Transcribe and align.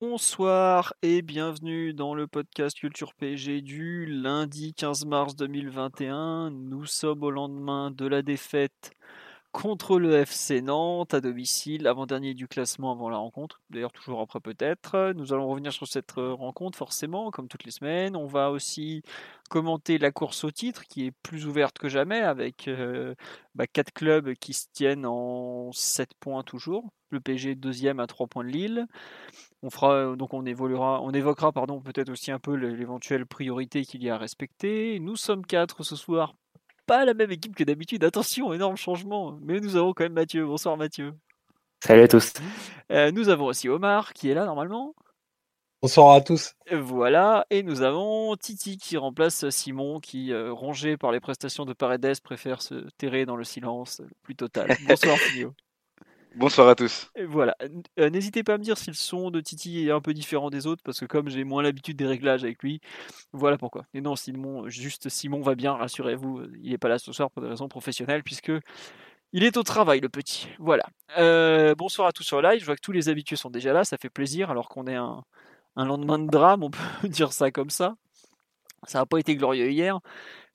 Bonsoir 0.00 0.94
et 1.02 1.22
bienvenue 1.22 1.92
dans 1.92 2.14
le 2.14 2.28
podcast 2.28 2.78
Culture 2.78 3.14
PSG 3.14 3.62
du 3.62 4.06
lundi 4.06 4.72
15 4.72 5.06
mars 5.06 5.34
2021. 5.34 6.50
Nous 6.50 6.86
sommes 6.86 7.24
au 7.24 7.32
lendemain 7.32 7.90
de 7.90 8.06
la 8.06 8.22
défaite 8.22 8.92
contre 9.50 9.98
le 9.98 10.14
FC 10.14 10.62
Nantes 10.62 11.14
à 11.14 11.20
domicile, 11.20 11.88
avant-dernier 11.88 12.34
du 12.34 12.46
classement 12.46 12.92
avant 12.92 13.08
la 13.10 13.16
rencontre, 13.16 13.60
d'ailleurs 13.70 13.90
toujours 13.90 14.20
après 14.20 14.38
peut-être. 14.38 15.12
Nous 15.16 15.32
allons 15.32 15.48
revenir 15.48 15.72
sur 15.72 15.88
cette 15.88 16.16
euh, 16.16 16.32
rencontre 16.32 16.78
forcément, 16.78 17.32
comme 17.32 17.48
toutes 17.48 17.64
les 17.64 17.72
semaines. 17.72 18.14
On 18.14 18.26
va 18.26 18.52
aussi 18.52 19.02
commenter 19.50 19.98
la 19.98 20.12
course 20.12 20.44
au 20.44 20.52
titre 20.52 20.84
qui 20.84 21.06
est 21.06 21.12
plus 21.24 21.46
ouverte 21.46 21.76
que 21.78 21.88
jamais 21.88 22.20
avec 22.20 22.68
euh, 22.68 23.16
bah, 23.56 23.66
quatre 23.66 23.92
clubs 23.92 24.34
qui 24.34 24.52
se 24.52 24.66
tiennent 24.72 25.06
en 25.06 25.72
7 25.72 26.10
points 26.20 26.44
toujours. 26.44 26.92
Le 27.10 27.20
PSG 27.20 27.54
deuxième 27.54 28.00
à 28.00 28.06
3 28.06 28.26
points 28.26 28.44
de 28.44 28.50
Lille. 28.50 28.86
On 29.62 29.70
fera 29.70 30.14
donc 30.16 30.34
on 30.34 30.44
évoluera, 30.44 31.00
on 31.02 31.10
évoquera 31.10 31.52
pardon 31.52 31.80
peut-être 31.80 32.10
aussi 32.10 32.30
un 32.30 32.38
peu 32.38 32.54
l'éventuelle 32.54 33.26
priorité 33.26 33.84
qu'il 33.84 34.02
y 34.02 34.10
a 34.10 34.14
à 34.14 34.18
respecter. 34.18 35.00
Nous 35.00 35.16
sommes 35.16 35.44
quatre 35.46 35.82
ce 35.82 35.96
soir, 35.96 36.34
pas 36.86 37.04
la 37.04 37.14
même 37.14 37.30
équipe 37.30 37.54
que 37.54 37.64
d'habitude. 37.64 38.04
Attention, 38.04 38.52
énorme 38.52 38.76
changement. 38.76 39.38
Mais 39.42 39.60
nous 39.60 39.76
avons 39.76 39.92
quand 39.92 40.04
même 40.04 40.14
Mathieu. 40.14 40.46
Bonsoir 40.46 40.76
Mathieu. 40.76 41.12
Salut 41.84 42.02
à 42.02 42.08
tous. 42.08 42.32
Euh, 42.90 43.12
nous 43.12 43.28
avons 43.28 43.46
aussi 43.46 43.68
Omar 43.68 44.12
qui 44.12 44.30
est 44.30 44.34
là 44.34 44.46
normalement. 44.46 44.94
Bonsoir 45.80 46.12
à 46.16 46.20
tous. 46.20 46.54
Voilà, 46.72 47.46
et 47.50 47.62
nous 47.62 47.82
avons 47.82 48.34
Titi 48.34 48.78
qui 48.78 48.96
remplace 48.96 49.48
Simon 49.50 50.00
qui, 50.00 50.32
euh, 50.32 50.52
rongé 50.52 50.96
par 50.96 51.12
les 51.12 51.20
prestations 51.20 51.64
de 51.66 51.72
Paredes, 51.72 52.20
préfère 52.20 52.62
se 52.62 52.74
terrer 52.96 53.26
dans 53.26 53.36
le 53.36 53.44
silence 53.44 54.00
le 54.00 54.10
plus 54.22 54.34
total. 54.34 54.76
Bonsoir 54.88 55.16
Filio. 55.18 55.54
Bonsoir 56.34 56.68
à 56.68 56.74
tous. 56.74 57.10
Voilà. 57.26 57.56
Euh, 57.98 58.10
N'hésitez 58.10 58.42
pas 58.44 58.54
à 58.54 58.58
me 58.58 58.62
dire 58.62 58.78
si 58.78 58.90
le 58.90 58.94
son 58.94 59.30
de 59.30 59.40
Titi 59.40 59.86
est 59.86 59.90
un 59.90 60.00
peu 60.00 60.14
différent 60.14 60.50
des 60.50 60.66
autres, 60.66 60.82
parce 60.84 61.00
que 61.00 61.06
comme 61.06 61.28
j'ai 61.28 61.42
moins 61.44 61.62
l'habitude 61.62 61.96
des 61.96 62.06
réglages 62.06 62.44
avec 62.44 62.62
lui, 62.62 62.80
voilà 63.32 63.58
pourquoi. 63.58 63.86
Et 63.94 64.00
non, 64.00 64.14
Simon, 64.14 64.68
juste 64.68 65.08
Simon 65.08 65.40
va 65.40 65.54
bien, 65.54 65.72
rassurez-vous, 65.74 66.42
il 66.62 66.70
n'est 66.70 66.78
pas 66.78 66.88
là 66.88 66.98
ce 66.98 67.12
soir 67.12 67.30
pour 67.30 67.42
des 67.42 67.48
raisons 67.48 67.68
professionnelles, 67.68 68.22
puisque 68.22 68.52
il 69.32 69.44
est 69.44 69.56
au 69.56 69.62
travail, 69.62 70.00
le 70.00 70.08
petit. 70.08 70.48
Voilà. 70.58 70.84
Euh, 71.18 71.74
bonsoir 71.74 72.08
à 72.08 72.12
tous 72.12 72.22
sur 72.22 72.40
live, 72.40 72.60
je 72.60 72.66
vois 72.66 72.76
que 72.76 72.80
tous 72.82 72.92
les 72.92 73.08
habitués 73.08 73.36
sont 73.36 73.50
déjà 73.50 73.72
là, 73.72 73.84
ça 73.84 73.96
fait 73.96 74.10
plaisir, 74.10 74.50
alors 74.50 74.68
qu'on 74.68 74.86
est 74.86 74.96
un, 74.96 75.24
lendemain 75.76 76.18
de 76.18 76.28
drame, 76.28 76.62
on 76.62 76.70
peut 77.02 77.08
dire 77.08 77.32
ça 77.32 77.50
comme 77.50 77.70
ça. 77.70 77.94
Ça 78.84 79.00
n'a 79.00 79.06
pas 79.06 79.18
été 79.18 79.34
glorieux 79.34 79.70
hier. 79.70 79.98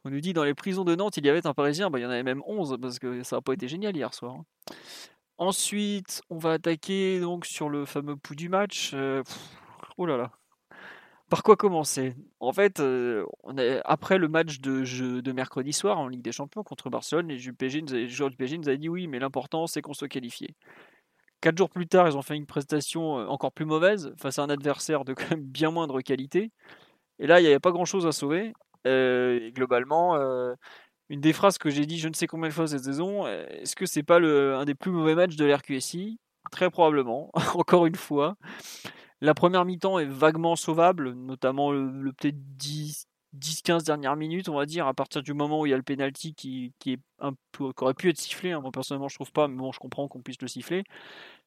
On 0.06 0.10
nous 0.10 0.22
dit 0.22 0.34
dans 0.34 0.44
les 0.44 0.54
prisons 0.54 0.84
de 0.84 0.96
Nantes, 0.96 1.18
il 1.18 1.26
y 1.26 1.30
avait 1.30 1.46
un 1.46 1.54
Parisien, 1.54 1.90
bah, 1.90 2.00
il 2.00 2.04
y 2.04 2.06
en 2.06 2.10
avait 2.10 2.24
même 2.24 2.42
11, 2.46 2.78
parce 2.82 3.00
que 3.00 3.24
ça 3.24 3.38
n'a 3.38 3.42
pas 3.42 3.54
été 3.54 3.68
génial 3.68 3.96
hier 3.96 4.14
soir. 4.14 4.36
hein. 4.36 4.46
Ensuite, 5.38 6.22
on 6.30 6.38
va 6.38 6.54
attaquer 6.54 7.20
donc 7.20 7.46
sur 7.46 7.70
le 7.70 7.86
fameux 7.86 8.16
pouls 8.16 8.36
du 8.36 8.50
match. 8.50 8.96
Oh 9.98 10.06
là 10.06 10.18
là. 10.18 10.32
Par 11.30 11.42
quoi 11.42 11.56
commencer? 11.56 12.16
En 12.40 12.54
fait, 12.54 12.82
après 13.86 14.18
le 14.20 14.28
match 14.28 14.60
de, 14.60 15.32
mercredi 15.32 15.74
soir 15.74 16.00
en 16.00 16.08
Ligue 16.08 16.22
des 16.22 16.32
Champions 16.32 16.64
contre 16.64 16.90
Barcelone, 16.90 17.28
les, 17.28 17.40
joueurs 17.40 18.30
du 18.30 18.38
PSG 18.38 18.58
nous 18.58 18.70
avaient- 18.70 18.78
dit 18.78 18.90
oui, 18.90 19.08
mais 19.08 19.20
l'important 19.20 19.66
c'est 19.66 19.82
qu'on 19.82 19.94
soit 19.94 20.08
qualifié. 20.08 20.56
Quatre 21.42 21.58
jours 21.58 21.70
plus 21.70 21.88
tard, 21.88 22.08
ils 22.08 22.18
ont 22.18 22.22
fait 22.22 22.36
une 22.36 22.46
prestation 22.46 23.16
encore 23.16 23.52
plus 23.52 23.66
mauvaise 23.66 24.14
face 24.18 24.40
à 24.40 24.44
un 24.44 24.50
adversaire 24.50 25.06
de 25.06 25.14
quand 25.14 25.32
même 25.32 25.44
bien 25.44 25.72
moindre 25.72 26.02
qualité. 26.02 26.52
Et 27.20 27.28
là, 27.28 27.40
il 27.40 27.44
n'y 27.44 27.50
avait 27.50 27.60
pas 27.60 27.72
grand-chose 27.72 28.06
à 28.06 28.12
sauver. 28.12 28.54
Globalement, 28.86 30.16
une 31.10 31.22
des 31.22 31.34
phrases 31.34 31.58
que 31.58 31.70
j'ai 31.70 31.86
dit 31.86 32.00
je 32.00 32.08
ne 32.08 32.14
sais 32.14 32.28
combien 32.28 32.50
de 32.50 32.54
fois 32.54 32.68
cette 32.68 32.84
saison, 32.84 33.26
euh, 33.26 33.46
est-ce 33.50 33.76
que 33.76 33.86
c'est 33.86 34.04
pas 34.04 34.20
le, 34.20 34.56
un 34.56 34.66
des 34.66 34.76
plus 34.76 34.92
mauvais 34.92 35.16
matchs 35.16 35.36
de 35.36 35.46
l'RQSI 35.46 36.20
Très 36.52 36.70
probablement, 36.70 37.32
encore 37.56 37.86
une 37.86 37.96
fois. 37.96 38.36
La 39.22 39.34
première 39.34 39.66
mi-temps 39.66 40.00
est 40.00 40.06
vaguement 40.06 40.56
sauvable, 40.56 41.14
notamment 41.14 41.72
le, 41.72 42.12
peut-être 42.14 42.38
10 42.58 43.08
10-15 43.34 43.84
dernières 43.84 44.16
minutes, 44.16 44.48
on 44.48 44.56
va 44.56 44.68
dire, 44.68 44.86
à 44.86 44.94
partir 44.94 45.24
du 45.24 45.34
moment 45.34 45.62
où 45.62 45.66
il 45.66 45.72
y 45.72 45.74
a 45.74 45.78
le 45.78 45.82
penalty 45.82 46.36
qui, 46.36 46.72
qui 46.78 47.00
aurait 47.82 47.94
pu 47.96 48.10
être 48.10 48.20
sifflé. 48.20 48.52
hein. 48.52 48.62
Moi 48.62 48.72
personnellement, 48.72 49.08
je 49.08 49.16
trouve 49.16 49.32
pas, 49.32 49.48
mais 49.48 49.56
bon, 49.58 49.72
je 49.72 49.80
comprends 49.80 50.08
qu'on 50.08 50.22
puisse 50.22 50.40
le 50.42 50.48
siffler. 50.48 50.84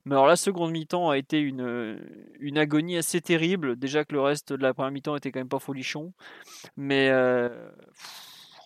Mais 0.04 0.14
alors 0.14 0.26
la 0.26 0.36
seconde 0.36 0.72
mi-temps 0.72 1.10
a 1.10 1.18
été 1.18 1.38
une, 1.40 2.00
une 2.40 2.58
agonie 2.58 2.96
assez 2.96 3.20
terrible. 3.20 3.76
Déjà 3.76 4.04
que 4.04 4.14
le 4.14 4.20
reste 4.20 4.52
de 4.52 4.62
la 4.62 4.74
première 4.74 4.90
mi-temps 4.92 5.16
était 5.16 5.30
quand 5.30 5.40
même 5.40 5.48
pas 5.48 5.60
folichon. 5.60 6.12
Mais 6.76 7.08
euh, 7.10 7.70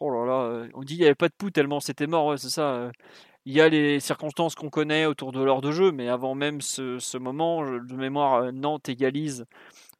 oh 0.00 0.10
là 0.10 0.26
là, 0.26 0.42
euh, 0.44 0.68
on 0.74 0.80
dit 0.82 0.94
qu'il 0.94 1.00
n'y 1.02 1.06
avait 1.06 1.14
pas 1.14 1.28
de 1.28 1.34
pouls 1.34 1.50
tellement 1.50 1.80
c'était 1.80 2.06
mort, 2.06 2.38
c'est 2.38 2.50
ça. 2.50 2.74
euh. 2.74 2.92
Il 3.46 3.54
y 3.54 3.60
a 3.60 3.68
les 3.68 4.00
circonstances 4.00 4.54
qu'on 4.54 4.70
connaît 4.70 5.06
autour 5.06 5.32
de 5.32 5.42
l'heure 5.42 5.62
de 5.62 5.72
jeu, 5.72 5.92
mais 5.92 6.08
avant 6.08 6.34
même 6.34 6.60
ce, 6.60 7.16
moment, 7.18 7.64
de 7.64 7.94
mémoire, 7.94 8.34
euh, 8.44 8.52
Nantes 8.52 8.88
égalise 8.88 9.46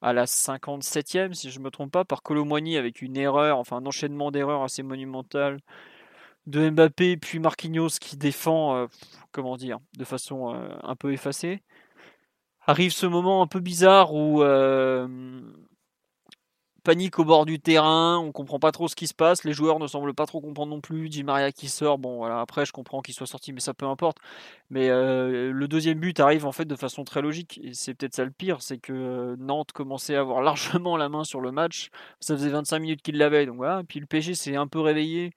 à 0.03 0.13
la 0.13 0.27
57e, 0.27 1.33
si 1.35 1.51
je 1.51 1.59
ne 1.59 1.65
me 1.65 1.71
trompe 1.71 1.93
pas, 1.93 2.05
par 2.05 2.23
Colomboigny 2.23 2.77
avec 2.77 3.03
une 3.03 3.17
erreur, 3.17 3.59
enfin 3.59 3.79
un 3.79 3.87
enchaînement 3.87 4.31
d'erreurs 4.31 4.63
assez 4.63 4.83
monumental 4.83 5.61
de 6.47 6.71
Mbappé, 6.71 7.17
puis 7.17 7.39
Marquinhos 7.39 7.99
qui 8.01 8.17
défend, 8.17 8.87
comment 9.33 9.57
dire, 9.57 9.79
de 9.99 10.05
façon 10.05 10.49
un 10.83 10.97
peu 10.97 11.13
effacée. 11.13 11.63
Arrive 12.67 12.93
ce 12.93 13.07
moment 13.07 13.43
un 13.43 13.47
peu 13.47 13.61
bizarre 13.61 14.15
où 14.15 14.43
panique 16.81 17.19
au 17.19 17.25
bord 17.25 17.47
du 17.47 17.61
terrain, 17.61 18.19
on 18.19 18.33
comprend 18.33 18.59
pas 18.59 18.73
trop 18.73 18.89
ce 18.89 18.97
qui 18.97 19.07
se 19.07 19.15
passe, 19.15 19.45
les 19.45 19.53
joueurs 19.53 19.79
ne 19.79 19.87
semblent 19.87 20.15
pas 20.15 20.27
trop 20.27 20.41
comprendre 20.41 20.71
non 20.75 20.81
plus, 20.81 21.09
Di 21.09 21.25
Maria 21.25 21.53
qui 21.53 21.69
sort, 21.69 21.99
bon 21.99 22.17
voilà, 22.19 22.41
après 22.41 22.67
je 22.67 22.73
comprends 22.73 23.01
qu'il 23.03 23.15
soit 23.15 23.27
sorti, 23.27 23.53
mais 23.53 23.61
ça 23.61 23.75
peu 23.75 23.87
importe. 23.87 24.19
Mais 24.71 24.89
euh, 24.89 25.53
le 25.53 25.69
deuxième 25.69 26.01
but 26.01 26.19
arrive 26.21 26.47
en 26.47 26.53
fait 26.53 26.65
de 26.65 26.77
façon 26.77 27.05
très 27.05 27.23
logique, 27.23 27.61
et 27.63 27.75
c'est 27.75 27.95
peut-être 27.95 28.15
ça 28.15 28.25
le 28.25 28.31
pire, 28.31 28.63
c'est 28.63 28.79
que 28.79 28.93
euh, 28.93 29.37
Nantes 29.39 29.73
commençait 29.73 30.17
à 30.17 30.21
avoir 30.21 30.43
largement 30.43 30.97
la 30.97 31.09
main 31.09 31.25
sur 31.25 31.41
le 31.41 31.53
match, 31.53 31.91
ça 32.21 32.37
faisait 32.37 32.51
25 32.51 32.79
minutes 32.81 33.03
qu'il 33.03 33.17
l'avait, 33.17 33.47
donc 33.47 33.57
voilà, 33.57 33.83
puis 33.87 34.01
le 34.01 34.07
PSG 34.07 34.35
s'est 34.35 34.57
un 34.57 34.67
peu 34.67 34.81
réveillé, 34.81 35.33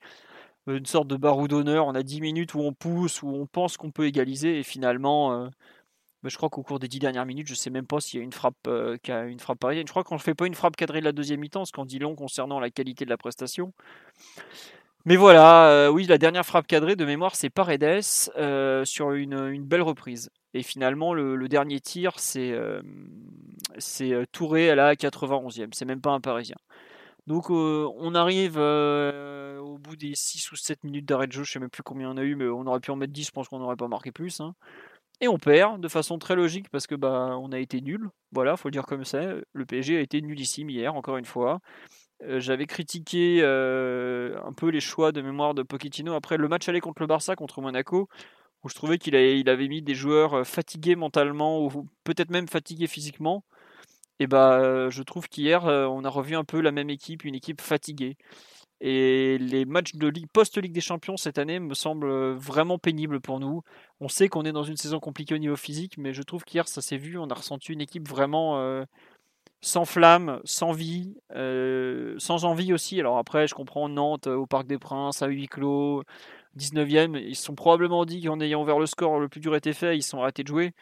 euh, 0.70 0.78
une 0.78 0.86
sorte 0.86 1.08
de 1.08 1.18
barreau 1.18 1.48
d'honneur, 1.48 1.88
on 1.88 1.96
a 1.96 2.04
10 2.04 2.22
minutes 2.22 2.54
où 2.56 2.60
on 2.62 2.74
pousse, 2.74 3.24
où 3.24 3.30
on 3.30 3.46
pense 3.46 3.78
qu'on 3.78 3.92
peut 3.92 4.06
égaliser, 4.06 4.60
et 4.60 4.64
finalement... 4.64 5.50
je 6.30 6.38
crois 6.38 6.50
qu'au 6.50 6.64
cours 6.64 6.80
des 6.80 6.88
dix 6.88 7.00
dernières 7.00 7.26
minutes, 7.26 7.48
je 7.48 7.54
sais 7.54 7.70
même 7.70 7.86
pas 7.86 8.00
s'il 8.00 8.20
y 8.20 8.22
a 8.22 8.24
une 8.24 8.32
frappe, 8.32 8.56
euh, 8.68 8.98
qui 9.02 9.12
a 9.12 9.26
une 9.26 9.40
frappe 9.40 9.60
parisienne. 9.60 9.86
Je 9.86 9.92
crois 9.92 10.04
qu'on 10.04 10.16
ne 10.16 10.20
fait 10.20 10.36
pas 10.36 10.48
une 10.48 10.56
frappe 10.56 10.76
cadrée 10.76 11.00
de 11.00 11.06
la 11.06 11.12
deuxième 11.12 11.42
mi-temps, 11.42 11.66
ce 11.66 11.72
qu'on 11.72 11.86
dit 11.86 12.00
long 12.00 12.16
concernant 12.16 12.60
la 12.60 12.70
qualité 12.70 13.04
de 13.04 13.10
la 13.10 13.18
prestation. 13.18 13.74
Mais 15.06 15.18
voilà, 15.18 15.68
euh, 15.68 15.90
oui, 15.90 16.06
la 16.06 16.18
dernière 16.18 16.46
frappe 16.46 16.66
cadrée 16.66 16.96
de 16.96 17.04
mémoire, 17.04 17.36
c'est 17.36 17.50
Paredes 17.50 18.02
euh, 18.38 18.86
sur 18.86 19.12
une, 19.12 19.64
belle 19.66 19.82
reprise. 19.82 20.30
Et 20.54 20.64
finalement, 20.64 21.14
le, 21.14 21.48
dernier 21.50 21.82
tir, 21.82 22.14
c'est 22.20 22.56
Touré 24.32 24.70
à 24.70 24.76
la 24.76 24.96
91e. 24.96 25.70
C'est 25.74 25.86
même 25.86 26.00
pas 26.00 26.12
un 26.12 26.22
Parisien. 26.22 26.56
Donc 27.28 27.50
on 27.50 28.16
arrive 28.16 28.58
au 28.58 29.78
bout 29.78 29.96
des 29.96 30.14
6 30.16 30.52
ou 30.52 30.56
7 30.56 30.84
minutes 30.84 31.06
d'arrêt 31.06 31.28
de 31.28 31.32
jeu, 31.32 31.44
je 31.44 31.52
sais 31.54 31.60
même 31.60 31.70
plus 31.70 31.84
combien 31.84 32.10
on 32.12 32.18
a 32.18 32.24
eu, 32.24 32.36
mais 32.36 32.48
on 32.48 32.68
aurait 32.68 32.80
pu 32.80 32.92
en 32.92 32.96
mettre 32.96 33.14
10, 33.14 33.28
je 33.28 33.32
pense 33.32 33.48
qu'on 33.48 33.60
n'aurait 33.60 33.76
pas 33.76 33.88
marqué 33.88 34.12
plus. 34.12 34.40
hein. 34.42 34.56
Et 35.24 35.30
on 35.30 35.38
perd 35.38 35.80
de 35.80 35.88
façon 35.88 36.20
très 36.20 36.36
logique 36.36 36.68
parce 36.70 36.86
que 36.86 36.96
bah 36.96 37.38
on 37.40 37.54
a 37.54 37.60
été 37.60 37.80
nul. 37.80 38.10
Voilà, 38.34 38.58
faut 38.58 38.68
le 38.68 38.74
dire 38.74 38.86
comme 38.86 39.06
ça. 39.06 39.22
Le 39.54 39.66
PSG 39.66 39.96
a 39.96 40.02
été 40.02 40.22
nulissime 40.22 40.70
hier, 40.70 40.94
encore 40.96 41.16
une 41.16 41.24
fois. 41.24 41.62
Euh, 42.24 42.42
J'avais 42.42 42.66
critiqué 42.66 43.40
euh, 43.42 44.38
un 44.46 44.52
peu 44.52 44.68
les 44.68 44.82
choix 44.82 45.14
de 45.14 45.22
mémoire 45.22 45.54
de 45.54 45.64
Pochettino 45.64 46.14
après 46.14 46.36
le 46.36 46.50
match 46.50 46.68
aller 46.68 46.82
contre 46.82 47.02
le 47.04 47.08
Barça, 47.08 47.38
contre 47.38 47.62
Monaco, 47.62 48.10
où 48.64 48.70
je 48.70 48.76
trouvais 48.76 48.98
qu'il 48.98 49.16
avait, 49.16 49.68
mis 49.70 49.82
des 49.82 49.96
joueurs 49.96 50.34
euh, 50.40 50.44
fatigués 50.44 50.98
mentalement 50.98 51.62
ou 51.64 51.88
peut-être 52.04 52.30
même 52.30 52.50
fatigués 52.50 52.88
physiquement. 52.88 53.46
Et 54.20 54.28
bah, 54.28 54.90
je 54.90 55.04
trouve 55.04 55.30
qu'hier, 55.30 55.64
on 55.66 56.04
a 56.04 56.10
revu 56.10 56.36
un 56.36 56.44
peu 56.44 56.62
la 56.62 56.72
même 56.72 56.90
équipe, 56.90 57.24
une 57.26 57.36
équipe 57.36 57.62
fatiguée. 57.62 58.18
Et 58.82 59.38
les 59.38 59.66
matchs 59.66 59.96
de 59.96 60.08
ligue, 60.08 60.28
post-Ligue 60.34 60.74
des 60.74 60.82
Champions 60.82 61.16
cette 61.16 61.38
année 61.38 61.60
me 61.60 61.74
semblent 61.74 62.10
euh, 62.10 62.36
vraiment 62.36 62.78
pénibles 62.78 63.22
pour 63.22 63.40
nous. 63.40 63.62
On 64.02 64.10
sait 64.10 64.28
qu'on 64.28 64.44
est 64.44 64.52
dans 64.52 64.64
une 64.64 64.78
saison 64.78 65.00
compliquée 65.00 65.36
au 65.36 65.38
niveau 65.38 65.56
physique, 65.56 65.98
mais 65.98 66.14
je 66.14 66.22
trouve 66.22 66.44
qu'hier 66.44 66.68
ça 66.68 66.82
s'est 66.82 66.98
vu. 66.98 67.18
On 67.18 67.28
a 67.30 67.34
ressenti 67.34 67.72
une 67.72 67.82
équipe 67.82 68.10
vraiment 68.10 68.60
euh, 68.60 68.84
sans 69.62 69.86
flamme, 69.86 70.42
sans 70.44 70.74
vie, 70.74 71.16
euh, 71.36 72.16
sans 72.18 72.46
envie 72.46 72.74
aussi. 72.74 73.00
Alors 73.00 73.18
après, 73.18 73.48
je 73.48 73.56
comprends 73.56 73.88
Nantes 73.88 74.28
au 74.28 74.46
Parc 74.48 74.68
des 74.68 74.78
Princes, 74.78 75.22
à 75.22 75.28
huis 75.28 75.48
clos, 75.48 76.04
19e. 76.58 77.18
Ils 77.18 77.36
sont 77.36 77.56
probablement 77.56 78.06
dit 78.06 78.22
qu'en 78.22 78.42
ayant 78.42 78.62
ouvert 78.64 78.80
le 78.80 78.86
score, 78.86 79.20
le 79.20 79.30
plus 79.30 79.40
dur 79.40 79.56
était 79.56 79.74
fait. 79.74 79.98
Ils 79.98 80.04
sont 80.04 80.20
arrêtés 80.22 80.44
de 80.44 80.50
jouer. 80.50 80.74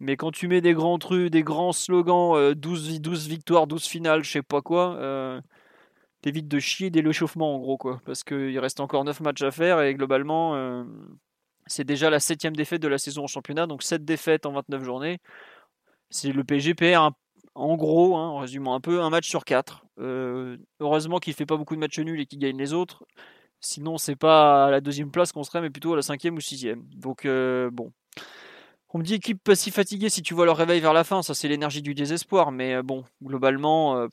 Mais 0.00 0.16
quand 0.16 0.30
tu 0.30 0.48
mets 0.48 0.62
des 0.62 0.72
grands 0.72 0.98
trucs, 0.98 1.30
des 1.30 1.42
grands 1.42 1.72
slogans, 1.72 2.54
12, 2.54 3.00
12 3.02 3.28
victoires, 3.28 3.66
12 3.66 3.84
finales, 3.84 4.24
je 4.24 4.30
sais 4.30 4.42
pas 4.42 4.62
quoi, 4.62 5.42
t'évites 6.22 6.48
de 6.48 6.58
chier 6.58 6.90
dès 6.90 7.02
l'échauffement 7.02 7.54
en 7.54 7.58
gros 7.58 7.76
quoi. 7.76 8.00
Parce 8.04 8.24
qu'il 8.24 8.58
reste 8.58 8.80
encore 8.80 9.04
9 9.04 9.20
matchs 9.20 9.42
à 9.42 9.50
faire 9.50 9.80
et 9.80 9.94
globalement, 9.94 10.54
euh, 10.54 10.84
c'est 11.66 11.84
déjà 11.84 12.10
la 12.10 12.20
septième 12.20 12.56
défaite 12.56 12.82
de 12.82 12.88
la 12.88 12.98
saison 12.98 13.24
en 13.24 13.26
championnat, 13.26 13.66
donc 13.66 13.82
7 13.82 14.04
défaites 14.04 14.46
en 14.46 14.52
29 14.52 14.84
journées. 14.84 15.18
C'est 16.10 16.32
le 16.32 16.44
PSG 16.44 16.74
perd 16.74 17.12
en 17.54 17.76
gros, 17.76 18.16
hein, 18.16 18.28
en 18.28 18.38
résumant 18.38 18.74
un 18.74 18.80
peu, 18.80 19.00
un 19.02 19.10
match 19.10 19.28
sur 19.28 19.44
4. 19.44 19.84
Euh, 19.98 20.56
heureusement 20.80 21.18
qu'il 21.18 21.34
fait 21.34 21.46
pas 21.46 21.56
beaucoup 21.56 21.74
de 21.74 21.80
matchs 21.80 21.98
nuls 21.98 22.20
et 22.20 22.26
qu'il 22.26 22.38
gagne 22.38 22.56
les 22.56 22.72
autres. 22.72 23.04
Sinon, 23.60 23.98
c'est 23.98 24.16
pas 24.16 24.66
à 24.66 24.70
la 24.70 24.80
deuxième 24.80 25.10
place 25.10 25.32
qu'on 25.32 25.42
serait, 25.44 25.60
mais 25.60 25.70
plutôt 25.70 25.92
à 25.92 25.96
la 25.96 26.02
cinquième 26.02 26.36
ou 26.36 26.40
sixième. 26.40 26.82
Donc 26.94 27.26
bon, 27.26 27.92
on 28.92 28.98
me 28.98 29.04
dit 29.04 29.14
équipe 29.14 29.42
pas 29.42 29.54
si 29.54 29.70
fatiguée 29.70 30.08
si 30.08 30.20
tu 30.20 30.34
vois 30.34 30.46
leur 30.46 30.56
réveil 30.56 30.80
vers 30.80 30.92
la 30.92 31.04
fin, 31.04 31.22
ça 31.22 31.32
c'est 31.32 31.46
l'énergie 31.46 31.82
du 31.82 31.94
désespoir, 31.94 32.50
mais 32.50 32.74
euh, 32.74 32.82
bon, 32.82 33.04
globalement, 33.22 33.96
euh, 33.96 34.08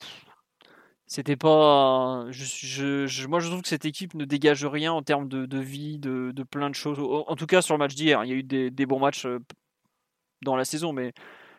c'était 1.08 1.36
pas. 1.36 2.26
Je, 2.30 3.26
moi 3.26 3.40
je 3.40 3.48
trouve 3.48 3.62
que 3.62 3.68
cette 3.68 3.84
équipe 3.84 4.14
ne 4.14 4.24
dégage 4.24 4.64
rien 4.64 4.92
en 4.92 5.02
termes 5.02 5.28
de, 5.28 5.58
vie, 5.58 5.98
de, 5.98 6.32
plein 6.44 6.70
de 6.70 6.74
choses. 6.74 6.98
En 7.00 7.34
tout 7.34 7.46
cas 7.46 7.62
sur 7.62 7.74
le 7.74 7.78
match 7.78 7.94
d'hier, 7.94 8.24
il 8.24 8.30
y 8.30 8.32
a 8.32 8.36
eu 8.36 8.42
des, 8.44 8.86
bons 8.86 9.00
matchs 9.00 9.26
euh, 9.26 9.40
dans 10.42 10.54
la 10.54 10.64
saison, 10.64 10.92
mais 10.92 11.12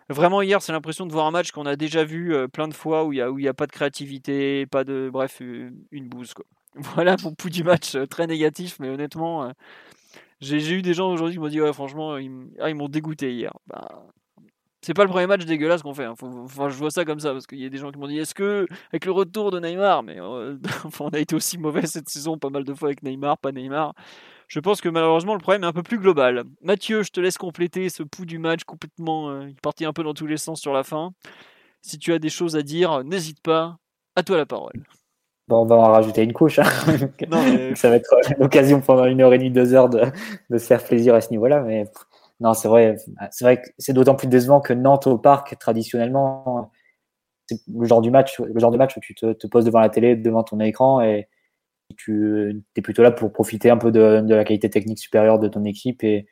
vraiment 0.07 0.42
hier 0.42 0.62
c'est 0.62 0.72
l'impression 0.72 1.06
de 1.06 1.12
voir 1.12 1.25
un 1.25 1.31
match 1.31 1.51
qu'on 1.51 1.66
a 1.66 1.75
déjà 1.75 2.06
vu 2.06 2.34
plein 2.50 2.68
de 2.68 2.74
fois 2.74 3.04
où 3.06 3.12
il 3.12 3.25
n'y 3.36 3.48
a, 3.48 3.51
a 3.51 3.54
pas 3.54 3.68
de 3.68 3.72
créativité, 3.72 4.66
pas 4.68 4.84
de. 4.86 5.10
Bref, 5.12 5.42
une 5.42 6.10
bouse 6.10 6.34
quoi. 6.34 6.45
Voilà 6.75 7.18
mon 7.24 7.34
pouls 7.34 7.50
du 7.50 7.63
match, 7.63 7.98
très 8.10 8.28
négatif, 8.28 8.78
mais 8.80 8.90
honnêtement 8.90 9.52
j'ai 10.42 10.72
eu 10.72 10.81
des 10.81 10.94
gens 10.94 11.12
aujourd'hui 11.12 11.36
qui 11.36 11.40
m'ont 11.40 11.50
dit 11.50 11.62
ouais 11.62 11.74
franchement 11.74 12.18
ils, 12.18 12.31
ah, 12.60 12.69
ils 12.69 12.75
m'ont 12.75 12.88
dégoûté 12.88 13.34
hier. 13.34 13.52
Bah, 13.68 14.06
c'est 14.81 14.94
pas 14.94 15.04
le 15.04 15.10
premier 15.10 15.28
match 15.28 15.46
dégueulasse 15.46 15.81
qu'on 15.81 15.94
fait. 15.94 16.06
Hein. 16.06 16.16
enfin, 16.22 16.70
je 16.70 16.76
vois 16.76 16.92
ça 16.92 17.04
comme 17.04 17.20
ça 17.20 17.34
parce 17.34 17.48
qu'il 17.48 17.60
y 17.60 17.66
a 17.66 17.70
des 17.70 17.78
gens 17.78 17.92
qui 17.92 18.00
m'ont 18.00 18.08
dit 18.08 18.18
est-ce 18.18 18.34
que 18.34 18.66
avec 18.92 19.06
le 19.06 19.12
retour 19.12 19.52
de 19.52 19.60
Neymar, 19.60 20.04
mais 20.04 20.20
euh, 20.20 20.58
on 21.00 21.10
a 21.10 21.20
été 21.20 21.36
aussi 21.36 21.58
mauvais 21.58 21.86
cette 21.86 22.10
saison 22.10 22.38
pas 22.38 22.50
mal 22.50 22.64
de 22.64 22.74
fois 22.74 22.88
avec 22.90 23.04
Neymar, 23.04 23.38
pas 23.38 23.52
Neymar. 23.52 23.94
Je 24.48 24.60
pense 24.60 24.81
que 24.81 24.90
malheureusement 24.90 25.34
le 25.34 25.40
problème 25.40 25.64
est 25.64 25.68
un 25.68 25.74
peu 25.74 25.84
plus 25.84 26.00
global. 26.00 26.44
Mathieu, 26.62 27.04
je 27.04 27.12
te 27.12 27.20
laisse 27.20 27.38
compléter 27.38 27.90
ce 27.90 28.04
pouls 28.04 28.26
du 28.26 28.40
match 28.40 28.64
complètement. 28.64 29.30
Euh, 29.30 29.50
il 29.50 29.56
partit 29.56 29.86
un 29.86 29.94
peu 29.94 30.04
dans 30.04 30.14
tous 30.14 30.28
les 30.28 30.38
sens 30.38 30.62
sur 30.62 30.74
la 30.74 30.84
fin. 30.84 31.12
Si 31.81 32.00
tu 32.00 32.14
as 32.14 32.20
des 32.20 32.30
choses 32.30 32.56
à 32.56 32.62
dire, 32.62 33.04
n'hésite 33.04 33.42
pas. 33.42 33.78
À 34.16 34.24
toi 34.24 34.38
la 34.38 34.46
parole. 34.46 34.74
Bon, 35.48 35.62
on 35.62 35.66
va 35.66 35.76
en 35.76 35.92
rajouter 35.92 36.24
une 36.24 36.34
couche. 36.34 36.60
Hein. 36.60 36.64
Ça 37.76 37.90
va 37.90 37.96
être 37.96 38.16
l'occasion 38.38 38.81
pendant 38.81 39.06
une 39.06 39.22
heure 39.22 39.34
et 39.34 39.38
demie, 39.38 39.52
deux 39.52 39.74
heures 39.74 39.90
de, 39.90 40.04
de 40.50 40.58
se 40.58 40.66
faire 40.66 40.84
plaisir 40.84 41.16
à 41.16 41.22
ce 41.22 41.31
niveau-là. 41.31 41.62
Mais 41.62 41.86
non, 42.39 42.53
c'est 42.53 42.68
vrai, 42.68 42.95
c'est 43.31 43.44
vrai 43.44 43.62
que 43.62 43.68
c'est 43.77 43.94
d'autant 43.94 44.15
plus 44.15 44.27
décevant 44.27 44.62
que 44.62 44.74
Nantes 44.74 45.07
au 45.07 45.18
parc, 45.18 45.57
traditionnellement, 45.59 46.71
c'est 47.47 47.59
le 47.68 47.86
genre 47.86 48.01
du 48.01 48.12
match, 48.12 48.39
le 48.39 48.59
genre 48.59 48.71
de 48.71 48.77
match 48.77 48.95
où 48.95 49.00
tu 49.01 49.13
te, 49.13 49.47
poses 49.47 49.65
devant 49.65 49.80
la 49.80 49.89
télé, 49.89 50.15
devant 50.15 50.44
ton 50.44 50.59
écran 50.59 51.01
et 51.01 51.27
tu 51.97 52.63
es 52.75 52.81
plutôt 52.81 53.03
là 53.03 53.12
pour 53.12 53.33
profiter 53.33 53.69
un 53.69 53.77
peu 53.77 53.91
de, 53.91 54.24
la 54.27 54.44
qualité 54.45 54.69
technique 54.69 55.00
supérieure 55.00 55.39
de 55.39 55.47
ton 55.47 55.65
équipe 55.65 56.03
et, 56.03 56.27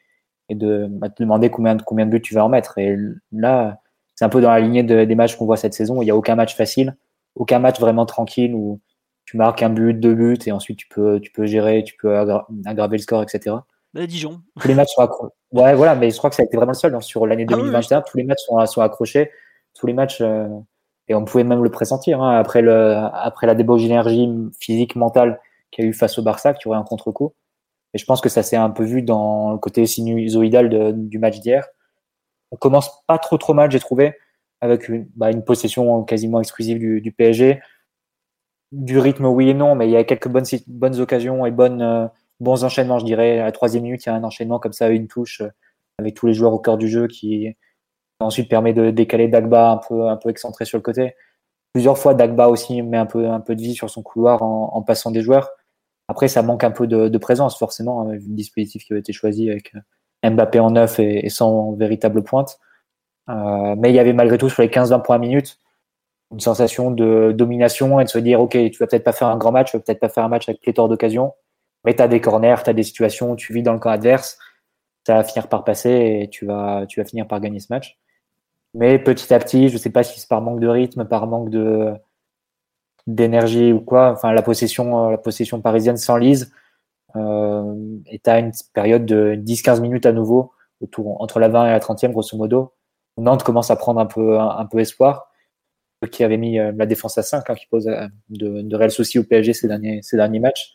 de 0.50 0.88
bah, 0.90 1.10
te 1.10 1.22
demander 1.22 1.50
combien, 1.50 1.76
de 1.76 2.06
buts 2.06 2.22
tu 2.22 2.34
vas 2.36 2.46
en 2.46 2.50
mettre. 2.50 2.78
Et 2.78 2.96
là, 3.34 3.82
c'est 4.16 4.24
un 4.24 4.30
peu 4.30 4.40
dans 4.40 4.52
la 4.52 4.62
lignée 4.62 4.84
des 4.84 5.16
matchs 5.16 5.36
qu'on 5.36 5.46
voit 5.46 5.58
cette 5.58 5.74
saison. 5.74 6.02
Il 6.02 6.06
n'y 6.06 6.12
a 6.12 6.16
aucun 6.16 6.36
match 6.36 6.56
facile, 6.56 6.96
aucun 7.36 7.60
match 7.60 7.80
vraiment 7.80 8.06
tranquille 8.06 8.54
où 8.54 8.80
tu 9.26 9.36
marques 9.36 9.62
un 9.62 9.70
but, 9.70 9.94
deux 9.94 10.16
buts, 10.16 10.38
et 10.46 10.52
ensuite 10.54 10.78
tu 10.78 10.88
peux 10.88 11.46
gérer, 11.46 11.84
tu 11.84 11.96
peux 11.98 12.18
aggraver 12.66 12.98
le 12.98 13.02
score, 13.02 13.24
etc. 13.24 13.58
Bah, 13.98 14.06
Dijon. 14.06 14.42
Tous 14.60 14.68
les 14.68 14.76
matchs 14.76 14.94
sont 14.94 15.02
accrochés. 15.02 15.34
Ouais, 15.52 15.74
voilà, 15.74 15.96
mais 15.96 16.12
je 16.12 16.18
crois 16.18 16.30
que 16.30 16.36
ça 16.36 16.44
a 16.44 16.46
été 16.46 16.56
vraiment 16.56 16.74
le 16.74 16.78
seul 16.78 16.94
hein, 16.94 17.02
sur 17.02 17.26
l'année 17.26 17.46
2021. 17.46 17.98
Ah 17.98 18.02
tous 18.04 18.18
les 18.18 18.24
matchs 18.24 18.44
sont, 18.46 18.64
sont 18.68 18.82
accrochés. 18.82 19.32
Tous 19.74 19.88
les 19.88 19.94
matchs, 19.94 20.22
euh, 20.22 20.48
et 21.08 21.16
on 21.16 21.26
pouvait 21.26 21.44
même 21.44 21.64
le 21.64 21.72
pressentir 21.72 22.22
hein, 22.22 22.38
après, 22.38 22.62
le, 22.62 22.96
après 22.96 23.48
la 23.48 23.56
débauche 23.56 23.82
d'énergie 23.82 24.30
physique, 24.60 24.96
mentale 24.96 25.40
qu'il 25.72 25.84
y 25.84 25.88
a 25.88 25.90
eu 25.90 25.94
face 25.94 26.20
au 26.20 26.22
Barça, 26.22 26.54
qui 26.54 26.68
aurait 26.68 26.78
un 26.78 26.84
contre-coup. 26.84 27.34
Et 27.96 27.98
je 27.98 28.06
pense 28.06 28.22
que 28.22 28.30
ça 28.30 28.44
s'est 28.44 28.56
un 28.56 28.70
peu 28.70 28.84
vu 28.84 29.02
dans 29.02 29.52
le 29.54 29.58
côté 29.58 29.84
sinusoïdal 29.88 30.94
du 30.94 31.18
match 31.18 31.40
d'hier. 31.40 31.66
On 32.52 32.56
commence 32.56 33.04
pas 33.08 33.18
trop 33.18 33.40
trop 33.40 33.56
mal, 33.56 33.72
j'ai 33.72 33.80
trouvé, 33.80 34.14
avec 34.62 34.90
une, 34.90 35.10
bah, 35.16 35.32
une 35.32 35.44
possession 35.44 36.04
quasiment 36.04 36.40
exclusive 36.40 36.78
du, 36.78 37.02
du 37.02 37.12
PSG 37.12 37.62
du 38.72 39.00
rythme, 39.00 39.26
oui 39.26 39.50
et 39.50 39.54
non, 39.54 39.76
mais 39.76 39.88
il 39.88 39.92
y 39.92 39.96
a 39.96 40.04
quelques 40.04 40.28
bonnes, 40.28 40.46
bonnes 40.68 41.00
occasions 41.00 41.46
et 41.46 41.52
bonnes, 41.52 41.82
euh, 41.82 42.08
bons 42.40 42.64
enchaînements, 42.64 43.00
je 43.00 43.06
dirais. 43.06 43.40
À 43.40 43.46
la 43.46 43.52
troisième 43.52 43.84
minute, 43.84 44.06
il 44.06 44.10
y 44.10 44.12
a 44.12 44.16
un 44.16 44.24
enchaînement 44.24 44.60
comme 44.60 44.74
ça, 44.74 44.90
une 44.90 45.08
touche 45.08 45.42
euh, 45.42 45.50
avec 46.00 46.16
tous 46.16 46.28
les 46.28 46.34
joueurs 46.34 46.54
au 46.54 46.60
cœur 46.60 46.78
du 46.78 46.88
jeu 46.88 47.08
qui 47.08 47.56
ensuite 48.20 48.50
permet 48.50 48.74
de 48.74 48.92
décaler 48.92 49.28
Dagba 49.28 49.72
un 49.72 49.78
peu, 49.78 50.08
un 50.08 50.18
peu 50.18 50.30
excentré 50.30 50.66
sur 50.66 50.78
le 50.78 50.84
côté. 50.84 51.16
Plusieurs 51.74 51.98
fois, 51.98 52.14
Dagba 52.14 52.48
aussi 52.50 52.82
met 52.82 52.98
un 52.98 53.06
peu, 53.06 53.24
de 53.24 53.62
vie 53.62 53.76
sur 53.76 53.90
son 53.90 54.02
couloir 54.02 54.42
en, 54.42 54.82
passant 54.82 55.12
des 55.12 55.22
joueurs. 55.22 55.52
Après, 56.08 56.28
ça 56.28 56.42
manque 56.42 56.64
un 56.64 56.72
peu 56.72 56.88
de, 56.88 57.18
présence, 57.18 57.58
forcément, 57.58 58.02
avec 58.02 58.22
le 58.22 58.34
dispositif 58.34 58.84
qui 58.86 58.94
a 58.94 58.98
été 58.98 59.14
choisi 59.14 59.50
avec 59.52 59.74
euh, 59.76 60.30
Mbappé 60.30 60.60
en 60.60 60.72
neuf 60.72 61.00
et, 61.00 61.30
sans 61.30 61.74
véritable 61.74 62.24
pointe. 62.24 62.60
mais 63.28 63.90
il 63.92 63.96
y 63.96 64.00
avait 64.00 64.14
malgré 64.14 64.38
tout 64.38 64.50
sur 64.50 64.62
les 64.64 64.70
15-20 64.70 65.04
points 65.04 65.20
minutes 65.20 65.60
une 66.32 66.40
sensation 66.40 66.92
de 66.92 67.32
domination 67.32 68.00
et 68.00 68.04
de 68.04 68.10
se 68.10 68.20
dire 68.20 68.42
ok 68.42 68.52
tu 68.52 68.78
vas 68.80 68.88
peut-être 68.88 69.04
pas 69.04 69.14
faire 69.14 69.30
un 69.30 69.38
grand 69.38 69.54
match 69.54 69.72
tu 69.72 69.78
vas 69.78 69.84
peut-être 69.84 70.02
pas 70.02 70.10
faire 70.10 70.26
un 70.26 70.28
match 70.28 70.50
avec 70.50 70.62
pléthore 70.62 70.90
d'occasions 70.90 71.34
mais 71.88 71.96
tu 71.96 72.02
as 72.02 72.10
des 72.10 72.20
corners 72.20 72.58
tu 72.66 72.70
as 72.70 72.74
des 72.74 72.84
situations 72.84 73.32
où 73.32 73.36
tu 73.38 73.54
vis 73.54 73.64
dans 73.64 73.72
le 73.72 73.80
camp 73.80 73.90
adverse 73.90 74.38
ça 75.06 75.16
va 75.16 75.24
finir 75.24 75.48
par 75.48 75.64
passer 75.64 76.20
et 76.22 76.30
tu 76.30 76.46
vas 76.46 76.86
tu 76.86 77.00
vas 77.00 77.06
finir 77.06 77.28
par 77.28 77.40
gagner 77.40 77.62
ce 77.62 77.68
match 77.70 77.98
mais 78.74 79.00
petit 79.00 79.34
à 79.34 79.40
petit 79.40 79.70
je 79.70 79.78
sais 79.78 79.90
pas 79.90 80.04
si 80.04 80.20
c'est 80.20 80.28
par 80.28 80.42
manque 80.42 80.60
de 80.60 80.68
rythme 80.68 81.06
par 81.06 81.28
manque 81.28 81.50
de 81.50 81.94
d'énergie 83.08 83.72
ou 83.72 83.80
quoi 83.80 84.12
enfin 84.12 84.34
la 84.34 84.42
possession 84.42 85.10
la 85.12 85.18
possession 85.18 85.62
parisienne 85.62 85.96
s'enlise 85.96 86.54
euh, 87.16 87.74
et 88.08 88.20
tu 88.20 88.30
as 88.30 88.40
une 88.40 88.52
période 88.74 89.06
de 89.06 89.36
10-15 89.38 89.80
minutes 89.80 90.06
à 90.06 90.12
nouveau 90.12 90.52
entre 91.20 91.40
la 91.40 91.48
20 91.48 91.68
et 91.68 91.72
la 91.72 91.80
30e 91.80 92.12
grosso 92.12 92.36
modo 92.36 92.74
Nantes 93.16 93.44
commence 93.44 93.72
à 93.72 93.78
prendre 93.78 94.02
un 94.02 94.06
peu 94.06 94.38
un 94.38 94.66
peu 94.66 94.80
espoir 94.80 95.32
qui 96.06 96.24
avait 96.24 96.38
mis 96.38 96.60
euh, 96.60 96.72
la 96.76 96.86
défense 96.86 97.18
à 97.18 97.24
5, 97.24 97.50
hein, 97.50 97.56
qui 97.56 97.66
pose 97.68 97.88
euh, 97.88 98.08
de, 98.30 98.62
de, 98.62 98.76
réels 98.76 98.92
soucis 98.92 99.18
au 99.18 99.24
PSG 99.24 99.54
ces 99.54 99.68
derniers, 99.68 100.02
ces 100.04 100.16
derniers 100.16 100.40
matchs. 100.40 100.74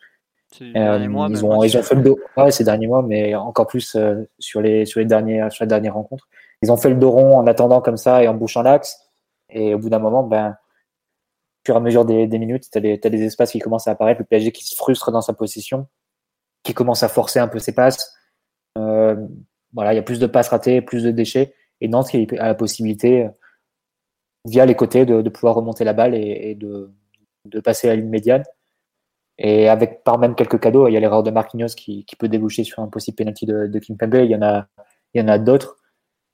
Euh, 0.61 1.07
mois, 1.09 1.27
ils, 1.29 1.45
ont, 1.45 1.63
ils 1.63 1.77
ont 1.77 1.83
fait 1.83 1.95
le 1.95 2.01
dos 2.01 2.19
ouais, 2.37 2.51
ces 2.51 2.63
derniers 2.63 2.87
mois, 2.87 3.01
mais 3.01 3.35
encore 3.35 3.67
plus 3.67 3.97
sur, 4.39 4.61
les, 4.61 4.85
sur, 4.85 4.99
les 4.99 5.05
dernières, 5.05 5.51
sur 5.51 5.63
les 5.63 5.67
dernières 5.67 5.95
rencontres. 5.95 6.27
Ils 6.61 6.71
ont 6.71 6.77
fait 6.77 6.89
le 6.89 6.95
dos 6.95 7.11
rond 7.11 7.37
en 7.37 7.47
attendant 7.47 7.81
comme 7.81 7.97
ça 7.97 8.23
et 8.23 8.27
en 8.27 8.33
bouchant 8.33 8.61
l'axe. 8.61 9.09
Et 9.49 9.73
au 9.73 9.79
bout 9.79 9.89
d'un 9.89 9.99
moment, 9.99 10.23
ben, 10.23 10.49
au 10.49 11.61
fur 11.65 11.75
et 11.75 11.77
à 11.77 11.81
mesure 11.81 12.05
des, 12.05 12.27
des 12.27 12.39
minutes, 12.39 12.69
tu 12.71 12.77
as, 12.77 12.81
as, 12.81 13.09
des 13.09 13.23
espaces 13.23 13.51
qui 13.51 13.59
commencent 13.59 13.87
à 13.87 13.91
apparaître. 13.91 14.19
Le 14.19 14.25
PSG 14.25 14.51
qui 14.51 14.65
se 14.65 14.75
frustre 14.75 15.11
dans 15.11 15.21
sa 15.21 15.33
position, 15.33 15.87
qui 16.63 16.73
commence 16.73 17.03
à 17.03 17.09
forcer 17.09 17.39
un 17.39 17.47
peu 17.47 17.59
ses 17.59 17.73
passes. 17.73 18.13
Euh, 18.77 19.15
voilà, 19.73 19.93
il 19.93 19.95
y 19.95 19.99
a 19.99 20.03
plus 20.03 20.19
de 20.19 20.27
passes 20.27 20.49
ratées, 20.49 20.81
plus 20.81 21.03
de 21.03 21.11
déchets. 21.11 21.53
Et 21.81 21.87
Nantes 21.87 22.09
qui 22.09 22.27
a 22.37 22.47
la 22.47 22.55
possibilité 22.55 23.29
via 24.45 24.65
les 24.65 24.75
côtés 24.75 25.05
de, 25.05 25.21
de 25.21 25.29
pouvoir 25.29 25.55
remonter 25.55 25.83
la 25.83 25.93
balle 25.93 26.15
et, 26.15 26.51
et 26.51 26.55
de, 26.55 26.91
de, 27.45 27.59
passer 27.59 27.87
à 27.87 27.91
la 27.91 27.97
ligne 27.97 28.09
médiane. 28.09 28.43
Et 29.37 29.67
avec 29.67 30.03
par 30.03 30.19
même 30.19 30.35
quelques 30.35 30.59
cadeaux, 30.59 30.87
il 30.87 30.93
y 30.93 30.97
a 30.97 30.99
l'erreur 30.99 31.23
de 31.23 31.31
Marquinhos 31.31 31.75
qui, 31.75 32.05
peut 32.19 32.27
déboucher 32.27 32.63
sur 32.63 32.79
un 32.79 32.87
possible 32.87 33.15
penalty 33.15 33.45
de, 33.45 33.67
de 33.67 33.79
Kimpembe. 33.79 34.15
Il 34.15 34.31
y 34.31 34.35
en 34.35 34.41
a, 34.41 34.67
il 35.13 35.21
y 35.21 35.23
en 35.23 35.27
a 35.27 35.39
d'autres 35.39 35.77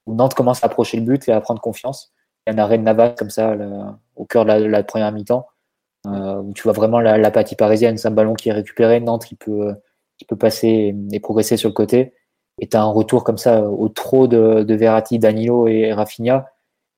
où 0.05 0.15
Nantes 0.15 0.33
commence 0.33 0.63
à 0.63 0.67
approcher 0.67 0.97
le 0.97 1.03
but 1.03 1.27
et 1.27 1.31
à 1.31 1.39
prendre 1.41 1.61
confiance. 1.61 2.11
Il 2.45 2.53
y 2.53 2.55
en 2.55 2.57
a 2.59 2.65
Red 2.65 2.81
Navas 2.81 3.11
comme 3.11 3.29
ça 3.29 3.55
au 4.15 4.25
cœur 4.25 4.45
de 4.45 4.51
la, 4.51 4.83
première 4.83 5.11
mi-temps 5.11 5.47
euh, 6.07 6.41
où 6.41 6.53
tu 6.53 6.63
vois 6.63 6.73
vraiment 6.73 6.99
l'apathie 6.99 7.55
parisienne. 7.55 7.97
C'est 7.97 8.07
un 8.07 8.11
ballon 8.11 8.33
qui 8.33 8.49
est 8.49 8.53
récupéré, 8.53 8.99
Nantes 8.99 9.25
qui 9.25 9.35
peut, 9.35 9.73
qui 10.17 10.25
peut 10.25 10.37
passer 10.37 10.95
et, 11.11 11.19
progresser 11.19 11.57
sur 11.57 11.69
le 11.69 11.73
côté. 11.73 12.13
Et 12.59 12.67
tu 12.67 12.75
as 12.75 12.81
un 12.81 12.91
retour 12.91 13.23
comme 13.23 13.37
ça 13.37 13.63
au 13.63 13.87
trop 13.87 14.27
de, 14.27 14.63
de 14.63 14.75
Verratti, 14.75 15.19
Danilo 15.19 15.67
et 15.67 15.93
Rafinha 15.93 16.47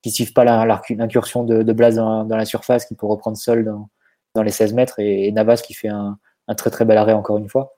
qui 0.01 0.12
suivent 0.12 0.34
pas 0.34 0.43
l'incursion 0.43 1.43
de, 1.43 1.63
de 1.63 1.74
Blas 1.74 1.91
dans, 1.91 2.24
la 2.25 2.46
surface, 2.46 2.86
qui 2.86 2.96
peut 2.96 3.05
reprendre 3.05 3.38
seul 3.38 3.65
dans, 3.65 3.89
dans 4.35 4.43
les 4.43 4.51
16 4.51 4.73
mètres, 4.73 5.00
et, 5.00 5.31
Navas 5.31 5.61
qui 5.65 5.73
fait 5.73 5.89
un, 5.89 6.17
un, 6.47 6.55
très 6.55 6.69
très 6.69 6.85
bel 6.85 6.97
arrêt 6.97 7.13
encore 7.13 7.38
une 7.38 7.50
fois. 7.50 7.77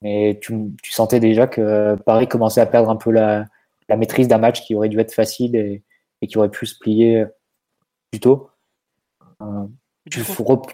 Mais 0.00 0.38
tu, 0.42 0.54
tu 0.82 0.90
sentais 0.90 1.20
déjà 1.20 1.46
que 1.46 1.96
Paris 2.04 2.26
commençait 2.26 2.60
à 2.60 2.66
perdre 2.66 2.90
un 2.90 2.96
peu 2.96 3.10
la, 3.10 3.46
la 3.88 3.96
maîtrise 3.96 4.28
d'un 4.28 4.38
match 4.38 4.62
qui 4.62 4.74
aurait 4.74 4.88
dû 4.88 4.98
être 4.98 5.14
facile 5.14 5.54
et, 5.54 5.82
et, 6.20 6.26
qui 6.26 6.38
aurait 6.38 6.50
pu 6.50 6.66
se 6.66 6.78
plier 6.78 7.24
plus 8.10 8.20
tôt. 8.20 8.50
Euh, 9.40 9.66
tu, 10.10 10.22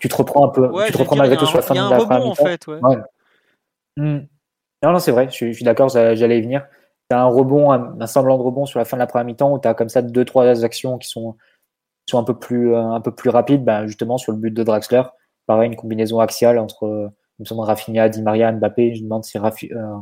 tu, 0.01 0.09
te 0.09 0.17
reprends 0.17 0.47
un 0.47 0.49
peu, 0.49 0.71
tu 0.87 0.93
te 0.93 0.99
reprends 0.99 1.17
malgré 1.17 1.37
tout 1.37 1.47
sur 1.47 1.59
la 1.59 1.63
fin 1.63 1.75
de 1.75 1.91
la 1.91 1.99
première 1.99 2.27
en 2.27 2.35
fait, 2.35 2.67
ouais. 2.67 2.81
ouais. 2.81 2.97
Hmm. 3.97 4.21
Non, 4.83 4.93
non, 4.93 4.99
c'est 4.99 5.11
vrai, 5.11 5.29
je, 5.31 5.47
je 5.47 5.53
suis 5.53 5.65
d'accord, 5.65 5.89
j'allais 5.89 6.39
y 6.39 6.43
venir 6.43 6.67
tu 7.11 7.17
as 7.17 7.23
un 7.23 7.27
rebond, 7.27 7.71
un, 7.73 8.07
semblant 8.07 8.37
de 8.37 8.43
rebond 8.43 8.67
sur 8.67 8.79
la 8.79 8.85
fin 8.85 8.97
de 8.97 9.01
la 9.01 9.07
première 9.07 9.25
mi-temps 9.25 9.53
où 9.53 9.59
tu 9.59 9.69
as 9.69 9.75
comme 9.75 9.89
ça 9.89 10.03
deux, 10.03 10.25
trois 10.25 10.65
actions 10.65 10.99
qui 10.99 11.09
sont, 11.09 11.37
sont 12.11 12.19
un, 12.19 12.25
peu 12.25 12.39
plus, 12.39 12.75
euh, 12.75 12.83
un 12.83 13.01
peu 13.01 13.15
plus 13.15 13.31
rapides, 13.31 13.65
ben 13.65 13.87
justement 13.87 14.19
sur 14.19 14.33
le 14.33 14.39
but 14.39 14.53
de 14.53 14.63
Draxler. 14.63 15.03
Pareil, 15.47 15.71
une 15.71 15.77
combinaison 15.77 16.21
axiale 16.21 16.59
entre, 16.59 17.13
il 17.39 17.43
me 17.43 17.45
semble, 17.45 17.63
Rafinha, 17.63 18.09
Di 18.09 18.23
Maria, 18.23 18.53
Mbappé. 18.53 18.95
Je 18.95 19.01
me 19.01 19.05
demande 19.05 19.25
si 19.25 19.39
Rafi, 19.39 19.73
euh, 19.73 19.97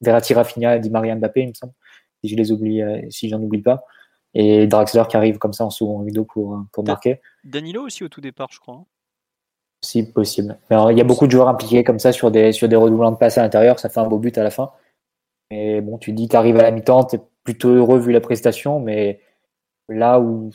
Verratti, 0.00 0.34
Rafinha, 0.34 0.78
Di 0.78 0.90
Maria, 0.90 1.14
Mbappé, 1.16 1.42
il 1.42 1.48
me 1.48 1.54
semble. 1.54 1.74
si 2.22 2.30
je 2.30 2.36
les 2.36 2.52
oublie, 2.52 2.82
si 3.10 3.28
j'en 3.28 3.40
oublie 3.42 3.62
pas. 3.62 3.84
Et 4.34 4.66
Draxler 4.66 5.02
qui 5.08 5.16
arrive 5.16 5.38
comme 5.38 5.52
ça 5.52 5.64
en 5.66 5.70
second 5.70 5.98
rideau 5.98 6.24
pour, 6.24 6.64
pour 6.72 6.84
marquer. 6.84 7.20
Danilo 7.44 7.82
aussi 7.82 8.02
au 8.02 8.08
tout 8.08 8.22
départ, 8.22 8.48
je 8.50 8.60
crois. 8.60 8.76
Hein. 8.76 8.84
Si 9.84 10.10
possible. 10.10 10.56
il 10.70 10.96
y 10.96 11.00
a 11.00 11.04
beaucoup 11.04 11.26
de 11.26 11.32
joueurs 11.32 11.48
impliqués 11.48 11.82
comme 11.82 11.98
ça 11.98 12.12
sur 12.12 12.30
des, 12.30 12.52
sur 12.52 12.68
des 12.68 12.76
redoublants 12.76 13.10
de 13.10 13.16
passe 13.16 13.36
à 13.36 13.42
l'intérieur, 13.42 13.80
ça 13.80 13.88
fait 13.88 13.98
un 13.98 14.06
beau 14.06 14.18
but 14.18 14.38
à 14.38 14.44
la 14.44 14.50
fin. 14.50 14.70
Et 15.50 15.80
bon, 15.80 15.98
tu 15.98 16.12
dis, 16.12 16.28
tu 16.28 16.36
arrives 16.36 16.56
à 16.56 16.62
la 16.62 16.70
mi-temps, 16.70 17.04
tu 17.04 17.16
es 17.16 17.20
plutôt 17.42 17.68
heureux 17.68 17.98
vu 17.98 18.12
la 18.12 18.20
prestation, 18.20 18.78
mais 18.78 19.20
là 19.88 20.20
où 20.20 20.50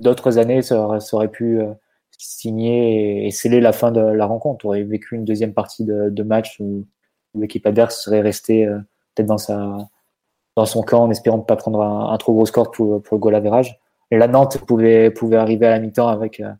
d'autres 0.00 0.38
années, 0.38 0.62
ça 0.62 0.98
aurait, 1.12 1.28
pu 1.28 1.60
euh, 1.60 1.72
signer 2.18 3.26
et, 3.26 3.30
sceller 3.30 3.60
la 3.60 3.72
fin 3.72 3.92
de 3.92 4.00
la 4.00 4.26
rencontre. 4.26 4.58
Tu 4.58 4.66
aurais 4.66 4.82
vécu 4.82 5.14
une 5.14 5.24
deuxième 5.24 5.54
partie 5.54 5.84
de, 5.84 6.22
match 6.22 6.60
où, 6.60 6.86
l'équipe 7.34 7.66
adverse 7.66 8.02
serait 8.02 8.22
restée 8.22 8.64
euh, 8.66 8.78
peut-être 9.14 9.26
dans, 9.26 9.38
sa, 9.38 9.76
dans 10.56 10.64
son 10.64 10.82
camp 10.82 11.02
en 11.04 11.10
espérant 11.10 11.36
ne 11.36 11.42
pas 11.42 11.56
prendre 11.56 11.82
un, 11.82 12.16
trop 12.16 12.32
gros 12.32 12.46
score 12.46 12.70
pour, 12.70 13.02
pour 13.02 13.16
le 13.16 13.20
goal 13.20 13.34
average. 13.34 13.78
Et 14.10 14.18
la 14.18 14.28
Nantes 14.28 14.58
pouvait, 14.66 15.10
pouvait 15.10 15.36
arriver 15.36 15.66
à 15.66 15.70
la 15.70 15.80
mi-temps 15.80 16.08
avec 16.08 16.40
euh, 16.40 16.52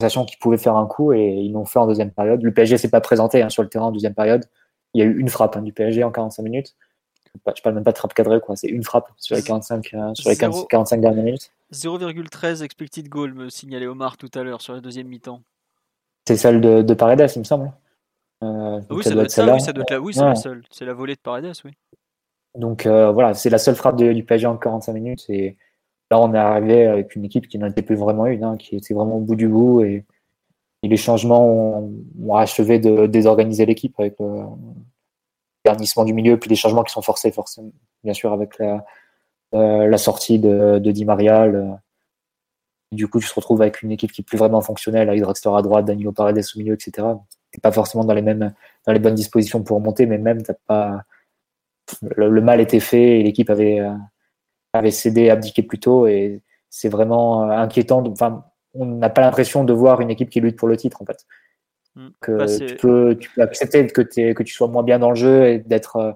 sachant 0.00 0.24
qu'ils 0.24 0.38
pouvaient 0.38 0.58
faire 0.58 0.76
un 0.76 0.86
coup 0.86 1.12
et 1.12 1.26
ils 1.26 1.52
l'ont 1.52 1.64
fait 1.64 1.78
en 1.78 1.86
deuxième 1.86 2.10
période. 2.10 2.42
Le 2.42 2.52
PSG 2.52 2.78
s'est 2.78 2.90
pas 2.90 3.00
présenté 3.00 3.42
hein, 3.42 3.48
sur 3.48 3.62
le 3.62 3.68
terrain 3.68 3.86
en 3.86 3.92
deuxième 3.92 4.14
période. 4.14 4.46
Il 4.94 5.00
y 5.00 5.02
a 5.02 5.06
eu 5.06 5.18
une 5.18 5.28
frappe 5.28 5.56
hein, 5.56 5.62
du 5.62 5.72
PSG 5.72 6.02
en 6.02 6.10
45 6.10 6.42
minutes. 6.42 6.76
Je 7.34 7.62
parle 7.62 7.76
même 7.76 7.84
pas 7.84 7.92
de 7.92 7.98
frappe 7.98 8.14
cadrée, 8.14 8.40
quoi. 8.40 8.56
C'est 8.56 8.66
une 8.66 8.82
frappe 8.82 9.08
sur 9.16 9.36
les 9.36 9.42
45, 9.42 9.94
euh, 9.94 10.14
sur 10.14 10.30
les 10.30 10.36
45 10.36 11.00
dernières 11.00 11.22
minutes. 11.22 11.52
0,13 11.72 12.62
expected 12.62 13.08
goal, 13.08 13.34
me 13.34 13.48
signalait 13.48 13.86
Omar 13.86 14.16
tout 14.16 14.30
à 14.34 14.42
l'heure 14.42 14.60
sur 14.60 14.74
la 14.74 14.80
deuxième 14.80 15.08
mi-temps. 15.08 15.42
C'est 16.26 16.36
celle 16.36 16.60
de, 16.60 16.82
de, 16.82 16.94
Paredes, 16.94 17.30
il 17.34 17.38
me 17.40 17.44
semble. 17.44 17.72
Euh, 18.42 18.80
oui, 18.90 19.04
ça 19.04 19.10
doit 19.10 19.24
être 19.24 19.30
ça, 19.30 19.52
oui, 19.52 19.60
ça 19.60 19.72
doit 19.72 19.82
être 19.82 19.90
la, 19.90 20.00
oui, 20.00 20.14
c'est 20.14 20.24
la 20.24 20.34
seule. 20.34 20.64
C'est 20.70 20.84
la 20.84 20.94
volée 20.94 21.14
de 21.14 21.20
Paredes, 21.20 21.52
oui. 21.64 21.72
Donc 22.56 22.86
euh, 22.86 23.12
voilà, 23.12 23.34
c'est 23.34 23.50
la 23.50 23.58
seule 23.58 23.76
frappe 23.76 23.96
du 23.96 24.24
PSG 24.24 24.46
en 24.46 24.56
45 24.56 24.92
minutes. 24.92 25.24
Et 25.28 25.56
là, 26.10 26.20
on 26.20 26.34
est 26.34 26.38
arrivé 26.38 26.86
avec 26.86 27.14
une 27.14 27.24
équipe 27.24 27.48
qui 27.48 27.58
n'en 27.58 27.68
était 27.68 27.82
plus 27.82 27.96
vraiment 27.96 28.26
une, 28.26 28.44
hein, 28.44 28.56
qui 28.56 28.76
était 28.76 28.94
vraiment 28.94 29.16
au 29.16 29.20
bout 29.20 29.36
du 29.36 29.48
bout. 29.48 29.82
Et, 29.82 30.04
les 30.82 30.96
changements 30.96 31.46
ont, 31.46 32.34
achevé 32.34 32.78
de 32.78 33.04
désorganiser 33.04 33.66
l'équipe 33.66 34.00
avec 34.00 34.14
le 34.18 34.44
garnissement 35.62 36.06
du 36.06 36.14
milieu, 36.14 36.38
puis 36.38 36.48
les 36.48 36.56
changements 36.56 36.84
qui 36.84 36.92
sont 36.94 37.02
forcés, 37.02 37.30
forcément, 37.32 37.70
bien 38.02 38.14
sûr, 38.14 38.32
avec 38.32 38.58
la, 38.58 38.82
la 39.52 39.98
sortie 39.98 40.38
de, 40.38 40.78
de 40.78 40.90
Di 40.90 41.04
Maria. 41.04 41.46
du 42.92 43.08
coup, 43.08 43.20
tu 43.20 43.28
te 43.28 43.34
retrouves 43.34 43.62
avec 43.62 43.82
une 43.82 43.92
équipe 43.92 44.12
qui 44.12 44.22
est 44.22 44.24
plus 44.24 44.38
vraiment 44.38 44.60
fonctionnelle, 44.60 45.08
avec 45.08 45.20
Draxler 45.20 45.52
à 45.56 45.62
droite, 45.62 45.84
Danilo 45.84 46.12
Paredes 46.12 46.44
au 46.54 46.58
milieu, 46.58 46.74
etc. 46.74 47.06
T'es 47.50 47.60
pas 47.60 47.72
forcément 47.72 48.04
dans 48.04 48.14
les 48.14 48.22
mêmes, 48.22 48.52
dans 48.86 48.92
les 48.92 49.00
bonnes 49.00 49.14
dispositions 49.14 49.62
pour 49.62 49.78
remonter, 49.78 50.06
mais 50.06 50.18
même 50.18 50.42
t'as 50.42 50.54
pas, 50.66 51.04
le, 52.16 52.40
mal 52.40 52.60
était 52.60 52.80
fait 52.80 53.20
et 53.20 53.22
l'équipe 53.22 53.50
avait, 53.50 53.80
euh, 53.80 53.94
avait 54.72 54.90
cédé, 54.90 55.30
abdiqué 55.30 55.62
plus 55.62 55.78
tôt 55.78 56.06
et 56.06 56.42
c'est 56.68 56.88
vraiment 56.88 57.44
euh, 57.44 57.56
inquiétant. 57.56 58.04
Enfin, 58.06 58.44
on 58.74 58.86
n'a 58.86 59.10
pas 59.10 59.22
l'impression 59.22 59.64
de 59.64 59.72
voir 59.72 60.00
une 60.00 60.10
équipe 60.10 60.30
qui 60.30 60.40
lutte 60.40 60.56
pour 60.56 60.68
le 60.68 60.76
titre 60.76 61.02
en 61.02 61.04
fait. 61.04 61.26
Mm. 61.96 62.08
Que 62.20 62.32
bah, 62.32 62.46
tu, 62.46 62.76
peux, 62.76 63.16
tu 63.18 63.30
peux 63.30 63.42
accepter 63.42 63.86
que, 63.86 64.02
que 64.02 64.42
tu 64.42 64.54
sois 64.54 64.68
moins 64.68 64.82
bien 64.82 64.98
dans 64.98 65.10
le 65.10 65.16
jeu 65.16 65.48
et 65.48 65.58
d'être 65.58 65.96
euh, 65.96 66.12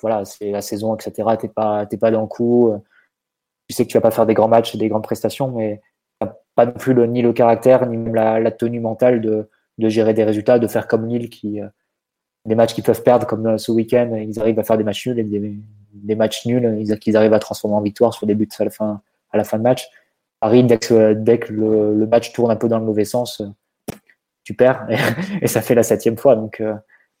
voilà, 0.00 0.24
c'est 0.24 0.50
la 0.50 0.62
saison, 0.62 0.94
etc. 0.94 1.28
T'es 1.38 1.48
pas, 1.48 1.86
pas 1.86 2.10
dans 2.10 2.22
le 2.22 2.26
coup. 2.26 2.72
Tu 3.68 3.74
sais 3.74 3.84
que 3.84 3.90
tu 3.90 3.96
vas 3.96 4.02
pas 4.02 4.10
faire 4.10 4.26
des 4.26 4.34
grands 4.34 4.48
matchs 4.48 4.74
et 4.74 4.78
des 4.78 4.88
grandes 4.88 5.04
prestations, 5.04 5.50
mais 5.50 5.80
t'as 6.18 6.34
pas 6.54 6.66
non 6.66 6.72
plus 6.72 6.94
le, 6.94 7.06
ni 7.06 7.22
le 7.22 7.32
caractère 7.32 7.86
ni 7.86 7.96
même 7.96 8.14
la, 8.14 8.50
tenue 8.50 8.80
mentale 8.80 9.20
de, 9.20 9.48
de, 9.78 9.88
gérer 9.88 10.14
des 10.14 10.24
résultats, 10.24 10.58
de 10.58 10.66
faire 10.66 10.88
comme 10.88 11.06
Lille 11.06 11.30
qui 11.30 11.60
des 12.46 12.54
matchs 12.54 12.74
qu'ils 12.74 12.84
peuvent 12.84 13.02
perdre 13.02 13.26
comme 13.26 13.58
ce 13.58 13.70
week-end, 13.70 14.14
ils 14.16 14.40
arrivent 14.40 14.58
à 14.58 14.64
faire 14.64 14.78
des 14.78 14.84
matchs 14.84 15.06
nuls 15.06 15.18
et 15.18 15.24
des, 15.92 16.14
matchs 16.14 16.46
nuls, 16.46 16.78
ils, 16.80 16.98
qu'ils 16.98 17.16
arrivent 17.16 17.34
à 17.34 17.38
transformer 17.38 17.76
en 17.76 17.82
victoire 17.82 18.14
sur 18.14 18.26
des 18.26 18.34
buts 18.34 18.48
à 18.58 18.64
la 18.64 18.70
fin, 18.70 19.02
à 19.30 19.36
la 19.36 19.44
fin 19.44 19.58
de 19.58 19.62
match. 19.62 19.88
Paris, 20.40 20.64
dès 20.64 20.78
que, 20.78 21.52
le, 21.52 22.06
match 22.06 22.32
tourne 22.32 22.50
un 22.50 22.56
peu 22.56 22.68
dans 22.68 22.78
le 22.78 22.84
mauvais 22.84 23.04
sens, 23.04 23.42
tu 24.42 24.54
perds 24.54 24.86
et, 25.42 25.46
ça 25.46 25.60
fait 25.60 25.74
la 25.74 25.82
septième 25.82 26.16
fois. 26.16 26.34
Donc, 26.34 26.60
euh, 26.60 26.74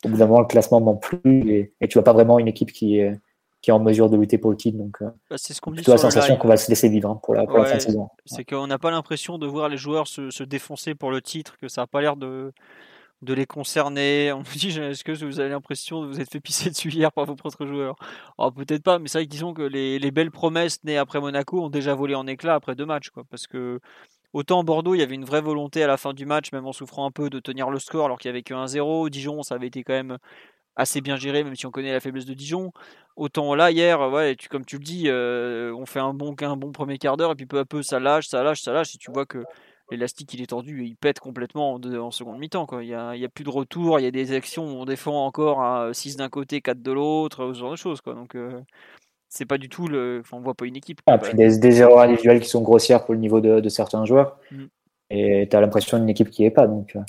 au 0.04 0.08
bout 0.08 0.16
d'un 0.16 0.26
moment, 0.26 0.40
le 0.40 0.46
classement 0.46 0.80
ne 0.80 0.98
plus 0.98 1.50
et, 1.50 1.72
et, 1.80 1.88
tu 1.88 1.94
vois 1.94 2.04
pas 2.04 2.12
vraiment 2.12 2.38
une 2.38 2.48
équipe 2.48 2.72
qui 2.72 2.98
est, 2.98 3.18
qui 3.62 3.70
est 3.70 3.72
en 3.72 3.80
mesure 3.80 4.08
de 4.08 4.16
lutter 4.16 4.38
pour 4.38 4.50
le 4.50 4.56
titre. 4.56 4.78
Donc, 4.78 4.96
euh, 5.02 5.10
bah, 5.28 5.36
c'est 5.38 5.52
ce 5.52 5.60
qu'on 5.60 5.72
dit. 5.72 5.82
la 5.86 5.98
sensation 5.98 6.36
qu'on 6.36 6.48
va 6.48 6.56
se 6.56 6.70
laisser 6.70 6.88
vivre 6.88 7.10
hein, 7.10 7.20
pour, 7.22 7.34
la, 7.34 7.46
fin 7.46 7.76
de 7.76 7.80
saison. 7.80 8.08
C'est 8.24 8.44
qu'on 8.44 8.66
n'a 8.66 8.78
pas 8.78 8.90
l'impression 8.90 9.38
de 9.38 9.46
voir 9.46 9.68
les 9.68 9.76
joueurs 9.76 10.06
se, 10.06 10.30
se 10.30 10.42
défoncer 10.42 10.94
pour 10.94 11.10
le 11.10 11.20
titre, 11.20 11.56
que 11.58 11.68
ça 11.68 11.82
n'a 11.82 11.86
pas 11.86 12.00
l'air 12.00 12.16
de 12.16 12.52
de 13.22 13.34
les 13.34 13.46
concerner. 13.46 14.32
On 14.34 14.40
me 14.40 14.58
dit, 14.58 14.78
est-ce 14.78 15.04
que 15.04 15.12
vous 15.24 15.40
avez 15.40 15.50
l'impression 15.50 16.02
de 16.02 16.06
vous 16.06 16.20
être 16.20 16.30
fait 16.30 16.40
pisser 16.40 16.70
dessus 16.70 16.90
hier 16.90 17.12
par 17.12 17.26
vos 17.26 17.36
propres 17.36 17.66
joueurs? 17.66 17.96
Oh, 18.38 18.50
Peut-être 18.50 18.82
pas, 18.82 18.98
mais 18.98 19.08
c'est 19.08 19.18
vrai 19.18 19.26
que 19.26 19.30
disons 19.30 19.52
que 19.52 19.62
les, 19.62 19.98
les, 19.98 20.10
belles 20.10 20.30
promesses 20.30 20.82
nées 20.84 20.98
après 20.98 21.20
Monaco 21.20 21.62
ont 21.62 21.70
déjà 21.70 21.94
volé 21.94 22.14
en 22.14 22.26
éclats 22.26 22.54
après 22.54 22.74
deux 22.74 22.86
matchs. 22.86 23.10
Quoi, 23.10 23.24
parce 23.30 23.46
que 23.46 23.80
autant 24.32 24.64
Bordeaux, 24.64 24.94
il 24.94 24.98
y 24.98 25.02
avait 25.02 25.14
une 25.14 25.24
vraie 25.24 25.40
volonté 25.40 25.82
à 25.82 25.86
la 25.86 25.96
fin 25.96 26.12
du 26.12 26.26
match, 26.26 26.52
même 26.52 26.66
en 26.66 26.72
souffrant 26.72 27.06
un 27.06 27.10
peu 27.10 27.30
de 27.30 27.40
tenir 27.40 27.70
le 27.70 27.78
score 27.78 28.06
alors 28.06 28.18
qu'il 28.18 28.30
n'y 28.30 28.36
avait 28.36 28.42
que 28.42 28.54
1-0. 28.54 29.08
Dijon, 29.10 29.42
ça 29.42 29.56
avait 29.56 29.68
été 29.68 29.82
quand 29.84 29.94
même 29.94 30.18
assez 30.76 31.00
bien 31.00 31.16
géré, 31.16 31.44
même 31.44 31.56
si 31.56 31.66
on 31.66 31.70
connaît 31.70 31.92
la 31.92 32.00
faiblesse 32.00 32.26
de 32.26 32.34
Dijon. 32.34 32.72
Autant 33.16 33.54
là, 33.54 33.70
hier, 33.70 34.00
ouais, 34.10 34.36
tu, 34.36 34.48
comme 34.48 34.64
tu 34.64 34.78
le 34.78 34.84
dis, 34.84 35.04
euh, 35.08 35.74
on 35.76 35.86
fait 35.86 36.00
un 36.00 36.14
bon, 36.14 36.34
un 36.40 36.56
bon 36.56 36.72
premier 36.72 36.98
quart 36.98 37.16
d'heure, 37.16 37.32
et 37.32 37.34
puis 37.34 37.46
peu 37.46 37.58
à 37.58 37.64
peu, 37.64 37.82
ça 37.82 38.00
lâche, 38.00 38.28
ça 38.28 38.42
lâche, 38.42 38.62
ça 38.62 38.72
lâche, 38.72 38.94
et 38.94 38.98
tu 38.98 39.10
vois 39.12 39.26
que 39.26 39.44
l'élastique 39.90 40.32
il 40.34 40.42
est 40.42 40.46
tendu 40.46 40.82
et 40.84 40.86
il 40.86 40.96
pète 40.96 41.20
complètement 41.20 41.74
en, 41.74 42.10
seconde 42.10 42.38
mi-temps. 42.38 42.66
Il 42.80 42.86
n'y 42.86 42.94
a, 42.94 43.28
plus 43.28 43.44
de 43.44 43.50
retour, 43.50 43.98
il 43.98 44.04
y 44.04 44.06
a 44.06 44.10
des 44.10 44.32
actions 44.32 44.64
où 44.64 44.80
on 44.80 44.84
défend 44.84 45.26
encore 45.26 45.62
à 45.62 45.92
6 45.92 46.16
d'un 46.16 46.28
côté, 46.28 46.60
4 46.60 46.80
de 46.80 46.92
l'autre, 46.92 47.52
ce 47.52 47.58
genre 47.58 47.72
de 47.72 47.76
choses. 47.76 48.00
Donc 48.04 48.34
euh, 48.36 48.60
c'est 49.30 49.46
pas 49.46 49.56
du 49.56 49.68
tout 49.68 49.88
le. 49.88 50.20
Enfin, 50.20 50.36
on 50.36 50.40
voit 50.40 50.54
pas 50.54 50.66
une 50.66 50.76
équipe. 50.76 51.00
Ah, 51.06 51.16
puis 51.16 51.34
des, 51.34 51.58
des, 51.58 51.80
erreurs 51.80 52.00
individuelles 52.00 52.40
qui 52.40 52.48
sont 52.48 52.60
grossières 52.60 53.04
pour 53.04 53.14
le 53.14 53.20
niveau 53.20 53.40
de, 53.40 53.68
certains 53.68 54.04
joueurs. 54.04 54.38
Mm. 54.50 54.64
Et 55.12 55.48
tu 55.50 55.56
as 55.56 55.60
l'impression 55.60 55.98
d'une 55.98 56.08
équipe 56.08 56.30
qui 56.30 56.44
est 56.44 56.50
pas. 56.50 56.66
Donc 56.66 56.94
euh, 56.96 57.00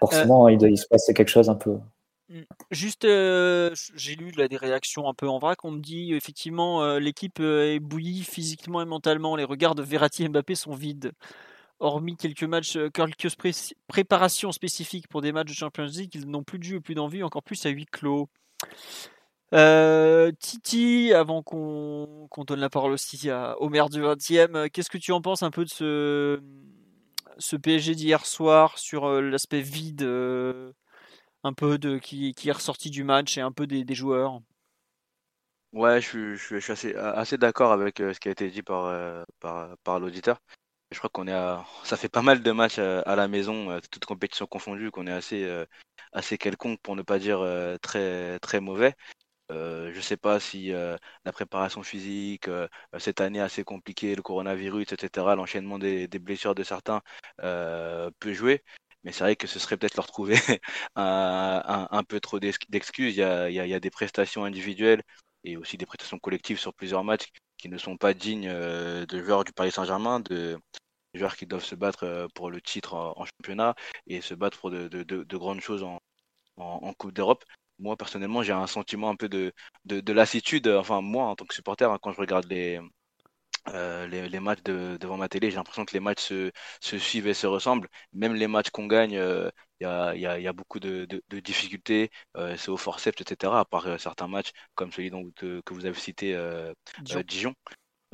forcément, 0.00 0.48
il, 0.48 0.58
doit, 0.58 0.68
il 0.68 0.76
se 0.76 0.88
passe 0.88 1.06
quelque 1.14 1.28
chose 1.28 1.48
un 1.48 1.54
peu. 1.54 1.78
Mm. 2.28 2.40
Juste, 2.72 3.04
euh, 3.04 3.70
j'ai 3.94 4.16
lu 4.16 4.32
là, 4.32 4.48
des 4.48 4.56
réactions 4.56 5.08
un 5.08 5.14
peu 5.14 5.28
en 5.28 5.38
vrac. 5.38 5.64
On 5.64 5.70
me 5.70 5.80
dit 5.80 6.14
effectivement 6.14 6.98
l'équipe 6.98 7.38
est 7.38 7.78
bouillie 7.78 8.24
physiquement 8.24 8.82
et 8.82 8.86
mentalement. 8.86 9.36
Les 9.36 9.44
regards 9.44 9.76
de 9.76 9.82
Verratti 9.82 10.24
et 10.24 10.28
Mbappé 10.28 10.56
sont 10.56 10.74
vides 10.74 11.12
hormis 11.80 12.16
quelques 12.16 12.44
matchs, 12.44 12.76
euh, 12.76 12.90
quelques 12.90 13.34
préparations 13.88 14.52
spécifiques 14.52 15.08
pour 15.08 15.22
des 15.22 15.32
matchs 15.32 15.48
de 15.48 15.54
Champions 15.54 15.86
League, 15.86 16.10
ils 16.14 16.28
n'ont 16.28 16.44
plus 16.44 16.58
de 16.58 16.64
jeu 16.64 16.80
plus 16.80 16.94
d'envie, 16.94 17.22
encore 17.22 17.42
plus 17.42 17.64
à 17.66 17.70
huis 17.70 17.86
clos. 17.86 18.28
Euh, 19.52 20.30
Titi, 20.38 21.12
avant 21.12 21.42
qu'on 21.42 22.28
donne 22.46 22.60
la 22.60 22.70
parole 22.70 22.92
aussi 22.92 23.30
à 23.30 23.60
Omer 23.60 23.88
du 23.88 24.00
20e, 24.00 24.54
euh, 24.54 24.68
qu'est-ce 24.72 24.90
que 24.90 24.98
tu 24.98 25.10
en 25.12 25.20
penses 25.20 25.42
un 25.42 25.50
peu 25.50 25.64
de 25.64 25.70
ce, 25.70 27.56
PSG 27.56 27.94
d'hier 27.96 28.24
soir 28.26 28.78
sur 28.78 29.08
l'aspect 29.20 29.60
vide 29.60 30.02
un 31.42 31.52
peu 31.52 31.78
de, 31.78 31.98
qui, 31.98 32.34
est 32.44 32.52
ressorti 32.52 32.90
du 32.90 33.02
match 33.02 33.38
et 33.38 33.40
un 33.40 33.52
peu 33.52 33.66
des, 33.66 33.94
joueurs? 33.94 34.40
Ouais, 35.72 36.00
je, 36.00 36.36
suis 36.36 36.94
assez, 36.96 37.38
d'accord 37.38 37.72
avec 37.72 37.98
ce 37.98 38.18
qui 38.20 38.28
a 38.28 38.32
été 38.32 38.48
dit 38.50 38.62
par, 38.62 39.24
par, 39.40 39.98
l'auditeur. 39.98 40.40
Je 40.90 40.98
crois 40.98 41.10
qu'on 41.10 41.28
est 41.28 41.32
à... 41.32 41.64
ça 41.84 41.96
fait 41.96 42.08
pas 42.08 42.22
mal 42.22 42.42
de 42.42 42.50
matchs 42.50 42.78
euh, 42.78 43.02
à, 43.06 43.14
la 43.14 43.28
maison, 43.28 43.70
euh, 43.70 43.78
toutes 43.90 44.06
compétitions 44.06 44.46
confondues, 44.46 44.90
qu'on 44.90 45.06
est 45.06 45.12
assez, 45.12 45.44
euh, 45.44 45.64
assez 46.12 46.36
quelconque 46.36 46.80
pour 46.82 46.96
ne 46.96 47.02
pas 47.02 47.20
dire 47.20 47.46
très, 47.80 48.38
très 48.40 48.60
mauvais. 48.60 48.94
Euh, 49.50 49.92
je 49.92 50.00
sais 50.00 50.16
pas 50.16 50.40
si 50.40 50.68
la 50.70 51.32
préparation 51.32 51.82
physique, 51.82 52.48
cette 52.98 53.20
année 53.20 53.40
assez 53.40 53.64
compliquée, 53.64 54.14
le 54.14 54.22
coronavirus, 54.22 54.92
etc., 54.92 55.34
l'enchaînement 55.36 55.78
des, 55.78 56.08
blessures 56.08 56.54
de 56.54 56.62
certains 56.62 57.02
peut 57.38 58.32
jouer. 58.32 58.62
Mais 59.04 59.12
c'est 59.12 59.24
vrai 59.24 59.36
que 59.36 59.46
ce 59.46 59.58
serait 59.58 59.76
peut-être 59.76 59.96
leur 59.96 60.06
trouver 60.06 60.34
un, 60.96 62.02
peu 62.08 62.20
trop 62.20 62.38
d'excuses. 62.38 63.16
Il 63.16 63.20
y 63.20 63.74
a, 63.74 63.80
des 63.80 63.90
prestations 63.90 64.44
individuelles 64.44 65.02
et 65.44 65.56
aussi 65.56 65.76
des 65.76 65.86
prestations 65.86 66.18
collectives 66.18 66.58
sur 66.58 66.74
plusieurs 66.74 67.04
matchs 67.04 67.30
qui 67.56 67.68
ne 67.68 67.78
sont 67.78 67.96
pas 67.96 68.14
dignes 68.14 68.48
euh, 68.48 69.06
de 69.06 69.22
joueurs 69.22 69.44
du 69.44 69.52
Paris 69.52 69.72
Saint-Germain, 69.72 70.20
de 70.20 70.58
joueurs 71.14 71.36
qui 71.36 71.46
doivent 71.46 71.64
se 71.64 71.74
battre 71.74 72.04
euh, 72.04 72.26
pour 72.34 72.50
le 72.50 72.60
titre 72.60 72.94
en, 72.94 73.24
championnat 73.24 73.74
et 74.06 74.20
se 74.20 74.34
battre 74.34 74.58
pour 74.58 74.70
de, 74.70 75.36
grandes 75.36 75.60
choses 75.60 75.82
en, 75.82 76.00
Coupe 76.98 77.12
d'Europe. 77.12 77.44
Moi, 77.80 77.96
personnellement, 77.96 78.42
j'ai 78.42 78.52
un 78.52 78.66
sentiment 78.66 79.10
un 79.10 79.16
peu 79.16 79.28
de, 79.28 79.52
lassitude. 80.12 80.68
Enfin, 80.68 81.00
moi, 81.00 81.24
en 81.26 81.36
tant 81.36 81.44
que 81.46 81.54
supporter, 81.54 81.90
hein, 81.90 81.98
quand 82.00 82.12
je 82.12 82.20
regarde 82.20 82.46
les, 82.50 82.80
euh, 83.68 84.06
les, 84.06 84.40
matchs 84.40 84.62
devant 84.62 85.16
ma 85.16 85.28
télé, 85.28 85.50
j'ai 85.50 85.56
l'impression 85.56 85.84
que 85.84 85.92
les 85.92 86.00
matchs 86.00 86.22
se, 86.80 86.98
suivent 86.98 87.26
et 87.26 87.34
se 87.34 87.46
ressemblent. 87.46 87.88
Même 88.12 88.34
les 88.34 88.48
matchs 88.48 88.70
qu'on 88.70 88.86
gagne, 88.86 89.12
il 89.12 89.50
y, 89.80 89.86
a, 89.86 90.52
beaucoup 90.52 90.80
de, 90.80 91.06
difficultés, 91.40 92.10
c'est 92.56 92.68
au 92.68 92.76
forceps, 92.76 93.20
etc. 93.20 93.60
À 93.60 93.64
part 93.64 94.00
certains 94.00 94.28
matchs 94.28 94.50
comme 94.74 94.92
celui 94.92 95.10
dont, 95.10 95.30
que 95.32 95.74
vous 95.74 95.86
avez 95.86 95.98
cité, 95.98 96.36
Dijon. 97.02 97.54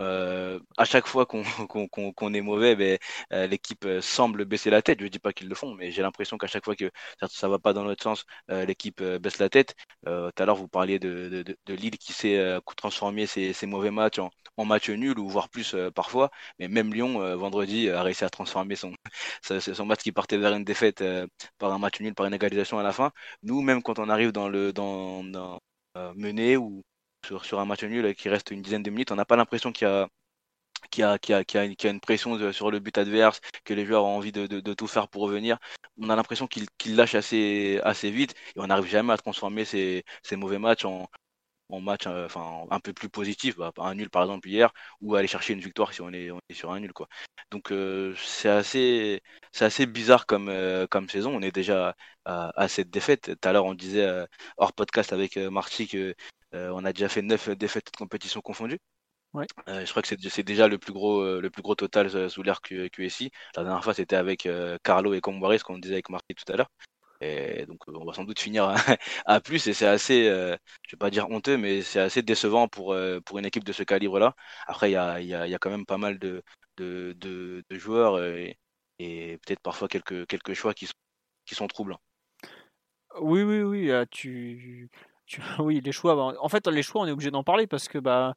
Euh, 0.00 0.60
à 0.76 0.84
chaque 0.84 1.06
fois 1.06 1.26
qu'on 2.16 2.34
est 2.34 2.40
mauvais, 2.40 2.76
ben, 2.76 2.98
euh, 3.32 3.46
l'équipe 3.46 3.86
semble 4.00 4.44
baisser 4.44 4.70
la 4.70 4.82
tête. 4.82 5.00
Je 5.00 5.06
dis 5.06 5.18
pas 5.18 5.32
qu'ils 5.32 5.48
le 5.48 5.54
font, 5.54 5.74
mais 5.74 5.90
j'ai 5.90 6.02
l'impression 6.02 6.38
qu'à 6.38 6.46
chaque 6.46 6.64
fois 6.64 6.76
que 6.76 6.90
ça, 7.20 7.28
ça 7.28 7.48
va 7.48 7.58
pas 7.58 7.72
dans 7.72 7.84
l'autre 7.84 8.02
sens, 8.02 8.24
l'équipe 8.48 9.02
baisse 9.02 9.38
la 9.38 9.48
tête. 9.48 9.74
tout 10.04 10.10
à 10.10 10.44
l'heure, 10.46 10.56
vous 10.56 10.68
parliez 10.68 10.98
de, 10.98 11.44
Lille 11.68 11.98
qui 11.98 12.12
sait 12.12 12.58
transformer 12.76 13.26
ses, 13.26 13.66
mauvais 13.66 13.90
matchs 13.90 14.18
en, 14.18 14.30
en 14.56 14.64
match 14.64 14.88
nul 14.90 15.18
ou 15.18 15.28
voire 15.28 15.48
plus 15.48 15.74
parfois. 15.94 16.30
Mais 16.58 16.68
même 16.68 16.92
Lyon, 16.92 17.36
vendredi, 17.36 17.90
a 17.90 18.02
réussi 18.02 18.24
à 18.24 18.30
transformer 18.30 18.76
son, 19.42 19.86
match 19.86 20.00
qui 20.02 20.12
partait 20.12 20.38
vers 20.38 20.54
une 20.54 20.64
défaite 20.64 21.02
par 21.58 21.72
un 21.72 21.78
match 21.78 22.00
nul, 22.00 22.14
par 22.14 22.26
une 22.26 22.34
égalisation 22.34 22.78
à 22.78 22.82
la 22.82 22.92
fin. 22.92 23.12
Nous, 23.42 23.60
même 23.62 23.82
quand 23.82 23.98
on 23.98 24.08
arrive 24.08 24.32
dans 24.32 24.48
le 24.48 24.72
dans, 24.72 25.22
mener 26.14 26.56
ou 26.56 26.84
sur, 27.26 27.61
un 27.61 27.64
match 27.64 27.85
nul 27.85 28.14
qui 28.14 28.28
reste 28.28 28.50
une 28.50 28.62
dizaine 28.62 28.83
de 28.83 28.90
minutes, 28.90 29.12
on 29.12 29.16
n'a 29.16 29.25
pas 29.25 29.37
l'impression 29.37 29.73
qu'il 29.73 29.87
y 29.87 29.90
a 29.90 30.09
qui 30.90 31.02
a, 31.02 31.18
qui, 31.18 31.33
a, 31.33 31.45
qui, 31.45 31.59
a, 31.59 31.90
une 31.90 32.00
pression 32.00 32.52
sur 32.52 32.71
le 32.71 32.78
but 32.80 32.97
adverse, 32.99 33.40
que 33.64 33.75
les 33.75 33.87
joueurs 33.87 34.04
ont 34.04 34.16
envie 34.16 34.33
de, 34.33 34.47
de, 34.47 34.75
tout 34.75 34.87
faire 34.87 35.09
pour 35.09 35.23
revenir. 35.23 35.59
On 35.99 36.11
a 36.11 36.16
l'impression 36.16 36.47
qu'ils 36.47 36.68
qu 36.78 36.95
lâchent 36.95 37.14
assez, 37.14 37.80
assez 37.85 38.11
vite 38.11 38.35
et 38.56 38.61
on 38.61 38.66
n'arrive 38.68 38.87
jamais 38.87 39.12
à 39.12 39.16
transformer 39.16 39.64
ces, 39.64 40.04
ces 40.23 40.37
mauvais 40.37 40.59
matchs 40.59 40.85
en, 40.85 41.09
en 41.68 41.80
match 41.80 42.06
euh, 42.06 42.26
enfin 42.26 42.66
un 42.71 42.80
peu 42.80 42.92
plus 42.92 43.09
positif 43.09 43.56
bah, 43.56 43.73
un 43.78 43.95
nul 43.95 44.11
par 44.11 44.23
exemple 44.23 44.49
hier 44.49 44.73
ou 45.00 45.16
aller 45.16 45.26
chercher 45.28 45.52
une 45.54 45.61
victoire 45.61 45.92
si 45.92 46.00
on 46.00 46.12
est, 46.12 46.30
on 46.30 46.40
est 46.49 46.54
sur 46.54 46.71
un 46.73 46.80
nul 46.80 46.92
quoi. 46.92 47.09
Donc 47.50 47.73
euh, 47.73 48.14
c'est 48.16 48.49
assez 48.49 49.23
assez 49.61 49.87
bizarre 49.87 50.26
comme 50.26 50.49
euh, 50.49 50.87
comme 50.87 51.09
saison. 51.09 51.35
On 51.35 51.42
est 51.42 51.52
déjà 51.54 51.97
à, 52.25 52.52
à 52.61 52.68
cette 52.68 52.90
défaite. 52.90 53.33
Tout 53.40 53.49
à 53.49 53.52
l'heure 53.52 53.64
on 53.66 53.75
disait 53.75 54.06
hors 54.59 54.73
podcast 54.73 55.12
avec 55.12 55.37
Marty 55.37 55.88
que 55.88 56.14
on 56.52 56.84
a 56.84 56.92
déjà 56.92 57.08
fait 57.08 57.22
neuf 57.22 57.48
défaites 57.50 57.86
de 57.92 57.96
compétition 57.96 58.40
confondues 58.40 58.78
Ouais. 59.34 59.46
je 59.66 59.90
crois 59.90 60.00
que 60.00 60.08
c'est 60.08 60.42
déjà 60.44 60.66
le 60.66 60.78
plus 60.78 60.92
gros 60.94 61.40
le 61.40 61.50
plus 61.50 61.60
gros 61.60 61.74
total 61.74 62.30
sous 62.30 62.42
l'ère 62.42 62.60
QSI. 62.62 63.30
La 63.54 63.64
dernière 63.64 63.84
fois 63.84 63.92
c'était 63.92 64.16
avec 64.16 64.48
Carlo 64.82 65.12
et 65.12 65.20
Comboiré, 65.20 65.58
ce 65.58 65.64
qu'on 65.64 65.78
disait 65.78 65.94
avec 65.94 66.08
Marty 66.08 66.34
tout 66.34 66.50
à 66.52 66.56
l'heure. 66.56 66.70
Et 67.20 67.64
donc 67.66 67.78
on 67.88 68.04
va 68.04 68.12
sans 68.12 68.24
doute 68.24 68.40
finir 68.40 68.74
à, 69.26 69.40
plus 69.40 69.66
et 69.66 69.72
c'est 69.72 69.86
assez, 69.86 70.28
euh, 70.28 70.56
je 70.82 70.96
vais 70.96 70.98
pas 70.98 71.10
dire 71.10 71.30
honteux, 71.30 71.56
mais 71.56 71.82
c'est 71.82 72.00
assez 72.00 72.22
décevant 72.22 72.68
pour, 72.68 72.92
euh, 72.92 73.20
pour 73.20 73.38
une 73.38 73.46
équipe 73.46 73.64
de 73.64 73.72
ce 73.72 73.82
calibre-là. 73.82 74.34
Après, 74.66 74.90
il 74.90 74.92
y 74.94 74.96
a, 74.96 75.20
y, 75.20 75.34
a, 75.34 75.46
y 75.46 75.54
a, 75.54 75.58
quand 75.58 75.70
même 75.70 75.86
pas 75.86 75.98
mal 75.98 76.18
de, 76.18 76.42
de, 76.76 77.14
de, 77.18 77.64
de 77.70 77.78
joueurs 77.78 78.22
et, 78.22 78.58
et 78.98 79.38
peut-être 79.38 79.60
parfois 79.60 79.88
quelques, 79.88 80.26
quelques 80.26 80.54
choix 80.54 80.74
qui 80.74 80.86
sont, 80.86 80.94
qui 81.46 81.54
sont 81.54 81.66
troublants. 81.68 82.00
Oui, 83.20 83.42
oui, 83.42 83.62
oui. 83.62 83.90
Ah, 83.90 84.04
tu, 84.06 84.90
oui, 85.59 85.80
les 85.80 85.92
choix. 85.92 86.14
Bah, 86.14 86.35
en 86.40 86.49
fait, 86.49 86.66
les 86.66 86.83
choix, 86.83 87.02
on 87.02 87.06
est 87.06 87.12
obligé 87.12 87.30
d'en 87.30 87.45
parler 87.45 87.66
parce 87.66 87.88
que 87.88 87.99
bah, 87.99 88.35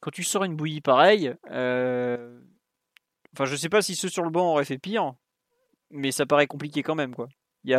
quand 0.00 0.10
tu 0.10 0.24
sors 0.24 0.44
une 0.44 0.56
bouillie 0.56 0.80
pareille, 0.80 1.34
euh... 1.50 2.40
enfin, 3.34 3.44
je 3.44 3.56
sais 3.56 3.68
pas 3.68 3.82
si 3.82 3.94
ceux 3.94 4.08
sur 4.08 4.24
le 4.24 4.30
banc 4.30 4.52
auraient 4.52 4.64
fait 4.64 4.78
pire, 4.78 5.14
mais 5.90 6.10
ça 6.10 6.26
paraît 6.26 6.46
compliqué 6.46 6.82
quand 6.82 6.94
même, 6.94 7.14
quoi. 7.14 7.28
Y 7.64 7.74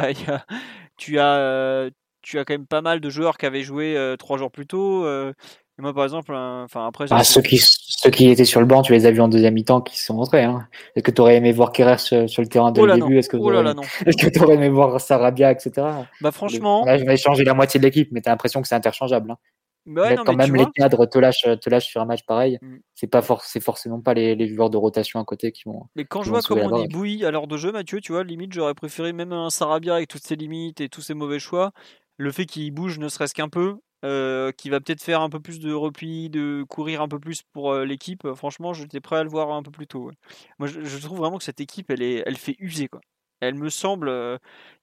tu 0.97 1.19
as, 1.19 1.89
tu 2.21 2.39
as 2.39 2.45
quand 2.45 2.53
même 2.53 2.67
pas 2.67 2.81
mal 2.81 2.99
de 3.01 3.09
joueurs 3.09 3.37
qui 3.37 3.45
avaient 3.45 3.63
joué 3.63 3.97
euh, 3.97 4.15
trois 4.15 4.37
jours 4.37 4.51
plus 4.51 4.65
tôt. 4.65 5.05
Euh, 5.05 5.33
et 5.79 5.81
moi, 5.81 5.93
par 5.93 6.03
exemple, 6.03 6.33
enfin 6.33 6.87
après. 6.87 7.05
Ah, 7.09 7.23
ceux 7.23 7.41
qui 7.41 7.57
ceux 7.59 8.11
qui 8.11 8.29
étaient 8.29 8.45
sur 8.45 8.59
le 8.59 8.67
banc, 8.67 8.83
tu 8.83 8.91
les 8.91 9.05
as 9.07 9.11
vus 9.11 9.21
en 9.21 9.27
deuxième 9.27 9.55
mi-temps, 9.55 9.81
qui 9.81 9.97
se 9.97 10.05
sont 10.05 10.17
rentrés. 10.17 10.43
Hein. 10.43 10.67
Est-ce 10.95 11.03
que 11.03 11.09
tu 11.09 11.21
aurais 11.21 11.37
aimé 11.37 11.51
voir 11.51 11.71
Kerrer 11.71 11.97
sur, 11.97 12.29
sur, 12.29 12.43
le 12.43 12.47
terrain 12.47 12.71
dès 12.71 12.81
oh 12.81 12.85
le 12.85 12.93
début? 12.93 13.17
Est-ce 13.17 13.29
que 13.29 13.37
tu 13.37 13.43
oh 13.43 13.51
aurais, 13.51 13.71
est 13.71 14.37
aurais, 14.41 14.53
aimé 14.55 14.69
voir 14.69 15.01
Sarabia, 15.01 15.51
etc. 15.51 15.87
Bah 16.21 16.31
franchement. 16.31 16.85
Là, 16.85 16.97
je 16.97 17.05
vais 17.05 17.17
changer 17.17 17.43
la 17.43 17.55
moitié 17.55 17.79
de 17.79 17.85
l'équipe, 17.85 18.09
mais 18.11 18.21
tu 18.21 18.29
as 18.29 18.31
l'impression 18.31 18.61
que 18.61 18.67
c'est 18.67 18.75
interchangeable. 18.75 19.31
Hein. 19.31 19.37
Bah 19.85 20.03
ouais, 20.03 20.15
non, 20.15 20.23
quand 20.23 20.35
même 20.35 20.55
les 20.55 20.63
vois... 20.63 20.71
cadres 20.73 21.05
te 21.05 21.17
lâchent, 21.17 21.47
te 21.59 21.69
lâchent 21.69 21.87
sur 21.87 22.01
un 22.01 22.05
match 22.05 22.23
pareil, 22.25 22.57
mm. 22.61 22.77
c'est 22.95 23.07
pas 23.07 23.21
for 23.21 23.41
c'est 23.43 23.59
forcément 23.59 23.99
pas 23.99 24.13
les, 24.13 24.33
les, 24.33 24.47
joueurs 24.47 24.69
de 24.69 24.77
rotation 24.77 25.19
à 25.19 25.25
côté 25.25 25.51
qui 25.51 25.63
vont. 25.65 25.87
Mais 25.95 26.05
quand 26.05 26.23
je 26.23 26.29
vois 26.29 26.41
comment 26.41 26.67
on 26.71 26.83
est 26.83 26.87
bouilli 26.87 27.25
à 27.25 27.31
l'heure 27.31 27.47
de 27.47 27.57
jeu, 27.57 27.71
Mathieu, 27.71 27.99
tu 27.99 28.13
vois, 28.13 28.23
limite 28.23 28.53
j'aurais 28.53 28.75
préféré 28.75 29.11
même 29.11 29.33
un 29.33 29.49
Sarabia 29.49 29.95
avec 29.95 30.07
toutes 30.07 30.23
ses 30.23 30.37
limites 30.37 30.79
et 30.79 30.87
tous 30.87 31.01
ses 31.01 31.13
mauvais 31.13 31.39
choix, 31.39 31.71
le 32.15 32.31
fait 32.31 32.45
qu'il 32.45 32.71
bouge 32.71 32.97
ne 32.97 33.09
serait-ce 33.09 33.33
qu'un 33.33 33.49
peu, 33.49 33.75
euh, 34.03 34.51
qui 34.51 34.69
va 34.69 34.79
peut-être 34.81 35.01
faire 35.01 35.21
un 35.21 35.29
peu 35.29 35.39
plus 35.39 35.59
de 35.59 35.73
repli, 35.73 36.29
de 36.29 36.65
courir 36.69 37.01
un 37.01 37.07
peu 37.07 37.19
plus 37.19 37.41
pour 37.41 37.71
euh, 37.71 37.85
l'équipe. 37.85 38.27
Franchement, 38.35 38.73
j'étais 38.73 38.99
prêt 38.99 39.17
à 39.17 39.23
le 39.23 39.29
voir 39.29 39.51
un 39.51 39.63
peu 39.63 39.71
plus 39.71 39.87
tôt. 39.87 40.11
Moi, 40.59 40.67
je, 40.67 40.97
trouve 40.99 41.19
vraiment 41.19 41.37
que 41.37 41.43
cette 41.43 41.61
équipe, 41.61 41.89
elle 41.89 42.01
est, 42.01 42.23
elle 42.25 42.37
fait 42.37 42.55
user 42.59 42.87
quoi. 42.87 43.01
Elle 43.47 43.55
me 43.55 43.69
semble, 43.69 44.09
euh, 44.09 44.37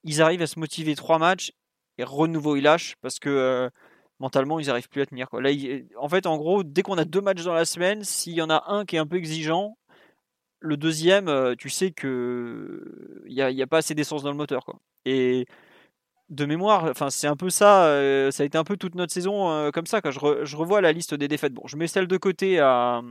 ils 0.04 0.22
arrivent 0.22 0.42
à 0.42 0.46
se 0.46 0.58
motiver 0.58 0.94
trois 0.94 1.18
matchs 1.18 1.52
et 1.98 2.04
renouveau 2.04 2.56
ils 2.56 2.62
lâchent 2.62 2.96
parce 3.00 3.18
que 3.18 3.30
euh, 3.30 3.70
mentalement, 4.20 4.60
ils 4.60 4.66
n'arrivent 4.66 4.88
plus 4.88 5.02
à 5.02 5.06
tenir. 5.06 5.28
Quoi. 5.30 5.40
Là. 5.42 5.50
En 5.98 6.08
fait, 6.08 6.26
en 6.26 6.36
gros, 6.36 6.62
dès 6.62 6.82
qu'on 6.82 6.98
a 6.98 7.04
deux 7.04 7.20
matchs 7.20 7.42
dans 7.44 7.54
la 7.54 7.64
semaine, 7.64 8.04
s'il 8.04 8.34
y 8.34 8.42
en 8.42 8.50
a 8.50 8.64
un 8.68 8.84
qui 8.84 8.96
est 8.96 8.98
un 8.98 9.06
peu 9.06 9.16
exigeant, 9.16 9.76
le 10.60 10.76
deuxième, 10.76 11.28
euh, 11.28 11.54
tu 11.58 11.70
sais 11.70 11.90
que 11.90 13.24
il 13.26 13.34
n'y 13.34 13.42
a, 13.42 13.64
a, 13.64 13.66
pas 13.66 13.78
assez 13.78 13.94
d'essence 13.94 14.22
dans 14.22 14.30
le 14.30 14.36
moteur. 14.36 14.64
Quoi. 14.64 14.78
Et 15.06 15.46
de 16.30 16.46
mémoire, 16.46 16.84
enfin, 16.84 17.10
c'est 17.10 17.26
un 17.26 17.36
peu 17.36 17.50
ça. 17.50 17.84
Euh, 17.84 18.30
ça 18.30 18.42
a 18.42 18.46
été 18.46 18.56
un 18.56 18.64
peu 18.64 18.76
toute 18.76 18.94
notre 18.94 19.12
saison 19.12 19.50
euh, 19.50 19.70
comme 19.70 19.86
ça. 19.86 20.00
Quand 20.00 20.10
je, 20.10 20.20
re, 20.20 20.44
je, 20.44 20.56
revois 20.56 20.80
la 20.80 20.92
liste 20.92 21.14
des 21.14 21.28
défaites. 21.28 21.52
Bon, 21.52 21.62
je 21.66 21.76
mets 21.76 21.86
celle 21.86 22.06
de 22.06 22.16
côté 22.16 22.58
à 22.58 23.02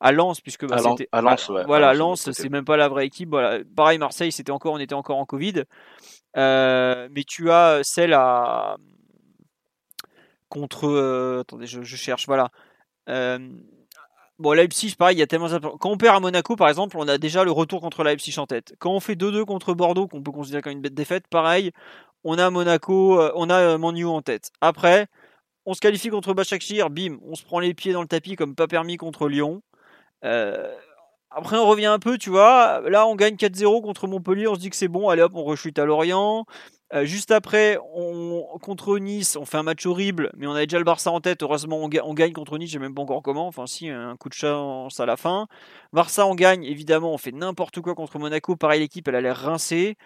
à 0.00 0.12
Lens 0.12 0.40
puisque 0.40 0.66
bah, 0.66 0.76
à, 0.76 1.18
à 1.18 1.22
Lens, 1.22 1.48
ouais, 1.48 1.64
voilà 1.66 1.90
à 1.90 1.94
Lens 1.94 2.30
c'est 2.32 2.48
même 2.48 2.64
pas 2.64 2.76
la 2.76 2.88
vraie 2.88 3.06
équipe 3.06 3.30
voilà 3.30 3.60
pareil 3.76 3.96
Marseille 3.96 4.32
c'était 4.32 4.50
encore 4.50 4.74
on 4.74 4.78
était 4.78 4.94
encore 4.94 5.16
en 5.16 5.24
Covid 5.24 5.62
mais 6.34 7.24
tu 7.24 7.50
as 7.50 7.80
celle 7.84 8.12
à 8.12 8.76
contre. 10.54 10.88
Euh, 10.88 11.40
attendez, 11.40 11.66
je, 11.66 11.82
je, 11.82 11.96
cherche. 11.96 12.26
Voilà. 12.26 12.50
Euh, 13.08 13.38
bon, 14.38 14.52
Leipzig, 14.52 14.94
pareil, 14.96 15.16
il 15.16 15.20
y 15.20 15.22
a 15.22 15.26
tellement. 15.26 15.48
Quand 15.78 15.90
on 15.90 15.96
perd 15.96 16.16
à 16.16 16.20
Monaco, 16.20 16.56
par 16.56 16.68
exemple, 16.68 16.96
on 16.98 17.08
a 17.08 17.18
déjà 17.18 17.44
le 17.44 17.50
retour 17.50 17.80
contre 17.80 18.04
Leipzig 18.04 18.38
en 18.38 18.46
tête. 18.46 18.74
Quand 18.78 18.92
on 18.92 19.00
fait 19.00 19.16
2-2 19.16 19.44
contre 19.44 19.74
Bordeaux, 19.74 20.06
qu'on 20.06 20.22
peut 20.22 20.32
considérer 20.32 20.62
comme 20.62 20.72
une 20.72 20.80
bête 20.80 20.94
défaite, 20.94 21.26
pareil, 21.28 21.72
on 22.24 22.38
a 22.38 22.50
Monaco, 22.50 23.20
euh, 23.20 23.32
on 23.36 23.50
a 23.50 23.78
Manu 23.78 24.06
en 24.06 24.22
tête. 24.22 24.50
Après, 24.60 25.06
on 25.66 25.74
se 25.74 25.80
qualifie 25.80 26.08
contre 26.08 26.34
Bachakshir, 26.34 26.90
bim, 26.90 27.18
on 27.22 27.34
se 27.34 27.44
prend 27.44 27.60
les 27.60 27.74
pieds 27.74 27.92
dans 27.92 28.02
le 28.02 28.08
tapis 28.08 28.36
comme 28.36 28.54
pas 28.54 28.66
permis 28.66 28.96
contre 28.96 29.28
Lyon. 29.28 29.62
Euh, 30.24 30.74
après, 31.30 31.56
on 31.56 31.66
revient 31.66 31.86
un 31.86 31.98
peu, 31.98 32.16
tu 32.16 32.30
vois. 32.30 32.80
Là, 32.88 33.06
on 33.06 33.16
gagne 33.16 33.34
4-0 33.34 33.82
contre 33.82 34.06
Montpellier. 34.06 34.46
On 34.46 34.54
se 34.54 34.60
dit 34.60 34.70
que 34.70 34.76
c'est 34.76 34.88
bon. 34.88 35.08
Allez 35.08 35.22
hop, 35.22 35.32
on 35.34 35.42
rechute 35.42 35.78
à 35.78 35.84
Lorient. 35.84 36.46
Euh, 36.94 37.04
juste 37.06 37.32
après, 37.32 37.76
on, 37.94 38.46
contre 38.62 38.98
Nice, 38.98 39.36
on 39.36 39.44
fait 39.44 39.56
un 39.56 39.64
match 39.64 39.84
horrible, 39.84 40.30
mais 40.36 40.46
on 40.46 40.52
avait 40.52 40.66
déjà 40.66 40.78
le 40.78 40.84
Barça 40.84 41.10
en 41.10 41.20
tête. 41.20 41.42
Heureusement, 41.42 41.82
on, 41.82 41.88
gagne 41.88 42.32
contre 42.32 42.56
Nice, 42.56 42.70
je 42.70 42.78
même 42.78 42.94
pas 42.94 43.02
encore 43.02 43.22
comment. 43.22 43.48
Enfin, 43.48 43.66
si, 43.66 43.88
un 43.88 44.16
coup 44.16 44.28
de 44.28 44.34
chance 44.34 45.00
à 45.00 45.06
la 45.06 45.16
fin. 45.16 45.48
Barça, 45.92 46.24
on 46.26 46.36
gagne, 46.36 46.62
évidemment, 46.64 47.12
on 47.12 47.18
fait 47.18 47.32
n'importe 47.32 47.80
quoi 47.80 47.96
contre 47.96 48.18
Monaco. 48.20 48.54
Pareil, 48.54 48.80
l'équipe, 48.80 49.08
elle 49.08 49.16
a 49.16 49.20
l'air 49.20 49.36
rincée. 49.36 49.96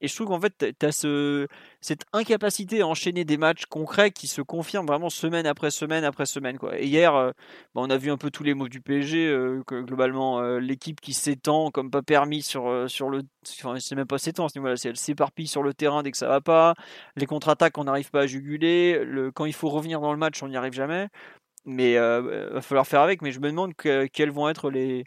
Et 0.00 0.08
je 0.08 0.14
trouve 0.14 0.28
qu'en 0.28 0.40
fait, 0.40 0.74
tu 0.78 0.86
as 0.86 0.92
ce, 0.92 1.46
cette 1.80 2.04
incapacité 2.12 2.82
à 2.82 2.86
enchaîner 2.86 3.24
des 3.24 3.38
matchs 3.38 3.64
concrets 3.66 4.10
qui 4.10 4.26
se 4.26 4.42
confirment 4.42 4.86
vraiment 4.86 5.08
semaine 5.08 5.46
après 5.46 5.70
semaine 5.70 6.04
après 6.04 6.26
semaine. 6.26 6.58
Quoi. 6.58 6.78
Et 6.78 6.86
hier, 6.86 7.14
euh, 7.14 7.30
bah, 7.74 7.80
on 7.82 7.88
a 7.88 7.96
vu 7.96 8.10
un 8.10 8.18
peu 8.18 8.30
tous 8.30 8.42
les 8.42 8.54
mots 8.54 8.68
du 8.68 8.80
PSG, 8.80 9.26
euh, 9.26 9.62
que 9.66 9.80
globalement, 9.80 10.40
euh, 10.40 10.58
l'équipe 10.58 11.00
qui 11.00 11.14
s'étend 11.14 11.70
comme 11.70 11.90
pas 11.90 12.02
permis 12.02 12.42
sur, 12.42 12.68
euh, 12.68 12.88
sur 12.88 13.08
le. 13.08 13.22
Enfin, 13.62 13.78
c'est 13.78 13.94
même 13.94 14.06
pas 14.06 14.18
s'étend, 14.18 14.46
voilà, 14.56 14.76
elle 14.84 14.96
s'éparpille 14.96 15.46
sur 15.46 15.62
le 15.62 15.72
terrain 15.72 16.02
dès 16.02 16.10
que 16.10 16.18
ça 16.18 16.28
va 16.28 16.40
pas. 16.40 16.74
Les 17.16 17.26
contre-attaques, 17.26 17.78
on 17.78 17.84
n'arrive 17.84 18.10
pas 18.10 18.22
à 18.22 18.26
juguler. 18.26 19.02
Le, 19.04 19.30
quand 19.32 19.46
il 19.46 19.54
faut 19.54 19.70
revenir 19.70 20.00
dans 20.00 20.12
le 20.12 20.18
match, 20.18 20.42
on 20.42 20.48
n'y 20.48 20.56
arrive 20.56 20.74
jamais. 20.74 21.08
Mais 21.64 21.92
il 21.94 21.98
va 21.98 22.60
falloir 22.60 22.86
faire 22.86 23.00
avec. 23.00 23.22
Mais 23.22 23.32
je 23.32 23.40
me 23.40 23.48
demande 23.48 23.74
que, 23.74 24.06
quels 24.06 24.30
vont 24.30 24.48
être 24.48 24.70
les 24.70 25.04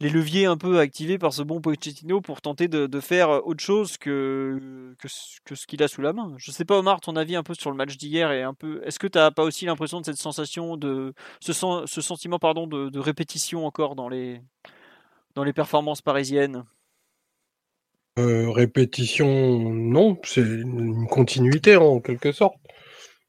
les 0.00 0.08
leviers 0.08 0.46
un 0.46 0.56
peu 0.56 0.78
activés 0.78 1.18
par 1.18 1.32
ce 1.32 1.42
bon 1.42 1.60
Pochettino 1.60 2.20
pour 2.22 2.40
tenter 2.40 2.68
de, 2.68 3.00
faire 3.00 3.46
autre 3.46 3.62
chose 3.62 3.98
que, 3.98 4.94
que, 4.98 5.08
ce 5.54 5.66
qu'il 5.66 5.82
a 5.82 5.88
sous 5.88 6.00
la 6.00 6.12
main. 6.12 6.32
Je 6.38 6.50
sais 6.50 6.64
pas 6.64 6.78
Omar, 6.78 7.00
ton 7.00 7.16
avis 7.16 7.36
un 7.36 7.42
peu 7.42 7.54
sur 7.54 7.70
le 7.70 7.76
match 7.76 7.96
d'hier 7.98 8.32
et 8.32 8.42
un 8.42 8.54
peu. 8.54 8.80
Est-ce 8.84 8.98
que 8.98 9.06
tu 9.06 9.18
n'as 9.18 9.30
pas 9.30 9.44
aussi 9.44 9.66
l'impression 9.66 10.00
de 10.00 10.06
cette 10.06 10.16
sensation 10.16 10.76
de 10.76 11.12
ce, 11.40 11.52
ce 11.52 12.00
sentiment 12.00 12.38
pardon 12.38 12.66
de, 12.66 12.98
répétition 12.98 13.66
encore 13.66 13.94
dans 13.94 14.08
les 14.08 14.40
dans 15.34 15.44
les 15.44 15.52
performances 15.52 16.02
parisiennes? 16.02 16.64
Euh, 18.18 18.50
Répétition, 18.50 19.28
non, 19.70 20.18
c'est 20.24 20.40
une 20.40 21.06
continuité 21.08 21.76
en 21.76 22.00
quelque 22.00 22.32
sorte. 22.32 22.56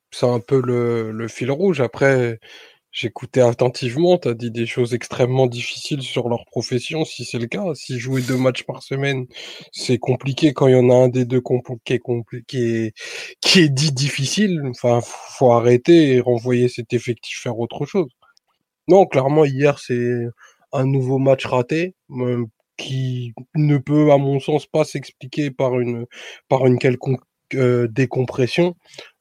C'est 0.10 0.27
un 0.27 0.39
peu 0.39 0.62
le 0.62 1.27
fil 1.27 1.51
rouge. 1.51 1.81
Après 1.81 2.39
J'écoutais 2.91 3.41
attentivement, 3.41 4.17
tu 4.17 4.27
as 4.27 4.34
dit 4.34 4.51
des 4.51 4.65
choses 4.65 4.93
extrêmement 4.93 5.47
difficiles 5.47 6.01
sur 6.01 6.27
leur 6.27 6.45
profession, 6.45 7.06
si 7.06 7.23
c'est 7.23 7.39
le 7.39 7.47
cas. 7.47 7.73
Si 7.73 7.99
jouer 7.99 8.21
deux 8.21 8.36
matchs 8.38 8.63
par 8.63 8.84
semaine, 8.84 9.27
c'est 9.71 9.97
compliqué 9.97 10.51
quand 10.54 10.67
il 10.67 10.73
y 10.73 10.75
en 10.75 10.89
a 10.89 10.95
un 10.95 11.08
des 11.08 11.23
deux 11.23 11.41
qui 11.86 11.93
est, 11.93 12.01
est, 12.54 12.93
qui 13.39 13.60
est 13.62 13.69
dit 13.69 13.93
difficile. 13.93 14.62
Enfin, 14.69 14.99
faut 15.04 15.54
arrêter 15.54 16.15
et 16.15 16.19
renvoyer 16.19 16.67
cet 16.67 16.91
effectif 16.93 17.39
faire 17.41 17.58
autre 17.60 17.86
chose. 17.86 18.10
Non, 18.89 19.06
clairement, 19.06 19.45
hier, 19.45 19.80
c'est 19.80 20.25
un 20.73 20.86
nouveau 20.86 21.17
match 21.17 21.45
raté 21.45 21.95
qui 22.77 23.34
ne 23.56 23.77
peut, 23.77 24.12
à 24.12 24.17
mon 24.17 24.39
sens, 24.39 24.65
pas 24.65 24.84
s'expliquer 24.84 25.51
par 25.51 25.80
une, 25.80 26.06
par 26.49 26.65
une 26.65 26.80
quelconque 26.80 27.21
euh, 27.55 27.87
décompression 27.87 28.75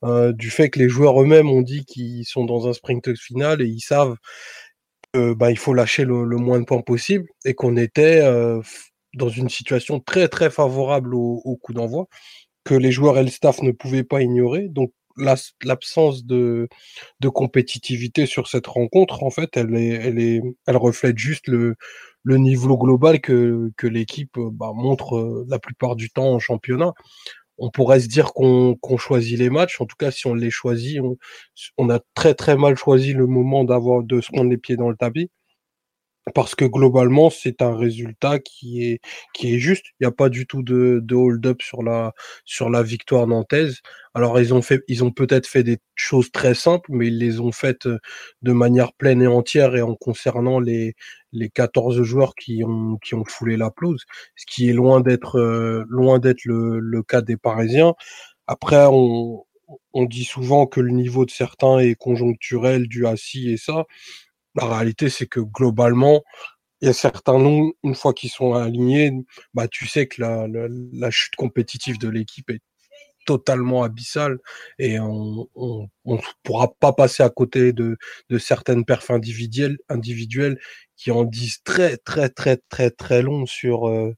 euh, 0.05 0.33
du 0.33 0.51
fait 0.51 0.71
que 0.71 0.79
les 0.79 0.89
joueurs 0.89 1.21
eux-mêmes 1.21 1.51
ont 1.51 1.63
dit 1.63 1.85
qu'ils 1.85 2.25
sont 2.25 2.45
dans 2.45 2.69
un 2.69 2.73
sprint 2.73 3.17
final 3.17 3.63
et 3.63 3.67
ils 3.67 3.81
savent 3.81 4.17
bah, 5.15 5.51
il 5.51 5.59
faut 5.59 5.75
lâcher 5.75 6.05
le, 6.05 6.25
moins 6.37 6.61
de 6.61 6.65
points 6.65 6.83
possible 6.83 7.27
et 7.45 7.55
qu'on 7.55 7.77
était 7.77 8.23
dans 9.15 9.29
une 9.29 9.49
situation 9.49 9.99
très 9.99 10.29
très 10.29 10.51
favorable 10.51 11.17
au, 11.17 11.59
coup 11.61 11.73
d'envoi 11.73 12.07
que 12.63 12.75
les 12.75 12.93
joueurs 12.93 13.19
et 13.19 13.25
le 13.25 13.29
staff 13.31 13.61
ne 13.63 13.73
pouvaient 13.73 14.05
pas 14.05 14.23
ignorer. 14.23 14.69
Donc 14.69 14.93
l'absence 15.17 16.25
de, 16.25 16.69
de 17.21 17.29
compétitivité 17.29 18.27
sur 18.27 18.47
cette 18.47 18.69
rencontre, 18.69 19.25
en 19.25 19.31
fait, 19.31 19.57
elle, 19.57 19.75
est, 19.75 19.89
elle, 19.89 20.19
est, 20.21 20.43
elle 20.67 20.77
reflète 20.77 21.19
juste 21.19 21.49
le, 21.49 21.75
le 22.23 22.37
niveau 22.37 22.77
global 22.77 23.21
que, 23.21 23.71
que 23.77 23.87
l'équipe 23.87 24.39
bah, 24.39 24.73
montre 24.75 25.45
la 25.49 25.59
plupart 25.59 25.97
du 25.97 26.11
temps 26.11 26.33
en 26.33 26.39
championnat 26.39 26.93
on 27.61 27.71
pourrait 27.71 28.01
se 28.01 28.09
dire 28.09 28.33
qu'on 28.33 28.77
choisit 28.99 29.39
les 29.39 29.51
matchs. 29.51 29.81
En 29.81 29.87
tout 29.87 29.97
cas, 29.99 30.11
si 30.11 30.27
on 30.27 30.35
les 30.35 30.51
choisit, 30.51 31.01
on, 31.79 31.91
a 31.91 32.01
très 32.15 32.35
très 32.35 32.57
mal 32.57 32.77
choisi 32.77 33.13
le 33.13 33.27
moment 33.27 33.65
d'avoir 33.65 34.03
de 34.03 34.21
se 34.21 34.33
prendre 34.33 34.51
les 34.51 34.59
pieds 34.59 34.77
dans 34.77 34.89
le 34.91 34.97
tapis. 34.97 35.31
Parce 36.35 36.55
que 36.55 36.65
globalement, 36.65 37.31
c'est 37.31 37.63
un 37.63 37.75
résultat 37.77 38.39
qui 38.39 38.85
est, 39.43 39.59
juste. 39.59 39.87
Il 39.99 40.05
n'y 40.05 40.07
a 40.07 40.13
pas 40.13 40.29
du 40.29 40.47
tout 40.47 40.63
de, 40.63 41.01
de 41.03 41.15
hold-up 41.15 41.63
sur 41.63 41.83
la, 41.83 42.13
sur 42.45 42.71
la 42.71 42.83
victoire 42.83 43.27
nantaise. 43.27 43.79
Alors, 44.15 44.39
ils 44.41 44.53
ont 44.55 44.63
fait, 44.63 44.83
ils 44.87 45.03
ont 45.03 45.11
peut-être 45.13 45.47
fait 45.47 45.63
des 45.63 45.79
choses 45.95 46.31
très 46.31 46.55
simples, 46.55 46.91
mais 46.93 47.09
ils 47.09 47.19
les 47.19 47.41
ont 47.41 47.53
faites 47.53 47.87
euh, 47.87 47.99
de 48.43 48.53
manière 48.53 48.93
pleine 48.93 49.23
et 49.23 49.27
entière 49.27 49.77
et 49.77 49.83
en 49.83 49.95
concernant 49.95 50.61
les, 50.61 50.95
les 51.33 51.49
14 51.49 52.03
joueurs 52.03 52.35
qui 52.35 52.65
ont, 52.65 52.99
qui 53.05 53.15
ont 53.15 53.25
foulé 53.25 53.57
la 53.57 53.71
pelouse, 53.71 54.05
ce 54.37 54.45
qui 54.47 54.69
est 54.69 54.73
loin 54.73 55.01
d'être, 55.01 55.39
euh, 55.39 55.85
loin 55.89 56.19
d'être 56.19 56.45
le, 56.45 56.81
le 56.81 57.03
cas 57.03 57.23
des 57.23 57.37
Parisiens. 57.37 57.95
Après, 58.47 58.87
on, 58.91 59.45
on 59.93 60.05
dit 60.05 60.25
souvent 60.25 60.67
que 60.67 60.81
le 60.81 60.91
niveau 60.91 61.25
de 61.25 61.31
certains 61.31 61.79
est 61.79 61.95
conjoncturel, 61.95 62.89
dû 62.89 63.07
à 63.07 63.17
ci 63.17 63.51
et 63.51 63.57
ça. 63.57 63.85
La 64.57 64.67
réalité, 64.67 65.09
c'est 65.11 65.27
que 65.27 65.41
globalement, 65.41 66.23
il 66.81 66.87
y 66.87 66.89
a 66.89 66.93
certains 66.95 67.39
noms, 67.39 67.73
une 67.85 67.95
fois 67.95 68.15
qu'ils 68.15 68.31
sont 68.31 68.55
alignés, 68.55 69.13
bah, 69.55 69.69
tu 69.69 69.87
sais 69.87 70.07
que 70.07 70.21
la, 70.23 70.47
la, 70.49 71.11
chute 71.11 71.37
compétitive 71.37 71.99
de 71.99 72.09
l'équipe 72.09 72.51
est 72.51 72.63
totalement 73.27 73.83
abyssal 73.83 74.39
et 74.79 74.99
on 74.99 75.47
ne 75.55 76.17
pourra 76.43 76.73
pas 76.81 76.93
passer 76.93 77.23
à 77.23 77.29
côté 77.29 77.73
de, 77.73 77.99
de 78.31 78.39
certaines 78.39 78.85
perfs 78.85 79.11
individuelles 79.11 80.59
qui 81.01 81.11
en 81.11 81.25
disent 81.25 81.63
très 81.65 81.97
très 81.97 82.29
très 82.29 82.59
très 82.69 82.91
très 82.91 83.23
long 83.23 83.47
sur 83.47 83.89
euh, 83.89 84.15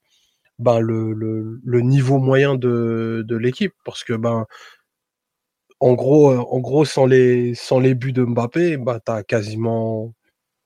ben, 0.58 0.80
le, 0.80 1.12
le, 1.12 1.80
niveau 1.80 2.18
moyen 2.18 2.56
de, 2.56 3.24
de 3.26 3.36
l'équipe. 3.36 3.74
Parce 3.84 4.04
que 4.04 4.14
ben 4.14 4.46
en 5.80 5.94
gros 5.94 6.32
euh, 6.32 6.38
en 6.38 6.60
gros 6.60 6.84
sans 6.84 7.06
les 7.06 7.54
sans 7.54 7.78
les 7.80 7.94
buts 7.94 8.12
de 8.12 8.24
Mbappé 8.24 8.78
ben, 8.78 9.00
t'as 9.04 9.22
quasiment 9.22 10.12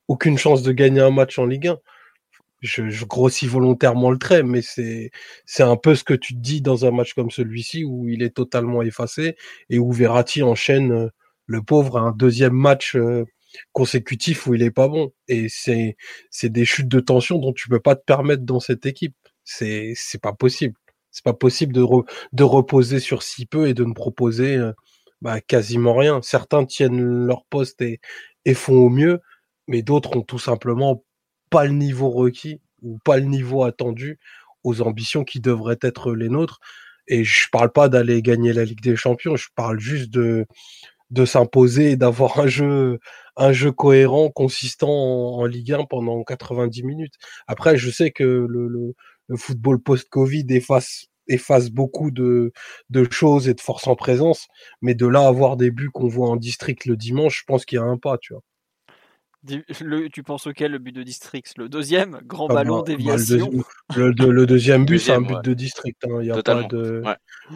aucune 0.08 0.38
chance 0.38 0.62
de 0.62 0.72
gagner 0.72 1.00
un 1.00 1.10
match 1.10 1.38
en 1.38 1.46
Ligue 1.46 1.68
1 1.68 1.78
je, 2.62 3.04
grossis 3.04 3.46
volontairement 3.46 4.10
le 4.10 4.18
trait, 4.18 4.42
mais 4.42 4.62
c'est 4.62 5.10
c'est 5.44 5.62
un 5.62 5.76
peu 5.76 5.94
ce 5.94 6.04
que 6.04 6.14
tu 6.14 6.34
te 6.34 6.40
dis 6.40 6.62
dans 6.62 6.86
un 6.86 6.90
match 6.90 7.14
comme 7.14 7.30
celui-ci 7.30 7.84
où 7.84 8.08
il 8.08 8.22
est 8.22 8.34
totalement 8.34 8.82
effacé 8.82 9.36
et 9.70 9.78
où 9.78 9.92
Verratti 9.92 10.42
enchaîne 10.42 10.92
euh, 10.92 11.08
le 11.46 11.62
pauvre 11.62 11.98
un 11.98 12.12
deuxième 12.12 12.54
match 12.54 12.96
consécutif 13.72 14.46
où 14.46 14.54
il 14.54 14.62
est 14.62 14.70
pas 14.70 14.88
bon. 14.88 15.12
Et 15.28 15.48
c'est 15.48 15.96
c'est 16.30 16.50
des 16.50 16.64
chutes 16.64 16.88
de 16.88 17.00
tension 17.00 17.38
dont 17.38 17.52
tu 17.52 17.68
peux 17.68 17.80
pas 17.80 17.96
te 17.96 18.04
permettre 18.04 18.44
dans 18.44 18.60
cette 18.60 18.86
équipe. 18.86 19.16
C'est 19.44 19.92
c'est 19.96 20.20
pas 20.20 20.32
possible. 20.32 20.74
C'est 21.10 21.24
pas 21.24 21.34
possible 21.34 21.72
de 21.72 21.84
de 22.32 22.42
reposer 22.44 23.00
sur 23.00 23.22
si 23.22 23.46
peu 23.46 23.68
et 23.68 23.74
de 23.74 23.84
ne 23.84 23.94
proposer 23.94 24.56
euh, 24.56 24.72
bah, 25.22 25.40
quasiment 25.40 25.94
rien. 25.94 26.20
Certains 26.22 26.64
tiennent 26.64 27.00
leur 27.00 27.44
poste 27.46 27.80
et, 27.82 28.00
et 28.44 28.54
font 28.54 28.74
au 28.86 28.90
mieux, 28.90 29.20
mais 29.68 29.82
d'autres 29.82 30.16
ont 30.16 30.22
tout 30.22 30.38
simplement 30.38 31.04
pas 31.50 31.64
le 31.64 31.72
niveau 31.72 32.10
requis 32.10 32.60
ou 32.82 32.98
pas 33.04 33.16
le 33.18 33.24
niveau 33.24 33.64
attendu 33.64 34.18
aux 34.64 34.82
ambitions 34.82 35.24
qui 35.24 35.40
devraient 35.40 35.78
être 35.82 36.12
les 36.14 36.28
nôtres. 36.28 36.60
Et 37.08 37.24
je 37.24 37.48
parle 37.52 37.72
pas 37.72 37.88
d'aller 37.88 38.22
gagner 38.22 38.52
la 38.52 38.64
Ligue 38.64 38.82
des 38.82 38.96
Champions, 38.96 39.36
je 39.36 39.48
parle 39.54 39.78
juste 39.80 40.10
de 40.10 40.46
de 41.10 41.24
s'imposer 41.24 41.92
et 41.92 41.96
d'avoir 41.96 42.40
un 42.40 42.48
jeu 42.48 42.98
un 43.36 43.52
jeu 43.52 43.72
cohérent, 43.72 44.30
consistant 44.30 44.88
en, 44.90 45.44
Ligue 45.46 45.72
1 45.72 45.84
pendant 45.84 46.22
90 46.24 46.82
minutes. 46.84 47.14
Après, 47.46 47.76
je 47.76 47.90
sais 47.90 48.10
que 48.10 48.24
le, 48.24 48.94
football 49.36 49.80
post-Covid 49.82 50.46
efface 50.50 51.06
efface 51.28 51.70
beaucoup 51.70 52.12
de, 52.12 52.52
de 52.90 53.06
choses 53.10 53.48
et 53.48 53.54
de 53.54 53.60
force 53.60 53.88
en 53.88 53.96
présence, 53.96 54.46
mais 54.80 54.94
de 54.94 55.06
là 55.06 55.26
avoir 55.26 55.56
des 55.56 55.72
buts 55.72 55.90
qu'on 55.92 56.06
voit 56.06 56.28
en 56.28 56.36
district 56.36 56.86
le 56.86 56.96
dimanche, 56.96 57.40
je 57.40 57.44
pense 57.46 57.64
qu'il 57.64 57.76
y 57.76 57.80
a 57.80 57.84
un 57.84 57.98
pas, 57.98 58.16
tu 58.18 58.32
vois. 58.32 58.42
Le, 59.80 60.08
tu 60.08 60.22
penses 60.22 60.46
auquel 60.46 60.72
le 60.72 60.78
but 60.78 60.92
de 60.92 61.02
District 61.02 61.46
Le 61.56 61.68
deuxième? 61.68 62.20
Grand 62.24 62.48
ah 62.50 62.54
ballon 62.54 62.76
bah, 62.76 62.82
bah, 62.86 62.92
déviation? 62.92 63.50
le, 63.96 64.44
deuxième 64.46 64.84
but, 64.84 64.98
c'est 64.98 65.12
un 65.12 65.20
but 65.20 65.42
de 65.42 65.54
District. 65.54 65.96
Hein. 66.04 66.22
Y 66.22 66.30
a 66.30 66.42
pas 66.42 66.62
de... 66.64 67.02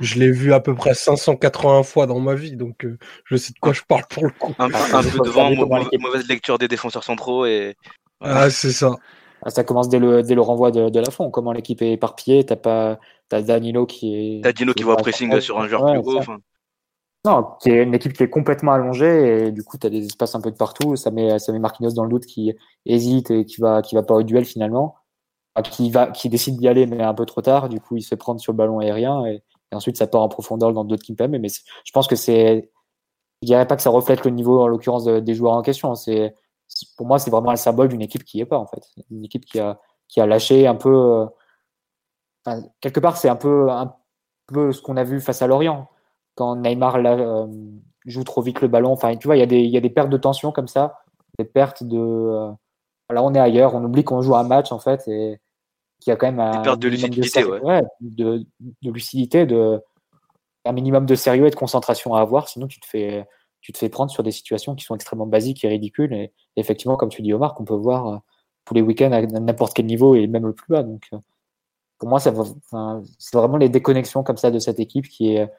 Je 0.00 0.18
l'ai 0.18 0.30
vu 0.30 0.52
à 0.52 0.60
peu 0.60 0.74
près 0.74 0.94
580 0.94 1.82
fois 1.82 2.06
dans 2.06 2.20
ma 2.20 2.34
vie, 2.34 2.56
donc 2.56 2.84
euh, 2.84 2.98
je 3.24 3.36
sais 3.36 3.52
de 3.52 3.58
quoi 3.58 3.72
je 3.72 3.82
parle 3.82 4.04
pour 4.08 4.24
le 4.24 4.30
coup. 4.30 4.54
Un, 4.58 4.68
peu 4.68 5.18
devant, 5.24 5.50
mauvaise 5.54 6.28
lecture 6.28 6.58
des 6.58 6.68
défenseurs 6.68 7.04
centraux. 7.04 7.46
et 7.46 7.76
Ah, 8.20 8.50
c'est 8.50 8.72
ça. 8.72 8.94
Ah, 9.42 9.50
ça 9.50 9.64
commence 9.64 9.88
dès 9.88 9.98
le, 9.98 10.22
dès 10.22 10.34
le 10.34 10.42
renvoi 10.42 10.70
de, 10.70 10.90
de 10.90 11.00
la 11.00 11.10
fond. 11.10 11.30
Comment 11.30 11.52
l'équipe 11.52 11.80
est 11.82 11.92
éparpillée. 11.92 12.44
T'as 12.44 12.56
pas 12.56 12.98
as 13.32 13.42
Danilo 13.42 13.86
qui 13.86 14.14
est. 14.14 14.40
Danilo 14.40 14.74
qui, 14.74 14.82
voit 14.82 14.96
pressing 14.96 15.40
sur 15.40 15.58
un 15.60 15.68
joueur 15.68 15.92
plus 15.92 15.98
haut. 15.98 16.20
Non, 17.26 17.56
qui 17.60 17.68
est 17.68 17.82
une 17.82 17.94
équipe 17.94 18.14
qui 18.14 18.22
est 18.22 18.30
complètement 18.30 18.72
allongée 18.72 19.48
et 19.48 19.52
du 19.52 19.62
coup, 19.62 19.76
tu 19.76 19.86
as 19.86 19.90
des 19.90 20.06
espaces 20.06 20.34
un 20.34 20.40
peu 20.40 20.50
de 20.50 20.56
partout. 20.56 20.96
Ça 20.96 21.10
met, 21.10 21.38
ça 21.38 21.52
met 21.52 21.58
Marquinhos 21.58 21.92
dans 21.92 22.04
le 22.04 22.10
doute 22.10 22.24
qui 22.24 22.54
hésite 22.86 23.30
et 23.30 23.44
qui 23.44 23.60
va, 23.60 23.82
qui 23.82 23.94
va 23.94 24.02
pas 24.02 24.14
au 24.14 24.22
duel 24.22 24.46
finalement. 24.46 24.96
qui, 25.64 25.90
va, 25.90 26.08
qui 26.08 26.28
décide 26.30 26.56
d'y 26.58 26.68
aller, 26.68 26.86
mais 26.86 27.02
un 27.02 27.14
peu 27.14 27.26
trop 27.26 27.42
tard. 27.42 27.68
Du 27.68 27.80
coup, 27.80 27.96
il 27.96 28.02
se 28.02 28.14
prend 28.14 28.38
sur 28.38 28.52
le 28.52 28.56
ballon 28.56 28.78
aérien 28.80 29.26
et, 29.26 29.42
ensuite 29.72 29.96
ça 29.98 30.06
part 30.06 30.22
en 30.22 30.28
profondeur 30.28 30.72
dans 30.72 30.84
d'autres 30.84 31.04
Kimpem. 31.04 31.30
Mais 31.38 31.48
je 31.48 31.92
pense 31.92 32.08
que 32.08 32.16
c'est. 32.16 32.70
Je 33.42 33.46
dirais 33.46 33.66
pas 33.66 33.76
que 33.76 33.82
ça 33.82 33.90
reflète 33.90 34.24
le 34.24 34.30
niveau, 34.30 34.60
en 34.62 34.68
l'occurrence, 34.68 35.04
des 35.04 35.34
joueurs 35.34 35.54
en 35.54 35.62
question. 35.62 35.94
Pour 36.96 37.06
moi, 37.06 37.18
c'est 37.18 37.30
vraiment 37.30 37.50
le 37.50 37.56
symbole 37.56 37.88
d'une 37.88 38.02
équipe 38.02 38.24
qui 38.24 38.40
est 38.40 38.46
pas, 38.46 38.58
en 38.58 38.66
fait. 38.66 38.82
Une 39.10 39.24
équipe 39.24 39.44
qui 39.44 39.60
a, 39.60 39.78
qui 40.08 40.20
a 40.20 40.26
lâché 40.26 40.66
un 40.66 40.74
peu. 40.74 41.26
Euh, 42.48 42.60
quelque 42.80 43.00
part, 43.00 43.16
c'est 43.16 43.28
un 43.28 43.36
peu, 43.36 43.70
un 43.70 43.94
peu 44.46 44.72
ce 44.72 44.82
qu'on 44.82 44.96
a 44.96 45.04
vu 45.04 45.20
face 45.20 45.42
à 45.42 45.46
Lorient 45.46 45.88
quand 46.40 46.56
Neymar 46.56 46.96
euh, 46.96 47.46
joue 48.06 48.24
trop 48.24 48.40
vite 48.40 48.62
le 48.62 48.68
ballon. 48.68 48.92
Enfin, 48.92 49.14
tu 49.16 49.28
vois, 49.28 49.36
il 49.36 49.40
y, 49.40 49.42
a 49.42 49.46
des, 49.46 49.60
y 49.60 49.76
a 49.76 49.80
des 49.80 49.90
pertes 49.90 50.08
de 50.08 50.16
tension 50.16 50.52
comme 50.52 50.68
ça, 50.68 51.00
des 51.38 51.44
pertes 51.44 51.84
de. 51.84 51.98
Euh, 51.98 52.50
là, 53.10 53.22
on 53.22 53.34
est 53.34 53.38
ailleurs, 53.38 53.74
on 53.74 53.84
oublie 53.84 54.04
qu'on 54.04 54.22
joue 54.22 54.34
un 54.34 54.44
match 54.44 54.72
en 54.72 54.78
fait 54.78 55.06
et 55.06 55.38
qu'il 56.00 56.10
y 56.10 56.14
a 56.14 56.16
quand 56.16 56.32
même 56.32 56.40
un. 56.40 56.76
de 56.76 56.88
lucidité, 56.88 57.44
ouais. 57.44 57.82
de, 58.00 58.46
de, 58.80 58.90
lucidité, 58.90 59.44
de 59.44 59.82
un 60.64 60.72
minimum 60.72 61.04
de 61.04 61.14
sérieux 61.14 61.46
et 61.46 61.50
de 61.50 61.56
concentration 61.56 62.14
à 62.14 62.22
avoir, 62.22 62.48
sinon 62.48 62.66
tu 62.66 62.80
te 62.80 62.86
fais 62.86 63.26
tu 63.60 63.72
te 63.72 63.78
fais 63.78 63.90
prendre 63.90 64.10
sur 64.10 64.22
des 64.22 64.30
situations 64.30 64.74
qui 64.74 64.86
sont 64.86 64.94
extrêmement 64.94 65.26
basiques 65.26 65.62
et 65.66 65.68
ridicules. 65.68 66.14
Et 66.14 66.32
effectivement, 66.56 66.96
comme 66.96 67.10
tu 67.10 67.20
dis, 67.20 67.34
Omar, 67.34 67.54
qu'on 67.54 67.66
peut 67.66 67.74
voir 67.74 68.06
euh, 68.06 68.16
tous 68.64 68.72
les 68.72 68.80
week-ends 68.80 69.12
à 69.12 69.20
n'importe 69.20 69.74
quel 69.74 69.84
niveau 69.84 70.14
et 70.14 70.26
même 70.26 70.46
le 70.46 70.54
plus 70.54 70.72
bas. 70.72 70.82
Donc, 70.82 71.10
pour 71.98 72.08
moi, 72.08 72.18
c'est 72.20 72.32
vraiment 73.34 73.58
les 73.58 73.68
déconnexions 73.68 74.22
comme 74.22 74.38
ça 74.38 74.50
de 74.50 74.58
cette 74.58 74.80
équipe 74.80 75.06
qui 75.06 75.34
est 75.34 75.50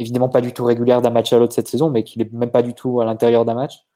évidemment 0.00 0.28
pas 0.28 0.40
du 0.40 0.52
tout 0.52 0.64
régulière 0.64 1.02
d'un 1.02 1.10
match 1.10 1.32
à 1.32 1.38
l'autre 1.38 1.52
cette 1.52 1.68
saison, 1.68 1.90
mais 1.90 2.02
qui 2.02 2.18
n'est 2.18 2.28
même 2.32 2.50
pas 2.50 2.62
du 2.62 2.74
tout 2.74 3.00
à 3.00 3.04
l'intérieur 3.04 3.44
d'un 3.44 3.54
match. 3.54 3.86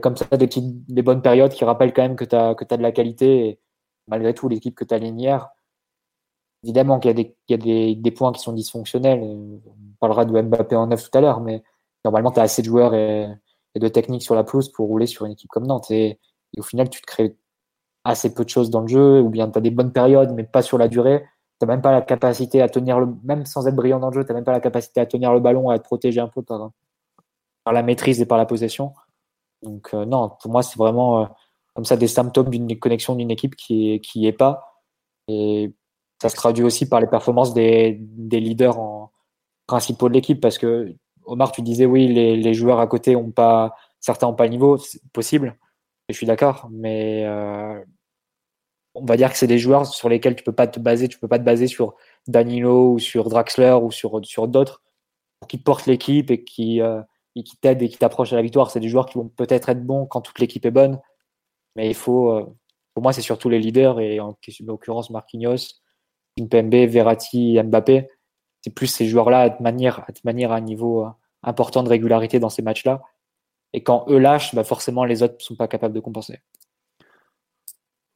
Comme 0.00 0.16
ça, 0.16 0.24
des, 0.36 0.48
des 0.48 1.02
bonnes 1.02 1.20
périodes 1.20 1.52
qui 1.52 1.64
rappellent 1.64 1.92
quand 1.92 2.02
même 2.02 2.16
que 2.16 2.24
tu 2.24 2.36
as, 2.36 2.54
que 2.54 2.64
de 2.64 2.82
la 2.82 2.92
qualité. 2.92 3.48
Et 3.48 3.60
malgré 4.06 4.32
tout, 4.32 4.48
l'équipe 4.48 4.76
que 4.76 4.84
tu 4.84 4.94
as 4.94 4.98
hier, 4.98 5.50
évidemment 6.62 7.00
qu'il 7.00 7.08
y 7.08 7.12
a, 7.12 7.14
des, 7.14 7.36
y 7.48 7.54
a 7.54 7.56
des, 7.56 7.94
des, 7.96 8.10
points 8.12 8.32
qui 8.32 8.40
sont 8.40 8.52
dysfonctionnels. 8.52 9.20
On 9.20 9.60
parlera 9.98 10.24
de 10.24 10.40
Mbappé 10.40 10.76
en 10.76 10.86
neuf 10.86 11.10
tout 11.10 11.18
à 11.18 11.20
l'heure, 11.20 11.40
mais 11.40 11.64
normalement, 12.04 12.30
tu 12.30 12.38
as 12.38 12.44
assez 12.44 12.62
de 12.62 12.66
joueurs 12.66 12.94
et, 12.94 13.28
de 13.74 13.88
techniques 13.88 14.22
sur 14.22 14.34
la 14.34 14.44
pelouse 14.44 14.70
pour 14.70 14.86
rouler 14.86 15.06
sur 15.06 15.26
une 15.26 15.32
équipe 15.32 15.50
comme 15.50 15.66
Nantes. 15.66 15.90
Et, 15.90 16.20
et, 16.56 16.60
au 16.60 16.62
final, 16.62 16.88
tu 16.88 17.00
te 17.00 17.06
crées 17.06 17.36
assez 18.04 18.32
peu 18.32 18.44
de 18.44 18.48
choses 18.48 18.70
dans 18.70 18.82
le 18.82 18.88
jeu, 18.88 19.20
ou 19.20 19.28
bien 19.28 19.50
tu 19.50 19.58
as 19.58 19.60
des 19.60 19.70
bonnes 19.70 19.92
périodes, 19.92 20.32
mais 20.32 20.44
pas 20.44 20.62
sur 20.62 20.78
la 20.78 20.86
durée 20.86 21.24
tu 21.60 21.66
même 21.66 21.82
pas 21.82 21.92
la 21.92 22.02
capacité 22.02 22.62
à 22.62 22.68
tenir 22.68 23.00
le, 23.00 23.08
même 23.22 23.44
sans 23.46 23.66
être 23.66 23.76
brillant 23.76 24.00
dans 24.00 24.08
le 24.08 24.14
jeu, 24.14 24.24
tu 24.24 24.32
même 24.32 24.44
pas 24.44 24.52
la 24.52 24.60
capacité 24.60 25.00
à 25.00 25.06
tenir 25.06 25.32
le 25.32 25.40
ballon, 25.40 25.70
à 25.70 25.76
être 25.76 25.84
protégé 25.84 26.20
un 26.20 26.28
peu 26.28 26.42
par, 26.42 26.70
par 27.64 27.74
la 27.74 27.82
maîtrise 27.82 28.20
et 28.20 28.26
par 28.26 28.38
la 28.38 28.46
possession. 28.46 28.92
Donc, 29.62 29.90
euh, 29.92 30.04
non, 30.06 30.30
pour 30.40 30.50
moi, 30.50 30.62
c'est 30.62 30.78
vraiment 30.78 31.22
euh, 31.22 31.26
comme 31.74 31.84
ça 31.84 31.96
des 31.96 32.08
symptômes 32.08 32.50
d'une 32.50 32.78
connexion 32.78 33.14
d'une 33.14 33.30
équipe 33.30 33.56
qui 33.56 33.92
est, 33.92 34.00
qui 34.00 34.26
est 34.26 34.32
pas. 34.32 34.80
Et 35.28 35.74
ça 36.20 36.28
se 36.28 36.36
traduit 36.36 36.64
aussi 36.64 36.88
par 36.88 37.00
les 37.00 37.06
performances 37.06 37.54
des, 37.54 37.98
des 38.00 38.40
leaders 38.40 38.78
en, 38.78 39.10
principaux 39.70 40.08
de 40.08 40.14
l'équipe 40.14 40.40
parce 40.40 40.58
que, 40.58 40.96
Omar, 41.26 41.52
tu 41.52 41.62
disais 41.62 41.86
oui, 41.86 42.08
les, 42.08 42.36
les 42.36 42.54
joueurs 42.54 42.80
à 42.80 42.88
côté 42.88 43.14
ont 43.14 43.30
pas, 43.30 43.76
certains 44.00 44.26
n'ont 44.26 44.34
pas 44.34 44.44
le 44.44 44.50
niveau, 44.50 44.78
c'est 44.78 45.00
possible, 45.12 45.56
et 46.08 46.12
je 46.12 46.16
suis 46.18 46.26
d'accord, 46.26 46.68
mais 46.72 47.24
euh, 47.24 47.80
on 48.94 49.04
va 49.04 49.16
dire 49.16 49.30
que 49.30 49.38
c'est 49.38 49.46
des 49.46 49.58
joueurs 49.58 49.86
sur 49.86 50.08
lesquels 50.08 50.36
tu 50.36 50.44
peux 50.44 50.52
pas 50.52 50.66
te 50.66 50.80
baser, 50.80 51.08
tu 51.08 51.18
peux 51.18 51.28
pas 51.28 51.38
te 51.38 51.44
baser 51.44 51.66
sur 51.66 51.94
Danilo 52.26 52.94
ou 52.94 52.98
sur 52.98 53.28
Draxler 53.28 53.78
ou 53.82 53.90
sur, 53.90 54.20
sur 54.24 54.48
d'autres 54.48 54.82
qui 55.48 55.58
portent 55.58 55.86
l'équipe 55.86 56.30
et 56.30 56.44
qui, 56.44 56.80
euh, 56.82 57.00
qui 57.34 57.56
t'aident 57.56 57.82
et 57.82 57.88
qui 57.88 57.98
t'approchent 57.98 58.32
à 58.32 58.36
la 58.36 58.42
victoire. 58.42 58.70
C'est 58.70 58.80
des 58.80 58.88
joueurs 58.88 59.06
qui 59.06 59.18
vont 59.18 59.28
peut-être 59.28 59.68
être 59.68 59.84
bons 59.84 60.06
quand 60.06 60.20
toute 60.20 60.38
l'équipe 60.38 60.64
est 60.66 60.70
bonne, 60.70 61.00
Mais 61.76 61.88
il 61.88 61.94
faut, 61.94 62.56
pour 62.94 63.02
moi, 63.02 63.12
c'est 63.12 63.22
surtout 63.22 63.48
les 63.48 63.58
leaders, 63.58 64.00
et 64.00 64.20
en 64.20 64.36
l'occurrence 64.66 65.10
Marquinhos, 65.10 65.80
Kimpembe, 66.36 66.74
Verratti, 66.74 67.58
Mbappé. 67.62 68.08
C'est 68.62 68.74
plus 68.74 68.88
ces 68.88 69.06
joueurs-là 69.06 69.42
à 69.42 69.62
manière, 69.62 70.00
à 70.00 70.12
manière 70.24 70.52
à 70.52 70.56
un 70.56 70.60
niveau 70.60 71.06
important 71.42 71.82
de 71.82 71.88
régularité 71.88 72.38
dans 72.38 72.50
ces 72.50 72.62
matchs-là. 72.62 73.02
Et 73.72 73.82
quand 73.82 74.04
eux 74.08 74.18
lâchent, 74.18 74.54
bah 74.54 74.64
forcément, 74.64 75.04
les 75.04 75.22
autres 75.22 75.36
ne 75.38 75.42
sont 75.42 75.56
pas 75.56 75.68
capables 75.68 75.94
de 75.94 76.00
compenser. 76.00 76.40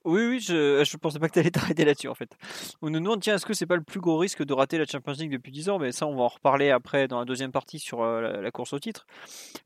Oui, 0.04 0.20
oui, 0.26 0.38
je, 0.38 0.84
je 0.84 0.96
pensais 0.98 1.18
pas 1.18 1.28
que 1.28 1.32
tu 1.32 1.38
allais 1.38 1.50
t'arrêter 1.50 1.84
là-dessus 1.86 2.08
en 2.08 2.14
fait. 2.14 2.36
On 2.82 2.90
nous 2.90 3.00
demande, 3.00 3.20
tiens, 3.20 3.36
est-ce 3.36 3.46
que 3.46 3.54
c'est 3.54 3.66
pas 3.66 3.76
le 3.76 3.82
plus 3.82 4.00
gros 4.00 4.18
risque 4.18 4.44
de 4.44 4.52
rater 4.52 4.76
la 4.76 4.84
Champions 4.84 5.14
League 5.14 5.32
depuis 5.32 5.50
10 5.50 5.70
ans? 5.70 5.78
Mais 5.78 5.92
ça, 5.92 6.06
on 6.06 6.14
va 6.14 6.24
en 6.24 6.28
reparler 6.28 6.70
après 6.70 7.08
dans 7.08 7.18
la 7.18 7.24
deuxième 7.24 7.52
partie 7.52 7.78
sur 7.78 8.02
euh, 8.02 8.42
la, 8.42 8.50
course 8.50 8.74
au 8.74 8.78
titre. 8.78 9.06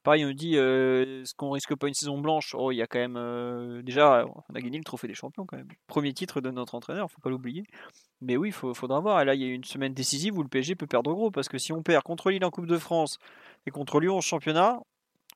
Pareil, 0.04 0.24
on 0.24 0.28
nous 0.28 0.34
dit, 0.34 0.56
euh, 0.56 1.22
est-ce 1.22 1.34
qu'on 1.34 1.50
risque 1.50 1.74
pas 1.74 1.88
une 1.88 1.94
saison 1.94 2.18
blanche? 2.18 2.54
Oh, 2.56 2.70
il 2.70 2.76
y 2.76 2.82
a 2.82 2.86
quand 2.86 3.00
même. 3.00 3.16
Euh, 3.16 3.82
déjà, 3.82 4.26
on 4.48 4.54
a 4.54 4.60
gagné 4.60 4.78
le 4.78 4.84
trophée 4.84 5.08
des 5.08 5.14
champions 5.14 5.44
quand 5.44 5.56
même. 5.56 5.68
Premier 5.88 6.12
titre 6.12 6.40
de 6.40 6.50
notre 6.52 6.76
entraîneur, 6.76 7.10
faut 7.10 7.20
pas 7.20 7.30
l'oublier. 7.30 7.64
Mais 8.20 8.36
oui, 8.36 8.48
il 8.50 8.74
faudra 8.74 9.00
voir. 9.00 9.20
Et 9.20 9.24
là, 9.24 9.34
il 9.34 9.42
y 9.42 9.44
a 9.44 9.52
une 9.52 9.64
semaine 9.64 9.92
décisive 9.92 10.38
où 10.38 10.42
le 10.42 10.48
PSG 10.48 10.76
peut 10.76 10.86
perdre 10.86 11.12
gros 11.12 11.32
parce 11.32 11.48
que 11.48 11.58
si 11.58 11.72
on 11.72 11.82
perd 11.82 12.04
contre 12.04 12.30
Lille 12.30 12.44
en 12.44 12.50
Coupe 12.50 12.66
de 12.66 12.78
France 12.78 13.18
et 13.66 13.70
contre 13.72 13.98
Lyon 13.98 14.16
en 14.16 14.20
championnat, 14.20 14.78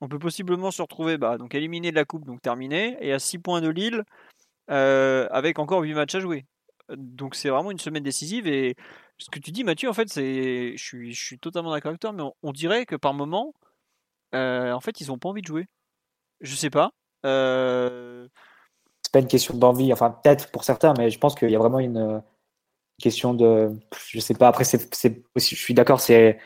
on 0.01 0.07
peut 0.07 0.19
possiblement 0.19 0.71
se 0.71 0.81
retrouver 0.81 1.17
bah, 1.17 1.37
donc 1.37 1.55
éliminé 1.55 1.91
de 1.91 1.95
la 1.95 2.05
Coupe, 2.05 2.25
donc 2.25 2.41
terminé, 2.41 2.97
et 2.99 3.13
à 3.13 3.19
6 3.19 3.39
points 3.39 3.61
de 3.61 3.69
Lille 3.69 4.03
euh, 4.69 5.27
avec 5.31 5.59
encore 5.59 5.81
8 5.81 5.93
matchs 5.93 6.15
à 6.15 6.19
jouer. 6.19 6.45
Donc 6.89 7.35
c'est 7.35 7.49
vraiment 7.49 7.71
une 7.71 7.79
semaine 7.79 8.03
décisive 8.03 8.47
et 8.47 8.75
ce 9.17 9.29
que 9.29 9.39
tu 9.39 9.51
dis 9.51 9.63
Mathieu 9.63 9.89
en 9.89 9.93
fait 9.93 10.09
c'est 10.09 10.75
je 10.75 10.83
suis, 10.83 11.13
je 11.13 11.25
suis 11.25 11.39
totalement 11.39 11.71
d'accord 11.71 11.89
avec 11.89 12.01
toi 12.01 12.11
mais 12.11 12.23
on, 12.41 12.51
dirait 12.51 12.85
que 12.85 12.95
par 12.95 13.13
moment 13.13 13.53
euh, 14.35 14.71
en 14.73 14.81
fait 14.81 14.99
ils 14.99 15.11
ont 15.11 15.17
pas 15.17 15.29
envie 15.29 15.41
de 15.41 15.47
jouer. 15.47 15.67
Je 16.41 16.55
sais 16.55 16.69
pas. 16.69 16.91
Euh... 17.25 18.27
C'est 19.01 19.13
pas 19.13 19.19
une 19.19 19.27
question 19.27 19.55
d'envie, 19.55 19.93
enfin 19.93 20.11
peut-être 20.11 20.51
pour 20.51 20.63
certains 20.63 20.93
mais 20.97 21.09
je 21.09 21.19
pense 21.19 21.35
qu'il 21.35 21.49
y 21.49 21.55
a 21.55 21.59
vraiment 21.59 21.79
une 21.79 22.21
question 23.01 23.33
de 23.33 23.71
je 24.07 24.19
sais 24.19 24.33
pas 24.33 24.47
après 24.47 24.65
c'est 24.65 24.89
je 25.35 25.55
suis 25.55 25.73
d'accord 25.73 25.99
c'est 25.99 26.37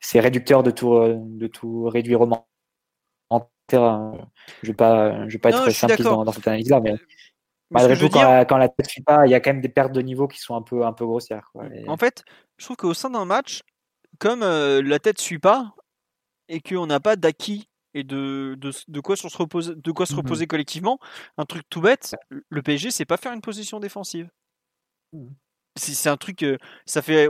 c'est 0.00 0.20
réducteur 0.20 0.62
de 0.62 0.70
tout 0.70 0.98
de 0.98 1.46
tout 1.46 1.84
réduire 1.84 2.22
au 2.22 2.28
en 3.30 3.50
terrain. 3.66 4.30
Je 4.62 4.68
vais 4.68 4.74
pas 4.74 5.28
je 5.28 5.34
vais 5.34 5.38
pas 5.38 5.50
être 5.50 5.70
simple 5.70 6.02
dans, 6.02 6.24
dans, 6.24 6.32
cette 6.32 6.46
analyse 6.48 6.70
là 6.70 6.80
mais 6.80 6.94
Malgré 7.74 7.98
tout, 7.98 8.08
quand, 8.08 8.56
la, 8.56 8.68
tête 8.68 8.86
ne 8.86 8.90
suit 8.90 9.02
pas, 9.02 9.26
il 9.26 9.30
y 9.30 9.34
a 9.34 9.40
quand 9.40 9.50
même 9.50 9.60
des 9.60 9.68
pertes 9.68 9.92
de 9.92 10.00
niveau 10.00 10.28
qui 10.28 10.38
sont 10.38 10.54
un 10.54 10.62
peu, 10.62 10.84
un 10.86 10.92
peu 10.92 11.04
grossières. 11.04 11.50
En 11.88 11.96
fait, 11.96 12.24
je 12.56 12.64
trouve 12.64 12.76
qu'au 12.76 12.94
sein 12.94 13.10
d'un 13.10 13.24
match, 13.24 13.62
comme 14.18 14.42
euh, 14.42 14.80
la 14.82 14.98
tête 14.98 15.18
ne 15.18 15.22
suit 15.22 15.38
pas 15.38 15.74
et 16.48 16.60
qu'on 16.60 16.86
n'a 16.86 17.00
pas 17.00 17.16
d'acquis 17.16 17.68
et 17.94 18.04
de, 18.04 18.58
de, 18.58 19.00
quoi 19.00 19.16
se 19.16 19.26
reposer, 19.36 19.74
de 19.76 19.92
quoi 19.92 20.06
se 20.06 20.14
mmh 20.14 20.16
reposer 20.16 20.46
collectivement, 20.46 20.98
un 21.38 21.44
truc 21.44 21.62
tout 21.70 21.80
bête, 21.80 22.16
le 22.28 22.62
PSG, 22.62 22.90
c'est 22.90 23.04
pas 23.04 23.16
faire 23.16 23.32
une 23.32 23.40
position 23.40 23.78
défensive. 23.78 24.28
C'est 25.76 26.08
un 26.08 26.16
truc 26.16 26.44
ça 26.86 27.02
fait 27.02 27.28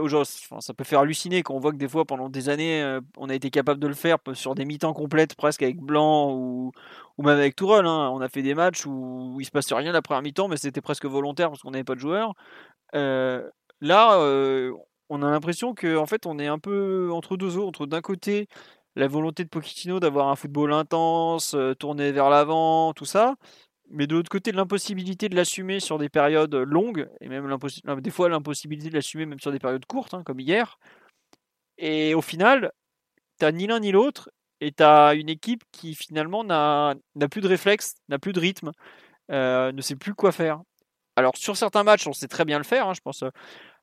ça 0.59 0.73
peut 0.75 0.83
faire 0.83 0.99
halluciner 0.99 1.41
quand 1.41 1.55
on 1.55 1.59
voit 1.59 1.71
que 1.71 1.77
des 1.77 1.87
fois 1.87 2.05
pendant 2.05 2.29
des 2.29 2.49
années 2.49 2.83
euh, 2.83 3.01
on 3.17 3.29
a 3.29 3.33
été 3.33 3.49
capable 3.49 3.79
de 3.79 3.87
le 3.87 3.95
faire 3.95 4.17
sur 4.33 4.53
des 4.53 4.65
mi-temps 4.65 4.93
complètes 4.93 5.33
presque 5.33 5.63
avec 5.63 5.77
Blanc 5.77 6.31
ou, 6.31 6.71
même 7.17 7.39
avec 7.39 7.55
Tourelle 7.55 7.87
hein. 7.87 8.11
on 8.13 8.21
a 8.21 8.29
fait 8.29 8.43
des 8.43 8.53
matchs 8.53 8.85
où, 8.85 9.37
il 9.39 9.45
se 9.45 9.51
passait 9.51 9.73
rien 9.73 9.91
la 9.91 10.03
première 10.03 10.21
mi-temps 10.21 10.47
mais 10.47 10.57
c'était 10.57 10.81
presque 10.81 11.05
volontaire 11.05 11.49
parce 11.49 11.63
qu'on 11.63 11.71
n'avait 11.71 11.83
pas 11.83 11.95
de 11.95 11.99
joueurs 11.99 12.35
euh, 12.93 13.49
là 13.81 14.19
euh, 14.19 14.71
on 15.09 15.23
a 15.23 15.31
l'impression 15.31 15.73
que 15.73 15.97
en 15.97 16.05
fait 16.05 16.27
on 16.27 16.37
est 16.37 16.47
un 16.47 16.59
peu 16.59 17.09
entre 17.11 17.37
deux 17.37 17.57
eaux 17.57 17.67
entre 17.67 17.87
d'un 17.87 18.01
côté 18.01 18.47
la 18.95 19.07
volonté 19.07 19.43
de 19.43 19.49
Pochettino 19.49 19.99
d'avoir 19.99 20.27
un 20.27 20.35
football 20.35 20.71
intense 20.71 21.55
tourné 21.79 22.11
vers 22.11 22.29
l'avant 22.29 22.93
tout 22.93 23.05
ça 23.05 23.35
mais 23.89 24.07
de 24.07 24.15
l'autre 24.15 24.29
côté, 24.29 24.51
l'impossibilité 24.51 25.29
de 25.29 25.35
l'assumer 25.35 25.79
sur 25.79 25.97
des 25.97 26.09
périodes 26.09 26.55
longues, 26.55 27.09
et 27.21 27.27
même 27.27 27.57
des 27.99 28.11
fois 28.11 28.29
l'impossibilité 28.29 28.89
de 28.89 28.95
l'assumer 28.95 29.25
même 29.25 29.39
sur 29.39 29.51
des 29.51 29.59
périodes 29.59 29.85
courtes, 29.85 30.13
hein, 30.13 30.23
comme 30.23 30.39
hier. 30.39 30.79
Et 31.77 32.13
au 32.13 32.21
final, 32.21 32.71
tu 33.39 33.51
ni 33.53 33.67
l'un 33.67 33.79
ni 33.79 33.91
l'autre, 33.91 34.29
et 34.61 34.71
tu 34.71 34.83
as 34.83 35.13
une 35.13 35.29
équipe 35.29 35.63
qui 35.71 35.95
finalement 35.95 36.43
n'a 36.43 36.95
plus 37.29 37.41
de 37.41 37.47
réflexe, 37.47 37.95
n'a 38.09 38.19
plus 38.19 38.33
de 38.33 38.39
rythme, 38.39 38.71
euh, 39.31 39.71
ne 39.71 39.81
sait 39.81 39.95
plus 39.95 40.13
quoi 40.13 40.31
faire. 40.31 40.61
Alors 41.15 41.37
sur 41.37 41.55
certains 41.57 41.83
matchs, 41.83 42.07
on 42.07 42.13
sait 42.13 42.27
très 42.27 42.45
bien 42.45 42.57
le 42.57 42.63
faire. 42.63 42.87
Hein, 42.89 42.93
je 42.93 43.01
pense 43.01 43.23
euh, 43.23 43.29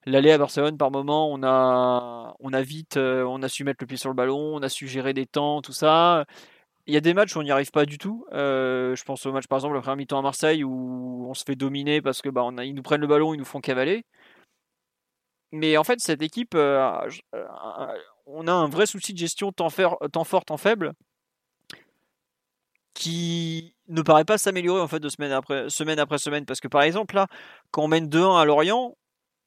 l'aller 0.07 0.33
à 0.33 0.39
Barcelone 0.39 0.77
par 0.77 0.91
moment, 0.91 1.31
on 1.31 1.43
a, 1.43 2.35
on 2.41 2.53
a 2.53 2.63
vite, 2.63 2.97
euh, 2.97 3.25
on 3.25 3.43
a 3.43 3.49
su 3.49 3.65
mettre 3.65 3.79
le 3.83 3.87
pied 3.87 3.97
sur 3.97 4.11
le 4.11 4.15
ballon, 4.15 4.57
on 4.57 4.63
a 4.63 4.69
su 4.69 4.87
gérer 4.89 5.15
des 5.15 5.27
temps, 5.27 5.63
tout 5.63 5.73
ça. 5.73 6.25
Il 6.87 6.95
y 6.95 6.97
a 6.97 7.01
des 7.01 7.15
matchs 7.15 7.37
où 7.37 7.39
on 7.41 7.43
n'y 7.45 7.51
arrive 7.51 7.71
pas 7.71 7.87
du 7.87 7.97
tout. 7.99 8.27
Euh, 8.33 8.97
je 8.97 9.05
pense 9.05 9.25
au 9.27 9.33
match 9.33 9.47
par 9.47 9.59
exemple 9.59 9.75
le 9.75 9.81
premier 9.81 9.99
mi-temps 9.99 10.19
à 10.19 10.23
Marseille 10.23 10.65
où 10.65 11.27
on 11.29 11.35
se 11.35 11.45
fait 11.45 11.55
dominer 11.55 12.03
parce 12.03 12.23
que 12.23 12.29
bah, 12.29 12.49
ils 12.65 12.75
nous 12.75 12.83
prennent 12.83 13.01
le 13.01 13.07
ballon, 13.07 13.35
ils 13.35 13.39
nous 13.39 13.45
font 13.45 13.61
cavaler. 13.61 14.05
Mais 15.53 15.77
en 15.77 15.85
fait, 15.85 16.01
cette 16.01 16.23
équipe, 16.23 16.55
euh, 16.55 17.09
euh, 17.35 17.47
on 18.27 18.49
a 18.49 18.53
un 18.53 18.69
vrai 18.69 18.87
souci 18.87 19.13
de 19.13 19.19
gestion 19.19 19.53
temps 19.53 19.69
fort, 19.71 19.99
temps 20.11 20.57
faible, 20.57 20.95
qui 22.95 23.75
ne 23.89 24.03
paraît 24.03 24.25
pas 24.25 24.39
s'améliorer 24.39 24.81
en 24.81 24.89
fait 24.89 25.01
de 25.01 25.09
semaine 25.09 25.33
après 25.33 25.69
semaine 25.71 25.99
après 25.99 26.19
semaine. 26.19 26.47
Parce 26.47 26.61
que 26.61 26.69
par 26.69 26.83
exemple 26.83 27.15
là, 27.15 27.29
quand 27.71 27.83
on 27.85 27.89
mène 27.89 28.09
2-1 28.09 28.41
à 28.41 28.45
Lorient, 28.45 28.97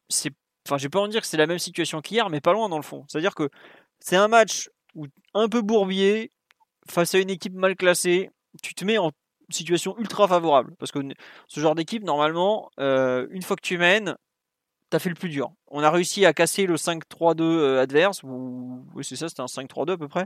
c'est, 0.10 0.32
enfin, 0.68 0.78
j'ai 0.78 0.90
pas 0.90 1.02
de 1.06 1.12
dire 1.12 1.22
que 1.22 1.28
c'est 1.28 1.38
la 1.38 1.48
même 1.48 1.60
situation 1.60 2.02
qu'hier, 2.02 2.30
mais 2.30 2.42
pas 2.42 2.54
loin 2.54 2.70
dans 2.70 2.78
le 2.78 2.84
fond. 2.84 3.06
C'est-à-dire 3.08 3.36
que 3.36 3.50
c'est 4.00 4.16
un 4.16 4.28
match 4.28 4.70
où 4.94 5.08
un 5.34 5.50
peu 5.50 5.62
bourbier, 5.62 6.32
face 6.90 7.16
à 7.16 7.20
une 7.20 7.30
équipe 7.30 7.54
mal 7.54 7.76
classée, 7.76 8.30
tu 8.62 8.74
te 8.74 8.86
mets 8.86 8.98
en 8.98 9.12
situation 9.50 9.98
ultra 9.98 10.28
favorable. 10.28 10.74
Parce 10.80 10.92
que 10.92 11.00
ce 11.48 11.60
genre 11.60 11.76
d'équipe, 11.76 12.04
normalement, 12.04 12.70
euh, 12.80 13.28
une 13.32 13.42
fois 13.42 13.56
que 13.56 13.62
tu 13.62 13.78
mènes, 13.78 14.16
tu 14.92 14.96
as 14.96 15.00
fait 15.00 15.10
le 15.10 15.16
plus 15.16 15.30
dur. 15.30 15.52
On 15.68 15.84
a 15.84 15.90
réussi 15.90 16.26
à 16.26 16.34
casser 16.34 16.66
le 16.66 16.76
5-3-2 16.76 17.42
euh, 17.42 17.82
adverse, 17.82 18.24
ou 18.24 18.86
oui, 18.96 19.04
c'est 19.04 19.16
ça, 19.16 19.30
c'était 19.30 19.42
un 19.42 19.46
5-3-2 19.46 19.94
à 19.94 19.98
peu 19.98 20.08
près. 20.08 20.26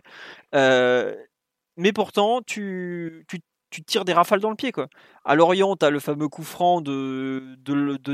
Euh, 0.55 1.15
mais 1.77 1.93
pourtant, 1.93 2.41
tu, 2.41 3.25
tires 3.85 4.05
des 4.05 4.13
rafales 4.13 4.41
dans 4.41 4.49
le 4.49 4.55
pied. 4.55 4.71
Quoi. 4.71 4.87
À 5.23 5.35
Lorient, 5.35 5.75
tu 5.77 5.85
as 5.85 5.89
le 5.89 5.99
fameux 5.99 6.27
coup 6.27 6.43
franc 6.43 6.81
de, 6.81 7.57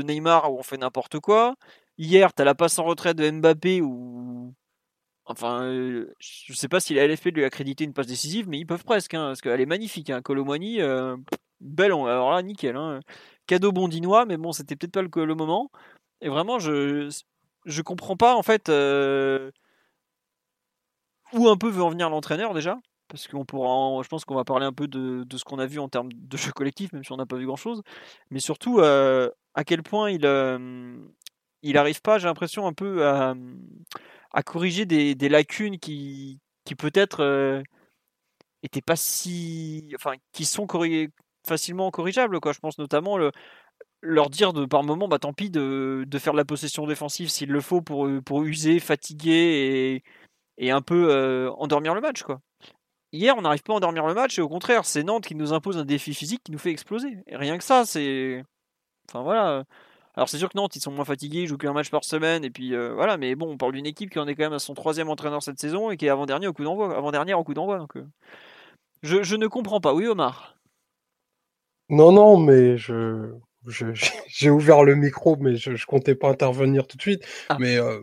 Neymar 0.02 0.52
où 0.52 0.58
on 0.58 0.62
fait 0.62 0.76
n'importe 0.76 1.20
quoi. 1.20 1.56
Hier, 1.98 2.32
tu 2.34 2.42
as 2.42 2.44
la 2.44 2.54
passe 2.54 2.78
en 2.78 2.84
retraite 2.84 3.16
de 3.16 3.28
Mbappé 3.30 3.80
où 3.80 4.54
Enfin, 5.26 5.64
euh, 5.64 6.14
je 6.20 6.52
sais 6.52 6.68
pas 6.68 6.78
si 6.78 6.94
la 6.94 7.06
LFP 7.06 7.26
lui 7.26 7.42
a 7.42 7.48
accrédité 7.48 7.82
une 7.84 7.92
passe 7.92 8.06
décisive, 8.06 8.48
mais 8.48 8.58
ils 8.58 8.66
peuvent 8.66 8.84
presque, 8.84 9.14
hein, 9.14 9.26
parce 9.26 9.40
qu'elle 9.40 9.60
est 9.60 9.66
magnifique. 9.66 10.10
Hein. 10.10 10.22
Colomani, 10.22 10.80
euh, 10.80 11.16
belle, 11.60 11.92
alors 11.92 12.30
là, 12.30 12.42
nickel. 12.42 12.76
Hein. 12.76 13.00
Cadeau 13.46 13.72
bondinois, 13.72 14.24
mais 14.24 14.36
bon, 14.36 14.52
c'était 14.52 14.76
peut-être 14.76 14.92
pas 14.92 15.02
le, 15.02 15.26
le, 15.26 15.34
moment. 15.34 15.70
Et 16.20 16.28
vraiment, 16.28 16.58
je 16.60 17.10
je 17.64 17.82
comprends 17.82 18.16
pas 18.16 18.36
en 18.36 18.44
fait 18.44 18.68
euh, 18.68 19.50
où 21.32 21.48
un 21.48 21.56
peu 21.56 21.68
veut 21.68 21.82
en 21.82 21.90
venir 21.90 22.08
l'entraîneur 22.08 22.54
déjà, 22.54 22.78
parce 23.08 23.26
qu'on 23.26 23.44
pourra, 23.44 24.02
je 24.04 24.08
pense 24.08 24.24
qu'on 24.24 24.36
va 24.36 24.44
parler 24.44 24.66
un 24.66 24.72
peu 24.72 24.86
de, 24.86 25.24
de 25.24 25.36
ce 25.36 25.44
qu'on 25.44 25.58
a 25.58 25.66
vu 25.66 25.80
en 25.80 25.88
termes 25.88 26.12
de 26.12 26.36
jeu 26.36 26.52
collectif, 26.52 26.92
même 26.92 27.02
si 27.02 27.10
on 27.10 27.16
n'a 27.16 27.26
pas 27.26 27.36
vu 27.36 27.46
grand-chose, 27.46 27.82
mais 28.30 28.38
surtout 28.40 28.80
à 28.80 29.64
quel 29.64 29.82
point 29.82 30.10
il 30.10 30.24
il 31.62 31.78
arrive 31.78 32.02
pas, 32.02 32.18
j'ai 32.18 32.26
l'impression 32.26 32.66
un 32.66 32.72
peu 32.72 33.04
à 33.06 34.42
corriger 34.42 34.84
des, 34.86 35.28
lacunes 35.28 35.78
qui, 35.78 36.40
qui 36.64 36.74
peut-être 36.74 37.20
euh, 37.20 37.62
étaient 38.62 38.82
pas 38.82 38.96
si. 38.96 39.92
Enfin, 39.96 40.12
qui 40.32 40.44
sont 40.44 40.66
facilement 41.46 41.90
corrigeables. 41.90 42.40
Quoi. 42.40 42.52
Je 42.52 42.58
pense 42.58 42.78
notamment 42.78 43.16
le, 43.16 43.32
leur 44.02 44.30
dire 44.30 44.52
par 44.68 44.84
moment, 44.84 45.08
bah 45.08 45.18
tant 45.18 45.32
pis 45.32 45.50
de, 45.50 46.04
de 46.06 46.18
faire 46.18 46.32
de 46.34 46.38
la 46.38 46.44
possession 46.44 46.86
défensive 46.86 47.30
s'il 47.30 47.50
le 47.50 47.60
faut 47.60 47.80
pour, 47.80 48.08
pour 48.24 48.42
user, 48.44 48.78
fatiguer 48.78 50.02
et, 50.58 50.66
et 50.66 50.70
un 50.70 50.82
peu 50.82 51.08
euh, 51.10 51.50
endormir 51.52 51.94
le 51.94 52.00
match. 52.00 52.22
Quoi. 52.22 52.40
Hier, 53.12 53.34
on 53.38 53.42
n'arrive 53.42 53.62
pas 53.62 53.72
à 53.72 53.76
endormir 53.76 54.06
le 54.06 54.14
match 54.14 54.38
et 54.38 54.42
au 54.42 54.48
contraire, 54.48 54.84
c'est 54.84 55.02
Nantes 55.02 55.24
qui 55.26 55.34
nous 55.34 55.52
impose 55.52 55.78
un 55.78 55.84
défi 55.84 56.14
physique 56.14 56.42
qui 56.44 56.52
nous 56.52 56.58
fait 56.58 56.70
exploser. 56.70 57.18
Et 57.26 57.36
rien 57.36 57.56
que 57.58 57.64
ça, 57.64 57.84
c'est. 57.86 58.44
Enfin 59.08 59.22
voilà. 59.22 59.64
Alors 60.16 60.30
c'est 60.30 60.38
sûr 60.38 60.48
que 60.48 60.56
Nantes, 60.56 60.74
ils 60.76 60.80
sont 60.80 60.90
moins 60.90 61.04
fatigués, 61.04 61.42
ils 61.42 61.46
jouent 61.46 61.58
qu'un 61.58 61.74
match 61.74 61.90
par 61.90 62.04
semaine, 62.04 62.42
et 62.44 62.50
puis 62.50 62.74
euh, 62.74 62.94
voilà, 62.94 63.18
mais 63.18 63.34
bon, 63.34 63.50
on 63.50 63.56
parle 63.58 63.72
d'une 63.72 63.86
équipe 63.86 64.10
qui 64.10 64.18
en 64.18 64.26
est 64.26 64.34
quand 64.34 64.44
même 64.44 64.54
à 64.54 64.58
son 64.58 64.72
troisième 64.72 65.10
entraîneur 65.10 65.42
cette 65.42 65.60
saison 65.60 65.90
et 65.90 65.98
qui 65.98 66.06
est 66.06 66.08
avant-dernier 66.08 66.46
au 66.46 66.54
coup 66.54 66.64
d'envoi, 66.64 66.96
avant-dernière 66.96 67.38
au 67.38 67.44
coup 67.44 67.52
d'envoi. 67.52 67.78
Donc, 67.78 67.96
euh, 67.96 68.06
je, 69.02 69.36
ne 69.36 69.46
comprends 69.46 69.80
pas. 69.80 69.92
Oui, 69.92 70.06
Omar 70.06 70.56
Non, 71.90 72.12
non, 72.12 72.38
mais 72.38 72.78
je, 72.78 73.30
j'ai 74.28 74.48
ouvert 74.48 74.84
le 74.84 74.94
micro, 74.94 75.36
mais 75.36 75.56
je, 75.56 75.74
je 75.74 75.86
comptais 75.86 76.14
pas 76.14 76.30
intervenir 76.30 76.86
tout 76.86 76.96
de 76.96 77.02
suite. 77.02 77.26
Ah. 77.50 77.58
Mais 77.60 77.76
euh, 77.76 78.00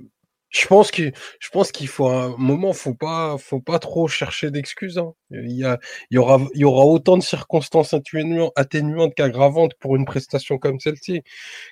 je 0.53 0.67
pense 0.67 0.91
qu'il, 0.91 1.13
je 1.39 1.49
pense 1.49 1.71
qu'il 1.71 1.87
faut 1.87 2.07
un 2.07 2.35
moment, 2.37 2.73
faut 2.73 2.93
pas, 2.93 3.37
faut 3.37 3.59
pas 3.59 3.79
trop 3.79 4.07
chercher 4.07 4.51
d'excuses. 4.51 4.97
Hein. 4.99 5.13
Il 5.31 5.51
y 5.51 5.65
a, 5.65 5.79
il 6.11 6.15
y 6.15 6.17
aura, 6.17 6.39
il 6.53 6.61
y 6.61 6.65
aura 6.65 6.85
autant 6.85 7.17
de 7.17 7.23
circonstances 7.23 7.93
atténuantes 8.55 9.15
qu'aggravantes 9.15 9.73
pour 9.79 9.95
une 9.95 10.05
prestation 10.05 10.57
comme 10.59 10.79
celle-ci. 10.79 11.23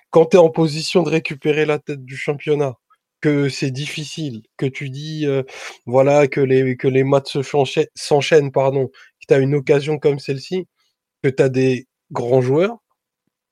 Quand 0.10 0.26
tu 0.28 0.38
es 0.38 0.39
en 0.39 0.50
position 0.50 1.04
de 1.04 1.10
récupérer 1.10 1.65
la 1.65 1.80
tête 1.80 2.04
du 2.06 2.17
championnat, 2.17 2.76
que 3.22 3.50
c'est 3.50 3.72
difficile, 3.72 4.41
que 4.58 4.65
tu 4.65 4.89
dis, 4.89 5.28
euh, 5.28 5.44
voilà, 5.86 6.28
que 6.28 6.41
les, 6.41 6.76
que 6.76 6.88
les 6.88 7.04
matchs 7.04 7.38
s'enchaînent, 7.96 8.52
pardon, 8.52 8.88
que 8.88 9.26
tu 9.28 9.34
as 9.34 9.39
une 9.39 9.56
occasion 9.56 10.00
comme 10.00 10.20
celle-ci, 10.20 10.67
que 11.24 11.30
tu 11.30 11.44
as 11.44 11.50
des, 11.50 11.88
grand 12.12 12.41
joueur, 12.41 12.78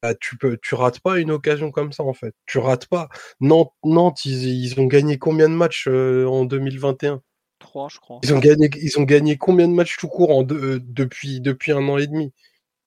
bah, 0.01 0.13
tu 0.15 0.37
peux, 0.37 0.57
tu 0.61 0.75
rates 0.75 0.99
pas 0.99 1.19
une 1.19 1.31
occasion 1.31 1.71
comme 1.71 1.91
ça 1.91 2.03
en 2.03 2.13
fait. 2.13 2.33
Tu 2.45 2.57
rates 2.57 2.87
pas. 2.87 3.09
Nantes, 3.41 3.73
Nantes 3.83 4.25
ils, 4.25 4.79
ont 4.79 4.85
gagné 4.85 5.17
combien 5.17 5.49
de 5.49 5.53
matchs 5.55 5.87
euh, 5.87 6.25
en 6.25 6.45
2021 6.45 7.21
Trois, 7.59 7.89
je 7.89 7.99
crois. 7.99 8.19
Ils 8.23 8.33
ont 8.33 8.39
gagné, 8.39 8.69
ils 8.81 8.97
ont 8.97 9.03
gagné 9.03 9.37
combien 9.37 9.67
de 9.67 9.73
matchs 9.73 9.97
tout 9.97 10.07
court 10.07 10.31
en 10.31 10.45
euh, 10.51 10.79
depuis, 10.81 11.41
depuis 11.41 11.73
un 11.73 11.87
an 11.89 11.97
et 11.97 12.07
demi? 12.07 12.31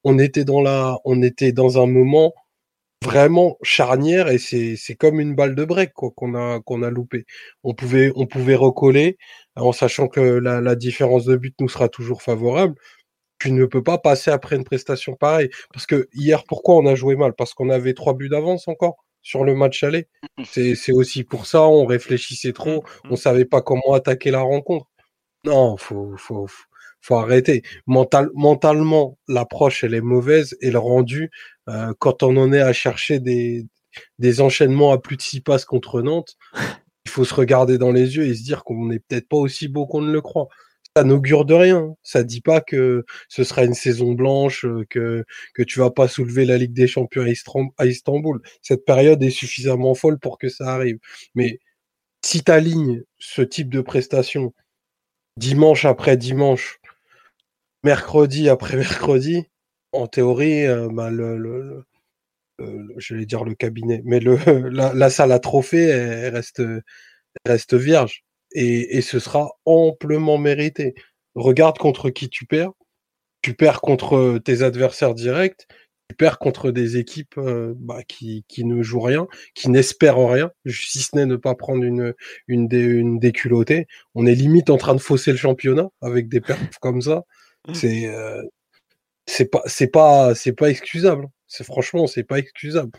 On 0.05 0.18
était 0.18 0.44
dans 0.44 0.62
la, 0.62 0.98
on 1.05 1.22
était 1.22 1.53
dans 1.53 1.81
un 1.83 1.87
moment 1.87 2.35
vraiment 3.05 3.59
charnière 3.62 4.29
et 4.29 4.38
c'est 4.38 4.94
comme 4.96 5.20
une 5.20 5.35
balle 5.35 5.57
de 5.57 5.64
break 5.64 5.92
quoi 5.92 6.11
qu'on 6.14 6.35
a 6.35 6.61
qu'on 6.61 6.83
a 6.83 6.90
loupé. 6.90 7.27
On 7.64 7.75
pouvait 7.75 8.12
on 8.16 8.27
pouvait 8.27 8.55
recoller 8.55 9.18
en 9.57 9.72
sachant 9.72 10.09
que 10.09 10.20
la, 10.20 10.61
la 10.61 10.77
différence 10.77 11.25
de 11.25 11.37
but 11.37 11.55
nous 11.61 11.68
sera 11.68 11.88
toujours 11.88 12.22
favorable 12.22 12.77
tu 13.42 13.50
ne 13.50 13.66
peux 13.66 13.83
pas 13.83 13.98
passer 13.98 14.31
après 14.31 14.55
une 14.55 14.62
prestation 14.62 15.16
pareille. 15.16 15.50
Parce 15.72 15.85
que 15.85 16.09
hier, 16.14 16.44
pourquoi 16.44 16.76
on 16.76 16.87
a 16.87 16.94
joué 16.94 17.16
mal? 17.16 17.33
Parce 17.35 17.55
qu'on 17.55 17.70
avait 17.70 17.92
trois 17.92 18.14
buts 18.14 18.28
d'avance 18.28 18.68
encore 18.68 19.05
sur 19.20 19.42
le 19.42 19.57
match 19.57 19.83
aller. 19.83 20.07
C'est 20.44 20.92
aussi 20.92 21.24
pour 21.24 21.46
ça, 21.46 21.62
on 21.62 21.85
réfléchissait 21.85 22.52
trop, 22.52 22.85
on 23.11 23.16
savait 23.16 23.44
pas 23.44 23.61
comment 23.61 23.94
attaquer 23.94 24.31
la 24.31 24.42
rencontre. 24.42 24.87
Non, 25.44 25.76
faut, 25.76 26.14
faut, 26.16 26.46
faut 27.00 27.16
arrêter. 27.16 27.62
Mental, 27.87 28.31
mentalement, 28.35 29.18
l'approche, 29.26 29.83
elle 29.83 29.94
est 29.94 30.00
mauvaise 30.00 30.57
et 30.61 30.70
le 30.70 30.78
rendu, 30.78 31.33
euh, 31.68 31.92
quand 31.98 32.22
on 32.22 32.37
en 32.37 32.52
est 32.52 32.61
à 32.61 32.72
chercher 32.72 33.18
des, 33.18 33.66
des 34.20 34.40
enchaînements 34.40 34.92
à 34.92 34.98
plus 34.98 35.16
de 35.16 35.22
six 35.22 35.40
passes 35.40 35.64
contre 35.64 36.00
Nantes, 36.00 36.37
il 37.07 37.11
faut 37.11 37.24
se 37.24 37.35
regarder 37.35 37.76
dans 37.76 37.90
les 37.90 38.16
yeux 38.16 38.26
et 38.26 38.35
se 38.35 38.44
dire 38.44 38.62
qu'on 38.62 38.87
n'est 38.87 39.00
peut-être 39.00 39.28
pas 39.28 39.37
aussi 39.37 39.66
beau 39.66 39.87
qu'on 39.87 40.02
ne 40.02 40.12
le 40.12 40.20
croit 40.20 40.46
ça 40.96 41.05
n'augure 41.05 41.44
de 41.44 41.55
rien. 41.55 41.94
Ça 42.02 42.22
dit 42.22 42.40
pas 42.40 42.61
que 42.61 43.05
ce 43.28 43.44
sera 43.44 43.64
une 43.64 43.74
saison 43.74 44.12
blanche, 44.12 44.64
euh, 44.64 44.85
que, 44.90 45.24
que 45.55 45.62
tu 45.62 45.78
vas 45.78 45.90
pas 45.90 46.09
soulever 46.09 46.44
la 46.44 46.59
Ligue 46.59 46.72
des 46.74 46.87
Champions 46.87 47.24
à 47.78 47.87
Istanbul. 47.87 48.40
Cette 48.62 48.85
période 48.85 49.22
est 49.22 49.31
suffisamment 49.31 49.94
folle 49.94 50.18
pour 50.18 50.38
que 50.38 50.48
ça 50.48 50.68
arrive. 50.74 50.98
Mais 51.35 51.61
si 52.24 52.44
tu 52.44 52.52
alignes 52.52 53.05
ce 53.18 53.42
type 53.42 53.70
de 53.70 53.81
prestation 53.81 54.55
dimanche 55.38 55.85
après 55.87 56.16
dimanche, 56.16 56.81
mercredi 57.85 58.48
après 58.48 58.76
mercredi, 58.78 59.44
en 59.92 60.07
théorie, 60.07 60.66
euh, 60.66 60.88
bah, 60.90 61.11
le, 61.11 61.85
je 62.98 63.14
vais 63.16 63.26
dire 63.26 63.44
le 63.44 63.55
cabinet, 63.55 64.02
mais 64.05 64.20
la, 64.70 65.11
salle 65.11 65.33
à 65.33 65.38
trophée, 65.38 66.28
reste, 66.31 66.62
reste 67.46 67.74
vierge 67.74 68.24
et, 68.54 69.00
ce 69.00 69.18
sera 69.18 69.52
amplement 69.64 70.38
mérité. 70.38 70.94
Regarde 71.34 71.78
contre 71.78 72.10
qui 72.10 72.28
tu 72.28 72.46
perds. 72.46 72.72
Tu 73.42 73.54
perds 73.54 73.80
contre 73.80 74.38
tes 74.38 74.62
adversaires 74.62 75.14
directs. 75.14 75.66
Tu 76.08 76.16
perds 76.16 76.38
contre 76.38 76.70
des 76.70 76.98
équipes 76.98 77.38
euh, 77.38 77.72
bah, 77.76 78.02
qui, 78.06 78.44
qui, 78.46 78.64
ne 78.64 78.82
jouent 78.82 79.00
rien, 79.00 79.28
qui 79.54 79.70
n'espèrent 79.70 80.18
rien, 80.18 80.50
si 80.66 80.98
ce 80.98 81.16
n'est 81.16 81.26
ne 81.26 81.36
pas 81.36 81.54
prendre 81.54 81.82
une, 81.84 82.12
une, 82.48 82.68
dé, 82.68 82.80
une 82.80 83.18
déculottée. 83.18 83.86
On 84.14 84.26
est 84.26 84.34
limite 84.34 84.68
en 84.68 84.76
train 84.76 84.94
de 84.94 85.00
fausser 85.00 85.30
le 85.30 85.38
championnat 85.38 85.88
avec 86.02 86.28
des 86.28 86.40
perfs 86.40 86.78
comme 86.80 87.00
ça. 87.00 87.22
C'est 87.72 88.08
euh, 88.08 88.42
c'est 89.26 89.50
pas 89.50 89.62
c'est 89.66 89.86
pas 89.86 90.34
c'est 90.34 90.52
pas 90.52 90.68
excusable. 90.68 91.28
C'est 91.46 91.64
franchement 91.64 92.06
c'est 92.06 92.24
pas 92.24 92.38
excusable. 92.38 92.90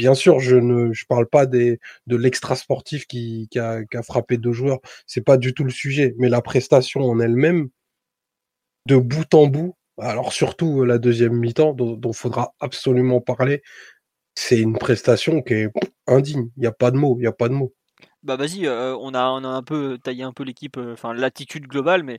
Bien 0.00 0.14
sûr, 0.14 0.40
je 0.40 0.56
ne 0.56 0.94
je 0.94 1.04
parle 1.04 1.26
pas 1.26 1.44
des, 1.44 1.78
de 2.06 2.16
l'extra 2.16 2.56
sportif 2.56 3.06
qui, 3.06 3.48
qui, 3.50 3.58
a, 3.58 3.84
qui, 3.84 3.98
a, 3.98 4.02
frappé 4.02 4.38
deux 4.38 4.52
joueurs. 4.52 4.78
C'est 5.06 5.20
pas 5.20 5.36
du 5.36 5.52
tout 5.52 5.62
le 5.62 5.68
sujet. 5.68 6.14
Mais 6.16 6.30
la 6.30 6.40
prestation 6.40 7.02
en 7.02 7.20
elle-même, 7.20 7.68
de 8.86 8.96
bout 8.96 9.34
en 9.34 9.46
bout, 9.46 9.76
alors 9.98 10.32
surtout 10.32 10.84
la 10.86 10.96
deuxième 10.96 11.34
mi-temps, 11.34 11.74
dont 11.74 12.00
il 12.02 12.16
faudra 12.16 12.54
absolument 12.60 13.20
parler, 13.20 13.62
c'est 14.34 14.58
une 14.58 14.78
prestation 14.78 15.42
qui 15.42 15.52
est 15.52 15.70
indigne. 16.06 16.50
Il 16.56 16.60
n'y 16.60 16.66
a 16.66 16.72
pas 16.72 16.90
de 16.90 16.96
mots. 16.96 17.16
Il 17.18 17.20
n'y 17.20 17.26
a 17.26 17.32
pas 17.32 17.50
de 17.50 17.52
mots. 17.52 17.74
Bah 18.22 18.36
vas-y, 18.36 18.66
euh, 18.66 18.96
on, 18.96 19.12
a, 19.12 19.28
on 19.28 19.44
a 19.44 19.48
un 19.48 19.62
peu 19.62 19.98
taillé 20.02 20.22
un 20.22 20.32
peu 20.32 20.44
l'équipe, 20.44 20.78
euh, 20.78 20.94
enfin 20.94 21.12
l'attitude 21.12 21.66
globale, 21.66 22.04
mais 22.04 22.16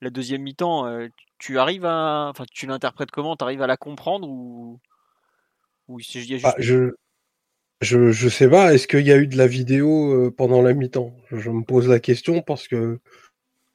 la 0.00 0.10
deuxième 0.10 0.42
mi-temps, 0.42 0.86
euh, 0.88 1.06
tu 1.38 1.60
arrives 1.60 1.84
à, 1.84 2.26
enfin 2.30 2.46
tu 2.52 2.66
l'interprètes 2.66 3.12
comment? 3.12 3.36
Tu 3.36 3.44
arrives 3.44 3.62
à 3.62 3.68
la 3.68 3.76
comprendre 3.76 4.28
ou, 4.28 4.80
ou 5.86 6.00
il 6.00 6.28
y 6.28 6.34
a 6.34 6.38
juste... 6.38 6.54
Je 6.58 6.94
je, 7.82 8.12
je 8.12 8.28
sais 8.28 8.48
pas, 8.48 8.72
est-ce 8.72 8.86
qu'il 8.86 9.06
y 9.06 9.12
a 9.12 9.16
eu 9.16 9.26
de 9.26 9.36
la 9.36 9.46
vidéo 9.46 10.12
euh, 10.12 10.30
pendant 10.30 10.62
la 10.62 10.72
mi-temps? 10.72 11.14
Je 11.30 11.50
me 11.50 11.64
pose 11.64 11.88
la 11.88 12.00
question 12.00 12.40
parce 12.40 12.68
que 12.68 13.00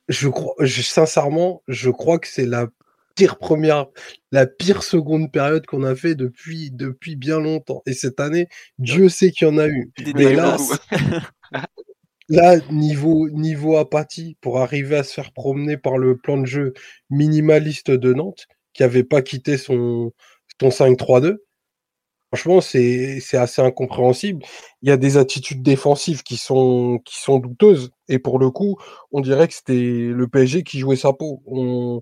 je 0.08 0.30
crois, 0.30 0.56
sincèrement, 0.66 1.62
je 1.68 1.90
crois 1.90 2.18
que 2.18 2.28
c'est 2.28 2.46
la 2.46 2.68
pire 3.16 3.38
première, 3.38 3.88
la 4.32 4.48
pire 4.48 4.84
seconde 4.84 5.32
période 5.32 5.66
qu'on 5.66 5.84
a 5.84 5.96
fait 5.96 6.16
depuis, 6.16 6.72
depuis 6.72 7.18
bien 7.18 7.40
longtemps. 7.40 7.82
Et 7.86 7.94
cette 7.94 8.20
année, 8.20 8.48
Dieu 8.80 9.10
sait 9.10 9.32
qu'il 9.32 9.48
y 9.48 9.52
en 9.52 9.58
a 9.58 9.68
eu. 9.68 9.92
Mais 10.16 10.34
là, 10.34 10.56
là, 12.30 12.58
niveau, 12.72 13.30
niveau 13.30 13.76
apathie, 13.76 14.38
pour 14.40 14.60
arriver 14.60 14.96
à 14.98 15.04
se 15.04 15.14
faire 15.14 15.34
promener 15.34 15.76
par 15.76 15.98
le 15.98 16.16
plan 16.16 16.38
de 16.38 16.46
jeu 16.46 16.74
minimaliste 17.10 17.92
de 17.92 18.14
Nantes, 18.14 18.48
qui 18.72 18.84
avait 18.84 19.04
pas 19.04 19.22
quitté 19.22 19.58
son, 19.58 20.14
son 20.62 20.70
5-3-2, 20.70 21.38
Franchement, 22.34 22.60
c'est 22.62 23.22
assez 23.34 23.62
incompréhensible. 23.62 24.44
Il 24.82 24.90
y 24.90 24.92
a 24.92 24.98
des 24.98 25.18
attitudes 25.18 25.64
défensives 25.64 26.24
qui 26.24 26.36
sont, 26.38 27.00
qui 27.06 27.20
sont 27.22 27.40
douteuses. 27.40 27.92
Et 28.10 28.20
pour 28.20 28.38
le 28.38 28.52
coup, 28.52 28.78
on 29.12 29.22
dirait 29.22 29.48
que 29.48 29.54
c'était 29.54 29.74
le 29.74 30.28
PSG 30.28 30.64
qui 30.64 30.80
jouait 30.80 30.98
sa 30.98 31.14
peau. 31.14 31.42
On, 31.46 32.02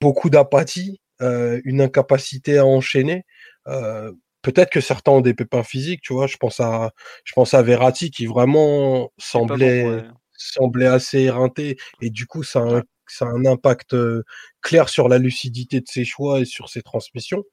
beaucoup 0.00 0.30
d'apathie, 0.30 1.00
euh, 1.22 1.60
une 1.64 1.80
incapacité 1.82 2.58
à 2.58 2.66
enchaîner. 2.66 3.24
Euh, 3.68 4.12
Peut-être 4.42 4.70
que 4.70 4.80
certains 4.80 5.12
ont 5.12 5.20
des 5.20 5.34
pépins 5.34 5.62
physiques, 5.62 6.00
tu 6.00 6.14
vois. 6.14 6.26
Je 6.26 6.38
pense 6.38 6.60
à, 6.60 6.92
je 7.24 7.32
pense 7.34 7.52
à 7.52 7.62
Verratti 7.62 8.10
qui 8.10 8.24
vraiment 8.24 9.12
semblait, 9.18 10.02
semblait 10.32 10.86
assez 10.86 11.20
éreinté. 11.20 11.76
Et 12.00 12.08
du 12.08 12.26
coup, 12.26 12.42
ça 12.42 12.60
a 12.60 12.62
un, 12.78 12.82
ça 13.06 13.26
a 13.26 13.28
un 13.28 13.44
impact 13.44 13.92
euh, 13.92 14.24
clair 14.62 14.88
sur 14.88 15.08
la 15.08 15.18
lucidité 15.18 15.80
de 15.80 15.86
ses 15.88 16.06
choix 16.06 16.40
et 16.40 16.46
sur 16.46 16.70
ses 16.70 16.80
transmissions 16.82 17.44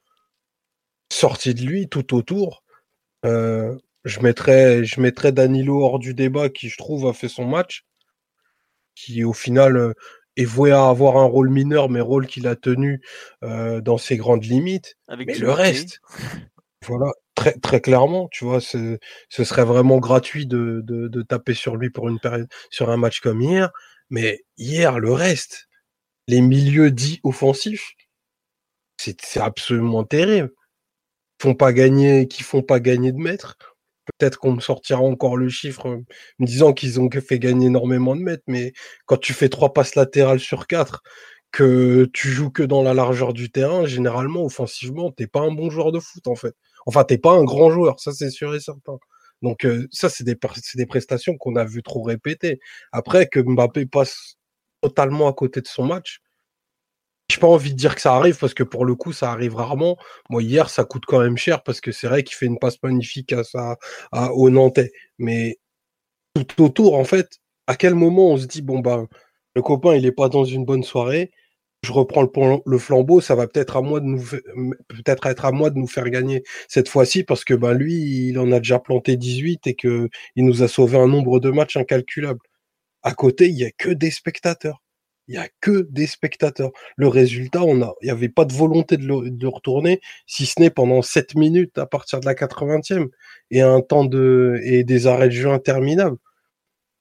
sorti 1.11 1.53
de 1.53 1.61
lui 1.61 1.87
tout 1.89 2.15
autour. 2.15 2.63
Euh, 3.25 3.77
je 4.05 4.19
mettrais, 4.21 4.85
je 4.85 5.01
mettrais 5.01 5.31
Danilo 5.31 5.83
hors 5.83 5.99
du 5.99 6.13
débat 6.13 6.49
qui, 6.49 6.69
je 6.69 6.77
trouve, 6.77 7.07
a 7.07 7.13
fait 7.13 7.27
son 7.29 7.45
match, 7.45 7.85
qui 8.95 9.23
au 9.23 9.33
final 9.33 9.77
euh, 9.77 9.93
est 10.37 10.45
voué 10.45 10.71
à 10.71 10.87
avoir 10.87 11.17
un 11.17 11.25
rôle 11.25 11.49
mineur, 11.49 11.89
mais 11.89 12.01
rôle 12.01 12.27
qu'il 12.27 12.47
a 12.47 12.55
tenu 12.55 13.01
euh, 13.43 13.81
dans 13.81 13.97
ses 13.97 14.17
grandes 14.17 14.45
limites. 14.45 14.95
mais 15.09 15.25
le 15.25 15.51
reste, 15.51 15.99
voilà, 16.85 17.11
très, 17.35 17.53
très 17.53 17.81
clairement, 17.81 18.27
tu 18.31 18.45
vois, 18.45 18.61
ce 18.61 18.97
serait 19.29 19.65
vraiment 19.65 19.97
gratuit 19.97 20.45
de, 20.45 20.81
de, 20.83 21.07
de, 21.07 21.21
taper 21.21 21.53
sur 21.53 21.75
lui 21.75 21.89
pour 21.89 22.07
une 22.07 22.19
période, 22.19 22.47
sur 22.69 22.89
un 22.89 22.97
match 22.97 23.19
comme 23.19 23.41
hier. 23.41 23.71
Mais 24.09 24.45
hier, 24.57 24.99
le 24.99 25.11
reste, 25.11 25.67
les 26.27 26.41
milieux 26.41 26.91
dits 26.91 27.19
offensifs, 27.23 27.93
c'est 28.97 29.39
absolument 29.39 30.03
terrible 30.03 30.51
font 31.39 31.55
pas 31.55 31.73
gagner, 31.73 32.27
qui 32.27 32.43
font 32.43 32.61
pas 32.61 32.79
gagner 32.79 33.11
de 33.11 33.19
mètres. 33.19 33.57
Peut-être 34.17 34.37
qu'on 34.39 34.53
me 34.53 34.61
sortira 34.61 35.01
encore 35.01 35.37
le 35.37 35.49
chiffre 35.49 35.87
euh, 35.89 36.05
me 36.39 36.45
disant 36.45 36.73
qu'ils 36.73 36.99
ont 37.01 37.09
fait 37.11 37.39
gagner 37.39 37.67
énormément 37.67 38.15
de 38.15 38.21
mètres, 38.21 38.43
mais 38.47 38.73
quand 39.05 39.17
tu 39.17 39.33
fais 39.33 39.49
trois 39.49 39.73
passes 39.73 39.95
latérales 39.95 40.39
sur 40.39 40.67
quatre, 40.67 41.03
que 41.51 42.09
tu 42.13 42.29
joues 42.29 42.51
que 42.51 42.63
dans 42.63 42.83
la 42.83 42.93
largeur 42.93 43.33
du 43.33 43.51
terrain, 43.51 43.85
généralement, 43.85 44.43
offensivement, 44.45 45.11
t'es 45.11 45.27
pas 45.27 45.41
un 45.41 45.51
bon 45.51 45.69
joueur 45.69 45.91
de 45.91 45.99
foot, 45.99 46.27
en 46.27 46.35
fait. 46.35 46.55
Enfin, 46.85 47.03
t'es 47.03 47.17
pas 47.17 47.31
un 47.31 47.43
grand 47.43 47.71
joueur, 47.71 47.99
ça 47.99 48.11
c'est 48.13 48.29
sûr 48.29 48.55
et 48.55 48.59
certain. 48.59 48.97
Donc 49.41 49.65
euh, 49.65 49.87
ça, 49.91 50.09
c'est 50.09 50.23
des, 50.23 50.35
des 50.75 50.85
prestations 50.85 51.37
qu'on 51.37 51.55
a 51.55 51.65
vu 51.65 51.83
trop 51.83 52.01
répéter. 52.03 52.59
Après, 52.91 53.27
que 53.27 53.39
Mbappé 53.39 53.85
passe 53.85 54.37
totalement 54.81 55.27
à 55.27 55.33
côté 55.33 55.61
de 55.61 55.67
son 55.67 55.85
match, 55.85 56.19
j'ai 57.29 57.39
pas 57.39 57.47
envie 57.47 57.71
de 57.71 57.77
dire 57.77 57.95
que 57.95 58.01
ça 58.01 58.13
arrive 58.15 58.37
parce 58.37 58.53
que 58.53 58.63
pour 58.63 58.85
le 58.85 58.95
coup, 58.95 59.11
ça 59.11 59.31
arrive 59.31 59.55
rarement. 59.55 59.97
Moi, 60.29 60.43
hier, 60.43 60.69
ça 60.69 60.85
coûte 60.85 61.03
quand 61.05 61.19
même 61.19 61.37
cher 61.37 61.61
parce 61.63 61.81
que 61.81 61.91
c'est 61.91 62.07
vrai 62.07 62.23
qu'il 62.23 62.35
fait 62.35 62.45
une 62.45 62.59
passe 62.59 62.81
magnifique 62.83 63.33
à 63.33 63.43
ça, 63.43 63.77
à, 64.11 64.33
au 64.33 64.49
Nantais. 64.49 64.91
Mais 65.17 65.57
tout 66.33 66.63
autour, 66.63 66.95
en 66.95 67.03
fait, 67.03 67.39
à 67.67 67.75
quel 67.75 67.95
moment 67.95 68.31
on 68.31 68.37
se 68.37 68.45
dit, 68.45 68.61
bon, 68.61 68.79
ben, 68.79 69.07
le 69.55 69.61
copain, 69.61 69.95
il 69.95 70.05
est 70.05 70.11
pas 70.11 70.29
dans 70.29 70.45
une 70.45 70.65
bonne 70.65 70.83
soirée, 70.83 71.31
je 71.83 71.91
reprends 71.91 72.27
le, 72.65 72.77
flambeau, 72.79 73.21
ça 73.21 73.35
va 73.35 73.47
peut-être 73.47 73.77
à 73.77 73.81
moi 73.81 73.99
de 73.99 74.05
nous, 74.05 74.23
peut-être 74.87 75.27
être 75.27 75.45
à 75.45 75.51
moi 75.51 75.69
de 75.69 75.77
nous 75.77 75.87
faire 75.87 76.09
gagner 76.09 76.43
cette 76.67 76.89
fois-ci 76.89 77.23
parce 77.23 77.43
que, 77.45 77.53
ben, 77.53 77.73
lui, 77.73 78.29
il 78.29 78.39
en 78.39 78.51
a 78.51 78.59
déjà 78.59 78.79
planté 78.79 79.17
18 79.17 79.67
et 79.67 79.75
que 79.75 80.09
il 80.35 80.45
nous 80.45 80.63
a 80.63 80.67
sauvé 80.67 80.97
un 80.97 81.07
nombre 81.07 81.39
de 81.39 81.51
matchs 81.51 81.77
incalculable. 81.77 82.39
À 83.03 83.13
côté, 83.13 83.47
il 83.49 83.57
y 83.57 83.65
a 83.65 83.71
que 83.71 83.89
des 83.89 84.11
spectateurs 84.11 84.81
il 85.27 85.35
y 85.35 85.37
a 85.37 85.47
que 85.61 85.87
des 85.89 86.07
spectateurs. 86.07 86.71
Le 86.95 87.07
résultat, 87.07 87.63
on 87.63 87.81
a, 87.81 87.93
il 88.01 88.05
n'y 88.05 88.11
avait 88.11 88.29
pas 88.29 88.45
de 88.45 88.53
volonté 88.53 88.97
de, 88.97 89.05
le, 89.05 89.47
retourner, 89.47 90.01
si 90.25 90.45
ce 90.45 90.59
n'est 90.59 90.69
pendant 90.69 91.01
7 91.01 91.35
minutes 91.35 91.77
à 91.77 91.85
partir 91.85 92.19
de 92.19 92.25
la 92.25 92.33
80e 92.33 93.09
et 93.51 93.61
un 93.61 93.81
temps 93.81 94.05
de 94.05 94.59
et 94.63 94.83
des 94.83 95.07
arrêts 95.07 95.27
de 95.27 95.33
jeu 95.33 95.49
interminables. 95.49 96.17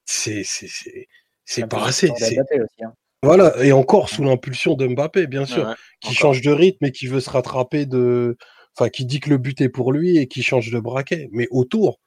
C'est 0.05 0.43
c'est 0.45 0.69
c'est 0.69 1.09
c'est 1.45 1.69
pas 1.69 1.87
assez. 1.87 2.11
Hein. 2.11 2.93
Voilà, 3.23 3.65
et 3.65 3.73
encore 3.73 4.09
sous 4.09 4.23
l'impulsion 4.23 4.75
de 4.75 4.87
Mbappé, 4.87 5.27
bien 5.27 5.47
sûr, 5.47 5.67
Ouais, 5.67 5.75
qui 6.01 6.11
encore. 6.11 6.19
change 6.19 6.43
de 6.43 6.51
rythme 6.51 6.85
et 6.85 6.93
qui 6.93 7.07
veut 7.07 7.21
se 7.21 7.31
rattraper 7.31 7.87
de. 7.87 8.37
Enfin, 8.79 8.91
qui 8.91 9.07
dit 9.07 9.21
que 9.21 9.31
le 9.31 9.39
but 9.39 9.61
est 9.61 9.71
pour 9.71 9.91
lui 9.93 10.19
et 10.19 10.27
qui 10.29 10.43
change 10.43 10.71
de 10.71 10.79
braquet. 10.79 11.29
Mais 11.33 11.49
autour, 11.51 12.01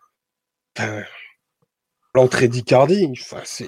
l'entrée 2.19 2.47
d'Icardi, 2.47 3.07
enfin, 3.11 3.41
c'est. 3.45 3.67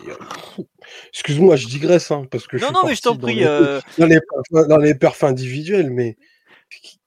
Excuse-moi, 1.13 1.55
je 1.55 1.67
digresse, 1.67 2.11
hein, 2.11 2.25
parce 2.29 2.47
que 2.47 2.57
je 2.57 2.63
Non, 2.63 2.67
suis 2.69 2.73
non, 2.75 2.81
mais 2.85 2.95
je 2.95 3.01
t'en 3.01 3.15
prie. 3.17 3.35
les- 3.35 3.45
euh, 3.45 3.79
dans 3.97 4.05
les, 4.05 4.19
perfs- 4.19 4.67
dans 4.67 4.77
les 4.77 4.95
perfs 4.95 5.23
individuels, 5.23 5.89
mais 5.89 6.17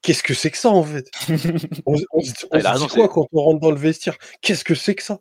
qu'est-ce 0.03 0.23
que 0.23 0.35
c'est 0.35 0.51
que 0.51 0.59
ça 0.59 0.71
en 0.71 0.83
fait? 0.85 1.11
On, 1.87 1.95
on 1.95 1.97
se- 1.97 2.05
on 2.51 2.59
dit 2.59 2.89
quoi 2.89 3.09
quand 3.09 3.27
on 3.33 3.43
rentre 3.43 3.61
dans 3.61 3.71
le 3.71 3.77
vestiaire? 3.79 4.17
Qu'est-ce 4.43 4.65
que 4.65 4.75
c'est 4.75 4.95
que 4.95 5.03
ça? 5.03 5.21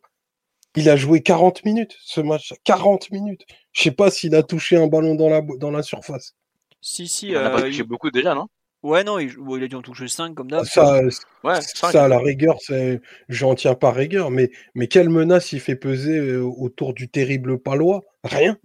Il 0.76 0.90
a 0.90 0.96
joué 0.96 1.22
40 1.22 1.64
minutes 1.66 1.96
ce 2.04 2.20
match, 2.20 2.54
40 2.64 3.12
minutes. 3.12 3.46
Je 3.74 3.84
sais 3.84 3.92
pas 3.92 4.10
s'il 4.10 4.34
a 4.34 4.42
touché 4.44 4.76
un 4.76 4.88
ballon 4.88 5.14
dans 5.16 5.30
la, 5.30 5.42
dans 5.42 5.70
la 5.72 5.84
surface. 5.84 6.34
Si, 6.82 7.08
si. 7.08 7.28
Il 7.28 7.38
en 7.38 7.46
a 7.46 7.50
pas 7.52 7.60
euh, 7.62 7.68
touché 7.68 7.80
il- 7.80 7.84
beaucoup 7.84 8.10
déjà, 8.10 8.34
non? 8.34 8.48
Ouais, 8.84 9.04
non, 9.04 9.18
il... 9.18 9.36
bon, 9.38 9.56
il 9.58 9.64
a 9.64 9.68
dû 9.68 9.76
en 9.76 9.82
toucher 9.82 10.08
5 10.08 10.36
comme 10.36 10.52
d'hab. 10.52 10.66
Ça, 10.66 11.02
Ouais, 11.44 11.62
cinq. 11.62 11.92
ça 11.92 12.04
à 12.04 12.08
la 12.08 12.20
rigueur, 12.20 12.58
c'est- 12.62 13.02
j'en 13.30 13.56
tiens 13.56 13.76
pas 13.76 13.92
rigueur, 13.92 14.30
mais, 14.30 14.52
mais 14.76 14.88
quelle 14.88 15.10
menace 15.10 15.54
il 15.54 15.60
fait 15.62 15.76
peser 15.78 16.18
euh, 16.18 16.42
autour 16.44 16.94
du 16.94 17.10
terrible 17.10 17.60
palois? 17.60 18.02
Rien. 18.24 18.58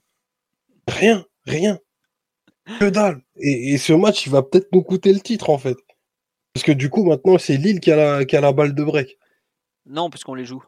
Rien. 0.89 1.25
Rien. 1.47 1.79
Que 2.81 2.87
dalle. 2.91 3.23
Et, 3.37 3.73
et 3.75 3.79
ce 3.79 3.93
match, 3.93 4.27
il 4.27 4.33
va 4.33 4.43
peut-être 4.43 4.69
nous 4.73 4.83
coûter 4.83 5.13
le 5.13 5.21
titre, 5.21 5.51
en 5.51 5.59
fait. 5.59 5.77
Parce 6.53 6.65
que 6.65 6.73
du 6.73 6.91
coup, 6.91 7.05
maintenant, 7.05 7.39
c'est 7.39 7.57
Lille 7.57 7.79
qui 7.81 7.91
a 7.93 7.97
la, 7.97 8.25
qui 8.25 8.37
a 8.37 8.41
la 8.41 8.53
balle 8.53 8.75
de 8.75 8.83
break. 8.85 9.17
Non, 9.87 10.11
parce 10.11 10.25
qu'on 10.25 10.35
les 10.35 10.45
joue. 10.45 10.63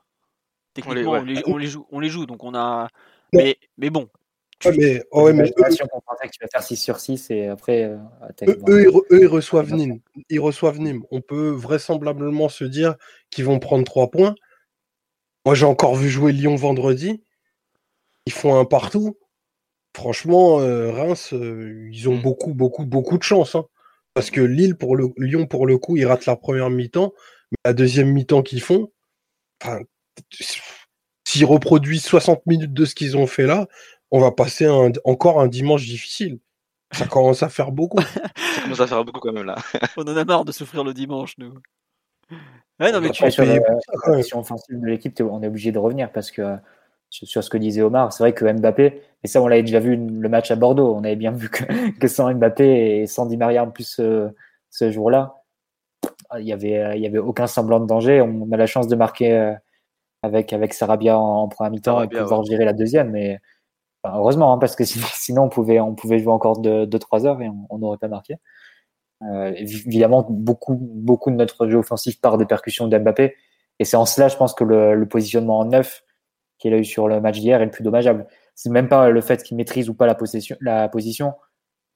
On 0.87 0.93
les- 0.93 1.03
Techniquement, 1.03 1.13
on 1.13 1.25
les, 1.25 1.43
on 1.47 1.57
les 1.57 1.67
joue, 1.67 1.87
on 1.91 2.01
les 2.01 2.09
joue, 2.09 2.27
donc 2.27 2.45
on 2.45 2.55
a. 2.55 2.89
Mais, 3.33 3.59
mais 3.77 3.91
bon, 3.91 4.09
Ouais, 4.65 4.77
mais, 4.77 5.03
ouais, 5.13 5.33
mais 5.33 5.49
eux, 5.49 5.53
qu'on 5.91 6.01
pensait 6.01 6.27
que 6.27 6.33
tu 6.33 6.39
vas 6.43 6.49
faire 6.53 6.63
6 6.63 6.77
sur 6.77 7.01
6 7.01 7.31
et 7.31 7.47
après, 7.49 7.85
euh, 7.85 7.97
eux, 8.47 8.59
eux, 8.69 8.83
ils, 8.83 8.89
re- 8.89 9.05
eux, 9.11 9.21
ils 9.23 9.27
reçoivent 9.27 9.73
Nîmes. 9.73 10.01
Ils 10.29 10.41
reçoivent 10.41 10.79
Nîmes. 10.81 11.03
On 11.11 11.23
peut 11.23 11.49
vraisemblablement 11.51 12.49
se 12.51 12.65
dire 12.65 12.97
qu'ils 13.31 13.47
vont 13.47 13.59
prendre 13.59 13.85
trois 13.85 14.11
points. 14.11 14.35
Moi, 15.47 15.55
j'ai 15.55 15.65
encore 15.65 15.95
vu 15.97 16.11
jouer 16.11 16.33
Lyon 16.33 16.57
vendredi. 16.57 17.23
Ils 18.27 18.33
font 18.33 18.59
un 18.59 18.67
partout. 18.67 19.19
Franchement, 19.97 20.61
euh, 20.61 20.91
Reims, 20.93 21.33
euh, 21.33 21.89
ils 21.91 22.09
ont 22.11 22.17
Mm. 22.19 22.23
beaucoup, 22.23 22.53
beaucoup, 22.55 22.85
beaucoup 22.85 23.17
de 23.17 23.23
chance. 23.23 23.55
hein. 23.55 23.65
Parce 24.13 24.31
que 24.31 24.41
Lille, 24.43 24.77
pour 24.77 24.95
le, 24.95 25.09
Lyon, 25.17 25.47
pour 25.47 25.67
le 25.67 25.79
coup, 25.79 25.97
ils 25.97 26.05
ratent 26.05 26.27
la 26.27 26.37
première 26.37 26.69
mi-temps. 26.69 27.13
Mais 27.51 27.57
la 27.65 27.73
deuxième 27.73 28.13
mi-temps 28.13 28.43
qu'ils 28.43 28.61
font, 28.61 28.93
s'ils 31.27 31.45
reproduisent 31.47 32.05
60 32.05 32.45
minutes 32.47 32.75
de 32.75 32.85
ce 32.85 32.95
qu'ils 32.95 33.17
ont 33.17 33.27
fait 33.27 33.47
là, 33.47 33.67
on 34.11 34.21
va 34.21 34.31
passer 34.33 34.67
un- 34.67 34.93
encore 35.05 35.41
un 35.41 35.49
dimanche 35.49 35.87
difficile. 35.87 36.39
Ça 36.93 37.07
commence 37.07 37.43
à 37.43 37.49
faire 37.49 37.71
beaucoup. 37.71 37.99
Ça 38.37 38.63
commence 38.63 38.81
à 38.81 38.87
faire 38.87 39.05
beaucoup 39.05 39.21
quand 39.21 39.33
même 39.33 39.47
là. 39.47 39.57
on 39.97 40.03
en 40.03 40.17
a 40.17 40.25
marre 40.25 40.45
de 40.45 40.53
souffrir 40.53 40.83
le 40.85 40.93
dimanche, 40.93 41.39
nous. 41.39 41.55
Ouais, 42.81 42.93
non, 42.93 43.01
mais 43.01 43.11
tu. 43.11 43.31
sur 43.31 43.45
la 43.45 43.59
offensive 44.35 44.81
de 44.81 44.87
l'équipe, 44.87 45.21
on 45.21 45.43
est 45.43 45.47
obligé 45.47 45.71
de 45.71 45.79
revenir 45.79 46.11
parce 46.11 46.31
que 46.31 46.43
euh, 46.43 46.57
sur, 47.11 47.45
ce 47.45 47.51
que 47.51 47.59
disait 47.59 47.83
Omar, 47.83 48.13
c'est 48.13 48.23
vrai 48.23 48.33
que 48.33 48.51
Mbappé, 48.51 49.03
et 49.23 49.29
ça 49.29 49.43
on 49.43 49.49
l'avait 49.49 49.63
déjà 49.63 49.81
vu 49.81 49.97
le 49.97 50.29
match 50.29 50.51
à 50.51 50.57
Bordeaux, 50.57 50.95
on 50.95 51.05
avait 51.05 51.17
bien 51.17 51.33
vu 51.33 51.49
que, 51.51 51.65
que 51.99 52.09
sans 52.09 52.33
Mbappé 52.33 53.01
et 53.03 53.07
sans 53.07 53.27
Di 53.27 53.37
Maria 53.37 53.65
en 53.65 53.71
plus 53.71 53.99
euh, 54.01 54.29
ce 54.71 54.91
jour-là, 54.91 55.35
il 56.39 56.47
y 56.47 56.53
avait 56.53 56.79
euh, 56.79 56.95
il 56.97 57.03
y 57.03 57.07
avait 57.07 57.19
aucun 57.19 57.47
semblant 57.47 57.81
de 57.81 57.87
danger. 57.87 58.21
On 58.23 58.51
a 58.53 58.57
la 58.57 58.67
chance 58.67 58.87
de 58.89 58.97
marquer 58.97 59.37
euh, 59.37 59.55
avec 60.23 60.53
avec 60.53 60.73
Sarabia 60.73 61.19
en, 61.19 61.43
en 61.43 61.49
première 61.49 61.73
mi-temps 61.73 62.03
et 62.03 62.09
pouvoir 62.09 62.45
gérer 62.45 62.65
la 62.65 62.73
deuxième, 62.73 63.11
mais 63.11 63.39
heureusement 64.05 64.53
hein, 64.53 64.59
parce 64.59 64.77
que 64.77 64.85
sinon, 64.85 65.45
on 65.45 65.49
pouvait 65.49 65.81
on 65.81 65.95
pouvait 65.95 66.19
jouer 66.19 66.33
encore 66.33 66.59
2 66.59 66.87
deux, 66.87 66.99
trois 66.99 67.27
heures 67.27 67.41
et 67.43 67.49
on 67.71 67.79
n'aurait 67.79 67.99
pas 67.99 68.09
marqué. 68.09 68.37
Euh, 69.23 69.53
évidemment, 69.57 70.27
beaucoup, 70.29 70.77
beaucoup 70.81 71.31
de 71.31 71.37
notre 71.37 71.69
jeu 71.69 71.79
offensif 71.79 72.21
part 72.21 72.39
des 72.39 72.47
percussions 72.47 72.89
d'Mbappé. 72.89 73.37
Et 73.79 73.85
c'est 73.85 73.97
en 73.97 74.07
cela, 74.07 74.29
je 74.29 74.37
pense, 74.37 74.55
que 74.55 74.65
le, 74.65 74.95
le 74.95 75.09
positionnement 75.09 75.59
en 75.59 75.67
neuf 75.67 76.05
qu'il 76.59 76.75
a 76.75 76.79
eu 76.79 76.85
sur 76.85 77.09
le 77.09 77.21
match 77.21 77.39
d'hier 77.41 77.61
est 77.61 77.65
le 77.65 77.71
plus 77.71 77.85
dommageable. 77.85 78.27
C'est 78.55 78.71
même 78.71 78.89
pas 78.89 79.11
le 79.11 79.21
fait 79.21 79.43
qu'il 79.43 79.57
maîtrise 79.57 79.89
ou 79.89 79.95
pas 79.95 80.07
la, 80.07 80.15
possession, 80.15 80.57
la 80.61 80.89
position. 80.89 81.35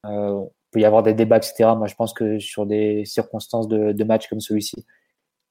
Euh, 0.07 0.43
il 0.43 0.71
peut 0.73 0.81
y 0.81 0.85
avoir 0.85 1.03
des 1.03 1.15
débats, 1.15 1.37
etc. 1.37 1.71
Moi, 1.77 1.87
je 1.87 1.95
pense 1.95 2.13
que 2.13 2.39
sur 2.39 2.67
des 2.67 3.05
circonstances 3.05 3.69
de, 3.69 3.93
de 3.93 4.05
match 4.05 4.29
comme 4.29 4.41
celui-ci, 4.41 4.87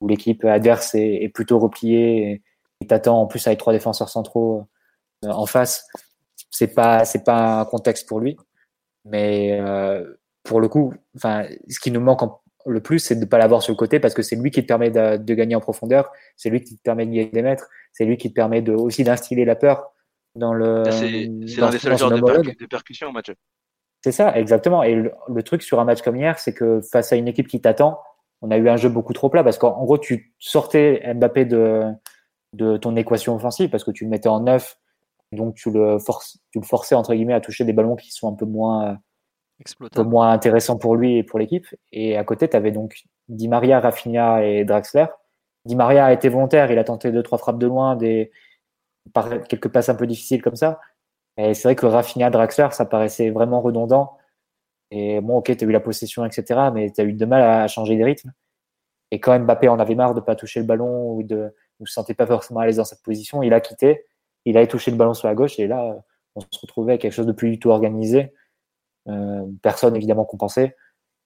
où 0.02 0.08
l'équipe 0.08 0.44
adverse 0.46 0.96
est, 0.96 1.24
est 1.24 1.30
plutôt 1.30 1.60
repliée 1.60 2.18
et, 2.18 2.44
et 2.82 2.88
t'attend 2.88 3.22
en 3.22 3.28
plus 3.28 3.46
avec 3.48 3.60
trois 3.60 3.74
défenseurs 3.74 4.10
centraux 4.10 4.68
euh, 5.26 5.30
en 5.30 5.46
face, 5.46 5.88
c'est 6.54 6.74
pas, 6.74 7.04
c'est 7.06 7.24
pas 7.24 7.62
un 7.62 7.66
contexte 7.66 8.08
pour 8.08 8.20
lui. 8.20 8.38
Mais 9.06 9.60
euh, 9.60 10.14
pour 10.44 10.62
le 10.62 10.68
coup, 10.70 10.94
enfin, 11.16 11.46
ce 11.70 11.80
qui 11.80 11.92
nous 11.92 12.00
manque 12.00 12.24
en- 12.24 12.40
le 12.66 12.80
plus, 12.80 13.00
c'est 13.00 13.16
de 13.16 13.22
ne 13.22 13.26
pas 13.26 13.38
l'avoir 13.38 13.62
sur 13.62 13.74
le 13.74 13.78
côté 13.78 14.00
parce 14.00 14.14
que 14.14 14.22
c'est 14.22 14.38
lui 14.38 14.50
qui 14.52 14.62
te 14.62 14.68
permet 14.68 14.90
de, 14.90 15.18
de 15.18 15.34
gagner 15.34 15.56
en 15.56 15.60
profondeur, 15.60 16.12
c'est 16.38 16.50
lui 16.50 16.62
qui 16.62 16.78
te 16.78 16.82
permet 16.82 17.06
de 17.06 17.12
gagner 17.12 17.30
des 17.30 17.42
mètres, 17.42 17.68
c'est 17.92 18.06
lui 18.06 18.16
qui 18.16 18.30
te 18.30 18.34
permet 18.34 18.62
de, 18.62 18.72
aussi 18.72 19.04
d'instiller 19.04 19.44
la 19.44 19.56
peur 19.56 19.92
dans 20.36 20.54
le. 20.54 20.84
C'est 21.48 21.60
l'un 21.60 21.70
des 21.70 21.80
seuls 21.80 21.98
genres 21.98 22.10
de, 22.12 22.22
percu- 22.44 22.62
de 22.62 22.66
percussion 22.66 23.10
au 23.10 23.12
match. 23.12 23.32
C'est 24.04 24.14
ça, 24.14 24.38
exactement. 24.38 24.84
Et 24.84 24.96
le, 24.96 25.12
le 25.28 25.44
truc 25.44 25.62
sur 25.64 25.80
un 25.82 25.86
match 25.86 26.02
comme 26.02 26.16
hier, 26.16 26.40
c'est 26.40 26.54
que 26.54 26.80
face 26.82 27.12
à 27.12 27.16
une 27.18 27.28
équipe 27.28 27.48
qui 27.48 27.60
t'attend, 27.60 28.00
on 28.42 28.52
a 28.52 28.58
eu 28.58 28.70
un 28.70 28.78
jeu 28.78 28.90
beaucoup 28.90 29.14
trop 29.14 29.30
plat 29.30 29.44
parce 29.44 29.58
qu'en 29.58 29.76
en 29.76 29.84
gros, 29.86 29.98
tu 29.98 30.34
sortais 30.40 31.14
Mbappé 31.14 31.46
de, 31.46 31.84
de 32.54 32.78
ton 32.78 32.96
équation 32.96 33.36
offensive 33.36 33.70
parce 33.70 33.84
que 33.84 33.92
tu 33.92 34.04
le 34.06 34.10
mettais 34.10 34.30
en 34.30 34.40
neuf, 34.42 34.78
donc 35.34 35.56
tu 35.56 35.72
le, 35.72 36.00
forces, 36.00 36.40
tu 36.52 36.60
le 36.60 36.66
forçais 36.66 36.96
entre 36.96 37.14
guillemets 37.14 37.34
à 37.34 37.42
toucher 37.42 37.66
des 37.66 37.74
ballons 37.74 37.96
qui 37.96 38.12
sont 38.12 38.32
un 38.32 38.36
peu 38.36 38.46
moins, 38.46 38.98
un 39.82 39.90
peu 39.90 40.04
moins 40.04 40.32
intéressants 40.32 40.78
pour 40.78 40.96
lui 40.96 41.18
et 41.18 41.24
pour 41.24 41.40
l'équipe. 41.40 41.68
Et 41.92 42.18
à 42.18 42.24
côté, 42.24 42.50
tu 42.50 42.56
avais 42.56 42.72
donc 42.72 43.04
Di 43.30 43.48
Maria, 43.48 43.80
Rafinha 43.80 44.44
et 44.46 44.66
Draxler. 44.66 45.08
Di 45.66 45.76
Maria 45.76 46.06
a 46.06 46.14
été 46.14 46.30
volontaire, 46.30 46.72
il 46.72 46.80
a 46.80 46.84
tenté 46.84 47.12
deux, 47.12 47.24
trois 47.24 47.38
frappes 47.38 47.60
de 47.60 47.68
loin, 47.68 47.96
des, 47.96 48.32
par 49.14 49.44
quelques 49.44 49.70
passes 49.70 49.90
un 49.90 49.96
peu 49.96 50.08
difficiles 50.08 50.42
comme 50.42 50.56
ça. 50.56 50.80
Et 51.38 51.54
c'est 51.54 51.64
vrai 51.68 51.76
que 51.76 51.86
Rafinha, 51.86 52.30
Draxler, 52.30 52.70
ça 52.72 52.86
paraissait 52.86 53.32
vraiment 53.32 53.62
redondant. 53.62 54.18
Et 54.92 55.22
bon, 55.22 55.38
ok, 55.38 55.56
tu 55.58 55.66
as 55.66 55.68
eu 55.68 55.72
la 55.72 55.80
possession, 55.80 56.26
etc., 56.26 56.70
mais 56.74 56.92
tu 56.92 57.02
as 57.02 57.04
eu 57.04 57.14
de 57.14 57.26
mal 57.26 57.42
à 57.42 57.68
changer 57.68 57.96
des 57.96 58.04
rythmes. 58.04 58.32
Et 59.12 59.20
quand 59.20 59.38
Mbappé 59.40 59.68
en 59.68 59.80
avait 59.80 59.96
marre 59.96 60.14
de 60.16 60.22
pas 60.22 60.36
toucher 60.36 60.60
le 60.60 60.66
ballon 60.66 61.14
ou 61.14 61.24
de 61.24 61.54
ne 61.80 61.86
se 61.86 61.94
sentait 61.94 62.14
pas 62.14 62.28
forcément 62.28 62.60
à 62.60 62.66
l'aise 62.66 62.78
dans 62.78 62.86
cette 62.86 63.02
position, 63.04 63.44
il 63.44 63.54
a 63.54 63.62
quitté, 63.62 64.06
il 64.46 64.58
avait 64.58 64.68
touché 64.68 64.92
le 64.92 64.98
ballon 64.98 65.14
sur 65.14 65.28
la 65.28 65.36
gauche, 65.36 65.60
et 65.60 65.68
là, 65.68 65.96
on 66.36 66.42
se 66.42 66.60
retrouvait 66.62 66.94
avec 66.94 67.02
quelque 67.02 67.14
chose 67.14 67.28
de 67.28 67.32
plus 67.32 67.50
du 67.52 67.60
tout 67.60 67.70
organisé. 67.70 68.34
Euh, 69.10 69.46
personne 69.62 69.96
évidemment 69.96 70.26
compensé. 70.26 70.76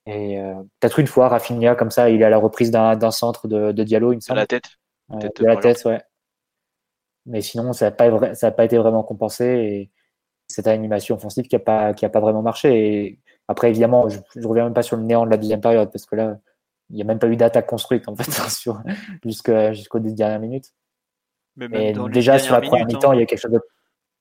Et 0.05 0.39
euh, 0.39 0.55
peut-être 0.79 0.99
une 0.99 1.07
fois, 1.07 1.27
Rafinha, 1.27 1.75
comme 1.75 1.91
ça, 1.91 2.09
il 2.09 2.21
est 2.21 2.25
à 2.25 2.29
la 2.29 2.37
reprise 2.37 2.71
d'un 2.71 3.11
centre 3.11 3.47
de, 3.47 3.71
de 3.71 3.83
Diallo, 3.83 4.13
il 4.13 4.15
me 4.15 4.19
À 4.19 4.21
semble. 4.21 4.39
la 4.39 4.47
tête. 4.47 4.65
Euh, 5.11 5.17
de 5.17 5.45
la 5.45 5.57
tête, 5.57 5.83
ouais. 5.85 6.01
Mais 7.25 7.41
sinon, 7.41 7.73
ça 7.73 7.85
n'a 7.85 7.91
pas, 7.91 8.09
vra- 8.09 8.33
ça 8.35 8.47
a 8.47 8.51
pas 8.51 8.65
été 8.65 8.77
vraiment 8.77 9.03
compensé. 9.03 9.45
Et 9.45 9.91
cette 10.47 10.67
animation 10.67 11.15
offensive 11.15 11.45
qui 11.47 11.55
n'a 11.55 11.59
pas, 11.59 11.93
qui 11.93 12.05
a 12.05 12.09
pas 12.09 12.21
vraiment 12.21 12.41
marché. 12.41 12.69
Et 13.05 13.19
après, 13.49 13.69
évidemment, 13.69 14.07
je 14.09 14.19
ne 14.35 14.47
reviens 14.47 14.63
même 14.63 14.73
pas 14.73 14.81
sur 14.83 14.95
le 14.97 15.03
néant 15.03 15.25
de 15.25 15.29
la 15.31 15.37
deuxième 15.37 15.61
période 15.61 15.91
parce 15.91 16.05
que 16.05 16.15
là, 16.15 16.37
il 16.89 16.95
n'y 16.95 17.01
a 17.01 17.05
même 17.05 17.19
pas 17.19 17.27
eu 17.27 17.35
d'attaque 17.35 17.67
construite 17.67 18.07
en 18.07 18.15
fait, 18.15 18.23
jusqu'aux 19.23 19.99
dix 19.99 20.13
dernières 20.15 20.39
minutes. 20.39 20.71
Mais 21.57 21.67
même 21.67 21.81
Et 21.81 21.91
dans 21.93 22.07
les 22.07 22.13
déjà, 22.13 22.39
sur 22.39 22.53
la 22.53 22.61
première 22.61 22.85
mi-temps, 22.85 23.11
hein. 23.11 23.15
il 23.15 23.19
y 23.19 23.23
a 23.23 23.25
quelque 23.25 23.39
chose 23.39 23.51
de. 23.51 23.59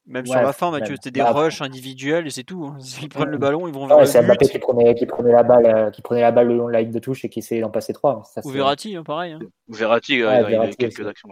Même 0.07 0.25
Ouais, 0.25 0.31
sur 0.31 0.41
la 0.43 0.53
fin. 0.53 0.71
Mathieu, 0.71 0.95
c'était 0.95 1.11
des 1.11 1.21
Bah, 1.21 1.33
rushs 1.33 1.61
individuels 1.61 2.27
et 2.27 2.31
c'est 2.31 2.45
tout. 2.45 2.65
hein. 2.65 2.79
Ils 3.03 3.09
prennent 3.09 3.29
le 3.29 3.39
ballon, 3.39 3.67
ils 3.67 3.75
vont 3.75 3.87
vers 3.87 3.99
Ouais, 3.99 4.07
c'est 4.07 4.23
Mbappé 4.23 4.47
qui 4.49 4.59
prenait, 4.59 4.95
qui, 4.95 5.05
prenait 5.05 5.33
la 5.33 5.43
balle, 5.43 5.67
euh, 5.67 5.91
qui 5.91 6.01
prenait 6.01 6.21
la 6.21 6.31
balle 6.31 6.49
le 6.49 6.57
long 6.57 6.69
de 6.69 6.73
la 6.73 6.81
ligne 6.83 6.93
de 6.93 6.99
touche 7.01 7.25
et 7.25 7.29
qui 7.29 7.41
essayait 7.41 7.61
d'en 7.61 7.71
passer 7.71 7.93
trois. 7.93 8.23
Ça, 8.25 8.41
Ou 8.45 8.51
Verratti, 8.51 8.97
hein, 8.97 9.03
pareil. 9.03 9.33
hein. 9.33 9.41
Ou 9.69 9.75
Verratti, 9.75 10.13
Ouais, 10.15 10.19
il 10.19 10.27
a 10.29 10.41
eu 10.43 10.51
Verratti 10.53 10.77
quelques 10.77 11.01
aussi. 11.01 11.09
actions. 11.09 11.29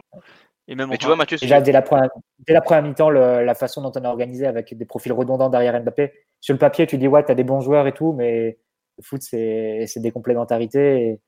Et 0.66 0.74
même 0.74 0.88
Mais 0.90 0.98
tu 0.98 1.06
vois, 1.06 1.14
Mathieu, 1.14 1.36
Déjà, 1.38 1.60
dès 1.60 1.72
la 1.72 1.82
première, 1.82 2.10
dès 2.46 2.52
la 2.52 2.60
première 2.62 2.82
mi-temps, 2.82 3.10
la 3.10 3.54
façon 3.54 3.80
dont 3.80 3.92
on 3.94 4.04
a 4.04 4.08
organisé 4.08 4.46
avec 4.46 4.76
des 4.76 4.84
profils 4.86 5.12
redondants 5.12 5.50
derrière 5.50 5.80
Mbappé, 5.80 6.12
sur 6.40 6.52
le 6.54 6.58
papier, 6.58 6.86
tu 6.86 6.98
dis, 6.98 7.06
ouais, 7.06 7.24
tu 7.24 7.30
as 7.30 7.34
des 7.36 7.44
bons 7.44 7.60
joueurs 7.60 7.86
et 7.86 7.92
tout, 7.92 8.12
mais 8.12 8.58
le 8.98 9.02
foot, 9.04 9.22
c'est 9.22 9.84
c'est 9.86 10.00
des 10.00 10.10
complémentarités. 10.10 11.08
Et, 11.10 11.20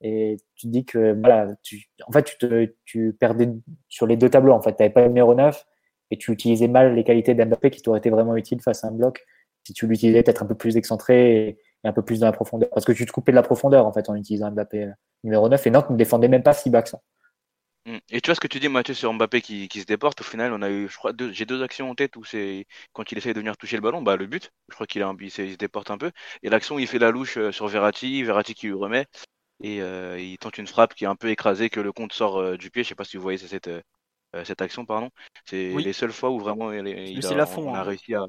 et 0.00 0.36
tu 0.56 0.68
dis 0.68 0.84
que, 0.84 1.12
voilà, 1.18 1.48
tu, 1.62 1.88
en 2.06 2.12
fait, 2.12 2.22
tu, 2.24 2.38
te, 2.38 2.72
tu 2.84 3.12
perdais 3.18 3.50
sur 3.88 4.06
les 4.06 4.16
deux 4.16 4.30
tableaux. 4.30 4.52
En 4.52 4.62
fait, 4.62 4.72
tu 4.72 4.82
n'avais 4.82 4.92
pas 4.92 5.02
le 5.02 5.08
numéro 5.08 5.34
9 5.34 5.64
et 6.10 6.16
tu 6.16 6.32
utilisais 6.32 6.68
mal 6.68 6.94
les 6.94 7.04
qualités 7.04 7.34
d'Mbappé 7.34 7.70
qui 7.70 7.82
t'auraient 7.82 7.98
été 7.98 8.10
vraiment 8.10 8.36
utiles 8.36 8.60
face 8.62 8.84
à 8.84 8.88
un 8.88 8.92
bloc 8.92 9.24
si 9.64 9.74
tu 9.74 9.86
l'utilisais 9.86 10.22
peut-être 10.22 10.42
un 10.42 10.46
peu 10.46 10.54
plus 10.54 10.76
excentré 10.76 11.48
et, 11.48 11.58
un 11.84 11.92
peu 11.92 12.02
plus 12.02 12.20
dans 12.20 12.26
la 12.26 12.32
profondeur. 12.32 12.68
Parce 12.70 12.84
que 12.84 12.92
tu 12.92 13.06
te 13.06 13.12
coupais 13.12 13.32
de 13.32 13.36
la 13.36 13.42
profondeur, 13.42 13.86
en 13.86 13.92
fait, 13.92 14.08
en 14.08 14.14
utilisant 14.14 14.50
Mbappé 14.50 14.84
euh, 14.84 14.90
numéro 15.24 15.48
9. 15.48 15.66
Et 15.66 15.70
Nantes 15.70 15.90
ne 15.90 15.96
défendait 15.96 16.28
même 16.28 16.42
pas 16.42 16.52
si 16.52 16.70
bas 16.70 16.82
que 16.82 16.90
ça. 16.90 17.00
Mm. 17.86 17.98
Et 18.10 18.20
tu 18.20 18.28
vois 18.28 18.34
ce 18.34 18.40
que 18.40 18.48
tu 18.48 18.60
dis, 18.60 18.68
Mathieu, 18.68 18.94
sur 18.94 19.12
Mbappé 19.12 19.40
qui, 19.40 19.68
qui 19.68 19.80
se 19.80 19.86
déporte. 19.86 20.20
Au 20.20 20.24
final, 20.24 20.52
on 20.52 20.60
a 20.62 20.70
eu, 20.70 20.88
je 20.88 20.96
crois, 20.96 21.12
j'ai 21.32 21.46
deux 21.46 21.62
actions 21.62 21.90
en 21.90 21.94
tête 21.94 22.16
où 22.16 22.24
c'est 22.24 22.66
quand 22.92 23.10
il 23.12 23.18
essaie 23.18 23.32
de 23.32 23.38
venir 23.38 23.56
toucher 23.56 23.76
le 23.76 23.82
ballon, 23.82 24.02
bah 24.02 24.16
le 24.16 24.26
but. 24.26 24.50
Je 24.68 24.74
crois 24.74 24.86
qu'il 24.86 25.02
a, 25.02 25.08
un- 25.08 25.16
il, 25.20 25.26
il 25.26 25.30
se 25.30 25.56
déporte 25.56 25.90
un 25.90 25.98
peu. 25.98 26.10
Et 26.42 26.50
l'action, 26.50 26.78
il 26.78 26.86
fait 26.86 26.98
la 26.98 27.10
louche 27.10 27.38
euh, 27.38 27.52
sur 27.52 27.68
Verratti, 27.68 28.22
Verratti 28.22 28.54
qui 28.54 28.66
lui 28.66 28.74
remet 28.74 29.06
et 29.60 29.82
euh, 29.82 30.18
il 30.20 30.38
tente 30.38 30.58
une 30.58 30.66
frappe 30.66 30.94
qui 30.94 31.04
est 31.04 31.06
un 31.08 31.16
peu 31.16 31.28
écrasée 31.30 31.70
que 31.70 31.80
le 31.80 31.92
compte 31.92 32.12
sort 32.12 32.38
euh, 32.40 32.56
du 32.56 32.70
pied. 32.70 32.82
Je 32.82 32.88
sais 32.88 32.94
pas 32.94 33.04
si 33.04 33.16
vous 33.16 33.22
voyez 33.22 33.38
cette 33.38 33.68
euh, 33.68 33.82
euh, 34.36 34.44
cette 34.44 34.62
action, 34.62 34.86
pardon. 34.86 35.10
C'est 35.44 35.72
Oui. 35.74 35.84
les 35.84 35.92
seules 35.92 36.12
fois 36.12 36.30
où 36.30 36.38
vraiment 36.38 36.72
il, 36.72 37.26
a, 37.26 37.34
Lafont, 37.34 37.68
on 37.70 37.74
a 37.74 37.80
hein. 37.80 37.82
réussi 37.82 38.14
à. 38.14 38.26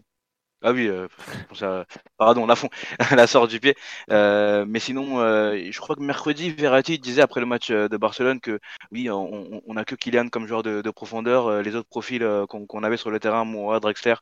Ah 0.63 0.73
oui, 0.73 0.87
euh, 0.87 1.07
ça, 1.53 1.85
pardon, 2.17 2.45
la, 2.45 2.55
fond, 2.55 2.69
la 3.17 3.27
sort 3.27 3.47
du 3.47 3.59
pied. 3.59 3.75
Euh, 4.11 4.65
mais 4.67 4.79
sinon, 4.79 5.19
euh, 5.19 5.69
je 5.71 5.79
crois 5.79 5.95
que 5.95 6.01
mercredi, 6.01 6.51
Verratti 6.51 6.99
disait 6.99 7.21
après 7.23 7.39
le 7.39 7.47
match 7.47 7.71
de 7.71 7.97
Barcelone 7.97 8.39
que 8.39 8.59
oui, 8.91 9.09
on, 9.09 9.61
on 9.65 9.77
a 9.77 9.85
que 9.85 9.95
Kylian 9.95 10.29
comme 10.29 10.47
joueur 10.47 10.63
de, 10.63 10.81
de 10.81 10.91
profondeur. 10.91 11.63
les 11.63 11.75
autres 11.75 11.89
profils 11.89 12.23
qu'on 12.47 12.83
avait 12.83 12.97
sur 12.97 13.09
le 13.11 13.19
terrain, 13.19 13.43
moi, 13.45 13.79
Drexler, 13.79 14.15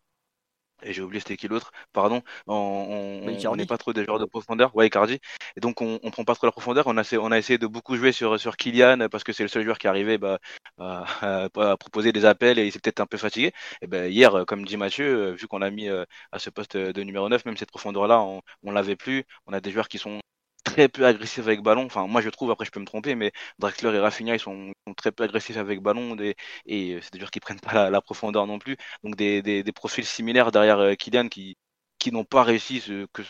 et 0.84 0.94
j'ai 0.94 1.02
oublié 1.02 1.20
c'était 1.20 1.38
qui 1.38 1.48
l'autre, 1.48 1.72
pardon, 1.94 2.22
on 2.48 3.22
n'est 3.56 3.66
pas 3.66 3.78
trop 3.78 3.94
des 3.94 4.06
joueurs 4.06 4.20
de 4.20 4.26
profondeur, 4.26 4.76
ouais 4.76 4.88
Icardi, 4.88 5.20
et 5.56 5.60
donc 5.60 5.82
on, 5.82 6.00
on 6.04 6.12
prend 6.12 6.24
pas 6.24 6.36
trop 6.36 6.46
la 6.48 6.52
profondeur, 6.52 6.88
on 6.88 6.98
a, 6.98 7.04
on 7.18 7.32
a 7.32 7.38
essayé 7.38 7.58
de 7.58 7.68
beaucoup 7.68 7.96
jouer 7.96 8.12
sur, 8.12 8.40
sur 8.40 8.58
Kylian 8.58 9.08
parce 9.10 9.24
que 9.24 9.34
c'est 9.34 9.44
le 9.44 9.50
seul 9.50 9.64
joueur 9.64 9.78
qui 9.78 9.88
arrivait 9.88 10.18
bah, 10.18 10.40
à, 10.78 11.46
proposer 11.80 12.12
des 12.12 12.26
appels 12.26 12.60
et 12.60 12.66
il 12.66 12.72
s'est 12.72 12.80
peut-être 12.80 13.00
un 13.02 13.06
peu 13.08 13.18
fatigué, 13.18 13.54
et 13.82 13.88
ben 13.88 14.12
hier, 14.12 14.46
comme 14.48 14.66
dit 14.66 14.78
Mathieu, 14.78 15.32
vu 15.34 15.48
qu'on 15.48 15.60
l'a 15.60 15.72
mis 15.72 15.90
euh, 15.90 16.06
à 16.32 16.40
ce 16.40 16.50
poste 16.50 16.78
de 16.78 17.04
numéro 17.04 17.30
9, 17.30 17.46
même 17.46 17.58
cette 17.58 17.72
profondeur-là, 17.72 18.22
on, 18.22 18.42
on 18.64 18.72
l'avait 18.72 18.96
plus, 18.96 19.26
on 19.48 19.54
a 19.54 19.62
des 19.62 19.72
joueurs 19.72 19.88
qui 19.88 19.98
sont 19.98 20.20
très 20.80 20.88
peu 20.90 21.06
agressifs 21.06 21.40
avec 21.46 21.62
ballon. 21.62 21.86
Enfin, 21.86 22.08
moi 22.08 22.22
je 22.22 22.30
trouve, 22.30 22.52
après 22.52 22.66
je 22.66 22.72
peux 22.72 22.80
me 22.80 22.86
tromper, 22.86 23.16
mais 23.16 23.32
Draxler 23.60 23.96
et 23.96 24.00
Rafinha 24.00 24.36
ils 24.36 24.40
sont, 24.40 24.72
très 24.98 25.12
peu 25.12 25.24
agressifs 25.24 25.58
avec 25.58 25.82
ballon 25.82 26.16
et 26.66 27.00
c'est 27.02 27.14
des 27.14 27.20
joueurs 27.20 27.32
qui 27.32 27.40
prennent 27.40 27.60
pas 27.60 27.90
la, 27.90 28.02
profondeur 28.02 28.48
non 28.48 28.60
plus. 28.60 28.78
Donc 29.04 29.16
des, 29.16 29.42
des, 29.42 29.64
des 29.64 29.72
profils 29.74 30.06
similaires 30.06 30.52
derrière 30.52 30.80
euh, 30.80 30.96
Kylian 30.96 31.28
qui, 31.30 31.58
qui 32.00 32.12
n'ont 32.12 32.24
pas 32.26 32.44
réussi 32.44 32.80
ce, 32.82 33.06
que, 33.14 33.22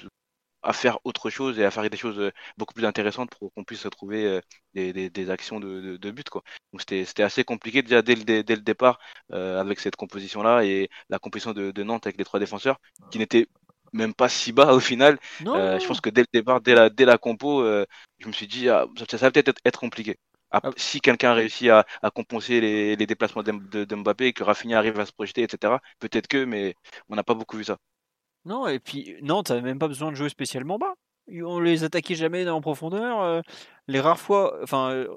à 0.62 0.74
faire 0.74 1.00
autre 1.06 1.30
chose 1.30 1.58
et 1.60 1.66
à 1.66 1.72
faire 1.72 1.90
des 1.90 1.98
choses 1.98 2.20
euh, 2.20 2.32
beaucoup 2.58 2.74
plus 2.74 2.86
intéressantes 2.86 3.32
pour 3.32 3.52
qu'on 3.54 3.64
puisse 3.64 3.88
trouver 3.92 4.26
euh, 4.26 4.42
des, 4.74 4.94
des, 4.94 5.10
des, 5.10 5.30
actions 5.32 5.60
de, 5.60 5.98
de, 5.98 6.12
but. 6.12 6.30
Quoi. 6.30 6.44
Donc 6.72 6.82
c'était 6.82 7.24
assez 7.24 7.44
compliqué 7.44 7.82
déjà 7.82 8.02
dès 8.02 8.16
le, 8.16 8.24
dès, 8.44 8.56
le 8.56 8.62
départ 8.62 9.00
avec 9.32 9.80
cette 9.80 9.96
composition-là 9.96 10.64
et 10.66 10.90
la 11.10 11.20
composition 11.20 11.54
de, 11.54 11.72
de 11.72 11.84
Nantes 11.84 12.06
avec 12.08 12.18
les 12.18 12.26
trois 12.26 12.40
défenseurs 12.40 12.80
qui 13.12 13.18
n'étaient 13.20 13.48
même 13.94 14.14
pas 14.14 14.30
si 14.30 14.52
bas 14.52 14.74
au 14.74 14.80
final. 14.80 15.18
Euh, 15.46 15.80
je 15.80 15.88
pense 15.88 16.02
que 16.02 16.10
dès 16.10 16.22
le 16.22 16.28
départ, 16.34 16.62
dès 16.62 16.76
la, 16.76 16.90
dès 16.90 17.06
la 17.06 17.18
compo, 17.18 17.62
euh, 17.62 17.86
je 18.20 18.28
me 18.28 18.34
suis 18.34 18.48
dit, 18.48 18.70
ah, 18.70 18.86
ça, 19.10 19.18
va 19.18 19.32
peut-être 19.32 19.60
être, 19.66 19.80
compliqué. 19.80 20.18
Ah, 20.52 20.62
ah. 20.64 20.70
Si 20.78 21.00
quelqu'un 21.02 21.34
réussit 21.34 21.70
à, 21.70 21.86
à 22.02 22.12
compenser 22.12 22.62
les, 22.62 22.96
les 22.96 23.08
déplacements 23.08 23.44
de, 23.44 23.86
de, 23.86 23.96
Mbappé, 23.96 24.34
que 24.34 24.44
Rafinha 24.44 24.78
arrive 24.78 25.00
à 25.00 25.06
se 25.06 25.14
projeter, 25.14 25.44
etc., 25.44 25.74
peut-être 26.00 26.28
que, 26.28 26.44
mais 26.46 26.76
on 27.10 27.16
n'a 27.16 27.24
pas 27.24 27.36
beaucoup 27.36 27.58
vu 27.58 27.64
ça. 27.64 27.78
Non, 28.46 28.68
et 28.68 28.80
puis 28.80 29.16
non, 29.22 29.44
tu 29.44 29.52
n'avais 29.52 29.64
même 29.64 29.80
pas 29.80 29.88
besoin 29.88 30.12
de 30.12 30.16
jouer 30.16 30.30
spécialement 30.30 30.78
bas 30.78 30.94
on 31.46 31.60
les 31.60 31.84
attaquait 31.84 32.16
jamais 32.16 32.48
en 32.50 32.62
profondeur. 32.62 33.22
Euh, 33.22 33.42
les 33.88 34.00
rares 34.00 34.20
fois, 34.20 34.58
enfin, 34.62 34.92
euh, 34.92 35.08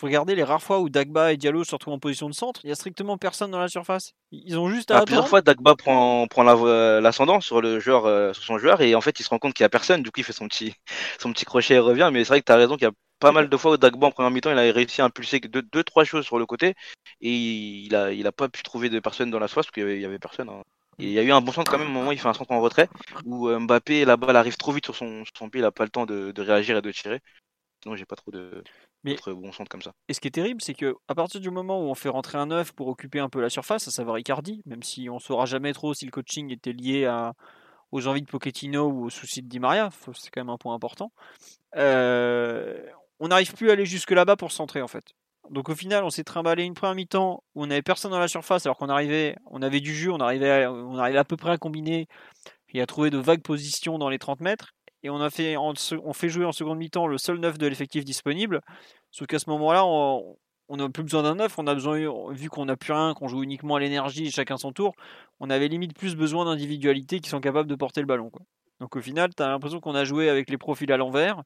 regardez 0.00 0.34
les 0.34 0.44
rares 0.44 0.62
fois 0.62 0.78
où 0.78 0.88
Dagba 0.88 1.32
et 1.32 1.36
Diallo 1.36 1.64
se 1.64 1.72
retrouvent 1.72 1.94
en 1.94 1.98
position 1.98 2.28
de 2.28 2.34
centre, 2.34 2.60
il 2.64 2.68
y 2.68 2.72
a 2.72 2.76
strictement 2.76 3.18
personne 3.18 3.50
dans 3.50 3.58
la 3.58 3.68
surface. 3.68 4.12
Ils 4.30 4.56
ont 4.58 4.68
juste 4.68 4.90
à. 4.90 5.04
plusieurs 5.04 5.28
fois, 5.28 5.42
Dagba 5.42 5.74
prend, 5.74 6.26
prend 6.28 6.44
l'ascendant 6.44 7.40
sur 7.40 7.60
le 7.60 7.80
joueur, 7.80 8.06
euh, 8.06 8.32
sur 8.32 8.44
son 8.44 8.58
joueur, 8.58 8.80
et 8.82 8.94
en 8.94 9.00
fait, 9.00 9.18
il 9.18 9.24
se 9.24 9.28
rend 9.30 9.38
compte 9.38 9.54
qu'il 9.54 9.64
y 9.64 9.66
a 9.66 9.68
personne. 9.68 10.02
Du 10.02 10.10
coup, 10.10 10.20
il 10.20 10.24
fait 10.24 10.32
son 10.32 10.46
petit, 10.46 10.74
son 11.20 11.32
petit 11.32 11.44
crochet 11.44 11.74
et 11.74 11.78
revient. 11.78 12.10
Mais 12.12 12.24
c'est 12.24 12.28
vrai 12.28 12.40
que 12.40 12.46
tu 12.46 12.52
as 12.52 12.56
raison 12.56 12.76
qu'il 12.76 12.86
y 12.86 12.90
a 12.90 12.92
pas 13.18 13.32
mal 13.32 13.48
de 13.48 13.56
fois 13.56 13.72
où 13.72 13.76
Dagba 13.76 14.06
en 14.06 14.10
première 14.12 14.30
mi-temps, 14.30 14.52
il 14.52 14.58
a 14.58 14.72
réussi 14.72 15.02
à 15.02 15.04
impulser 15.06 15.40
deux, 15.40 15.62
deux, 15.62 15.84
trois 15.84 16.04
choses 16.04 16.24
sur 16.24 16.38
le 16.38 16.46
côté, 16.46 16.74
et 17.20 17.30
il 17.30 17.94
a, 17.94 18.12
il 18.12 18.26
a 18.26 18.32
pas 18.32 18.48
pu 18.48 18.62
trouver 18.62 18.88
de 18.90 19.00
personne 19.00 19.30
dans 19.30 19.40
la 19.40 19.48
surface 19.48 19.66
parce 19.66 19.74
qu'il 19.74 20.00
y 20.00 20.04
avait, 20.04 20.18
personne. 20.18 20.48
Hein 20.48 20.62
il 21.00 21.10
y 21.10 21.18
a 21.18 21.22
eu 21.22 21.32
un 21.32 21.40
bon 21.40 21.52
centre 21.52 21.70
quand 21.70 21.78
même, 21.78 21.88
au 21.88 21.92
moment 21.92 22.10
où 22.10 22.12
il 22.12 22.18
fait 22.18 22.28
un 22.28 22.34
centre 22.34 22.52
en 22.52 22.60
retrait, 22.60 22.88
où 23.24 23.48
euh, 23.48 23.58
Mbappé, 23.58 24.04
la 24.04 24.16
balle 24.16 24.36
arrive 24.36 24.56
trop 24.56 24.72
vite 24.72 24.84
sur 24.84 24.94
son, 24.94 25.24
son 25.36 25.48
pied, 25.48 25.60
il 25.60 25.62
n'a 25.62 25.72
pas 25.72 25.84
le 25.84 25.90
temps 25.90 26.06
de, 26.06 26.32
réagir 26.40 26.76
et 26.76 26.82
de 26.82 26.92
tirer. 26.92 27.20
Sinon, 27.82 27.96
j'ai 27.96 28.04
pas 28.04 28.16
trop 28.16 28.30
de 28.30 28.62
Mais... 29.04 29.16
bons 29.26 29.52
centres 29.52 29.70
comme 29.70 29.82
ça. 29.82 29.92
Et 30.08 30.14
ce 30.14 30.20
qui 30.20 30.28
est 30.28 30.32
terrible, 30.32 30.60
c'est 30.60 30.74
que 30.74 30.96
à 31.08 31.14
partir 31.14 31.40
du 31.40 31.50
moment 31.50 31.80
où 31.80 31.90
on 31.90 31.94
fait 31.94 32.10
rentrer 32.10 32.36
un 32.36 32.46
neuf 32.46 32.72
pour 32.72 32.88
occuper 32.88 33.20
un 33.20 33.30
peu 33.30 33.40
la 33.40 33.48
surface, 33.48 33.88
à 33.88 33.90
savoir 33.90 34.18
Icardi, 34.18 34.62
même 34.66 34.82
si 34.82 35.08
on 35.08 35.18
saura 35.18 35.46
jamais 35.46 35.72
trop 35.72 35.94
si 35.94 36.04
le 36.04 36.10
coaching 36.10 36.52
était 36.52 36.72
lié 36.72 37.06
à, 37.06 37.32
aux 37.92 38.06
envies 38.06 38.22
de 38.22 38.26
Pochettino 38.26 38.88
ou 38.88 39.06
aux 39.06 39.10
soucis 39.10 39.42
de 39.42 39.48
Di 39.48 39.58
Maria, 39.58 39.90
c'est 40.14 40.30
quand 40.30 40.40
même 40.40 40.50
un 40.50 40.58
point 40.58 40.74
important. 40.74 41.12
Euh, 41.76 42.84
on 43.18 43.28
n'arrive 43.28 43.54
plus 43.54 43.70
à 43.70 43.72
aller 43.72 43.86
jusque 43.86 44.10
là-bas 44.10 44.36
pour 44.36 44.52
centrer 44.52 44.82
en 44.82 44.88
fait. 44.88 45.14
Donc 45.50 45.68
au 45.68 45.74
final, 45.74 46.04
on 46.04 46.10
s'est 46.10 46.22
trimballé 46.22 46.62
une 46.64 46.74
première 46.74 46.94
mi-temps 46.94 47.42
où 47.56 47.64
on 47.64 47.66
n'avait 47.66 47.82
personne 47.82 48.12
dans 48.12 48.20
la 48.20 48.28
surface 48.28 48.66
alors 48.66 48.78
qu'on 48.78 48.88
arrivait, 48.88 49.34
on 49.46 49.62
avait 49.62 49.80
du 49.80 49.92
jus, 49.92 50.08
on 50.08 50.20
arrivait, 50.20 50.64
à, 50.64 51.24
peu 51.24 51.36
près 51.36 51.50
à 51.50 51.58
combiner 51.58 52.06
et 52.72 52.80
à 52.80 52.86
trouver 52.86 53.10
de 53.10 53.18
vagues 53.18 53.42
positions 53.42 53.98
dans 53.98 54.08
les 54.08 54.18
30 54.18 54.40
mètres. 54.40 54.72
Et 55.02 55.10
on 55.10 55.28
fait, 55.28 56.28
jouer 56.28 56.44
en 56.44 56.52
seconde 56.52 56.78
mi-temps 56.78 57.08
le 57.08 57.18
seul 57.18 57.38
neuf 57.38 57.58
de 57.58 57.66
l'effectif 57.66 58.04
disponible. 58.04 58.60
Sauf 59.10 59.26
qu'à 59.26 59.40
ce 59.40 59.50
moment-là, 59.50 59.84
on 59.84 60.36
n'a 60.76 60.88
plus 60.88 61.02
besoin 61.02 61.24
d'un 61.24 61.34
neuf, 61.34 61.58
on 61.58 61.66
a 61.66 61.74
besoin, 61.74 61.98
vu 62.32 62.48
qu'on 62.48 62.66
n'a 62.66 62.76
plus 62.76 62.92
rien, 62.92 63.12
qu'on 63.14 63.26
joue 63.26 63.42
uniquement 63.42 63.74
à 63.74 63.80
l'énergie, 63.80 64.30
chacun 64.30 64.56
son 64.56 64.70
tour, 64.70 64.94
on 65.40 65.50
avait 65.50 65.66
limite 65.66 65.98
plus 65.98 66.14
besoin 66.14 66.44
d'individualités 66.44 67.18
qui 67.18 67.28
sont 67.28 67.40
capables 67.40 67.68
de 67.68 67.74
porter 67.74 68.00
le 68.00 68.06
ballon. 68.06 68.30
Donc 68.78 68.94
au 68.94 69.00
final, 69.00 69.34
tu 69.34 69.42
as 69.42 69.48
l'impression 69.48 69.80
qu'on 69.80 69.96
a 69.96 70.04
joué 70.04 70.28
avec 70.28 70.48
les 70.48 70.58
profils 70.58 70.90
à 70.92 70.96
l'envers 70.96 71.42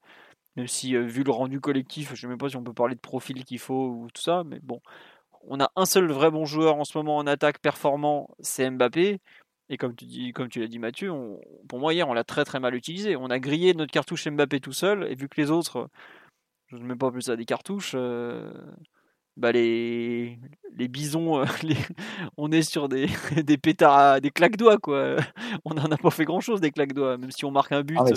même 0.57 0.69
si, 0.69 0.97
vu 0.97 1.25
le 1.25 1.31
rendu 1.31 1.61
collectif, 1.61 2.09
je 2.09 2.13
ne 2.13 2.17
sais 2.17 2.27
même 2.29 2.39
pas 2.39 2.49
si 2.49 2.57
on 2.57 2.63
peut 2.63 2.73
parler 2.73 2.95
de 2.95 3.01
profil 3.01 3.45
qu'il 3.45 3.59
faut 3.59 3.89
ou 3.89 4.09
tout 4.13 4.23
ça, 4.23 4.45
mais 4.45 4.61
bon, 4.63 4.81
on 5.49 5.61
a 5.61 5.71
un 5.77 5.87
seul 5.87 6.11
vrai 6.11 6.31
bon 6.31 6.45
joueur 6.47 6.77
en 6.77 6.85
ce 6.85 6.97
moment 6.97 7.17
en 7.17 7.27
attaque 7.27 7.59
performant, 7.61 8.29
c'est 8.41 8.71
Mbappé. 8.71 9.21
Et 9.71 9.77
comme 9.79 9.97
tu, 9.97 10.05
dis, 10.05 10.33
comme 10.33 10.49
tu 10.49 10.61
l'as 10.61 10.67
dit 10.67 10.79
Mathieu, 10.79 11.11
pour 11.69 11.79
moi 11.79 11.95
hier 11.95 12.07
on 12.09 12.13
l'a 12.13 12.25
très 12.25 12.45
très 12.45 12.61
mal 12.61 12.75
utilisé. 12.75 13.17
On 13.17 13.31
a 13.31 13.39
grillé 13.39 13.75
notre 13.75 13.93
cartouche 13.93 14.29
Mbappé 14.29 14.61
tout 14.61 14.73
seul, 14.73 15.11
et 15.11 15.15
vu 15.15 15.29
que 15.29 15.41
les 15.41 15.51
autres, 15.51 15.89
je 16.69 16.77
ne 16.77 16.85
mets 16.85 16.97
pas 16.97 17.11
plus 17.11 17.23
ça 17.23 17.37
des 17.37 17.47
cartouches, 17.47 17.97
bah 19.37 19.53
les, 19.53 20.39
les 20.77 20.89
bisons, 20.89 21.45
on 22.37 22.53
est 22.53 22.63
sur 22.63 22.89
des, 22.89 23.07
des 23.43 23.59
pétards, 23.59 24.21
des 24.21 24.31
claques 24.31 24.57
doigts 24.57 24.79
quoi. 24.79 25.17
On 25.65 25.75
n'en 25.75 25.91
a 25.91 25.97
pas 25.97 26.11
fait 26.11 26.25
grand 26.25 26.41
chose 26.41 26.61
des 26.61 26.71
claques 26.71 26.93
doigts, 26.93 27.17
même 27.17 27.31
si 27.31 27.45
on 27.45 27.51
marque 27.51 27.73
un 27.73 27.83
but. 27.83 27.99
Ah 27.99 28.13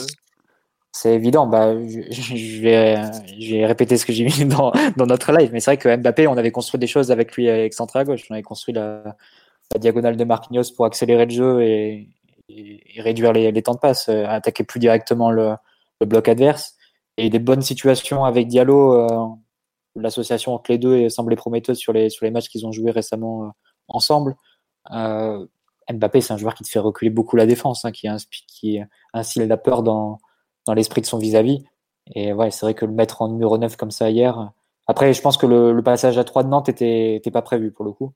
c'est 0.98 1.14
évident. 1.14 1.46
Bah, 1.46 1.74
je, 1.88 2.62
vais, 2.62 3.66
répéter 3.66 3.98
ce 3.98 4.06
que 4.06 4.14
j'ai 4.14 4.26
mis 4.26 4.46
dans, 4.46 4.72
notre 4.98 5.32
live, 5.32 5.52
mais 5.54 5.60
c'est 5.60 5.72
vrai 5.72 5.78
que 5.78 5.96
Mbappé, 5.96 6.28
on 6.28 6.38
avait 6.38 6.52
construit 6.52 6.80
des 6.80 6.88
choses 6.88 7.12
avec 7.12 7.34
lui 7.36 7.48
excentré 7.48 8.00
à 8.00 8.04
gauche. 8.04 8.26
On 8.30 8.34
avait 8.34 8.44
construit 8.44 8.74
la, 8.74 9.16
diagonale 9.78 10.18
de 10.18 10.24
Marquinhos 10.24 10.72
pour 10.76 10.86
accélérer 10.86 11.26
le 11.26 11.32
jeu 11.32 11.62
et, 11.62 12.10
réduire 12.98 13.34
les, 13.34 13.62
temps 13.62 13.74
de 13.74 13.80
passe, 13.80 14.10
euh, 14.10 14.26
attaquer 14.26 14.64
plus 14.64 14.80
directement 14.80 15.30
le, 15.30 15.56
bloc 16.02 16.28
adverse. 16.30 16.76
Et 17.18 17.30
des 17.30 17.40
bonnes 17.40 17.62
situations 17.62 18.26
avec 18.26 18.48
Diallo. 18.48 18.94
Euh, 18.94 19.28
l'association 19.96 20.54
entre 20.54 20.72
les 20.72 20.78
deux 20.78 21.10
semblait 21.10 21.36
prometteuse 21.36 21.78
sur 21.78 21.92
les, 21.92 22.10
sur 22.10 22.26
les 22.26 22.32
matchs 22.32 22.50
qu'ils 22.50 22.66
ont 22.68 22.72
joués 22.72 22.92
récemment 22.92 23.46
euh, 23.46 23.50
ensemble. 23.88 24.36
Mbappé, 24.90 26.22
c'est 26.22 26.34
un 26.34 26.38
joueur 26.38 26.56
qui 26.56 26.64
te 26.64 26.70
fait 26.70 26.80
reculer 26.80 27.12
beaucoup 27.12 27.36
la 27.36 27.46
défense, 27.46 27.86
hein, 27.86 27.92
qui, 27.92 28.08
qui 28.48 28.80
instille 29.14 29.46
la 29.46 29.58
peur 29.58 29.84
dans, 29.84 30.20
dans 30.68 30.74
l'esprit 30.74 31.02
de 31.02 31.08
son 31.08 31.18
vis-à-vis. 31.18 31.64
Et 32.14 32.34
ouais, 32.34 32.52
c'est 32.52 32.66
vrai 32.66 32.74
que 32.74 32.86
le 32.86 32.92
mettre 32.92 33.22
en 33.22 33.30
numéro 33.30 33.58
9 33.58 33.76
comme 33.76 33.92
ça 33.92 34.10
hier. 34.10 34.52
Après, 34.86 35.14
je 35.14 35.22
pense 35.22 35.38
que 35.38 35.46
le, 35.46 35.82
passage 35.82 36.18
à 36.18 36.24
3 36.24 36.44
de 36.44 36.50
Nantes 36.50 36.70
était, 36.70 37.16
était 37.16 37.32
pas 37.32 37.42
prévu 37.42 37.72
pour 37.72 37.84
le 37.84 37.92
coup. 37.92 38.14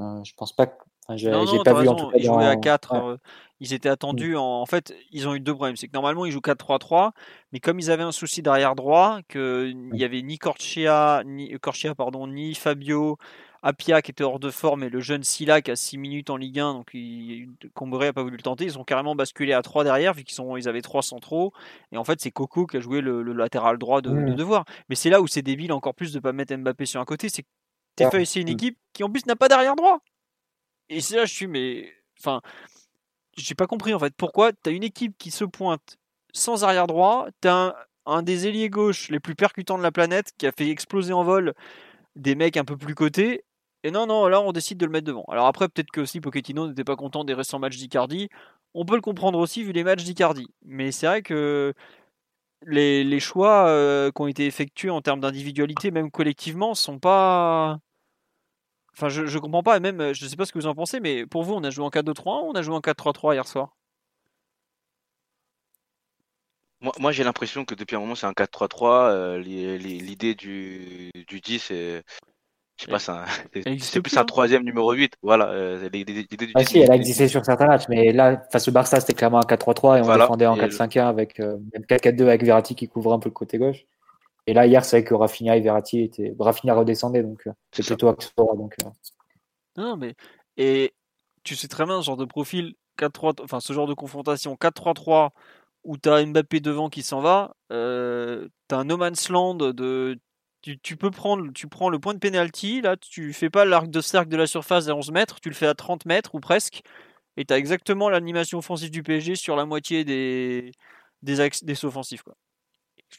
Euh, 0.00 0.22
je 0.24 0.34
pense 0.34 0.52
pas 0.52 0.66
que. 0.66 0.74
j'ai 1.14 1.30
pas 1.30 1.74
vu 1.74 1.88
en 1.88 1.94
tout 1.94 2.08
cas. 2.08 2.16
Ils 2.18 2.24
jouaient 2.24 2.44
à 2.44 2.56
4. 2.56 2.94
Euh, 2.94 3.16
ils 3.60 3.72
étaient 3.72 3.88
attendus. 3.88 4.36
En... 4.36 4.60
en... 4.60 4.66
fait, 4.66 4.94
ils 5.10 5.28
ont 5.28 5.34
eu 5.34 5.40
deux 5.40 5.54
problèmes. 5.54 5.76
C'est 5.76 5.88
que 5.88 5.94
normalement, 5.94 6.26
ils 6.26 6.32
jouent 6.32 6.40
4-3-3. 6.40 7.12
Mais 7.52 7.60
comme 7.60 7.78
ils 7.78 7.90
avaient 7.90 8.02
un 8.02 8.12
souci 8.12 8.42
d'arrière 8.42 8.74
droit, 8.74 9.20
qu'il 9.28 9.90
n'y 9.92 10.04
avait 10.04 10.20
ni 10.20 10.38
Corchia, 10.38 11.22
ni, 11.24 11.58
Corchia, 11.58 11.94
pardon, 11.94 12.26
ni 12.26 12.54
Fabio, 12.54 13.16
Apia 13.62 14.00
qui 14.00 14.10
était 14.10 14.24
hors 14.24 14.40
de 14.40 14.50
forme 14.50 14.84
et 14.84 14.88
le 14.88 15.00
jeune 15.00 15.22
Silla 15.22 15.60
qui 15.60 15.70
a 15.70 15.76
6 15.76 15.98
minutes 15.98 16.30
en 16.30 16.36
Ligue 16.36 16.60
1, 16.60 16.74
donc 16.74 16.96
Comboré 17.74 18.06
n'a 18.06 18.12
pas 18.12 18.22
voulu 18.22 18.36
le 18.36 18.42
tenter. 18.42 18.64
Ils 18.64 18.78
ont 18.78 18.84
carrément 18.84 19.14
basculé 19.14 19.52
à 19.52 19.60
3 19.60 19.84
derrière, 19.84 20.14
vu 20.14 20.24
qu'ils 20.24 20.34
sont, 20.34 20.56
ils 20.56 20.68
avaient 20.68 20.80
3 20.80 21.02
centraux. 21.02 21.52
Et 21.92 21.98
en 21.98 22.04
fait, 22.04 22.20
c'est 22.20 22.30
Coco 22.30 22.66
qui 22.66 22.78
a 22.78 22.80
joué 22.80 23.00
le, 23.02 23.22
latéral 23.32 23.76
droit 23.76 24.00
de, 24.00 24.10
mmh. 24.10 24.34
devoir. 24.34 24.64
Mais 24.88 24.94
c'est 24.94 25.10
là 25.10 25.20
où 25.20 25.26
c'est 25.26 25.42
débile 25.42 25.72
encore 25.72 25.94
plus 25.94 26.12
de 26.12 26.18
ne 26.18 26.22
pas 26.22 26.32
mettre 26.32 26.56
Mbappé 26.56 26.86
sur 26.86 27.00
un 27.00 27.04
côté. 27.04 27.28
C'est 27.28 27.42
que 27.96 28.24
c'est 28.24 28.40
une 28.40 28.48
mmh. 28.48 28.52
équipe 28.52 28.78
qui 28.94 29.04
en 29.04 29.10
plus 29.10 29.26
n'a 29.26 29.36
pas 29.36 29.48
d'arrière 29.48 29.76
droit. 29.76 29.98
Et 30.88 31.00
c'est 31.00 31.16
là 31.16 31.26
je 31.26 31.34
suis, 31.34 31.46
mais. 31.46 31.92
Enfin, 32.18 32.40
j'ai 33.36 33.54
pas 33.54 33.66
compris 33.66 33.92
en 33.92 33.98
fait. 33.98 34.14
Pourquoi 34.16 34.52
tu 34.52 34.70
as 34.70 34.72
une 34.72 34.82
équipe 34.82 35.16
qui 35.18 35.30
se 35.30 35.44
pointe 35.44 35.98
sans 36.32 36.64
arrière 36.64 36.86
droit, 36.86 37.26
tu 37.42 37.48
as 37.48 37.54
un, 37.54 37.74
un 38.06 38.22
des 38.22 38.46
ailiers 38.46 38.70
gauche 38.70 39.08
les 39.08 39.20
plus 39.20 39.34
percutants 39.34 39.78
de 39.78 39.82
la 39.82 39.92
planète 39.92 40.32
qui 40.38 40.46
a 40.46 40.52
fait 40.52 40.68
exploser 40.68 41.12
en 41.12 41.24
vol 41.24 41.54
des 42.16 42.34
mecs 42.34 42.56
un 42.56 42.64
peu 42.64 42.76
plus 42.76 42.94
cotés 42.94 43.44
et 43.82 43.90
non, 43.90 44.06
non, 44.06 44.26
là, 44.28 44.40
on 44.40 44.52
décide 44.52 44.78
de 44.78 44.86
le 44.86 44.92
mettre 44.92 45.06
devant. 45.06 45.24
Alors 45.28 45.46
après, 45.46 45.68
peut-être 45.68 45.90
que 45.90 46.00
aussi 46.02 46.20
Pochettino 46.20 46.68
n'était 46.68 46.84
pas 46.84 46.96
content 46.96 47.24
des 47.24 47.34
récents 47.34 47.58
matchs 47.58 47.78
d'Icardi. 47.78 48.28
On 48.74 48.84
peut 48.84 48.94
le 48.94 49.00
comprendre 49.00 49.38
aussi 49.38 49.64
vu 49.64 49.72
les 49.72 49.84
matchs 49.84 50.04
d'Icardi. 50.04 50.48
Mais 50.64 50.92
c'est 50.92 51.06
vrai 51.06 51.22
que 51.22 51.72
les, 52.66 53.20
choix 53.20 53.66
euh, 53.68 54.10
qui 54.12 54.22
ont 54.22 54.26
été 54.26 54.46
effectués 54.46 54.90
en 54.90 55.00
termes 55.00 55.20
d'individualité, 55.20 55.90
même 55.90 56.10
collectivement, 56.10 56.74
sont 56.74 56.98
pas. 56.98 57.78
Enfin, 58.94 59.08
je, 59.08 59.26
je 59.26 59.38
comprends 59.38 59.62
pas. 59.62 59.76
Et 59.78 59.80
même, 59.80 60.12
je 60.12 60.26
sais 60.26 60.36
pas 60.36 60.44
ce 60.46 60.52
que 60.52 60.58
vous 60.58 60.66
en 60.66 60.74
pensez, 60.74 61.00
mais 61.00 61.26
pour 61.26 61.42
vous, 61.44 61.54
on 61.54 61.64
a 61.64 61.70
joué 61.70 61.84
en 61.84 61.90
4-2-3 61.90 62.44
ou 62.44 62.50
on 62.50 62.54
a 62.54 62.62
joué 62.62 62.74
en 62.74 62.80
4-3-3 62.80 63.34
hier 63.34 63.46
soir? 63.48 63.76
Moi, 66.98 67.12
j'ai 67.12 67.24
l'impression 67.24 67.64
que 67.66 67.74
depuis 67.74 67.96
un 67.96 68.00
moment, 68.00 68.14
c'est 68.14 68.26
un 68.26 68.32
4-3-3. 68.32 69.10
Euh, 69.10 69.38
l'idée 69.38 70.34
du, 70.34 71.10
du 71.28 71.40
10 71.40 71.70
est 71.72 72.04
Je 72.80 72.86
sais 72.86 72.90
pas, 72.90 72.98
c'est 72.98 73.12
un- 73.12 73.24
c'est 73.78 74.00
plus, 74.00 74.02
plus 74.02 74.16
un 74.16 74.22
hein. 74.22 74.24
troisième 74.24 74.64
numéro 74.64 74.90
8. 74.92 75.14
Voilà. 75.22 75.50
euh, 75.50 75.88
Ah 76.54 76.64
si, 76.64 76.78
elle 76.78 76.90
a 76.90 76.94
existé 76.96 77.28
sur 77.28 77.44
certains 77.44 77.66
matchs, 77.66 77.84
mais 77.88 78.10
là, 78.12 78.42
face 78.50 78.68
au 78.68 78.72
Barça, 78.72 79.00
c'était 79.00 79.12
clairement 79.12 79.38
un 79.38 79.46
4-3-3 79.46 79.98
et 79.98 80.00
on 80.00 80.04
Voilà. 80.04 80.24
défendait 80.24 80.46
en 80.46 80.56
Et 80.56 80.60
4-5-1 80.60 81.06
avec 81.08 81.40
euh, 81.40 81.58
même 81.74 81.84
4-4-2 81.84 82.22
avec 82.28 82.42
Verratti 82.42 82.74
qui 82.74 82.88
couvrait 82.88 83.14
un 83.14 83.18
peu 83.18 83.28
le 83.28 83.34
côté 83.34 83.58
gauche. 83.58 83.84
Et 84.46 84.54
là, 84.54 84.66
hier, 84.66 84.82
c'est 84.84 85.00
vrai 85.00 85.04
que 85.04 85.14
Rafinha 85.14 85.56
et 85.56 85.60
Verratti 85.60 86.00
étaient. 86.00 86.34
Rafinha 86.38 86.74
redescendait, 86.74 87.22
donc 87.22 87.46
euh, 87.46 87.52
C'est 87.72 87.84
plutôt 87.84 88.08
Axora. 88.08 88.56
Donc, 88.56 88.74
euh, 88.82 88.88
Non, 89.76 89.96
mais. 89.98 90.14
Et 90.56 90.94
tu 91.44 91.56
sais 91.56 91.68
très 91.68 91.84
bien, 91.84 92.00
ce 92.00 92.06
genre 92.06 92.16
de 92.16 92.24
profil, 92.24 92.74
4-3, 92.96 93.34
enfin, 93.42 93.60
ce 93.60 93.72
genre 93.74 93.86
de 93.86 93.94
confrontation 93.94 94.56
4-3-3, 94.56 95.30
où 95.84 95.98
tu 95.98 96.08
as 96.08 96.24
Mbappé 96.24 96.60
devant 96.60 96.88
qui 96.88 97.02
s'en 97.02 97.20
va, 97.20 97.54
euh, 97.72 98.48
tu 98.68 98.74
as 98.74 98.78
un 98.78 98.84
no 98.84 98.96
man's 98.96 99.28
land 99.28 99.54
de. 99.56 100.18
Tu, 100.62 100.96
peux 100.96 101.10
prendre, 101.10 101.50
tu 101.54 101.68
prends 101.68 101.88
le 101.88 101.98
point 101.98 102.12
de 102.12 102.18
penalty, 102.18 102.82
là, 102.82 102.96
tu 102.98 103.32
fais 103.32 103.48
pas 103.48 103.64
l'arc 103.64 103.88
de 103.88 104.00
cercle 104.02 104.28
de 104.28 104.36
la 104.36 104.46
surface 104.46 104.88
à 104.88 104.94
11 104.94 105.10
mètres, 105.10 105.40
tu 105.40 105.48
le 105.48 105.54
fais 105.54 105.66
à 105.66 105.74
30 105.74 106.04
mètres 106.04 106.34
ou 106.34 106.40
presque, 106.40 106.82
et 107.38 107.46
tu 107.46 107.54
as 107.54 107.58
exactement 107.58 108.10
l'animation 108.10 108.58
offensive 108.58 108.90
du 108.90 109.02
PSG 109.02 109.36
sur 109.36 109.56
la 109.56 109.64
moitié 109.64 110.04
des, 110.04 110.72
des 111.22 111.40
axes 111.40 111.64
des 111.64 111.82
offensifs. 111.86 112.22
Quoi. 112.22 112.36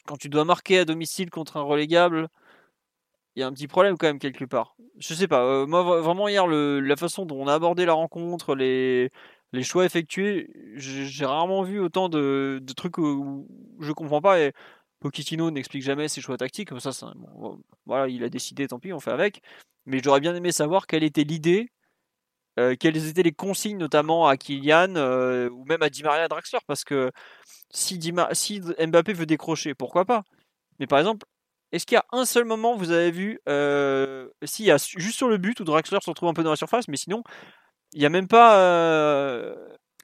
Quand 0.06 0.16
tu 0.16 0.28
dois 0.28 0.44
marquer 0.44 0.80
à 0.80 0.84
domicile 0.84 1.30
contre 1.30 1.56
un 1.56 1.62
relégable, 1.62 2.28
il 3.36 3.40
y 3.40 3.42
a 3.42 3.46
un 3.46 3.52
petit 3.52 3.66
problème 3.68 3.96
quand 3.96 4.06
même 4.06 4.18
quelque 4.18 4.44
part. 4.44 4.76
Je 4.98 5.14
sais 5.14 5.28
pas, 5.28 5.42
euh, 5.42 5.66
moi 5.66 5.82
vra- 5.82 6.00
vraiment 6.00 6.28
hier, 6.28 6.46
la 6.46 6.96
façon 6.96 7.24
dont 7.24 7.40
on 7.40 7.48
a 7.48 7.54
abordé 7.54 7.86
la 7.86 7.94
rencontre, 7.94 8.54
les, 8.54 9.10
les 9.52 9.62
choix 9.62 9.84
effectués, 9.84 10.48
j'ai 10.76 11.24
rarement 11.24 11.62
vu 11.62 11.80
autant 11.80 12.08
de, 12.08 12.60
de 12.62 12.72
trucs 12.74 12.98
où, 12.98 13.46
où 13.48 13.82
je 13.82 13.92
comprends 13.92 14.20
pas. 14.20 14.40
Et 14.40 14.52
Pochettino 15.02 15.50
n'explique 15.50 15.82
jamais 15.82 16.08
ses 16.08 16.20
choix 16.20 16.36
tactiques, 16.36 16.70
ça, 16.80 17.12
voilà, 17.86 18.08
il 18.08 18.22
a 18.24 18.28
décidé, 18.28 18.68
tant 18.68 18.78
pis, 18.78 18.92
on 18.92 19.00
fait 19.00 19.10
avec. 19.10 19.42
Mais 19.84 20.00
j'aurais 20.02 20.20
bien 20.20 20.34
aimé 20.34 20.52
savoir 20.52 20.86
quelle 20.86 21.02
était 21.02 21.24
l'idée, 21.24 21.70
euh, 22.58 22.76
quelles 22.78 23.08
étaient 23.08 23.22
les 23.22 23.32
consignes, 23.32 23.78
notamment 23.78 24.28
à 24.28 24.36
Kylian 24.36 24.94
euh, 24.96 25.50
ou 25.50 25.64
même 25.64 25.82
à 25.82 25.90
Di 25.90 26.02
Maria 26.02 26.28
Draxler, 26.28 26.60
parce 26.66 26.84
que 26.84 27.10
si, 27.70 27.98
Mbappé 27.98 29.12
veut 29.12 29.26
décrocher, 29.26 29.74
pourquoi 29.74 30.04
pas? 30.04 30.22
Mais 30.78 30.86
par 30.86 30.98
exemple, 30.98 31.26
est-ce 31.72 31.86
qu'il 31.86 31.96
y 31.96 31.98
a 31.98 32.04
un 32.12 32.24
seul 32.24 32.44
moment, 32.44 32.76
vous 32.76 32.92
avez 32.92 33.10
vu, 33.10 33.40
euh, 33.48 34.28
s'il 34.44 34.66
y 34.66 34.70
a 34.70 34.76
juste 34.76 35.16
sur 35.16 35.28
le 35.28 35.38
but 35.38 35.58
où 35.60 35.64
Draxler 35.64 35.98
se 36.02 36.10
retrouve 36.10 36.28
un 36.28 36.34
peu 36.34 36.44
dans 36.44 36.50
la 36.50 36.56
surface, 36.56 36.86
mais 36.88 36.96
sinon, 36.96 37.22
il 37.92 38.00
n'y 38.00 38.06
a 38.06 38.10
même 38.10 38.28
pas, 38.28 38.56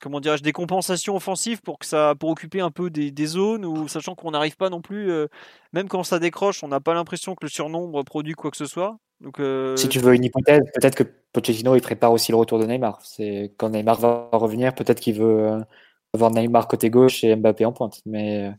comment 0.01 0.21
dirais-je, 0.21 0.43
des 0.43 0.53
compensations 0.53 1.17
offensives 1.17 1.61
pour 1.63 1.79
que 1.79 1.87
ça, 1.87 2.15
pour 2.19 2.31
occuper 2.31 2.61
un 2.61 2.71
peu 2.71 2.91
des, 2.91 3.11
des 3.11 3.27
zones, 3.27 3.65
ou 3.65 3.89
sachant 3.89 4.15
qu'on 4.15 4.31
n'arrive 4.31 4.57
pas 4.57 4.71
non 4.71 4.81
plus, 4.81 5.11
euh, 5.11 5.27
même 5.73 5.89
quand 5.89 6.03
ça 6.05 6.19
décroche, 6.19 6.63
on 6.63 6.69
n'a 6.69 6.81
pas 6.81 6.95
l'impression 6.95 7.35
que 7.35 7.45
le 7.45 7.49
surnombre 7.49 8.05
produit 8.05 8.35
quoi 8.35 8.51
que 8.51 8.57
ce 8.57 8.67
soit. 8.67 8.99
Donc, 9.21 9.41
euh, 9.41 9.77
Si 9.77 9.89
tu 9.89 9.99
veux 9.99 10.15
une 10.15 10.25
hypothèse, 10.25 10.63
peut-être 10.75 10.95
que 10.95 11.03
Pochettino 11.33 11.75
il 11.75 11.81
prépare 11.83 12.13
aussi 12.13 12.31
le 12.33 12.37
retour 12.39 12.59
de 12.59 12.67
Neymar. 12.67 13.01
C'est 13.03 13.53
quand 13.57 13.71
Neymar 13.71 13.99
va 13.99 14.29
revenir, 14.33 14.75
peut-être 14.75 15.01
qu'il 15.01 15.15
veut 15.17 15.41
euh, 15.41 15.61
avoir 16.15 16.31
Neymar 16.31 16.69
côté 16.69 16.89
gauche 16.89 17.25
et 17.25 17.35
Mbappé 17.35 17.65
en 17.65 17.73
pointe. 17.73 18.01
Mais 18.07 18.53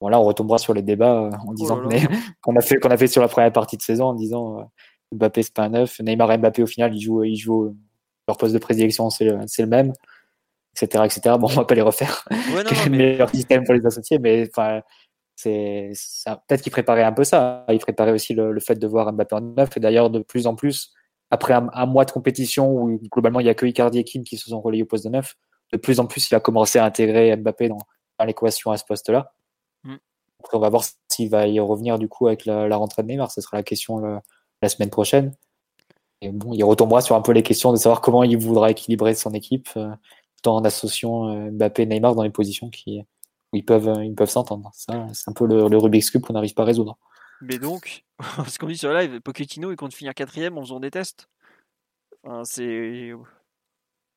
bon 0.00 0.08
là, 0.08 0.20
on 0.20 0.24
retombera 0.24 0.58
sur 0.58 0.72
les 0.72 0.82
débats 0.82 1.28
en 1.46 1.52
disant 1.52 1.80
Oh 1.84 1.88
Ney- 1.88 2.06
qu'on 2.40 2.54
a 2.56 2.60
fait 2.60 2.76
qu'on 2.76 2.90
a 2.90 2.96
fait 2.96 3.08
sur 3.08 3.20
la 3.22 3.28
première 3.28 3.52
partie 3.52 3.76
de 3.76 3.82
saison 3.82 4.06
en 4.06 4.14
disant 4.14 4.70
Mbappé 5.12 5.42
c'est 5.42 5.52
pas 5.52 5.64
un 5.64 5.70
neuf, 5.70 5.98
Neymar 6.00 6.30
et 6.32 6.38
Mbappé 6.38 6.62
au 6.62 6.66
final 6.66 6.94
ils 6.94 7.00
jouent 7.00 7.24
ils 7.24 7.36
jouent 7.36 7.76
leur 8.28 8.36
poste 8.36 8.54
de 8.54 8.58
prédilection 8.58 9.10
c'est 9.10 9.24
le, 9.24 9.38
c'est 9.48 9.62
le 9.62 9.68
même, 9.68 9.92
etc 10.80 11.04
etc. 11.04 11.20
Bon 11.38 11.46
on 11.46 11.54
va 11.54 11.64
pas 11.64 11.74
les 11.74 11.82
refaire. 11.82 12.24
ouais, 12.30 12.62
non, 12.64 12.70
non, 12.70 12.76
mais- 12.90 12.96
meilleur 12.98 13.30
système 13.30 13.64
pour 13.64 13.74
les 13.74 13.86
associer, 13.86 14.18
mais 14.18 14.48
enfin, 14.50 14.80
c'est 15.36 15.90
peut-être 16.48 16.62
qu'il 16.62 16.72
préparait 16.72 17.02
un 17.02 17.12
peu 17.12 17.24
ça. 17.24 17.64
Il 17.68 17.78
préparait 17.78 18.12
aussi 18.12 18.34
le, 18.34 18.52
le 18.52 18.60
fait 18.60 18.76
de 18.76 18.86
voir 18.86 19.12
Mbappé 19.12 19.34
en 19.34 19.40
neuf. 19.40 19.76
Et 19.76 19.80
d'ailleurs, 19.80 20.10
de 20.10 20.20
plus 20.20 20.46
en 20.46 20.54
plus, 20.54 20.92
après 21.30 21.54
un, 21.54 21.68
un 21.72 21.86
mois 21.86 22.04
de 22.04 22.10
compétition 22.12 22.70
où 22.72 23.00
globalement 23.12 23.40
il 23.40 23.46
y 23.46 23.48
a 23.48 23.54
que 23.54 23.66
Icardi 23.66 23.98
et 23.98 24.04
Kim 24.04 24.22
qui 24.22 24.36
se 24.36 24.48
sont 24.50 24.60
relayés 24.60 24.84
au 24.84 24.86
poste 24.86 25.04
de 25.04 25.10
neuf, 25.10 25.34
de 25.72 25.76
plus 25.78 25.98
en 25.98 26.06
plus 26.06 26.30
il 26.30 26.34
a 26.34 26.40
commencé 26.40 26.78
à 26.78 26.84
intégrer 26.84 27.34
Mbappé 27.36 27.68
dans, 27.68 27.78
dans 28.18 28.24
l'équation 28.24 28.70
à 28.70 28.76
ce 28.76 28.84
poste-là. 28.84 29.32
Mm. 29.82 29.96
On 30.52 30.58
va 30.58 30.68
voir 30.68 30.84
s'il 31.10 31.30
va 31.30 31.46
y 31.48 31.58
revenir 31.58 31.98
du 31.98 32.06
coup 32.08 32.26
avec 32.28 32.44
la, 32.44 32.68
la 32.68 32.76
rentrée 32.76 33.02
de 33.02 33.08
Neymar. 33.08 33.30
Ce 33.32 33.40
sera 33.40 33.56
la 33.56 33.62
question 33.62 33.98
le- 33.98 34.18
la 34.62 34.68
semaine 34.68 34.90
prochaine. 34.90 35.34
Et 36.20 36.30
bon, 36.30 36.52
il 36.54 36.62
retombera 36.62 37.00
sur 37.00 37.16
un 37.16 37.22
peu 37.22 37.32
les 37.32 37.42
questions 37.42 37.72
de 37.72 37.76
savoir 37.76 38.00
comment 38.00 38.22
il 38.22 38.36
voudra 38.38 38.70
équilibrer 38.70 39.14
son 39.14 39.32
équipe, 39.32 39.68
euh, 39.76 39.90
tout 40.44 40.50
en 40.50 40.64
associant 40.64 41.28
euh, 41.28 41.50
Mbappé 41.50 41.82
et 41.82 41.86
Neymar 41.86 42.14
dans 42.14 42.22
les 42.22 42.30
positions 42.30 42.70
qui, 42.70 43.00
où 43.52 43.56
ils 43.56 43.64
peuvent, 43.64 44.00
ils 44.02 44.14
peuvent 44.14 44.30
s'entendre. 44.30 44.70
Ça, 44.74 45.06
c'est 45.12 45.30
un 45.30 45.34
peu 45.34 45.46
le, 45.46 45.68
le 45.68 45.76
Rubik's 45.76 46.10
Cube 46.10 46.22
qu'on 46.22 46.34
n'arrive 46.34 46.54
pas 46.54 46.62
à 46.62 46.66
résoudre. 46.66 46.98
Mais 47.40 47.58
donc, 47.58 48.04
ce 48.46 48.58
qu'on 48.58 48.66
dit 48.66 48.78
sur 48.78 48.90
le 48.90 48.98
live, 48.98 49.20
Pochettino, 49.20 49.70
il 49.70 49.76
compte 49.76 49.94
finir 49.94 50.14
quatrième 50.14 50.58
en 50.58 50.62
faisant 50.62 50.80
des 50.80 50.90
tests. 50.90 51.28
Enfin, 52.22 52.44
c'est. 52.44 53.12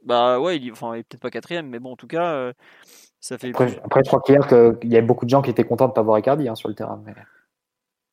Bah 0.05 0.39
ouais, 0.39 0.57
il, 0.57 0.71
enfin, 0.71 0.95
il 0.95 0.99
est 0.99 1.03
peut-être 1.03 1.21
pas 1.21 1.31
quatrième, 1.31 1.67
mais 1.67 1.79
bon, 1.79 1.93
en 1.93 1.95
tout 1.95 2.07
cas, 2.07 2.31
euh, 2.33 2.53
ça 3.19 3.37
fait. 3.37 3.49
Après, 3.49 3.79
après, 3.83 4.01
je 4.03 4.07
crois 4.07 4.21
qu'hier, 4.21 4.47
qu'il 4.47 4.89
y 4.89 4.97
a 4.97 5.01
beaucoup 5.01 5.25
de 5.25 5.29
gens 5.29 5.41
qui 5.41 5.49
étaient 5.49 5.63
contents 5.63 5.85
de 5.85 5.91
ne 5.91 5.95
pas 5.95 6.03
voir 6.03 6.19
Icardi 6.19 6.47
hein, 6.47 6.55
sur 6.55 6.69
le 6.69 6.75
terrain. 6.75 7.01
Mais... 7.05 7.13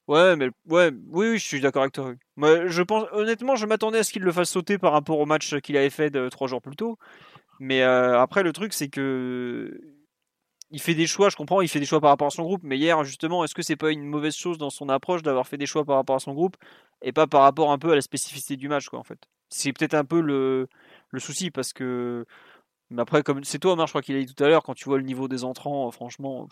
Ouais, 0.09 0.37
mais 0.37 0.51
ouais, 0.69 0.91
oui, 1.11 1.31
oui, 1.31 1.39
je 1.39 1.47
suis 1.47 1.61
d'accord 1.61 1.83
avec 1.83 1.95
toi. 1.95 2.13
Moi, 2.37 2.67
je 2.67 2.83
pense, 2.83 3.05
honnêtement, 3.13 3.57
je 3.57 3.67
m'attendais 3.67 3.99
à 3.99 4.03
ce 4.03 4.13
qu'il 4.13 4.23
le 4.23 4.33
fasse 4.33 4.51
sauter 4.51 4.79
par 4.79 4.93
rapport 4.93 5.19
au 5.19 5.27
match 5.27 5.61
qu'il 5.61 5.77
avait 5.77 5.91
fait 5.91 6.11
de, 6.11 6.29
trois 6.29 6.49
jours 6.49 6.61
plus 6.61 6.77
tôt. 6.77 6.99
Mais 7.61 7.83
euh, 7.83 8.21
après, 8.21 8.43
le 8.43 8.53
truc, 8.53 8.73
c'est 8.73 8.89
que 8.89 9.81
il 10.71 10.81
fait 10.81 10.95
des 10.95 11.07
choix. 11.07 11.29
Je 11.31 11.37
comprends, 11.37 11.61
il 11.61 11.69
fait 11.69 11.81
des 11.81 11.87
choix 11.87 12.01
par 12.01 12.11
rapport 12.11 12.27
à 12.29 12.31
son 12.31 12.43
groupe. 12.43 12.63
Mais 12.65 12.79
hier, 12.79 13.03
justement, 13.05 13.45
est-ce 13.45 13.55
que 13.55 13.63
c'est 13.63 13.77
pas 13.77 13.91
une 13.93 14.05
mauvaise 14.07 14.35
chose 14.37 14.59
dans 14.59 14.71
son 14.71 14.89
approche 14.89 15.23
d'avoir 15.23 15.47
fait 15.47 15.57
des 15.59 15.67
choix 15.67 15.85
par 15.85 15.97
rapport 15.97 16.17
à 16.17 16.21
son 16.21 16.35
groupe 16.35 16.57
et 17.03 17.13
pas 17.13 17.27
par 17.27 17.43
rapport 17.43 17.71
un 17.73 17.79
peu 17.79 17.93
à 17.93 17.95
la 17.95 18.01
spécificité 18.03 18.57
du 18.57 18.69
match, 18.69 18.89
quoi, 18.89 18.99
en 18.99 19.05
fait? 19.05 19.19
C'est 19.51 19.73
peut-être 19.73 19.95
un 19.95 20.05
peu 20.05 20.21
le, 20.21 20.69
le 21.11 21.21
souci 21.21 21.51
parce 21.51 21.73
que. 21.73 22.27
Mais 22.91 23.03
après, 23.03 23.23
comme 23.23 23.45
c'est 23.45 23.59
toi, 23.61 23.73
Omar, 23.75 23.87
je 23.89 23.93
crois 23.93 24.03
qu'il 24.03 24.17
a 24.17 24.23
dit 24.25 24.35
tout 24.35 24.45
à 24.45 24.49
l'heure, 24.49 24.63
quand 24.65 24.75
tu 24.75 24.85
vois 24.87 24.99
le 24.99 25.05
niveau 25.05 25.29
des 25.29 25.45
entrants, 25.45 25.89
euh, 25.89 25.91
franchement. 25.91 26.49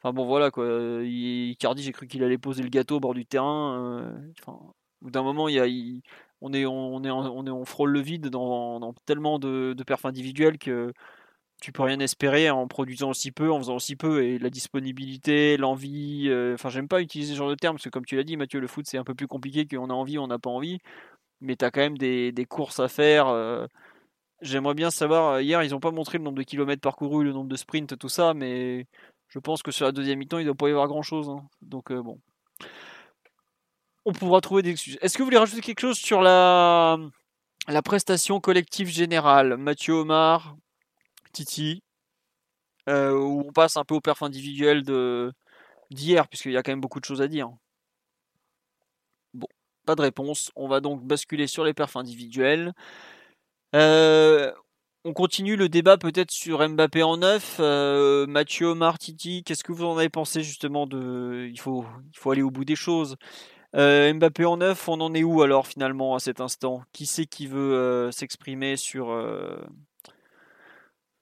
Enfin 0.00 0.12
bon, 0.12 0.26
voilà 0.26 0.50
quoi. 0.50 0.64
Euh, 0.64 1.04
Icardi, 1.06 1.82
j'ai 1.82 1.92
cru 1.92 2.06
qu'il 2.06 2.22
allait 2.22 2.38
poser 2.38 2.62
le 2.62 2.68
gâteau 2.68 2.96
au 2.96 3.00
bord 3.00 3.14
du 3.14 3.26
terrain. 3.26 3.78
euh, 3.80 4.32
Enfin, 4.40 4.58
d'un 5.02 5.22
moment, 5.22 5.48
il 5.48 5.54
y 5.54 5.60
a, 5.60 5.66
il- 5.66 6.02
on, 6.40 6.52
est, 6.52 6.66
on, 6.66 7.02
est, 7.04 7.10
on, 7.10 7.64
frôle 7.64 7.90
le 7.92 8.00
vide 8.00 8.28
dans, 8.28 8.92
tellement 9.06 9.38
de, 9.38 9.74
de 9.76 9.84
perfs 9.84 10.04
individuels 10.06 10.58
que 10.58 10.92
tu 11.62 11.72
peux 11.72 11.82
rien 11.82 12.00
espérer 12.00 12.50
en 12.50 12.68
produisant 12.68 13.10
aussi 13.10 13.32
peu, 13.32 13.50
en 13.50 13.58
faisant 13.58 13.76
aussi 13.76 13.96
peu. 13.96 14.22
Et 14.24 14.38
la 14.38 14.50
disponibilité, 14.50 15.56
l'envie. 15.56 16.28
euh, 16.28 16.54
Enfin, 16.54 16.68
j'aime 16.70 16.88
pas 16.88 17.00
utiliser 17.00 17.32
ce 17.34 17.38
genre 17.38 17.50
de 17.50 17.54
terme 17.54 17.76
parce 17.76 17.84
que, 17.84 17.90
comme 17.90 18.04
tu 18.04 18.16
l'as 18.16 18.24
dit, 18.24 18.36
Mathieu, 18.36 18.60
le 18.60 18.66
foot 18.68 18.86
c'est 18.88 18.98
un 18.98 19.04
peu 19.04 19.14
plus 19.14 19.26
compliqué 19.28 19.66
qu'on 19.66 19.90
a 19.90 19.94
envie, 19.94 20.18
on 20.18 20.26
n'a 20.28 20.38
pas 20.38 20.50
envie. 20.50 20.78
Mais 21.40 21.56
tu 21.56 21.64
as 21.64 21.70
quand 21.70 21.80
même 21.80 21.98
des, 21.98 22.32
des 22.32 22.46
courses 22.46 22.80
à 22.80 22.88
faire. 22.88 23.28
euh, 23.28 23.66
J'aimerais 24.42 24.74
bien 24.74 24.90
savoir, 24.90 25.34
euh, 25.34 25.42
hier 25.42 25.62
ils 25.62 25.70
n'ont 25.70 25.80
pas 25.80 25.90
montré 25.92 26.18
le 26.18 26.24
nombre 26.24 26.38
de 26.38 26.42
kilomètres 26.42 26.82
parcourus, 26.82 27.24
le 27.24 27.32
nombre 27.32 27.48
de 27.48 27.56
sprints, 27.56 27.98
tout 27.98 28.08
ça, 28.10 28.34
mais 28.34 28.86
je 29.28 29.38
pense 29.38 29.62
que 29.62 29.70
sur 29.72 29.86
la 29.86 29.92
deuxième 29.92 30.18
mi-temps, 30.18 30.38
il 30.38 30.42
ne 30.42 30.46
doit 30.48 30.54
pas 30.56 30.68
y 30.68 30.72
avoir 30.72 30.88
grand-chose. 30.88 31.28
hein. 31.30 31.48
Donc 31.62 31.90
euh, 31.90 32.02
bon. 32.02 32.20
On 34.08 34.12
pourra 34.12 34.40
trouver 34.40 34.62
des 34.62 34.70
excuses. 34.70 34.98
Est-ce 35.02 35.14
que 35.14 35.22
vous 35.22 35.26
voulez 35.26 35.36
rajouter 35.36 35.60
quelque 35.60 35.80
chose 35.80 35.98
sur 35.98 36.22
la, 36.22 36.96
prestation 37.84 38.38
collective 38.38 38.86
générale? 38.86 39.56
Mathieu 39.56 39.94
Omar, 39.94 40.56
Titi, 41.32 41.82
euh, 42.88 43.18
où 43.18 43.42
on 43.48 43.52
passe 43.52 43.76
un 43.76 43.82
peu 43.84 43.96
au 43.96 44.00
perf 44.00 44.22
individuel 44.22 44.84
de 44.84 45.32
d'hier, 45.90 46.28
puisqu'il 46.28 46.52
y 46.52 46.56
a 46.56 46.62
quand 46.62 46.70
même 46.70 46.80
beaucoup 46.80 47.00
de 47.00 47.04
choses 47.04 47.20
à 47.20 47.26
dire. 47.26 47.50
Bon, 49.34 49.48
pas 49.84 49.96
de 49.96 50.02
réponse. 50.02 50.52
On 50.54 50.68
va 50.68 50.80
donc 50.80 51.02
basculer 51.04 51.48
sur 51.48 51.64
les 51.64 51.74
perfs 51.74 51.96
individuels. 51.96 52.74
Euh, 53.74 54.52
on 55.04 55.12
continue 55.14 55.56
le 55.56 55.68
débat 55.68 55.96
peut-être 55.96 56.30
sur 56.30 56.66
Mbappé 56.68 57.02
en 57.02 57.16
neuf. 57.16 57.56
Euh, 57.58 58.26
Mathieu 58.28 58.66
Omar, 58.68 58.98
Titi, 58.98 59.42
qu'est-ce 59.42 59.64
que 59.64 59.72
vous 59.72 59.84
en 59.84 59.98
avez 59.98 60.10
pensé 60.10 60.42
justement 60.44 60.86
de... 60.86 61.48
Il 61.50 61.58
faut 61.58 61.84
aller 62.30 62.42
au 62.42 62.50
bout 62.52 62.64
des 62.64 62.76
choses. 62.76 63.16
Euh, 63.76 64.12
Mbappé 64.14 64.46
en 64.46 64.56
neuf, 64.56 64.88
on 64.88 65.00
en 65.00 65.12
est 65.12 65.22
où 65.22 65.42
alors 65.42 65.66
finalement 65.66 66.14
à 66.14 66.18
cet 66.18 66.40
instant? 66.40 66.82
Qui 66.92 67.04
c'est 67.04 67.26
qui 67.26 67.46
veut 67.46 67.74
euh, 67.74 68.10
s'exprimer 68.10 68.76
sur, 68.76 69.10
euh, 69.10 69.58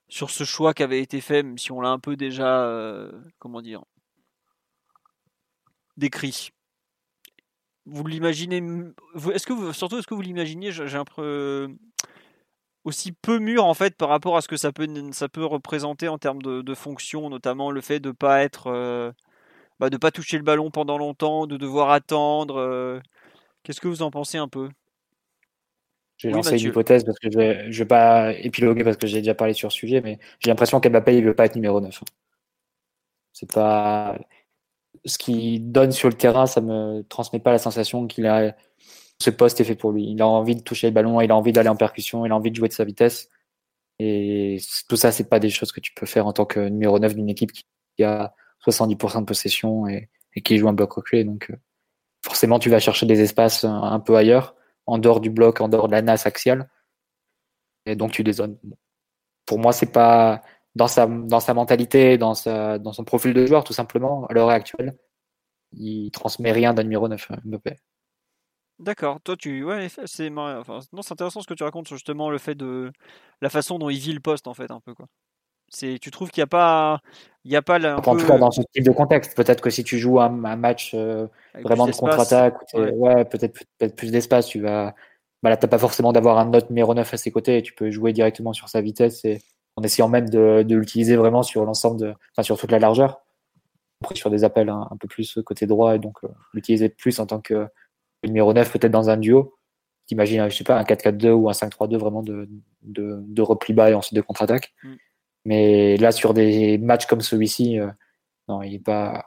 sur 0.07 0.29
ce 0.29 0.45
choix 0.45 0.73
qui 0.73 0.83
avait 0.83 1.01
été 1.01 1.19
fait, 1.19 1.43
même 1.43 1.57
si 1.57 1.71
on 1.73 1.81
l'a 1.81 1.89
un 1.89 1.99
peu 1.99 2.15
déjà, 2.15 2.71
comment 3.39 3.61
dire, 3.61 3.83
décrit? 5.97 6.51
Vous 7.85 8.07
l'imaginez, 8.07 8.63
est-ce 9.33 9.45
que 9.45 9.71
surtout 9.73 9.97
est-ce 9.97 10.07
que 10.07 10.15
vous 10.15 10.21
l'imaginez 10.21 10.71
J'ai 10.71 10.97
un 10.97 11.05
peu 11.05 11.69
aussi 12.83 13.11
peu 13.11 13.39
mûr 13.39 13.65
en 13.65 13.73
fait 13.73 13.95
par 13.95 14.09
rapport 14.09 14.37
à 14.37 14.41
ce 14.41 14.47
que 14.47 14.57
ça 14.57 14.71
peut, 14.71 14.87
ça 15.11 15.27
peut 15.27 15.45
représenter 15.45 16.07
en 16.07 16.17
termes 16.17 16.41
de, 16.41 16.61
de 16.61 16.73
fonction, 16.73 17.29
notamment 17.29 17.69
le 17.69 17.81
fait 17.81 17.99
de 17.99 18.11
pas 18.11 18.41
être, 18.41 19.13
bah, 19.79 19.89
de 19.89 19.97
pas 19.97 20.11
toucher 20.11 20.37
le 20.37 20.43
ballon 20.43 20.71
pendant 20.71 20.97
longtemps, 20.97 21.47
de 21.47 21.57
devoir 21.57 21.91
attendre. 21.91 22.57
euh. 22.57 22.99
Qu'est-ce 23.63 23.81
que 23.81 23.87
vous 23.87 24.01
en 24.01 24.11
pensez 24.11 24.37
un 24.37 24.47
peu? 24.47 24.69
Oui, 26.23 26.31
lancé 26.31 26.51
Mathieu. 26.51 26.67
une 26.67 26.71
hypothèse 26.71 27.03
parce 27.03 27.19
que 27.19 27.29
je 27.31 27.37
vais, 27.37 27.71
je 27.71 27.79
vais 27.79 27.87
pas 27.87 28.33
épiloguer 28.33 28.83
parce 28.83 28.97
que 28.97 29.07
j'ai 29.07 29.19
déjà 29.19 29.35
parlé 29.35 29.53
sur 29.53 29.71
ce 29.71 29.77
sujet, 29.77 30.01
mais 30.01 30.19
j'ai 30.39 30.49
l'impression 30.49 30.79
qu'Mbappé 30.79 31.17
il 31.17 31.23
veut 31.25 31.35
pas 31.35 31.45
être 31.45 31.55
numéro 31.55 31.81
9. 31.81 32.03
C'est 33.33 33.51
pas 33.51 34.17
ce 35.05 35.17
qu'il 35.17 35.71
donne 35.71 35.91
sur 35.91 36.09
le 36.09 36.15
terrain, 36.15 36.47
ça 36.47 36.61
me 36.61 37.03
transmet 37.09 37.39
pas 37.39 37.51
la 37.51 37.59
sensation 37.59 38.07
qu'il 38.07 38.25
a 38.27 38.55
ce 39.21 39.29
poste 39.29 39.61
est 39.61 39.63
fait 39.65 39.75
pour 39.75 39.91
lui. 39.91 40.11
Il 40.11 40.21
a 40.21 40.27
envie 40.27 40.55
de 40.55 40.61
toucher 40.61 40.87
le 40.87 40.93
ballon, 40.93 41.21
il 41.21 41.31
a 41.31 41.35
envie 41.35 41.53
d'aller 41.53 41.69
en 41.69 41.75
percussion, 41.75 42.25
il 42.25 42.31
a 42.31 42.35
envie 42.35 42.51
de 42.51 42.55
jouer 42.55 42.67
de 42.69 42.73
sa 42.73 42.85
vitesse. 42.85 43.29
Et 43.99 44.57
tout 44.89 44.97
ça, 44.97 45.11
c'est 45.11 45.29
pas 45.29 45.39
des 45.39 45.49
choses 45.49 45.71
que 45.71 45.79
tu 45.79 45.93
peux 45.93 46.05
faire 46.05 46.27
en 46.27 46.33
tant 46.33 46.45
que 46.45 46.59
numéro 46.59 46.99
9 46.99 47.15
d'une 47.15 47.29
équipe 47.29 47.51
qui 47.51 48.03
a 48.03 48.33
70% 48.65 49.21
de 49.21 49.25
possession 49.25 49.87
et, 49.87 50.09
qui 50.43 50.57
joue 50.57 50.67
un 50.67 50.73
bloc 50.73 50.93
reculé. 50.93 51.23
Donc, 51.23 51.49
euh, 51.49 51.55
forcément, 52.23 52.59
tu 52.59 52.69
vas 52.69 52.79
chercher 52.79 53.05
des 53.05 53.21
espaces 53.21 53.63
un, 53.63 53.99
peu 53.99 54.15
ailleurs, 54.15 54.55
en 54.85 54.97
dehors 54.97 55.21
du 55.21 55.29
bloc, 55.29 55.61
en 55.61 55.69
dehors 55.69 55.87
de 55.87 55.93
la 55.93 56.01
nasse 56.01 56.25
axiale. 56.25 56.69
Et 57.85 57.95
donc, 57.95 58.11
tu 58.11 58.23
dézones. 58.23 58.57
Pour 59.45 59.59
moi, 59.59 59.71
c'est 59.71 59.91
pas 59.91 60.41
dans 60.75 60.87
sa, 60.87 61.07
dans 61.07 61.39
sa 61.39 61.53
mentalité, 61.53 62.17
dans, 62.17 62.33
son 62.35 63.03
profil 63.05 63.33
de 63.33 63.45
joueur, 63.45 63.63
tout 63.63 63.73
simplement, 63.73 64.25
à 64.27 64.33
l'heure 64.33 64.49
actuelle. 64.49 64.97
Il 65.71 66.11
transmet 66.11 66.51
rien 66.51 66.73
d'un 66.73 66.83
numéro 66.83 67.07
9, 67.07 67.31
Mbappé. 67.45 67.77
D'accord, 68.77 69.21
toi 69.21 69.37
tu 69.37 69.65
c'est 70.05 70.29
non, 70.29 70.63
c'est 71.01 71.13
intéressant 71.13 71.39
ce 71.39 71.47
que 71.47 71.53
tu 71.53 71.63
racontes 71.63 71.87
sur 71.87 71.95
justement 71.95 72.29
le 72.29 72.37
fait 72.37 72.55
de 72.55 72.91
la 73.39 73.49
façon 73.49 73.79
dont 73.79 73.89
il 73.89 73.99
vit 73.99 74.11
le 74.11 74.19
poste 74.19 74.47
en 74.47 74.53
fait 74.53 74.69
un 74.69 74.81
peu. 74.81 74.93
C'est 75.69 75.97
tu 75.99 76.11
trouves 76.11 76.29
qu'il 76.29 76.41
n'y 76.41 76.45
a 76.45 76.47
pas 76.47 77.01
il 77.43 77.51
y 77.51 77.55
a 77.55 77.61
pas 77.61 77.79
en 77.97 78.17
tout 78.17 78.25
cas 78.25 78.37
dans 78.37 78.51
ce 78.51 78.61
type 78.73 78.83
de 78.83 78.91
contexte, 78.91 79.35
peut-être 79.35 79.61
que 79.61 79.69
si 79.69 79.83
tu 79.83 79.99
joues 79.99 80.19
un, 80.19 80.29
match 80.29 80.91
euh, 80.95 81.27
vraiment 81.63 81.85
de 81.85 81.91
contre-attaque, 81.91 82.55
ouais, 82.73 83.23
peut-être 83.25 83.53
peut-être 83.77 83.95
plus 83.95 84.11
d'espace, 84.11 84.47
tu 84.47 84.59
vas 84.59 84.95
bah 85.43 85.51
là 85.51 85.57
t'as 85.57 85.67
pas 85.67 85.77
forcément 85.77 86.11
d'avoir 86.11 86.39
un 86.39 86.51
autre 86.53 86.67
numéro 86.69 86.95
9 86.95 87.13
à 87.13 87.17
ses 87.17 87.29
côtés, 87.29 87.61
tu 87.61 87.73
peux 87.73 87.91
jouer 87.91 88.13
directement 88.13 88.51
sur 88.53 88.67
sa 88.67 88.81
vitesse 88.81 89.23
et 89.25 89.43
en 89.75 89.83
essayant 89.83 90.07
même 90.07 90.27
de, 90.27 90.63
de 90.63 90.75
l'utiliser 90.75 91.15
vraiment 91.17 91.43
sur 91.43 91.65
l'ensemble 91.65 91.99
de 91.99 92.13
enfin 92.31 92.41
sur 92.41 92.57
toute 92.57 92.71
la 92.71 92.79
largeur. 92.79 93.21
Après 94.01 94.15
sur 94.15 94.31
des 94.31 94.43
appels 94.43 94.69
un, 94.69 94.97
peu 94.99 95.07
plus 95.07 95.37
côté 95.45 95.67
droit 95.67 95.95
et 95.95 95.99
donc 95.99 96.23
euh, 96.23 96.29
l'utiliser 96.53 96.89
plus 96.89 97.19
en 97.19 97.27
tant 97.27 97.41
que 97.41 97.67
numéro 98.23 98.53
9 98.53 98.71
peut-être 98.71 98.91
dans 98.91 99.09
un 99.09 99.17
duo. 99.17 99.55
T'imagines, 100.07 100.49
je 100.49 100.55
sais 100.55 100.63
pas, 100.63 100.77
un 100.77 100.83
4-4-2 100.83 101.31
ou 101.31 101.49
un 101.49 101.53
5-3-2 101.53 101.97
vraiment 101.97 102.21
de, 102.21 102.47
de, 102.83 103.19
de, 103.21 103.41
repli 103.41 103.73
bas 103.73 103.89
et 103.89 103.95
ensuite 103.95 104.15
de 104.15 104.21
contre-attaque. 104.21 104.71
Mm. 104.83 104.93
Mais 105.45 105.97
là, 105.97 106.11
sur 106.11 106.33
des 106.33 106.77
matchs 106.79 107.05
comme 107.05 107.21
celui-ci, 107.21 107.79
euh, 107.79 107.89
non, 108.47 108.63
il 108.63 108.75
est 108.75 108.79
pas. 108.79 109.23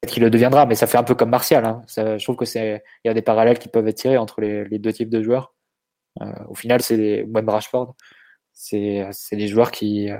Peut-être 0.00 0.14
qu'il 0.14 0.22
le 0.22 0.30
deviendra, 0.30 0.66
mais 0.66 0.74
ça 0.74 0.86
fait 0.86 0.98
un 0.98 1.04
peu 1.04 1.14
comme 1.14 1.30
Martial. 1.30 1.64
Hein. 1.64 1.82
Je 1.88 2.22
trouve 2.22 2.36
que 2.36 2.44
c'est 2.44 2.82
il 3.04 3.08
y 3.08 3.10
a 3.10 3.14
des 3.14 3.22
parallèles 3.22 3.58
qui 3.58 3.68
peuvent 3.68 3.86
être 3.86 3.98
tirés 3.98 4.16
entre 4.16 4.40
les, 4.40 4.78
deux 4.78 4.92
types 4.92 5.10
de 5.10 5.22
joueurs. 5.22 5.54
Euh, 6.20 6.32
au 6.48 6.54
final, 6.54 6.82
c'est 6.82 6.96
des... 6.96 7.24
même 7.24 7.48
Rashford, 7.48 7.94
c'est 8.52 9.06
des 9.32 9.48
joueurs 9.48 9.70
qui, 9.70 10.10
euh, 10.10 10.18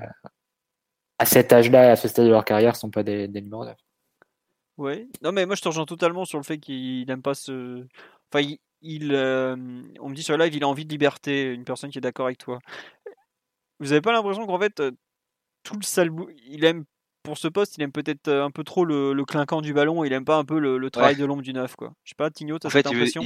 à 1.19 1.25
cet 1.25 1.53
âge-là, 1.53 1.93
à 1.93 1.97
ce 1.97 2.09
stade 2.09 2.27
de 2.27 2.31
leur 2.31 2.45
carrière, 2.45 2.77
sont 2.77 2.91
pas 2.91 3.03
des, 3.03 3.27
numéros 3.29 3.65
9. 3.65 3.77
Oui, 4.77 5.11
non 5.23 5.33
mais 5.33 5.45
moi 5.45 5.57
je 5.57 5.61
te 5.61 5.69
rejoins 5.69 5.85
totalement 5.85 6.25
sur 6.25 6.39
le 6.39 6.45
fait 6.45 6.59
qu'il 6.59 7.07
n'aime 7.07 7.21
pas 7.21 7.35
ce. 7.35 7.87
Enfin, 8.33 8.49
il, 8.81 9.13
on 9.13 10.09
me 10.09 10.15
dit 10.15 10.23
sur 10.23 10.39
live, 10.39 10.55
il 10.55 10.65
a 10.65 10.69
envie 10.69 10.87
de 10.87 10.91
liberté, 10.91 11.53
une 11.53 11.65
personne 11.65 11.91
qui 11.91 11.99
est 11.99 12.03
d'accord 12.03 12.27
avec 12.27 12.39
toi. 12.39 12.61
Vous 13.81 13.93
avez 13.93 14.01
pas 14.01 14.13
l'impression 14.13 14.47
qu'en 14.47 14.59
fait, 14.59 14.83
tout 15.63 15.77
le 15.77 15.83
sale 15.83 16.11
il 16.47 16.65
aime 16.65 16.85
pour 17.23 17.37
ce 17.37 17.49
poste, 17.49 17.77
il 17.77 17.83
aime 17.83 17.93
peut-être 17.93 18.31
un 18.31 18.51
peu 18.51 18.65
trop 18.65 18.85
le, 18.85 19.13
le, 19.13 19.25
clinquant 19.25 19.61
du 19.61 19.75
ballon, 19.75 20.05
il 20.05 20.13
aime 20.13 20.25
pas 20.25 20.37
un 20.37 20.45
peu 20.45 20.59
le, 20.59 20.91
travail 20.91 21.17
de 21.17 21.25
l'ombre 21.25 21.43
du 21.43 21.53
neuf, 21.53 21.77
quoi. 21.77 21.93
Je 22.05 22.11
sais 22.11 22.15
pas, 22.17 22.31
Tigno, 22.31 22.59
t'as 22.59 22.71
cette 22.71 22.87
impression? 22.87 23.25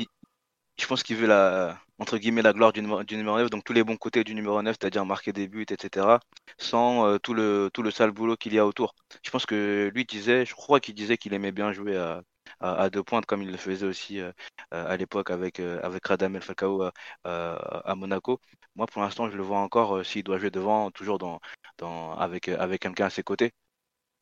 je 0.77 0.87
pense 0.87 1.03
qu'il 1.03 1.17
veut 1.17 1.27
la, 1.27 1.79
entre 1.99 2.19
guillemets, 2.19 2.43
la 2.43 2.53
gloire 2.53 2.73
du, 2.73 2.83
numéro 2.83 3.39
9, 3.39 3.51
donc 3.51 3.65
tous 3.65 3.73
les 3.73 3.85
bons 3.85 3.97
côtés 3.97 4.25
du 4.25 4.35
numéro 4.35 4.61
9, 4.61 4.77
c'est-à-dire 4.81 5.07
marquer 5.07 5.33
des 5.33 5.47
buts, 5.47 5.67
etc., 5.69 6.19
sans 6.59 7.07
euh, 7.07 7.19
tout, 7.19 7.35
le, 7.35 7.71
tout 7.73 7.83
le 7.83 7.91
sale 7.91 8.11
boulot 8.11 8.37
qu'il 8.37 8.55
y 8.55 8.59
a 8.59 8.67
autour. 8.67 8.95
Je 9.23 9.31
pense 9.31 9.47
que 9.47 9.91
lui 9.95 10.05
disait, 10.05 10.45
je 10.45 10.55
crois 10.55 10.81
qu'il 10.81 10.95
disait 10.95 11.17
qu'il 11.17 11.33
aimait 11.35 11.53
bien 11.53 11.73
jouer 11.73 11.97
à, 11.97 12.23
à, 12.61 12.91
deux 12.91 13.03
pointes, 13.03 13.27
comme 13.27 13.43
il 13.43 13.51
le 13.51 13.57
faisait 13.57 13.87
aussi 13.87 14.21
euh, 14.21 14.33
à 14.71 14.97
l'époque 14.97 15.31
avec, 15.31 15.61
euh, 15.61 15.81
avec 15.83 16.05
Radamel 16.07 16.43
Falcao 16.43 16.91
à 17.25 17.95
Monaco. 17.95 18.41
Moi, 18.77 18.87
pour 18.87 19.03
l'instant, 19.03 19.31
je 19.31 19.37
le 19.37 19.43
vois 19.43 19.59
encore 19.59 20.05
s'il 20.05 20.25
doit 20.25 20.39
jouer 20.39 20.51
devant, 20.51 20.91
toujours 20.91 21.19
dans, 21.19 21.41
dans, 21.79 22.15
avec, 22.17 22.49
avec 22.49 22.83
quelqu'un 22.83 23.07
à 23.07 23.11
ses 23.11 23.23
côtés 23.23 23.53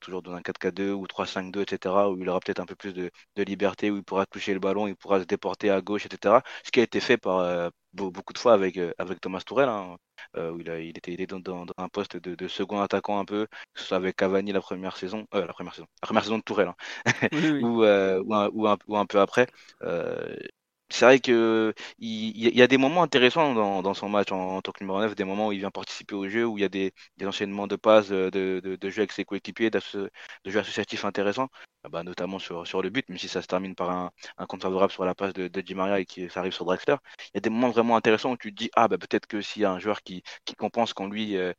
toujours 0.03 0.23
dans 0.23 0.33
un 0.35 0.43
4-4-2 0.43 0.93
ou 0.93 1.07
3-5-2, 1.07 1.63
etc., 1.63 2.11
où 2.11 2.21
il 2.21 2.29
aura 2.29 2.41
peut-être 2.41 2.61
un 2.61 2.67
peu 2.67 2.75
plus 2.77 2.93
de, 2.93 3.11
liberté, 3.37 3.91
où 3.91 3.97
il 3.97 4.05
pourra 4.05 4.27
toucher 4.27 4.53
le 4.55 4.61
ballon, 4.61 4.87
il 4.87 4.97
pourra 4.97 5.21
se 5.21 5.25
déporter 5.25 5.71
à 5.71 5.81
gauche, 5.81 6.07
etc. 6.07 6.43
Ce 6.65 6.71
qui 6.71 6.81
a 6.81 6.83
été 6.83 7.01
fait 7.01 7.17
par 7.17 7.39
euh, 7.39 7.71
beaucoup 7.93 8.33
de 8.33 8.39
fois 8.39 8.53
avec, 8.55 8.77
euh, 8.77 8.93
avec 8.99 9.21
Thomas 9.21 9.41
Tourel, 9.41 9.69
hein, 9.69 9.97
euh, 10.37 10.51
où 10.51 10.61
il, 10.61 10.71
a, 10.71 10.81
il 10.81 10.97
était, 10.99 11.15
il 11.15 11.27
dans, 11.27 11.65
un 11.77 11.89
poste 11.89 12.17
de, 12.17 12.49
second 12.49 12.81
attaquant 12.81 13.19
un 13.19 13.25
peu, 13.25 13.47
que 13.75 13.81
ce 13.81 13.87
soit 13.87 13.97
avec 13.97 14.17
Cavani 14.17 14.53
la 14.53 14.61
première 14.61 14.97
saison, 14.97 15.27
la 15.33 15.47
première 15.49 15.75
saison, 15.75 15.87
la 16.03 16.07
première 16.07 16.25
saison 16.25 16.39
de 16.39 16.43
Tourelle, 16.43 16.69
hein, 16.69 16.77
ou, 17.63 17.83
ou, 17.85 17.85
un, 18.35 18.79
ou, 18.87 18.97
un, 18.97 19.07
peu 19.07 19.21
après 19.21 19.47
c'est 20.93 21.05
vrai 21.05 21.21
que 21.21 21.75
il, 21.99 22.57
y 22.57 22.63
a 22.63 22.67
des 22.67 22.77
moments 22.79 23.03
intéressants 23.03 23.55
dans, 23.83 23.95
son 23.95 24.09
match 24.09 24.31
en, 24.33 24.61
tant 24.63 24.73
que 24.73 24.83
numéro 24.83 25.01
9, 25.01 25.15
des 25.15 25.25
moments 25.25 25.49
où 25.49 25.53
il 25.53 25.59
vient 25.59 25.71
participer 25.71 26.15
au 26.15 26.29
jeu, 26.29 26.47
où 26.47 26.59
il 26.59 26.63
y 26.63 26.65
a 26.65 26.69
des, 26.69 26.93
enchaînements 27.25 27.67
de 27.67 27.77
passes, 27.77 28.09
de, 28.11 28.31
de, 28.31 28.91
jeux 28.91 29.01
avec 29.01 29.13
ses 29.13 29.25
coéquipiers, 29.25 29.71
de, 29.71 29.81
jeux 30.45 30.59
associatifs 30.61 31.05
intéressants, 31.05 31.49
bah, 31.91 32.03
notamment 32.03 32.39
sur, 32.39 32.67
sur 32.67 32.83
le 32.83 32.91
but, 32.91 33.09
même 33.09 33.19
si 33.19 33.29
ça 33.29 33.43
se 33.43 33.47
termine 33.47 33.75
par 33.75 33.91
un, 33.91 34.11
un 34.39 34.47
compte 34.47 34.63
favorable 34.63 34.93
sur 34.93 35.05
la 35.05 35.15
passe 35.15 35.33
de, 35.33 35.49
de 35.49 35.61
Di 35.61 35.75
Maria 35.75 36.01
et 36.01 36.07
qui 36.07 36.29
ça 36.31 36.41
arrive 36.41 36.53
sur 36.53 36.65
Drexler. 36.65 36.97
Il 37.29 37.31
y 37.35 37.39
a 37.39 37.41
des 37.41 37.51
moments 37.51 37.71
vraiment 37.71 37.97
intéressants 37.97 38.33
où 38.33 38.37
tu 38.37 38.53
te 38.55 38.59
dis, 38.59 38.71
ah 38.75 38.89
bah 38.89 38.99
peut-être 38.99 39.27
que 39.27 39.41
s'il 39.41 39.63
y 39.63 39.65
a 39.65 39.71
un 39.71 39.79
joueur 39.79 40.03
qui, 40.03 40.23
qui 40.45 40.55
compense 40.55 40.93
quand 40.95 41.07
lui, 41.07 41.37
euh, 41.37 41.53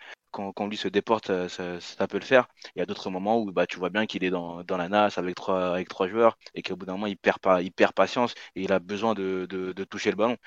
lui 0.69 0.77
se 0.77 0.87
déporte, 0.87 1.31
ça, 1.47 2.07
peut 2.07 2.19
le 2.19 2.25
faire. 2.25 2.47
Il 2.75 2.79
y 2.79 2.81
a 2.81 2.85
d'autres 2.85 3.09
moments 3.09 3.39
où 3.39 3.51
bah, 3.51 3.67
tu 3.67 3.77
vois 3.77 3.89
bien 3.89 4.05
qu'il 4.05 4.23
est 4.23 4.29
dans, 4.29 4.63
dans 4.63 4.77
la 4.77 4.89
nasse 4.89 5.17
avec 5.17 5.35
trois, 5.35 5.73
avec 5.73 5.89
trois 5.89 6.07
joueurs 6.07 6.37
et 6.53 6.61
qu'au 6.61 6.75
bout 6.75 6.85
d'un 6.85 6.93
moment, 6.93 7.07
il 7.07 7.17
perd, 7.17 7.39
pas, 7.39 7.61
il 7.61 7.71
perd 7.71 7.93
patience 7.93 8.33
et 8.55 8.63
il 8.63 8.71
a 8.73 8.79
besoin 8.79 9.13
de, 9.13 9.45
de, 9.49 9.83
toucher 9.83 10.09
le 10.11 10.15
ballon. 10.17 10.37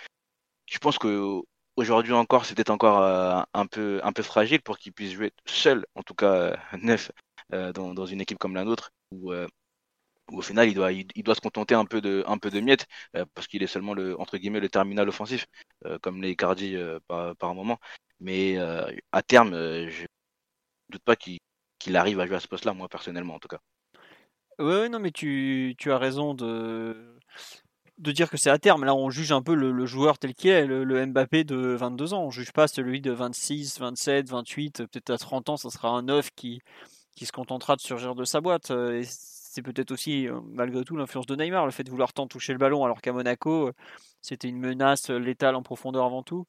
Je 0.67 0.79
pense 0.79 0.99
que 0.99 1.43
aujourd'hui 1.77 2.13
encore, 2.13 2.45
c'était 2.47 2.71
encore 2.71 3.01
euh, 3.03 3.43
un, 3.55 3.67
peu, 3.67 4.01
un 4.03 4.13
peu 4.13 4.23
fragile 4.23 4.63
pour 4.63 4.79
qu'il 4.79 4.93
puisse 4.93 5.13
jouer 5.13 5.33
seul, 5.47 5.87
en 5.95 6.03
tout 6.03 6.15
cas 6.15 6.33
euh, 6.33 6.57
neuf, 6.83 7.13
euh, 7.53 7.73
dans, 7.73 7.95
dans, 7.95 8.07
une 8.07 8.21
équipe 8.21 8.39
comme 8.39 8.55
la 8.55 8.65
nôtre, 8.65 8.93
au 10.33 10.43
final, 10.43 10.69
il 10.69 10.75
doit, 10.75 10.93
il, 10.93 11.23
doit 11.23 11.35
se 11.35 11.41
contenter 11.41 11.75
un 11.75 11.85
peu 11.85 12.01
de, 12.01 12.25
un 12.27 12.39
peu 12.39 12.51
de 12.51 12.61
miettes, 12.61 12.87
parce 13.35 13.47
qu'il 13.47 13.63
est 13.63 13.67
seulement 13.67 13.95
le, 13.95 14.19
entre 14.21 14.39
guillemets, 14.39 14.61
le 14.61 14.69
terminal 14.69 15.09
offensif, 15.09 15.47
comme 16.03 16.23
les 16.23 16.37
Cardi 16.37 16.77
par, 17.07 17.37
par 17.37 17.55
moment. 17.55 17.79
Mais 18.21 18.57
euh, 18.59 18.91
à 19.13 19.23
terme, 19.23 19.53
euh, 19.55 19.91
je 19.91 20.03
ne 20.03 20.07
doute 20.91 21.03
pas 21.03 21.17
qu'il 21.17 21.41
arrive 21.97 22.21
à 22.21 22.27
jouer 22.27 22.37
à 22.37 22.41
ce 22.41 22.49
poste-là, 22.49 22.73
moi 22.73 22.89
personnellement 22.89 23.35
en 23.35 23.39
tout 23.39 23.49
cas. 23.49 23.61
Oui, 24.59 24.89
non, 24.89 25.01
mais 25.01 25.11
tu, 25.11 25.75
tu, 25.79 25.93
as 25.93 25.99
raison 25.99 26.33
de, 26.33 27.19
de 27.99 28.13
dire 28.13 28.31
que 28.31 28.39
c'est 28.39 28.49
à 28.49 28.59
terme. 28.59 28.85
Là, 28.85 28.95
on 28.95 29.11
juge 29.11 29.33
un 29.33 29.43
peu 29.43 29.55
le, 29.55 29.85
joueur 29.85 30.19
tel 30.19 30.33
qu'il 30.33 30.49
est, 30.51 30.65
le, 30.65 31.07
Mbappé 31.07 31.45
de 31.45 31.57
22 31.57 32.15
ans. 32.15 32.25
On 32.25 32.31
juge 32.31 32.53
pas 32.53 32.67
celui 32.67 33.03
de 33.03 33.11
26, 33.11 33.79
27, 33.81 34.31
28, 34.31 34.87
peut-être 34.87 35.11
à 35.11 35.19
30 35.19 35.51
ans, 35.51 35.57
ça 35.59 35.69
sera 35.69 35.91
un 35.91 36.03
neuf 36.03 36.31
qui, 36.35 36.63
qui 37.15 37.27
se 37.27 37.33
contentera 37.33 37.77
de 37.77 37.83
surgir 37.83 38.15
de 38.15 38.25
sa 38.25 38.41
boîte. 38.41 38.73
C'est 39.57 39.63
peut-être 39.63 39.91
aussi, 39.91 40.29
euh, 40.29 40.39
malgré 40.51 40.85
tout, 40.85 40.97
l'influence 40.97 41.25
de 41.25 41.35
Neymar, 41.35 41.65
le 41.65 41.73
fait 41.73 41.83
de 41.83 41.89
vouloir 41.89 42.13
tant 42.13 42.27
toucher 42.27 42.53
le 42.53 42.59
ballon, 42.59 42.85
alors 42.85 43.01
qu'à 43.01 43.15
Monaco, 43.15 43.71
c'était 44.21 44.49
une 44.49 44.59
menace 44.59 45.09
létale 45.09 45.55
en 45.55 45.63
profondeur 45.63 46.05
avant 46.05 46.23
tout. 46.23 46.45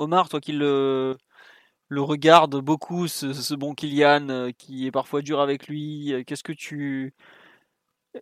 Omar, 0.00 0.28
toi 0.28 0.40
qui 0.40 0.50
le, 0.50 1.16
le 1.86 2.02
regarde 2.02 2.56
beaucoup, 2.56 3.06
ce, 3.06 3.54
bon 3.54 3.74
Kylian, 3.74 4.28
euh, 4.28 4.50
qui 4.50 4.88
est 4.88 4.90
parfois 4.90 5.22
dur 5.22 5.38
avec 5.38 5.68
lui, 5.68 6.12
euh, 6.12 6.24
qu'est-ce 6.24 6.42
que 6.42 6.52
tu. 6.52 7.14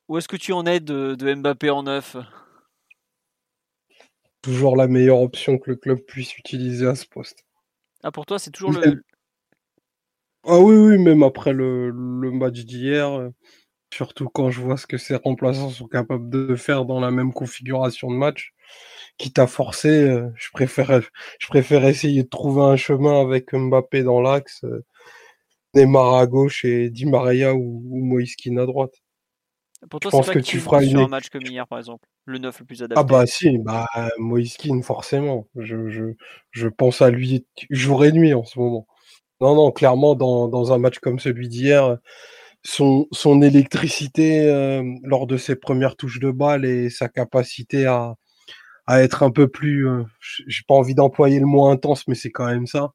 Où 0.09 0.19
est-ce 0.19 0.29
que 0.29 0.37
tu 0.37 0.53
en 0.53 0.67
es 0.67 0.81
de, 0.81 1.35
Mbappé 1.35 1.71
en 1.71 1.85
neuf? 1.85 2.19
Toujours 4.43 4.77
la 4.77 4.87
meilleure 4.87 5.23
option 5.23 5.57
que 5.57 5.71
le 5.71 5.77
club 5.77 6.01
puisse 6.01 6.37
utiliser 6.37 6.87
à 6.87 6.95
ce 6.95 7.07
poste. 7.07 7.47
Ah, 8.03 8.13
pour 8.13 8.27
toi, 8.27 8.39
c'est 8.39 8.51
toujours 8.51 8.73
le. 8.73 9.03
Ah 10.47 10.59
oui, 10.59 10.77
oui, 10.77 10.99
même 10.99 11.23
après 11.23 11.55
le, 11.55 11.89
le 11.89 12.31
match 12.31 12.67
d'hier, 12.67 13.19
euh, 13.19 13.31
surtout 13.95 14.29
quand 14.29 14.51
je 14.51 14.61
vois 14.61 14.77
ce 14.77 14.87
que 14.87 14.99
ses 14.99 15.17
remplaçants 15.17 15.71
sont 15.71 15.87
capables 15.87 16.29
de 16.29 16.57
faire 16.57 16.85
dans 16.85 17.01
la 17.01 17.11
même 17.11 17.33
configuration 17.33 18.11
de 18.11 18.17
match, 18.17 18.53
quitte 19.19 19.39
à 19.39 19.47
forcer, 19.47 20.09
euh, 20.09 20.29
je 20.35 20.49
préfère, 20.53 21.01
je 21.39 21.47
préfère 21.47 21.85
essayer 21.87 22.25
de 22.25 22.29
trouver 22.29 22.63
un 22.63 22.77
chemin 22.77 23.21
avec 23.21 23.55
Mbappé 23.55 24.03
dans 24.03 24.21
l'axe, 24.21 24.65
euh, 24.65 24.85
Neymar 25.75 26.15
à 26.15 26.27
gauche 26.27 26.65
et 26.65 26.91
Di 26.91 27.07
Maria 27.07 27.55
ou, 27.55 27.83
ou 27.89 28.05
Moïskine 28.05 28.59
à 28.59 28.67
droite. 28.67 28.95
Pour 29.91 30.01
toi, 30.01 30.11
je 30.11 30.17
pense 30.17 30.31
que 30.31 30.39
tu 30.39 30.59
feras 30.59 30.83
une... 30.83 30.91
sur 30.91 31.01
un 31.01 31.09
match 31.09 31.29
comme 31.29 31.43
hier, 31.43 31.67
par 31.67 31.79
exemple, 31.79 32.09
le 32.25 32.39
9 32.39 32.61
le 32.61 32.65
plus 32.65 32.83
adapté? 32.83 32.99
Ah 32.99 33.05
bah 33.05 33.27
si, 33.27 33.59
bah 33.59 33.87
Moïskine, 34.19 34.83
forcément. 34.83 35.47
Je, 35.57 35.89
je, 35.91 36.05
je 36.53 36.69
pense 36.69 37.03
à 37.03 37.11
lui 37.11 37.47
jour 37.71 38.05
et 38.05 38.13
nuit 38.13 38.33
en 38.33 38.45
ce 38.45 38.59
moment. 38.59 38.87
Non, 39.41 39.55
non, 39.55 39.73
clairement, 39.73 40.15
dans, 40.15 40.49
dans 40.49 40.73
un 40.73 40.79
match 40.79 41.01
comme 41.01 41.19
celui 41.19 41.49
d'hier, 41.49 41.99
son, 42.65 43.07
son 43.13 43.43
électricité 43.43 44.49
euh, 44.49 44.83
lors 45.05 45.27
de 45.27 45.37
ses 45.37 45.57
premières 45.57 45.97
touches 45.97 46.21
de 46.21 46.31
balle 46.31 46.65
et 46.65 46.91
sa 46.91 47.09
capacité 47.09 47.87
à, 47.87 48.15
à 48.87 49.03
être 49.03 49.23
un 49.23 49.31
peu 49.31 49.49
plus, 49.49 49.89
euh, 49.89 50.05
j'ai 50.47 50.63
pas 50.69 50.75
envie 50.75 50.95
d'employer 50.95 51.41
le 51.41 51.47
mot 51.47 51.67
intense, 51.69 52.07
mais 52.09 52.15
c'est 52.15 52.31
quand 52.31 52.47
même 52.47 52.67
ça, 52.67 52.91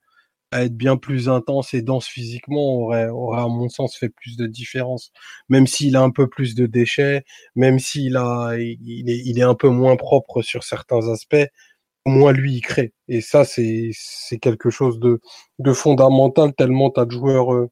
à 0.52 0.66
être 0.66 0.76
bien 0.76 0.98
plus 0.98 1.30
intense 1.30 1.74
et 1.74 1.82
dense 1.84 2.08
physiquement 2.08 2.76
aurait, 2.78 3.10
aurait, 3.10 3.42
à 3.42 3.48
mon 3.48 3.70
sens, 3.70 3.98
fait 3.98 4.10
plus 4.10 4.38
de 4.38 4.48
différence. 4.48 5.12
Même 5.50 5.68
s'il 5.68 5.96
a 5.96 6.02
un 6.02 6.12
peu 6.12 6.28
plus 6.30 6.56
de 6.56 6.66
déchets, 6.68 7.24
même 7.56 7.80
s'il 7.80 8.18
a, 8.18 8.56
il 8.58 9.10
est, 9.10 9.22
il 9.26 9.40
est 9.40 9.44
un 9.44 9.56
peu 9.56 9.70
moins 9.70 9.96
propre 9.98 10.42
sur 10.42 10.64
certains 10.64 11.08
aspects, 11.10 11.48
au 12.06 12.10
moins 12.12 12.32
lui, 12.34 12.56
il 12.56 12.62
crée. 12.62 12.94
Et 13.08 13.22
ça, 13.22 13.46
c'est, 13.46 13.92
c'est 13.94 14.40
quelque 14.40 14.70
chose 14.70 15.00
de, 15.00 15.20
de 15.60 15.74
fondamental 15.74 16.54
tellement 16.56 16.90
tu 16.92 17.00
as 17.00 17.06
de 17.06 17.12
joueurs 17.12 17.54
euh, 17.54 17.70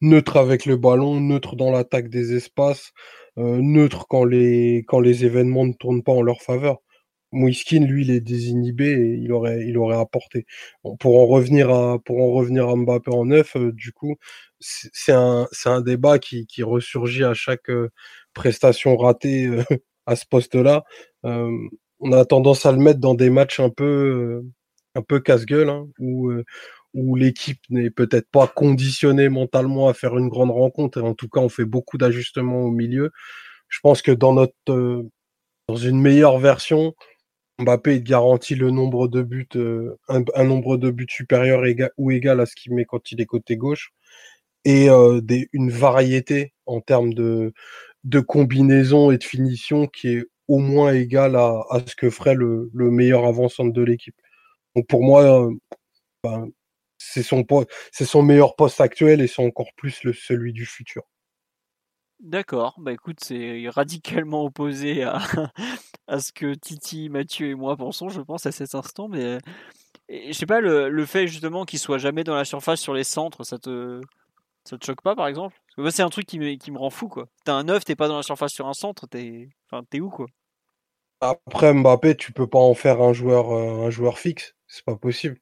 neutres 0.00 0.36
avec 0.36 0.66
le 0.66 0.76
ballon, 0.76 1.20
neutres 1.20 1.56
dans 1.56 1.70
l'attaque 1.70 2.08
des 2.08 2.34
espaces, 2.34 2.92
euh, 3.38 3.58
neutres 3.60 4.06
quand 4.08 4.24
les, 4.24 4.84
quand 4.86 5.00
les 5.00 5.24
événements 5.24 5.66
ne 5.66 5.72
tournent 5.72 6.02
pas 6.02 6.12
en 6.12 6.22
leur 6.22 6.42
faveur. 6.42 6.78
Mouiskin, 7.32 7.80
lui, 7.86 8.02
il 8.04 8.10
est 8.10 8.20
désinhibé 8.20 8.90
et 8.90 9.14
il 9.14 9.32
aurait, 9.32 9.64
il 9.66 9.78
aurait 9.78 9.96
apporté. 9.98 10.46
pour 11.00 11.20
en 11.20 11.26
revenir 11.26 11.70
à, 11.70 11.98
pour 11.98 12.20
en 12.22 12.30
revenir 12.32 12.68
à 12.68 12.76
Mbappé 12.76 13.10
en 13.12 13.24
neuf, 13.26 13.56
euh, 13.56 13.72
du 13.72 13.92
coup, 13.92 14.16
c'est 14.60 15.12
un, 15.12 15.48
un 15.66 15.80
débat 15.80 16.18
qui, 16.18 16.46
qui 16.46 16.62
ressurgit 16.62 17.24
à 17.24 17.34
chaque 17.34 17.70
euh, 17.70 17.90
prestation 18.34 18.96
ratée 18.96 19.48
à 20.06 20.16
ce 20.16 20.26
poste-là. 20.26 20.84
on 21.24 22.12
a 22.12 22.24
tendance 22.24 22.66
à 22.66 22.72
le 22.72 22.78
mettre 22.78 23.00
dans 23.00 23.14
des 23.14 23.30
matchs 23.30 23.60
un 23.60 23.70
peu, 23.70 24.42
un 24.94 25.02
peu 25.02 25.20
casse-gueule, 25.20 25.70
hein, 25.70 25.86
où, 26.00 26.32
où 26.94 27.16
l'équipe 27.16 27.60
n'est 27.70 27.90
peut-être 27.90 28.28
pas 28.30 28.46
conditionnée 28.46 29.28
mentalement 29.28 29.88
à 29.88 29.94
faire 29.94 30.16
une 30.18 30.28
grande 30.28 30.50
rencontre. 30.50 30.98
Et 30.98 31.02
en 31.02 31.14
tout 31.14 31.28
cas, 31.28 31.40
on 31.40 31.48
fait 31.48 31.64
beaucoup 31.64 31.98
d'ajustements 31.98 32.62
au 32.62 32.70
milieu. 32.70 33.10
Je 33.68 33.80
pense 33.82 34.02
que 34.02 34.12
dans 34.12 34.34
notre, 34.34 35.04
dans 35.68 35.76
une 35.76 36.00
meilleure 36.00 36.38
version, 36.38 36.94
Mbappé 37.58 38.02
garantit 38.02 38.54
le 38.54 38.70
nombre 38.70 39.08
de 39.08 39.22
buts, 39.22 39.48
euh, 39.56 39.96
un, 40.08 40.44
nombre 40.44 40.76
de 40.76 40.90
buts 40.90 41.06
supérieur 41.08 41.62
ou 41.96 42.10
égal 42.10 42.40
à 42.40 42.46
ce 42.46 42.54
qu'il 42.54 42.74
met 42.74 42.84
quand 42.84 43.12
il 43.12 43.20
est 43.20 43.26
côté 43.26 43.56
gauche, 43.56 43.92
et 44.64 44.90
euh, 44.90 45.20
une 45.52 45.70
variété 45.70 46.52
en 46.66 46.80
termes 46.80 47.14
de, 47.14 47.52
de 48.04 48.20
combinaison 48.20 49.10
et 49.10 49.18
de 49.18 49.24
finition 49.24 49.86
qui 49.86 50.08
est 50.08 50.24
au 50.48 50.58
moins 50.58 50.92
égale 50.92 51.36
à, 51.36 51.64
ce 51.86 51.94
que 51.96 52.10
ferait 52.10 52.34
le, 52.34 52.70
le 52.74 52.90
meilleur 52.90 53.24
avant-centre 53.24 53.72
de 53.72 53.82
l'équipe. 53.82 54.16
Donc 54.76 54.86
pour 54.88 55.02
moi, 55.02 55.46
euh, 55.46 55.54
ben, 56.24 56.48
c'est 57.12 57.22
son, 57.22 57.44
c'est 57.90 58.04
son 58.04 58.22
meilleur 58.22 58.56
poste 58.56 58.80
actuel 58.80 59.20
et 59.20 59.26
c'est 59.26 59.44
encore 59.44 59.72
plus 59.76 60.02
le, 60.04 60.12
celui 60.12 60.52
du 60.52 60.64
futur. 60.66 61.02
D'accord, 62.20 62.74
bah 62.78 62.92
écoute, 62.92 63.18
c'est 63.20 63.68
radicalement 63.68 64.44
opposé 64.44 65.02
à, 65.02 65.18
à 66.06 66.20
ce 66.20 66.32
que 66.32 66.54
Titi, 66.54 67.08
Mathieu 67.08 67.48
et 67.48 67.54
moi 67.54 67.76
pensons, 67.76 68.08
je 68.08 68.20
pense, 68.20 68.46
à 68.46 68.52
cet 68.52 68.74
instant. 68.76 69.08
Mais 69.08 69.38
je 70.08 70.32
sais 70.32 70.46
pas, 70.46 70.60
le, 70.60 70.88
le 70.88 71.06
fait 71.06 71.26
justement 71.26 71.64
qu'il 71.64 71.78
soit 71.78 71.98
jamais 71.98 72.24
dans 72.24 72.34
la 72.34 72.44
surface 72.44 72.80
sur 72.80 72.94
les 72.94 73.04
centres, 73.04 73.44
ça 73.44 73.58
te, 73.58 74.00
ça 74.64 74.78
te 74.78 74.84
choque 74.84 75.02
pas 75.02 75.16
par 75.16 75.28
exemple? 75.28 75.56
C'est 75.90 76.02
un 76.02 76.10
truc 76.10 76.26
qui 76.26 76.38
me, 76.38 76.54
qui 76.56 76.70
me 76.70 76.78
rend 76.78 76.90
fou 76.90 77.08
quoi. 77.08 77.26
T'as 77.44 77.54
un 77.54 77.64
9, 77.64 77.84
t'es 77.84 77.96
pas 77.96 78.08
dans 78.08 78.16
la 78.16 78.22
surface 78.22 78.52
sur 78.52 78.68
un 78.68 78.74
centre, 78.74 79.06
t'es 79.08 79.48
enfin, 79.70 79.84
es 79.92 80.00
où 80.00 80.10
quoi? 80.10 80.26
Après 81.20 81.72
Mbappé, 81.72 82.16
tu 82.16 82.32
peux 82.32 82.46
pas 82.48 82.58
en 82.58 82.74
faire 82.74 83.00
un 83.00 83.12
joueur, 83.12 83.52
euh, 83.52 83.86
un 83.86 83.90
joueur 83.90 84.18
fixe, 84.18 84.54
c'est 84.66 84.84
pas 84.84 84.96
possible. 84.96 85.40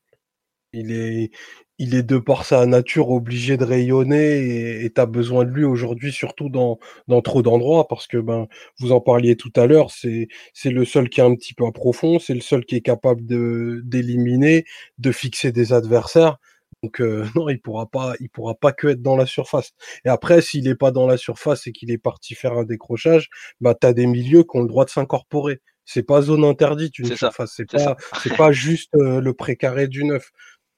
Il 0.73 0.93
est, 0.93 1.31
il 1.79 1.97
est 1.97 2.05
de 2.05 2.19
par 2.19 2.45
sa 2.45 2.65
nature 2.65 3.11
obligé 3.11 3.57
de 3.57 3.65
rayonner 3.65 4.85
et 4.85 4.93
tu 4.93 5.01
as 5.01 5.07
besoin 5.07 5.45
de 5.45 5.51
lui 5.51 5.65
aujourd'hui, 5.65 6.13
surtout 6.13 6.49
dans, 6.49 6.79
dans 7.09 7.23
trop 7.23 7.43
d'endroits, 7.43 7.89
parce 7.89 8.07
que 8.07 8.19
ben 8.19 8.47
vous 8.79 8.93
en 8.93 9.01
parliez 9.01 9.35
tout 9.35 9.53
à 9.57 9.67
l'heure, 9.67 9.91
c'est 9.91 10.29
c'est 10.55 10.71
le 10.71 10.85
seul 10.85 11.09
qui 11.09 11.21
est 11.21 11.25
un 11.25 11.35
petit 11.35 11.55
peu 11.55 11.67
à 11.67 11.73
profond, 11.73 12.21
c'est 12.21 12.35
le 12.35 12.41
seul 12.41 12.65
qui 12.65 12.77
est 12.77 12.83
capable 12.83 13.27
de 13.27 13.81
d'éliminer, 13.85 14.65
de 14.99 15.11
fixer 15.11 15.51
des 15.51 15.73
adversaires. 15.73 16.37
Donc 16.85 17.01
euh, 17.01 17.25
non, 17.35 17.49
il 17.49 17.61
pourra 17.61 17.87
pas, 17.87 18.15
il 18.21 18.29
pourra 18.31 18.55
pas 18.55 18.73
que 18.73 18.87
être 18.89 19.03
dans 19.03 19.17
la 19.17 19.27
surface. 19.27 19.73
Et 20.05 20.09
après, 20.09 20.43
s'il 20.43 20.69
est 20.69 20.77
pas 20.77 20.93
dans 20.93 21.07
la 21.09 21.17
surface 21.17 21.67
et 21.67 21.73
qu'il 21.73 21.91
est 21.91 21.99
parti 21.99 22.35
faire 22.37 22.53
un 22.53 22.65
décrochage, 22.65 23.29
bah 23.61 23.75
t'as 23.75 23.93
des 23.93 24.07
milieux 24.07 24.45
qui 24.45 24.57
ont 24.57 24.63
le 24.63 24.69
droit 24.69 24.85
de 24.85 24.91
s'incorporer. 24.91 25.61
C'est 25.85 26.05
pas 26.05 26.23
zone 26.23 26.45
interdite 26.45 26.99
une 27.01 27.17
surface. 27.17 27.55
C'est 27.57 27.69
pas, 27.69 27.97
c'est 28.23 28.37
pas 28.37 28.53
juste 28.53 28.95
euh, 28.95 29.21
le 29.21 29.35
précaré 29.35 29.89
du 29.89 30.05
neuf 30.05 30.31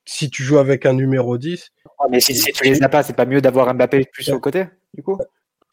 si 0.04 0.30
tu 0.30 0.42
joues 0.42 0.58
avec 0.58 0.86
un 0.86 0.92
numéro 0.92 1.38
10. 1.38 1.70
Ah, 1.98 2.04
mais 2.10 2.20
si, 2.20 2.34
tu 2.34 2.64
les 2.64 2.82
as 2.82 2.88
pas, 2.88 3.02
c'est 3.02 3.16
pas 3.16 3.26
mieux 3.26 3.40
d'avoir 3.40 3.72
Mbappé 3.74 4.04
plus 4.12 4.28
au 4.30 4.40
côté, 4.40 4.66
du 4.94 5.02
coup? 5.02 5.18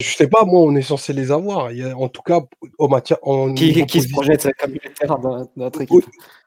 Je 0.00 0.14
sais 0.14 0.28
pas, 0.28 0.44
moi, 0.44 0.60
on 0.60 0.74
est 0.76 0.82
censé 0.82 1.12
les 1.12 1.30
avoir. 1.30 1.72
Il 1.72 1.84
en 1.92 2.08
tout 2.08 2.22
cas, 2.22 2.40
au 2.78 2.88
matière, 2.88 3.18
qui, 3.54 3.84
qui 3.84 4.00
se 4.00 4.08
projette 4.08 4.48
comme 4.58 4.74
dans 5.20 5.46
notre 5.56 5.82
équipe? 5.82 6.06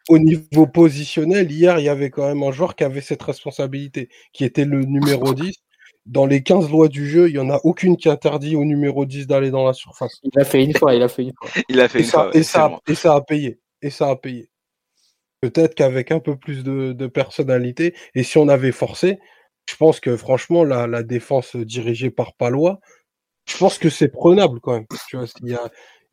au, 0.09 0.17
niveau 0.17 0.65
positionnel, 0.65 1.51
hier, 1.51 1.77
il 1.77 1.85
y 1.85 1.89
avait 1.89 2.09
quand 2.09 2.27
même 2.27 2.41
un 2.41 2.51
joueur 2.51 2.75
qui 2.75 2.83
avait 2.83 3.01
cette 3.01 3.21
responsabilité, 3.21 4.09
qui 4.31 4.43
était 4.43 4.65
le 4.65 4.83
numéro 4.83 5.33
10. 5.33 5.55
Dans 6.05 6.25
les 6.25 6.43
15 6.43 6.69
lois 6.69 6.89
du 6.89 7.07
jeu, 7.07 7.29
il 7.29 7.33
n'y 7.33 7.39
en 7.39 7.49
a 7.49 7.61
aucune 7.63 7.95
qui 7.95 8.09
interdit 8.09 8.57
au 8.57 8.65
numéro 8.65 9.05
10 9.05 9.27
d'aller 9.27 9.51
dans 9.51 9.65
la 9.65 9.71
surface. 9.71 10.19
Il 10.23 10.37
a 10.37 10.43
fait 10.43 10.61
une 10.61 10.75
fois, 10.75 10.95
il 10.95 11.01
a 11.01 11.07
fait 11.07 11.23
une 11.23 11.33
fois. 11.37 11.49
Il 11.69 11.79
a 11.79 11.87
fait 11.87 11.99
et 11.99 12.01
une 12.01 12.07
ça, 12.07 12.17
fois. 12.23 12.31
et, 12.33 12.43
ça, 12.43 12.79
et 12.87 12.95
ça 12.95 13.13
a 13.15 13.21
payé. 13.21 13.59
Et 13.81 13.89
ça 13.89 14.09
a 14.09 14.15
payé. 14.15 14.49
Peut-être 15.43 15.75
qu'avec 15.75 16.13
un 16.13 16.21
peu 16.21 16.37
plus 16.37 16.63
de, 16.63 17.07
personnalité, 17.07 17.93
et 18.15 18.23
si 18.23 18.37
on 18.37 18.47
avait 18.47 18.71
forcé, 18.71 19.19
je 19.69 19.75
pense 19.75 19.99
que 19.99 20.15
franchement, 20.15 20.63
la, 20.63 21.03
défense 21.03 21.57
dirigée 21.57 22.11
par 22.11 22.33
Palois, 22.33 22.79
je 23.49 23.57
pense 23.57 23.77
que 23.77 23.89
c'est 23.89 24.07
prenable 24.07 24.61
quand 24.61 24.71
même. 24.71 24.85
Tu 25.09 25.17
vois, 25.17 25.25
il 25.41 25.57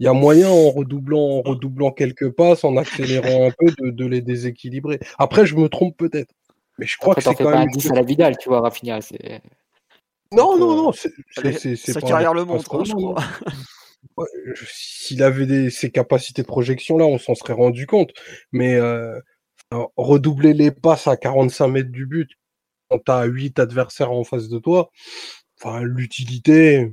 y 0.01 0.07
a, 0.09 0.12
moyen 0.12 0.49
en 0.49 0.70
redoublant, 0.70 1.20
en 1.20 1.43
redoublant 1.43 1.93
quelques 1.93 2.31
passes, 2.31 2.64
en 2.64 2.76
accélérant 2.76 3.47
un 3.47 3.53
peu, 3.57 3.93
de, 3.93 4.05
les 4.05 4.20
déséquilibrer. 4.20 4.99
Après, 5.16 5.47
je 5.47 5.55
me 5.55 5.68
trompe 5.68 5.97
peut-être. 5.97 6.35
Mais 6.81 6.87
je 6.87 6.99
crois 6.99 7.14
que 7.14 7.20
c'est 7.20 7.37
quand 7.37 7.51
même. 7.51 7.68
10 7.68 7.93
à 7.93 7.95
la 7.95 8.03
Vidal, 8.03 8.37
tu 8.37 8.49
vois, 8.49 8.62
Rafinha. 8.62 8.99
Non, 10.33 10.59
non, 10.59 10.74
non. 10.74 10.93
C'est, 10.93 11.76
Sa 11.76 12.01
carrière 12.01 12.35
le 12.35 12.45
montre, 12.45 12.85
je 12.85 12.95
crois. 12.95 13.22
S'il 14.64 15.23
avait 15.23 15.47
des, 15.47 15.71
ces 15.71 15.91
capacités 15.91 16.43
de 16.43 16.47
projection 16.47 16.99
là, 16.99 17.07
on 17.07 17.18
s'en 17.18 17.35
serait 17.35 17.53
rendu 17.53 17.87
compte. 17.87 18.12
Mais 18.53 18.75
euh, 18.75 19.18
redoubler 19.97 20.53
les 20.55 20.71
passes 20.71 21.07
à 21.07 21.16
45 21.16 21.68
mètres 21.68 21.91
du 21.91 22.07
but 22.07 22.31
quand 22.91 22.99
tu 23.05 23.12
as 23.12 23.25
8 23.25 23.59
adversaires 23.59 24.12
en 24.12 24.25
face 24.25 24.49
de 24.49 24.59
toi, 24.59 24.91
enfin 25.61 25.83
l'utilité, 25.83 26.93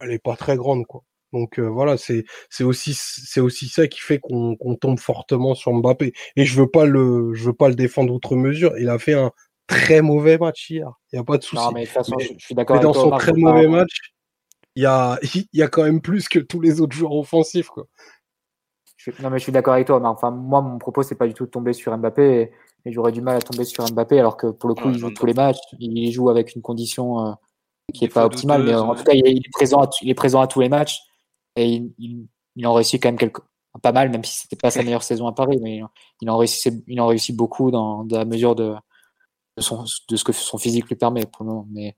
elle 0.00 0.12
est 0.12 0.18
pas 0.18 0.36
très 0.36 0.56
grande 0.56 0.86
quoi. 0.86 1.02
Donc 1.32 1.58
euh, 1.58 1.68
voilà, 1.68 1.96
c'est 1.96 2.24
c'est 2.48 2.64
aussi 2.64 2.92
c'est 2.94 3.40
aussi 3.40 3.68
ça 3.68 3.86
qui 3.86 4.00
fait 4.00 4.18
qu'on 4.18 4.56
tombe 4.80 4.98
fortement 4.98 5.54
sur 5.54 5.72
Mbappé. 5.72 6.12
Et 6.36 6.44
je 6.44 6.60
veux 6.60 6.68
pas 6.68 6.84
le 6.84 7.32
je 7.34 7.44
veux 7.44 7.52
pas 7.52 7.68
le 7.68 7.74
défendre 7.76 8.12
outre 8.12 8.36
mesure. 8.36 8.76
Il 8.78 8.88
a 8.88 8.98
fait 8.98 9.14
un 9.14 9.30
très 9.66 10.02
mauvais 10.02 10.38
match 10.38 10.70
hier. 10.70 10.90
Il 11.12 11.16
y 11.16 11.18
a 11.18 11.24
pas 11.24 11.38
de 11.38 11.44
souci. 11.44 11.62
mais 11.72 11.82
de 11.82 11.86
toute 11.86 11.94
façon, 11.94 12.16
je, 12.18 12.44
suis 12.44 12.54
d'accord. 12.54 12.80
dans 12.80 12.92
son 12.92 13.10
très 13.10 13.32
mauvais 13.32 13.68
match, 13.68 14.12
il 14.80 14.84
y 14.84 14.86
a, 14.86 15.18
il 15.34 15.46
y 15.52 15.62
a 15.62 15.68
quand 15.68 15.84
même 15.84 16.00
plus 16.00 16.28
que 16.28 16.38
tous 16.38 16.60
les 16.60 16.80
autres 16.80 16.96
joueurs 16.96 17.14
offensifs. 17.14 17.68
Quoi. 17.68 17.86
non, 19.22 19.30
mais 19.30 19.38
je 19.38 19.44
suis 19.44 19.52
d'accord 19.52 19.74
avec 19.74 19.86
toi. 19.86 20.00
Mais 20.00 20.08
enfin, 20.08 20.30
moi, 20.30 20.62
mon 20.62 20.78
propos, 20.78 21.02
c'est 21.02 21.14
pas 21.14 21.26
du 21.26 21.34
tout 21.34 21.44
de 21.44 21.50
tomber 21.50 21.72
sur 21.72 21.96
Mbappé. 21.96 22.50
Et, 22.86 22.92
j'aurais 22.92 23.12
du 23.12 23.20
mal 23.20 23.36
à 23.36 23.40
tomber 23.40 23.64
sur 23.64 23.84
Mbappé, 23.84 24.18
alors 24.18 24.38
que 24.38 24.46
pour 24.46 24.68
le 24.68 24.74
coup, 24.74 24.88
il 24.88 24.98
joue 24.98 25.10
tous 25.10 25.26
les 25.26 25.34
matchs. 25.34 25.58
Il 25.78 26.10
joue 26.12 26.30
avec 26.30 26.54
une 26.56 26.62
condition 26.62 27.26
euh, 27.26 27.32
qui 27.92 28.06
est 28.06 28.08
pas 28.08 28.24
optimale. 28.24 28.62
Mais 28.62 28.74
en 28.74 28.94
tout 28.94 29.04
cas, 29.04 29.12
il 29.12 29.26
est, 29.26 29.50
présent 29.52 29.82
à, 29.82 29.90
il 30.00 30.08
est 30.08 30.14
présent 30.14 30.40
à 30.40 30.46
tous 30.46 30.60
les 30.60 30.70
matchs. 30.70 30.98
Et 31.56 31.66
il, 31.98 32.26
il, 32.56 32.66
en 32.66 32.72
réussit 32.72 33.02
quand 33.02 33.08
même 33.08 33.18
quelques, 33.18 33.42
pas 33.82 33.92
mal, 33.92 34.08
même 34.08 34.24
si 34.24 34.38
c'était 34.38 34.56
pas 34.56 34.70
sa 34.70 34.82
meilleure 34.82 35.02
saison 35.02 35.26
à 35.26 35.32
Paris. 35.32 35.58
Mais 35.60 35.82
il 36.22 36.30
en 36.30 36.38
réussit, 36.38 36.82
il 36.86 37.00
en 37.02 37.06
réussit 37.06 37.36
beaucoup 37.36 37.70
dans, 37.70 38.04
dans 38.04 38.16
la 38.16 38.24
mesure 38.24 38.54
de, 38.54 38.74
de, 39.58 39.62
son, 39.62 39.84
de 40.08 40.16
ce 40.16 40.24
que 40.24 40.32
son 40.32 40.56
physique 40.56 40.88
lui 40.88 40.96
permet 40.96 41.26
pour 41.26 41.44
le 41.44 41.50
moment. 41.50 41.66
Mais 41.70 41.96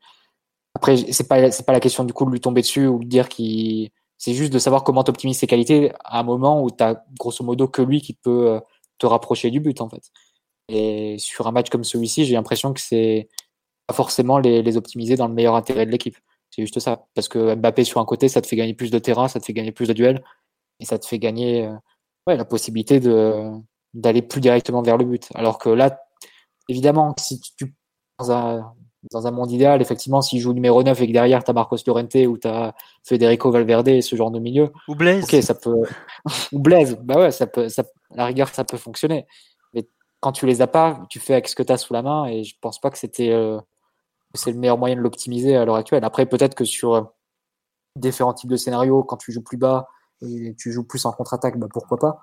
après, 0.74 0.96
c'est 1.12 1.28
pas 1.28 1.50
c'est 1.50 1.66
pas 1.66 1.72
la 1.72 1.80
question 1.80 2.04
du 2.04 2.12
coup 2.12 2.24
de 2.24 2.30
lui 2.30 2.40
tomber 2.40 2.62
dessus 2.62 2.86
ou 2.86 2.98
de 3.00 3.08
dire 3.08 3.28
qu'il 3.28 3.90
c'est 4.18 4.34
juste 4.34 4.52
de 4.52 4.58
savoir 4.58 4.84
comment 4.84 5.04
t'optimiser 5.04 5.40
ses 5.40 5.46
qualités 5.46 5.92
à 6.04 6.20
un 6.20 6.22
moment 6.22 6.62
où 6.62 6.70
tu 6.70 6.82
as 6.82 7.04
grosso 7.18 7.44
modo 7.44 7.68
que 7.68 7.82
lui 7.82 8.00
qui 8.00 8.14
peut 8.14 8.50
euh, 8.50 8.60
te 8.98 9.06
rapprocher 9.06 9.50
du 9.50 9.60
but 9.60 9.80
en 9.80 9.88
fait. 9.88 10.10
Et 10.68 11.16
sur 11.18 11.46
un 11.48 11.52
match 11.52 11.70
comme 11.70 11.84
celui-ci, 11.84 12.24
j'ai 12.24 12.34
l'impression 12.34 12.72
que 12.72 12.80
c'est 12.80 13.28
pas 13.86 13.94
forcément 13.94 14.38
les, 14.38 14.62
les, 14.62 14.76
optimiser 14.76 15.16
dans 15.16 15.28
le 15.28 15.34
meilleur 15.34 15.56
intérêt 15.56 15.86
de 15.86 15.90
l'équipe. 15.90 16.16
C'est 16.50 16.62
juste 16.62 16.78
ça. 16.80 17.06
Parce 17.14 17.28
que 17.28 17.54
Mbappé 17.56 17.84
sur 17.84 18.00
un 18.00 18.04
côté, 18.04 18.28
ça 18.28 18.40
te 18.40 18.46
fait 18.46 18.56
gagner 18.56 18.74
plus 18.74 18.90
de 18.90 18.98
terrain, 18.98 19.28
ça 19.28 19.40
te 19.40 19.44
fait 19.44 19.52
gagner 19.52 19.72
plus 19.72 19.88
de 19.88 19.92
duels 19.92 20.22
et 20.80 20.84
ça 20.84 20.98
te 20.98 21.06
fait 21.06 21.18
gagner 21.18 21.66
euh, 21.66 21.74
ouais, 22.26 22.36
la 22.36 22.44
possibilité 22.44 23.00
de 23.00 23.50
d'aller 23.94 24.22
plus 24.22 24.40
directement 24.40 24.82
vers 24.82 24.96
le 24.96 25.04
but. 25.04 25.28
Alors 25.34 25.58
que 25.58 25.68
là, 25.68 26.00
évidemment, 26.68 27.14
si 27.18 27.40
tu 27.58 27.74
dans 28.18 28.32
un, 28.32 28.74
dans 29.10 29.26
un 29.26 29.30
monde 29.30 29.50
idéal, 29.50 29.82
effectivement, 29.82 30.22
s'il 30.22 30.40
joue 30.40 30.52
numéro 30.52 30.82
9 30.82 31.00
et 31.00 31.06
que 31.08 31.12
derrière, 31.12 31.42
tu 31.42 31.50
as 31.50 31.54
Marcos 31.54 31.78
Llorente 31.86 32.14
ou 32.14 32.38
tu 32.38 32.46
as 32.46 32.74
Federico 33.02 33.50
Valverde 33.50 33.88
et 33.88 34.00
ce 34.00 34.14
genre 34.14 34.30
de 34.30 34.38
milieu. 34.38 34.72
Ou 34.88 34.94
Blaise. 34.94 35.24
Ok, 35.24 35.42
ça 35.42 35.54
peut. 35.54 35.82
ou 36.52 36.58
Blaise. 36.60 36.96
Bah 37.02 37.18
ouais, 37.18 37.30
ça 37.32 37.46
peut, 37.46 37.68
ça... 37.68 37.84
la 38.14 38.26
rigueur, 38.26 38.48
ça 38.48 38.64
peut 38.64 38.76
fonctionner. 38.76 39.26
Mais 39.74 39.88
quand 40.20 40.32
tu 40.32 40.46
les 40.46 40.62
as 40.62 40.68
pas, 40.68 41.02
tu 41.08 41.18
fais 41.18 41.32
avec 41.32 41.48
ce 41.48 41.56
que 41.56 41.62
tu 41.62 41.72
as 41.72 41.78
sous 41.78 41.92
la 41.92 42.02
main 42.02 42.26
et 42.26 42.44
je 42.44 42.54
pense 42.60 42.80
pas 42.80 42.90
que 42.90 42.98
c'était. 42.98 43.30
Euh, 43.30 43.58
c'est 44.34 44.52
le 44.52 44.58
meilleur 44.58 44.78
moyen 44.78 44.96
de 44.96 45.00
l'optimiser 45.00 45.56
à 45.56 45.64
l'heure 45.64 45.76
actuelle. 45.76 46.04
Après, 46.04 46.24
peut-être 46.24 46.54
que 46.54 46.64
sur 46.64 46.94
euh, 46.94 47.02
différents 47.96 48.32
types 48.32 48.50
de 48.50 48.56
scénarios, 48.56 49.02
quand 49.02 49.16
tu 49.16 49.32
joues 49.32 49.42
plus 49.42 49.58
bas 49.58 49.88
et 50.22 50.54
tu 50.56 50.72
joues 50.72 50.84
plus 50.84 51.04
en 51.04 51.12
contre-attaque, 51.12 51.58
bah 51.58 51.66
pourquoi 51.70 51.98
pas. 51.98 52.20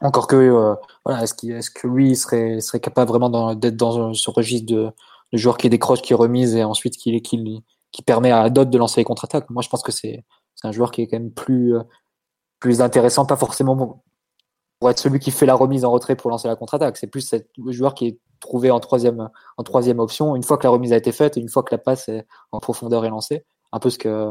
Encore 0.00 0.26
que, 0.26 0.76
voilà, 1.04 1.22
est-ce, 1.22 1.34
est 1.46 1.72
que 1.74 1.86
lui 1.86 2.16
serait, 2.16 2.60
serait 2.60 2.80
capable 2.80 3.08
vraiment 3.08 3.54
d'être 3.54 3.76
dans 3.76 4.14
ce 4.14 4.30
registre 4.30 4.72
de, 4.72 4.92
de 5.32 5.38
joueur 5.38 5.56
qui 5.56 5.68
décroche, 5.68 6.02
qui 6.02 6.14
remise 6.14 6.54
et 6.56 6.64
ensuite 6.64 6.96
qui, 6.96 7.62
permet 8.04 8.30
à 8.30 8.50
d'autres 8.50 8.70
de 8.70 8.78
lancer 8.78 9.00
les 9.00 9.04
contre-attaques 9.04 9.48
Moi, 9.50 9.62
je 9.62 9.68
pense 9.68 9.82
que 9.82 9.92
c'est, 9.92 10.24
un 10.64 10.72
joueur 10.72 10.92
qui 10.92 11.02
est 11.02 11.08
quand 11.08 11.18
même 11.18 11.32
plus, 11.32 11.74
plus 12.60 12.80
intéressant, 12.80 13.26
pas 13.26 13.36
forcément 13.36 14.02
pour 14.78 14.90
être 14.90 14.98
celui 14.98 15.18
qui 15.18 15.30
fait 15.30 15.46
la 15.46 15.54
remise 15.54 15.84
en 15.84 15.90
retrait 15.90 16.14
pour 16.14 16.30
lancer 16.30 16.48
la 16.48 16.56
contre-attaque. 16.56 16.96
C'est 16.96 17.06
plus 17.06 17.34
le 17.56 17.72
joueur 17.72 17.94
qui 17.94 18.06
est 18.08 18.18
trouvé 18.40 18.70
en 18.70 18.80
troisième, 18.80 19.28
en 19.56 19.62
troisième 19.62 19.98
option, 19.98 20.36
une 20.36 20.42
fois 20.42 20.58
que 20.58 20.64
la 20.64 20.70
remise 20.70 20.92
a 20.92 20.96
été 20.96 21.12
faite, 21.12 21.36
une 21.36 21.48
fois 21.48 21.62
que 21.62 21.74
la 21.74 21.78
passe 21.78 22.10
en 22.52 22.60
profondeur 22.60 23.04
est 23.04 23.08
lancée. 23.08 23.44
Un 23.72 23.78
peu 23.78 23.90
ce 23.90 23.98
que 23.98 24.30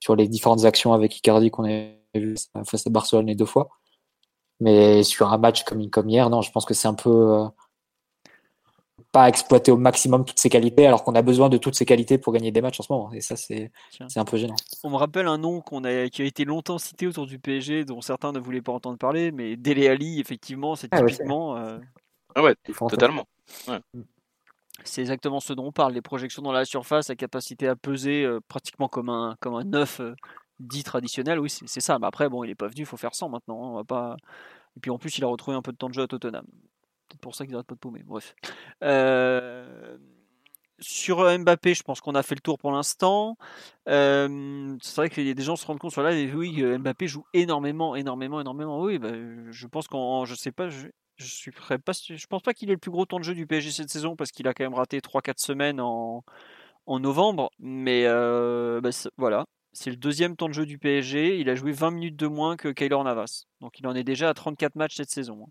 sur 0.00 0.16
les 0.16 0.28
différentes 0.28 0.64
actions 0.64 0.92
avec 0.92 1.16
Icardi 1.16 1.50
qu'on 1.50 1.68
a 1.68 1.90
vu 2.14 2.36
face 2.64 2.86
à 2.86 2.90
Barcelone 2.90 3.26
les 3.26 3.34
deux 3.34 3.44
fois. 3.44 3.68
Mais 4.60 5.02
sur 5.02 5.32
un 5.32 5.38
match 5.38 5.64
comme, 5.64 5.88
comme 5.90 6.08
hier, 6.08 6.30
non, 6.30 6.42
je 6.42 6.50
pense 6.50 6.64
que 6.64 6.74
c'est 6.74 6.88
un 6.88 6.94
peu 6.94 7.10
euh, 7.10 7.44
pas 9.12 9.28
exploiter 9.28 9.72
au 9.72 9.76
maximum 9.76 10.24
toutes 10.24 10.38
ses 10.38 10.50
qualités, 10.50 10.86
alors 10.86 11.02
qu'on 11.02 11.14
a 11.14 11.22
besoin 11.22 11.48
de 11.48 11.56
toutes 11.56 11.74
ses 11.74 11.86
qualités 11.86 12.18
pour 12.18 12.32
gagner 12.32 12.50
des 12.50 12.60
matchs 12.60 12.80
en 12.80 12.82
ce 12.82 12.92
moment. 12.92 13.12
Et 13.12 13.20
ça, 13.20 13.36
c'est 13.36 13.70
un 14.16 14.24
peu 14.24 14.36
gênant. 14.36 14.56
On 14.84 14.90
me 14.90 14.96
rappelle 14.96 15.26
un 15.26 15.38
nom 15.38 15.60
qu'on 15.60 15.84
a, 15.84 16.08
qui 16.08 16.22
a 16.22 16.24
été 16.24 16.44
longtemps 16.44 16.78
cité 16.78 17.06
autour 17.06 17.26
du 17.26 17.38
PSG, 17.38 17.84
dont 17.84 18.00
certains 18.00 18.32
ne 18.32 18.38
voulaient 18.38 18.62
pas 18.62 18.72
entendre 18.72 18.98
parler, 18.98 19.32
mais 19.32 19.56
Dele 19.56 19.88
Ali, 19.88 20.20
effectivement, 20.20 20.76
c'est 20.76 20.88
ah 20.90 21.02
typiquement. 21.02 21.56
Euh, 21.56 21.78
ah 22.34 22.42
ouais, 22.42 22.54
totalement. 22.88 23.26
Mm. 23.66 24.02
C'est 24.84 25.00
exactement 25.00 25.40
ce 25.40 25.54
dont 25.54 25.66
on 25.66 25.72
parle, 25.72 25.94
les 25.94 26.02
projections 26.02 26.42
dans 26.42 26.52
la 26.52 26.64
surface, 26.64 27.08
la 27.08 27.16
capacité 27.16 27.66
à 27.66 27.76
peser 27.76 28.24
euh, 28.24 28.40
pratiquement 28.46 28.88
comme 28.88 29.08
un, 29.08 29.36
comme 29.40 29.54
un 29.54 29.64
9 29.64 30.02
dit 30.60 30.84
traditionnel, 30.84 31.38
oui, 31.38 31.50
c'est 31.50 31.80
ça. 31.80 31.98
Mais 31.98 32.06
après, 32.06 32.28
bon, 32.28 32.44
il 32.44 32.50
est 32.50 32.54
pas 32.54 32.66
venu, 32.66 32.80
il 32.80 32.86
faut 32.86 32.96
faire 32.96 33.14
100 33.14 33.28
maintenant. 33.28 33.64
Hein, 33.64 33.70
on 33.70 33.74
va 33.76 33.84
pas... 33.84 34.16
Et 34.76 34.80
puis 34.80 34.90
en 34.90 34.98
plus, 34.98 35.16
il 35.18 35.24
a 35.24 35.26
retrouvé 35.26 35.56
un 35.56 35.62
peu 35.62 35.72
de 35.72 35.76
temps 35.76 35.88
de 35.88 35.94
jeu 35.94 36.02
à 36.02 36.06
Tottenham. 36.06 36.44
C'est 37.10 37.20
pour 37.20 37.34
ça 37.34 37.44
qu'ils 37.44 37.52
n'arrêtent 37.52 37.66
pas 37.66 37.74
de 37.74 37.80
paumer. 37.80 38.02
Bref. 38.04 38.34
Euh, 38.82 39.96
sur 40.80 41.18
Mbappé, 41.38 41.74
je 41.74 41.82
pense 41.82 42.00
qu'on 42.00 42.14
a 42.14 42.22
fait 42.22 42.34
le 42.34 42.40
tour 42.40 42.58
pour 42.58 42.70
l'instant. 42.70 43.36
Euh, 43.88 44.76
c'est 44.80 44.96
vrai 44.96 45.10
qu'il 45.10 45.26
y 45.26 45.34
des 45.34 45.42
gens 45.42 45.56
se 45.56 45.66
rendent 45.66 45.78
compte 45.78 45.92
sur 45.92 46.02
là, 46.02 46.10
oui, 46.34 46.62
Mbappé 46.62 47.08
joue 47.08 47.24
énormément, 47.34 47.96
énormément, 47.96 48.40
énormément. 48.40 48.80
Oui, 48.80 48.98
bah, 48.98 49.10
je 49.50 49.66
pense 49.66 49.88
qu'en, 49.88 50.24
je 50.24 50.34
sais 50.34 50.52
pas, 50.52 50.68
je, 50.68 50.88
je 51.18 51.26
suis 51.26 51.50
pas, 51.50 51.92
je 51.92 52.26
pense 52.26 52.42
pas 52.42 52.54
qu'il 52.54 52.70
ait 52.70 52.74
le 52.74 52.78
plus 52.78 52.90
gros 52.90 53.04
temps 53.06 53.18
de 53.18 53.24
jeu 53.24 53.34
du 53.34 53.46
PSG 53.46 53.72
cette 53.72 53.90
saison 53.90 54.16
parce 54.16 54.30
qu'il 54.30 54.46
a 54.46 54.54
quand 54.54 54.64
même 54.64 54.74
raté 54.74 55.00
3-4 55.00 55.38
semaines 55.38 55.80
en, 55.80 56.24
en 56.86 57.00
novembre. 57.00 57.50
Mais 57.58 58.04
euh, 58.06 58.80
bah, 58.80 58.90
voilà, 59.16 59.46
c'est 59.72 59.90
le 59.90 59.96
deuxième 59.96 60.36
temps 60.36 60.48
de 60.48 60.54
jeu 60.54 60.66
du 60.66 60.78
PSG. 60.78 61.38
Il 61.40 61.50
a 61.50 61.54
joué 61.54 61.72
20 61.72 61.90
minutes 61.90 62.16
de 62.16 62.26
moins 62.26 62.56
que 62.56 62.68
Kaylor 62.68 63.04
Navas. 63.04 63.44
Donc 63.60 63.78
il 63.80 63.86
en 63.86 63.94
est 63.94 64.04
déjà 64.04 64.28
à 64.28 64.34
34 64.34 64.76
matchs 64.76 64.96
cette 64.96 65.10
saison. 65.10 65.46
Hein. 65.46 65.50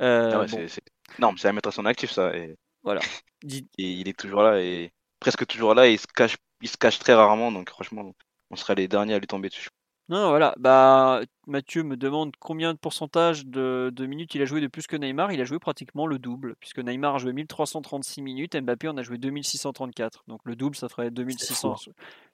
Euh, 0.00 0.44
ah 0.44 0.48
c'est, 0.48 0.82
Non, 1.18 1.34
c'est 1.36 1.48
à 1.48 1.52
mettre 1.52 1.68
à 1.68 1.72
son 1.72 1.86
actif 1.86 2.10
ça. 2.10 2.34
Et... 2.36 2.56
Voilà. 2.82 3.00
il 3.78 4.08
est 4.08 4.18
toujours 4.18 4.42
là 4.42 4.60
et 4.60 4.92
presque 5.20 5.46
toujours 5.46 5.74
là. 5.74 5.88
Et 5.88 5.92
il 5.92 5.98
se 5.98 6.06
cache, 6.06 6.36
il 6.62 6.68
se 6.68 6.76
cache 6.76 6.98
très 6.98 7.14
rarement. 7.14 7.52
Donc 7.52 7.70
franchement, 7.70 8.12
on 8.50 8.56
serait 8.56 8.74
les 8.74 8.88
derniers 8.88 9.14
à 9.14 9.18
lui 9.18 9.26
tomber 9.26 9.48
dessus. 9.48 9.68
Non, 10.10 10.30
voilà. 10.30 10.56
Bah, 10.58 11.20
Mathieu 11.46 11.84
me 11.84 11.96
demande 11.96 12.32
combien 12.40 12.74
de 12.74 12.78
pourcentage 12.78 13.46
de, 13.46 13.92
minutes 14.06 14.34
il 14.34 14.42
a 14.42 14.44
joué 14.44 14.60
de 14.60 14.66
plus 14.66 14.88
que 14.88 14.96
Neymar. 14.96 15.30
Il 15.30 15.40
a 15.40 15.44
joué 15.44 15.60
pratiquement 15.60 16.04
le 16.04 16.18
double, 16.18 16.56
puisque 16.58 16.80
Neymar 16.80 17.14
a 17.14 17.18
joué 17.18 17.32
1336 17.32 18.20
minutes, 18.20 18.56
Mbappé 18.56 18.88
en 18.88 18.96
a 18.96 19.02
joué 19.04 19.18
2634. 19.18 20.24
Donc 20.26 20.40
le 20.44 20.56
double, 20.56 20.74
ça 20.74 20.88
ferait 20.88 21.12
2600. 21.12 21.76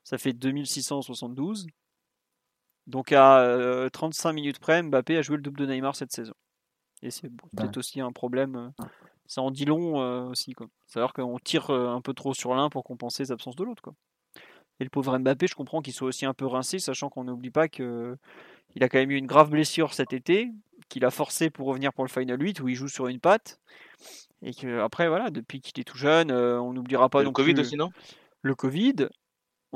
Ça 0.05 0.17
fait 0.17 0.33
2672. 0.33 1.67
Donc 2.87 3.13
à 3.13 3.89
35 3.93 4.31
euh, 4.31 4.33
minutes 4.33 4.59
près, 4.59 4.83
Mbappé 4.83 5.19
a 5.19 5.23
joué 5.23 5.37
le 5.37 5.43
double 5.43 5.59
de 5.59 5.67
Neymar 5.67 5.97
cette 5.97 6.13
saison. 6.13 6.33
Et 7.03 7.11
c'est 7.11 7.29
peut-être 7.29 7.77
aussi 7.77 8.01
un 8.01 8.13
problème. 8.13 8.57
Euh, 8.57 8.85
ça 9.27 9.43
en 9.43 9.51
dit 9.51 9.65
long 9.65 10.01
euh, 10.01 10.29
aussi. 10.29 10.55
C'est-à-dire 10.87 11.13
qu'on 11.13 11.39
tire 11.39 11.71
un 11.71 12.01
peu 12.01 12.15
trop 12.15 12.35
sur 12.35 12.55
l'un 12.55 12.71
pour 12.71 12.85
compenser 12.85 13.25
les 13.25 13.33
absences 13.33 13.57
de 13.57 13.65
l'autre. 13.65 13.83
Quoi. 13.83 13.95
Et 14.81 14.85
le 14.85 14.91
pauvre 14.91 15.19
Mbappé, 15.19 15.47
je 15.47 15.55
comprends 15.55 15.81
qu'il 15.81 15.93
soit 15.93 16.09
aussi 16.09 16.27
un 16.27 16.35
peu 16.35 16.47
rincé, 16.47 16.79
sachant 16.79 17.09
qu'on 17.09 17.25
n'oublie 17.25 17.51
pas 17.51 17.69
qu'il 17.69 17.85
a 18.81 18.89
quand 18.89 18.99
même 18.99 19.11
eu 19.11 19.17
une 19.17 19.27
grave 19.27 19.51
blessure 19.51 19.95
cet 19.95 20.13
été, 20.13 20.51
qu'il 20.89 21.05
a 21.05 21.11
forcé 21.11 21.51
pour 21.51 21.67
revenir 21.67 21.93
pour 21.93 22.05
le 22.05 22.11
Final 22.11 22.41
8, 22.41 22.61
où 22.61 22.69
il 22.69 22.75
joue 22.75 22.89
sur 22.89 23.09
une 23.09 23.21
patte. 23.21 23.59
Et 24.43 24.53
que 24.53 24.81
après, 24.81 25.09
voilà, 25.09 25.31
depuis 25.31 25.61
qu'il 25.61 25.81
est 25.81 25.85
tout 25.85 25.97
jeune, 25.97 26.31
euh, 26.31 26.61
on 26.61 26.73
n'oubliera 26.73 27.09
pas 27.09 27.23
non 27.23 27.33
plus. 27.33 27.43
Le 27.43 27.53
Covid 27.53 27.61
aussi, 27.61 27.77
non? 27.77 27.91
Le 28.43 28.55
Covid. 28.55 29.09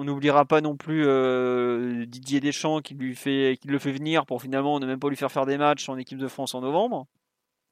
On 0.01 0.05
n'oubliera 0.05 0.47
pas 0.47 0.63
non 0.63 0.77
plus 0.77 1.05
euh, 1.07 2.07
Didier 2.07 2.41
Deschamps 2.41 2.81
qui, 2.81 2.95
lui 2.95 3.15
fait, 3.15 3.59
qui 3.61 3.69
le 3.69 3.79
fait 3.79 3.93
venir 3.93 4.25
pour 4.25 4.41
finalement 4.41 4.81
ne 4.81 4.87
même 4.87 4.99
pas 4.99 5.11
lui 5.11 5.17
faire 5.17 5.31
faire 5.31 5.45
des 5.45 5.59
matchs 5.59 5.91
en 5.91 5.99
équipe 5.99 6.17
de 6.17 6.27
France 6.27 6.55
en 6.55 6.63
novembre. 6.63 7.07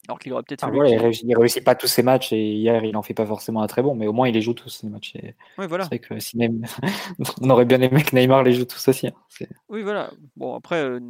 Alors 0.07 0.19
qu'il 0.19 0.35
aurait 0.35 0.43
peut-être 0.43 0.65
ah, 0.65 0.71
il, 0.73 0.99
réussit, 0.99 1.27
réussit 1.35 1.65
pas 1.65 1.75
tous 1.75 1.87
ses 1.87 2.03
matchs 2.03 2.35
et 2.35 2.53
hier 2.53 2.85
il 2.85 2.99
en 2.99 3.03
fait 3.03 3.15
pas 3.15 3.25
forcément 3.25 3.63
un 3.63 3.67
très 3.67 3.81
bon, 3.81 3.95
mais 3.95 4.07
au 4.07 4.13
moins 4.13 4.29
il 4.29 4.35
les 4.35 4.43
joue 4.43 4.53
tous 4.53 4.69
ces 4.69 4.91
matchs. 4.91 5.15
Oui, 5.57 5.67
voilà. 5.67 5.87
C'est 5.91 6.01
que 6.01 6.19
si 6.19 6.39
on 7.41 7.49
aurait 7.49 7.65
bien 7.65 7.81
aimé 7.81 8.03
que 8.03 8.15
Neymar 8.15 8.43
les 8.43 8.53
joue 8.53 8.67
tous 8.67 8.89
aussi. 8.89 9.07
Hein. 9.07 9.47
Oui, 9.71 9.81
voilà. 9.83 10.11
Bon, 10.37 10.55
après, 10.55 10.83
euh, 10.83 11.01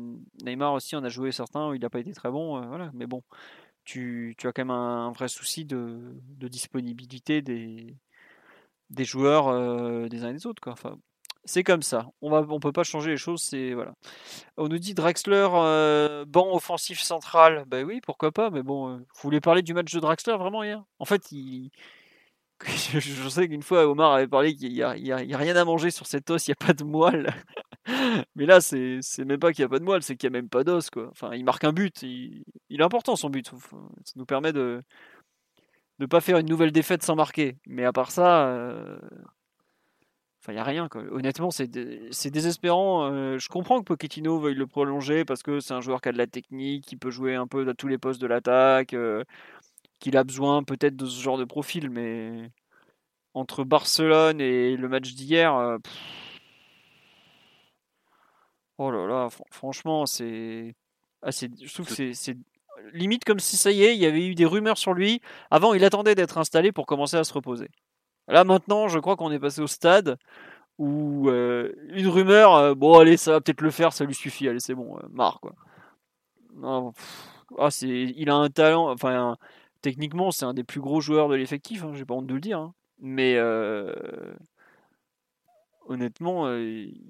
Neymar 0.44 0.72
aussi, 0.72 0.94
on 0.94 1.02
a 1.02 1.08
joué 1.08 1.32
certains 1.32 1.68
où 1.68 1.74
il 1.74 1.80
n'a 1.80 1.90
pas 1.90 1.98
été 1.98 2.12
très 2.12 2.30
bon. 2.30 2.58
Euh, 2.58 2.66
voilà. 2.68 2.92
Mais 2.94 3.06
bon, 3.06 3.24
tu, 3.84 4.36
tu, 4.38 4.46
as 4.46 4.52
quand 4.52 4.62
même 4.62 4.70
un, 4.70 5.10
vrai 5.10 5.26
souci 5.26 5.64
de, 5.64 5.98
de 6.36 6.46
disponibilité 6.46 7.42
des, 7.42 7.96
des 8.90 9.04
joueurs 9.04 9.48
euh, 9.48 10.08
des 10.08 10.22
uns 10.24 10.30
et 10.30 10.34
des 10.34 10.46
autres. 10.46 10.62
Quoi. 10.62 10.72
Enfin, 10.72 10.96
c'est 11.48 11.64
comme 11.64 11.82
ça. 11.82 12.06
On 12.20 12.30
va, 12.30 12.44
on 12.48 12.60
peut 12.60 12.72
pas 12.72 12.84
changer 12.84 13.10
les 13.10 13.16
choses. 13.16 13.42
C'est 13.42 13.72
voilà. 13.72 13.94
On 14.58 14.68
nous 14.68 14.78
dit 14.78 14.94
Draxler 14.94 15.48
euh, 15.52 16.24
banc 16.26 16.54
offensif 16.54 17.00
central. 17.00 17.64
Ben 17.66 17.84
oui, 17.86 18.00
pourquoi 18.02 18.32
pas. 18.32 18.50
Mais 18.50 18.62
bon, 18.62 18.90
euh, 18.90 18.96
vous 18.98 19.22
voulez 19.22 19.40
parler 19.40 19.62
du 19.62 19.72
match 19.74 19.92
de 19.92 20.00
Draxler 20.00 20.36
vraiment 20.36 20.62
hier? 20.62 20.84
En 20.98 21.06
fait, 21.06 21.22
je 22.66 23.28
sais 23.28 23.48
qu'une 23.48 23.62
fois 23.62 23.86
Omar 23.86 24.12
avait 24.12 24.28
parlé 24.28 24.54
qu'il 24.54 24.72
n'y 24.72 24.82
a, 24.82 24.92
rien 24.92 25.56
à 25.56 25.64
manger 25.64 25.90
sur 25.90 26.06
cet 26.06 26.30
os. 26.30 26.46
Il 26.46 26.50
n'y 26.50 26.56
a 26.60 26.66
pas 26.66 26.74
de 26.74 26.84
moelle. 26.84 27.32
mais 28.36 28.44
là, 28.44 28.60
c'est, 28.60 29.00
même 29.24 29.38
pas 29.38 29.52
qu'il 29.52 29.62
n'y 29.62 29.66
a 29.66 29.70
pas 29.70 29.78
de 29.78 29.84
moelle, 29.84 30.02
c'est 30.02 30.16
qu'il 30.16 30.30
n'y 30.30 30.36
a 30.36 30.40
même 30.40 30.50
pas 30.50 30.64
d'os. 30.64 30.90
Enfin, 31.10 31.30
il 31.34 31.44
marque 31.44 31.64
un 31.64 31.72
but. 31.72 32.02
Il, 32.02 32.44
est 32.70 32.82
important 32.82 33.16
son 33.16 33.30
but. 33.30 33.46
Ça 33.48 34.12
nous 34.16 34.26
permet 34.26 34.52
de 34.52 34.82
ne 35.98 36.06
pas 36.06 36.20
faire 36.20 36.36
une 36.38 36.48
nouvelle 36.48 36.72
défaite 36.72 37.02
sans 37.02 37.16
marquer. 37.16 37.56
Mais 37.66 37.84
à 37.84 37.92
part 37.92 38.10
ça. 38.10 38.48
Euh, 38.48 38.98
il 40.46 40.54
n'y 40.54 40.60
a 40.60 40.64
rien. 40.64 40.88
Honnêtement, 41.10 41.50
c'est 41.50 41.66
désespérant. 41.68 43.10
Euh, 43.12 43.38
je 43.38 43.48
comprends 43.48 43.80
que 43.80 43.84
Pochettino 43.84 44.38
veuille 44.38 44.54
le 44.54 44.66
prolonger 44.66 45.24
parce 45.24 45.42
que 45.42 45.60
c'est 45.60 45.74
un 45.74 45.80
joueur 45.80 46.00
qui 46.00 46.08
a 46.08 46.12
de 46.12 46.18
la 46.18 46.26
technique, 46.26 46.84
qui 46.86 46.96
peut 46.96 47.10
jouer 47.10 47.34
un 47.34 47.46
peu 47.46 47.68
à 47.68 47.74
tous 47.74 47.88
les 47.88 47.98
postes 47.98 48.20
de 48.20 48.26
l'attaque, 48.26 48.94
euh, 48.94 49.24
qu'il 49.98 50.16
a 50.16 50.24
besoin 50.24 50.62
peut-être 50.62 50.96
de 50.96 51.06
ce 51.06 51.20
genre 51.20 51.38
de 51.38 51.44
profil. 51.44 51.90
Mais 51.90 52.50
entre 53.34 53.64
Barcelone 53.64 54.40
et 54.40 54.76
le 54.76 54.88
match 54.88 55.12
d'hier, 55.14 55.54
euh, 55.56 55.78
oh 58.78 58.90
là 58.90 59.06
là, 59.06 59.28
franchement, 59.50 60.06
c'est. 60.06 60.74
Ah, 61.22 61.30
je 61.32 61.72
trouve 61.74 61.86
que 61.94 62.12
c'est 62.12 62.36
limite 62.92 63.24
comme 63.24 63.40
si 63.40 63.56
ça 63.56 63.70
y 63.70 63.82
est, 63.82 63.94
il 63.94 64.00
y 64.00 64.06
avait 64.06 64.26
eu 64.26 64.34
des 64.34 64.44
rumeurs 64.44 64.78
sur 64.78 64.94
lui. 64.94 65.20
Avant, 65.50 65.74
il 65.74 65.84
attendait 65.84 66.14
d'être 66.14 66.38
installé 66.38 66.72
pour 66.72 66.86
commencer 66.86 67.16
à 67.16 67.24
se 67.24 67.32
reposer. 67.32 67.68
Là 68.28 68.44
maintenant, 68.44 68.88
je 68.88 68.98
crois 68.98 69.16
qu'on 69.16 69.32
est 69.32 69.38
passé 69.38 69.60
au 69.62 69.66
stade 69.66 70.18
où 70.78 71.28
euh, 71.28 71.72
une 71.88 72.08
rumeur, 72.08 72.54
euh, 72.54 72.74
bon 72.74 72.98
allez, 72.98 73.16
ça 73.16 73.32
va 73.32 73.40
peut-être 73.40 73.62
le 73.62 73.70
faire, 73.70 73.92
ça 73.92 74.04
lui 74.04 74.14
suffit, 74.14 74.48
allez 74.48 74.60
c'est 74.60 74.74
bon, 74.74 74.96
euh, 74.98 75.08
marre 75.10 75.40
quoi. 75.40 75.54
ah, 77.58 77.70
c'est, 77.70 77.88
il 77.88 78.30
a 78.30 78.34
un 78.34 78.48
talent, 78.48 78.90
enfin 78.90 79.36
techniquement 79.82 80.30
c'est 80.30 80.44
un 80.44 80.54
des 80.54 80.64
plus 80.64 80.80
gros 80.80 81.00
joueurs 81.00 81.28
de 81.28 81.34
l'effectif, 81.34 81.82
hein, 81.84 81.92
j'ai 81.94 82.04
pas 82.04 82.14
honte 82.14 82.26
de 82.26 82.34
le 82.34 82.40
dire, 82.40 82.58
hein. 82.58 82.74
mais 83.00 83.38
honnêtement, 85.86 86.52
il 86.54 87.00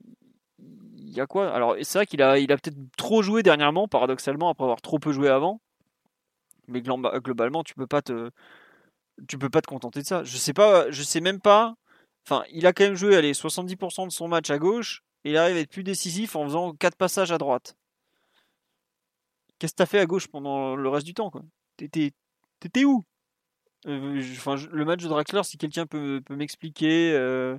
y 0.97 1.21
a 1.21 1.27
quoi? 1.27 1.53
Alors 1.53 1.77
c'est 1.83 1.99
vrai 1.99 2.07
qu'il 2.07 2.23
a, 2.23 2.39
il 2.39 2.53
a 2.53 2.57
peut-être 2.57 2.79
trop 2.97 3.23
joué 3.23 3.43
dernièrement, 3.43 3.89
paradoxalement, 3.89 4.49
après 4.49 4.65
avoir 4.65 4.81
trop 4.81 4.99
peu 4.99 5.13
joué 5.13 5.29
avant, 5.29 5.61
mais 6.69 6.81
globalement 6.81 7.65
tu 7.65 7.75
peux 7.75 7.87
pas 7.87 8.03
te 8.03 8.31
tu 9.27 9.39
peux 9.39 9.51
pas 9.51 9.61
te 9.61 9.67
contenter 9.67 10.03
de 10.03 10.07
ça. 10.07 10.25
Je 10.25 10.37
sais 10.37 10.53
pas, 10.53 10.91
je 10.91 11.03
sais 11.03 11.21
même 11.21 11.41
pas. 11.41 11.75
Enfin, 12.27 12.45
il 12.53 12.67
a 12.67 12.73
quand 12.73 12.85
même 12.85 12.95
joué 12.95 13.17
allez, 13.17 13.33
70% 13.33 14.07
de 14.07 14.13
son 14.13 14.29
match 14.29 14.51
à 14.51 14.59
gauche 14.59 15.03
et 15.25 15.31
il 15.31 15.37
arrive 15.37 15.57
à 15.57 15.61
être 15.61 15.71
plus 15.71 15.83
décisif 15.83 16.37
en 16.37 16.45
faisant 16.45 16.73
4 16.75 16.97
passages 16.97 17.33
à 17.33 17.39
droite. 17.39 17.77
Qu'est-ce 19.59 19.73
que 19.73 19.79
t'as 19.79 19.87
fait 19.87 19.99
à 19.99 20.07
gauche 20.07 20.29
pendant 20.29 20.77
le 20.77 20.89
reste 20.89 21.07
du 21.07 21.15
temps 21.15 21.31
quoi? 21.31 21.43
T'étais 21.77 22.85
où? 22.85 23.03
Euh, 23.87 24.21
enfin, 24.33 24.57
Le 24.71 24.85
match 24.85 25.03
de 25.03 25.09
Draxler, 25.09 25.45
si 25.45 25.57
quelqu'un 25.57 25.87
peut, 25.87 26.21
peut 26.25 26.37
m'expliquer. 26.37 27.13
Euh, 27.15 27.59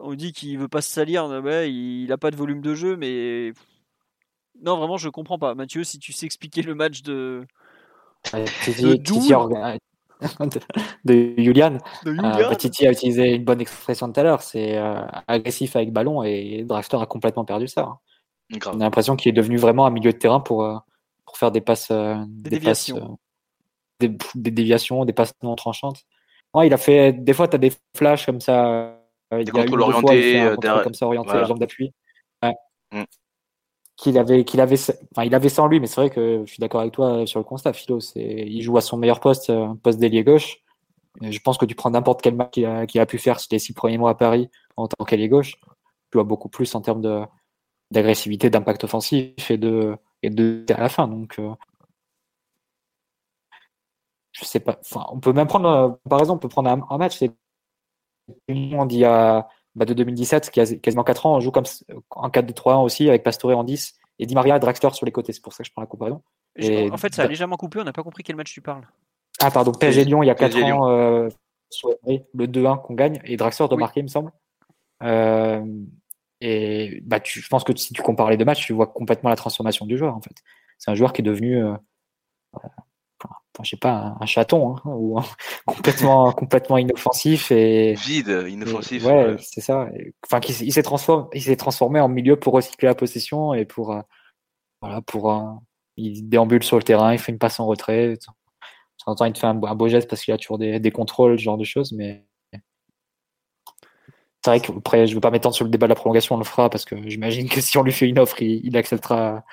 on 0.00 0.14
dit 0.14 0.32
qu'il 0.32 0.58
veut 0.58 0.68
pas 0.68 0.82
se 0.82 0.90
salir, 0.90 1.26
ouais, 1.26 1.72
il 1.72 2.10
a 2.12 2.18
pas 2.18 2.30
de 2.30 2.36
volume 2.36 2.60
de 2.60 2.74
jeu, 2.74 2.96
mais 2.96 3.52
non, 4.62 4.76
vraiment, 4.76 4.96
je 4.96 5.08
comprends 5.08 5.38
pas. 5.38 5.54
Mathieu, 5.54 5.84
si 5.84 5.98
tu 5.98 6.12
sais 6.12 6.26
expliquer 6.26 6.62
le 6.62 6.74
match 6.74 7.02
de, 7.02 7.46
de 8.32 9.78
de, 11.04 11.34
Julian. 11.38 11.78
Euh, 12.06 12.54
Titi 12.54 12.86
a 12.86 12.92
utilisé 12.92 13.34
une 13.34 13.44
bonne 13.44 13.60
expression 13.60 14.10
tout 14.10 14.20
à 14.20 14.22
l'heure, 14.22 14.42
c'est 14.42 14.76
euh, 14.76 15.02
agressif 15.26 15.76
avec 15.76 15.92
ballon 15.92 16.22
et 16.22 16.64
Draxler 16.64 17.02
a 17.02 17.06
complètement 17.06 17.44
perdu 17.44 17.68
ça. 17.68 17.82
Hein. 17.82 18.58
On 18.66 18.80
a 18.80 18.84
l'impression 18.84 19.16
qu'il 19.16 19.30
est 19.30 19.32
devenu 19.32 19.56
vraiment 19.56 19.86
un 19.86 19.90
milieu 19.90 20.12
de 20.12 20.18
terrain 20.18 20.40
pour, 20.40 20.64
euh, 20.64 20.76
pour 21.24 21.36
faire 21.36 21.50
des 21.50 21.60
passes, 21.60 21.90
des, 21.90 22.50
déviations. 22.50 23.18
des, 24.00 24.16
déviations, 24.34 25.04
des 25.04 25.12
passes 25.12 25.32
non 25.42 25.56
tranchantes. 25.56 26.04
il 26.62 26.72
a 26.72 26.78
fait 26.78 27.12
des 27.12 27.32
fois, 27.32 27.48
tu 27.48 27.56
as 27.56 27.58
des 27.58 27.72
flashs 27.96 28.26
comme 28.26 28.40
ça. 28.40 28.98
Des 29.32 29.42
il 29.42 29.50
contrôles 29.50 29.82
orientés, 29.82 30.54
comme 30.84 30.94
ça 30.94 31.06
orienté 31.06 31.32
la 31.34 31.44
jambe 31.44 31.58
d'appui. 31.58 31.92
Mm. 32.92 33.02
Qu'il 33.96 34.18
avait, 34.18 34.44
qu'il 34.44 34.60
avait, 34.60 34.76
enfin, 35.12 35.24
il 35.24 35.34
avait 35.34 35.48
ça 35.48 35.62
en 35.62 35.68
lui, 35.68 35.80
mais 35.80 35.86
c'est 35.86 36.00
vrai 36.00 36.10
que 36.10 36.42
je 36.44 36.52
suis 36.52 36.60
d'accord 36.60 36.82
avec 36.82 36.92
toi 36.92 37.26
sur 37.26 37.40
le 37.40 37.44
constat, 37.44 37.72
Philo. 37.72 37.98
C'est, 38.00 38.20
il 38.20 38.60
joue 38.60 38.76
à 38.76 38.82
son 38.82 38.98
meilleur 38.98 39.20
poste, 39.20 39.50
poste 39.82 39.98
d'ailier 39.98 40.22
gauche. 40.22 40.58
Je 41.22 41.38
pense 41.38 41.56
que 41.56 41.64
tu 41.64 41.74
prends 41.74 41.90
n'importe 41.90 42.20
quel 42.20 42.34
match 42.34 42.50
qu'il 42.50 42.66
a, 42.66 42.84
a, 42.94 43.06
pu 43.06 43.18
faire 43.18 43.38
les 43.50 43.58
six 43.58 43.72
premiers 43.72 43.96
mois 43.96 44.10
à 44.10 44.14
Paris 44.14 44.50
en 44.76 44.86
tant 44.86 45.04
qu'ailier 45.04 45.28
gauche, 45.28 45.56
tu 46.10 46.14
vois 46.14 46.24
beaucoup 46.24 46.50
plus 46.50 46.74
en 46.74 46.82
termes 46.82 47.00
de, 47.00 47.22
d'agressivité, 47.90 48.50
d'impact 48.50 48.84
offensif 48.84 49.50
et 49.50 49.58
de, 49.58 49.96
et 50.22 50.30
de 50.30 50.64
à 50.70 50.80
la 50.80 50.88
fin. 50.88 51.08
Donc, 51.08 51.38
euh, 51.38 51.54
je 54.32 54.44
sais 54.44 54.60
pas. 54.60 54.78
Enfin, 54.80 55.06
on 55.12 55.20
peut 55.20 55.32
même 55.32 55.46
prendre, 55.46 55.68
euh, 55.68 55.88
par 56.08 56.20
exemple, 56.20 56.38
on 56.38 56.48
peut 56.48 56.48
prendre 56.48 56.70
un, 56.70 56.98
match, 56.98 57.18
c'est 57.18 57.32
on 58.48 58.86
dit 58.86 59.04
à, 59.04 59.48
bah, 59.76 59.84
de 59.84 59.94
2017, 59.94 60.50
qui 60.50 60.60
a 60.60 60.66
quasiment 60.76 61.04
4 61.04 61.26
ans, 61.26 61.36
on 61.36 61.40
joue 61.40 61.50
comme 61.50 61.64
en 62.10 62.28
4-2-3-1 62.28 62.82
aussi 62.82 63.08
avec 63.08 63.22
Pastore 63.22 63.56
en 63.56 63.62
10 63.62 63.94
et 64.18 64.26
Di 64.26 64.34
Maria 64.34 64.56
et 64.56 64.58
Draxler 64.60 64.90
sur 64.92 65.04
les 65.04 65.12
côtés. 65.12 65.32
C'est 65.32 65.42
pour 65.42 65.52
ça 65.52 65.62
que 65.62 65.68
je 65.68 65.72
prends 65.72 65.82
la 65.82 65.86
comparaison. 65.86 66.22
Et, 66.56 66.90
en 66.90 66.96
fait, 66.96 67.14
ça 67.14 67.24
a 67.24 67.26
légèrement 67.26 67.56
coupé, 67.56 67.78
on 67.80 67.84
n'a 67.84 67.92
pas 67.92 68.02
compris 68.02 68.22
quel 68.22 68.36
match 68.36 68.52
tu 68.52 68.62
parles. 68.62 68.86
Ah, 69.38 69.50
pardon, 69.50 69.72
PSG 69.72 70.04
Lyon, 70.04 70.22
il 70.22 70.26
y 70.26 70.30
a 70.30 70.34
4 70.34 70.56
ans, 70.72 70.88
euh, 70.88 71.28
le 72.34 72.46
2-1 72.46 72.82
qu'on 72.82 72.94
gagne, 72.94 73.20
et 73.24 73.36
Draxler 73.36 73.68
doit 73.68 73.78
marquer, 73.78 74.00
il 74.00 74.04
me 74.04 74.08
semble. 74.08 74.32
Euh, 75.02 75.62
et 76.40 77.02
bah, 77.04 77.20
tu, 77.20 77.40
je 77.40 77.48
pense 77.48 77.62
que 77.62 77.76
si 77.76 77.92
tu 77.92 78.00
compares 78.00 78.30
les 78.30 78.38
deux 78.38 78.46
matchs, 78.46 78.64
tu 78.64 78.72
vois 78.72 78.86
complètement 78.86 79.28
la 79.28 79.36
transformation 79.36 79.84
du 79.84 79.98
joueur. 79.98 80.14
En 80.14 80.22
fait, 80.22 80.34
c'est 80.78 80.90
un 80.90 80.94
joueur 80.94 81.12
qui 81.12 81.20
est 81.20 81.24
devenu, 81.24 81.62
euh, 81.62 81.74
je 83.64 83.70
sais 83.70 83.76
pas, 83.76 84.16
un, 84.20 84.26
chaton, 84.26 84.76
hein, 84.76 84.82
ou 84.84 85.18
complètement, 85.64 86.32
complètement 86.32 86.78
inoffensif 86.78 87.50
et 87.50 87.94
vide, 87.94 88.44
inoffensif. 88.48 89.04
ouais, 89.04 89.36
c'est 89.40 89.60
ça. 89.60 89.88
Enfin, 90.24 90.40
il, 90.48 90.72
s'est 90.72 90.82
transformé, 90.82 91.26
il 91.34 91.42
s'est 91.42 91.56
transformé 91.56 92.00
en 92.00 92.08
milieu 92.08 92.36
pour 92.36 92.54
recycler 92.54 92.88
la 92.88 92.94
possession 92.94 93.54
et 93.54 93.64
pour, 93.64 93.92
euh, 93.92 94.00
voilà, 94.80 95.00
pour, 95.02 95.32
euh, 95.32 95.42
il 95.96 96.28
déambule 96.28 96.62
sur 96.62 96.76
le 96.76 96.82
terrain, 96.82 97.12
il 97.12 97.18
fait 97.18 97.32
une 97.32 97.38
passe 97.38 97.60
en 97.60 97.66
retrait. 97.66 98.10
De 98.10 98.16
temps 98.16 98.34
en 99.06 99.14
temps, 99.14 99.24
il 99.24 99.32
te 99.32 99.38
fait 99.38 99.46
un, 99.46 99.54
beau 99.54 99.88
geste 99.88 100.08
parce 100.10 100.22
qu'il 100.22 100.34
a 100.34 100.38
toujours 100.38 100.58
des, 100.58 100.80
des 100.80 100.90
contrôles, 100.90 101.38
ce 101.38 101.44
genre 101.44 101.58
de 101.58 101.64
choses, 101.64 101.92
mais 101.92 102.26
c'est 104.46 104.50
vrai 104.50 104.60
qu'après, 104.60 105.06
je 105.06 105.12
ne 105.12 105.16
veux 105.16 105.20
pas 105.20 105.32
m'étendre 105.32 105.56
sur 105.56 105.64
le 105.64 105.70
débat 105.72 105.86
de 105.86 105.88
la 105.88 105.96
prolongation, 105.96 106.36
on 106.36 106.38
le 106.38 106.44
fera 106.44 106.70
parce 106.70 106.84
que 106.84 106.94
j'imagine 107.08 107.48
que 107.48 107.60
si 107.60 107.76
on 107.78 107.82
lui 107.82 107.90
fait 107.90 108.06
une 108.06 108.18
offre, 108.20 108.40
il, 108.40 108.76
acceptera 108.76 109.44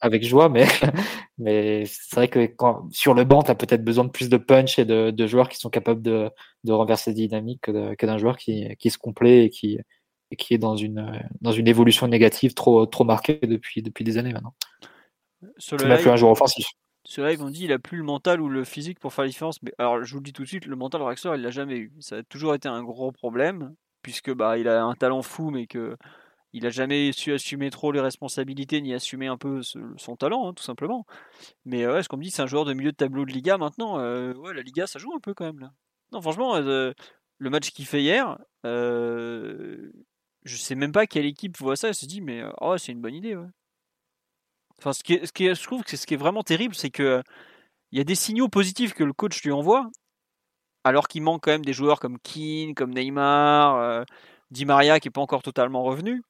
avec 0.00 0.24
joie. 0.24 0.50
Mais, 0.50 0.66
mais 1.38 1.84
c'est 1.86 2.16
vrai 2.16 2.28
que 2.28 2.44
quand, 2.44 2.86
sur 2.92 3.14
le 3.14 3.24
banc, 3.24 3.42
tu 3.42 3.50
as 3.50 3.54
peut-être 3.54 3.82
besoin 3.82 4.04
de 4.04 4.10
plus 4.10 4.28
de 4.28 4.36
punch 4.36 4.78
et 4.78 4.84
de, 4.84 5.26
joueurs 5.26 5.48
qui 5.48 5.56
sont 5.56 5.70
capables 5.70 6.02
de, 6.02 6.30
de 6.64 6.72
renverser 6.72 7.14
des 7.14 7.28
dynamiques 7.28 7.62
que, 7.62 8.06
d'un 8.06 8.18
joueur 8.18 8.36
qui, 8.36 8.76
qui 8.78 8.90
se 8.90 8.98
complaît 8.98 9.46
et 9.46 9.50
qui, 9.50 9.78
et 10.30 10.36
qui 10.36 10.52
est 10.52 10.58
dans 10.58 10.76
une, 10.76 11.22
dans 11.40 11.52
une 11.52 11.66
évolution 11.66 12.08
négative 12.08 12.52
trop, 12.52 12.84
trop 12.84 13.04
marquée 13.04 13.40
depuis, 13.42 13.80
depuis 13.80 14.04
des 14.04 14.18
années 14.18 14.34
maintenant. 14.34 14.52
C'est 15.56 15.82
même 15.82 15.98
plus 15.98 16.10
un 16.10 16.16
joueur 16.16 16.32
offensif. 16.32 16.66
Live, 17.16 17.42
on 17.42 17.50
dit 17.50 17.64
il 17.64 17.72
a 17.72 17.78
plus 17.78 17.98
le 17.98 18.04
mental 18.04 18.40
ou 18.40 18.48
le 18.48 18.64
physique 18.64 19.00
pour 19.00 19.12
faire 19.12 19.24
la 19.24 19.28
différence. 19.28 19.62
Mais 19.62 19.72
alors, 19.78 20.04
je 20.04 20.12
vous 20.12 20.20
le 20.20 20.24
dis 20.24 20.32
tout 20.32 20.42
de 20.42 20.48
suite, 20.48 20.66
le 20.66 20.76
mental 20.76 21.02
Raxor, 21.02 21.34
il 21.36 21.42
l'a 21.42 21.50
jamais 21.50 21.78
eu. 21.78 21.92
Ça 22.00 22.16
a 22.16 22.22
toujours 22.22 22.54
été 22.54 22.68
un 22.68 22.82
gros 22.82 23.12
problème, 23.12 23.74
puisque 24.02 24.32
bah, 24.32 24.58
il 24.58 24.68
a 24.68 24.82
un 24.84 24.94
talent 24.94 25.22
fou, 25.22 25.50
mais 25.50 25.66
que 25.66 25.96
il 26.52 26.66
a 26.66 26.70
jamais 26.70 27.12
su 27.12 27.32
assumer 27.32 27.70
trop 27.70 27.92
les 27.92 28.00
responsabilités 28.00 28.80
ni 28.80 28.94
assumer 28.94 29.26
un 29.26 29.36
peu 29.36 29.60
son 29.62 30.16
talent, 30.16 30.48
hein, 30.48 30.54
tout 30.54 30.62
simplement. 30.62 31.06
Mais 31.64 31.86
ouais, 31.86 32.02
ce 32.02 32.08
qu'on 32.08 32.16
me 32.16 32.22
dit, 32.22 32.30
c'est 32.30 32.42
un 32.42 32.46
joueur 32.46 32.64
de 32.64 32.72
milieu 32.72 32.92
de 32.92 32.96
tableau 32.96 33.24
de 33.26 33.32
Liga 33.32 33.58
maintenant. 33.58 33.98
Euh, 34.00 34.34
ouais, 34.34 34.54
la 34.54 34.62
Liga, 34.62 34.86
ça 34.86 34.98
joue 34.98 35.14
un 35.14 35.20
peu 35.20 35.34
quand 35.34 35.44
même 35.44 35.60
là. 35.60 35.72
Non, 36.12 36.22
franchement, 36.22 36.56
euh, 36.56 36.92
le 37.38 37.50
match 37.50 37.70
qu'il 37.70 37.86
fait 37.86 38.02
hier, 38.02 38.38
euh, 38.64 39.92
je 40.44 40.56
sais 40.56 40.74
même 40.74 40.92
pas 40.92 41.06
quelle 41.06 41.26
équipe 41.26 41.58
voit 41.58 41.76
ça 41.76 41.90
et 41.90 41.92
se 41.92 42.06
dit, 42.06 42.22
mais 42.22 42.42
oh, 42.60 42.78
c'est 42.78 42.92
une 42.92 43.02
bonne 43.02 43.14
idée. 43.14 43.36
Enfin, 44.78 44.92
ce 44.92 45.02
qui, 45.02 45.18
ce 45.24 45.32
qui 45.32 45.52
je 45.52 45.62
trouve 45.62 45.82
que 45.82 45.96
ce 45.96 46.06
qui 46.06 46.14
est 46.14 46.18
vraiment 46.18 46.42
terrible, 46.42 46.74
c'est 46.74 46.90
que 46.90 47.22
il 47.92 47.98
y 47.98 48.00
a 48.00 48.04
des 48.04 48.14
signaux 48.14 48.48
positifs 48.48 48.94
que 48.94 49.04
le 49.04 49.12
coach 49.12 49.42
lui 49.42 49.52
envoie, 49.52 49.90
alors 50.84 51.08
qu'il 51.08 51.22
manque 51.22 51.42
quand 51.44 51.52
même 51.52 51.64
des 51.64 51.72
joueurs 51.72 52.00
comme 52.00 52.18
Keane, 52.20 52.74
comme 52.74 52.92
Neymar, 52.94 53.76
euh, 53.76 54.04
Di 54.50 54.64
Maria 54.64 55.00
qui 55.00 55.08
n'est 55.08 55.12
pas 55.12 55.20
encore 55.20 55.42
totalement 55.42 55.82
revenu. 55.82 56.22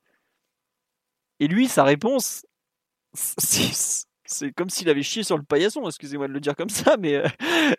Et 1.40 1.48
lui, 1.48 1.68
sa 1.68 1.84
réponse, 1.84 2.44
c'est 3.14 4.52
comme 4.52 4.70
s'il 4.70 4.88
avait 4.88 5.02
chié 5.02 5.22
sur 5.22 5.36
le 5.36 5.42
paillasson, 5.42 5.86
excusez-moi 5.86 6.28
de 6.28 6.32
le 6.32 6.40
dire 6.40 6.56
comme 6.56 6.68
ça, 6.68 6.96
mais 6.98 7.16
euh, 7.16 7.26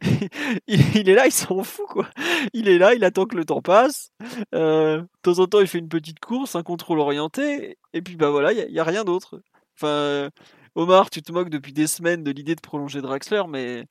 il, 0.67 1.09
est 1.09 1.13
là, 1.13 1.27
il 1.27 1.31
s'en 1.31 1.63
fout 1.63 1.87
quoi. 1.87 2.09
Il 2.53 2.67
est 2.67 2.77
là, 2.77 2.93
il 2.95 3.03
attend 3.03 3.25
que 3.25 3.35
le 3.35 3.45
temps 3.45 3.61
passe. 3.61 4.11
Euh, 4.55 5.01
de 5.01 5.07
temps 5.21 5.39
en 5.39 5.47
temps, 5.47 5.61
il 5.61 5.67
fait 5.67 5.79
une 5.79 5.89
petite 5.89 6.19
course, 6.19 6.55
un 6.55 6.63
contrôle 6.63 6.99
orienté, 6.99 7.77
et 7.93 8.01
puis 8.01 8.15
bah 8.15 8.29
voilà, 8.29 8.51
il 8.53 8.71
n'y 8.71 8.79
a, 8.79 8.81
a, 8.81 8.85
rien 8.85 9.03
d'autre. 9.03 9.41
Enfin, 9.77 10.29
Omar, 10.75 11.09
tu 11.09 11.21
te 11.21 11.31
moques 11.31 11.49
depuis 11.49 11.73
des 11.73 11.87
semaines 11.87 12.23
de 12.23 12.31
l'idée 12.31 12.55
de 12.55 12.61
prolonger 12.61 13.01
Draxler, 13.01 13.43
mais 13.49 13.85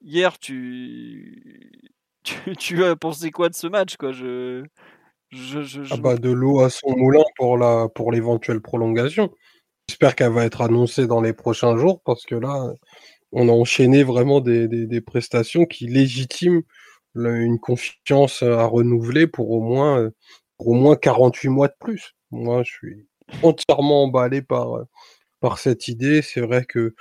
hier, 0.00 0.38
tu... 0.38 1.80
tu, 2.22 2.84
as 2.84 2.96
pensé 2.96 3.30
quoi 3.30 3.48
de 3.48 3.54
ce 3.54 3.66
match 3.66 3.96
quoi? 3.96 4.12
Je... 4.12 4.64
Ah 5.90 5.96
bah 5.98 6.16
de 6.16 6.30
l'eau 6.30 6.60
à 6.60 6.70
son 6.70 6.96
moulin 6.96 7.22
pour 7.36 7.58
la 7.58 7.88
pour 7.94 8.12
l'éventuelle 8.12 8.62
prolongation. 8.62 9.30
J'espère 9.86 10.16
qu'elle 10.16 10.32
va 10.32 10.46
être 10.46 10.62
annoncée 10.62 11.06
dans 11.06 11.20
les 11.20 11.34
prochains 11.34 11.76
jours 11.76 12.00
parce 12.02 12.24
que 12.24 12.34
là, 12.34 12.72
on 13.32 13.48
a 13.48 13.52
enchaîné 13.52 14.04
vraiment 14.04 14.40
des, 14.40 15.00
prestations 15.02 15.66
qui 15.66 15.86
légitiment 15.86 16.62
une 17.14 17.58
confiance 17.58 18.42
à 18.42 18.64
renouveler 18.64 19.26
pour 19.26 19.50
au 19.50 19.60
moins 19.60 20.10
pour 20.56 20.68
au 20.68 20.74
moins 20.74 20.96
48 20.96 21.48
mois 21.48 21.68
de 21.68 21.76
plus. 21.78 22.14
Moi, 22.30 22.62
je 22.62 22.72
suis 22.72 23.06
entièrement 23.42 24.04
emballé 24.04 24.40
par 24.40 24.78
par 25.40 25.58
cette 25.58 25.88
idée. 25.88 26.22
C'est 26.22 26.40
vrai 26.40 26.64
que 26.64 26.94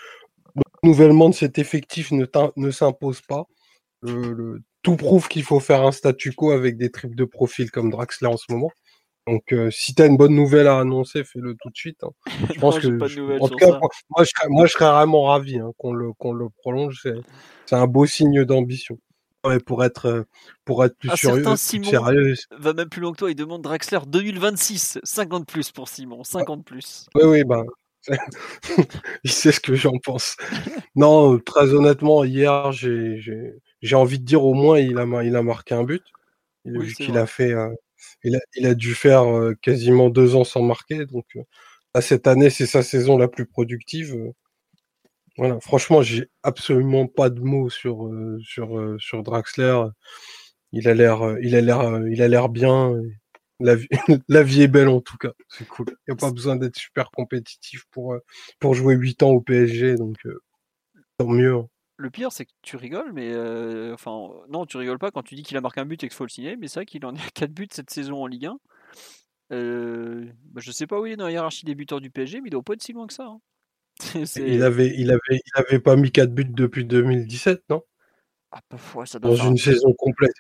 le 0.56 0.62
renouvellement 0.82 1.30
de 1.30 1.36
cet 1.36 1.60
effectif 1.60 2.12
ne, 2.12 2.26
ne 2.56 2.72
s'impose 2.72 3.22
pas. 3.22 3.46
Le, 4.02 4.62
tout 4.84 4.96
prouve 4.96 5.28
qu'il 5.28 5.44
faut 5.44 5.60
faire 5.60 5.84
un 5.84 5.92
statu 5.92 6.32
quo 6.34 6.52
avec 6.52 6.78
des 6.78 6.92
tripes 6.92 7.16
de 7.16 7.26
profil 7.26 7.72
comme 7.72 7.90
Draxler 7.90 8.28
en 8.28 8.38
ce 8.38 8.46
moment. 8.50 8.72
Donc, 9.28 9.52
euh, 9.52 9.70
si 9.70 9.94
tu 9.94 10.02
as 10.02 10.06
une 10.06 10.16
bonne 10.16 10.34
nouvelle 10.34 10.68
à 10.68 10.80
annoncer, 10.80 11.26
fais-le 11.26 11.56
tout 11.62 11.70
de 11.70 11.76
suite. 11.76 12.02
Hein. 12.04 12.12
Je 12.56 12.60
pense 12.60 12.80
que, 12.80 12.88
en 13.42 13.48
tout 13.50 13.56
cas, 13.58 13.68
moi 13.68 14.24
je, 14.24 14.30
serais, 14.30 14.48
moi 14.50 14.66
je, 14.66 14.72
serais, 14.72 14.90
vraiment 14.90 15.24
ravi 15.26 15.60
hein, 15.60 15.72
qu'on 15.78 15.92
le, 15.92 16.14
qu'on 16.14 16.32
le 16.32 16.48
prolonge. 16.50 17.06
C'est 17.66 17.76
un 17.76 17.88
beau 17.88 18.06
signe 18.06 18.46
d'ambition. 18.46 18.98
pour 19.66 19.84
être 19.84 20.26
pour 20.64 20.86
être 20.86 20.98
plus 20.98 21.10
sérieux, 21.18 21.44
sérieux. 21.58 22.36
Va 22.58 22.74
même 22.74 22.88
plus 22.88 23.02
loin 23.02 23.12
que 23.12 23.18
toi. 23.18 23.30
Il 23.30 23.36
demande 23.36 23.62
Draxler 23.64 24.00
2026, 24.08 25.00
50 25.04 25.46
plus 25.46 25.72
pour 25.74 25.90
Simon, 25.90 26.24
50 26.24 26.64
plus. 26.64 27.08
Oui, 27.16 27.24
oui, 27.26 27.44
bah 27.44 27.64
il 29.24 29.32
sait 29.32 29.52
ce 29.52 29.60
que 29.60 29.76
j'en 29.76 29.98
pense. 30.00 30.38
Non, 30.96 31.40
très 31.40 31.74
honnêtement, 31.74 32.24
hier, 32.24 32.72
j'ai 32.72 33.96
envie 33.96 34.20
de 34.20 34.26
dire 34.26 34.44
au 34.44 34.54
moins 34.54 34.80
il 34.80 34.98
a, 34.98 35.06
il 35.24 35.36
a 35.36 35.44
marqué 35.44 35.76
un 35.76 35.84
but. 35.84 36.04
Il, 37.00 37.18
a 37.18 37.26
fait, 37.26 37.54
euh, 37.54 37.74
il, 38.24 38.36
a, 38.36 38.40
il, 38.56 38.66
a, 38.68 38.74
dû 38.74 38.94
faire 38.94 39.24
euh, 39.24 39.54
quasiment 39.62 40.10
deux 40.10 40.36
ans 40.36 40.44
sans 40.44 40.62
marquer. 40.62 41.06
Donc, 41.06 41.26
euh, 41.36 42.02
cette 42.02 42.28
année, 42.28 42.50
c'est 42.50 42.66
sa 42.66 42.84
saison 42.84 43.18
la 43.18 43.28
plus 43.28 43.46
productive. 43.46 44.16
voilà, 45.38 45.60
franchement, 45.62 46.02
j'ai 46.02 46.30
absolument 46.44 47.08
pas 47.08 47.30
de 47.30 47.40
mots 47.42 47.70
sur, 47.70 48.10
sur, 48.42 48.96
sur 49.00 49.24
Draxler. 49.24 49.82
Il 50.74 50.88
a 50.90 50.94
l'air, 50.94 51.38
il 51.42 51.56
a 51.56 51.62
l'air, 51.62 52.02
il 52.12 52.22
a 52.22 52.28
l'air 52.28 52.50
bien. 52.50 52.94
La 53.60 53.76
vie, 53.76 53.88
la 54.28 54.44
vie 54.44 54.62
est 54.62 54.68
belle 54.68 54.88
en 54.88 55.02
tout 55.02 55.18
cas, 55.18 55.32
c'est 55.50 55.68
cool. 55.68 55.88
Il 55.90 56.12
n'y 56.12 56.14
a 56.14 56.16
pas 56.16 56.32
besoin 56.32 56.56
d'être 56.56 56.78
super 56.78 57.10
compétitif 57.12 57.86
pour, 57.92 58.14
euh, 58.14 58.20
pour 58.60 58.76
jouer 58.76 58.96
8 58.96 59.24
ans 59.24 59.32
au 59.32 59.42
PSG, 59.42 59.96
donc 59.96 60.18
euh, 60.26 60.42
tant 61.18 61.28
mieux. 61.28 61.56
Hein. 61.56 61.68
Le 62.00 62.12
pire, 62.12 62.32
c'est 62.32 62.46
que 62.46 62.52
tu 62.62 62.76
rigoles, 62.78 63.12
mais 63.12 63.32
euh, 63.34 63.92
enfin, 63.96 64.30
non, 64.50 64.68
tu 64.68 64.78
rigoles 64.78 65.00
pas 65.00 65.10
quand 65.10 65.24
tu 65.24 65.34
dis 65.34 65.42
qu'il 65.42 65.58
a 65.58 65.62
marqué 65.62 65.80
un 65.80 65.86
but 65.86 66.04
et 66.04 66.08
qu'il 66.08 66.16
faut 66.16 66.26
le 66.26 66.30
signer, 66.30 66.56
mais 66.56 66.68
c'est 66.68 66.80
vrai 66.80 66.86
qu'il 66.86 67.04
en 67.06 67.16
a 67.16 67.20
4 67.34 67.52
buts 67.52 67.68
cette 67.72 67.90
saison 67.90 68.22
en 68.22 68.28
Ligue 68.28 68.46
1. 68.46 68.60
Euh, 69.54 70.26
bah, 70.52 70.62
je 70.64 70.72
sais 70.72 70.86
pas 70.86 71.00
où 71.00 71.08
il 71.08 71.14
est 71.14 71.16
dans 71.16 71.26
la 71.26 71.32
hiérarchie 71.32 71.66
des 71.66 71.74
buteurs 71.74 72.00
du 72.00 72.12
PSG, 72.12 72.42
mais 72.42 72.50
il 72.50 72.52
doit 72.52 72.62
pas 72.62 72.74
être 72.74 72.84
si 72.84 72.94
loin 72.94 73.08
que 73.08 73.14
ça. 73.14 73.26
Hein. 73.26 73.40
il, 74.36 74.62
avait, 74.62 74.94
il, 74.96 75.10
avait, 75.10 75.20
il 75.32 75.52
avait 75.56 75.80
pas 75.80 75.96
mis 75.96 76.12
4 76.12 76.32
buts 76.32 76.46
depuis 76.46 76.86
2017, 76.86 77.64
non? 77.72 77.82
Ah, 78.52 78.62
ça 79.06 79.18
Dans 79.18 79.36
une 79.36 79.58
saison 79.58 79.92
complète. 79.94 80.36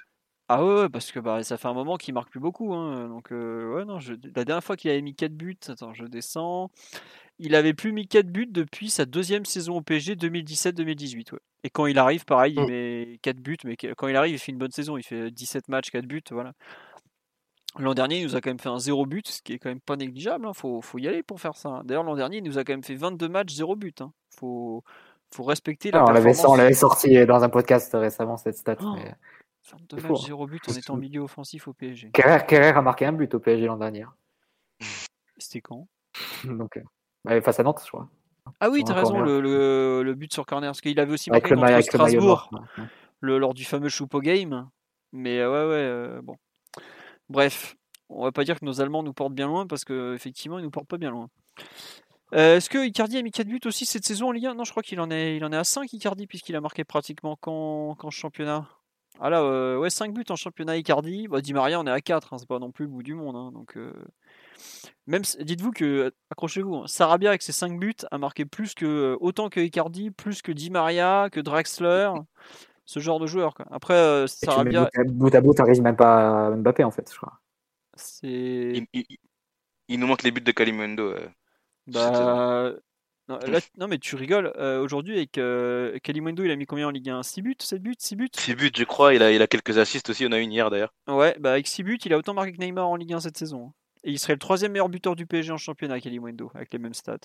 Ah 0.49 0.63
ouais, 0.63 0.87
parce 0.87 1.11
que 1.11 1.19
bah, 1.19 1.43
ça 1.43 1.57
fait 1.57 1.67
un 1.67 1.73
moment 1.73 1.97
qu'il 1.97 2.13
marque 2.13 2.29
plus 2.29 2.39
beaucoup. 2.39 2.73
Hein, 2.73 3.09
donc 3.09 3.31
ouais, 3.31 3.85
non, 3.85 3.99
la 4.35 4.45
dernière 4.45 4.63
fois 4.63 4.77
qu'il 4.77 4.89
avait 4.89 5.01
mis 5.01 5.13
4 5.13 5.33
buts, 5.33 5.57
attends, 5.67 5.93
je 5.93 6.05
descends. 6.05 6.71
Il 7.39 7.53
avait 7.53 7.73
plus 7.73 7.91
mis 7.91 8.07
4 8.07 8.27
buts 8.27 8.47
depuis 8.49 8.89
sa 8.89 9.05
deuxième 9.05 9.45
saison 9.45 9.77
au 9.77 9.81
PSG 9.81 10.15
2017-2018. 10.15 11.33
Et 11.63 11.69
quand 11.69 11.85
il 11.85 11.99
arrive, 11.99 12.23
pareil, 12.25 12.53
il 12.55 12.61
mmh. 12.61 12.67
met 12.69 13.19
4 13.21 13.37
buts, 13.37 13.57
mais 13.65 13.75
quand 13.75 14.07
il 14.07 14.15
arrive, 14.15 14.35
il 14.35 14.39
fait 14.39 14.51
une 14.51 14.57
bonne 14.57 14.71
saison. 14.71 14.97
Il 14.97 15.03
fait 15.03 15.31
17 15.31 15.67
matchs, 15.67 15.91
4 15.91 16.05
buts, 16.05 16.23
voilà. 16.31 16.53
L'an 17.79 17.93
dernier, 17.93 18.19
il 18.19 18.23
nous 18.23 18.35
a 18.35 18.41
quand 18.41 18.49
même 18.49 18.59
fait 18.59 18.69
un 18.69 18.79
zéro 18.79 19.05
but, 19.05 19.27
ce 19.27 19.41
qui 19.41 19.53
est 19.53 19.59
quand 19.59 19.69
même 19.69 19.81
pas 19.81 19.97
négligeable. 19.97 20.45
Il 20.45 20.49
hein. 20.49 20.53
faut, 20.53 20.81
faut, 20.81 20.97
y 20.97 21.07
aller 21.07 21.23
pour 21.23 21.39
faire 21.39 21.55
ça. 21.55 21.81
D'ailleurs, 21.83 22.03
l'an 22.03 22.15
dernier, 22.15 22.37
il 22.37 22.43
nous 22.43 22.57
a 22.57 22.63
quand 22.63 22.73
même 22.73 22.83
fait 22.83 22.95
22 22.95 23.27
matchs, 23.27 23.53
zéro 23.53 23.75
but. 23.75 24.01
Hein. 24.01 24.13
Faut, 24.35 24.83
faut 25.31 25.43
respecter 25.43 25.91
la 25.91 26.03
on 26.03 26.07
performance. 26.07 26.45
on 26.45 26.55
l'avait 26.55 26.73
sorti 26.73 27.25
dans 27.25 27.43
un 27.43 27.49
podcast 27.49 27.91
récemment, 27.93 28.37
cette 28.37 28.57
stat. 28.57 28.77
Oh, 28.81 28.95
22 29.71 29.97
matchs, 29.97 30.25
0 30.25 30.43
hein. 30.43 30.47
but 30.49 30.69
en 30.69 30.73
étant 30.73 30.97
milieu 30.97 31.21
offensif 31.21 31.67
au 31.67 31.73
PSG. 31.73 32.11
Kerrer, 32.11 32.69
a 32.69 32.81
marqué 32.81 33.05
un 33.05 33.13
but 33.13 33.33
au 33.33 33.39
PSG 33.39 33.65
l'an 33.65 33.77
dernier. 33.77 34.05
C'était 35.37 35.61
quand? 35.61 35.87
Donc, 36.45 36.77
euh, 36.77 37.41
Face 37.41 37.59
à 37.59 37.63
Nantes, 37.63 37.81
je 37.83 37.89
crois. 37.89 38.09
Ah 38.59 38.69
oui, 38.69 38.83
t'as 38.85 38.93
raison, 38.93 39.19
le, 39.19 39.41
le, 39.41 40.03
le, 40.03 40.13
but 40.15 40.31
sur 40.31 40.45
corner. 40.45 40.69
Parce 40.69 40.81
qu'il 40.81 40.99
avait 40.99 41.11
aussi 41.11 41.29
marqué 41.29 41.53
contre 41.53 41.81
Strasbourg 41.81 42.49
le, 43.19 43.37
lors 43.37 43.53
du 43.53 43.65
fameux 43.65 43.89
Choupo 43.89 44.21
Game. 44.21 44.69
Mais 45.11 45.39
ouais, 45.39 45.47
ouais, 45.47 45.73
euh, 45.73 46.21
bon. 46.21 46.35
Bref, 47.29 47.75
on 48.09 48.23
va 48.23 48.31
pas 48.31 48.43
dire 48.43 48.59
que 48.59 48.65
nos 48.65 48.81
Allemands 48.81 49.03
nous 49.03 49.13
portent 49.13 49.33
bien 49.33 49.47
loin 49.47 49.67
parce 49.67 49.83
qu'effectivement, 49.83 50.59
ils 50.59 50.63
nous 50.63 50.71
portent 50.71 50.87
pas 50.87 50.97
bien 50.97 51.11
loin. 51.11 51.29
Euh, 52.33 52.57
est-ce 52.57 52.69
que 52.69 52.85
Icardi 52.85 53.17
a 53.17 53.21
mis 53.21 53.31
4 53.31 53.47
buts 53.47 53.59
aussi 53.65 53.85
cette 53.85 54.05
saison 54.05 54.29
en 54.29 54.31
Ligue 54.31 54.47
1 54.47 54.55
Non, 54.55 54.63
je 54.65 54.71
crois 54.71 54.83
qu'il 54.83 54.99
en 54.99 55.09
est, 55.09 55.37
il 55.37 55.45
en 55.45 55.51
est 55.51 55.57
à 55.57 55.63
5 55.63 55.91
Icardi 55.93 56.27
puisqu'il 56.27 56.55
a 56.55 56.61
marqué 56.61 56.83
pratiquement 56.83 57.37
qu'en, 57.37 57.95
championnat. 58.09 58.67
Ah 59.19 59.29
là, 59.29 59.41
euh, 59.41 59.77
ouais, 59.77 59.89
5 59.89 60.13
buts 60.13 60.23
en 60.29 60.35
championnat 60.35 60.77
Icardi. 60.77 61.27
Bah, 61.27 61.41
Di 61.41 61.53
Maria, 61.53 61.79
on 61.79 61.87
est 61.87 61.91
à 61.91 62.01
4, 62.01 62.33
hein, 62.33 62.37
c'est 62.37 62.47
pas 62.47 62.59
non 62.59 62.71
plus 62.71 62.85
le 62.85 62.91
bout 62.91 63.03
du 63.03 63.13
monde. 63.15 63.35
Hein, 63.35 63.51
donc, 63.51 63.77
euh, 63.77 63.93
même, 65.07 65.23
dites-vous 65.39 65.71
que, 65.71 66.13
accrochez-vous, 66.29 66.75
hein, 66.75 66.87
Sarabia 66.87 67.29
avec 67.29 67.41
ses 67.41 67.51
5 67.51 67.79
buts 67.79 67.95
a 68.11 68.17
marqué 68.17 68.45
plus 68.45 68.73
que, 68.73 69.17
autant 69.19 69.49
que 69.49 69.59
Icardi, 69.59 70.11
plus 70.11 70.41
que 70.41 70.51
Di 70.51 70.69
Maria, 70.69 71.29
que 71.31 71.39
Draxler, 71.39 72.11
ce 72.85 72.99
genre 72.99 73.19
de 73.19 73.27
joueur. 73.27 73.55
Après, 73.71 74.27
Sarabia. 74.27 74.89
Bout 75.07 75.33
à 75.33 75.41
bout, 75.41 75.53
t'arrives 75.53 75.81
même 75.81 75.95
pas 75.97 76.47
à 76.47 76.51
Mbappé 76.51 76.83
en 76.83 76.91
fait, 76.91 77.11
je 77.11 77.17
crois. 77.17 77.39
C'est. 77.95 78.83
Il, 79.89 79.99
nous 79.99 80.07
manque 80.07 80.23
les 80.23 80.31
buts 80.31 80.41
de 80.41 80.51
Kalimundo. 80.51 81.15
Bah. 81.87 82.73
Non, 83.27 83.87
mais 83.87 83.97
tu 83.97 84.15
rigoles. 84.15 84.53
Euh, 84.55 84.81
aujourd'hui, 84.81 85.17
avec 85.17 85.37
euh, 85.37 85.97
Kalimundo, 85.99 86.43
il 86.43 86.51
a 86.51 86.55
mis 86.55 86.65
combien 86.65 86.87
en 86.87 86.91
Ligue 86.91 87.09
1 87.09 87.23
6 87.23 87.41
buts 87.41 87.55
7 87.59 87.81
buts 87.81 87.95
6 87.97 88.15
buts? 88.15 88.29
6 88.33 88.55
buts, 88.55 88.71
je 88.75 88.83
crois. 88.85 89.13
Il 89.13 89.21
a, 89.21 89.31
il 89.31 89.41
a 89.41 89.47
quelques 89.47 89.77
assists 89.77 90.09
aussi. 90.09 90.25
On 90.25 90.31
a 90.31 90.39
une 90.39 90.51
hier 90.51 90.69
d'ailleurs. 90.69 90.93
Ouais, 91.07 91.35
bah 91.39 91.51
avec 91.51 91.67
6 91.67 91.83
buts, 91.83 91.99
il 92.05 92.13
a 92.13 92.17
autant 92.17 92.33
marqué 92.33 92.53
que 92.53 92.59
Neymar 92.59 92.87
en 92.87 92.95
Ligue 92.95 93.13
1 93.13 93.19
cette 93.21 93.37
saison. 93.37 93.73
Et 94.03 94.11
il 94.11 94.19
serait 94.19 94.33
le 94.33 94.39
troisième 94.39 94.71
meilleur 94.71 94.89
buteur 94.89 95.15
du 95.15 95.25
PSG 95.25 95.51
en 95.51 95.57
championnat, 95.57 95.99
Kalimundo, 95.99 96.51
avec 96.53 96.71
les 96.71 96.79
mêmes 96.79 96.93
stats. 96.93 97.17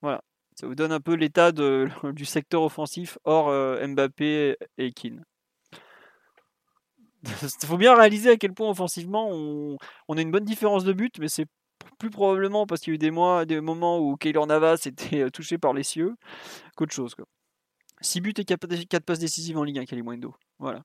Voilà. 0.00 0.22
Ça 0.58 0.66
vous 0.66 0.74
donne 0.74 0.92
un 0.92 1.00
peu 1.00 1.14
l'état 1.14 1.52
du 2.12 2.24
secteur 2.24 2.62
offensif 2.62 3.18
hors 3.24 3.48
euh, 3.48 3.86
Mbappé 3.86 4.56
et 4.78 4.92
Keane. 4.92 5.22
Il 7.24 7.30
faut 7.66 7.76
bien 7.76 7.94
réaliser 7.94 8.30
à 8.30 8.36
quel 8.36 8.52
point 8.52 8.70
offensivement 8.70 9.28
on, 9.30 9.76
on 10.08 10.16
a 10.16 10.20
une 10.20 10.30
bonne 10.30 10.44
différence 10.44 10.84
de 10.84 10.92
but, 10.92 11.18
mais 11.18 11.28
c'est 11.28 11.46
plus 11.98 12.10
probablement 12.10 12.66
parce 12.66 12.80
qu'il 12.80 12.92
y 12.92 12.94
a 12.94 12.96
eu 12.96 12.98
des, 12.98 13.10
mois, 13.10 13.44
des 13.44 13.60
moments 13.60 13.98
où 13.98 14.16
Keylor 14.16 14.46
Navas 14.46 14.82
était 14.86 15.22
euh, 15.22 15.30
touché 15.30 15.58
par 15.58 15.72
les 15.72 15.82
cieux 15.82 16.14
qu'autre 16.76 16.92
chose. 16.92 17.14
Quoi. 17.14 17.26
6 18.00 18.20
buts 18.20 18.34
et 18.36 18.44
4 18.44 19.00
passes 19.04 19.18
décisives 19.18 19.58
en 19.58 19.64
Ligue 19.64 19.78
1, 19.78 19.84
Kalimundo. 19.84 20.34
Voilà. 20.58 20.82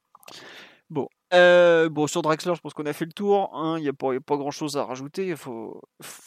Bon. 0.90 1.10
Euh, 1.34 1.90
bon, 1.90 2.07
sur 2.07 2.22
Draxler, 2.22 2.56
je 2.56 2.61
pense 2.61 2.74
qu'on 2.74 2.86
a 2.86 2.94
fait 2.94 3.06
le 3.06 3.11
tour. 3.11 3.53
Hein. 3.53 3.78
Il 3.78 3.84
n'y 3.84 3.90
a, 3.90 3.94
pas 3.94 4.38
grand 4.38 4.52
chose 4.52 4.78
à 4.78 4.86
rajouter, 4.86 5.28
il 5.28 5.38
faut, 5.38 5.82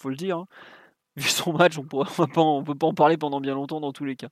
le 0.05 0.17
dire. 0.17 0.39
Hein. 0.39 0.47
Vu 1.17 1.29
son 1.29 1.53
match, 1.53 1.77
on 1.77 1.83
ne 1.83 2.63
peut 2.65 2.75
pas 2.75 2.87
en 2.87 2.95
parler 2.95 3.17
pendant 3.17 3.41
bien 3.41 3.55
longtemps 3.55 3.81
dans 3.81 3.93
tous 3.93 4.05
les 4.05 4.17
cas. 4.17 4.29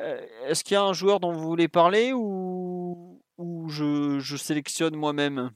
Euh, 0.00 0.24
est-ce 0.46 0.62
qu'il 0.62 0.74
y 0.74 0.76
a 0.76 0.82
un 0.82 0.92
joueur 0.92 1.18
dont 1.18 1.32
vous 1.32 1.40
voulez 1.40 1.68
parler 1.68 2.12
ou, 2.14 3.20
je 3.68 4.36
sélectionne 4.36 4.94
moi-même? 4.94 5.50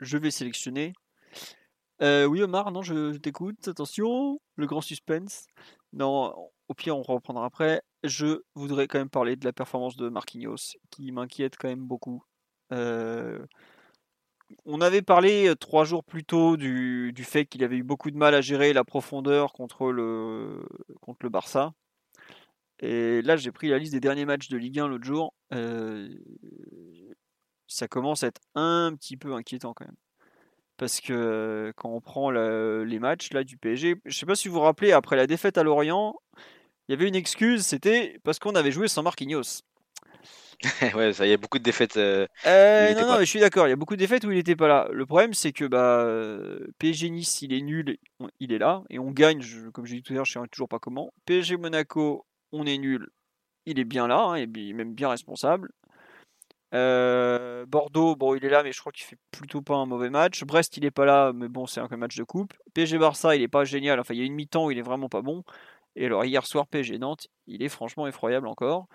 Je 0.00 0.18
vais 0.18 0.30
sélectionner. 0.30 0.92
Euh, 2.02 2.26
oui, 2.26 2.42
Omar, 2.42 2.72
non, 2.72 2.82
je, 2.82 3.16
t'écoute. 3.16 3.68
Attention, 3.68 4.40
le 4.56 4.66
grand 4.66 4.80
suspense. 4.80 5.46
Non, 5.92 6.34
au 6.68 6.74
pire, 6.74 6.96
on 6.96 7.02
reprendra 7.02 7.44
après. 7.46 7.82
Je 8.02 8.42
voudrais 8.54 8.88
quand 8.88 8.98
même 8.98 9.10
parler 9.10 9.36
de 9.36 9.44
la 9.44 9.52
performance 9.52 9.96
de 9.96 10.08
Marquinhos, 10.08 10.76
qui 10.90 11.12
m'inquiète 11.12 11.56
quand 11.56 11.68
même 11.68 11.86
beaucoup. 11.86 12.24
Euh, 12.72 13.46
on 14.66 14.80
avait 14.80 15.02
parlé 15.02 15.48
euh, 15.48 15.54
trois 15.54 15.84
jours 15.84 16.04
plus 16.04 16.24
tôt 16.24 16.56
du, 16.56 17.14
fait 17.24 17.46
qu'il 17.46 17.62
avait 17.64 17.76
eu 17.76 17.84
beaucoup 17.84 18.10
de 18.10 18.16
mal 18.16 18.34
à 18.34 18.40
gérer 18.40 18.72
la 18.72 18.84
profondeur 18.84 19.52
contre 19.52 19.92
le, 19.92 20.66
contre 21.00 21.20
le 21.22 21.30
Barça. 21.30 21.72
Et 22.80 23.22
là, 23.22 23.36
j'ai 23.36 23.52
pris 23.52 23.68
la 23.68 23.78
liste 23.78 23.92
des 23.92 24.00
derniers 24.00 24.24
matchs 24.24 24.48
de 24.48 24.56
Ligue 24.56 24.80
1 24.80 24.88
l'autre 24.88 25.04
jour. 25.04 25.34
ça 27.66 27.88
commence 27.88 28.24
à 28.24 28.28
être 28.28 28.40
un 28.54 28.94
petit 28.96 29.16
peu 29.16 29.34
inquiétant 29.34 29.72
quand 29.74 29.86
même 29.86 29.96
parce 30.76 31.00
que 31.00 31.72
quand 31.76 31.90
on 31.90 32.00
prend 32.00 32.30
les 32.30 32.98
matchs 32.98 33.32
là 33.32 33.44
du 33.44 33.56
PSG, 33.56 33.96
je 34.04 34.16
sais 34.16 34.26
pas 34.26 34.34
si 34.34 34.48
vous 34.48 34.54
vous 34.54 34.60
rappelez, 34.60 34.92
après 34.92 35.16
la 35.16 35.26
défaite 35.26 35.58
à 35.58 35.62
Lorient, 35.62 36.14
il 36.88 36.92
y 36.92 36.94
avait 36.94 37.08
une 37.08 37.14
excuse, 37.14 37.64
c'était 37.64 38.18
parce 38.24 38.38
qu'on 38.38 38.54
avait 38.54 38.72
joué 38.72 38.88
sans 38.88 39.02
Marquinhos. 39.02 39.62
ouais, 40.94 41.12
ça, 41.12 41.26
il 41.26 41.30
y 41.30 41.32
a 41.32 41.36
beaucoup 41.36 41.58
de 41.58 41.64
défaites. 41.64 41.96
Euh, 41.96 42.26
euh, 42.46 42.94
non, 42.94 43.06
non, 43.06 43.18
je 43.20 43.24
suis 43.24 43.40
d'accord, 43.40 43.66
il 43.66 43.70
y 43.70 43.72
a 43.72 43.76
beaucoup 43.76 43.94
de 43.94 44.00
défaites 44.00 44.24
où 44.24 44.30
il 44.30 44.36
n'était 44.36 44.56
pas 44.56 44.68
là. 44.68 44.88
Le 44.92 45.06
problème, 45.06 45.34
c'est 45.34 45.52
que 45.52 45.64
bah, 45.64 46.06
PSG 46.78 47.10
Nice, 47.10 47.42
il 47.42 47.52
est 47.52 47.60
nul, 47.60 47.96
il 48.38 48.52
est 48.52 48.58
là, 48.58 48.82
et 48.88 48.98
on 48.98 49.10
gagne, 49.10 49.42
comme 49.72 49.86
j'ai 49.86 49.96
dit 49.96 50.02
tout 50.02 50.12
à 50.12 50.16
l'heure, 50.16 50.24
je 50.24 50.38
ne 50.38 50.44
sais 50.44 50.48
toujours 50.48 50.68
pas 50.68 50.78
comment. 50.78 51.12
PSG 51.26 51.56
Monaco, 51.56 52.26
on 52.52 52.66
est 52.66 52.78
nul, 52.78 53.08
il 53.66 53.78
est 53.78 53.84
bien 53.84 54.06
là, 54.06 54.20
hein, 54.20 54.34
et 54.36 54.46
même 54.46 54.94
bien 54.94 55.08
responsable. 55.08 55.70
Euh, 56.74 57.66
Bordeaux, 57.66 58.16
bon, 58.16 58.34
il 58.34 58.44
est 58.44 58.48
là, 58.48 58.62
mais 58.62 58.72
je 58.72 58.80
crois 58.80 58.92
qu'il 58.92 59.04
fait 59.04 59.18
plutôt 59.30 59.60
pas 59.60 59.74
un 59.74 59.86
mauvais 59.86 60.10
match. 60.10 60.42
Brest, 60.44 60.76
il 60.76 60.84
est 60.84 60.90
pas 60.90 61.04
là, 61.04 61.32
mais 61.34 61.48
bon, 61.48 61.66
c'est 61.66 61.80
un 61.80 61.88
match 61.96 62.16
de 62.16 62.24
coupe. 62.24 62.54
PSG 62.74 62.98
Barça, 62.98 63.36
il 63.36 63.42
est 63.42 63.48
pas 63.48 63.64
génial. 63.64 64.00
Enfin, 64.00 64.14
il 64.14 64.20
y 64.20 64.22
a 64.22 64.26
une 64.26 64.34
mi-temps 64.34 64.66
où 64.66 64.70
il 64.70 64.78
est 64.78 64.82
vraiment 64.82 65.08
pas 65.08 65.22
bon. 65.22 65.44
Et 65.96 66.06
alors, 66.06 66.24
hier 66.24 66.46
soir, 66.46 66.66
PSG 66.66 66.98
Nantes, 66.98 67.28
il 67.46 67.62
est 67.62 67.68
franchement 67.68 68.06
effroyable 68.06 68.46
encore. 68.46 68.86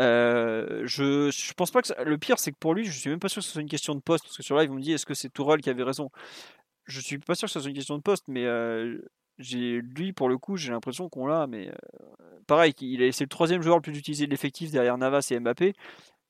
Euh, 0.00 0.82
je, 0.86 1.30
je 1.30 1.52
pense 1.52 1.70
pas 1.70 1.82
que 1.82 2.02
le 2.02 2.18
pire, 2.18 2.38
c'est 2.38 2.52
que 2.52 2.58
pour 2.58 2.74
lui, 2.74 2.84
je 2.84 2.98
suis 2.98 3.10
même 3.10 3.20
pas 3.20 3.28
sûr 3.28 3.40
que 3.42 3.46
ce 3.46 3.52
soit 3.52 3.62
une 3.62 3.68
question 3.68 3.94
de 3.94 4.00
poste. 4.00 4.24
Parce 4.24 4.36
que 4.36 4.42
sur 4.42 4.60
ils 4.62 4.68
vont 4.68 4.76
me 4.76 4.80
dire 4.80 4.94
est-ce 4.94 5.06
que 5.06 5.14
c'est 5.14 5.28
Tourelle 5.28 5.60
qui 5.60 5.70
avait 5.70 5.82
raison? 5.82 6.10
Je 6.86 7.00
suis 7.00 7.18
pas 7.18 7.34
sûr 7.34 7.46
que 7.48 7.52
ce 7.52 7.60
soit 7.60 7.68
une 7.68 7.76
question 7.76 7.96
de 7.96 8.02
poste, 8.02 8.24
mais 8.28 8.46
euh, 8.46 8.98
j'ai 9.38 9.80
lui, 9.82 10.12
pour 10.14 10.28
le 10.30 10.38
coup, 10.38 10.56
j'ai 10.56 10.70
l'impression 10.72 11.10
qu'on 11.10 11.26
l'a. 11.26 11.46
Mais 11.46 11.70
pareil, 12.46 12.74
c'est 13.12 13.24
le 13.24 13.28
troisième 13.28 13.60
joueur 13.60 13.76
le 13.76 13.82
plus 13.82 13.98
utilisé 13.98 14.24
de 14.24 14.30
l'effectif 14.30 14.70
derrière 14.70 14.96
Navas 14.96 15.28
et 15.30 15.38
Mbappé 15.38 15.74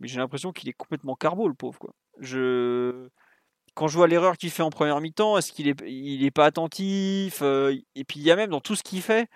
mais 0.04 0.08
j'ai 0.08 0.18
l'impression 0.18 0.52
qu'il 0.52 0.68
est 0.68 0.74
complètement 0.74 1.14
carbo, 1.14 1.48
le 1.48 1.54
pauvre. 1.54 1.78
Quoi. 1.78 1.94
Je... 2.20 3.08
Quand 3.72 3.88
je 3.88 3.96
vois 3.96 4.06
l'erreur 4.06 4.36
qu'il 4.36 4.50
fait 4.50 4.62
en 4.62 4.68
première 4.68 5.00
mi-temps, 5.00 5.38
est-ce 5.38 5.50
qu'il 5.50 5.66
est, 5.66 5.80
il 5.86 6.22
est 6.26 6.30
pas 6.30 6.44
attentif 6.44 7.38
euh, 7.40 7.74
Et 7.94 8.04
puis 8.04 8.20
il 8.20 8.22
y 8.22 8.30
a 8.30 8.36
même 8.36 8.50
dans 8.50 8.60
tout 8.60 8.76
ce 8.76 8.82
qu'il 8.82 9.00
fait, 9.00 9.30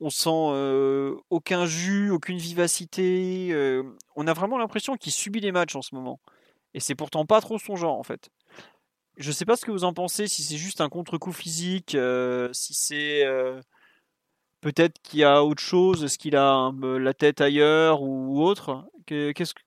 on 0.00 0.08
sent 0.08 0.30
euh, 0.30 1.16
aucun 1.28 1.66
jus, 1.66 2.10
aucune 2.10 2.38
vivacité. 2.38 3.50
Euh, 3.52 3.82
on 4.16 4.26
a 4.26 4.32
vraiment 4.32 4.56
l'impression 4.56 4.96
qu'il 4.96 5.12
subit 5.12 5.40
les 5.40 5.52
matchs 5.52 5.76
en 5.76 5.82
ce 5.82 5.94
moment. 5.94 6.18
Et 6.72 6.80
c'est 6.80 6.94
pourtant 6.94 7.26
pas 7.26 7.42
trop 7.42 7.58
son 7.58 7.76
genre 7.76 7.98
en 7.98 8.02
fait. 8.02 8.30
Je 9.18 9.32
sais 9.32 9.44
pas 9.44 9.56
ce 9.56 9.66
que 9.66 9.70
vous 9.70 9.84
en 9.84 9.92
pensez, 9.92 10.28
si 10.28 10.42
c'est 10.42 10.56
juste 10.56 10.80
un 10.80 10.88
contre-coup 10.88 11.32
physique, 11.32 11.94
si 12.52 12.72
c'est 12.72 13.26
peut-être 14.60 15.00
qu'il 15.02 15.20
y 15.20 15.24
a 15.24 15.44
autre 15.44 15.62
chose, 15.62 16.04
est-ce 16.04 16.18
qu'il 16.18 16.36
a 16.36 16.72
la 16.82 17.14
tête 17.14 17.40
ailleurs 17.40 18.02
ou 18.02 18.42
autre? 18.42 18.84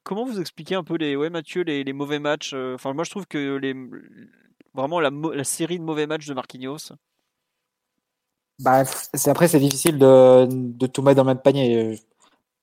Comment 0.04 0.26
vous 0.26 0.40
expliquez 0.40 0.76
un 0.76 0.84
peu 0.84 0.96
les, 0.96 1.16
ouais, 1.16 1.30
Mathieu, 1.30 1.64
les, 1.64 1.94
mauvais 1.94 2.20
matchs 2.20 2.52
euh, 2.54 2.76
Enfin, 2.76 2.94
moi, 2.94 3.04
je 3.04 3.10
trouve 3.10 3.28
que 3.28 3.60
vraiment 4.74 5.00
la, 5.00 5.44
série 5.44 5.80
de 5.80 5.84
mauvais 5.84 6.08
matchs 6.08 6.28
de 6.28 6.34
Marquinhos. 6.34 6.94
Bah, 8.60 8.84
après, 9.26 9.48
c'est 9.48 9.60
difficile 9.60 9.98
de, 9.98 10.48
de, 10.50 10.88
tout 10.88 11.02
mettre 11.02 11.18
dans 11.18 11.24
le 11.24 11.34
même 11.34 11.42
panier. 11.42 12.00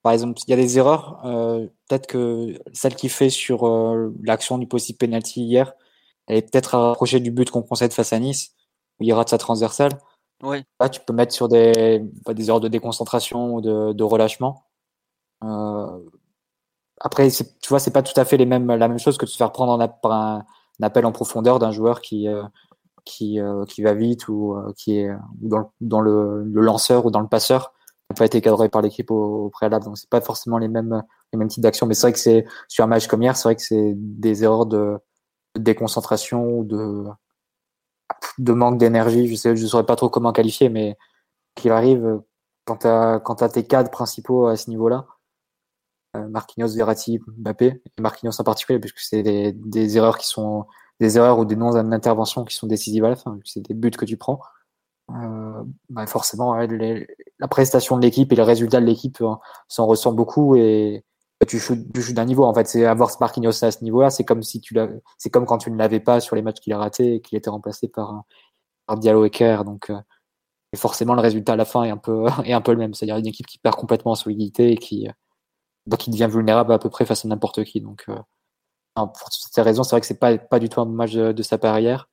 Par 0.03 0.13
exemple, 0.13 0.41
il 0.47 0.51
y 0.51 0.55
a 0.55 0.57
des 0.57 0.79
erreurs. 0.79 1.21
Euh, 1.27 1.67
peut-être 1.89 2.07
que 2.07 2.59
celle 2.73 2.95
qui 2.95 3.09
fait 3.09 3.29
sur 3.31 3.67
euh, 3.67 4.15
l'action 4.23 4.57
du 4.57 4.67
possible 4.67 4.99
penalty 4.99 5.43
hier, 5.43 5.75
elle 6.27 6.39
est 6.39 6.51
peut-être 6.51 6.79
rapprochée 6.79 7.21
du 7.21 7.31
but 7.31 7.51
qu'on 7.51 7.63
concède 7.63 7.93
face 7.93 8.13
à 8.13 8.19
Nice, 8.19 8.55
où 8.99 9.05
il 9.05 9.13
rate 9.13 9.29
sa 9.29 9.39
transversale. 9.39 9.93
Ouais. 10.43 10.65
Là, 10.81 10.89
tu 10.89 11.01
peux 11.01 11.13
mettre 11.13 11.33
sur 11.33 11.49
des, 11.49 12.03
bah, 12.25 12.35
des 12.35 12.49
erreurs 12.49 12.61
de 12.61 12.69
déconcentration 12.69 13.55
ou 13.55 13.61
de, 13.61 13.93
de 13.93 14.05
relâchement. 14.05 14.65
Après, 17.01 17.31
tu 17.31 17.69
vois, 17.69 17.79
c'est 17.79 17.93
pas 17.93 18.03
tout 18.03 18.19
à 18.21 18.25
fait 18.25 18.37
les 18.37 18.45
mêmes, 18.45 18.69
la 18.69 18.89
même 18.89 18.99
chose 18.99 19.17
que 19.17 19.25
de 19.25 19.31
se 19.31 19.37
faire 19.37 19.53
prendre 19.53 19.73
en, 19.73 19.89
par 19.89 20.13
un, 20.13 20.45
appel 20.83 21.07
en 21.07 21.13
profondeur 21.13 21.59
d'un 21.59 21.73
joueur 21.73 22.03
qui, 22.03 22.29
euh, 22.29 22.43
qui, 23.05 23.41
euh, 23.41 23.65
qui 23.65 23.83
va 23.83 23.95
vite 23.95 24.29
ou 24.29 24.55
euh, 24.55 24.73
qui 24.77 24.99
est 24.99 25.11
dans, 25.41 25.73
dans 25.81 26.01
le, 26.01 26.45
le, 26.45 26.61
lanceur 26.61 27.07
ou 27.07 27.11
dans 27.11 27.21
le 27.21 27.29
passeur 27.29 27.73
n'a 28.11 28.15
pas 28.17 28.27
été 28.27 28.41
cadré 28.41 28.69
par 28.69 28.83
l'équipe 28.83 29.11
au, 29.11 29.49
préalable. 29.51 29.87
Donc, 29.87 29.99
c'est 29.99 30.11
pas 30.11 30.21
forcément 30.21 30.59
les 30.59 30.69
mêmes, 30.69 31.03
les 31.33 31.39
mêmes 31.39 31.49
types 31.49 31.63
d'actions. 31.63 31.87
Mais 31.87 31.95
c'est 31.95 32.03
vrai 32.03 32.13
que 32.13 32.19
c'est 32.19 32.45
sur 32.69 32.85
un 32.85 32.87
match 32.87 33.07
comme 33.07 33.23
hier, 33.23 33.37
c'est 33.37 33.45
vrai 33.45 33.57
que 33.57 33.63
c'est 33.63 33.95
des 33.97 34.45
erreurs 34.45 34.67
de 34.67 34.99
déconcentration 35.57 36.59
ou 36.59 36.65
de, 36.65 37.05
de 38.39 38.53
manque 38.53 38.79
d'énergie. 38.79 39.29
Je 39.29 39.35
sais, 39.35 39.57
je 39.57 39.67
saurais 39.67 39.87
pas 39.87 39.97
trop 39.97 40.09
comment 40.09 40.33
qualifier, 40.33 40.69
mais 40.69 40.97
qu'il 41.55 41.73
arrive 41.73 42.21
quand 42.65 42.77
tu 43.37 43.45
as, 43.45 43.49
tes 43.49 43.67
cadres 43.67 43.91
principaux 43.91 44.47
à 44.47 44.57
ce 44.57 44.71
niveau-là 44.71 45.07
euh, 46.17 46.29
Marquinhos, 46.29 46.75
Verratti, 46.75 47.21
Mbappé, 47.39 47.67
et 47.67 48.03
Marquinhos 48.03 48.41
en 48.41 48.45
particulier, 48.45 48.81
puisque 48.81 48.99
c'est 48.99 49.23
des, 49.23 49.97
erreurs 49.97 50.19
qui 50.19 50.27
sont 50.27 50.67
des 50.99 51.17
erreurs 51.17 51.39
ou 51.39 51.45
des 51.45 51.57
non-interventions 51.57 52.45
qui 52.45 52.55
sont 52.55 52.67
décisives 52.67 53.05
à 53.05 53.11
la 53.11 53.17
fin, 53.17 53.39
c'est 53.45 53.61
des 53.61 53.75
buts 53.75 53.91
que 53.91 54.05
tu 54.05 54.17
prends. 54.17 54.41
Euh, 55.11 55.65
bah 55.89 56.07
forcément, 56.07 56.55
la 56.55 57.49
prestation 57.49 57.97
de 57.97 58.03
l'équipe 58.03 58.33
et 58.33 58.37
le 58.37 58.43
résultat 58.43 58.81
de 58.81 58.87
l'équipe 58.87 59.21
euh, 59.21 59.35
s'en 59.69 59.87
ressent 59.87 60.13
beaucoup 60.13 60.57
et 60.57 61.05
tu 61.47 61.59
joues, 61.59 61.77
d'un 62.13 62.25
niveau. 62.25 62.45
En 62.45 62.55
fait, 62.55 62.67
c'est 62.67 62.85
avoir 62.85 63.11
ce 63.11 63.17
Marquinhos 63.21 63.65
à 63.65 63.71
ce 63.71 63.83
niveau-là, 63.85 64.11
c'est 64.11 64.25
comme 64.25 64.43
si 64.43 64.61
tu 64.61 64.75
c'est 65.19 65.31
comme 65.31 65.47
quand 65.47 65.59
tu 65.59 65.71
ne 65.71 65.77
l'avais 65.77 66.01
pas 66.01 66.21
sur 66.21 66.37
les 66.37 66.43
matchs 66.43 66.61
qu'il 66.61 66.73
a 66.73 66.79
ratés 66.79 67.15
et 67.17 67.21
qu'il 67.21 67.39
était 67.39 67.51
remplacé 67.51 67.89
par, 67.89 68.25
par 68.87 68.99
Diallo 68.99 69.25
et. 69.25 69.31
Donc, 69.65 69.91
euh, 69.91 69.97
forcément, 70.77 71.15
le 71.15 71.21
résultat 71.21 71.55
à 71.55 71.57
la 71.57 71.65
fin 71.65 71.85
est 71.85 71.91
un 71.91 71.97
peu, 71.97 72.27
est 72.45 72.53
un 72.53 72.61
peu 72.61 72.73
le 72.73 72.79
même. 72.79 72.95
C'est-à-dire 72.95 73.17
une 73.17 73.27
équipe 73.27 73.47
qui 73.47 73.59
perd 73.59 73.77
complètement 73.77 74.13
en 74.13 74.17
solidité 74.17 74.73
et 74.73 74.77
qui, 74.77 75.09
bah, 75.87 75.97
qui 75.97 76.11
devient 76.11 76.29
vulnérable 76.31 76.73
à 76.73 76.79
peu 76.79 76.91
près 76.91 77.07
face 77.07 77.25
à 77.25 77.29
n'importe 77.29 77.65
qui. 77.65 77.81
Donc, 77.81 78.07
pour 78.95 79.31
toutes 79.31 79.53
ces 79.53 79.63
raisons, 79.63 79.83
c'est 79.83 79.91
vrai 79.91 80.01
que 80.01 80.07
c'est 80.07 80.19
pas, 80.19 80.37
pas 80.39 80.59
du 80.59 80.69
tout 80.69 80.81
un 80.81 80.87
match 80.87 81.13
de, 81.13 81.43
sa 81.43 81.59
carrière. 81.59 82.09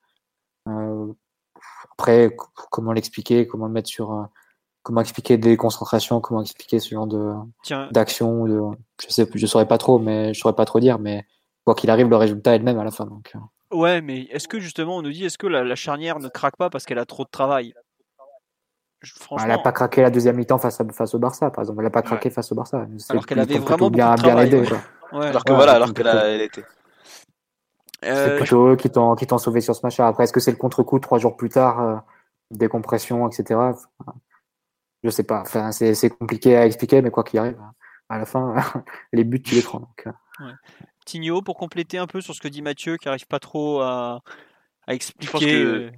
Euh, 0.68 1.12
après, 1.92 2.34
comment 2.70 2.92
l'expliquer, 2.92 3.46
comment 3.46 3.66
le 3.66 3.72
mettre 3.72 3.88
sur, 3.88 4.12
euh, 4.12 4.24
comment 4.88 5.02
expliquer 5.02 5.36
des 5.36 5.58
concentrations, 5.58 6.22
comment 6.22 6.40
expliquer 6.40 6.78
ce 6.78 6.94
genre 6.94 7.06
de 7.06 7.34
d'action, 7.90 8.46
de, 8.46 8.58
je 9.06 9.12
sais, 9.12 9.28
je 9.34 9.46
saurais 9.46 9.68
pas 9.68 9.76
trop, 9.76 9.98
mais 9.98 10.32
je 10.32 10.40
saurais 10.40 10.54
pas 10.54 10.64
trop 10.64 10.80
dire, 10.80 10.98
mais 10.98 11.26
quoi 11.66 11.74
qu'il 11.74 11.90
arrive, 11.90 12.08
le 12.08 12.16
résultat 12.16 12.54
est 12.54 12.58
le 12.58 12.64
même 12.64 12.78
à 12.78 12.84
la 12.84 12.90
fin. 12.90 13.04
Donc. 13.04 13.32
Euh. 13.36 13.76
Ouais, 13.76 14.00
mais 14.00 14.22
est-ce 14.30 14.48
que 14.48 14.58
justement 14.58 14.96
on 14.96 15.02
nous 15.02 15.10
dit, 15.10 15.26
est-ce 15.26 15.36
que 15.36 15.46
la, 15.46 15.74
charnière 15.74 16.20
ne 16.20 16.28
craque 16.28 16.56
pas 16.56 16.70
parce 16.70 16.86
qu'elle 16.86 16.98
a 16.98 17.04
trop 17.04 17.24
de 17.24 17.28
travail? 17.28 17.74
Franchement... 19.04 19.44
Elle 19.44 19.52
n'a 19.52 19.58
pas 19.58 19.72
craqué 19.72 20.00
la 20.00 20.08
deuxième 20.08 20.36
mi-temps 20.36 20.56
face, 20.56 20.80
face 20.94 21.14
au 21.14 21.18
Barça, 21.18 21.50
par 21.50 21.64
exemple. 21.64 21.80
Elle 21.80 21.84
n'a 21.84 21.90
pas 21.90 22.00
craqué 22.00 22.30
face 22.30 22.50
au 22.50 22.54
Barça. 22.54 22.86
Alors 23.10 23.26
qu'elle 23.26 23.40
avait 23.40 23.58
vraiment 23.58 23.90
bien, 23.90 24.14
de 24.14 24.22
travail, 24.22 24.48
bien 24.48 24.62
aidé. 24.62 24.74
Alors 25.12 25.44
que 25.44 25.52
voilà, 25.52 25.72
alors 25.72 25.92
qu'elle 25.92 26.06
elle 26.06 26.40
était. 26.40 26.64
C'est 28.02 28.08
euh, 28.08 28.38
plutôt 28.38 28.68
eux 28.68 28.76
qui 28.76 28.88
t'ont 28.88 29.16
qui 29.16 29.26
t'ont 29.26 29.38
sauvé 29.38 29.60
sur 29.60 29.76
ce 29.76 29.80
match. 29.82 30.00
Après, 30.00 30.24
est-ce 30.24 30.32
que 30.32 30.40
c'est 30.40 30.52
le 30.52 30.56
contre-coup 30.56 30.98
trois 30.98 31.18
jours 31.18 31.36
plus 31.36 31.50
tard, 31.50 31.80
euh, 31.80 31.96
décompression, 32.50 33.28
etc. 33.28 33.60
Je 35.04 35.10
sais 35.10 35.24
pas. 35.24 35.40
Enfin, 35.42 35.72
c'est 35.72 35.94
c'est 35.94 36.10
compliqué 36.10 36.56
à 36.56 36.66
expliquer, 36.66 37.02
mais 37.02 37.10
quoi 37.10 37.24
qu'il 37.24 37.38
arrive, 37.38 37.58
à 38.08 38.18
la 38.18 38.26
fin, 38.26 38.54
les 39.12 39.24
buts 39.24 39.42
tu 39.42 39.54
les 39.54 39.62
prends. 39.62 39.80
Donc. 39.80 40.06
Euh. 40.06 40.44
Ouais. 40.44 40.52
Tigno, 41.06 41.42
pour 41.42 41.56
compléter 41.56 41.98
un 41.98 42.06
peu 42.06 42.20
sur 42.20 42.34
ce 42.34 42.40
que 42.40 42.48
dit 42.48 42.62
Mathieu, 42.62 42.96
qui 42.96 43.08
arrive 43.08 43.26
pas 43.26 43.38
trop 43.38 43.80
à, 43.80 44.20
à 44.86 44.94
expliquer. 44.94 45.90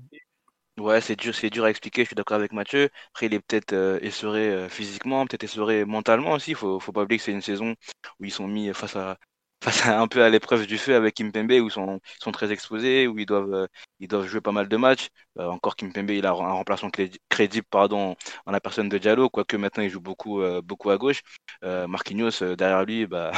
Ouais, 0.78 1.00
c'est 1.00 1.16
dur, 1.16 1.34
c'est 1.34 1.50
dur 1.50 1.64
à 1.64 1.70
expliquer. 1.70 2.02
Je 2.02 2.06
suis 2.06 2.16
d'accord 2.16 2.36
avec 2.36 2.52
Mathieu. 2.52 2.88
Après, 3.10 3.26
il 3.26 3.34
est 3.34 3.40
peut-être 3.40 3.72
euh, 3.74 3.98
essoré 4.00 4.68
physiquement, 4.70 5.26
peut-être 5.26 5.44
essoré 5.44 5.84
mentalement 5.84 6.32
aussi. 6.32 6.54
Faut, 6.54 6.80
faut 6.80 6.92
pas 6.92 7.02
oublier 7.02 7.18
que 7.18 7.24
c'est 7.24 7.32
une 7.32 7.42
saison 7.42 7.74
où 8.18 8.24
ils 8.24 8.30
sont 8.30 8.48
mis 8.48 8.72
face 8.72 8.96
à 8.96 9.18
face 9.62 9.86
à 9.86 10.00
un 10.00 10.08
peu 10.08 10.22
à 10.22 10.28
l'épreuve 10.30 10.66
du 10.66 10.78
feu 10.78 10.94
avec 10.94 11.14
Kimpembe 11.16 11.50
où 11.52 11.66
ils 11.68 11.70
sont, 11.70 12.00
très 12.32 12.52
exposés, 12.52 13.06
où 13.06 13.18
ils 13.18 13.26
doivent, 13.26 13.52
euh, 13.54 13.66
ils 13.98 14.08
doivent 14.08 14.26
jouer 14.26 14.40
pas 14.40 14.52
mal 14.52 14.68
de 14.68 14.76
matchs. 14.76 15.08
Euh, 15.38 15.46
encore 15.48 15.76
Kimpembe, 15.76 16.10
il 16.10 16.26
a 16.26 16.30
un 16.30 16.32
remplaçant 16.52 16.90
crédible 17.28 17.66
pardon, 17.70 18.16
en 18.46 18.52
la 18.52 18.60
personne 18.60 18.88
de 18.88 18.98
Diallo, 18.98 19.28
quoique 19.30 19.56
maintenant 19.56 19.82
il 19.82 19.90
joue 19.90 20.00
beaucoup, 20.00 20.40
euh, 20.42 20.62
beaucoup 20.62 20.90
à 20.90 20.98
gauche. 20.98 21.22
Marquinhos, 21.62 22.54
derrière 22.56 22.84
lui, 22.84 23.06
bah, 23.06 23.32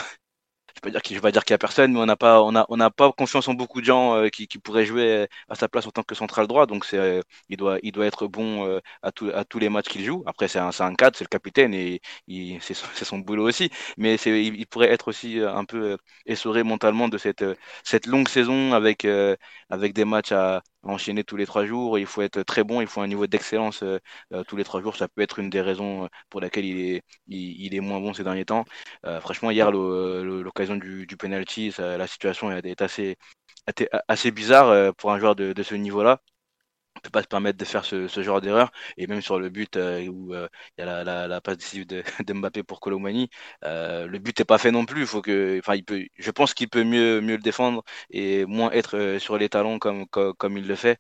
je 0.77 0.81
peux 0.81 0.91
dire 0.91 1.03
qu'il, 1.03 1.21
vais 1.21 1.33
dire 1.33 1.45
qu'il 1.45 1.53
y 1.53 1.55
a 1.55 1.59
personne, 1.59 1.93
mais 1.93 2.01
on 2.01 2.07
n'a 2.07 2.17
pas, 2.17 2.43
on 2.43 2.55
a, 2.57 2.67
on 2.69 2.77
n'a 2.77 2.91
pas 2.91 3.13
confiance 3.13 3.49
en 3.49 3.55
beaucoup 3.55 3.81
de 3.81 3.87
gens 3.87 4.15
euh, 4.17 4.29
qui, 4.29 4.47
qui 4.49 4.59
pourraient 4.59 4.87
jouer 4.87 5.27
à 5.49 5.55
sa 5.55 5.69
place 5.69 5.87
en 5.87 5.91
tant 5.91 6.03
que 6.03 6.15
central 6.15 6.47
droit. 6.47 6.67
Donc 6.67 6.85
c'est, 6.85 6.99
euh, 6.99 7.21
il 7.49 7.57
doit, 7.57 7.79
il 7.83 7.93
doit 7.93 8.07
être 8.07 8.27
bon 8.27 8.67
euh, 8.67 8.81
à, 9.03 9.11
à 9.35 9.45
tous 9.45 9.59
les 9.59 9.69
matchs 9.69 9.89
qu'il 9.89 10.05
joue. 10.05 10.23
Après 10.27 10.49
c'est 10.49 10.59
un, 10.59 10.73
c'est 10.73 10.83
un 10.83 10.95
cadre, 10.95 11.17
c'est 11.17 11.25
le 11.25 11.29
capitaine 11.29 11.75
et 11.75 12.01
il, 12.27 12.61
c'est, 12.63 12.75
son 13.05 13.19
boulot 13.19 13.49
aussi. 13.49 13.71
Mais 13.97 14.17
c'est, 14.17 14.43
il, 14.45 14.67
pourrait 14.67 14.91
être 14.91 15.09
aussi 15.09 15.39
un 15.41 15.65
peu 15.65 15.99
essoré 16.27 16.63
mentalement 16.63 17.09
de 17.09 17.19
cette, 17.19 17.45
cette 17.85 18.07
longue 18.07 18.29
saison 18.29 18.73
avec, 18.73 19.07
avec 19.71 19.93
des 19.95 20.05
matchs 20.05 20.33
à, 20.33 20.63
enchaîner 20.83 21.25
tous 21.25 21.37
les 21.37 21.47
trois 21.47 21.65
jours. 21.67 21.99
Il 21.99 22.07
faut 22.07 22.23
être 22.23 22.43
très 22.43 22.65
bon, 22.65 22.81
il 22.81 22.87
faut 22.87 23.01
un 23.01 23.07
niveau 23.07 23.27
d'excellence 23.27 23.83
euh, 23.83 23.99
euh, 24.33 24.45
tous 24.45 24.57
les 24.57 24.65
trois 24.65 24.83
jours. 24.83 24.97
Ça 24.97 25.09
peut 25.09 25.23
être 25.23 25.39
une 25.39 25.51
des 25.51 25.61
raisons 25.61 26.05
euh, 26.05 26.09
pour 26.31 26.41
laquelle 26.41 26.65
il 26.65 27.75
est, 27.75 27.81
moins 27.81 28.01
bon 28.01 28.15
ces 28.15 28.25
derniers 28.25 28.45
temps. 28.45 28.65
franchement, 29.21 29.51
hier, 29.51 29.71
l'occasion 29.73 30.77
du, 30.77 31.07
penalty, 31.19 31.73
la 31.79 32.07
situation 32.07 32.53
est 32.53 32.83
assez, 32.83 34.31
bizarre 34.31 34.95
pour 34.95 35.13
un 35.13 35.19
joueur 35.19 35.35
de 35.37 35.63
ce 35.63 35.75
niveau-là 35.75 36.21
peut 37.03 37.11
pas 37.11 37.23
se 37.23 37.29
permettre 37.29 37.59
de 37.59 37.65
faire 37.65 37.85
ce, 37.85 38.07
genre 38.23 38.41
d'erreur. 38.41 38.73
Et 38.97 39.07
même 39.07 39.21
sur 39.21 39.39
le 39.39 39.51
but 39.51 39.77
euh, 39.77 40.07
où 40.07 40.35
euh, 40.35 40.49
il 40.79 40.85
y 40.85 40.89
a 40.89 41.05
la, 41.05 41.41
passe 41.41 41.59
décisive 41.59 41.87
de, 41.87 42.33
Mbappé 42.33 42.63
pour 42.63 42.81
Colomani, 42.81 43.29
euh, 43.65 44.07
le 44.07 44.19
but 44.19 44.39
n'est 44.39 44.45
pas 44.45 44.59
fait 44.59 44.71
non 44.71 44.85
plus. 44.87 45.07
Faut 45.07 45.23
que, 45.23 45.61
il 45.75 45.85
peut, 45.85 46.07
je 46.17 46.31
pense 46.31 46.55
qu'il 46.55 46.69
peut 46.69 46.85
mieux, 46.85 47.21
mieux 47.21 47.37
le 47.37 47.43
défendre 47.43 47.83
et 48.11 48.47
moins 48.47 48.71
être 48.71 48.97
euh, 48.97 49.19
sur 49.19 49.37
les 49.39 49.49
talons 49.49 49.79
comme, 49.79 50.07
comme, 50.07 50.57
il 50.57 50.67
le 50.67 50.77
fait. 50.77 50.99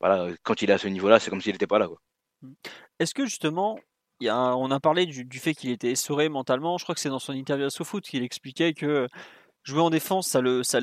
Voilà, 0.00 0.28
quand 0.44 0.62
il 0.62 0.70
est 0.70 0.74
à 0.74 0.78
ce 0.78 0.88
niveau-là, 0.88 1.18
c'est 1.18 1.30
comme 1.30 1.40
s'il 1.40 1.52
n'était 1.52 1.66
pas 1.66 1.78
là. 1.78 1.88
Est-ce 3.00 3.14
que 3.14 3.24
justement, 3.26 3.80
on 4.20 4.70
a 4.70 4.80
parlé 4.80 5.06
du, 5.06 5.24
du 5.24 5.38
fait 5.40 5.54
qu'il 5.54 5.70
était 5.70 5.90
essoré 5.90 6.28
mentalement. 6.28 6.78
Je 6.78 6.84
crois 6.84 6.94
que 6.94 7.00
c'est 7.00 7.08
dans 7.08 7.18
son 7.18 7.32
interview 7.32 7.66
à 7.66 7.70
SoFoot 7.70 8.04
qu'il 8.04 8.22
expliquait 8.22 8.74
que 8.74 9.08
jouer 9.64 9.80
en 9.80 9.90
défense, 9.90 10.28
ça 10.28 10.40
le, 10.40 10.62
ça, 10.62 10.80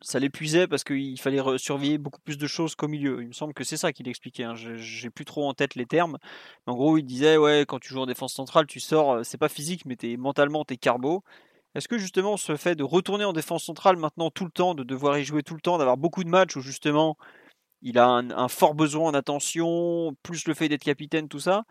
ça 0.00 0.18
l'épuisait 0.18 0.66
parce 0.66 0.84
qu'il 0.84 1.18
fallait 1.20 1.40
surveiller 1.58 1.98
beaucoup 1.98 2.20
plus 2.20 2.38
de 2.38 2.46
choses 2.46 2.74
qu'au 2.74 2.88
milieu. 2.88 3.22
Il 3.22 3.28
me 3.28 3.32
semble 3.32 3.54
que 3.54 3.64
c'est 3.64 3.76
ça 3.76 3.92
qu'il 3.92 4.08
expliquait. 4.08 4.44
Hein. 4.44 4.54
J'ai 4.54 5.10
plus 5.10 5.24
trop 5.24 5.48
en 5.48 5.54
tête 5.54 5.74
les 5.74 5.86
termes. 5.86 6.18
en 6.66 6.74
gros, 6.74 6.98
il 6.98 7.04
disait 7.04 7.36
ouais, 7.36 7.64
quand 7.66 7.78
tu 7.80 7.88
joues 7.88 8.00
en 8.00 8.06
défense 8.06 8.34
centrale, 8.34 8.66
tu 8.66 8.80
sors, 8.80 9.12
euh, 9.12 9.22
c'est 9.24 9.38
pas 9.38 9.48
physique, 9.48 9.84
mais 9.86 9.96
es, 10.02 10.16
mentalement, 10.16 10.64
t'es 10.64 10.76
carbo. 10.76 11.24
Est-ce 11.74 11.88
que 11.88 11.98
justement 11.98 12.36
ce 12.36 12.56
fait 12.56 12.76
de 12.76 12.84
retourner 12.84 13.24
en 13.24 13.32
défense 13.32 13.64
centrale 13.64 13.96
maintenant 13.96 14.30
tout 14.30 14.44
le 14.44 14.50
temps, 14.50 14.74
de 14.74 14.84
devoir 14.84 15.18
y 15.18 15.24
jouer 15.24 15.42
tout 15.42 15.54
le 15.54 15.60
temps, 15.60 15.78
d'avoir 15.78 15.96
beaucoup 15.96 16.22
de 16.24 16.28
matchs 16.28 16.56
où 16.56 16.60
justement 16.60 17.16
il 17.82 17.98
a 17.98 18.08
un, 18.08 18.48
fort 18.48 18.74
besoin 18.74 19.10
en 19.10 19.14
attention, 19.14 20.16
plus 20.22 20.46
le 20.46 20.54
fait 20.54 20.68
d'être 20.68 20.84
capitaine, 20.84 21.28
tout 21.28 21.40
ça, 21.40 21.64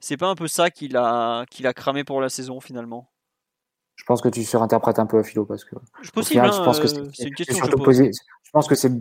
c'est 0.00 0.16
pas 0.16 0.28
un 0.28 0.34
peu 0.36 0.48
ça 0.48 0.70
qu'il 0.70 0.96
a, 0.96 1.46
qu'il 1.50 1.66
a 1.66 1.74
cramé 1.74 2.04
pour 2.04 2.20
la 2.20 2.28
saison 2.30 2.60
finalement? 2.60 3.09
Je 4.00 4.04
pense 4.06 4.22
que 4.22 4.30
tu 4.30 4.42
surinterprètes 4.44 4.98
un 4.98 5.04
peu 5.04 5.22
Philo 5.22 5.44
parce 5.44 5.62
que 5.62 5.76
je, 6.00 6.10
pense 6.10 6.30
que 6.80 6.86
c'est 6.86 7.24
une 7.24 7.34
question 7.34 7.66
je 8.50 8.50
pense 8.50 8.66
que 8.66 8.74
c'est 8.74 8.92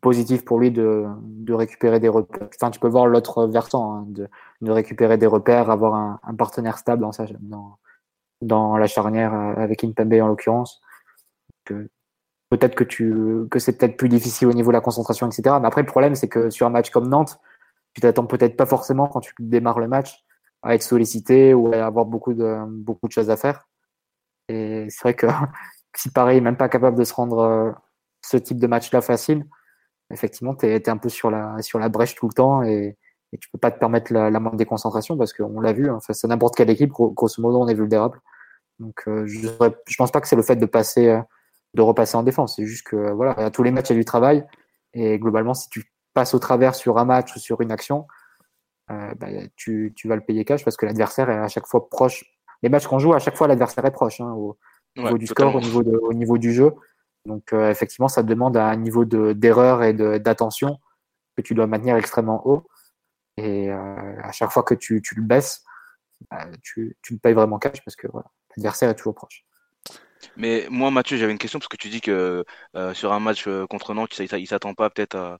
positif 0.00 0.44
pour 0.44 0.58
lui 0.58 0.72
de, 0.72 1.06
de, 1.20 1.54
récupérer 1.54 2.00
des 2.00 2.08
repères. 2.08 2.48
Enfin, 2.60 2.72
tu 2.72 2.80
peux 2.80 2.88
voir 2.88 3.06
l'autre 3.06 3.46
versant, 3.46 3.94
hein, 3.94 4.04
de, 4.08 4.28
de, 4.60 4.70
récupérer 4.72 5.18
des 5.18 5.26
repères, 5.26 5.70
avoir 5.70 5.94
un, 5.94 6.18
un 6.24 6.34
partenaire 6.34 6.78
stable 6.78 7.00
dans, 7.00 7.12
sa, 7.12 7.26
dans, 7.38 7.78
dans 8.42 8.76
la 8.76 8.88
charnière 8.88 9.32
euh, 9.32 9.54
avec 9.56 9.84
Impembe 9.84 10.14
en 10.14 10.26
l'occurrence. 10.26 10.82
Peut-être 11.64 12.74
que 12.74 12.84
tu 12.84 13.46
que 13.52 13.60
c'est 13.60 13.78
peut-être 13.78 13.96
plus 13.96 14.08
difficile 14.08 14.48
au 14.48 14.52
niveau 14.52 14.70
de 14.72 14.76
la 14.76 14.80
concentration, 14.80 15.28
etc. 15.28 15.56
Mais 15.60 15.68
après, 15.68 15.82
le 15.82 15.86
problème, 15.86 16.16
c'est 16.16 16.28
que 16.28 16.50
sur 16.50 16.66
un 16.66 16.70
match 16.70 16.90
comme 16.90 17.08
Nantes, 17.08 17.38
tu 17.94 18.00
t'attends 18.00 18.26
peut-être 18.26 18.56
pas 18.56 18.66
forcément 18.66 19.06
quand 19.06 19.20
tu 19.20 19.32
démarres 19.38 19.78
le 19.78 19.86
match 19.86 20.24
à 20.62 20.74
être 20.74 20.82
sollicité 20.82 21.54
ou 21.54 21.72
à 21.72 21.86
avoir 21.86 22.04
beaucoup 22.04 22.34
de 22.34 22.58
beaucoup 22.68 23.06
de 23.06 23.12
choses 23.12 23.30
à 23.30 23.36
faire. 23.36 23.69
Et 24.50 24.86
c'est 24.90 25.02
vrai 25.02 25.14
que 25.14 25.26
si 25.96 26.10
pareil, 26.10 26.40
même 26.40 26.56
pas 26.56 26.68
capable 26.68 26.98
de 26.98 27.04
se 27.04 27.14
rendre 27.14 27.38
euh, 27.38 27.72
ce 28.22 28.36
type 28.36 28.58
de 28.58 28.66
match-là 28.66 29.00
facile, 29.00 29.46
effectivement, 30.12 30.54
tu 30.54 30.66
es, 30.66 30.88
un 30.88 30.96
peu 30.96 31.08
sur 31.08 31.30
la, 31.30 31.60
sur 31.62 31.78
la 31.78 31.88
brèche 31.88 32.14
tout 32.16 32.26
le 32.26 32.34
temps 32.34 32.62
et, 32.62 32.98
et 33.32 33.38
tu 33.38 33.48
peux 33.50 33.58
pas 33.58 33.70
te 33.70 33.78
permettre 33.78 34.12
la, 34.12 34.28
la 34.28 34.40
moindre 34.40 34.56
déconcentration 34.56 35.16
parce 35.16 35.32
qu'on 35.32 35.60
l'a 35.60 35.72
vu, 35.72 35.88
hein, 35.88 36.00
face 36.04 36.24
à 36.24 36.28
n'importe 36.28 36.56
quelle 36.56 36.70
équipe, 36.70 36.90
grosso 36.90 37.40
modo, 37.40 37.60
on 37.60 37.68
est 37.68 37.74
vulnérable. 37.74 38.20
Donc, 38.80 39.02
euh, 39.06 39.26
je, 39.26 39.48
je 39.86 39.96
pense 39.96 40.10
pas 40.10 40.20
que 40.20 40.26
c'est 40.26 40.36
le 40.36 40.42
fait 40.42 40.56
de 40.56 40.66
passer, 40.66 41.08
euh, 41.08 41.20
de 41.74 41.82
repasser 41.82 42.16
en 42.16 42.24
défense. 42.24 42.56
C'est 42.56 42.66
juste 42.66 42.86
que, 42.86 43.12
voilà, 43.12 43.32
à 43.32 43.50
tous 43.50 43.62
les 43.62 43.70
matchs, 43.70 43.90
il 43.90 43.92
y 43.92 43.96
a 43.96 44.00
du 44.00 44.04
travail. 44.04 44.44
Et 44.94 45.18
globalement, 45.18 45.54
si 45.54 45.68
tu 45.68 45.84
passes 46.14 46.34
au 46.34 46.40
travers 46.40 46.74
sur 46.74 46.98
un 46.98 47.04
match 47.04 47.36
ou 47.36 47.38
sur 47.38 47.60
une 47.60 47.70
action, 47.70 48.06
bah, 48.88 49.28
tu 49.54 49.94
vas 50.06 50.16
le 50.16 50.20
payer 50.22 50.44
cash 50.44 50.64
parce 50.64 50.76
que 50.76 50.84
l'adversaire 50.84 51.30
est 51.30 51.38
à 51.38 51.46
chaque 51.46 51.68
fois 51.68 51.88
proche 51.88 52.24
les 52.62 52.68
matchs 52.68 52.86
qu'on 52.86 52.98
joue, 52.98 53.14
à 53.14 53.18
chaque 53.18 53.36
fois, 53.36 53.48
l'adversaire 53.48 53.84
est 53.84 53.90
proche 53.90 54.20
hein, 54.20 54.32
au 54.32 54.56
niveau 54.96 55.18
du 55.18 55.26
score, 55.26 55.54
au 55.54 55.60
niveau, 55.60 55.82
de, 55.82 55.96
au 55.96 56.12
niveau 56.12 56.38
du 56.38 56.52
jeu. 56.52 56.72
Donc, 57.26 57.52
euh, 57.52 57.70
effectivement, 57.70 58.08
ça 58.08 58.22
demande 58.22 58.56
un 58.56 58.76
niveau 58.76 59.04
d'erreur 59.04 59.82
et 59.82 59.92
d'attention 59.92 60.78
que 61.36 61.42
tu 61.42 61.54
dois 61.54 61.66
maintenir 61.66 61.96
extrêmement 61.96 62.46
haut. 62.46 62.66
Et 63.36 63.70
euh, 63.70 64.22
à 64.22 64.32
chaque 64.32 64.50
fois 64.50 64.62
que 64.62 64.74
tu, 64.74 65.00
tu 65.02 65.14
le 65.14 65.22
baisses, 65.22 65.64
bah, 66.30 66.46
tu, 66.62 66.96
tu, 67.02 67.14
le 67.14 67.18
payes 67.18 67.32
vraiment 67.32 67.58
cash 67.58 67.82
parce 67.84 67.96
que 67.96 68.06
voilà, 68.08 68.30
l'adversaire 68.56 68.90
est 68.90 68.94
toujours 68.94 69.14
proche. 69.14 69.44
Mais 70.36 70.66
moi, 70.70 70.90
Mathieu, 70.90 71.16
j'avais 71.16 71.32
une 71.32 71.38
question 71.38 71.58
parce 71.58 71.68
que 71.68 71.78
tu 71.78 71.88
dis 71.88 72.02
que 72.02 72.44
euh, 72.76 72.94
sur 72.94 73.12
un 73.12 73.20
match 73.20 73.48
contre 73.70 73.94
Nantes, 73.94 74.18
il 74.18 74.46
s'attend 74.46 74.74
pas 74.74 74.90
peut-être 74.90 75.16
à, 75.16 75.38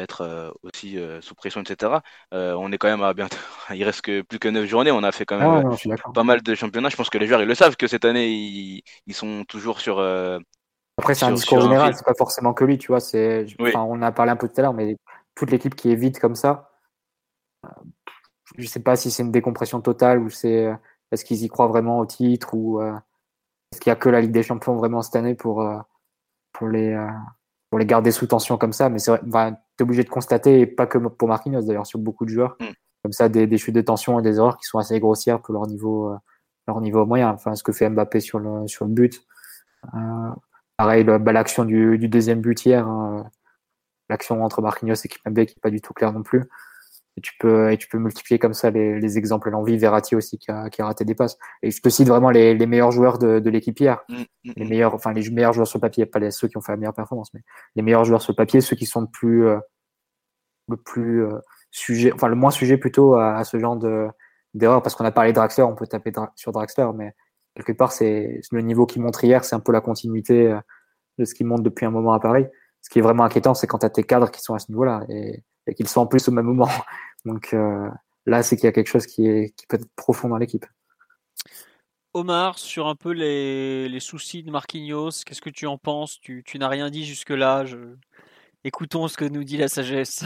être 0.00 0.22
euh, 0.22 0.50
aussi 0.62 0.98
euh, 0.98 1.20
sous 1.20 1.34
pression, 1.34 1.60
etc. 1.60 1.92
Euh, 2.32 2.54
on 2.54 2.72
est 2.72 2.78
quand 2.78 2.88
même 2.88 3.02
à 3.02 3.14
bientôt. 3.14 3.36
Il 3.74 3.84
reste 3.84 4.02
que 4.02 4.22
plus 4.22 4.38
que 4.38 4.48
9 4.48 4.66
journées. 4.66 4.90
On 4.90 5.02
a 5.02 5.12
fait 5.12 5.24
quand 5.24 5.38
même 5.38 5.70
ah 5.70 6.10
pas 6.12 6.24
mal 6.24 6.42
de 6.42 6.54
championnats. 6.54 6.88
Je 6.88 6.96
pense 6.96 7.10
que 7.10 7.18
les 7.18 7.26
joueurs 7.26 7.42
ils 7.42 7.48
le 7.48 7.54
savent 7.54 7.76
que 7.76 7.86
cette 7.86 8.04
année 8.04 8.28
ils, 8.30 8.82
ils 9.06 9.14
sont 9.14 9.44
toujours 9.46 9.80
sur. 9.80 10.00
Après 10.98 11.14
c'est 11.14 11.24
un 11.24 11.32
discours 11.32 11.60
général, 11.60 11.94
c'est 11.94 12.04
pas 12.04 12.14
forcément 12.14 12.52
que 12.54 12.64
lui, 12.64 12.78
tu 12.78 12.88
vois. 12.88 13.00
C'est, 13.00 13.46
on 13.58 14.02
a 14.02 14.12
parlé 14.12 14.32
un 14.32 14.36
peu 14.36 14.48
tout 14.48 14.54
à 14.58 14.62
l'heure, 14.62 14.74
mais 14.74 14.96
toute 15.34 15.50
l'équipe 15.50 15.74
qui 15.74 15.90
est 15.90 15.96
vide 15.96 16.18
comme 16.18 16.34
ça, 16.34 16.70
je 18.58 18.66
sais 18.66 18.80
pas 18.80 18.96
si 18.96 19.10
c'est 19.10 19.22
une 19.22 19.32
décompression 19.32 19.80
totale 19.80 20.18
ou 20.18 20.28
c'est 20.28 20.70
est-ce 21.10 21.24
qu'ils 21.24 21.42
y 21.42 21.48
croient 21.48 21.68
vraiment 21.68 21.98
au 21.98 22.06
titre 22.06 22.54
ou 22.54 22.82
est-ce 22.82 23.80
qu'il 23.80 23.90
y 23.90 23.92
a 23.92 23.96
que 23.96 24.10
la 24.10 24.20
Ligue 24.20 24.32
des 24.32 24.42
Champions 24.42 24.76
vraiment 24.76 25.02
cette 25.02 25.16
année 25.16 25.34
pour 25.34 25.66
pour 26.52 26.68
les 26.68 26.94
pour 27.72 27.78
les 27.78 27.86
garder 27.86 28.10
sous 28.10 28.26
tension 28.26 28.58
comme 28.58 28.74
ça. 28.74 28.90
Mais 28.90 28.98
c'est 28.98 29.12
vrai, 29.12 29.20
enfin, 29.26 29.56
t'es 29.76 29.84
obligé 29.84 30.04
de 30.04 30.08
constater, 30.10 30.60
et 30.60 30.66
pas 30.66 30.86
que 30.86 30.98
pour 30.98 31.28
Marquinhos 31.28 31.62
d'ailleurs, 31.62 31.86
sur 31.86 31.98
beaucoup 31.98 32.24
de 32.24 32.30
joueurs, 32.30 32.56
Mm. 32.60 32.66
comme 33.04 33.12
ça, 33.12 33.28
des, 33.28 33.46
des 33.46 33.58
chutes 33.58 33.74
de 33.74 33.80
tension 33.80 34.18
et 34.18 34.22
des 34.22 34.36
erreurs 34.36 34.58
qui 34.58 34.64
sont 34.64 34.78
assez 34.78 34.98
grossières 35.00 35.40
pour 35.40 35.54
leur 35.54 35.66
niveau, 35.66 36.10
euh, 36.12 36.16
leur 36.68 36.80
niveau 36.80 37.04
moyen. 37.06 37.30
Enfin, 37.30 37.54
ce 37.54 37.62
que 37.62 37.72
fait 37.72 37.88
Mbappé 37.90 38.20
sur 38.20 38.38
le, 38.38 38.66
sur 38.68 38.84
le 38.84 38.92
but. 38.92 39.22
Euh, 39.94 40.30
pareil, 40.76 41.04
bah, 41.04 41.32
l'action 41.32 41.64
du, 41.64 41.98
du 41.98 42.08
deuxième 42.08 42.40
but 42.40 42.64
hier, 42.64 42.86
hein, 42.86 43.28
l'action 44.08 44.44
entre 44.44 44.62
Marquinhos 44.62 44.94
et 45.04 45.08
Kimpembe 45.08 45.44
qui 45.46 45.54
est 45.56 45.60
pas 45.60 45.70
du 45.70 45.80
tout 45.80 45.92
claire 45.94 46.12
non 46.12 46.22
plus. 46.22 46.44
Et 47.18 47.20
tu 47.20 47.32
peux, 47.38 47.70
et 47.70 47.76
tu 47.76 47.88
peux 47.88 47.98
multiplier 47.98 48.38
comme 48.38 48.54
ça 48.54 48.70
les, 48.70 48.98
les 48.98 49.18
exemples 49.18 49.48
à 49.48 49.50
l'envie. 49.50 49.76
Verratti 49.76 50.16
aussi 50.16 50.38
qui 50.38 50.50
a, 50.50 50.70
qui 50.70 50.80
a 50.80 50.86
raté 50.86 51.04
des 51.04 51.14
passes. 51.14 51.36
Et 51.62 51.70
je 51.70 51.82
te 51.82 51.90
cite 51.90 52.08
vraiment 52.08 52.30
les, 52.30 52.54
les 52.54 52.66
meilleurs 52.66 52.90
joueurs 52.90 53.18
de, 53.18 53.38
de 53.38 53.50
l'équipe 53.50 53.78
hier. 53.78 54.00
Mm, 54.08 54.14
mm, 54.14 54.52
Les 54.56 54.64
mm. 54.64 54.68
meilleurs, 54.68 54.94
enfin 54.94 55.12
les 55.12 55.28
meilleurs 55.30 55.52
joueurs 55.52 55.66
sur 55.66 55.76
le 55.76 55.82
papier, 55.82 56.06
pas 56.06 56.18
les, 56.18 56.30
ceux 56.30 56.48
qui 56.48 56.56
ont 56.56 56.62
fait 56.62 56.72
la 56.72 56.78
meilleure 56.78 56.94
performance, 56.94 57.34
mais 57.34 57.42
les 57.76 57.82
meilleurs 57.82 58.04
joueurs 58.04 58.22
sur 58.22 58.32
le 58.32 58.36
papier, 58.36 58.62
ceux 58.62 58.76
qui 58.76 58.86
sont 58.86 59.02
le 59.02 59.08
plus, 59.08 59.46
euh, 59.46 59.58
le 60.68 60.76
plus 60.78 61.24
euh, 61.26 61.38
sujet, 61.70 62.12
enfin 62.12 62.28
le 62.28 62.34
moins 62.34 62.50
sujet 62.50 62.78
plutôt 62.78 63.14
à, 63.14 63.36
à 63.36 63.44
ce 63.44 63.58
genre 63.58 63.76
de 63.76 64.08
d'erreur. 64.54 64.82
Parce 64.82 64.94
qu'on 64.94 65.04
a 65.04 65.12
parlé 65.12 65.32
de 65.32 65.34
Draxler, 65.34 65.64
on 65.64 65.74
peut 65.74 65.86
taper 65.86 66.12
Dra- 66.12 66.32
sur 66.34 66.52
Draxler, 66.52 66.88
mais 66.94 67.12
quelque 67.54 67.72
part 67.72 67.92
c'est 67.92 68.40
le 68.50 68.60
niveau 68.62 68.86
qu'il 68.86 69.02
montre 69.02 69.22
hier, 69.22 69.44
c'est 69.44 69.54
un 69.54 69.60
peu 69.60 69.72
la 69.72 69.82
continuité 69.82 70.46
euh, 70.46 70.58
de 71.18 71.26
ce 71.26 71.34
qu'il 71.34 71.46
montre 71.46 71.62
depuis 71.62 71.84
un 71.84 71.90
moment 71.90 72.14
à 72.14 72.20
Paris. 72.20 72.46
Ce 72.80 72.88
qui 72.88 73.00
est 73.00 73.02
vraiment 73.02 73.24
inquiétant, 73.24 73.52
c'est 73.52 73.66
quand 73.66 73.80
tu 73.80 73.86
as 73.86 73.90
tes 73.90 74.02
cadres 74.02 74.30
qui 74.30 74.40
sont 74.40 74.54
à 74.54 74.58
ce 74.58 74.70
niveau-là 74.70 75.02
et, 75.10 75.44
et 75.66 75.74
qu'ils 75.74 75.88
sont 75.88 76.00
en 76.00 76.06
plus 76.06 76.28
au 76.28 76.32
même 76.32 76.46
moment. 76.46 76.68
Donc 77.24 77.54
euh, 77.54 77.88
là, 78.26 78.42
c'est 78.42 78.56
qu'il 78.56 78.64
y 78.64 78.68
a 78.68 78.72
quelque 78.72 78.88
chose 78.88 79.06
qui 79.06 79.26
est 79.26 79.54
qui 79.56 79.66
peut 79.66 79.76
être 79.76 79.88
profond 79.96 80.28
dans 80.28 80.38
l'équipe. 80.38 80.66
Omar, 82.14 82.58
sur 82.58 82.88
un 82.88 82.94
peu 82.94 83.12
les, 83.12 83.88
les 83.88 84.00
soucis 84.00 84.42
de 84.42 84.50
Marquinhos, 84.50 85.10
qu'est-ce 85.24 85.40
que 85.40 85.48
tu 85.48 85.66
en 85.66 85.78
penses? 85.78 86.20
Tu, 86.20 86.42
tu 86.44 86.58
n'as 86.58 86.68
rien 86.68 86.90
dit 86.90 87.06
jusque-là. 87.06 87.64
Je... 87.64 87.78
Écoutons 88.64 89.08
ce 89.08 89.16
que 89.16 89.24
nous 89.24 89.44
dit 89.44 89.56
la 89.56 89.68
sagesse. 89.68 90.22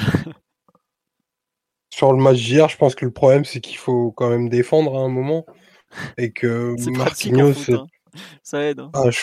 Sur 1.91 2.13
le 2.13 2.19
match 2.21 2.39
d'hier, 2.39 2.69
je 2.69 2.77
pense 2.77 2.95
que 2.97 3.05
le 3.05 3.13
problème, 3.13 3.45
c'est 3.45 3.61
qu'il 3.61 3.77
faut 3.77 4.11
quand 4.11 4.29
même 4.29 4.49
défendre 4.49 4.99
à 4.99 5.03
un 5.03 5.09
moment. 5.09 5.47
Et 6.19 6.33
que 6.33 6.75
C'est 6.79 6.91
pratique 6.91 7.35
en 7.35 7.37
Marquinhos, 7.39 7.55
foot, 7.55 7.75
hein. 7.75 7.87
ça 8.43 8.63
aide. 8.63 8.81
hein. 8.81 8.91
Ah, 8.93 9.09
je- 9.11 9.21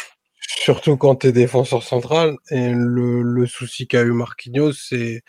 surtout 0.48 0.98
quand 0.98 1.18
tu 1.18 1.28
es 1.28 1.32
défenseur 1.32 1.84
central. 1.84 2.36
Et 2.52 2.72
le, 2.72 3.22
le 3.22 3.46
souci 3.46 3.88
qu'a 3.88 4.02
eu 4.04 4.12
Marquinhos, 4.12 4.74
c'est 4.74 5.22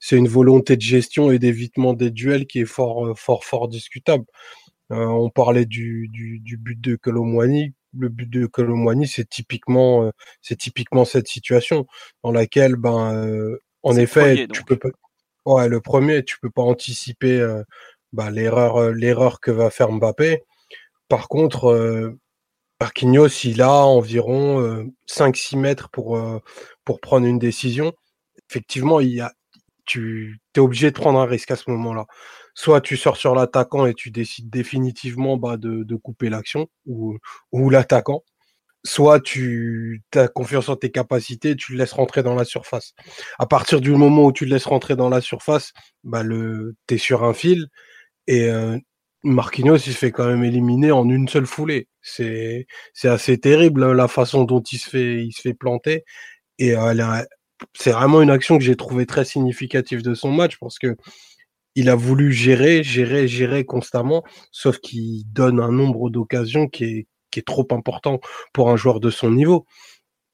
c'est 0.00 0.16
une 0.16 0.28
volonté 0.28 0.76
de 0.76 0.82
gestion 0.82 1.30
et 1.32 1.38
d'évitement 1.38 1.92
des 1.92 2.10
duels 2.10 2.46
qui 2.46 2.60
est 2.60 2.64
fort, 2.64 3.06
euh, 3.06 3.14
fort, 3.14 3.44
fort 3.44 3.68
discutable. 3.68 4.24
Euh, 4.92 5.04
on 5.04 5.28
parlait 5.30 5.66
du, 5.66 6.08
du, 6.08 6.40
du 6.40 6.56
but 6.56 6.80
de 6.80 6.96
Colomwani. 6.96 7.74
Le 7.96 8.08
but 8.08 8.28
de 8.30 8.46
Colomwani, 8.46 9.06
c'est 9.08 9.28
typiquement, 9.28 10.04
euh, 10.04 10.10
c'est 10.40 10.56
typiquement 10.56 11.04
cette 11.04 11.28
situation 11.28 11.86
dans 12.22 12.32
laquelle, 12.32 12.76
ben, 12.76 13.14
euh, 13.14 13.58
en 13.82 13.92
C'est 13.92 14.02
effet, 14.02 14.20
premier, 14.20 14.48
tu 14.48 14.64
peux 14.64 14.76
pas. 14.76 14.88
Ouais, 15.46 15.68
le 15.68 15.80
premier, 15.80 16.24
tu 16.24 16.38
peux 16.40 16.50
pas 16.50 16.62
anticiper 16.62 17.62
bah, 18.12 18.30
l'erreur, 18.30 18.92
l'erreur 18.92 19.40
que 19.40 19.50
va 19.50 19.70
faire 19.70 19.90
Mbappé. 19.90 20.42
Par 21.08 21.28
contre, 21.28 22.14
Marquinhos, 22.80 23.44
il 23.44 23.60
a 23.60 23.72
environ 23.72 24.60
euh, 24.60 24.84
5-6 25.08 25.56
mètres 25.56 25.88
pour, 25.90 26.16
euh, 26.16 26.40
pour 26.84 27.00
prendre 27.00 27.26
une 27.26 27.38
décision. 27.38 27.92
Effectivement, 28.48 29.00
il 29.00 29.08
y 29.08 29.20
a, 29.20 29.32
tu 29.84 30.40
es 30.54 30.60
obligé 30.60 30.90
de 30.90 30.96
prendre 30.96 31.18
un 31.18 31.26
risque 31.26 31.50
à 31.50 31.56
ce 31.56 31.70
moment-là. 31.70 32.06
Soit 32.54 32.80
tu 32.80 32.96
sors 32.96 33.16
sur 33.16 33.34
l'attaquant 33.34 33.86
et 33.86 33.94
tu 33.94 34.10
décides 34.10 34.50
définitivement 34.50 35.36
bah, 35.36 35.56
de, 35.56 35.82
de 35.84 35.96
couper 35.96 36.28
l'action 36.28 36.68
ou, 36.86 37.18
ou 37.52 37.70
l'attaquant. 37.70 38.22
Soit 38.84 39.20
tu 39.20 40.02
as 40.14 40.28
confiance 40.28 40.68
en 40.68 40.76
tes 40.76 40.90
capacités, 40.90 41.56
tu 41.56 41.72
le 41.72 41.78
laisses 41.78 41.92
rentrer 41.92 42.22
dans 42.22 42.34
la 42.34 42.44
surface. 42.44 42.94
À 43.38 43.46
partir 43.46 43.80
du 43.80 43.90
moment 43.92 44.24
où 44.26 44.32
tu 44.32 44.44
le 44.44 44.52
laisses 44.54 44.66
rentrer 44.66 44.96
dans 44.96 45.08
la 45.08 45.20
surface, 45.20 45.72
bah 46.04 46.22
tu 46.24 46.94
es 46.94 46.98
sur 46.98 47.24
un 47.24 47.34
fil 47.34 47.66
et 48.28 48.50
euh, 48.50 48.78
Marquinhos, 49.28 49.76
il 49.76 49.92
se 49.92 49.98
fait 49.98 50.10
quand 50.12 50.26
même 50.26 50.44
éliminer 50.44 50.90
en 50.92 51.08
une 51.08 51.28
seule 51.28 51.46
foulée. 51.46 51.88
C'est, 52.02 52.66
c'est 52.94 53.08
assez 53.08 53.38
terrible 53.38 53.84
hein, 53.84 53.94
la 53.94 54.08
façon 54.08 54.44
dont 54.44 54.60
il 54.60 54.78
se 54.78 54.88
fait, 54.88 55.24
il 55.24 55.32
se 55.32 55.42
fait 55.42 55.54
planter. 55.54 56.04
Et 56.58 56.74
euh, 56.76 57.22
c'est 57.74 57.92
vraiment 57.92 58.22
une 58.22 58.30
action 58.30 58.58
que 58.58 58.64
j'ai 58.64 58.76
trouvée 58.76 59.06
très 59.06 59.24
significative 59.24 60.02
de 60.02 60.14
son 60.14 60.30
match 60.32 60.58
parce 60.58 60.78
que 60.78 60.96
il 61.74 61.90
a 61.90 61.94
voulu 61.94 62.32
gérer, 62.32 62.82
gérer, 62.82 63.28
gérer 63.28 63.64
constamment, 63.64 64.24
sauf 64.50 64.78
qu'il 64.78 65.30
donne 65.32 65.60
un 65.60 65.70
nombre 65.70 66.10
d'occasions 66.10 66.66
qui 66.66 66.84
est, 66.84 67.06
qui 67.30 67.40
est 67.40 67.46
trop 67.46 67.66
important 67.70 68.20
pour 68.52 68.70
un 68.70 68.76
joueur 68.76 69.00
de 69.00 69.10
son 69.10 69.30
niveau. 69.30 69.66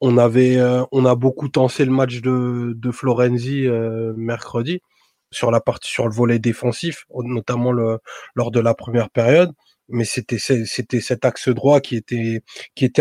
On 0.01 0.17
avait, 0.19 0.57
euh, 0.57 0.85
on 0.93 1.05
a 1.05 1.15
beaucoup 1.15 1.49
tensé 1.49 1.85
le 1.85 1.91
match 1.91 2.21
de, 2.23 2.73
de 2.75 2.91
Florenzi 2.91 3.67
euh, 3.67 4.15
mercredi 4.17 4.81
sur 5.31 5.51
la 5.51 5.61
partie, 5.61 5.91
sur 5.91 6.07
le 6.09 6.15
volet 6.15 6.39
défensif, 6.39 7.05
notamment 7.15 7.73
lors 7.73 8.51
de 8.51 8.61
la 8.61 8.75
première 8.75 9.11
période. 9.11 9.53
Mais 9.89 10.05
c'était, 10.05 10.39
cet 10.39 11.25
axe 11.25 11.49
droit 11.49 11.81
qui 11.81 11.97
était, 11.97 12.43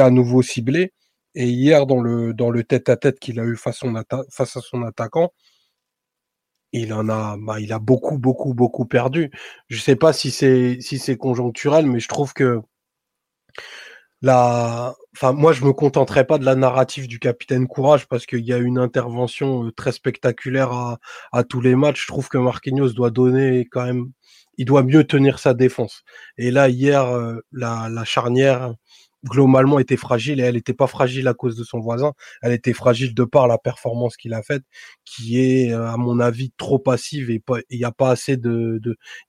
à 0.02 0.10
nouveau 0.10 0.42
ciblé. 0.42 0.94
Et 1.36 1.48
hier, 1.48 1.86
dans 1.88 2.02
le, 2.02 2.34
dans 2.34 2.52
le 2.52 2.64
tête-à-tête 2.64 3.20
qu'il 3.20 3.40
a 3.40 3.44
eu 3.44 3.56
face, 3.58 3.84
à 3.84 4.62
son 4.62 4.84
attaquant, 4.84 5.32
il 6.74 6.94
en 6.94 7.08
a, 7.10 7.38
bah, 7.40 7.60
il 7.60 7.72
a 7.72 7.80
beaucoup, 7.80 8.18
beaucoup, 8.18 8.54
beaucoup 8.54 8.86
perdu. 8.86 9.32
Je 9.70 9.80
sais 9.80 9.96
pas 9.96 10.12
si 10.14 10.32
c'est, 10.32 10.80
si 10.82 11.00
c'est 11.00 11.18
conjoncturel, 11.18 11.86
mais 11.86 12.00
je 12.00 12.08
trouve 12.08 12.34
que 12.34 12.62
la, 14.24 14.96
enfin, 15.16 15.34
moi, 15.34 15.54
je 15.54 15.66
me 15.66 15.74
contenterai 15.74 16.26
pas 16.26 16.38
de 16.40 16.46
la 16.46 16.56
narrative 16.56 17.08
du 17.10 17.20
capitaine 17.20 17.68
Courage 17.68 18.08
parce 18.08 18.26
qu'il 18.26 18.46
y 18.46 18.54
a 18.54 18.58
une 18.58 18.80
intervention 18.80 19.66
euh, 19.68 19.72
très 19.72 19.92
spectaculaire 19.92 20.72
à, 20.72 21.00
à 21.34 21.44
tous 21.44 21.62
les 21.62 21.76
matchs. 21.76 22.02
Je 22.04 22.08
trouve 22.08 22.30
que 22.30 22.38
Marquinhos 22.40 22.94
doit 22.94 23.12
donner 23.12 23.68
quand 23.72 23.86
même, 23.86 24.12
il 24.58 24.66
doit 24.66 24.84
mieux 24.84 25.04
tenir 25.04 25.40
sa 25.40 25.54
défense. 25.54 26.04
Et 26.38 26.52
là, 26.52 26.70
hier, 26.70 27.06
euh, 27.10 27.36
la, 27.52 27.90
la 27.92 28.06
charnière, 28.06 28.74
globalement, 29.26 29.80
était 29.80 29.98
fragile 29.98 30.40
et 30.40 30.44
elle 30.44 30.56
n'était 30.56 30.74
pas 30.74 30.88
fragile 30.88 31.28
à 31.28 31.34
cause 31.34 31.56
de 31.58 31.64
son 31.66 31.80
voisin. 31.80 32.14
Elle 32.42 32.54
était 32.54 32.74
fragile 32.74 33.14
de 33.14 33.24
par 33.26 33.48
la 33.48 33.58
performance 33.58 34.18
qu'il 34.18 34.34
a 34.34 34.42
faite, 34.44 34.64
qui 35.06 35.40
est, 35.40 35.74
euh, 35.74 35.88
à 35.88 35.98
mon 35.98 36.20
avis, 36.22 36.52
trop 36.58 36.80
passive 36.80 37.30
et 37.30 37.42
il 37.70 37.78
n'y 37.78 37.86
a 37.86 37.92
pas 37.92 38.12
assez 38.12 38.38
de, 38.38 38.80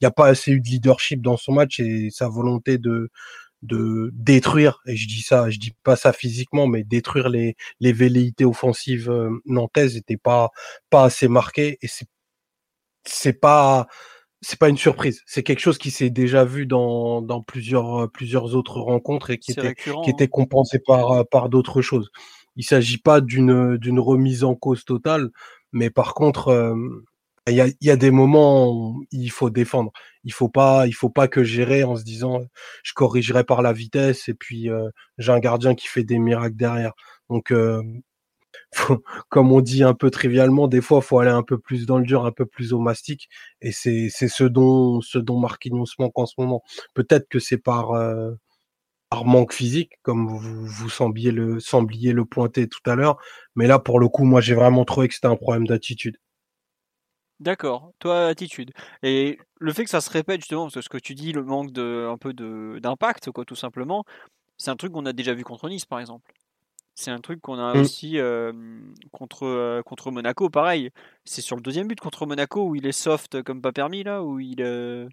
il 0.01 0.07
a 0.07 0.11
pas 0.13 0.27
assez 0.29 0.53
eu 0.53 0.61
de 0.61 0.69
leadership 0.69 1.23
dans 1.23 1.37
son 1.37 1.53
match 1.53 1.81
et 1.81 2.11
sa 2.11 2.29
volonté 2.29 2.79
de, 2.79 3.11
de 3.65 4.11
détruire, 4.13 4.81
et 4.87 4.97
je 4.97 5.09
dis 5.09 5.23
ça, 5.23 5.51
je 5.51 5.59
dis 5.59 5.73
pas 5.83 5.97
ça 5.97 6.13
physiquement, 6.13 6.67
mais 6.67 6.85
détruire 6.85 7.29
les, 7.29 7.57
les 7.81 7.93
velléités 7.93 8.45
offensives 8.45 9.11
euh, 9.11 9.31
nantaises 9.47 9.95
n'était 9.95 10.17
pas, 10.17 10.51
pas 10.91 11.05
assez 11.05 11.29
marqué 11.29 11.79
et 11.81 11.89
c'est, 11.89 12.07
c'est 13.05 13.41
pas, 13.41 13.87
c'est 14.43 14.59
pas 14.59 14.69
une 14.69 14.77
surprise. 14.77 15.23
C'est 15.27 15.43
quelque 15.43 15.61
chose 15.61 15.79
qui 15.79 15.91
s'est 15.91 16.11
déjà 16.11 16.45
vu 16.45 16.67
dans, 16.67 17.23
dans 17.23 17.43
plusieurs, 17.43 18.03
euh, 18.05 18.07
plusieurs 18.07 18.55
autres 18.55 18.81
rencontres 18.81 19.31
et 19.31 19.39
qui 19.39 19.53
était, 19.53 19.61
récurrent. 19.63 20.03
qui 20.03 20.11
hein. 20.11 20.13
était 20.15 20.29
compensé 20.29 20.79
par, 20.79 21.13
euh, 21.13 21.25
par 21.25 21.49
d'autres 21.49 21.83
choses. 21.83 22.11
Il 22.57 22.65
s'agit 22.65 22.99
pas 22.99 23.21
d'une, 23.21 23.77
d'une 23.79 23.99
remise 23.99 24.45
en 24.45 24.55
cause 24.55 24.85
totale, 24.85 25.31
mais 25.73 25.91
par 25.91 26.15
contre, 26.15 26.49
euh, 26.49 26.77
il 27.47 27.77
y 27.81 27.91
a, 27.91 27.97
des 27.97 28.11
moments 28.11 28.73
où 28.73 29.05
il 29.13 29.31
faut 29.31 29.51
défendre. 29.51 29.93
Il 30.25 30.33
faut 30.33 30.49
pas, 30.49 30.87
il 30.87 30.95
faut 30.95 31.11
pas 31.11 31.29
que 31.29 31.45
gérer 31.45 31.85
en 31.85 31.97
se 31.97 32.03
disant, 32.03 32.41
je 32.83 32.95
corrigerai 32.95 33.45
par 33.45 33.61
la 33.61 33.73
vitesse 33.75 34.29
et 34.29 34.35
puis 34.35 34.71
euh, 34.71 34.89
j'ai 35.19 35.33
un 35.33 35.41
gardien 35.41 35.75
qui 35.75 35.87
fait 35.87 36.05
des 36.05 36.19
miracles 36.19 36.57
derrière. 36.57 36.93
Donc, 37.29 37.53
euh, 37.53 37.83
comme 39.29 39.53
on 39.53 39.61
dit 39.61 39.83
un 39.83 39.95
peu 39.95 40.11
trivialement, 40.11 40.69
des 40.69 40.81
fois, 40.81 41.03
faut 41.03 41.19
aller 41.19 41.31
un 41.31 41.43
peu 41.43 41.59
plus 41.59 41.87
dans 41.87 41.99
le 41.99 42.05
dur, 42.07 42.25
un 42.27 42.33
peu 42.33 42.47
plus 42.47 42.73
au 42.73 42.79
mastic. 42.79 43.29
Et 43.61 43.73
c'est, 43.73 44.09
c'est 44.11 44.29
ce 44.29 44.45
dont, 44.45 45.01
ce 45.03 45.19
dont 45.19 45.39
Marquinhos 45.39 45.87
manque 45.99 46.19
en 46.19 46.27
ce 46.27 46.35
moment. 46.39 46.63
Peut-être 46.95 47.29
que 47.29 47.39
c'est 47.39 47.59
par, 47.59 47.93
euh, 47.93 48.33
par 49.11 49.25
manque 49.27 49.53
physique, 49.53 49.93
comme 50.03 50.29
vous, 50.29 50.67
vous 50.67 50.89
sembliez 50.91 51.31
le, 51.33 51.61
sembliez 51.61 52.13
le 52.13 52.25
pointer 52.25 52.69
tout 52.69 52.81
à 52.87 52.95
l'heure. 52.97 53.19
Mais 53.57 53.67
là, 53.67 53.79
pour 53.79 54.01
le 54.01 54.09
coup, 54.09 54.25
moi, 54.25 54.41
j'ai 54.41 54.55
vraiment 54.55 54.85
trouvé 54.85 55.09
que 55.09 55.15
c'était 55.15 55.27
un 55.29 55.37
problème 55.37 55.67
d'attitude. 55.67 56.19
D'accord, 57.41 57.93
toi 57.99 58.27
attitude. 58.27 58.71
Et 59.03 59.39
le 59.59 59.73
fait 59.73 59.85
que 59.85 59.91
ça 59.91 60.01
se 60.01 60.11
répète 60.11 60.41
justement, 60.41 60.65
parce 60.65 60.75
que 60.75 60.81
ce 60.83 60.89
que 60.89 60.99
tu 60.99 61.15
dis, 61.15 61.33
le 61.33 61.43
manque 61.43 61.73
de 61.73 62.07
un 62.11 62.17
peu 62.17 62.33
d'impact, 62.33 63.31
quoi, 63.33 63.45
tout 63.45 63.57
simplement, 63.57 64.05
c'est 64.59 64.71
un 64.71 64.77
truc 64.77 64.93
qu'on 64.93 65.07
a 65.07 65.13
déjà 65.13 65.35
vu 65.35 65.45
contre 65.45 65.69
Nice, 65.69 65.85
par 65.87 66.01
exemple. 66.01 66.33
C'est 66.95 67.11
un 67.11 67.21
truc 67.21 67.41
qu'on 67.41 67.59
a 67.59 67.75
Mm. 67.75 67.81
aussi 67.83 68.19
euh, 68.21 68.53
contre 69.13 69.45
euh, 69.47 69.83
contre 69.83 70.11
Monaco, 70.13 70.51
pareil. 70.51 70.91
C'est 71.25 71.43
sur 71.43 71.57
le 71.57 71.63
deuxième 71.63 71.89
but 71.89 72.01
contre 72.01 72.27
Monaco 72.27 72.65
où 72.69 72.77
il 72.77 72.87
est 72.87 72.93
soft 72.93 73.43
comme 73.43 73.63
pas 73.63 73.73
permis 73.73 74.05
là, 74.05 74.23
où 74.23 74.41
il 74.41 74.63
euh, 74.63 75.09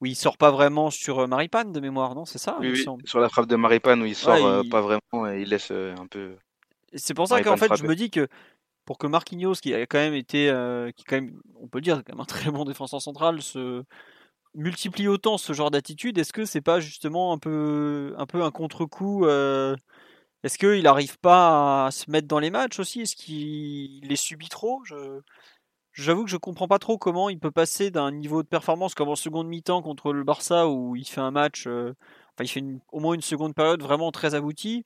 où 0.00 0.06
il 0.06 0.16
sort 0.16 0.38
pas 0.38 0.50
vraiment 0.50 0.90
sur 0.90 1.28
Maripane 1.28 1.72
de 1.72 1.80
mémoire, 1.80 2.14
non? 2.16 2.24
C'est 2.24 2.38
ça, 2.38 2.58
Oui, 2.60 2.84
sur 3.04 3.20
la 3.20 3.28
frappe 3.28 3.46
de 3.46 3.56
Maripane 3.56 4.02
où 4.02 4.06
il 4.06 4.16
sort 4.16 4.36
Ouais, 4.36 4.64
il- 4.64 4.70
pas 4.70 4.80
vraiment 4.80 5.28
et 5.32 5.42
il 5.42 5.48
laisse 5.48 5.70
un 5.70 6.06
peu. 6.08 6.36
C'est 6.94 7.14
pour 7.14 7.28
ça 7.28 7.42
qu'en 7.42 7.56
fait, 7.56 7.74
je 7.76 7.84
me 7.84 7.94
dis 7.94 8.10
que 8.10 8.28
pour 8.84 8.98
que 8.98 9.06
Marquinhos, 9.06 9.54
qui 9.54 9.74
a 9.74 9.86
quand 9.86 9.98
même 9.98 10.14
été, 10.14 10.48
euh, 10.50 10.90
qui 10.92 11.04
quand 11.04 11.16
même, 11.16 11.40
on 11.60 11.68
peut 11.68 11.80
dire, 11.80 12.02
un 12.16 12.24
très 12.26 12.50
bon 12.50 12.64
défenseur 12.64 13.02
central, 13.02 13.42
se 13.42 13.84
multiplie 14.54 15.08
autant 15.08 15.38
ce 15.38 15.52
genre 15.52 15.70
d'attitude, 15.70 16.18
est-ce 16.18 16.32
que 16.32 16.44
c'est 16.44 16.60
pas 16.60 16.80
justement 16.80 17.32
un 17.32 17.38
peu, 17.38 18.14
un 18.18 18.26
peu 18.26 18.42
un 18.42 18.50
contre-coup 18.50 19.26
euh, 19.26 19.76
Est-ce 20.44 20.58
qu'il 20.58 20.84
n'arrive 20.84 21.18
pas 21.18 21.86
à 21.86 21.90
se 21.90 22.10
mettre 22.10 22.28
dans 22.28 22.38
les 22.38 22.50
matchs 22.50 22.78
aussi? 22.80 23.02
Est-ce 23.02 23.16
qu'il 23.16 24.02
les 24.08 24.16
subit 24.16 24.48
trop? 24.48 24.82
J'avoue 25.94 26.24
que 26.24 26.30
je 26.30 26.36
comprends 26.36 26.66
pas 26.66 26.80
trop 26.80 26.98
comment 26.98 27.28
il 27.28 27.38
peut 27.38 27.52
passer 27.52 27.90
d'un 27.90 28.10
niveau 28.10 28.42
de 28.42 28.48
performance 28.48 28.94
comme 28.94 29.08
en 29.08 29.16
seconde 29.16 29.46
mi-temps 29.46 29.80
contre 29.80 30.12
le 30.12 30.24
Barça 30.24 30.68
où 30.68 30.96
il 30.96 31.04
fait 31.04 31.20
un 31.20 31.30
match, 31.30 31.66
euh, 31.68 31.94
enfin 32.34 32.44
il 32.44 32.48
fait 32.48 32.64
au 32.90 32.98
moins 33.00 33.14
une 33.14 33.20
seconde 33.22 33.54
période 33.54 33.80
vraiment 33.80 34.10
très 34.10 34.34
aboutie, 34.34 34.82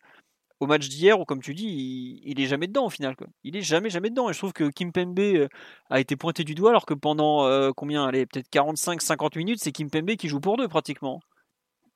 au 0.60 0.66
match 0.66 0.88
d'hier 0.88 1.20
où 1.20 1.24
comme 1.24 1.40
tu 1.40 1.54
dis 1.54 2.20
il, 2.24 2.40
est 2.40 2.46
jamais 2.46 2.66
dedans 2.66 2.86
au 2.86 2.90
final. 2.90 3.14
Il 3.44 3.56
est 3.56 3.62
jamais 3.62 3.90
jamais 3.90 4.10
dedans 4.10 4.28
et 4.30 4.32
je 4.32 4.38
trouve 4.38 4.52
que 4.52 4.70
Kim 4.70 4.92
Pembe 4.92 5.18
euh, 5.18 5.48
a 5.90 6.00
été 6.00 6.16
pointé 6.16 6.44
du 6.44 6.54
doigt 6.54 6.70
alors 6.70 6.86
que 6.86 6.94
pendant 6.94 7.46
euh, 7.46 7.70
combien 7.76 8.04
allez 8.04 8.26
peut-être 8.26 8.50
45-50 8.50 9.38
minutes 9.38 9.60
c'est 9.60 9.72
Kim 9.72 9.90
Pembe 9.90 10.16
qui 10.16 10.28
joue 10.28 10.40
pour 10.40 10.56
deux 10.56 10.68
pratiquement 10.68 11.20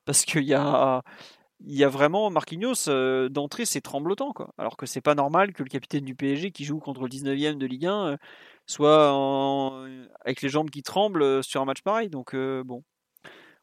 parce 0.05 0.25
qu'il 0.25 0.43
y 0.43 0.53
a 0.53 1.03
y 1.65 1.83
a 1.83 1.89
vraiment 1.89 2.29
Marquinhos 2.29 3.29
d'entrée 3.29 3.65
c'est 3.65 3.81
tremblotant 3.81 4.33
quoi. 4.33 4.53
Alors 4.57 4.77
que 4.77 4.85
c'est 4.85 5.01
pas 5.01 5.15
normal 5.15 5.53
que 5.53 5.63
le 5.63 5.69
capitaine 5.69 6.05
du 6.05 6.15
PSG 6.15 6.51
qui 6.51 6.65
joue 6.65 6.79
contre 6.79 7.03
le 7.03 7.09
19e 7.09 7.57
de 7.57 7.65
Ligue 7.65 7.85
1 7.87 8.17
soit 8.65 9.11
avec 10.25 10.41
les 10.41 10.49
jambes 10.49 10.69
qui 10.69 10.83
tremblent 10.83 11.23
euh, 11.23 11.41
sur 11.41 11.61
un 11.61 11.65
match 11.65 11.81
pareil. 11.81 12.09
Donc 12.09 12.33
euh, 12.35 12.63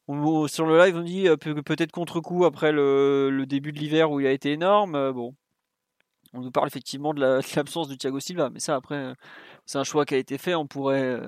bon. 0.08 0.48
sur 0.48 0.66
le 0.66 0.78
live, 0.78 0.96
on 0.96 1.02
dit 1.02 1.28
euh, 1.28 1.36
peut-être 1.36 1.92
contre-coup 1.92 2.44
après 2.44 2.72
le, 2.72 3.44
début 3.46 3.72
de 3.72 3.78
l'hiver 3.78 4.10
où 4.10 4.20
il 4.20 4.26
a 4.26 4.32
été 4.32 4.52
énorme. 4.52 5.12
bon, 5.12 5.34
on 6.32 6.40
nous 6.40 6.50
parle 6.50 6.68
effectivement 6.68 7.14
de 7.14 7.20
l'absence 7.56 7.88
de 7.88 7.94
Thiago 7.94 8.20
Silva, 8.20 8.50
mais 8.50 8.60
ça 8.60 8.76
après, 8.76 9.14
c'est 9.66 9.78
un 9.78 9.84
choix 9.84 10.04
qui 10.04 10.14
a 10.14 10.18
été 10.18 10.38
fait. 10.38 10.54
On 10.54 10.66
pourrait, 10.66 11.18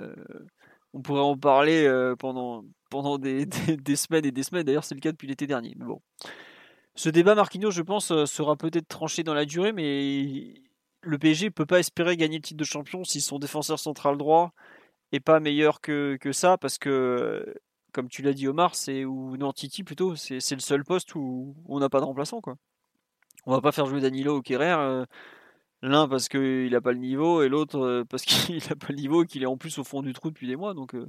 on 0.93 1.03
pourrait 1.03 1.21
en 1.21 1.37
parler 1.37 1.89
pendant, 2.19 2.65
pendant 2.91 3.19
des, 3.19 3.47
des, 3.47 3.97
semaines 3.97 4.27
et 4.27 4.33
des 4.33 4.43
semaines. 4.43 4.65
D'ailleurs, 4.65 4.85
c'est 4.85 4.95
le 4.95 5.01
cas 5.01 5.13
depuis 5.13 5.29
l'été 5.29 5.47
dernier. 5.47 5.75
Mais 5.77 5.87
bon, 5.87 6.01
ce 6.95 7.09
débat 7.09 7.35
Marquinhos, 7.35 7.71
je 7.71 7.83
pense, 7.83 8.07
sera 8.27 8.57
peut-être 8.57 8.89
tranché 8.89 9.23
dans 9.23 9.35
la 9.35 9.45
durée, 9.45 9.73
mais 9.73 10.55
le 11.03 11.19
PSG 11.19 11.51
peut 11.51 11.67
pas 11.67 11.81
espérer 11.81 12.17
gagner 12.17 12.37
le 12.37 12.43
titre 12.43 12.59
de 12.59 12.65
champion 12.65 13.05
si 13.05 13.21
son 13.21 13.39
défenseur 13.39 13.79
central 13.79 14.17
droit 14.17 14.53
est 15.11 15.21
pas 15.21 15.41
meilleur 15.41 15.81
que, 15.81 16.17
que 16.21 16.33
ça, 16.33 16.57
parce 16.57 16.79
que, 16.79 17.55
comme 17.93 18.09
tu 18.09 18.23
l'as 18.23 18.33
dit 18.33 18.49
Omar, 18.49 18.75
c'est 18.75 19.05
ou 19.05 19.37
non 19.37 19.53
Titi 19.53 19.85
plutôt, 19.85 20.17
c'est 20.17 20.55
le 20.55 20.61
seul 20.61 20.85
poste 20.85 21.15
où 21.15 21.55
on 21.67 21.79
n'a 21.79 21.89
pas 21.89 22.01
de 22.01 22.07
remplaçant 22.07 22.41
quoi. 22.41 22.57
On 23.47 23.53
va 23.53 23.61
pas 23.61 23.73
faire 23.73 23.87
jouer 23.87 24.01
Danilo 24.01 24.39
ou 24.39 24.43
Kerrer, 24.43 24.73
euh, 24.73 25.05
l'un 25.83 26.09
parce 26.09 26.29
qu'il 26.29 26.71
n'a 26.71 26.81
pas 26.81 26.93
le 26.93 26.99
niveau 26.99 27.43
et 27.43 27.49
l'autre 27.49 27.79
euh, 27.79 28.05
parce 28.09 28.25
qu'il 28.25 28.57
n'a 28.57 28.77
pas 28.77 28.89
le 28.91 28.97
niveau 28.97 29.25
et 29.25 29.27
qu'il 29.27 29.43
est 29.43 29.47
en 29.47 29.57
plus 29.57 29.79
au 29.79 29.85
fond 29.85 30.03
du 30.03 30.13
trou 30.13 30.31
depuis 30.31 30.47
des 30.47 30.57
mois, 30.57 30.75
donc. 30.75 30.95
Euh, 30.95 31.07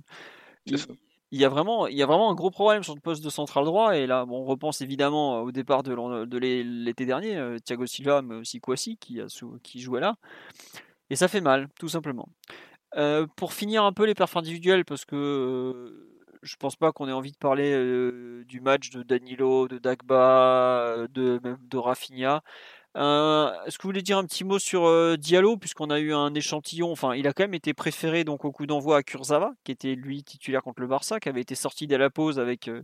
il 1.32 1.42
y 1.42 1.46
a 1.46 1.50
vraiment, 1.50 1.88
il 1.88 1.98
y 1.98 2.04
a 2.04 2.06
vraiment 2.06 2.30
un 2.30 2.36
gros 2.36 2.52
problème 2.52 2.84
sur 2.84 2.94
le 2.94 3.02
poste 3.02 3.24
de 3.24 3.30
central 3.32 3.66
droit. 3.66 3.98
Et 3.98 4.06
là, 4.06 4.24
on 4.30 4.46
repense 4.46 4.82
évidemment 4.82 5.42
au 5.42 5.52
départ 5.52 5.82
de, 5.82 6.38
l'été 6.38 7.08
dernier, 7.08 7.58
Thiago 7.66 7.88
Silva, 7.88 8.22
mais 8.22 8.36
aussi 8.36 8.60
Kwasi 8.60 8.98
qui, 8.98 9.20
a, 9.20 9.26
qui 9.64 9.82
jouait 9.82 10.00
là. 10.00 10.16
Et 11.10 11.16
ça 11.16 11.28
fait 11.28 11.42
mal, 11.42 11.70
tout 11.80 11.90
simplement. 11.90 12.30
Pour 13.36 13.54
finir 13.54 13.84
un 13.84 13.94
peu 13.94 14.06
les 14.06 14.14
perfs 14.14 14.38
individuels, 14.38 14.86
parce 14.86 15.06
que 15.06 16.13
je 16.44 16.56
pense 16.58 16.76
pas 16.76 16.92
qu'on 16.92 17.08
ait 17.08 17.14
envie 17.14 17.32
de 17.32 17.38
parler 17.38 17.74
du 18.46 18.62
match 18.62 18.90
de 18.92 19.04
Danilo, 19.04 19.68
de 19.68 19.80
Dagba, 19.80 21.08
de 21.10 21.40
même 21.44 21.58
de 21.62 21.78
Rafinha. 21.78 22.44
Euh, 22.96 23.52
est-ce 23.66 23.78
que 23.78 23.84
vous 23.84 23.90
voulez 23.90 24.04
dire 24.04 24.18
un 24.20 24.26
petit 24.26 24.44
mot 24.44 24.60
sur 24.60 24.86
euh, 24.86 25.18
Diallo, 25.18 25.58
puisqu'on 25.58 25.90
a 25.90 26.00
eu 26.00 26.14
un 26.14 26.34
échantillon, 26.36 26.92
enfin 26.92 27.16
il 27.16 27.28
a 27.28 27.34
quand 27.34 27.44
même 27.44 27.56
été 27.56 27.74
préféré 27.74 28.24
donc 28.24 28.46
au 28.46 28.52
coup 28.52 28.68
d'envoi 28.68 28.98
à 28.98 29.04
Kurzawa, 29.04 29.54
qui 29.64 29.72
était 29.72 29.96
lui 29.96 30.24
titulaire 30.24 30.62
contre 30.62 30.82
le 30.82 30.88
Barça, 30.88 31.20
qui 31.20 31.28
avait 31.28 31.42
été 31.42 31.56
sorti 31.56 31.88
dès 31.88 31.98
la 31.98 32.12
pause 32.12 32.40
avec 32.40 32.68
euh, 32.68 32.84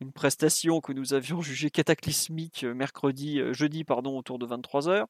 une 0.00 0.12
prestation 0.12 0.80
que 0.80 0.92
nous 0.92 1.14
avions 1.14 1.40
jugée 1.42 1.70
cataclysmique 1.70 2.64
mercredi, 2.64 3.40
jeudi 3.52 3.84
pardon, 3.84 4.18
autour 4.18 4.38
de 4.40 4.46
23h. 4.46 5.04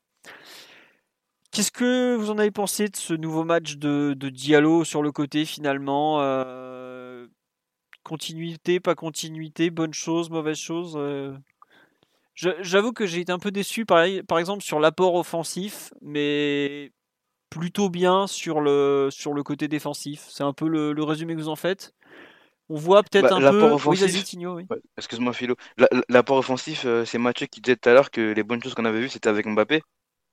Qu'est-ce 1.50 1.72
que 1.72 2.14
vous 2.14 2.30
en 2.30 2.36
avez 2.36 2.50
pensé 2.50 2.88
de 2.88 2.96
ce 2.96 3.14
nouveau 3.14 3.44
match 3.44 3.76
de, 3.76 4.14
de 4.14 4.28
Diallo 4.28 4.84
sur 4.84 5.02
le 5.02 5.10
côté 5.10 5.46
finalement 5.46 6.18
Continuité, 8.09 8.80
pas 8.80 8.94
continuité, 8.94 9.70
bonne 9.70 9.93
chose, 9.93 10.30
mauvaise 10.30 10.56
chose 10.56 10.98
J'avoue 12.35 12.93
que 12.93 13.05
j'ai 13.05 13.20
été 13.20 13.32
un 13.32 13.40
peu 13.40 13.51
déçu 13.51 13.85
par, 13.85 14.06
par 14.28 14.39
exemple 14.39 14.62
sur 14.62 14.78
l'apport 14.78 15.16
offensif, 15.16 15.93
mais 16.01 16.93
plutôt 17.51 17.89
bien 17.90 18.28
sur 18.28 18.60
le, 18.60 19.09
sur 19.10 19.35
le 19.35 19.43
côté 19.43 19.66
défensif. 19.66 20.24
C'est 20.28 20.44
un 20.44 20.52
peu 20.52 20.68
le, 20.68 21.02
résumé 21.02 21.35
que 21.35 21.40
vous 21.40 21.48
en 21.48 21.56
faites. 21.56 21.94
On 22.68 22.76
voit 22.76 23.02
peut-être 23.02 23.28
bah, 23.28 23.36
un 23.36 23.51
peu. 23.51 23.62
Offensif... 23.62 24.24
Oui, 24.36 24.64
Excuse-moi, 24.97 25.32
Philo. 25.32 25.56
L'apport 26.09 26.36
offensif, 26.36 26.82
euh, 26.85 27.05
c'est 27.05 27.18
Mathieu 27.18 27.47
qui 27.47 27.60
disait 27.60 27.76
tout 27.76 27.89
à 27.89 27.93
l'heure 27.93 28.10
que 28.10 28.32
les 28.32 28.43
bonnes 28.44 28.62
choses 28.62 28.74
qu'on 28.74 28.85
avait 28.85 29.01
vues, 29.01 29.09
c'était 29.09 29.28
avec 29.28 29.47
Mbappé 29.47 29.82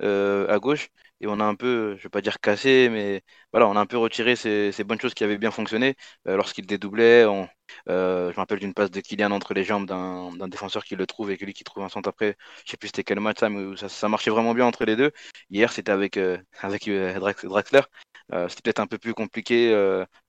euh, 0.03 0.47
à 0.47 0.59
gauche 0.59 0.89
et 1.21 1.27
on 1.27 1.39
a 1.39 1.43
un 1.45 1.55
peu, 1.55 1.95
je 1.97 2.03
vais 2.03 2.09
pas 2.09 2.21
dire 2.21 2.39
cassé, 2.39 2.89
mais 2.89 3.23
voilà, 3.51 3.67
on 3.67 3.75
a 3.75 3.79
un 3.79 3.85
peu 3.85 3.97
retiré 3.97 4.35
ces, 4.35 4.71
bonnes 4.83 4.99
choses 4.99 5.13
qui 5.13 5.23
avaient 5.23 5.37
bien 5.37 5.51
fonctionné 5.51 5.95
euh, 6.27 6.35
lorsqu'il 6.35 6.65
dédoublait. 6.65 7.25
On, 7.25 7.47
euh, 7.89 8.31
je 8.31 8.35
me 8.35 8.39
rappelle 8.41 8.59
d'une 8.59 8.73
passe 8.73 8.91
de 8.91 8.99
Kylian 8.99 9.31
entre 9.31 9.53
les 9.53 9.63
jambes 9.63 9.85
d'un 9.87 10.47
défenseur 10.47 10.83
qui 10.83 10.95
le 10.95 11.05
trouve 11.07 11.31
et 11.31 11.37
que 11.37 11.45
lui 11.45 11.53
qui 11.53 11.63
trouve 11.63 11.83
un 11.83 11.89
centre 11.89 12.09
après. 12.09 12.35
Je 12.65 12.71
sais 12.71 12.77
plus 12.77 12.87
c'était 12.87 13.03
quel 13.03 13.19
match 13.19 13.39
ça, 13.39 13.49
mais 13.49 13.75
ça, 13.77 14.09
marchait 14.09 14.31
vraiment 14.31 14.53
bien 14.53 14.65
entre 14.65 14.85
les 14.85 14.95
deux. 14.95 15.11
Hier, 15.49 15.71
c'était 15.71 15.91
avec 15.91 16.17
euh, 16.17 16.37
avec 16.61 16.89
Draxler. 16.89 17.81
c'était 18.49 18.61
peut-être 18.63 18.79
un 18.79 18.87
peu 18.87 18.97
plus 18.97 19.13
compliqué 19.13 19.71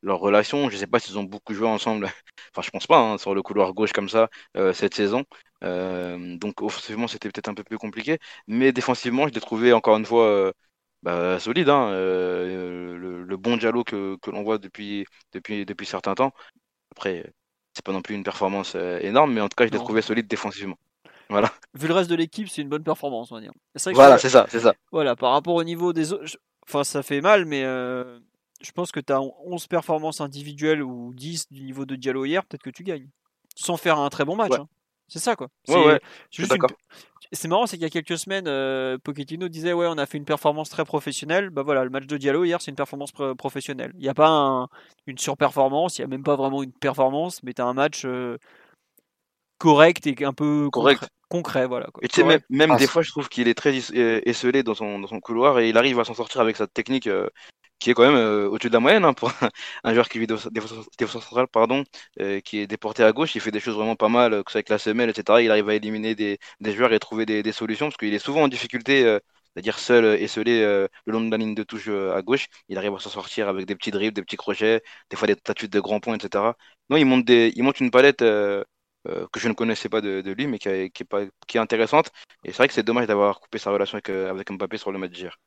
leur 0.02 0.18
relation. 0.20 0.70
Je 0.70 0.76
sais 0.76 0.86
pas 0.86 0.98
s'ils 1.00 1.18
ont 1.18 1.24
beaucoup 1.24 1.54
joué 1.54 1.66
ensemble. 1.68 2.06
enfin, 2.52 2.62
je 2.62 2.70
pense 2.70 2.86
pas 2.86 2.98
hein, 2.98 3.18
sur 3.18 3.34
le 3.34 3.42
couloir 3.42 3.72
gauche 3.74 3.92
comme 3.92 4.08
ça 4.08 4.28
cette 4.72 4.94
saison. 4.94 5.24
donc 5.62 6.62
offensivement, 6.62 7.08
c'était 7.08 7.28
peut-être 7.30 7.48
un 7.48 7.54
peu 7.54 7.64
plus 7.64 7.78
compliqué, 7.78 8.18
mais 8.46 8.72
défensivement, 8.72 9.26
je 9.28 9.32
l'ai 9.34 9.40
trouvé 9.40 9.72
encore 9.72 9.96
une 9.96 10.06
fois 10.06 10.52
bah, 11.02 11.38
solide, 11.38 11.68
hein, 11.68 11.88
euh, 11.90 12.96
le, 12.96 13.36
bon 13.36 13.56
Diallo 13.56 13.84
que, 13.84 14.18
l'on 14.26 14.42
voit 14.42 14.58
depuis, 14.58 15.04
depuis, 15.32 15.64
depuis 15.66 15.86
certains 15.86 16.14
temps. 16.14 16.32
Après, 16.92 17.32
c'est 17.74 17.84
pas 17.84 17.92
non 17.92 18.02
plus 18.02 18.14
une 18.14 18.24
performance 18.24 18.72
euh, 18.74 18.98
énorme, 19.00 19.32
mais 19.32 19.40
en 19.40 19.48
tout 19.48 19.54
cas, 19.56 19.66
je 19.66 19.72
l'ai 19.72 19.78
trouvé 19.78 20.02
solide 20.02 20.26
défensivement. 20.26 20.78
Voilà. 21.28 21.52
Vu 21.74 21.88
le 21.88 21.94
reste 21.94 22.10
de 22.10 22.14
l'équipe, 22.14 22.48
c'est 22.48 22.62
une 22.62 22.68
bonne 22.68 22.84
performance, 22.84 23.32
on 23.32 23.36
va 23.36 23.40
dire. 23.40 23.52
voilà, 23.92 24.18
c'est 24.18 24.28
ça, 24.28 24.46
c'est 24.48 24.60
ça. 24.60 24.74
Voilà, 24.92 25.16
par 25.16 25.32
rapport 25.32 25.54
au 25.54 25.64
niveau 25.64 25.92
des 25.92 26.12
autres, 26.12 26.38
enfin, 26.66 26.84
ça 26.84 27.02
fait 27.02 27.20
mal, 27.20 27.44
mais 27.44 27.64
euh, 27.64 28.18
je 28.62 28.70
pense 28.72 28.92
que 28.92 29.00
tu 29.00 29.12
as 29.12 29.20
11 29.20 29.66
performances 29.66 30.20
individuelles 30.20 30.82
ou 30.82 31.12
10 31.14 31.48
du 31.50 31.62
niveau 31.62 31.84
de 31.84 31.96
Diallo 31.96 32.24
hier, 32.24 32.44
peut-être 32.44 32.62
que 32.62 32.70
tu 32.70 32.84
gagnes. 32.84 33.08
Sans 33.56 33.76
faire 33.76 33.98
un 33.98 34.08
très 34.08 34.24
bon 34.24 34.36
match. 34.36 34.52
Hein. 34.52 34.68
C'est 35.08 35.18
ça, 35.18 35.36
quoi. 35.36 35.48
Ouais, 35.68 35.84
ouais, 35.86 36.00
d'accord 36.48 36.70
c'est 37.32 37.48
marrant, 37.48 37.66
c'est 37.66 37.76
qu'il 37.76 37.84
y 37.84 37.86
a 37.86 37.90
quelques 37.90 38.18
semaines, 38.18 38.46
euh, 38.46 38.98
Pochettino 38.98 39.48
disait 39.48 39.72
ouais, 39.72 39.86
on 39.88 39.98
a 39.98 40.06
fait 40.06 40.18
une 40.18 40.24
performance 40.24 40.68
très 40.70 40.84
professionnelle. 40.84 41.50
Bah 41.50 41.62
voilà, 41.62 41.84
le 41.84 41.90
match 41.90 42.06
de 42.06 42.16
Diallo 42.16 42.44
hier, 42.44 42.60
c'est 42.60 42.70
une 42.70 42.76
performance 42.76 43.12
professionnelle. 43.36 43.92
Il 43.94 44.00
n'y 44.00 44.08
a 44.08 44.14
pas 44.14 44.66
une 45.06 45.18
surperformance, 45.18 45.98
il 45.98 46.02
n'y 46.02 46.04
a 46.04 46.08
même 46.08 46.22
pas 46.22 46.36
vraiment 46.36 46.62
une 46.62 46.72
performance, 46.72 47.42
mais 47.42 47.52
tu 47.52 47.62
as 47.62 47.66
un 47.66 47.74
match 47.74 48.04
euh, 48.04 48.38
correct 49.58 50.06
et 50.06 50.24
un 50.24 50.32
peu 50.32 50.68
correct. 50.70 51.08
concret, 51.28 51.66
voilà. 51.66 51.88
Et 52.02 52.08
tu 52.08 52.22
sais, 52.22 52.42
même, 52.50 52.70
ah, 52.70 52.76
des 52.76 52.86
fois, 52.86 53.02
je 53.02 53.10
trouve 53.10 53.28
qu'il 53.28 53.48
est 53.48 53.54
très 53.54 53.74
euh, 53.94 54.20
esselé 54.24 54.62
dans 54.62 54.74
son, 54.74 54.98
dans 54.98 55.08
son 55.08 55.20
couloir 55.20 55.58
et 55.58 55.68
il 55.68 55.76
arrive 55.78 55.98
à 56.00 56.04
s'en 56.04 56.14
sortir 56.14 56.40
avec 56.40 56.56
sa 56.56 56.66
technique 56.66 57.08
qui 57.78 57.90
est 57.90 57.94
quand 57.94 58.02
même 58.06 58.16
euh, 58.16 58.48
au-dessus 58.48 58.68
de 58.68 58.72
la 58.74 58.80
moyenne 58.80 59.04
hein, 59.04 59.14
pour 59.14 59.32
un 59.84 59.94
joueur 59.94 60.08
qui 60.08 60.18
vit 60.18 60.26
défense 60.26 61.24
centrale, 61.24 61.46
pardon, 61.48 61.84
euh, 62.20 62.40
qui 62.40 62.58
est 62.58 62.66
déporté 62.66 63.02
à 63.02 63.12
gauche. 63.12 63.34
Il 63.34 63.40
fait 63.40 63.50
des 63.50 63.60
choses 63.60 63.76
vraiment 63.76 63.96
pas 63.96 64.08
mal, 64.08 64.30
que 64.44 64.50
ce 64.50 64.52
soit 64.52 64.58
avec 64.58 64.68
la 64.70 64.78
semelle, 64.78 65.10
etc. 65.10 65.42
Il 65.42 65.50
arrive 65.50 65.68
à 65.68 65.74
éliminer 65.74 66.14
des, 66.14 66.38
joueurs 66.64 66.92
et 66.92 66.98
trouver 66.98 67.26
des, 67.26 67.52
solutions 67.52 67.86
parce 67.86 67.96
qu'il 67.96 68.14
est 68.14 68.18
souvent 68.18 68.42
en 68.42 68.48
difficulté, 68.48 69.04
euh, 69.04 69.18
c'est-à-dire 69.54 69.78
seul 69.78 70.04
et 70.20 70.28
scellé 70.28 70.60
le 70.62 70.88
long 71.06 71.22
de 71.22 71.30
la 71.30 71.36
ligne 71.38 71.54
de 71.54 71.62
touche 71.62 71.88
à 71.88 72.20
gauche. 72.22 72.46
Il 72.68 72.78
arrive 72.78 72.94
à 72.94 72.98
s'en 72.98 73.10
sortir 73.10 73.48
avec 73.48 73.66
des 73.66 73.74
petits 73.76 73.90
dribbles, 73.90 74.14
des 74.14 74.22
petits 74.22 74.36
crochets, 74.36 74.82
des 75.10 75.16
fois 75.16 75.26
des 75.28 75.36
tatues 75.36 75.68
de 75.68 75.80
grands 75.80 76.00
points, 76.00 76.16
etc. 76.16 76.54
Non, 76.90 76.96
il 76.96 77.06
monte, 77.06 77.80
une 77.80 77.90
palette 77.90 78.18
que 78.20 78.64
je 79.40 79.48
ne 79.48 79.54
connaissais 79.54 79.88
pas 79.88 80.00
de, 80.00 80.32
lui, 80.32 80.46
mais 80.46 80.58
qui, 80.58 80.68
est 80.68 81.58
intéressante. 81.58 82.10
Et 82.44 82.50
c'est 82.50 82.58
vrai 82.58 82.68
que 82.68 82.74
c'est 82.74 82.82
dommage 82.82 83.06
d'avoir 83.06 83.40
coupé 83.40 83.58
sa 83.58 83.70
relation 83.70 83.96
avec, 83.96 84.10
avec 84.10 84.50
Mbappé 84.52 84.76
sur 84.78 84.92
le 84.92 84.98
match 84.98 85.12
d'hier. 85.12 85.38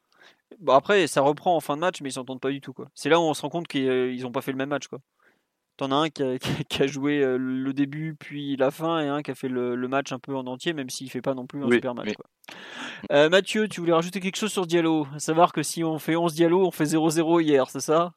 Bon, 0.60 0.74
après, 0.74 1.08
ça 1.08 1.22
reprend 1.22 1.56
en 1.56 1.60
fin 1.60 1.76
de 1.76 1.82
match, 1.82 2.02
mais 2.02 2.10
ils 2.10 2.14
s'entendent 2.14 2.42
pas 2.42 2.50
du 2.50 2.62
tout. 2.62 2.74
Quoi. 2.74 2.88
C'est 2.96 3.10
là 3.10 3.20
où 3.20 3.24
on 3.24 3.34
se 3.34 3.42
rend 3.42 3.50
compte 3.50 3.68
qu'ils 3.68 4.26
ont 4.26 4.32
pas 4.32 4.42
fait 4.42 4.52
le 4.52 4.58
même 4.58 4.70
match. 4.70 4.88
Quoi. 4.88 5.00
T'en 5.78 5.92
as 5.92 5.96
un 5.96 6.10
qui 6.10 6.84
a, 6.84 6.88
joué 6.88 7.22
euh, 7.24 7.38
le 7.38 7.72
début 7.74 8.16
puis 8.20 8.58
la 8.58 8.72
fin 8.72 9.00
et 9.00 9.08
un 9.08 9.22
qui 9.22 9.32
a 9.32 9.36
fait 9.36 9.48
le, 9.48 9.76
match 9.88 10.12
un 10.12 10.20
peu 10.20 10.36
en 10.36 10.46
entier, 10.48 10.74
même 10.74 10.90
s'il 10.90 11.10
fait 11.10 11.22
pas 11.22 11.34
non 11.34 11.46
plus 11.46 11.64
un 11.64 11.72
super 11.72 11.96
match. 11.96 12.14
Quoi. 12.16 12.26
Euh, 13.12 13.30
Mathieu, 13.30 13.68
tu 13.68 13.80
voulais 13.80 13.94
rajouter 13.94 14.20
quelque 14.20 14.36
chose 14.36 14.52
sur 14.52 14.66
Diallo? 14.66 15.08
À 15.16 15.20
savoir 15.20 15.54
que 15.54 15.64
si 15.64 15.84
on 15.84 16.00
fait 16.00 16.16
11 16.16 16.34
Diallo, 16.34 16.66
on 16.66 16.72
fait 16.72 16.86
0-0 16.86 17.42
hier, 17.42 17.70
c'est 17.70 17.80
ça? 17.80 18.14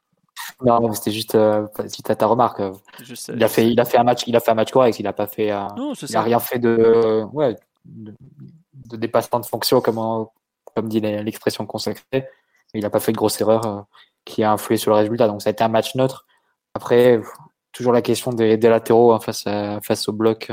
Non, 0.64 0.92
c'était 0.92 1.12
juste 1.12 1.34
euh, 1.34 1.68
à 2.08 2.16
ta 2.16 2.26
remarque. 2.26 2.60
il, 3.28 3.44
a 3.44 3.48
fait, 3.48 3.70
il, 3.70 3.78
a 3.78 3.84
fait 3.84 3.98
un 3.98 4.04
match, 4.04 4.24
il 4.26 4.34
a 4.34 4.40
fait 4.40 4.50
un 4.50 4.54
match 4.54 4.72
correct, 4.72 4.98
il 4.98 5.06
a 5.06 5.12
pas 5.12 5.26
fait. 5.26 5.46
il 5.46 6.16
a 6.16 6.22
rien 6.22 6.40
fait 6.40 6.58
de, 6.58 7.22
ouais, 7.32 7.54
de, 7.84 8.14
de 8.86 8.96
dépassement 8.96 9.38
de 9.38 9.46
fonction 9.46 9.80
comme, 9.80 10.26
comme 10.74 10.88
dit 10.88 11.00
l'expression 11.00 11.66
consacrée. 11.66 12.28
Il 12.74 12.82
n'a 12.82 12.90
pas 12.90 13.00
fait 13.00 13.12
de 13.12 13.16
grosse 13.16 13.40
erreur 13.40 13.66
euh, 13.66 13.82
qui 14.24 14.42
a 14.42 14.52
influé 14.52 14.76
sur 14.76 14.90
le 14.92 14.98
résultat. 14.98 15.28
Donc 15.28 15.42
ça 15.42 15.50
a 15.50 15.52
été 15.52 15.62
un 15.64 15.68
match 15.68 15.94
neutre. 15.94 16.26
Après, 16.74 17.20
toujours 17.72 17.92
la 17.92 18.02
question 18.02 18.32
des, 18.32 18.56
latéraux 18.56 19.12
hein, 19.12 19.20
face, 19.20 19.44
face 19.82 20.08
au 20.08 20.12
bloc 20.12 20.50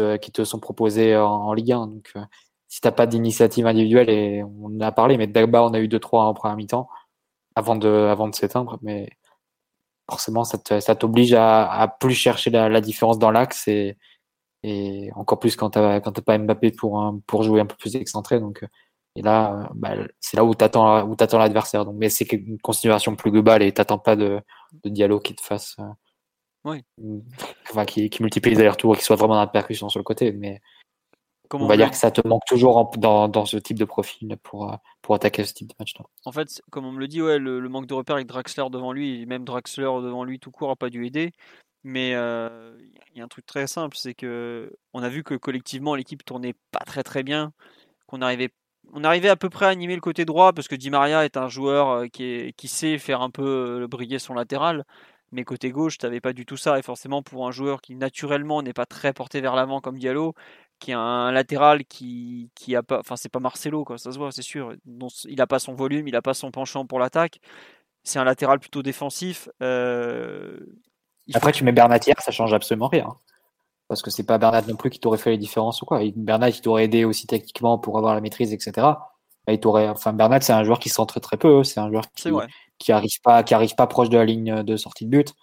euh, 0.00 0.18
qui, 0.18 0.32
te 0.32 0.44
sont 0.44 0.60
proposés 0.60 1.16
en, 1.16 1.52
Ligue 1.52 1.72
1. 1.72 1.86
Donc, 1.86 2.10
euh, 2.16 2.20
si 2.68 2.80
t'as 2.80 2.92
pas 2.92 3.06
d'initiative 3.06 3.66
individuelle, 3.66 4.10
et 4.10 4.42
on 4.42 4.66
en 4.66 4.80
a 4.80 4.92
parlé, 4.92 5.16
mais 5.16 5.26
Dagba, 5.26 5.62
on 5.62 5.74
a 5.74 5.80
eu 5.80 5.88
2-3 5.88 6.20
en 6.20 6.34
première 6.34 6.56
mi-temps 6.56 6.88
avant 7.56 7.76
de, 7.76 7.88
avant 7.88 8.28
de 8.28 8.34
s'éteindre, 8.34 8.78
mais 8.82 9.08
forcément, 10.10 10.44
ça 10.44 10.58
t'oblige 10.96 11.34
à, 11.34 11.70
à, 11.70 11.88
plus 11.88 12.14
chercher 12.14 12.50
la, 12.50 12.68
la 12.68 12.80
différence 12.80 13.18
dans 13.18 13.30
l'axe 13.30 13.68
et, 13.68 13.96
et 14.64 15.10
encore 15.14 15.38
plus 15.38 15.56
quand 15.56 15.74
quand 15.74 16.12
t'as 16.12 16.22
pas 16.22 16.38
Mbappé 16.38 16.72
pour 16.72 17.14
pour 17.26 17.42
jouer 17.42 17.60
un 17.60 17.66
peu 17.66 17.76
plus 17.76 17.96
excentré. 17.96 18.40
Donc 18.40 18.64
et 19.16 19.22
là, 19.22 19.70
bah, 19.74 19.94
c'est 20.20 20.36
là 20.36 20.44
où 20.44 20.50
où 20.50 20.54
t'attends 20.54 21.38
l'adversaire. 21.38 21.84
Donc 21.84 21.96
mais 21.98 22.08
c'est 22.08 22.30
une 22.32 22.58
considération 22.58 23.14
plus 23.14 23.30
globale 23.30 23.62
et 23.62 23.72
t'attends 23.72 23.98
pas 23.98 24.16
de, 24.16 24.40
de 24.82 24.88
dialogue 24.88 25.22
qui 25.22 25.34
te 25.34 25.42
fasse. 25.42 25.76
Euh, 25.78 25.84
oui. 26.64 26.82
Enfin, 27.70 27.84
qui, 27.84 28.08
qui 28.08 28.22
multiplie 28.22 28.52
les 28.52 28.60
allers-retours 28.60 28.94
et 28.94 28.98
qui 28.98 29.04
soit 29.04 29.16
vraiment 29.16 29.34
dans 29.34 29.40
la 29.40 29.46
percussion 29.46 29.90
sur 29.90 30.00
le 30.00 30.04
côté. 30.04 30.32
Mais 30.32 30.62
on 31.52 31.66
va 31.66 31.76
dire 31.76 31.90
que 31.90 31.96
ça 31.96 32.10
te 32.10 32.26
manque 32.26 32.44
toujours 32.46 32.90
dans, 32.96 33.28
dans, 33.28 33.44
ce 33.44 33.58
type 33.58 33.78
de 33.78 33.84
profil 33.84 34.36
pour, 34.42 34.72
euh, 34.72 34.76
pour 35.02 35.14
attaquer 35.14 35.44
ce 35.44 35.52
type 35.52 35.68
de 35.68 35.74
match-là. 35.78 36.06
En 36.24 36.32
fait, 36.32 36.62
comme 36.70 36.86
on 36.86 36.92
me 36.92 36.98
le 36.98 37.06
dit, 37.06 37.20
ouais, 37.20 37.38
le, 37.38 37.60
manque 37.68 37.86
de 37.86 37.94
repères 37.94 38.16
avec 38.16 38.26
Draxler 38.26 38.64
devant 38.70 38.92
lui, 38.92 39.20
et 39.20 39.26
même 39.26 39.44
Draxler 39.44 39.84
devant 40.02 40.24
lui 40.24 40.40
tout 40.40 40.50
court 40.50 40.70
n'a 40.70 40.76
pas 40.76 40.88
dû 40.88 41.06
aider. 41.06 41.32
Mais 41.84 42.14
euh, 42.14 42.76
il 43.12 43.18
y 43.18 43.20
a 43.20 43.24
un 43.24 43.28
truc 43.28 43.46
très 43.46 43.66
simple, 43.66 43.96
c'est 43.96 44.14
que 44.14 44.72
on 44.94 45.02
a 45.02 45.08
vu 45.08 45.22
que 45.22 45.34
collectivement 45.34 45.94
l'équipe 45.94 46.24
tournait 46.24 46.54
pas 46.72 46.84
très 46.86 47.02
très 47.02 47.22
bien, 47.22 47.52
qu'on 48.06 48.22
arrivait 48.22 48.50
on 48.92 49.04
arrivait 49.04 49.28
à 49.30 49.36
peu 49.36 49.50
près 49.50 49.66
à 49.66 49.70
animer 49.70 49.94
le 49.94 50.00
côté 50.00 50.24
droit 50.24 50.52
parce 50.52 50.68
que 50.68 50.74
Di 50.76 50.90
Maria 50.90 51.24
est 51.24 51.36
un 51.36 51.48
joueur 51.48 51.90
euh, 51.90 52.06
qui, 52.08 52.24
est, 52.24 52.52
qui 52.56 52.68
sait 52.68 52.98
faire 52.98 53.22
un 53.22 53.30
peu 53.30 53.86
briller 53.88 54.18
son 54.18 54.34
latéral. 54.34 54.84
Mais 55.32 55.44
côté 55.44 55.70
gauche, 55.72 55.98
tu 55.98 56.06
n'avais 56.06 56.20
pas 56.20 56.32
du 56.32 56.46
tout 56.46 56.56
ça. 56.56 56.78
Et 56.78 56.82
forcément, 56.82 57.22
pour 57.22 57.46
un 57.48 57.50
joueur 57.50 57.80
qui 57.80 57.96
naturellement 57.96 58.62
n'est 58.62 58.72
pas 58.72 58.86
très 58.86 59.12
porté 59.12 59.40
vers 59.40 59.56
l'avant 59.56 59.80
comme 59.80 59.98
Diallo, 59.98 60.34
qui 60.78 60.92
a 60.92 60.98
un 61.00 61.32
latéral 61.32 61.84
qui, 61.86 62.50
qui 62.54 62.76
a 62.76 62.82
pas, 62.82 63.00
enfin 63.00 63.16
c'est 63.16 63.28
pas 63.30 63.40
Marcelo 63.40 63.84
quoi, 63.84 63.98
ça 63.98 64.12
se 64.12 64.18
voit, 64.18 64.32
c'est 64.32 64.42
sûr. 64.42 64.74
il 65.24 65.40
a 65.40 65.46
pas 65.46 65.58
son 65.58 65.74
volume, 65.74 66.08
il 66.08 66.16
a 66.16 66.22
pas 66.22 66.34
son 66.34 66.50
penchant 66.50 66.86
pour 66.86 66.98
l'attaque. 67.00 67.40
C'est 68.04 68.18
un 68.18 68.24
latéral 68.24 68.60
plutôt 68.60 68.82
défensif. 68.82 69.48
Euh, 69.62 70.58
Après, 71.32 71.52
tu 71.52 71.64
mets 71.64 71.72
Bernat 71.72 72.00
hier, 72.06 72.16
ça 72.20 72.30
change 72.30 72.52
absolument 72.52 72.88
rien. 72.88 73.08
Parce 73.88 74.02
que 74.02 74.10
c'est 74.10 74.24
pas 74.24 74.38
Bernat 74.38 74.62
non 74.62 74.76
plus 74.76 74.90
qui 74.90 75.00
t'aurait 75.00 75.18
fait 75.18 75.30
les 75.30 75.38
différences 75.38 75.80
ou 75.82 75.86
quoi. 75.86 76.00
Bernat, 76.16 76.50
il 76.50 76.60
t'aurait 76.60 76.84
aidé 76.84 77.04
aussi 77.04 77.26
techniquement 77.26 77.78
pour 77.78 77.96
avoir 77.98 78.14
la 78.14 78.20
maîtrise, 78.20 78.52
etc. 78.52 78.88
il 79.48 79.60
t'aurait, 79.60 79.88
enfin, 79.88 80.12
Bernat, 80.12 80.40
c'est 80.40 80.52
un 80.52 80.64
joueur 80.64 80.78
qui 80.78 80.88
s'entre 80.88 81.20
très 81.20 81.36
peu. 81.36 81.64
C'est 81.64 81.80
un 81.80 81.90
joueur 81.90 82.04
qui, 82.14 82.30
qui 82.78 82.92
arrive 82.92 83.20
pas, 83.22 83.42
qui 83.42 83.54
arrive 83.54 83.74
pas 83.74 83.86
proche 83.86 84.10
de 84.10 84.18
la 84.18 84.24
ligne 84.24 84.62
de 84.62 84.76
sortie 84.76 85.06
de 85.06 85.10
but. 85.10 85.34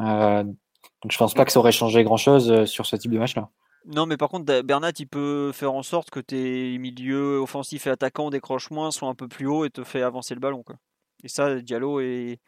Euh, 0.00 0.44
donc 0.44 1.12
je 1.12 1.18
pense 1.18 1.34
pas 1.34 1.44
que 1.44 1.52
ça 1.52 1.60
aurait 1.60 1.72
changé 1.72 2.04
grand 2.04 2.16
chose 2.16 2.50
euh, 2.50 2.66
sur 2.66 2.86
ce 2.86 2.96
type 2.96 3.12
de 3.12 3.18
match-là. 3.18 3.48
Non, 3.86 4.06
mais 4.06 4.16
par 4.16 4.28
contre, 4.28 4.62
Bernat, 4.62 4.92
il 4.98 5.06
peut 5.06 5.52
faire 5.52 5.72
en 5.72 5.84
sorte 5.84 6.10
que 6.10 6.18
tes 6.18 6.76
milieux 6.78 7.38
offensifs 7.38 7.86
et 7.86 7.90
attaquants 7.90 8.30
décrochent 8.30 8.72
moins, 8.72 8.90
soient 8.90 9.08
un 9.08 9.14
peu 9.14 9.28
plus 9.28 9.46
haut 9.46 9.64
et 9.64 9.70
te 9.70 9.84
fait 9.84 10.02
avancer 10.02 10.34
le 10.34 10.40
ballon. 10.40 10.64
Quoi. 10.64 10.74
Et 11.22 11.28
ça, 11.28 11.60
Diallo, 11.60 12.00
est... 12.00 12.40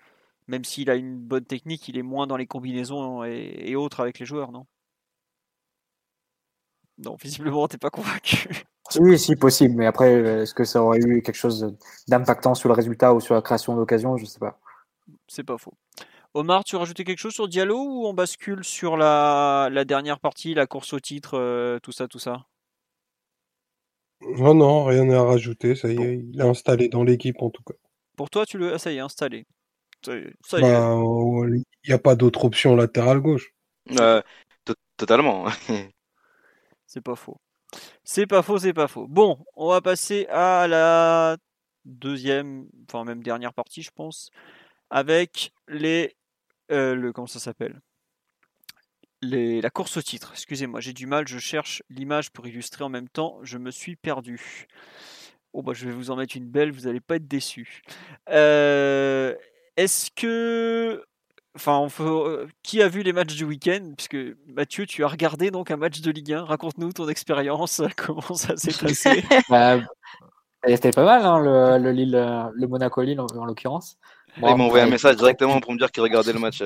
même 0.49 0.65
s'il 0.65 0.91
a 0.91 0.95
une 0.95 1.19
bonne 1.19 1.45
technique, 1.45 1.89
il 1.89 1.99
est 1.99 2.03
moins 2.03 2.27
dans 2.27 2.37
les 2.37 2.47
combinaisons 2.47 3.23
et, 3.25 3.77
autres 3.77 4.01
avec 4.01 4.19
les 4.19 4.27
joueurs, 4.27 4.51
non? 4.51 4.67
Non, 6.99 7.17
visiblement, 7.23 7.69
t'es 7.69 7.79
pas 7.79 7.91
convaincu. 7.91 8.65
Oui, 8.99 9.19
si 9.19 9.37
possible, 9.37 9.75
mais 9.77 9.87
après, 9.87 10.13
est-ce 10.43 10.55
que 10.55 10.65
ça 10.65 10.83
aurait 10.83 10.99
eu 11.01 11.23
quelque 11.23 11.37
chose 11.37 11.77
d'impactant 12.09 12.55
sur 12.55 12.71
le 12.71 12.75
résultat 12.75 13.13
ou 13.13 13.21
sur 13.21 13.35
la 13.35 13.43
création 13.43 13.77
d'occasion? 13.77 14.17
Je 14.17 14.25
sais 14.25 14.39
pas. 14.41 14.59
C'est 15.29 15.45
pas 15.45 15.59
faux. 15.59 15.75
Omar, 16.35 16.65
tu 16.65 16.77
rajoutais 16.77 17.05
quelque 17.05 17.19
chose 17.19 17.35
sur 17.35 17.49
Diallo 17.49 17.79
ou 17.79 18.07
on 18.07 18.15
bascule 18.15 18.65
sur 18.65 18.97
la, 18.97 19.71
dernière 19.87 20.21
partie, 20.21 20.55
la 20.55 20.67
course 20.67 20.95
au 20.95 21.01
titre, 21.01 21.39
euh, 21.39 21.79
tout 21.81 21.93
ça, 21.93 22.09
tout 22.09 22.19
ça? 22.19 22.47
Non, 24.21 24.55
non, 24.55 24.85
rien 24.85 25.09
à 25.11 25.23
rajouter. 25.23 25.75
Ça 25.75 25.89
y 25.89 26.03
est, 26.03 26.19
il 26.33 26.41
est 26.41 26.45
installé 26.45 26.89
dans 26.89 27.05
l'équipe 27.05 27.41
en 27.43 27.51
tout 27.51 27.63
cas. 27.63 27.75
Pour 28.17 28.31
toi, 28.31 28.47
tu 28.47 28.59
le, 28.59 28.75
ah, 28.75 28.79
ça 28.79 28.91
y 28.91 28.97
est, 28.97 29.01
installé. 29.01 29.47
Bah, 30.07 30.17
il 30.53 31.65
n'y 31.87 31.93
a 31.93 31.99
pas 31.99 32.17
d'autre 32.17 32.45
option 32.45 32.77
latérale 32.77 33.21
gauche. 33.21 33.53
Euh, 33.99 34.23
totalement. 34.97 35.47
c'est 36.87 37.01
pas 37.01 37.17
faux. 37.17 37.41
C'est 38.05 38.27
pas 38.27 38.43
faux, 38.43 38.59
c'est 38.59 38.73
pas 38.73 38.89
faux. 38.89 39.07
Bon, 39.09 39.45
on 39.57 39.69
va 39.69 39.81
passer 39.81 40.27
à 40.29 40.67
la 40.69 41.37
deuxième, 41.85 42.67
enfin 42.89 43.05
même 43.05 43.23
dernière 43.23 43.53
partie, 43.53 43.83
je 43.83 43.91
pense, 43.91 44.31
avec 44.91 45.53
les 45.69 46.17
euh, 46.71 46.95
le, 46.95 47.13
comment 47.13 47.27
ça 47.27 47.39
s'appelle? 47.39 47.81
Les, 49.23 49.61
La 49.61 49.71
course 49.71 49.97
au 49.97 50.03
titre. 50.03 50.31
Excusez-moi, 50.33 50.81
j'ai 50.81 50.93
du 50.93 51.07
mal, 51.07 51.27
je 51.27 51.39
cherche 51.39 51.83
l'image 51.91 52.31
pour 52.31 52.47
illustrer 52.47 52.85
en 52.85 52.89
même 52.89 53.09
temps, 53.09 53.39
je 53.43 53.59
me 53.59 53.71
suis 53.71 53.97
perdu. 53.97 54.67
Oh 55.55 55.63
bah 55.63 55.73
je 55.75 55.87
vais 55.87 55.93
vous 55.93 56.11
en 56.11 56.17
mettre 56.17 56.37
une 56.37 56.47
belle, 56.47 56.71
vous 56.71 56.83
n'allez 56.83 57.01
pas 57.01 57.17
être 57.17 57.27
déçus. 57.27 57.83
Euh, 58.29 58.98
est-ce 59.79 60.11
que 60.15 61.03
Enfin, 61.57 61.79
on 61.79 61.89
euh, 62.05 62.47
qui 62.63 62.83
a 62.83 62.89
vu 62.89 63.03
les 63.03 63.13
matchs 63.13 63.35
du 63.35 63.45
week-end? 63.45 63.93
Puisque 63.97 64.17
Mathieu, 64.47 64.87
tu 64.87 65.03
as 65.03 65.09
regardé 65.09 65.51
donc 65.51 65.73
un 65.73 65.77
match 65.77 66.01
de 66.01 66.13
Ligue 66.13 66.33
1. 66.33 66.45
Raconte-nous 66.45 66.93
ton 66.93 67.09
expérience, 67.09 67.83
comment 67.97 68.35
ça 68.35 68.57
s'est 68.57 68.71
passé? 68.81 69.25
Bah, 69.49 69.81
C'était 70.65 70.93
pas 70.93 71.05
mal, 71.05 71.27
hein, 71.27 71.41
le, 71.41 71.83
le, 71.83 71.91
Lille, 71.91 72.51
le 72.55 72.67
Monaco-Lille 72.69 73.21
en 73.21 73.45
l'occurrence. 73.45 73.99
Bon, 74.37 74.53
il 74.53 74.57
m'a 74.57 74.65
envoyé 74.65 74.85
un 74.85 74.91
message 74.91 75.17
directement 75.17 75.59
pour 75.59 75.73
me 75.73 75.79
dire 75.79 75.91
qu'il 75.91 76.03
regardait 76.03 76.33
le 76.33 76.39
match. 76.39 76.63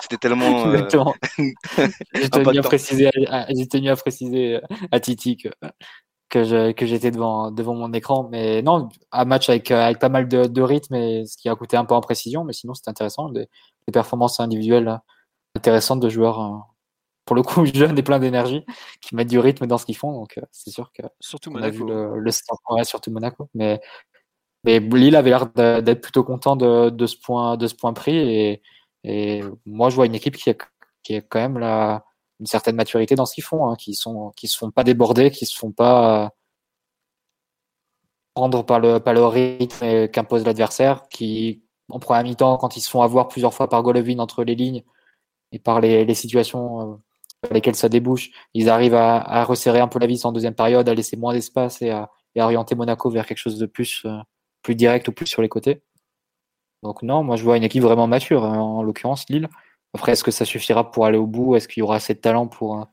C'était 0.00 0.18
tellement. 0.18 0.68
Euh, 0.68 0.72
Exactement. 0.74 1.14
J'ai 2.14 2.30
tenu, 2.30 2.58
à 2.58 2.62
préciser 2.62 3.10
à 3.28 3.96
préciser 3.96 4.60
à 4.92 5.00
Titi 5.00 5.36
que, 5.36 5.48
que 6.28 6.44
j'étais 6.86 7.10
devant, 7.10 7.50
devant 7.50 7.74
mon 7.74 7.92
écran. 7.92 8.28
Mais 8.30 8.62
non, 8.62 8.88
un 9.12 9.24
match 9.24 9.48
avec, 9.48 9.70
avec 9.70 9.98
pas 9.98 10.08
mal 10.08 10.28
de, 10.28 10.46
de 10.46 10.62
rythme 10.62 10.94
et 10.94 11.26
ce 11.26 11.36
qui 11.36 11.48
a 11.48 11.54
coûté 11.54 11.76
un 11.76 11.84
peu 11.84 11.94
en 11.94 12.00
précision. 12.00 12.44
Mais 12.44 12.52
sinon, 12.52 12.74
c'était 12.74 12.90
intéressant. 12.90 13.30
Des, 13.30 13.48
performances 13.92 14.38
individuelles 14.38 15.00
intéressantes 15.56 16.00
de 16.00 16.10
joueurs, 16.10 16.40
euh, 16.40 16.58
pour 17.24 17.36
le 17.36 17.42
coup, 17.42 17.64
jeunes 17.74 17.98
et 17.98 18.02
plein 18.02 18.18
d'énergie, 18.18 18.66
qui 19.00 19.14
mettent 19.14 19.28
du 19.30 19.38
rythme 19.38 19.66
dans 19.66 19.78
ce 19.78 19.86
qu'ils 19.86 19.96
font. 19.96 20.12
Donc, 20.12 20.36
euh, 20.36 20.42
c'est 20.52 20.70
sûr 20.70 20.92
que. 20.92 21.02
Surtout 21.20 21.50
Monaco. 21.50 21.74
A 21.74 21.78
vu 21.78 21.86
le, 21.86 22.18
le 22.18 22.30
surtout 22.84 23.10
Monaco. 23.10 23.48
Mais 23.54 23.80
mais 24.64 24.80
Lille 24.80 25.16
avait 25.16 25.30
l'air 25.30 25.46
d'être 25.46 26.00
plutôt 26.00 26.24
content 26.24 26.56
de, 26.56 26.90
de, 26.90 27.06
ce 27.06 27.16
point, 27.16 27.56
de 27.56 27.66
ce 27.66 27.74
point 27.74 27.92
pris. 27.92 28.16
Et, 28.16 28.62
et 29.04 29.42
moi, 29.64 29.88
je 29.88 29.94
vois 29.94 30.06
une 30.06 30.14
équipe 30.14 30.36
qui 30.36 30.50
a, 30.50 30.54
qui 31.02 31.14
a 31.16 31.20
quand 31.22 31.38
même 31.38 31.58
la, 31.58 32.04
une 32.40 32.46
certaine 32.46 32.76
maturité 32.76 33.14
dans 33.14 33.26
ce 33.26 33.34
qu'ils 33.34 33.44
font, 33.44 33.68
hein, 33.68 33.76
qui 33.76 33.94
sont, 33.94 34.32
se 34.36 34.56
font 34.56 34.70
pas 34.70 34.84
déborder, 34.84 35.30
qui 35.30 35.46
se 35.46 35.56
font 35.56 35.72
pas 35.72 36.32
prendre 38.34 38.64
par 38.64 38.78
le, 38.78 39.00
par 39.00 39.14
le 39.14 39.24
rythme 39.24 40.08
qu'impose 40.08 40.44
l'adversaire, 40.44 41.08
qui, 41.08 41.64
en 41.88 41.98
première 41.98 42.22
mi-temps, 42.22 42.56
quand 42.58 42.76
ils 42.76 42.80
se 42.80 42.88
font 42.88 43.02
avoir 43.02 43.28
plusieurs 43.28 43.54
fois 43.54 43.68
par 43.68 43.82
Golovin 43.82 44.18
entre 44.20 44.44
les 44.44 44.54
lignes 44.54 44.84
et 45.52 45.58
par 45.58 45.80
les, 45.80 46.14
situations 46.14 46.80
euh, 46.80 46.96
dans 47.48 47.54
lesquelles 47.54 47.74
ça 47.74 47.88
débouche, 47.88 48.30
ils 48.54 48.68
arrivent 48.68 48.94
à, 48.94 49.44
resserrer 49.44 49.80
un 49.80 49.88
peu 49.88 49.98
la 49.98 50.06
vis 50.06 50.24
en 50.24 50.32
deuxième 50.32 50.54
période, 50.54 50.88
à 50.88 50.94
laisser 50.94 51.16
moins 51.16 51.32
d'espace 51.32 51.82
et 51.82 51.90
à, 51.90 52.10
et 52.34 52.40
à 52.40 52.44
orienter 52.44 52.74
Monaco 52.74 53.10
vers 53.10 53.26
quelque 53.26 53.38
chose 53.38 53.58
de 53.58 53.66
plus, 53.66 54.02
euh, 54.04 54.18
plus 54.62 54.74
direct 54.74 55.08
ou 55.08 55.12
plus 55.12 55.26
sur 55.26 55.42
les 55.42 55.48
côtés. 55.48 55.82
Donc 56.82 57.02
non, 57.02 57.24
moi 57.24 57.36
je 57.36 57.42
vois 57.42 57.56
une 57.56 57.64
équipe 57.64 57.82
vraiment 57.82 58.06
mature, 58.06 58.44
hein, 58.44 58.58
en 58.58 58.82
l'occurrence 58.82 59.28
Lille. 59.28 59.48
Après, 59.94 60.12
est-ce 60.12 60.24
que 60.24 60.30
ça 60.30 60.44
suffira 60.44 60.90
pour 60.90 61.06
aller 61.06 61.18
au 61.18 61.26
bout? 61.26 61.56
Est-ce 61.56 61.68
qu'il 61.68 61.80
y 61.80 61.82
aura 61.82 61.96
assez 61.96 62.14
de 62.14 62.20
talent 62.20 62.46
pour, 62.46 62.86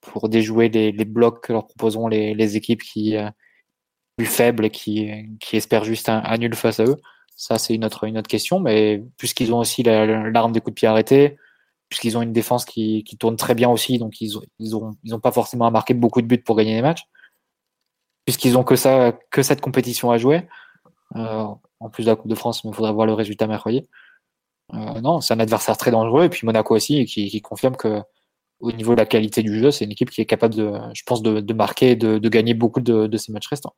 pour 0.00 0.28
déjouer 0.28 0.68
les, 0.68 0.92
blocs 1.04 1.42
que 1.44 1.52
leur 1.52 1.66
proposeront 1.66 2.08
les, 2.08 2.56
équipes 2.56 2.82
qui 2.82 3.16
euh, 3.16 3.28
plus 4.16 4.26
faibles 4.26 4.64
et 4.66 4.70
qui, 4.70 5.10
qui 5.40 5.56
espèrent 5.56 5.84
juste 5.84 6.08
un, 6.08 6.36
nul 6.38 6.54
face 6.54 6.80
à 6.80 6.84
eux? 6.84 6.96
Ça, 7.36 7.58
c'est 7.58 7.74
une 7.74 7.84
autre, 7.84 8.06
question. 8.22 8.60
Mais 8.60 9.02
puisqu'ils 9.18 9.52
ont 9.52 9.58
aussi 9.58 9.82
l'arme 9.82 10.52
des 10.52 10.60
coups 10.60 10.74
de 10.74 10.80
pied 10.80 10.88
arrêtés, 10.88 11.36
puisqu'ils 11.88 12.16
ont 12.16 12.22
une 12.22 12.32
défense 12.32 12.64
qui, 12.64 13.04
qui 13.04 13.16
tourne 13.16 13.36
très 13.36 13.54
bien 13.54 13.68
aussi, 13.68 13.98
donc 13.98 14.20
ils 14.20 14.32
n'ont 14.60 15.20
pas 15.20 15.32
forcément 15.32 15.66
à 15.66 15.70
marquer 15.70 15.94
beaucoup 15.94 16.22
de 16.22 16.26
buts 16.26 16.38
pour 16.38 16.56
gagner 16.56 16.74
les 16.74 16.82
matchs, 16.82 17.04
puisqu'ils 18.24 18.56
ont 18.56 18.64
que 18.64 18.76
cette 19.42 19.60
compétition 19.60 20.10
à 20.10 20.18
jouer. 20.18 20.46
Euh, 21.14 21.46
en 21.80 21.90
plus 21.90 22.04
de 22.04 22.10
la 22.10 22.16
Coupe 22.16 22.30
de 22.30 22.34
France, 22.34 22.64
mais 22.64 22.70
il 22.70 22.74
faudrait 22.74 22.92
voir 22.92 23.06
le 23.06 23.12
résultat 23.12 23.46
mercredi. 23.46 23.86
Euh, 24.74 25.00
non, 25.00 25.20
c'est 25.20 25.34
un 25.34 25.40
adversaire 25.40 25.76
très 25.76 25.90
dangereux, 25.90 26.24
et 26.24 26.28
puis 26.28 26.44
Monaco 26.44 26.74
aussi, 26.74 27.04
qui, 27.04 27.28
qui 27.28 27.40
confirme 27.40 27.76
que 27.76 28.02
au 28.60 28.72
niveau 28.72 28.94
de 28.94 29.00
la 29.00 29.06
qualité 29.06 29.42
du 29.42 29.58
jeu, 29.58 29.70
c'est 29.70 29.84
une 29.84 29.92
équipe 29.92 30.10
qui 30.10 30.20
est 30.20 30.26
capable 30.26 30.54
de, 30.54 30.72
je 30.94 31.02
pense, 31.04 31.22
de, 31.22 31.40
de 31.40 31.54
marquer 31.54 31.90
et 31.90 31.96
de, 31.96 32.18
de, 32.18 32.28
gagner 32.28 32.54
beaucoup 32.54 32.80
de, 32.80 33.06
de 33.06 33.16
ces 33.16 33.30
matchs 33.32 33.48
restants. 33.48 33.76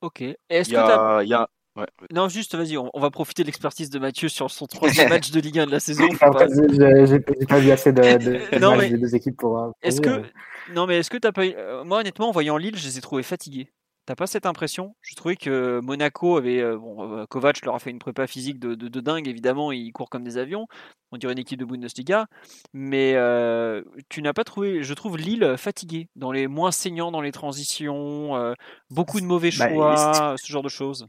Ok. 0.00 0.22
Est-ce 0.48 0.70
que 0.70 0.76
a... 0.76 1.48
Ouais. 1.76 1.86
Non, 2.12 2.28
juste, 2.28 2.54
vas-y, 2.54 2.76
on, 2.76 2.88
on, 2.94 3.00
va 3.00 3.10
profiter 3.10 3.42
de 3.42 3.48
l'expertise 3.48 3.90
de 3.90 3.98
Mathieu 3.98 4.28
sur 4.28 4.48
son 4.48 4.66
troisième 4.66 5.08
match 5.10 5.32
de 5.32 5.40
Ligue 5.40 5.58
1 5.58 5.66
de 5.66 5.72
la 5.72 5.80
saison. 5.80 6.06
J'ai 6.08 7.18
pas 7.46 7.58
vu 7.58 7.72
assez 7.72 7.92
de, 7.92 8.00
de, 8.00 8.58
non, 8.60 8.76
mais... 8.76 8.90
des 8.90 8.98
deux 8.98 9.16
équipes 9.16 9.36
pour. 9.36 9.72
Est-ce 9.82 10.00
que 10.00 10.22
non, 10.72 10.86
mais 10.86 10.98
est-ce 10.98 11.10
que 11.10 11.18
t'as 11.18 11.32
pas 11.32 11.46
eu... 11.46 11.54
Moi, 11.84 11.98
honnêtement, 11.98 12.28
en 12.28 12.32
voyant 12.32 12.56
Lille, 12.56 12.76
je 12.76 12.86
les 12.86 12.98
ai 12.98 13.00
trouvés 13.00 13.24
fatigués. 13.24 13.72
T'as 14.06 14.16
pas 14.16 14.26
cette 14.26 14.44
impression? 14.44 14.94
Je 15.00 15.14
trouvais 15.14 15.36
que 15.36 15.80
Monaco 15.82 16.36
avait. 16.36 16.60
Euh, 16.60 16.76
bon, 16.76 17.20
euh, 17.20 17.24
Kovac 17.24 17.64
leur 17.64 17.74
a 17.74 17.78
fait 17.78 17.90
une 17.90 17.98
prépa 17.98 18.26
physique 18.26 18.58
de, 18.58 18.74
de, 18.74 19.00
dingue, 19.00 19.26
évidemment, 19.26 19.72
ils 19.72 19.92
courent 19.92 20.10
comme 20.10 20.24
des 20.24 20.36
avions. 20.36 20.66
On 21.10 21.16
dirait 21.16 21.32
une 21.32 21.38
équipe 21.38 21.58
de 21.58 21.64
Bundesliga. 21.64 22.26
Mais 22.74 23.14
euh, 23.14 23.82
tu 24.10 24.20
n'as 24.20 24.34
pas 24.34 24.44
trouvé, 24.44 24.82
je 24.82 24.92
trouve, 24.92 25.16
Lille 25.16 25.54
fatigué, 25.56 26.08
dans 26.16 26.32
les 26.32 26.48
moins 26.48 26.70
saignants 26.70 27.12
dans 27.12 27.22
les 27.22 27.32
transitions, 27.32 28.54
beaucoup 28.90 29.20
de 29.20 29.26
mauvais 29.26 29.50
bah, 29.58 29.68
choix, 29.70 30.34
ce 30.36 30.52
genre 30.52 30.62
de 30.62 30.68
choses. 30.68 31.08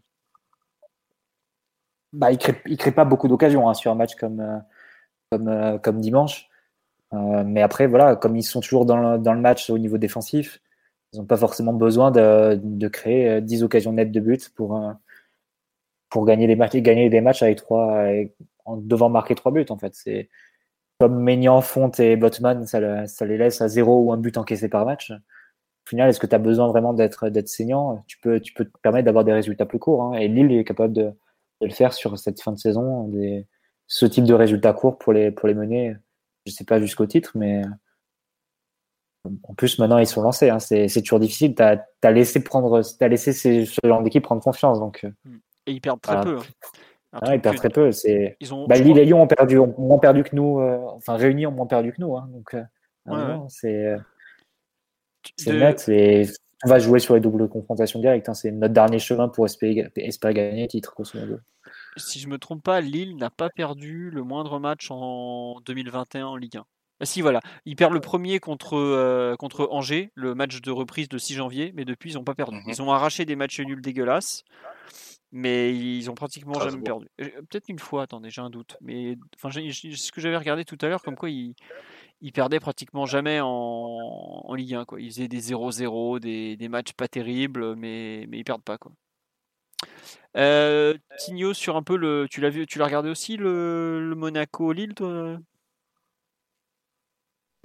Bah, 2.13 2.31
il 2.31 2.37
ne 2.37 2.75
crée, 2.77 2.91
pas 2.93 3.03
beaucoup 3.03 3.27
d'occasions 3.27 3.67
hein, 3.67 3.73
sur 3.73 3.91
un 3.91 3.95
match 3.95 4.15
comme, 4.15 4.63
comme, 5.31 5.79
comme 5.81 5.99
dimanche. 5.99 6.47
mais 7.11 7.61
après, 7.61 7.87
voilà, 7.87 8.15
comme 8.15 8.37
ils 8.37 8.43
sont 8.43 8.61
toujours 8.61 8.85
dans 8.85 8.95
le, 8.95 9.17
dans 9.17 9.33
le 9.33 9.41
match 9.41 9.69
au 9.69 9.77
niveau 9.77 9.97
défensif, 9.97 10.61
ils 11.15 11.19
n'ont 11.19 11.25
pas 11.25 11.37
forcément 11.37 11.73
besoin 11.73 12.11
de, 12.11 12.87
créer 12.87 13.41
10 13.41 13.61
euh, 13.61 13.65
occasions 13.65 13.93
nettes 13.93 14.11
de 14.11 14.19
but 14.19 14.49
pour, 14.49 14.77
euh, 14.77 14.91
pour 16.09 16.25
gagner, 16.25 16.47
des 16.47 16.55
matchs, 16.55 16.75
gagner 16.75 17.09
des 17.09 17.21
matchs 17.21 17.43
avec 17.43 17.57
trois, 17.57 18.05
en 18.65 18.77
devant 18.77 19.09
marquer 19.09 19.35
trois 19.35 19.51
buts. 19.51 19.65
En 19.69 19.77
fait, 19.77 19.95
c'est 19.95 20.29
comme 20.99 21.21
Maignan, 21.21 21.61
Fonte 21.61 21.99
et 21.99 22.15
Botman, 22.17 22.65
ça, 22.65 22.79
les 22.79 23.37
laisse 23.37 23.61
à 23.61 23.67
zéro 23.67 24.01
ou 24.03 24.11
un 24.13 24.17
but 24.17 24.37
encaissé 24.37 24.69
par 24.69 24.85
match. 24.85 25.11
Au 25.11 25.89
final, 25.89 26.09
est-ce 26.09 26.19
que 26.19 26.27
tu 26.27 26.35
as 26.35 26.39
besoin 26.39 26.67
vraiment 26.67 26.93
d'être 26.93 27.29
d'être 27.29 27.49
saignant? 27.49 28.03
Tu 28.07 28.17
peux, 28.19 28.39
tu 28.39 28.53
peux 28.53 28.65
te 28.65 28.77
permettre 28.81 29.05
d'avoir 29.05 29.23
des 29.23 29.33
résultats 29.33 29.65
plus 29.65 29.79
courts. 29.79 30.03
Hein. 30.03 30.13
Et 30.15 30.27
Lille 30.27 30.51
est 30.51 30.63
capable 30.63 30.93
de, 30.93 31.11
le 31.61 31.69
faire 31.69 31.93
sur 31.93 32.17
cette 32.19 32.41
fin 32.41 32.51
de 32.51 32.57
saison, 32.57 33.11
ce 33.87 34.05
type 34.05 34.25
de 34.25 34.33
résultats 34.33 34.73
courts 34.73 34.97
pour 34.97 35.13
les, 35.13 35.31
pour 35.31 35.47
les 35.47 35.53
mener. 35.53 35.95
Je 36.45 36.51
sais 36.51 36.65
pas 36.65 36.79
jusqu'au 36.79 37.05
titre, 37.05 37.31
mais 37.35 37.63
en 39.43 39.53
plus, 39.53 39.79
maintenant, 39.79 39.97
ils 39.97 40.07
sont 40.07 40.21
lancés. 40.21 40.49
Hein. 40.49 40.59
C'est, 40.59 40.87
toujours 41.01 41.19
difficile. 41.19 41.55
Tu 41.55 41.63
as, 41.63 42.11
laissé, 42.11 42.43
prendre, 42.43 42.81
as 42.99 43.07
laissé 43.07 43.33
ce 43.33 43.65
genre 43.83 44.01
d'équipe 44.01 44.23
prendre 44.23 44.41
confiance. 44.41 44.79
Donc, 44.79 45.03
euh, 45.03 45.09
Et 45.67 45.73
ils 45.73 45.81
perdent 45.81 46.01
très 46.01 46.21
peu. 46.21 46.37
Hein. 46.37 47.19
Ah, 47.21 47.35
ils 47.35 47.41
perdent 47.41 47.57
très 47.57 47.69
peu. 47.69 47.91
C'est... 47.91 48.37
Bah, 48.67 48.75
Lille 48.75 48.97
et 48.97 49.05
Lyon 49.05 49.21
ont, 49.21 49.27
perdu, 49.27 49.57
ont 49.57 49.73
moins 49.77 49.99
perdu 49.99 50.23
que 50.23 50.35
nous. 50.35 50.59
Euh, 50.59 50.77
enfin, 50.95 51.15
réunis 51.15 51.47
ont 51.47 51.51
moins 51.51 51.67
perdu 51.67 51.93
que 51.93 52.01
nous. 52.01 52.17
Hein. 52.17 52.29
Donc, 52.31 52.53
euh, 52.53 53.37
c'est, 53.47 53.95
c'est 55.37 55.53
net. 55.53 55.87
Et 55.87 56.27
on 56.63 56.69
va 56.69 56.79
jouer 56.79 56.99
sur 56.99 57.13
les 57.13 57.21
doubles 57.21 57.47
confrontations 57.47 57.99
directes. 57.99 58.29
C'est 58.33 58.51
notre 58.51 58.73
dernier 58.73 58.99
chemin 58.99 59.29
pour 59.29 59.45
espérer, 59.45 59.91
espérer 59.95 60.33
gagner 60.33 60.63
le 60.63 60.67
titre. 60.67 60.93
Si 61.97 62.19
je 62.19 62.27
me 62.27 62.37
trompe 62.37 62.63
pas, 62.63 62.81
Lille 62.81 63.15
n'a 63.15 63.29
pas 63.29 63.49
perdu 63.49 64.09
le 64.09 64.23
moindre 64.23 64.59
match 64.59 64.91
en 64.91 65.61
2021 65.65 66.27
en 66.27 66.35
Ligue 66.35 66.57
1. 66.57 66.65
Ah 67.01 67.05
si, 67.05 67.21
voilà. 67.21 67.41
Ils 67.65 67.75
perdent 67.75 67.93
le 67.93 67.99
premier 67.99 68.39
contre, 68.39 68.77
euh, 68.77 69.35
contre 69.35 69.67
Angers, 69.71 70.11
le 70.15 70.33
match 70.33 70.61
de 70.61 70.71
reprise 70.71 71.09
de 71.09 71.17
6 71.17 71.33
janvier, 71.33 71.71
mais 71.75 71.83
depuis, 71.83 72.11
ils 72.11 72.15
n'ont 72.15 72.23
pas 72.23 72.35
perdu. 72.35 72.57
Mmh 72.57 72.63
ils 72.67 72.81
ont 72.81 72.91
arraché 72.91 73.25
des 73.25 73.35
matchs 73.35 73.59
nuls 73.59 73.81
dégueulasses, 73.81 74.43
mais 75.31 75.75
ils 75.75 76.09
ont 76.09 76.15
pratiquement 76.15 76.57
jamais 76.59 76.81
perdu. 76.81 77.07
Peut-être 77.17 77.67
une 77.67 77.79
fois, 77.79 78.03
attendez, 78.03 78.29
j'ai 78.29 78.41
un 78.41 78.49
doute. 78.49 78.77
Mais 78.81 79.17
enfin, 79.35 79.49
ce 79.51 80.11
que 80.11 80.21
j'avais 80.21 80.37
regardé 80.37 80.63
tout 80.63 80.77
à 80.81 80.87
l'heure, 80.87 81.01
comme 81.01 81.15
quoi 81.15 81.29
ils, 81.29 81.53
ils 82.21 82.31
perdaient 82.31 82.61
pratiquement 82.61 83.05
jamais 83.05 83.41
en, 83.41 83.47
en 83.47 84.53
Ligue 84.53 84.75
1. 84.75 84.85
Quoi. 84.85 85.01
Ils 85.01 85.11
faisaient 85.11 85.27
des 85.27 85.41
0-0, 85.41 86.19
des, 86.19 86.55
des, 86.55 86.69
matchs 86.69 86.93
pas 86.93 87.09
terribles, 87.09 87.75
mais, 87.75 88.25
mais 88.29 88.39
ils 88.39 88.43
perdent 88.45 88.63
pas. 88.63 88.77
Quoi. 88.77 88.93
Euh, 90.37 90.93
Tigno, 91.19 91.53
sur 91.53 91.75
un 91.75 91.83
peu 91.83 91.97
le. 91.97 92.27
Tu 92.29 92.41
l'as 92.41 92.49
vu, 92.49 92.65
tu 92.67 92.79
l'as 92.79 92.85
regardé 92.85 93.09
aussi 93.09 93.37
le, 93.37 94.07
le 94.07 94.15
Monaco-Lille, 94.15 94.93
toi? 94.93 95.37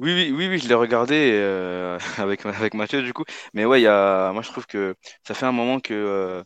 Oui, 0.01 0.15
oui, 0.15 0.33
oui, 0.35 0.49
oui, 0.49 0.59
je 0.59 0.67
l'ai 0.69 0.75
regardé 0.75 1.15
euh, 1.35 1.99
avec, 2.19 2.47
avec 2.47 2.75
Mathieu 2.75 3.03
du 3.03 3.13
coup. 3.13 3.25
Mais 3.55 3.65
ouais, 3.67 3.81
il 3.81 3.85
y 3.85 3.87
a, 3.87 4.33
moi 4.33 4.41
je 4.43 4.49
trouve 4.51 4.67
que 4.67 4.95
ça 5.27 5.35
fait 5.35 5.45
un 5.47 5.53
moment 5.53 5.79
que 5.81 5.93
euh, 5.95 6.43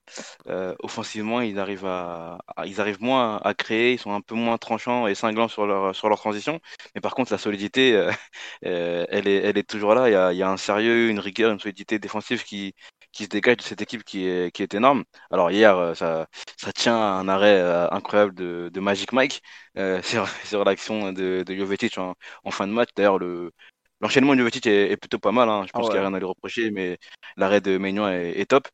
euh, 0.49 0.75
offensivement 0.81 1.41
ils 1.41 1.59
arrivent 1.61 1.87
à, 1.87 2.39
ils 2.67 2.81
arrivent 2.81 3.01
moins 3.01 3.39
à 3.45 3.55
créer, 3.55 3.93
ils 3.95 3.99
sont 3.99 4.13
un 4.13 4.21
peu 4.21 4.35
moins 4.35 4.59
tranchants 4.59 5.07
et 5.07 5.15
cinglants 5.15 5.49
sur 5.49 5.67
leur 5.67 5.95
sur 5.95 6.09
leur 6.09 6.19
transition. 6.19 6.61
Mais 6.97 7.01
par 7.01 7.15
contre 7.15 7.33
la 7.33 7.39
solidité, 7.39 7.91
elle 8.63 9.29
est 9.29 9.37
elle 9.45 9.59
est 9.59 9.69
toujours 9.69 9.95
là. 9.95 10.09
Il 10.09 10.13
y 10.13 10.17
a, 10.17 10.33
il 10.33 10.39
y 10.39 10.43
a 10.43 10.51
un 10.51 10.57
sérieux, 10.57 11.09
une 11.11 11.21
rigueur, 11.21 11.53
une 11.53 11.61
solidité 11.61 11.99
défensive 12.01 12.43
qui 12.45 12.75
qui 13.15 13.25
se 13.25 13.29
dégage 13.29 13.59
de 13.59 13.63
cette 13.63 13.81
équipe 13.81 14.05
qui 14.05 14.27
est, 14.27 14.55
qui 14.55 14.63
est 14.63 14.75
énorme. 14.75 15.05
Alors 15.31 15.51
hier, 15.51 15.77
euh, 15.79 15.95
ça, 15.95 16.27
ça 16.59 16.73
tient 16.73 16.97
à 16.97 17.13
un 17.21 17.29
arrêt 17.29 17.59
euh, 17.61 17.89
incroyable 17.91 18.35
de, 18.35 18.71
de 18.73 18.81
Magic 18.81 19.13
Mike 19.13 19.43
euh, 19.79 20.03
sur, 20.03 20.29
sur 20.45 20.65
l'action 20.65 21.13
de, 21.13 21.45
de 21.47 21.55
Jovetic 21.57 21.97
en, 21.99 22.15
en, 22.45 22.51
fin 22.51 22.67
de 22.67 22.73
match. 22.73 22.91
D'ailleurs, 22.97 23.19
le, 23.19 23.53
l'enchaînement 24.01 24.35
de 24.35 24.41
Jovetic 24.41 24.67
est, 24.67 24.91
est, 24.91 24.97
plutôt 24.97 25.19
pas 25.19 25.33
mal. 25.33 25.49
Hein. 25.49 25.65
Je 25.67 25.73
pense 25.73 25.87
ah 25.87 25.91
qu'il 25.91 26.01
n'y 26.01 26.05
a 26.05 26.09
rien 26.09 26.15
à 26.15 26.19
lui 26.19 26.27
reprocher, 26.27 26.71
mais 26.71 26.99
l'arrêt 27.37 27.61
de 27.61 27.79
Maignan 27.79 28.09
est, 28.09 28.39
est, 28.41 28.47
top. 28.47 28.69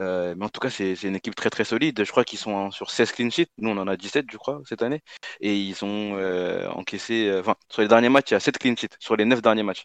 Euh, 0.00 0.34
mais 0.36 0.44
en 0.44 0.48
tout 0.48 0.60
cas, 0.60 0.70
c'est, 0.70 0.96
c'est 0.96 1.06
une 1.06 1.16
équipe 1.16 1.36
très 1.36 1.50
très 1.50 1.64
solide. 1.64 2.04
Je 2.04 2.10
crois 2.10 2.24
qu'ils 2.24 2.38
sont 2.38 2.72
sur 2.72 2.90
16 2.90 3.12
clean 3.12 3.30
sheets. 3.30 3.50
Nous, 3.58 3.70
on 3.70 3.76
en 3.78 3.86
a 3.86 3.96
17, 3.96 4.26
je 4.30 4.36
crois, 4.36 4.60
cette 4.68 4.82
année. 4.82 5.02
Et 5.40 5.56
ils 5.56 5.84
ont 5.84 6.16
euh, 6.18 6.68
encaissé. 6.70 7.32
Enfin, 7.38 7.54
sur 7.68 7.82
les 7.82 7.88
derniers 7.88 8.08
matchs, 8.08 8.32
il 8.32 8.34
y 8.34 8.36
a 8.36 8.40
7 8.40 8.58
clean 8.58 8.74
sheets. 8.76 8.96
Sur 8.98 9.16
les 9.16 9.24
9 9.24 9.40
derniers 9.40 9.62
matchs. 9.62 9.84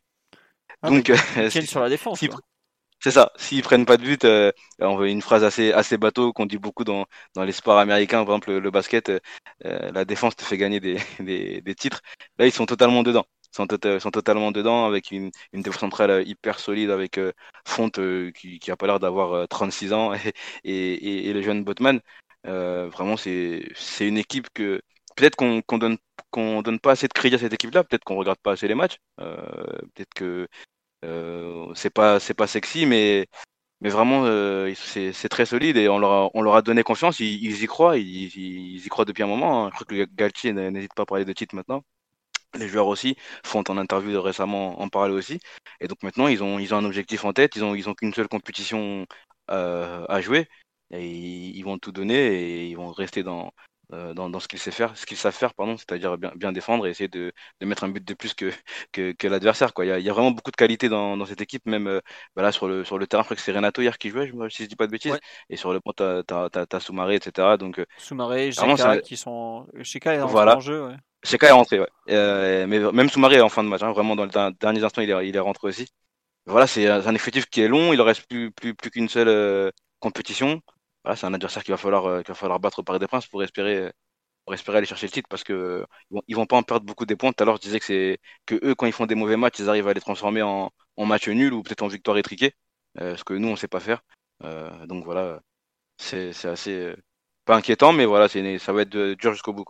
Ah, 0.82 0.90
Donc, 0.90 1.12
sur 1.68 1.80
la 1.82 1.90
défense. 1.90 2.20
C'est 3.02 3.12
ça. 3.12 3.32
S'ils 3.38 3.62
prennent 3.64 3.86
pas 3.86 3.96
de 3.98 4.04
but, 4.04 4.26
euh, 4.26 4.52
on 4.80 4.96
veut 4.98 5.08
une 5.10 5.22
phrase 5.22 5.44
assez 5.46 5.72
assez 5.72 5.98
bateau 5.98 6.34
qu'on 6.34 6.46
dit 6.46 6.58
beaucoup 6.58 6.84
dans 6.84 7.06
dans 7.34 7.44
les 7.46 7.54
sports 7.54 7.78
américains, 7.80 8.26
par 8.26 8.36
exemple 8.36 8.52
le, 8.60 8.72
basket, 8.72 9.10
euh, 9.10 9.92
la 9.92 10.04
défense 10.06 10.36
te 10.36 10.44
fait 10.44 10.58
gagner 10.58 10.80
des, 10.82 10.98
des, 11.62 11.76
titres. 11.76 12.02
Là, 12.38 12.46
ils 12.46 12.52
sont 12.52 12.66
totalement 12.66 13.04
dedans. 13.04 13.26
Ils 13.54 13.56
sont, 13.56 13.68
tota-, 13.68 14.00
totalement 14.12 14.52
dedans 14.52 14.86
avec 14.86 15.12
une, 15.12 15.32
une 15.54 15.62
défense 15.62 15.80
centrale 15.80 16.28
hyper 16.28 16.60
solide 16.60 16.90
avec 16.92 17.18
euh, 17.18 17.32
Fonte 17.66 18.00
euh, 18.00 18.32
qui 18.32 18.60
qui 18.60 18.72
a 18.72 18.76
pas 18.78 18.88
l'air 18.88 19.00
d'avoir 19.00 19.48
36 19.48 19.94
ans 19.94 20.14
et, 20.14 20.34
et, 20.66 21.30
et, 21.30 21.34
le 21.34 21.42
jeune 21.42 21.64
Botman. 21.64 22.02
vraiment, 22.44 23.18
c'est 23.18 23.64
une 24.02 24.18
équipe 24.18 24.48
que 24.54 24.82
peut-être 25.16 25.36
qu'on 25.36 25.62
qu'on 25.62 25.78
donne 25.78 25.98
qu'on 26.32 26.62
donne 26.62 26.80
pas 26.80 26.92
assez 26.92 27.08
de 27.08 27.14
crédit 27.14 27.36
à 27.36 27.40
cette 27.40 27.54
équipe-là. 27.54 27.84
Peut-être 27.84 28.04
qu'on 28.04 28.16
regarde 28.18 28.40
pas 28.40 28.52
assez 28.54 28.68
les 28.68 28.76
matchs. 28.76 28.98
peut-être 29.18 30.14
que 30.16 30.48
euh, 30.48 30.48
c'est 31.76 31.90
pas 31.90 32.20
c'est 32.20 32.34
pas 32.34 32.48
sexy, 32.48 32.86
mais 32.86 33.28
mais 33.82 33.90
vraiment 33.90 34.26
euh, 34.26 34.74
c'est 34.76 35.30
très 35.30 35.46
solide 35.46 35.78
et 35.78 35.88
on 35.90 36.00
leur 36.00 36.12
a, 36.12 36.30
on 36.34 36.42
leur 36.42 36.56
a 36.56 36.62
donné 36.62 36.84
confiance. 36.84 37.20
Ils, 37.20 37.64
y 37.64 37.68
croient, 37.68 37.98
ils, 37.98 38.86
y 38.86 38.90
croient 38.90 39.06
depuis 39.06 39.24
un 39.24 39.28
moment. 39.28 39.66
Hein. 39.68 39.70
Je 39.72 39.76
crois 39.76 39.86
que 39.88 40.06
Galtier 40.16 40.54
n'hésite 40.54 40.94
pas 40.94 41.04
à 41.04 41.06
parler 41.06 41.26
de 41.26 41.34
titre 41.34 41.56
maintenant. 41.56 41.84
Les 42.56 42.68
joueurs 42.68 42.88
aussi 42.88 43.16
font 43.46 43.64
en 43.70 43.78
interview 43.78 44.22
récemment 44.22 44.82
en 44.82 44.90
parler 44.90 45.14
aussi. 45.14 45.40
Et 45.82 45.88
donc 45.88 46.04
maintenant 46.04 46.28
ils 46.28 46.44
ont 46.44 46.60
ils 46.60 46.74
ont 46.74 46.78
un 46.78 46.86
objectif 46.86 47.26
en 47.26 47.34
tête. 47.34 47.56
Ils 47.56 47.64
ont 47.64 47.76
ils 47.76 47.90
ont 47.90 47.94
qu'une 47.96 48.14
seule 48.14 48.28
compétition 48.28 49.06
euh, 49.52 50.06
à 50.10 50.22
jouer 50.22 50.48
et 50.92 51.08
ils, 51.08 51.64
vont 51.64 51.78
tout 51.78 51.92
donner 51.92 52.16
et 52.16 52.68
ils 52.68 52.76
vont 52.76 52.92
rester 52.92 53.24
dans 53.24 53.54
euh, 53.94 54.14
dans, 54.14 54.30
dans, 54.30 54.40
ce 54.40 54.48
qu'ils 54.48 54.60
savent 54.60 54.74
faire, 54.74 54.96
ce 54.96 55.06
qu'ils 55.06 55.18
savent 55.18 55.34
faire, 55.36 55.54
pardon, 55.54 55.76
c'est-à-dire 55.76 56.18
bien, 56.18 56.32
bien, 56.36 56.52
défendre 56.52 56.86
et 56.86 56.92
essayer 56.92 57.08
de, 57.08 57.32
de, 57.60 57.66
mettre 57.66 57.84
un 57.84 57.90
but 57.90 58.04
de 58.06 58.14
plus 58.14 58.36
que, 58.36 58.52
que, 58.92 59.14
que 59.14 59.28
l'adversaire. 59.28 59.74
Quoi. 59.74 59.86
Il, 59.86 59.88
y 59.88 59.92
a, 59.92 60.00
il 60.00 60.06
y 60.06 60.10
a 60.10 60.14
vraiment 60.14 60.30
beaucoup 60.32 60.52
de 60.52 60.56
qualité 60.56 60.90
dans, 60.90 61.18
dans 61.18 61.26
cette 61.26 61.42
équipe, 61.42 61.66
même 61.66 61.88
euh, 61.88 62.02
bah 62.36 62.44
là 62.44 62.52
sur 62.52 62.68
le, 62.68 62.84
sur 62.84 63.00
le 63.00 63.08
terrain, 63.08 63.24
je 63.24 63.28
crois 63.28 63.36
que 63.36 63.42
c'est 63.42 63.52
Renato 63.52 63.82
hier 63.82 63.98
qui 63.98 64.10
jouait, 64.10 64.28
je, 64.28 64.50
si 64.50 64.64
je 64.64 64.70
dis 64.70 64.76
pas 64.76 64.86
de 64.86 64.92
bêtises, 64.92 65.18
et 65.50 65.58
sur 65.58 65.74
le 65.74 65.80
point, 65.80 65.94
t'as, 65.96 66.24
t'as, 66.24 66.50
t'as, 66.50 66.80
Soumaré, 66.80 67.16
etc. 67.16 67.58
Donc, 67.58 67.80
euh, 67.80 67.86
Soumaré, 67.98 68.52
Sheka 68.52 69.00
qui 69.00 69.18
sont. 69.18 69.66
Sheka 69.82 70.14
est 70.14 70.20
voilà. 70.20 70.58
en 70.58 70.60
jeu, 70.60 70.86
ouais. 70.88 70.96
Sheka 71.24 71.48
est 71.48 71.52
rentré, 71.52 71.80
ouais. 71.80 71.90
Euh, 72.12 72.68
mais 72.68 72.80
même 72.92 73.10
Soumaré 73.10 73.38
est 73.38 73.42
en 73.42 73.50
fin 73.50 73.64
de 73.64 73.70
match, 73.70 73.82
hein, 73.82 73.92
vraiment 73.92 74.16
dans 74.16 74.26
les 74.26 74.54
derniers 74.60 74.84
instants, 74.84 75.02
il 75.02 75.10
est, 75.10 75.28
il 75.28 75.36
est 75.36 75.40
rentré 75.40 75.68
aussi. 75.68 75.88
Voilà, 76.46 76.68
c'est 76.68 76.88
un 76.88 77.16
effectif 77.16 77.48
qui 77.48 77.62
est 77.62 77.68
long, 77.68 77.92
il 77.92 78.02
reste 78.02 78.28
plus, 78.28 78.52
plus, 78.52 78.76
plus 78.76 78.92
qu'une 78.92 79.10
seule 79.10 79.72
compétition. 80.00 80.62
C'est 81.16 81.26
un 81.26 81.34
adversaire 81.34 81.64
qu'il 81.64 81.74
va 81.74 81.78
falloir, 81.78 82.24
falloir 82.36 82.60
battre 82.60 82.80
au 82.80 82.84
Paris 82.84 83.00
des 83.00 83.08
Princes 83.08 83.28
pour 83.28 83.42
espérer 83.44 83.92
aller 84.54 84.86
chercher 84.86 85.08
le 85.08 85.12
titre 85.12 85.30
parce 85.30 85.44
que 85.44 85.86
ils 86.28 86.36
vont, 86.36 86.46
pas 86.46 86.58
en 86.58 86.64
perdre 86.64 86.86
beaucoup 86.86 87.06
des 87.06 87.16
points. 87.16 87.32
Tout 87.34 87.44
à 87.44 87.56
je 87.56 87.62
disais 87.62 87.80
que 87.80 87.86
c'est 87.86 88.20
que 88.46 88.56
eux, 88.64 88.76
quand 88.76 88.86
ils 88.86 88.94
font 88.94 89.06
des 89.06 89.16
mauvais 89.16 89.38
matchs, 89.38 89.60
ils 89.60 89.70
arrivent 89.70 89.88
à 89.88 89.94
les 89.94 90.02
transformer 90.02 90.42
en, 90.42 90.72
match 90.98 91.28
nul 91.30 91.54
ou 91.54 91.64
peut-être 91.64 91.82
en 91.84 91.88
victoire 91.88 92.18
étriquée, 92.18 92.54
euh, 93.00 93.16
ce 93.16 93.24
que 93.24 93.34
nous, 93.34 93.48
on 93.48 93.56
sait 93.56 93.68
pas 93.68 93.80
faire. 93.80 94.02
Euh, 94.44 94.86
donc 94.86 95.06
voilà, 95.06 95.42
c'est 95.98 96.34
assez 96.46 96.74
euh, 96.74 96.96
pas 97.46 97.56
inquiétant, 97.56 97.94
mais 97.94 98.06
voilà, 98.06 98.28
ça 98.28 98.74
va 98.74 98.82
être 98.82 99.14
dur 99.14 99.34
jusqu'au 99.34 99.54
bout. 99.54 99.66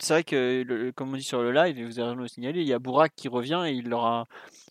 C'est 0.00 0.14
vrai 0.14 0.24
que, 0.24 0.92
comme 0.92 1.12
on 1.12 1.16
dit 1.16 1.24
sur 1.24 1.42
le 1.42 1.50
live, 1.50 1.78
et 1.78 1.84
vous 1.84 1.98
avez 1.98 2.14
le 2.14 2.28
signaler, 2.28 2.60
il 2.60 2.68
y 2.68 2.72
a 2.72 2.78
Bourak 2.78 3.12
qui 3.16 3.26
revient 3.26 3.64
et 3.66 3.72
il, 3.72 3.88
leur 3.88 4.26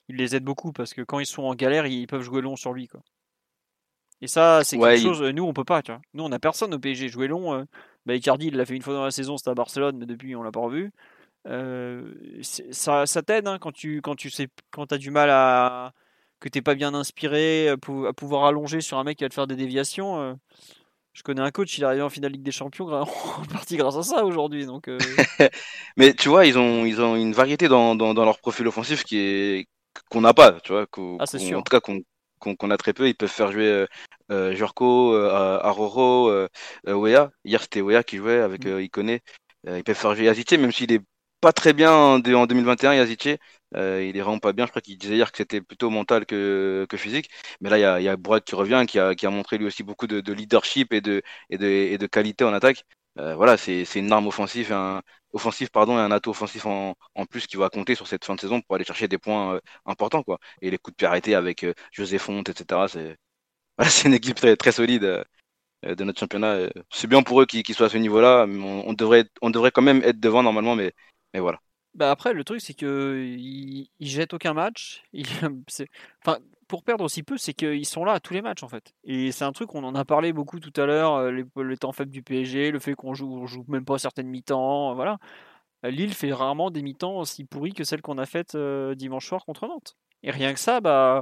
les 0.07 0.35
aide 0.35 0.45
beaucoup 0.45 0.71
parce 0.71 0.93
que 0.93 1.01
quand 1.01 1.19
ils 1.19 1.25
sont 1.25 1.43
en 1.43 1.55
galère, 1.55 1.85
ils 1.85 2.07
peuvent 2.07 2.21
jouer 2.21 2.41
long 2.41 2.55
sur 2.55 2.71
lui. 2.71 2.89
Et 4.23 4.27
ça, 4.27 4.63
c'est 4.63 4.77
quelque 4.77 5.01
chose, 5.01 5.21
nous, 5.21 5.43
on 5.43 5.51
peut 5.51 5.65
pas. 5.65 5.81
Tu 5.81 5.91
vois. 5.91 5.99
Nous, 6.13 6.23
on 6.23 6.31
a 6.31 6.39
personne 6.39 6.73
au 6.73 6.79
PSG. 6.79 7.09
Jouer 7.09 7.27
long, 7.27 7.65
bah, 8.05 8.15
Icardi, 8.15 8.47
il 8.47 8.55
l'a 8.55 8.65
fait 8.65 8.73
une 8.73 8.81
fois 8.81 8.93
dans 8.93 9.03
la 9.03 9.11
saison, 9.11 9.35
c'était 9.35 9.49
à 9.49 9.53
Barcelone, 9.53 9.97
mais 9.97 10.05
depuis, 10.05 10.33
on 10.35 10.43
l'a 10.43 10.51
pas 10.51 10.61
revu. 10.61 10.91
Euh, 11.47 12.13
ça, 12.71 13.05
ça 13.05 13.21
t'aide 13.21 13.49
hein, 13.49 13.57
quand 13.59 13.73
tu 13.73 14.01
quand 14.01 14.15
tu 14.15 14.29
sais 14.29 14.47
quand 14.71 14.93
as 14.93 14.97
du 14.97 15.11
mal 15.11 15.29
à 15.29 15.91
que 16.39 16.47
t'es 16.47 16.61
pas 16.61 16.73
bien 16.73 16.93
inspiré 16.93 17.67
à, 17.67 17.77
pouvoir 17.77 18.45
allonger 18.45 18.79
sur 18.79 18.97
un 18.97 19.03
mec 19.03 19.17
qui 19.17 19.25
va 19.25 19.29
te 19.29 19.33
faire 19.33 19.47
des 19.47 19.57
déviations. 19.57 20.21
Euh. 20.21 20.33
je 21.11 21.21
connais 21.21 21.41
un 21.41 21.51
coach, 21.51 21.77
il 21.77 21.83
est 21.83 21.85
arrivé 21.85 22.01
en 22.01 22.09
finale 22.09 22.31
Ligue 22.31 22.43
des 22.43 22.51
Champions 22.51 22.87
en 22.87 23.05
partie 23.51 23.75
grâce 23.75 23.97
à 23.97 24.03
ça 24.03 24.23
aujourd'hui. 24.23 24.65
Donc, 24.65 24.87
euh. 24.87 24.97
mais 25.97 26.13
tu 26.13 26.29
vois, 26.29 26.45
ils 26.45 26.57
ont 26.57 26.85
ils 26.85 27.01
ont 27.01 27.17
une 27.17 27.33
variété 27.33 27.67
dans, 27.67 27.95
dans, 27.95 28.13
dans 28.13 28.23
leur 28.23 28.39
profil 28.39 28.67
offensif 28.67 29.03
qui 29.03 29.17
est 29.17 29.67
qu'on 30.09 30.21
n'a 30.21 30.33
pas, 30.33 30.59
tu 30.61 30.71
vois, 30.71 30.87
ah, 31.19 31.23
en 31.23 31.61
tout 31.61 31.63
cas 31.69 31.79
qu'on 31.79 32.01
qu'on 32.43 32.71
a 32.71 32.77
très 32.77 32.93
peu. 32.93 33.07
Ils 33.07 33.15
peuvent 33.15 33.29
faire 33.29 33.51
jouer 33.51 33.85
euh, 34.31 34.55
Jurko, 34.55 35.15
Aroro, 35.15 36.31
Wea. 36.87 37.31
Hier, 37.45 37.61
c'était 37.61 37.81
Wea 37.81 38.03
qui 38.03 38.17
jouait 38.17 38.39
avec 38.39 38.65
mm. 38.65 38.79
Ikone. 38.81 39.19
ils 39.67 39.83
peuvent 39.83 39.95
faire 39.95 40.15
jouer 40.15 40.25
Yazice, 40.25 40.51
même 40.53 40.71
s'il 40.71 40.91
est 40.91 41.01
pas 41.41 41.53
très 41.53 41.73
bien 41.73 41.91
en, 41.91 42.19
2021, 42.19 42.93
Yazice. 42.95 43.37
il 43.75 43.77
est 43.77 44.21
vraiment 44.21 44.39
pas 44.39 44.53
bien. 44.53 44.65
Je 44.65 44.71
crois 44.71 44.81
qu'il 44.81 44.97
disait 44.97 45.15
hier 45.15 45.31
que 45.31 45.37
c'était 45.37 45.61
plutôt 45.61 45.89
mental 45.89 46.25
que, 46.25 46.85
que 46.89 46.97
physique. 46.97 47.29
Mais 47.61 47.69
là, 47.69 47.77
il 47.77 47.81
y 47.81 47.85
a, 47.85 48.01
y 48.01 48.09
a 48.09 48.17
qui 48.41 48.55
revient, 48.55 48.85
qui 48.87 48.99
a, 48.99 49.15
qui 49.15 49.25
a 49.25 49.29
montré 49.29 49.57
lui 49.57 49.65
aussi 49.65 49.83
beaucoup 49.83 50.07
de, 50.07 50.33
leadership 50.33 50.93
et 50.93 51.01
de, 51.01 51.21
et, 51.49 51.57
de, 51.57 51.67
et 51.67 51.97
de 51.97 52.07
qualité 52.07 52.43
en 52.45 52.53
attaque. 52.53 52.83
voilà, 53.15 53.57
c'est 53.57 53.85
une 53.95 54.11
arme 54.11 54.27
offensive, 54.27 54.71
un, 54.73 55.01
offensif 55.33 55.69
pardon, 55.69 55.97
et 55.97 56.01
un 56.01 56.11
atout 56.11 56.29
offensif 56.29 56.65
en, 56.65 56.95
en, 57.15 57.25
plus 57.25 57.47
qui 57.47 57.57
va 57.57 57.69
compter 57.69 57.95
sur 57.95 58.07
cette 58.07 58.23
fin 58.25 58.35
de 58.35 58.39
saison 58.39 58.61
pour 58.61 58.75
aller 58.75 58.85
chercher 58.85 59.07
des 59.07 59.17
points 59.17 59.55
euh, 59.55 59.59
importants. 59.85 60.23
Quoi. 60.23 60.39
Et 60.61 60.71
les 60.71 60.77
coups 60.77 60.93
de 60.93 60.97
pied 60.97 61.07
arrêtés 61.07 61.35
avec 61.35 61.63
euh, 61.63 61.73
José 61.91 62.17
Fonte, 62.17 62.49
etc. 62.49 62.87
C'est 62.87 63.17
c'est 63.89 64.07
une 64.07 64.13
équipe 64.13 64.35
très, 64.35 64.55
très 64.55 64.71
solide 64.71 65.03
euh, 65.03 65.95
de 65.95 66.03
notre 66.03 66.19
championnat. 66.19 66.69
C'est 66.91 67.07
bien 67.07 67.23
pour 67.23 67.41
eux 67.41 67.45
qu'ils 67.45 67.75
soient 67.75 67.87
à 67.87 67.89
ce 67.89 67.97
niveau-là. 67.97 68.45
On, 68.47 68.93
devrait, 68.93 69.25
on 69.41 69.49
devrait 69.49 69.71
quand 69.71 69.81
même 69.81 70.01
être 70.03 70.19
devant 70.19 70.43
normalement, 70.43 70.75
mais, 70.75 70.93
mais 71.33 71.39
voilà. 71.39 71.59
Bah 71.93 72.09
après, 72.09 72.33
le 72.33 72.43
truc, 72.43 72.61
c'est 72.61 72.73
qu'ils 72.73 73.87
ils 73.99 74.07
jettent 74.07 74.33
aucun 74.33 74.53
match. 74.53 75.03
enfin, 76.25 76.39
pour 76.73 76.81
perdre 76.81 77.03
aussi 77.03 77.21
peu, 77.21 77.37
c'est 77.37 77.53
qu'ils 77.53 77.85
sont 77.85 78.03
là 78.03 78.13
à 78.13 78.19
tous 78.19 78.33
les 78.33 78.41
matchs 78.41 78.63
en 78.63 78.67
fait. 78.67 78.95
Et 79.03 79.31
c'est 79.31 79.45
un 79.45 79.51
truc, 79.51 79.75
on 79.75 79.83
en 79.83 79.93
a 79.93 80.05
parlé 80.05 80.33
beaucoup 80.33 80.59
tout 80.59 80.73
à 80.81 80.87
l'heure, 80.87 81.13
euh, 81.13 81.31
les, 81.31 81.77
temps 81.77 81.91
faibles 81.91 82.09
du 82.09 82.23
PSG, 82.23 82.71
le 82.71 82.79
fait 82.79 82.95
qu'on 82.95 83.13
joue, 83.13 83.45
joue 83.45 83.63
même 83.67 83.85
pas 83.85 83.99
certaines 83.99 84.25
mi-temps, 84.25 84.89
euh, 84.89 84.93
voilà. 84.95 85.19
Euh, 85.85 85.91
Lille 85.91 86.15
fait 86.15 86.33
rarement 86.33 86.71
des 86.71 86.81
mi-temps 86.81 87.19
aussi 87.19 87.45
pourries 87.45 87.73
que 87.73 87.83
celles 87.83 88.01
qu'on 88.01 88.17
a 88.17 88.25
faites 88.25 88.57
dimanche 88.95 89.27
soir 89.27 89.45
contre 89.45 89.67
Nantes. 89.67 89.97
Et 90.23 90.31
rien 90.31 90.51
que 90.51 90.59
ça, 90.59 90.81
bah, 90.81 91.21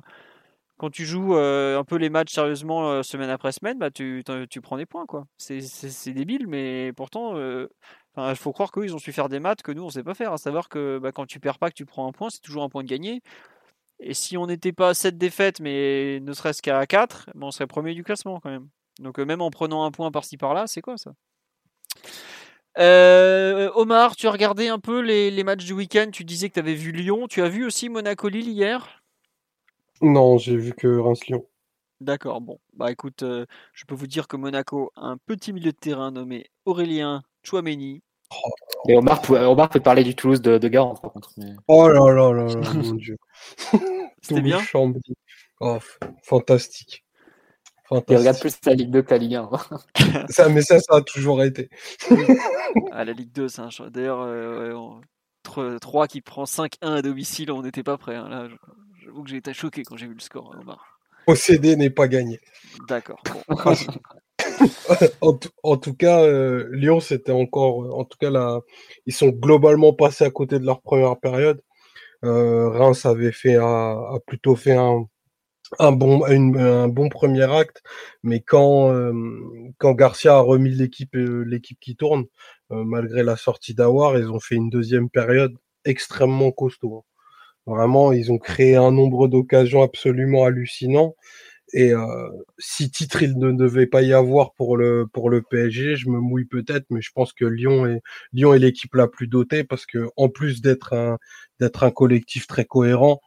quand 0.77 0.89
tu 0.89 1.05
joues 1.05 1.35
un 1.35 1.83
peu 1.83 1.97
les 1.97 2.09
matchs 2.09 2.31
sérieusement 2.31 3.03
semaine 3.03 3.29
après 3.29 3.51
semaine, 3.51 3.77
bah, 3.77 3.91
tu, 3.91 4.23
tu 4.49 4.61
prends 4.61 4.77
des 4.77 4.85
points. 4.85 5.05
quoi. 5.05 5.25
C'est 5.37 6.13
débile, 6.13 6.47
mais 6.47 6.93
pourtant, 6.95 7.35
il 7.35 8.35
faut 8.37 8.53
croire 8.53 8.71
qu'eux, 8.71 8.85
ils 8.85 8.95
ont 8.95 8.99
su 8.99 9.11
faire 9.11 9.27
des 9.27 9.41
maths 9.41 9.63
que 9.63 9.73
nous, 9.73 9.83
on 9.83 9.89
sait 9.89 10.03
pas 10.03 10.13
faire. 10.13 10.31
À 10.31 10.37
savoir 10.37 10.69
que 10.69 10.97
bah, 10.97 11.11
quand 11.11 11.25
tu 11.25 11.41
perds 11.41 11.59
pas, 11.59 11.69
que 11.69 11.75
tu 11.75 11.85
prends 11.85 12.07
un 12.07 12.13
point, 12.13 12.29
c'est 12.29 12.41
toujours 12.41 12.63
un 12.63 12.69
point 12.69 12.83
de 12.83 12.87
gagné. 12.87 13.21
Et 14.03 14.15
si 14.15 14.35
on 14.35 14.47
n'était 14.47 14.71
pas 14.73 14.89
à 14.89 14.93
7 14.95 15.17
défaites, 15.17 15.59
mais 15.59 16.19
ne 16.21 16.33
serait-ce 16.33 16.61
qu'à 16.63 16.85
4, 16.85 17.29
ben, 17.35 17.47
on 17.47 17.51
serait 17.51 17.67
premier 17.67 17.93
du 17.93 18.03
classement 18.03 18.39
quand 18.39 18.49
même. 18.49 18.67
Donc 18.99 19.19
euh, 19.19 19.25
même 19.25 19.41
en 19.41 19.51
prenant 19.51 19.83
un 19.83 19.91
point 19.91 20.11
par-ci 20.11 20.37
par-là, 20.37 20.65
c'est 20.65 20.81
quoi 20.81 20.97
ça? 20.97 21.13
Euh, 22.79 23.69
Omar, 23.75 24.15
tu 24.15 24.27
as 24.27 24.31
regardé 24.31 24.69
un 24.69 24.79
peu 24.79 25.01
les, 25.01 25.43
matchs 25.43 25.65
du 25.65 25.73
week-end, 25.73 26.07
tu 26.11 26.23
disais 26.23 26.49
que 26.49 26.55
tu 26.55 26.59
avais 26.59 26.73
vu 26.73 26.91
Lyon, 26.91 27.27
tu 27.27 27.43
as 27.43 27.49
vu 27.49 27.63
aussi 27.63 27.89
Monaco-Lille 27.89 28.49
hier? 28.49 29.03
Non, 30.01 30.39
j'ai 30.39 30.55
vu 30.55 30.73
que 30.73 30.97
Reims-Lyon. 30.97 31.45
D'accord, 31.99 32.41
bon, 32.41 32.59
bah 32.73 32.91
écoute, 32.91 33.21
euh, 33.21 33.45
je 33.73 33.85
peux 33.85 33.93
vous 33.93 34.07
dire 34.07 34.27
que 34.27 34.35
Monaco 34.35 34.91
a 34.95 35.05
un 35.05 35.17
petit 35.17 35.53
milieu 35.53 35.71
de 35.71 35.77
terrain 35.77 36.09
nommé 36.09 36.47
Aurélien 36.65 37.21
Chouameni, 37.43 38.01
et 38.87 38.95
Omar, 38.95 39.21
Omar 39.29 39.69
peut 39.69 39.79
parler 39.79 40.03
du 40.03 40.15
Toulouse 40.15 40.41
de, 40.41 40.57
de 40.57 40.67
Garant, 40.67 40.95
par 40.95 41.11
contre. 41.11 41.29
Oh 41.67 41.87
là 41.87 42.11
là 42.11 42.33
là 42.33 42.45
là, 42.47 42.73
mon 42.73 42.93
dieu. 42.95 43.17
C'était 44.21 44.41
bien. 44.41 44.59
Oh, 45.59 45.77
fantastique. 46.23 47.03
Il 47.91 48.17
regarde 48.17 48.39
plus 48.39 48.57
la 48.65 48.73
Ligue 48.73 48.89
2 48.89 49.01
que 49.01 49.11
la 49.11 49.17
Ligue 49.17 49.35
1. 49.35 49.49
ça, 50.29 50.47
mais 50.47 50.61
ça, 50.61 50.79
ça 50.79 50.95
a 50.97 51.01
toujours 51.01 51.43
été. 51.43 51.69
ah, 52.91 53.03
la 53.03 53.11
Ligue 53.11 53.33
2, 53.33 53.49
c'est 53.49 53.61
un 53.61 53.69
choix. 53.69 53.89
D'ailleurs, 53.89 54.21
euh, 54.21 54.73
3 55.79 56.07
qui 56.07 56.21
prend 56.21 56.45
5-1 56.45 56.77
à 56.81 57.01
domicile, 57.01 57.51
on 57.51 57.61
n'était 57.61 57.83
pas 57.83 57.97
prêt. 57.97 58.15
Hein. 58.15 58.29
Là, 58.29 58.47
j'avoue 59.03 59.23
que 59.23 59.29
j'ai 59.29 59.37
été 59.37 59.53
choqué 59.53 59.83
quand 59.83 59.97
j'ai 59.97 60.07
vu 60.07 60.13
le 60.13 60.21
score, 60.21 60.55
Omar. 60.59 60.99
Posséder 61.25 61.75
n'est 61.75 61.89
pas 61.89 62.07
gagné. 62.07 62.39
D'accord. 62.87 63.21
en, 65.21 65.77
tout 65.77 65.93
cas, 65.93 66.23
euh, 66.23 66.69
Lyon, 66.71 66.99
c'était 66.99 67.31
encore, 67.31 67.83
euh, 67.83 67.91
en 67.91 68.05
tout 68.05 68.17
cas, 68.17 68.29
là, 68.29 68.61
ils 69.05 69.13
sont 69.13 69.29
globalement 69.29 69.93
passés 69.93 70.23
à 70.23 70.31
côté 70.31 70.59
de 70.59 70.65
leur 70.65 70.81
première 70.81 71.19
période. 71.19 71.61
Euh, 72.23 72.69
Reims 72.69 73.05
avait 73.05 73.31
fait 73.31 73.55
a, 73.57 73.95
plutôt 74.27 74.55
fait 74.55 74.73
un, 74.73 75.05
un 75.79 75.91
bon, 75.91 76.23
un 76.25 76.87
bon 76.87 77.09
premier 77.09 77.43
acte, 77.51 77.81
mais 78.23 78.41
quand 78.41 78.93
quand 79.79 79.93
Garcia 79.93 80.35
a 80.37 80.41
remis 80.41 80.71
l'équipe 80.71 81.15
l'équipe 81.15 81.79
qui 81.79 81.95
tourne, 81.95 82.25
malgré 82.69 83.23
la 83.23 83.37
sortie 83.37 83.73
d'Awar, 83.75 84.17
ils 84.17 84.29
ont 84.31 84.39
fait 84.39 84.55
une 84.55 84.69
deuxième 84.69 85.09
période 85.09 85.53
extrêmement 85.85 86.51
costaud. 86.51 87.05
Vraiment, 87.67 88.11
ils 88.11 88.31
ont 88.31 88.39
créé 88.39 88.75
un 88.75 88.91
nombre 88.91 89.27
d'occasions 89.27 89.83
absolument 89.83 90.45
hallucinant. 90.45 91.15
Et 91.73 91.93
euh, 91.93 92.29
si 92.59 92.91
titre 92.91 93.23
il 93.23 93.37
ne 93.37 93.51
devait 93.51 93.87
pas 93.87 94.01
y 94.01 94.13
avoir 94.13 94.53
pour 94.53 94.77
le 94.77 95.07
pour 95.11 95.29
le 95.29 95.41
PSG, 95.41 95.95
je 95.95 96.09
me 96.09 96.19
mouille 96.19 96.45
peut-être, 96.45 96.85
mais 96.89 97.01
je 97.01 97.11
pense 97.13 97.33
que 97.33 97.45
Lyon 97.45 97.85
est 97.87 98.01
Lyon 98.33 98.53
est 98.53 98.59
l'équipe 98.59 98.93
la 98.95 99.07
plus 99.07 99.27
dotée 99.27 99.63
parce 99.63 99.85
que 99.85 100.09
en 100.17 100.29
plus 100.29 100.61
d'être 100.61 100.93
un 100.93 101.17
d'être 101.59 101.83
un 101.83 101.91
collectif 101.91 102.47
très 102.47 102.65
cohérent, 102.65 103.21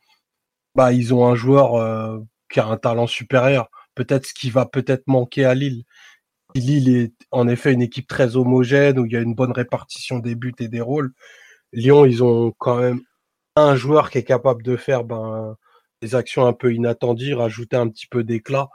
bah 0.74 0.92
ils 0.92 1.14
ont 1.14 1.26
un 1.26 1.34
joueur 1.36 1.76
euh, 1.76 2.18
qui 2.50 2.60
a 2.60 2.66
un 2.66 2.76
talent 2.76 3.06
supérieur. 3.06 3.70
Peut-être 3.94 4.26
ce 4.26 4.34
qui 4.34 4.50
va 4.50 4.66
peut-être 4.66 5.04
manquer 5.06 5.44
à 5.44 5.54
Lille. 5.54 5.84
Lille 6.54 6.88
est 6.96 7.14
en 7.32 7.48
effet 7.48 7.72
une 7.72 7.82
équipe 7.82 8.08
très 8.08 8.36
homogène 8.36 8.98
où 8.98 9.06
il 9.06 9.12
y 9.12 9.16
a 9.16 9.20
une 9.20 9.34
bonne 9.34 9.52
répartition 9.52 10.18
des 10.20 10.34
buts 10.36 10.54
et 10.60 10.68
des 10.68 10.80
rôles. 10.80 11.12
Lyon, 11.72 12.06
ils 12.06 12.22
ont 12.24 12.52
quand 12.58 12.78
même 12.78 13.00
un 13.56 13.76
joueur 13.76 14.10
qui 14.10 14.18
est 14.18 14.24
capable 14.24 14.62
de 14.62 14.76
faire 14.76 15.04
ben 15.04 15.56
actions 16.12 16.47
un 16.47 16.52
peu 16.52 16.74
inattendues, 16.74 17.35
rajouter 17.35 17.76
un 17.76 17.89
petit 17.89 18.06
peu 18.06 18.24
d'éclat 18.24 18.68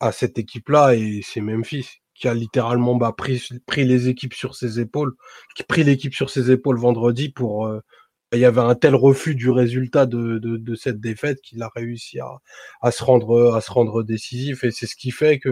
à 0.00 0.12
cette 0.12 0.38
équipe-là, 0.38 0.94
et 0.94 1.20
c'est 1.24 1.40
Memphis 1.40 2.02
qui 2.14 2.28
a 2.28 2.34
littéralement 2.34 2.94
bah, 2.94 3.12
pris, 3.16 3.48
pris 3.66 3.84
les 3.84 4.08
équipes 4.08 4.34
sur 4.34 4.54
ses 4.54 4.78
épaules, 4.80 5.14
qui 5.56 5.64
pris 5.64 5.82
l'équipe 5.82 6.14
sur 6.14 6.30
ses 6.30 6.50
épaules 6.50 6.78
vendredi 6.78 7.30
pour. 7.30 7.66
Euh, 7.66 7.80
il 8.32 8.38
y 8.38 8.44
avait 8.44 8.60
un 8.60 8.74
tel 8.74 8.94
refus 8.94 9.34
du 9.34 9.50
résultat 9.50 10.06
de, 10.06 10.74
cette 10.74 11.00
défaite 11.00 11.40
qu'il 11.42 11.62
a 11.62 11.70
réussi 11.74 12.18
à, 12.80 12.90
se 12.90 13.04
rendre 13.04 13.54
à 13.54 13.60
se 13.60 13.70
rendre 13.70 14.02
décisif 14.02 14.64
et 14.64 14.70
c'est 14.70 14.86
ce 14.86 14.96
qui 14.96 15.10
fait 15.10 15.38
que 15.38 15.50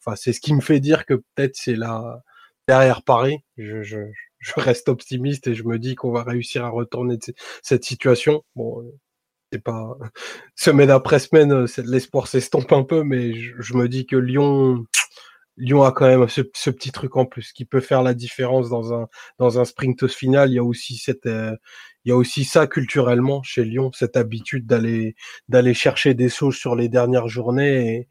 enfin 0.00 0.16
c'est 0.16 0.32
ce 0.32 0.40
qui 0.40 0.54
me 0.54 0.60
fait 0.60 0.80
dire 0.80 1.06
que 1.06 1.14
peut-être 1.14 1.56
c'est 1.56 1.76
là 1.76 2.20
derrière 2.68 3.02
Paris 3.02 3.38
je, 3.56 4.04
reste 4.56 4.88
optimiste 4.90 5.46
et 5.46 5.54
je 5.54 5.64
me 5.64 5.78
dis 5.78 5.94
qu'on 5.94 6.12
va 6.12 6.22
réussir 6.22 6.64
à 6.64 6.68
retourner 6.68 7.16
cette 7.62 7.84
situation 7.84 8.42
bon 8.54 8.84
c'est 9.52 9.62
pas 9.62 9.96
semaine 10.54 10.90
après 10.90 11.18
semaine, 11.18 11.52
euh, 11.52 11.66
l'espoir 11.84 12.28
s'estompe 12.28 12.72
un 12.72 12.84
peu, 12.84 13.02
mais 13.02 13.32
je, 13.34 13.74
me 13.74 13.88
dis 13.88 14.06
que 14.06 14.16
Lyon, 14.16 14.84
Lyon 15.56 15.82
a 15.82 15.92
quand 15.92 16.06
même 16.06 16.28
ce, 16.28 16.42
petit 16.42 16.92
truc 16.92 17.16
en 17.16 17.26
plus 17.26 17.52
qui 17.52 17.64
peut 17.64 17.80
faire 17.80 18.02
la 18.02 18.14
différence 18.14 18.70
dans 18.70 18.94
un 18.94 19.08
dans 19.38 19.58
un 19.60 19.64
sprint 19.64 20.06
final. 20.08 20.50
Il 20.50 20.54
y 20.54 20.58
a 20.58 20.64
aussi 20.64 20.96
cette 20.96 21.26
euh, 21.26 21.56
il 22.04 22.10
y 22.10 22.12
a 22.12 22.16
aussi 22.16 22.44
ça 22.44 22.66
culturellement 22.66 23.42
chez 23.42 23.64
Lyon, 23.64 23.90
cette 23.92 24.16
habitude 24.16 24.66
d'aller 24.66 25.16
d'aller 25.48 25.74
chercher 25.74 26.14
des 26.14 26.28
sauces 26.28 26.56
sur 26.56 26.76
les 26.76 26.88
dernières 26.88 27.28
journées 27.28 27.96
et, 27.96 28.08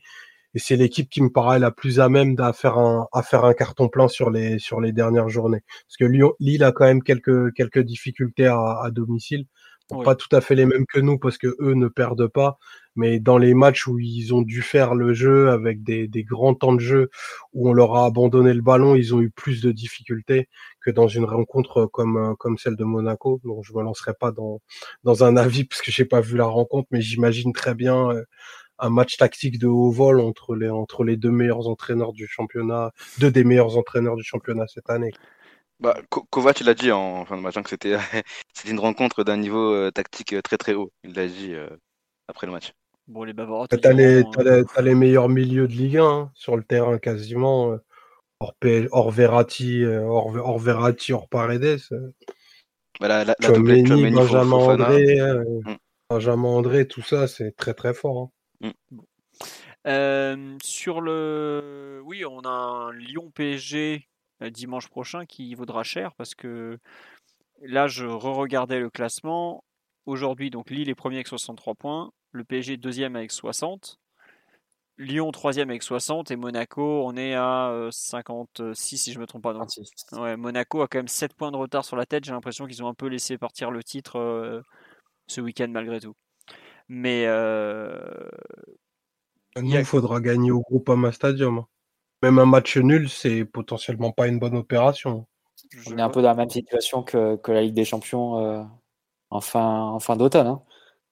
c'est 0.55 0.75
l'équipe 0.75 1.09
qui 1.09 1.21
me 1.21 1.29
paraît 1.31 1.59
la 1.59 1.71
plus 1.71 1.99
à 1.99 2.09
même 2.09 2.35
à 2.39 2.53
faire 2.53 2.79
un 2.79 3.07
à 3.13 3.21
faire 3.23 3.45
un 3.45 3.53
carton 3.53 3.87
plein 3.87 4.07
sur 4.07 4.31
les 4.31 4.57
sur 4.59 4.81
les 4.81 4.91
dernières 4.91 5.29
journées 5.29 5.61
parce 5.87 5.97
que 5.97 6.05
Lyon 6.05 6.33
Lille 6.39 6.63
a 6.63 6.71
quand 6.71 6.85
même 6.85 7.03
quelques 7.03 7.53
quelques 7.53 7.79
difficultés 7.79 8.47
à, 8.47 8.81
à 8.83 8.89
domicile 8.91 9.45
pas 9.89 10.15
tout 10.15 10.33
à 10.35 10.41
fait 10.41 10.55
les 10.55 10.65
mêmes 10.65 10.85
que 10.85 10.99
nous 10.99 11.17
parce 11.17 11.37
que 11.37 11.55
eux 11.59 11.73
ne 11.73 11.87
perdent 11.87 12.27
pas, 12.27 12.57
mais 12.95 13.19
dans 13.19 13.37
les 13.37 13.53
matchs 13.53 13.87
où 13.87 13.99
ils 13.99 14.33
ont 14.33 14.41
dû 14.41 14.61
faire 14.61 14.93
le 14.93 15.13
jeu 15.13 15.49
avec 15.49 15.83
des, 15.83 16.07
des, 16.07 16.23
grands 16.23 16.53
temps 16.53 16.73
de 16.73 16.79
jeu 16.79 17.09
où 17.53 17.69
on 17.69 17.73
leur 17.73 17.95
a 17.95 18.05
abandonné 18.05 18.53
le 18.53 18.61
ballon, 18.61 18.95
ils 18.95 19.15
ont 19.15 19.21
eu 19.21 19.29
plus 19.31 19.61
de 19.61 19.71
difficultés 19.71 20.47
que 20.81 20.91
dans 20.91 21.07
une 21.07 21.25
rencontre 21.25 21.85
comme 21.87 22.35
comme 22.37 22.57
celle 22.57 22.75
de 22.75 22.83
Monaco. 22.83 23.41
Donc 23.43 23.63
je 23.65 23.73
me 23.73 23.81
lancerai 23.81 24.13
pas 24.13 24.31
dans 24.31 24.61
dans 25.03 25.23
un 25.23 25.37
avis 25.37 25.63
parce 25.65 25.81
que 25.81 25.91
j'ai 25.91 26.05
pas 26.05 26.21
vu 26.21 26.37
la 26.37 26.45
rencontre, 26.45 26.87
mais 26.91 27.01
j'imagine 27.01 27.53
très 27.53 27.73
bien 27.75 28.11
euh, 28.11 28.23
un 28.79 28.89
match 28.89 29.17
tactique 29.17 29.59
de 29.59 29.67
haut 29.67 29.91
vol 29.91 30.19
entre 30.19 30.55
les 30.55 30.69
entre 30.69 31.03
les 31.03 31.17
deux 31.17 31.31
meilleurs 31.31 31.67
entraîneurs 31.67 32.13
du 32.13 32.27
championnat, 32.27 32.91
deux 33.19 33.31
des 33.31 33.43
meilleurs 33.43 33.77
entraîneurs 33.77 34.15
du 34.15 34.23
championnat 34.23 34.67
cette 34.67 34.89
année. 34.89 35.11
Bah, 35.79 35.95
Kovac, 36.09 36.59
il 36.59 36.67
a 36.67 36.73
dit 36.73 36.91
en 36.91 37.25
fin 37.25 37.37
de 37.37 37.41
match 37.41 37.55
hein, 37.55 37.63
que 37.63 37.69
c'était 38.53 38.69
une 38.69 38.79
rencontre 38.79 39.23
d'un 39.23 39.37
niveau 39.37 39.73
euh, 39.73 39.91
tactique 39.91 40.33
euh, 40.33 40.41
très 40.41 40.57
très 40.57 40.73
haut. 40.73 40.91
Il 41.03 41.13
l'a 41.13 41.27
dit 41.27 41.53
euh, 41.53 41.69
après 42.27 42.47
le 42.47 42.53
match. 42.53 42.73
Bon, 43.07 43.23
les 43.23 43.33
Bavarois. 43.33 43.67
T'as 43.67 43.93
les, 43.93 44.23
as 44.75 44.81
les, 44.81 44.93
meilleurs 44.93 45.29
milieux 45.29 45.67
de 45.67 45.73
Ligue 45.73 45.97
1 45.97 46.03
hein, 46.03 46.31
sur 46.35 46.57
le 46.57 46.63
terrain 46.63 46.97
quasiment. 46.99 47.77
hors, 48.39 48.53
hors 48.91 49.11
Verratti, 49.11 49.85
hors, 49.85 50.35
hors 50.35 50.59
Verratti, 50.59 51.13
hors 51.13 51.29
Paredes. 51.29 51.79
Bah, 52.99 53.07
la, 53.07 53.23
la, 53.23 53.35
Benjamin 53.39 54.51
André, 54.51 55.17
mm. 55.17 55.77
Benjamin 56.09 56.49
André, 56.49 56.87
tout 56.87 57.01
ça, 57.01 57.27
c'est 57.27 57.55
très 57.55 57.73
très 57.73 57.93
fort. 57.93 58.29
Hein. 58.61 58.73
Mm. 59.85 60.57
sur 60.61 61.01
le, 61.01 62.01
oui, 62.03 62.25
on 62.25 62.41
a 62.41 62.49
un 62.49 62.91
Lyon 62.91 63.31
PSG 63.33 63.95
euh, 63.95 64.08
dimanche 64.49 64.87
prochain 64.87 65.25
qui 65.25 65.53
vaudra 65.55 65.83
cher 65.83 66.13
parce 66.15 66.35
que 66.35 66.77
là, 67.61 67.87
je 67.87 68.05
re-regardais 68.05 68.79
le 68.79 68.89
classement. 68.89 69.63
Aujourd'hui, 70.05 70.49
donc 70.49 70.69
Lille 70.69 70.89
est 70.89 70.95
premier 70.95 71.17
avec 71.17 71.27
63 71.27 71.75
points, 71.75 72.11
le 72.31 72.43
PSG 72.43 72.77
deuxième 72.77 73.15
avec 73.15 73.31
60. 73.31 73.99
Lyon 74.97 75.31
troisième 75.31 75.69
avec 75.69 75.83
60 75.83 76.31
et 76.31 76.35
Monaco, 76.35 77.05
on 77.05 77.15
est 77.15 77.33
à 77.33 77.87
56 77.91 78.97
si 78.97 79.13
je 79.13 79.19
me 79.19 79.25
trompe 79.25 79.43
pas. 79.43 79.53
Donc. 79.53 79.69
Ouais, 80.13 80.35
Monaco 80.35 80.81
a 80.81 80.87
quand 80.87 80.99
même 80.99 81.07
7 81.07 81.33
points 81.33 81.51
de 81.51 81.57
retard 81.57 81.85
sur 81.85 81.95
la 81.95 82.05
tête. 82.05 82.25
J'ai 82.25 82.31
l'impression 82.31 82.65
qu'ils 82.65 82.83
ont 82.83 82.87
un 82.87 82.93
peu 82.93 83.07
laissé 83.07 83.37
partir 83.37 83.71
le 83.71 83.81
titre 83.83 84.61
ce 85.27 85.41
week-end 85.41 85.69
malgré 85.69 86.01
tout. 86.01 86.15
Mais 86.89 87.23
il 89.55 89.85
faudra 89.85 90.19
gagner 90.19 90.51
au 90.51 90.61
Groupama 90.61 91.11
Stadium. 91.11 91.63
Même 92.21 92.39
un 92.39 92.45
match 92.45 92.77
nul, 92.77 93.09
c'est 93.09 93.45
potentiellement 93.45 94.11
pas 94.11 94.27
une 94.27 94.39
bonne 94.39 94.55
opération. 94.55 95.25
On 95.87 95.97
est 95.97 96.01
un 96.01 96.09
peu 96.09 96.21
dans 96.21 96.29
la 96.29 96.35
même 96.35 96.49
situation 96.49 97.03
que, 97.03 97.35
que 97.37 97.51
la 97.51 97.61
Ligue 97.61 97.73
des 97.73 97.85
Champions 97.85 98.39
euh, 98.39 98.63
en 99.29 99.41
fin, 99.41 99.97
fin 99.99 100.15
d'automne. 100.15 100.47
Hein. 100.47 100.61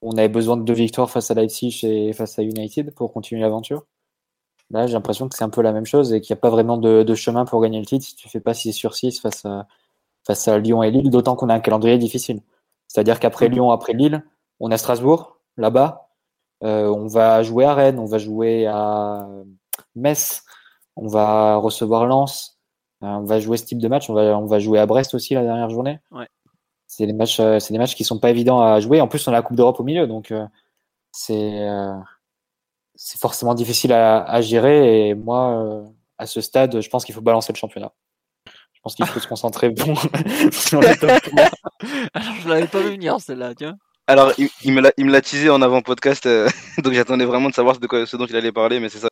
On 0.02 0.18
avait 0.18 0.30
besoin 0.30 0.58
de 0.58 0.64
deux 0.64 0.74
victoires 0.74 1.10
face 1.10 1.32
à 1.32 1.34
Leipzig 1.34 1.80
et 1.84 2.14
face 2.14 2.38
à 2.40 2.44
United 2.44 2.94
pour 2.94 3.14
continuer 3.14 3.42
l'aventure. 3.42 3.86
Là, 4.70 4.86
j'ai 4.86 4.94
l'impression 4.94 5.30
que 5.30 5.36
c'est 5.36 5.44
un 5.44 5.50
peu 5.50 5.62
la 5.62 5.72
même 5.72 5.86
chose 5.86 6.14
et 6.14 6.22
qu'il 6.22 6.34
n'y 6.34 6.40
a 6.40 6.42
pas 6.42 6.50
vraiment 6.50 6.78
de, 6.78 7.16
chemin 7.16 7.46
pour 7.46 7.62
gagner 7.62 7.80
le 7.80 7.86
titre 7.86 8.06
si 8.06 8.16
tu 8.16 8.28
fais 8.30 8.42
pas 8.42 8.54
6 8.54 8.74
sur 8.74 8.96
6 8.96 9.22
face 9.22 9.46
à, 9.46 9.68
face 10.26 10.48
à 10.48 10.58
Lyon 10.58 10.84
et 10.84 10.92
Lille, 10.92 11.10
d'autant 11.10 11.36
qu'on 11.36 11.50
a 11.50 11.54
un 11.56 11.60
calendrier 11.60 11.98
difficile. 11.98 12.42
C'est-à-dire 12.88 13.20
qu'après 13.20 13.48
Lyon, 13.48 13.72
après 13.72 13.94
Lille, 13.94 14.24
on 14.60 14.72
a 14.72 14.78
Strasbourg, 14.78 15.40
là-bas. 15.56 16.10
Euh, 16.64 16.88
on 16.90 17.08
va 17.08 17.44
jouer 17.44 17.66
à 17.66 17.74
Rennes, 17.76 18.00
on 18.00 18.06
va 18.06 18.18
jouer 18.18 18.66
à 18.66 19.28
Metz, 19.96 20.44
on 20.98 21.08
va 21.08 21.56
recevoir 21.56 22.06
Lens, 22.06 22.60
euh, 23.04 23.08
on 23.08 23.24
va 23.24 23.40
jouer 23.40 23.58
ce 23.58 23.66
type 23.66 23.80
de 23.80 23.88
match, 23.88 24.10
on 24.10 24.14
va, 24.14 24.38
on 24.38 24.46
va 24.46 24.60
jouer 24.60 24.80
à 24.80 24.86
Brest 24.86 25.14
aussi 25.14 25.34
la 25.34 25.44
dernière 25.44 25.70
journée. 25.70 26.00
C'est 26.88 27.06
des 27.06 27.14
matchs, 27.14 27.40
euh, 27.40 27.60
c'est 27.60 27.74
des 27.74 27.80
matchs 27.80 27.96
qui 27.96 28.04
sont 28.04 28.20
pas 28.20 28.30
évidents 28.30 28.62
à 28.62 28.80
jouer. 28.80 29.02
En 29.02 29.08
plus, 29.08 29.28
on 29.28 29.32
a 29.32 29.36
la 29.36 29.42
Coupe 29.42 29.58
d'Europe 29.58 29.80
au 29.80 29.84
milieu, 29.84 30.08
donc 30.08 30.34
c'est 31.12 31.68
c'est 32.96 33.20
forcément 33.20 33.54
difficile 33.54 33.94
à, 33.94 34.42
gérer. 34.42 35.10
Et 35.10 35.14
moi, 35.14 35.84
à 36.18 36.26
ce 36.26 36.42
stade, 36.42 36.82
je 36.82 36.90
pense 36.90 37.06
qu'il 37.06 37.14
faut 37.14 37.22
balancer 37.22 37.54
le 37.54 37.58
championnat. 37.58 37.92
Je 38.74 38.80
pense 38.82 38.96
qu'il 38.96 39.06
faut 39.06 39.20
se 39.20 39.28
concentrer 39.28 39.70
bon, 39.70 39.96
sur 40.52 40.82
les 40.82 40.96
top 40.98 41.12
Alors, 42.14 42.34
je 42.42 42.50
l'avais 42.50 42.68
pas 42.68 42.80
vu 42.80 42.92
venir 42.92 43.20
celle-là, 43.20 43.54
tiens. 43.54 43.78
Alors, 44.08 44.32
il, 44.38 44.50
il 44.64 44.74
me 44.74 45.12
l'a 45.12 45.22
teasé 45.22 45.50
en 45.50 45.62
avant-podcast, 45.62 46.26
euh, 46.26 46.48
donc 46.84 46.94
j'attendais 46.94 47.26
vraiment 47.26 47.50
de 47.50 47.54
savoir 47.54 47.78
de 47.78 47.88
quoi, 47.88 48.06
ce 48.06 48.16
dont 48.16 48.26
il 48.26 48.36
allait 48.38 48.54
parler, 48.54 48.80
mais 48.80 48.88
c'est 48.88 49.00
ça. 49.00 49.10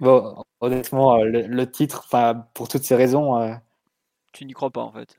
Bon, 0.00 0.42
honnêtement, 0.60 1.16
euh, 1.16 1.24
le, 1.24 1.70
titre, 1.70 2.08
pour 2.54 2.68
toutes 2.68 2.84
ces 2.84 2.94
raisons. 2.94 3.40
Euh, 3.40 3.54
tu 4.32 4.44
n'y 4.44 4.52
crois 4.52 4.70
pas, 4.70 4.82
en 4.82 4.92
fait. 4.92 5.16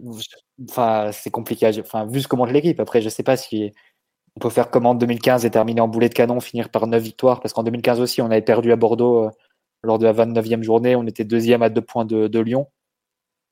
Enfin, 0.69 1.11
c'est 1.11 1.31
compliqué. 1.31 1.69
Enfin, 1.79 2.05
vu 2.05 2.21
ce 2.21 2.27
que 2.27 2.35
montre 2.35 2.51
l'équipe, 2.51 2.79
après, 2.79 3.01
je 3.01 3.09
sais 3.09 3.23
pas 3.23 3.37
si 3.37 3.71
on 4.35 4.39
peut 4.39 4.49
faire 4.49 4.69
comme 4.69 4.85
en 4.85 4.95
2015 4.95 5.45
et 5.45 5.51
terminer 5.51 5.81
en 5.81 5.87
boulet 5.87 6.09
de 6.09 6.13
canon, 6.13 6.39
finir 6.39 6.69
par 6.69 6.87
9 6.87 7.01
victoires, 7.01 7.39
parce 7.41 7.53
qu'en 7.53 7.63
2015 7.63 7.99
aussi, 7.99 8.21
on 8.21 8.25
avait 8.25 8.41
perdu 8.41 8.71
à 8.71 8.75
Bordeaux 8.75 9.31
lors 9.83 9.99
de 9.99 10.05
la 10.05 10.13
29e 10.13 10.63
journée, 10.63 10.95
on 10.95 11.05
était 11.07 11.23
deuxième 11.23 11.61
à 11.63 11.69
deux 11.69 11.81
points 11.81 12.05
de, 12.05 12.27
de 12.27 12.39
Lyon, 12.39 12.67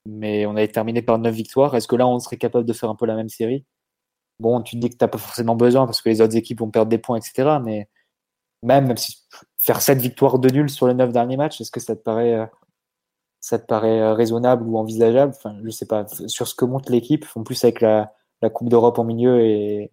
mais 0.05 0.45
on 0.45 0.51
avait 0.55 0.67
terminé 0.67 1.01
par 1.01 1.19
9 1.19 1.33
victoires. 1.33 1.75
Est-ce 1.75 1.87
que 1.87 1.95
là, 1.95 2.07
on 2.07 2.19
serait 2.19 2.37
capable 2.37 2.65
de 2.65 2.73
faire 2.73 2.89
un 2.89 2.95
peu 2.95 3.05
la 3.05 3.15
même 3.15 3.29
série? 3.29 3.65
Bon, 4.39 4.61
tu 4.61 4.75
te 4.75 4.81
dis 4.81 4.89
que 4.89 4.97
tu 4.97 5.03
n'as 5.03 5.09
pas 5.09 5.17
forcément 5.17 5.55
besoin 5.55 5.85
parce 5.85 6.01
que 6.01 6.09
les 6.09 6.21
autres 6.21 6.35
équipes 6.37 6.59
vont 6.59 6.71
perdre 6.71 6.89
des 6.89 6.97
points, 6.99 7.17
etc. 7.17 7.59
Mais 7.63 7.89
même, 8.65 8.95
si 8.97 9.17
faire 9.57 9.81
7 9.81 9.99
victoires 9.99 10.39
de 10.39 10.49
nul 10.49 10.69
sur 10.69 10.87
les 10.87 10.93
9 10.93 11.11
derniers 11.11 11.37
matchs, 11.37 11.61
est-ce 11.61 11.71
que 11.71 11.79
ça 11.79 11.95
te 11.95 12.01
paraît, 12.01 12.33
euh, 12.33 12.45
ça 13.39 13.59
te 13.59 13.65
paraît 13.65 14.01
euh, 14.01 14.13
raisonnable 14.13 14.63
ou 14.67 14.77
envisageable? 14.77 15.33
Enfin, 15.35 15.55
Je 15.63 15.69
sais 15.69 15.85
pas. 15.85 16.05
Sur 16.27 16.47
ce 16.47 16.55
que 16.55 16.65
montre 16.65 16.91
l'équipe, 16.91 17.25
en 17.35 17.43
plus 17.43 17.63
avec 17.63 17.81
la, 17.81 18.11
Coupe 18.53 18.69
d'Europe 18.69 18.99
en 18.99 19.03
milieu 19.03 19.41
et, 19.41 19.91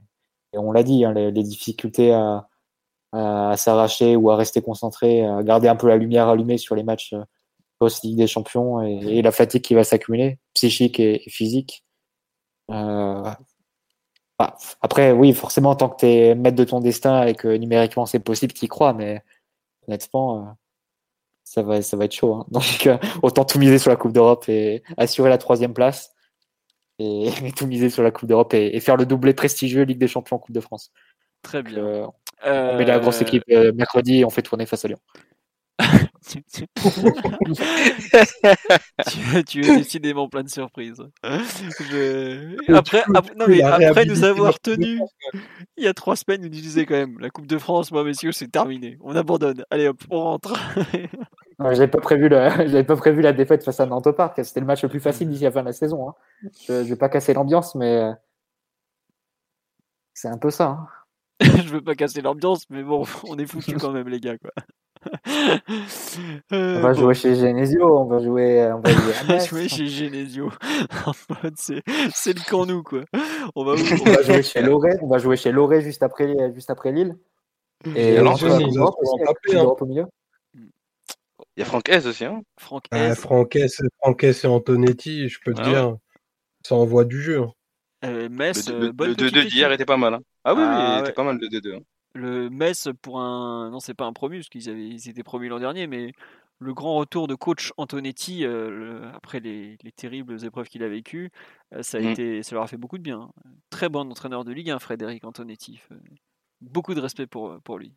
on 0.53 0.73
l'a 0.73 0.83
dit, 0.83 1.07
hein, 1.07 1.15
les, 1.15 1.33
difficultés 1.43 2.13
à, 2.13 2.47
s'arracher 3.57 4.15
ou 4.15 4.31
à 4.31 4.37
rester 4.37 4.61
concentré, 4.61 5.25
à 5.25 5.43
garder 5.43 5.69
un 5.69 5.77
peu 5.77 5.89
la 5.89 5.97
lumière 5.97 6.29
allumée 6.29 6.59
sur 6.59 6.75
les 6.75 6.83
matchs 6.83 7.15
euh, 7.15 7.25
post-Ligue 7.79 8.19
des 8.19 8.27
Champions 8.27 8.83
et, 8.83 9.23
la 9.23 9.33
fatigue 9.33 9.63
qui 9.63 9.75
va 9.75 9.85
s'accumuler, 9.85 10.39
psychique 10.55 11.01
et, 11.01 11.23
physique. 11.29 11.85
Bah, 14.43 14.57
après, 14.81 15.13
oui, 15.13 15.35
forcément, 15.35 15.71
en 15.71 15.77
tant 15.77 15.89
que 15.89 15.99
tu 16.01 16.07
es 16.07 16.35
maître 16.35 16.57
de 16.57 16.65
ton 16.65 16.81
destin 16.81 17.27
et 17.27 17.37
que 17.37 17.47
numériquement 17.47 18.07
c'est 18.07 18.19
possible, 18.19 18.53
tu 18.53 18.65
y 18.65 18.69
crois, 18.69 18.93
mais 18.93 19.23
honnêtement, 19.87 20.37
euh, 20.41 20.51
ça, 21.45 21.63
va, 21.63 21.81
ça 21.81 21.97
va 21.97 22.07
être 22.07 22.13
chaud. 22.13 22.35
Hein. 22.35 22.47
Donc, 22.51 22.89
euh, 22.89 22.99
autant 23.23 23.45
tout 23.45 23.61
miser 23.61 23.79
sur 23.79 23.91
la 23.91 23.97
Coupe 23.97 24.13
d'Europe 24.13 24.49
et 24.49 24.83
assurer 24.97 25.31
la 25.31 25.39
troisième 25.39 25.75
place 25.75 26.13
et, 26.99 27.31
tout 27.57 27.69
miser 27.69 27.89
sur 27.89 28.03
la 28.03 28.11
Coupe 28.11 28.29
d'Europe 28.29 28.53
et, 28.55 28.81
faire 28.81 28.97
le 28.97 29.07
doublé 29.07 29.33
prestigieux 29.33 29.85
Ligue 29.85 29.99
des 29.99 30.09
Champions 30.09 30.39
Coupe 30.39 30.57
de 30.57 30.61
France. 30.61 30.91
Très 31.43 31.63
bien. 31.63 31.79
Euh, 31.85 32.09
on 32.45 32.79
met 32.79 32.85
la 32.85 32.99
grosse 32.99 33.23
équipe 33.23 33.45
mercredi 33.47 34.21
et 34.21 34.25
on 34.25 34.31
fait 34.31 34.43
tourner 34.43 34.67
face 34.67 34.85
à 34.85 34.89
Lyon. 34.89 34.99
tu, 39.47 39.61
es 39.61 39.77
décidément 39.77 40.29
plein 40.29 40.43
de 40.43 40.49
surprises. 40.49 41.03
Après, 42.69 43.05
après, 43.15 44.05
nous 44.07 44.25
avoir 44.25 44.59
tenu 44.61 45.01
il 45.77 45.85
y 45.85 45.89
a 45.89 45.95
trois 45.95 46.17
semaines, 46.17 46.43
nous 46.43 46.49
disait 46.49 46.87
quand 46.87 46.95
même 46.95 47.19
la 47.19 47.31
Coupe 47.31 47.47
de 47.47 47.59
France, 47.59 47.93
moi 47.93 48.05
messieurs, 48.05 48.33
c'est 48.33 48.51
terminé. 48.51 48.99
On 49.01 49.17
abandonne. 49.17 49.65
Allez 49.71 49.89
hop, 49.89 50.03
on 50.11 50.21
rentre. 50.21 50.55
J'avais 51.61 51.89
pas 51.89 52.01
prévu 52.01 52.29
j'avais 52.31 52.85
pas 52.85 52.97
prévu 52.97 53.23
la 53.23 53.33
défaite 53.33 53.65
face 53.65 53.81
à 53.81 53.87
Nantes. 53.87 54.09
C'était 54.43 54.61
le 54.61 54.67
match 54.67 54.83
le 54.83 54.89
plus 54.89 55.01
facile 55.01 55.29
d'ici 55.29 55.45
la 55.45 55.53
fin 55.53 55.61
de 55.61 55.67
la 55.67 55.73
saison. 55.73 56.09
Hein. 56.09 56.15
Je, 56.67 56.73
vais 56.73 56.97
pas 56.97 57.09
casser 57.09 57.35
l'ambiance, 57.35 57.75
mais 57.75 58.11
c'est 60.15 60.29
un 60.29 60.39
peu 60.39 60.51
ça. 60.51 60.67
Hein. 60.67 60.89
je 61.41 61.69
veux 61.69 61.83
pas 61.83 61.95
casser 61.95 62.21
l'ambiance, 62.21 62.69
mais 62.71 62.83
bon, 62.83 63.05
on 63.25 63.39
est 63.39 63.47
foutus 63.47 63.77
quand 63.81 63.93
même, 63.93 64.09
les 64.09 64.21
gars, 64.21 64.39
quoi. 64.39 64.51
on 66.53 66.81
va 66.81 66.93
jouer 66.93 67.15
chez 67.15 67.35
Genesio, 67.35 67.99
on 67.99 68.05
va 68.05 68.21
jouer, 68.21 68.71
on 68.73 68.81
va 68.81 69.39
jouer, 69.39 69.69
chez 69.69 69.87
Genesio. 69.87 70.51
c'est, 71.57 71.83
c'est 72.15 72.33
le 72.33 72.49
camp 72.49 72.67
nous 72.67 72.83
quoi. 72.83 73.03
On 73.55 73.65
va, 73.65 73.73
on 73.73 74.11
va 74.11 74.23
jouer 74.23 74.43
chez 74.43 74.63
Loré, 74.63 74.91
on 75.03 75.09
va 75.09 75.19
jouer 75.19 75.37
chez 75.37 75.53
Loré 75.53 75.81
juste 75.83 76.03
après, 76.03 76.53
juste 76.55 76.71
après 76.71 76.93
Lille. 76.93 77.17
Et, 77.97 78.17
alors, 78.19 78.39
il 81.57 81.61
y 81.61 81.63
a 81.63 81.67
Franck 81.67 81.89
S 81.89 82.07
aussi, 82.07 82.25
hein 82.25 82.43
Franck 82.59 82.85
S. 82.93 83.19
Franck 83.19 83.57
S, 83.57 83.83
Franck 83.99 84.25
S 84.25 84.45
et 84.45 84.47
Antonetti, 84.47 85.29
je 85.29 85.39
peux 85.45 85.53
te 85.53 85.61
ah 85.61 85.69
dire, 85.69 85.97
ça 86.63 86.77
envoie 86.77 87.05
du 87.05 87.21
jeu. 87.21 87.41
Hein. 87.41 87.53
Euh, 88.05 88.29
Metz, 88.29 88.69
le 88.69 88.91
2-2 88.91 89.49
d'hier 89.49 89.73
était 89.73 89.85
pas 89.85 89.97
mal. 89.97 90.15
Hein. 90.15 90.21
Ah 90.45 90.55
oui, 90.55 90.63
ah, 90.65 90.97
oui, 90.97 91.03
était 91.03 91.13
pas 91.13 91.25
mal 91.25 91.39
le 91.41 91.49
2-2. 91.49 91.83
Hein. 92.15 92.21
Le 92.21 92.51
Metz 92.51 92.89
pour 93.03 93.21
un. 93.21 93.71
Non, 93.71 93.81
c'est 93.81 93.95
pas 93.95 94.05
un 94.05 94.13
promu, 94.13 94.39
parce 94.39 94.49
qu'ils 94.49 94.69
avaient... 94.69 94.89
Ils 94.89 95.09
étaient 95.09 95.23
promus 95.23 95.49
l'an 95.49 95.59
dernier, 95.59 95.87
mais 95.87 96.13
le 96.59 96.75
grand 96.75 96.97
retour 96.97 97.27
de 97.27 97.35
coach 97.35 97.73
Antonetti, 97.77 98.45
euh, 98.45 99.11
après 99.15 99.41
les... 99.41 99.77
les, 99.83 99.93
terribles 99.93 100.45
épreuves 100.45 100.69
qu'il 100.69 100.83
a 100.83 100.89
vécues, 100.89 101.31
euh, 101.75 101.83
ça, 101.83 101.99
a 101.99 102.01
mmh. 102.01 102.07
été... 102.07 102.43
ça 102.43 102.55
leur 102.55 102.65
a 102.65 102.67
fait 102.67 102.77
beaucoup 102.77 102.99
de 102.99 103.03
bien. 103.03 103.31
Très 103.71 103.89
bon 103.89 104.11
entraîneur 104.11 104.45
de 104.45 104.53
Ligue 104.53 104.71
1, 104.71 104.79
Frédéric 104.79 105.25
Antonetti 105.25 105.81
beaucoup 106.63 106.95
de 106.95 107.01
respect 107.01 107.27
pour, 107.27 107.51
euh, 107.51 107.61
pour 107.63 107.79
lui. 107.79 107.93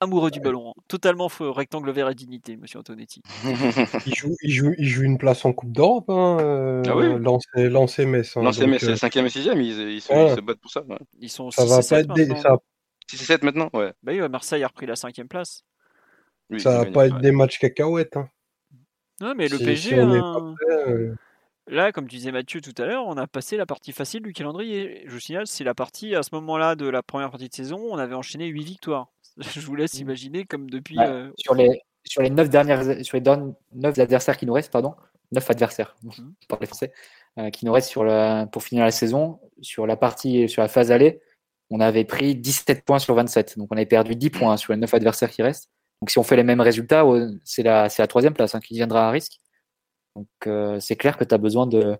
Amoureux 0.00 0.30
du 0.30 0.40
ballon, 0.40 0.70
hein. 0.70 0.80
totalement 0.88 1.28
faux, 1.28 1.52
rectangle 1.52 1.90
vert 1.90 2.10
et 2.10 2.14
dignité, 2.14 2.56
monsieur 2.56 2.78
Antonetti. 2.80 3.22
il, 4.06 4.14
joue, 4.14 4.36
il, 4.42 4.50
joue, 4.50 4.74
il 4.78 4.88
joue 4.88 5.02
une 5.02 5.18
place 5.18 5.44
en 5.44 5.52
Coupe 5.52 5.72
d'Europe, 5.72 6.10
hein, 6.10 6.38
euh, 6.40 6.82
ah 6.86 6.96
oui. 6.96 7.18
lancé, 7.18 7.68
lancé 7.68 8.06
Metz. 8.06 8.36
Hein, 8.36 8.42
lancé 8.42 8.66
Metz, 8.66 8.84
c'est 8.84 8.96
5 8.96 9.16
et 9.16 9.28
6 9.28 9.50
ils, 9.54 9.60
ils, 9.62 10.00
se 10.00 10.40
battent 10.40 10.60
pour 10.60 10.70
ça. 10.70 10.82
Ils 11.20 11.30
sont 11.30 11.50
ça 11.50 11.62
6 11.62 11.68
va 11.70 11.82
7 11.82 12.06
pas 12.08 12.20
être 12.20 12.28
des... 12.28 12.36
ça... 12.40 12.58
6 13.10 13.22
et 13.22 13.24
7 13.24 13.42
maintenant, 13.42 13.70
ouais. 13.72 13.92
Bah 14.02 14.12
oui, 14.12 14.28
Marseille 14.28 14.62
a 14.62 14.68
repris 14.68 14.86
la 14.86 14.96
5 14.96 15.14
place. 15.28 15.64
ça 16.58 16.84
va 16.84 16.90
pas 16.90 17.06
être 17.06 17.18
des 17.18 17.32
matchs 17.32 17.58
cacahuètes. 17.58 18.16
Hein. 18.16 18.28
Non, 19.20 19.34
mais 19.34 19.48
le 19.48 19.58
si, 19.58 19.64
PG. 19.64 19.76
Si 19.76 19.94
hein... 19.94 20.54
euh, 20.70 21.14
Là, 21.66 21.92
comme 21.92 22.08
tu 22.08 22.16
disais 22.16 22.32
Mathieu 22.32 22.60
tout 22.60 22.74
à 22.82 22.86
l'heure, 22.86 23.06
on 23.06 23.16
a 23.16 23.26
passé 23.26 23.56
la 23.56 23.66
partie 23.66 23.92
facile 23.92 24.22
du 24.22 24.32
calendrier. 24.32 25.04
Je 25.06 25.12
vous 25.12 25.20
signale, 25.20 25.46
c'est 25.46 25.62
la 25.62 25.74
partie, 25.74 26.14
à 26.14 26.22
ce 26.22 26.34
moment-là 26.34 26.74
de 26.74 26.88
la 26.88 27.02
première 27.02 27.30
partie 27.30 27.48
de 27.48 27.54
saison, 27.54 27.78
on 27.90 27.98
avait 27.98 28.14
enchaîné 28.14 28.46
8 28.46 28.64
victoires. 28.64 29.08
Je 29.38 29.60
vous 29.60 29.76
laisse 29.76 29.94
mmh. 29.94 30.02
imaginer 30.02 30.44
comme 30.44 30.68
depuis. 30.68 30.98
Euh, 30.98 31.30
sur 31.36 31.54
les 31.54 31.80
sur 32.04 32.22
les 32.22 32.30
9 32.30 32.48
dernières 32.48 33.04
sur 33.04 33.18
les 33.18 33.22
9 33.22 33.98
adversaires 33.98 34.36
qui 34.36 34.46
nous 34.46 34.54
restent, 34.54 34.72
pardon, 34.72 34.94
9 35.32 35.50
adversaires, 35.50 35.96
mmh. 36.02 36.10
je 36.40 36.46
parle 36.48 36.66
français, 36.66 36.92
euh, 37.38 37.50
qui 37.50 37.66
nous 37.66 37.72
restent 37.72 37.90
sur 37.90 38.04
le, 38.04 38.46
pour 38.46 38.62
finir 38.62 38.84
la 38.84 38.90
saison, 38.90 39.38
sur 39.60 39.86
la 39.86 39.96
partie 39.96 40.48
sur 40.48 40.62
la 40.62 40.68
phase 40.68 40.90
allée, 40.90 41.20
on 41.70 41.80
avait 41.80 42.04
pris 42.04 42.34
17 42.34 42.84
points 42.84 42.98
sur 42.98 43.14
27. 43.14 43.58
Donc 43.58 43.68
on 43.70 43.76
avait 43.76 43.86
perdu 43.86 44.16
10 44.16 44.30
points 44.30 44.56
sur 44.56 44.72
les 44.72 44.78
9 44.78 44.92
adversaires 44.92 45.30
qui 45.30 45.42
restent. 45.42 45.70
Donc 46.00 46.10
si 46.10 46.18
on 46.18 46.22
fait 46.22 46.36
les 46.36 46.42
mêmes 46.42 46.60
résultats, 46.60 47.04
c'est 47.44 47.62
la, 47.62 47.88
la 47.96 48.06
troisième 48.06 48.34
place 48.34 48.54
hein, 48.54 48.60
qui 48.60 48.74
viendra 48.74 49.08
à 49.08 49.10
risque. 49.10 49.38
Donc 50.16 50.28
euh, 50.46 50.80
c'est 50.80 50.96
clair 50.96 51.16
que 51.16 51.24
tu 51.24 51.34
as 51.34 51.38
besoin 51.38 51.66
de 51.66 51.96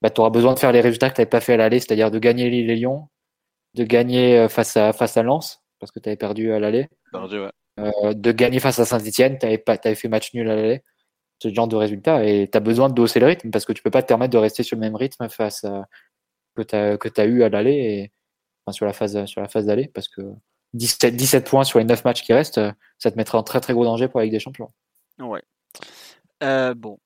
bah, 0.00 0.10
auras 0.18 0.30
besoin 0.30 0.54
de 0.54 0.58
faire 0.58 0.72
les 0.72 0.80
résultats 0.80 1.10
que 1.10 1.16
tu 1.16 1.20
n'avais 1.20 1.30
pas 1.30 1.40
fait 1.40 1.54
à 1.54 1.56
l'aller, 1.58 1.78
c'est-à-dire 1.78 2.10
de 2.10 2.18
gagner 2.18 2.50
Lille 2.50 2.70
et 2.70 2.74
Lyon, 2.74 3.08
de 3.74 3.84
gagner 3.84 4.38
euh, 4.38 4.48
face 4.48 4.76
à 4.76 4.92
face 4.92 5.16
à 5.16 5.22
Lens 5.22 5.62
parce 5.78 5.90
que 5.92 6.00
tu 6.00 6.08
avais 6.08 6.16
perdu 6.16 6.52
à 6.52 6.60
l'aller. 6.60 6.88
Euh, 7.80 8.14
de 8.14 8.32
gagner 8.32 8.60
face 8.60 8.78
à 8.78 8.84
Saint-Etienne, 8.84 9.38
tu 9.38 9.46
avais, 9.46 9.94
fait 9.94 10.08
match 10.08 10.32
nul 10.34 10.48
à 10.48 10.54
l'aller, 10.54 10.82
ce 11.42 11.52
genre 11.52 11.66
de 11.66 11.76
résultats. 11.76 12.24
Et 12.24 12.48
tu 12.50 12.56
as 12.56 12.60
besoin 12.60 12.88
de 12.88 13.02
hausser 13.02 13.18
le 13.18 13.26
rythme 13.26 13.50
parce 13.50 13.64
que 13.64 13.72
tu 13.72 13.82
peux 13.82 13.90
pas 13.90 14.02
te 14.02 14.06
permettre 14.06 14.32
de 14.32 14.38
rester 14.38 14.62
sur 14.62 14.76
le 14.76 14.80
même 14.80 14.94
rythme 14.94 15.28
face 15.28 15.64
à, 15.64 15.86
que 16.54 16.62
tu 16.62 17.20
as, 17.20 17.24
eu 17.24 17.42
à 17.42 17.48
l'aller 17.48 17.72
et 17.72 18.12
sur 18.70 18.86
la 18.86 18.92
phase, 18.92 19.24
sur 19.26 19.40
la 19.40 19.48
phase 19.48 19.66
d'aller 19.66 19.88
parce 19.88 20.08
que 20.08 20.22
17, 20.74 21.16
17 21.16 21.48
points 21.48 21.64
sur 21.64 21.78
les 21.78 21.84
9 21.84 22.04
matchs 22.04 22.22
qui 22.22 22.32
restent, 22.32 22.60
ça 22.98 23.10
te 23.10 23.16
mettrait 23.16 23.38
en 23.38 23.42
très 23.42 23.60
très 23.60 23.72
gros 23.72 23.84
danger 23.84 24.08
pour 24.08 24.20
la 24.20 24.24
Ligue 24.24 24.34
des 24.34 24.40
Champions. 24.40 24.70
Ouais. 25.18 25.42
bon. 26.74 26.98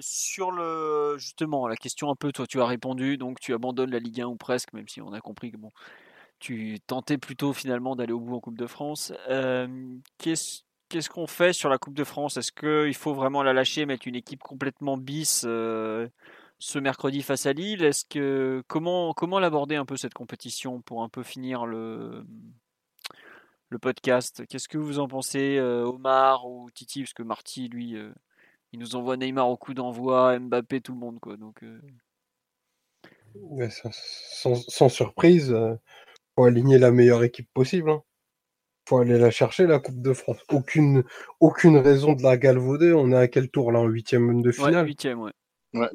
sur 0.00 0.50
le 0.50 1.16
justement 1.18 1.68
la 1.68 1.76
question 1.76 2.10
un 2.10 2.16
peu, 2.16 2.32
toi 2.32 2.46
tu 2.46 2.60
as 2.60 2.66
répondu, 2.66 3.18
donc 3.18 3.40
tu 3.40 3.52
abandonnes 3.54 3.90
la 3.90 3.98
Ligue 3.98 4.22
1 4.22 4.26
ou 4.26 4.36
presque, 4.36 4.72
même 4.72 4.88
si 4.88 5.00
on 5.00 5.12
a 5.12 5.20
compris 5.20 5.52
que 5.52 5.56
bon, 5.56 5.70
tu 6.38 6.78
tentais 6.86 7.18
plutôt 7.18 7.52
finalement 7.52 7.94
d'aller 7.96 8.12
au 8.12 8.20
bout 8.20 8.36
en 8.36 8.40
Coupe 8.40 8.58
de 8.58 8.66
France. 8.66 9.12
Qu'est-ce 10.18 10.62
qu'est-ce 10.88 11.10
qu'on 11.10 11.26
fait 11.26 11.52
sur 11.52 11.68
la 11.68 11.78
Coupe 11.78 11.94
de 11.94 12.04
France? 12.04 12.36
Est-ce 12.36 12.52
qu'il 12.52 12.94
faut 12.94 13.14
vraiment 13.14 13.42
la 13.42 13.52
lâcher, 13.52 13.86
mettre 13.86 14.08
une 14.08 14.14
équipe 14.14 14.42
complètement 14.42 14.96
bis 14.96 15.44
euh, 15.46 16.08
ce 16.58 16.78
mercredi 16.78 17.22
face 17.22 17.46
à 17.46 17.52
Lille 17.52 17.84
Est-ce 17.84 18.04
que 18.04 18.62
comment 18.66 19.12
comment 19.12 19.38
l'aborder 19.38 19.76
un 19.76 19.84
peu 19.84 19.96
cette 19.96 20.14
compétition 20.14 20.80
pour 20.80 21.02
un 21.02 21.08
peu 21.08 21.22
finir 21.22 21.66
le 21.66 22.24
le 23.70 23.78
podcast? 23.78 24.46
Qu'est-ce 24.46 24.68
que 24.68 24.78
vous 24.78 24.98
en 24.98 25.08
pensez, 25.08 25.58
euh, 25.58 25.84
Omar 25.84 26.46
ou 26.46 26.70
Titi? 26.70 27.02
Parce 27.02 27.12
que 27.12 27.22
Marty, 27.22 27.68
lui, 27.68 27.96
euh, 27.96 28.10
il 28.72 28.78
nous 28.78 28.96
envoie 28.96 29.16
Neymar 29.18 29.48
au 29.48 29.58
coup 29.58 29.74
d'envoi, 29.74 30.38
Mbappé, 30.38 30.80
tout 30.80 30.94
le 30.94 30.98
monde, 30.98 31.20
quoi. 31.20 31.36
Donc. 31.36 31.62
Sans, 33.68 34.54
sans, 34.54 34.88
surprise, 34.88 35.54
faut 36.34 36.44
aligner 36.44 36.78
la 36.78 36.90
meilleure 36.90 37.22
équipe 37.24 37.48
possible. 37.52 37.90
Hein 37.90 38.02
faut 38.88 38.98
aller 38.98 39.18
la 39.18 39.30
chercher, 39.30 39.66
la 39.66 39.78
Coupe 39.78 40.00
de 40.00 40.12
France. 40.12 40.38
Aucune, 40.48 41.04
aucune 41.40 41.76
raison 41.76 42.14
de 42.14 42.22
la 42.22 42.36
galvauder. 42.36 42.92
On 42.92 43.12
est 43.12 43.16
à 43.16 43.28
quel 43.28 43.50
tour 43.50 43.70
là 43.70 43.80
En 43.80 43.86
huitième 43.86 44.40
de 44.40 44.50
finale? 44.50 44.86
Huitième, 44.86 45.20
ouais. 45.20 45.32
Ouais 45.74 45.88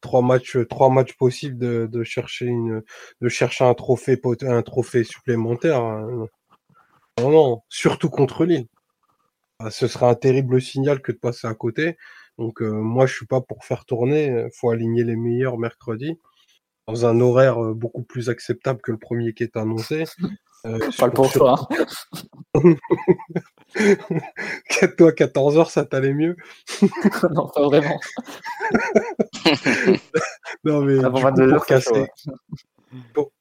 trois 0.00 0.22
matchs, 0.22 0.58
trois 0.68 0.90
matchs 0.90 1.14
possibles 1.16 1.58
de, 1.58 1.88
de, 1.90 2.04
chercher 2.04 2.44
une, 2.44 2.82
de 3.22 3.28
chercher 3.28 3.64
un 3.64 3.72
trophée, 3.72 4.20
un 4.42 4.62
trophée 4.62 5.02
supplémentaire. 5.02 5.82
Hein. 5.82 6.26
Non, 7.20 7.30
non, 7.30 7.62
surtout 7.70 8.10
contre 8.10 8.44
Lille. 8.44 8.66
Ah, 9.60 9.70
ce 9.70 9.86
serait 9.86 10.06
un 10.06 10.14
terrible 10.14 10.60
signal 10.60 11.00
que 11.00 11.10
de 11.10 11.16
passer 11.16 11.46
à 11.46 11.54
côté. 11.54 11.96
Donc 12.38 12.60
euh, 12.60 12.70
moi, 12.70 13.06
je 13.06 13.14
suis 13.14 13.26
pas 13.26 13.40
pour 13.40 13.64
faire 13.64 13.86
tourner. 13.86 14.46
Faut 14.54 14.70
aligner 14.70 15.04
les 15.04 15.16
meilleurs 15.16 15.56
mercredi 15.56 16.18
dans 16.86 17.06
un 17.06 17.20
horaire 17.20 17.62
euh, 17.62 17.74
beaucoup 17.74 18.02
plus 18.02 18.28
acceptable 18.28 18.80
que 18.82 18.92
le 18.92 18.98
premier 18.98 19.32
qui 19.32 19.44
est 19.44 19.56
annoncé. 19.56 20.04
Euh, 20.66 20.78
pas 20.98 21.10
pour 21.10 21.32
toi. 21.32 21.68
toi, 24.96 25.12
14h, 25.12 25.70
ça 25.70 25.84
t'allait 25.84 26.14
mieux? 26.14 26.36
Non, 27.30 27.48
pas 27.48 27.62
vraiment. 27.62 28.00
non, 30.64 30.82
mais 30.82 31.00
pour, 31.02 31.66
casser, 31.66 32.06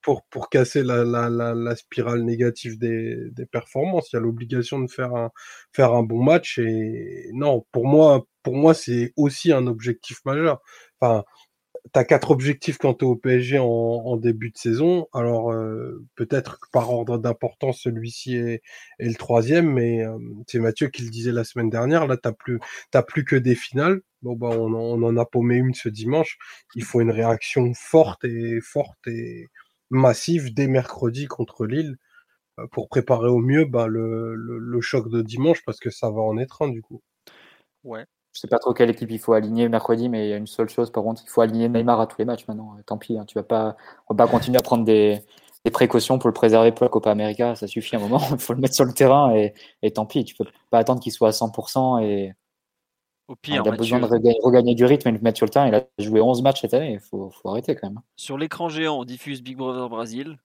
pour, 0.02 0.24
pour, 0.30 0.50
casser 0.50 0.84
la, 0.84 1.04
la, 1.04 1.30
la, 1.30 1.76
spirale 1.76 2.24
négative 2.24 2.78
des, 2.78 3.30
des 3.32 3.46
performances, 3.46 4.12
il 4.12 4.16
y 4.16 4.20
a 4.20 4.22
l'obligation 4.22 4.80
de 4.80 4.90
faire 4.90 5.16
un, 5.16 5.32
faire 5.72 5.94
un 5.94 6.04
bon 6.04 6.24
match. 6.24 6.60
Et 6.60 7.30
non, 7.34 7.66
pour 7.72 7.86
moi, 7.86 8.26
pour 8.42 8.56
moi 8.56 8.74
c'est 8.74 9.14
aussi 9.16 9.52
un 9.52 9.68
objectif 9.68 10.20
majeur. 10.26 10.62
Enfin, 11.00 11.24
as 11.94 12.06
quatre 12.06 12.32
objectifs 12.32 12.78
quand 12.78 12.96
tu 12.96 13.06
es 13.06 13.08
au 13.08 13.16
PSG 13.16 13.60
en, 13.60 14.18
début 14.18 14.52
de 14.52 14.58
saison. 14.58 15.08
Alors, 15.14 15.52
euh, 15.52 16.04
peut-être 16.16 16.60
que 16.60 16.68
par 16.72 16.90
ordre 16.92 17.18
d'importance, 17.18 17.82
celui-ci 17.82 18.36
est, 18.36 18.62
le 19.00 19.16
troisième, 19.16 19.72
mais 19.72 20.06
euh, 20.06 20.18
c'est 20.48 20.60
Mathieu 20.60 20.88
qui 20.88 21.04
le 21.04 21.10
disait 21.10 21.32
la 21.32 21.44
semaine 21.44 21.70
dernière. 21.70 22.08
Là, 22.08 22.18
tu 22.18 22.28
n'as 22.28 22.34
plus, 22.34 22.60
plus 23.08 23.26
que 23.26 23.36
des 23.36 23.56
finales. 23.56 24.02
Bon, 24.22 24.36
bah, 24.36 24.50
on, 24.50 25.04
en 25.04 25.18
a 25.18 25.26
paumé 25.26 25.56
une 25.56 25.74
ce 25.74 25.90
dimanche. 25.90 26.38
Il 26.76 26.84
faut 26.84 27.02
une 27.02 27.12
réaction 27.12 27.74
forte 27.74 28.24
et 28.24 28.60
forte 28.62 29.08
et 29.08 29.48
massive 29.90 30.54
dès 30.54 30.68
mercredi 30.68 31.28
contre 31.28 31.66
Lille 31.66 31.98
euh, 32.60 32.68
pour 32.72 32.88
préparer 32.90 33.28
au 33.28 33.40
mieux 33.40 33.66
bah, 33.66 33.88
le, 33.88 34.36
le, 34.36 34.58
le 34.58 34.82
choc 34.82 35.10
de 35.10 35.22
dimanche 35.22 35.64
parce 35.66 35.80
que 35.80 35.90
ça 35.90 36.10
va 36.10 36.22
en 36.22 36.38
être 36.38 36.62
un 36.64 36.70
du 36.70 36.82
coup. 36.82 37.02
Ouais, 37.84 38.06
je 38.34 38.40
sais 38.40 38.48
pas 38.48 38.60
trop 38.60 38.74
quelle 38.74 38.90
équipe 38.90 39.12
il 39.12 39.20
faut 39.20 39.34
aligner 39.34 39.70
mercredi, 39.70 40.10
mais 40.10 40.28
il 40.28 40.30
y 40.30 40.34
a 40.34 40.38
une 40.38 40.48
seule 40.48 40.70
chose 40.70 40.92
par 40.92 41.04
contre, 41.04 41.22
il 41.24 41.30
faut 41.30 41.42
aligner 41.42 41.70
Neymar 41.70 42.00
à 42.02 42.08
tous 42.08 42.18
les 42.18 42.26
matchs 42.26 42.48
maintenant. 42.48 42.76
Tant 42.86 42.98
pis, 42.98 43.18
hein, 43.18 43.26
tu 43.26 43.36
vas 43.38 43.44
pas, 43.44 43.78
on 44.10 44.16
va 44.16 44.26
pas 44.26 44.32
continuer 44.32 44.58
à 44.58 44.62
prendre 44.62 44.84
des, 44.84 45.22
précautions 45.72 46.20
pour 46.20 46.28
le 46.28 46.34
préserver 46.34 46.72
pour 46.72 46.84
la 46.84 46.90
Copa 46.90 47.12
América. 47.12 47.56
Ça 47.56 47.68
suffit 47.68 47.96
un 47.96 48.00
moment, 48.00 48.22
il 48.32 48.38
faut 48.40 48.54
le 48.54 48.60
mettre 48.60 48.76
sur 48.76 48.86
le 48.86 48.94
terrain 48.94 49.34
et, 49.36 49.92
tant 49.92 50.06
pis, 50.06 50.26
tu 50.26 50.36
peux 50.36 50.46
pas 50.72 50.80
attendre 50.80 51.00
qu'il 51.00 51.12
soit 51.12 51.30
à 51.30 51.32
100% 51.32 52.04
et 52.04 52.34
au 53.30 53.36
pire, 53.36 53.62
il 53.66 53.70
a 53.70 53.78
besoin 53.78 54.00
de 54.00 54.06
regagner, 54.44 54.76
du 54.76 54.84
rythme 54.84 55.10
et 55.10 55.12
de 55.12 55.18
le 55.18 55.24
mettre 55.24 55.38
sur 55.38 55.46
le 55.46 55.52
terrain. 55.52 55.68
Il 55.68 55.76
a 55.76 55.86
joué 56.00 56.20
11 56.20 56.42
matchs 56.42 56.62
cette 56.62 56.74
année, 56.74 56.94
il 56.94 57.00
faut, 57.00 57.30
faut 57.30 57.50
arrêter 57.50 57.76
quand 57.76 57.90
même. 57.90 58.02
Sur 58.18 58.38
l'écran 58.38 58.68
géant, 58.68 59.00
on 59.00 59.06
diffuse 59.06 59.42
Big 59.42 59.56
Brother 59.56 59.88
Brésil. 59.90 60.38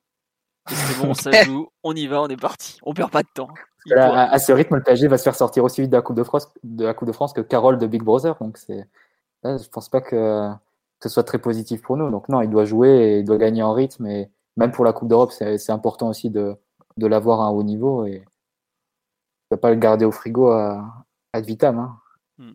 C'est 0.69 1.03
bon, 1.03 1.15
ça 1.15 1.45
joue, 1.45 1.69
on 1.83 1.95
y 1.95 2.07
va, 2.07 2.23
on 2.23 2.29
est 2.29 2.37
parti. 2.37 2.79
On 2.83 2.93
perd 2.93 3.11
pas 3.11 3.23
de 3.23 3.29
temps. 3.33 3.49
À, 3.97 4.39
ce 4.39 4.53
rythme, 4.53 4.77
le 4.77 4.83
PSG 4.83 5.09
va 5.09 5.19
se 5.19 5.23
faire 5.23 5.35
sortir 5.35 5.65
aussi 5.65 5.81
vite 5.81 5.91
de 5.91 5.97
la 5.97 6.03
Coupe 6.03 6.17
de 6.17 6.25
France, 6.25 6.53
de 6.63 6.85
la 6.85 6.95
Coupe 6.95 7.09
de 7.09 7.13
France 7.13 7.33
que 7.33 7.41
Carole 7.41 7.79
de 7.79 7.87
Big 7.87 8.03
Brother. 8.03 8.37
Donc 8.41 8.59
je 9.45 9.69
pense 9.69 9.89
pas 9.89 10.01
que, 10.01 10.51
ce 11.03 11.09
soit 11.09 11.25
très 11.25 11.39
positif 11.39 11.83
pour 11.83 11.97
nous. 11.97 12.11
Donc 12.11 12.29
non, 12.29 12.41
il 12.41 12.51
doit 12.51 12.65
jouer 12.65 12.89
et 12.89 13.19
il 13.21 13.25
doit 13.25 13.39
gagner 13.39 13.63
en 13.63 13.73
rythme. 13.73 14.07
Et 14.07 14.31
même 14.57 14.73
pour 14.73 14.85
la 14.85 14.93
Coupe 14.93 15.09
d'Europe, 15.09 15.33
c'est 15.33 15.71
important 15.71 16.09
aussi 16.09 16.31
de, 16.31 16.57
de 16.97 17.07
l'avoir 17.07 17.41
à 17.41 17.45
un 17.45 17.51
haut 17.51 17.63
niveau 17.63 18.05
et 18.05 18.25
ne 19.51 19.57
pas 19.57 19.71
le 19.71 19.77
garder 19.77 20.05
au 20.05 20.13
frigo 20.13 20.49
à, 20.49 21.07
à 21.33 21.41
vitam. 21.41 21.79
Hein. 21.79 21.99
Hmm. 22.39 22.53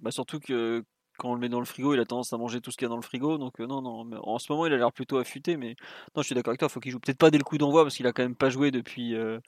Bah 0.00 0.10
surtout 0.10 0.40
que 0.40 0.84
quand 1.18 1.30
on 1.30 1.34
le 1.34 1.40
met 1.40 1.48
dans 1.48 1.60
le 1.60 1.64
frigo, 1.64 1.94
il 1.94 2.00
a 2.00 2.04
tendance 2.04 2.32
à 2.32 2.38
manger 2.38 2.60
tout 2.60 2.70
ce 2.70 2.76
qu'il 2.76 2.86
y 2.86 2.88
a 2.88 2.88
dans 2.88 2.96
le 2.96 3.02
frigo. 3.02 3.38
Donc 3.38 3.60
euh, 3.60 3.66
non, 3.66 3.80
non. 3.80 4.06
en 4.22 4.38
ce 4.38 4.50
moment, 4.50 4.66
il 4.66 4.72
a 4.72 4.76
l'air 4.76 4.92
plutôt 4.92 5.18
affûté. 5.18 5.56
Mais 5.56 5.76
non, 6.14 6.22
je 6.22 6.26
suis 6.26 6.34
d'accord 6.34 6.50
avec 6.50 6.58
toi. 6.58 6.68
Il 6.68 6.72
faut 6.72 6.80
qu'il 6.80 6.92
joue 6.92 7.00
peut-être 7.00 7.18
pas 7.18 7.30
dès 7.30 7.38
le 7.38 7.44
coup 7.44 7.58
d'envoi 7.58 7.84
parce 7.84 7.96
qu'il 7.96 8.06
a 8.06 8.12
quand 8.12 8.22
même 8.22 8.34
pas 8.34 8.50
joué 8.50 8.70
depuis. 8.70 9.14
Euh, 9.14 9.38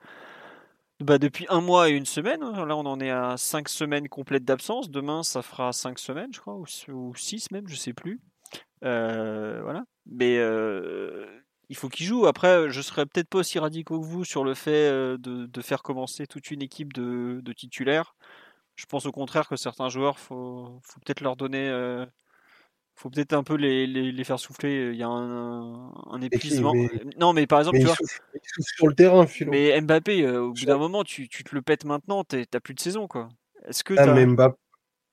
bah, 1.00 1.18
depuis 1.18 1.46
un 1.48 1.60
mois 1.60 1.90
et 1.90 1.92
une 1.92 2.06
semaine. 2.06 2.40
Là, 2.40 2.76
on 2.76 2.86
en 2.86 3.00
est 3.00 3.10
à 3.10 3.36
cinq 3.36 3.68
semaines 3.68 4.08
complètes 4.08 4.44
d'absence. 4.44 4.90
Demain, 4.90 5.22
ça 5.22 5.42
fera 5.42 5.72
cinq 5.72 5.98
semaines, 5.98 6.32
je 6.32 6.40
crois, 6.40 6.54
ou, 6.54 7.14
six 7.16 7.50
même, 7.50 7.68
je 7.68 7.76
sais 7.76 7.92
plus. 7.92 8.20
Euh, 8.84 9.60
voilà. 9.62 9.84
Mais 10.06 10.36
il 11.68 11.76
faut 11.76 11.88
qu'il 11.88 12.06
joue. 12.06 12.26
Après, 12.26 12.70
je 12.70 12.80
serais 12.80 13.06
peut-être 13.06 13.28
pas 13.28 13.38
aussi 13.38 13.58
radical 13.58 13.98
que 13.98 14.02
vous 14.02 14.24
sur 14.24 14.44
le 14.44 14.54
fait 14.54 14.90
de, 15.18 15.62
faire 15.62 15.82
commencer 15.82 16.26
toute 16.26 16.50
une 16.50 16.62
équipe 16.62 16.92
de 16.92 17.52
titulaires. 17.52 18.14
Je 18.76 18.84
pense 18.84 19.06
au 19.06 19.12
contraire 19.12 19.48
que 19.48 19.56
certains 19.56 19.88
joueurs, 19.88 20.18
faut, 20.18 20.78
faut 20.82 21.00
peut-être 21.00 21.22
leur 21.22 21.36
donner, 21.36 21.68
euh, 21.68 22.04
faut 22.96 23.10
peut-être 23.10 23.34
un 23.34 23.42
peu 23.42 23.56
les, 23.56 23.86
les, 23.86 24.24
faire 24.24 24.38
souffler. 24.38 24.90
Il 24.92 24.98
y 24.98 25.02
a 25.02 25.08
un, 25.08 25.92
un 26.10 26.20
épuisement. 26.22 26.72
non, 27.18 27.34
mais 27.34 27.46
par 27.46 27.58
exemple, 27.60 27.78
tu 27.78 27.84
vois, 27.84 27.96
sur 28.60 28.88
le 28.88 28.94
terrain, 28.94 29.26
Mais 29.46 29.78
Mbappé, 29.80 30.22
euh, 30.22 30.44
au 30.44 30.52
bout 30.52 30.64
d'un 30.64 30.78
moment, 30.78 31.04
tu, 31.04 31.28
tu, 31.28 31.44
te 31.44 31.54
le 31.54 31.62
pètes 31.62 31.84
maintenant, 31.84 32.24
t'as 32.24 32.60
plus 32.60 32.74
de 32.74 32.80
saison, 32.80 33.06
quoi. 33.06 33.28
Est-ce 33.68 33.84
que 33.84 33.94
ah, 33.98 34.14
mais 34.14 34.26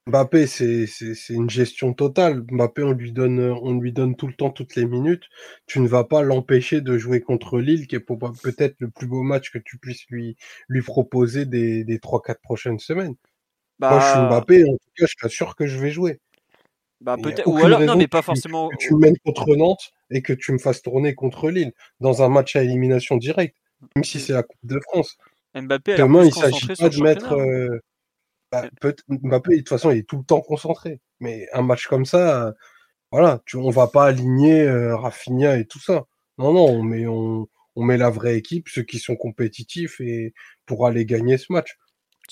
Mbappé, 0.08 0.48
c'est 0.48 0.86
une 1.30 1.50
gestion 1.50 1.94
totale. 1.94 2.44
Mbappé, 2.50 2.84
on 2.84 2.92
lui 2.92 3.12
donne, 3.12 3.40
on 3.40 3.78
lui 3.78 3.92
donne 3.92 4.16
tout 4.16 4.28
le 4.28 4.34
temps, 4.34 4.50
toutes 4.50 4.76
les 4.76 4.86
minutes. 4.86 5.24
Tu 5.66 5.82
ne 5.82 5.88
vas 5.88 6.06
pas 6.06 6.22
l'empêcher 6.22 6.80
de 6.80 6.98
jouer 6.98 7.20
contre 7.20 7.60
Lille, 7.60 7.88
qui 7.88 7.96
est 7.96 8.00
peut-être 8.00 8.76
le 8.80 8.90
plus 8.90 9.08
beau 9.08 9.24
match 9.24 9.52
que 9.52 9.60
tu 9.60 9.78
puisses 9.78 10.06
lui, 10.10 10.38
lui 10.70 10.82
proposer 10.82 11.46
des, 11.46 11.84
des 11.84 11.98
3-4 11.98 12.36
prochaines 12.42 12.80
semaines. 12.80 13.16
Moi, 13.80 14.00
je 14.00 14.06
suis 14.06 14.16
bah 14.16 14.28
Mbappé, 14.30 14.64
en 14.64 14.74
tout 14.74 14.92
cas, 14.98 15.06
je 15.10 15.16
t'assure 15.22 15.56
que 15.58 15.68
je 15.68 15.80
vais 15.80 15.92
jouer. 15.92 16.22
Bah, 17.02 17.18
peut-être. 17.22 17.48
Ou 17.48 17.58
alors, 17.58 17.82
non, 17.82 17.96
mais 17.96 18.08
pas 18.08 18.22
forcément. 18.22 18.70
Que 18.70 18.78
tu 18.78 18.96
mènes 18.96 19.18
contre 19.26 19.56
Nantes 19.56 19.92
et 20.10 20.22
que 20.22 20.34
tu 20.34 20.52
me 20.52 20.58
fasses 20.58 20.82
tourner 20.82 21.16
contre 21.16 21.50
Lille 21.50 21.74
dans 22.00 22.24
un 22.24 22.30
match 22.30 22.56
à 22.56 22.64
élimination 22.64 23.18
directe, 23.18 23.58
même 23.96 24.04
si 24.04 24.20
c'est 24.20 24.34
la 24.34 24.44
Coupe 24.44 24.60
de 24.64 24.80
France. 24.80 25.18
Mbappé, 25.56 25.96
Demain, 25.98 26.24
il 26.24 26.28
ne 26.28 26.32
s'agit 26.32 26.68
pas 26.68 26.90
de 26.90 27.02
mettre. 27.02 27.34
Euh, 27.34 27.80
bah, 28.52 28.68
Mbappé, 29.10 29.52
de 29.52 29.58
toute 29.58 29.70
façon, 29.70 29.92
il 29.92 30.00
est 30.00 30.08
tout 30.08 30.18
le 30.18 30.24
temps 30.24 30.42
concentré. 30.42 31.00
Mais 31.20 31.48
un 31.54 31.62
match 31.62 31.88
comme 31.88 32.06
ça, 32.06 32.54
voilà, 33.12 33.42
tu... 33.46 33.58
on 33.58 33.70
va 33.70 33.88
pas 33.88 34.06
aligner 34.06 34.62
euh, 34.62 34.96
Rafinha 34.96 35.58
et 35.58 35.66
tout 35.66 35.80
ça. 35.80 36.06
Non, 36.38 36.54
non, 36.54 36.66
on 36.66 36.84
met, 36.84 37.06
on, 37.06 37.48
on 37.76 37.84
met 37.84 37.98
la 37.98 38.10
vraie 38.10 38.38
équipe, 38.38 38.70
ceux 38.70 38.84
qui 38.84 39.00
sont 39.00 39.16
compétitifs 39.16 40.00
et 40.02 40.34
pour 40.66 40.88
aller 40.88 41.06
gagner 41.06 41.38
ce 41.38 41.52
match. 41.52 41.78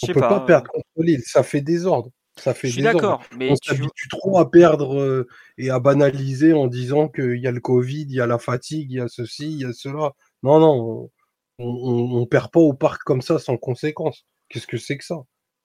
On 0.03 0.07
ne 0.07 0.13
peut 0.13 0.19
pas, 0.21 0.39
perdre 0.41 0.71
contre 0.71 0.85
Lille, 0.97 1.21
ça 1.25 1.43
fait 1.43 1.61
désordre. 1.61 2.09
Ça 2.41 2.55
fait 2.55 2.69
je 2.69 2.73
suis 2.73 2.81
d'accord, 2.81 3.23
mais 3.37 3.51
on 3.51 3.55
s'habitue 3.55 4.07
trop 4.09 4.39
à 4.39 4.49
perdre 4.49 4.99
euh, 4.99 5.27
et 5.59 5.69
à 5.69 5.79
banaliser 5.79 6.53
en 6.53 6.65
disant 6.65 7.07
qu'il 7.07 7.37
y 7.37 7.45
a 7.45 7.51
le 7.51 7.59
Covid, 7.59 8.01
il 8.01 8.15
y 8.15 8.19
a 8.19 8.25
la 8.25 8.39
fatigue, 8.39 8.91
il 8.91 8.95
y 8.95 8.99
a 8.99 9.07
ceci, 9.07 9.51
il 9.51 9.59
y 9.59 9.65
a 9.65 9.73
cela. 9.73 10.13
Non, 10.41 10.59
non, 10.59 11.11
on, 11.59 12.19
ne 12.19 12.25
perd 12.25 12.49
pas 12.51 12.59
au 12.59 12.73
parc 12.73 13.03
comme 13.03 13.21
ça 13.21 13.37
sans 13.37 13.57
conséquence. 13.57 14.25
Qu'est-ce 14.49 14.65
que 14.65 14.77
c'est 14.77 14.97
que 14.97 15.05
ça? 15.05 15.17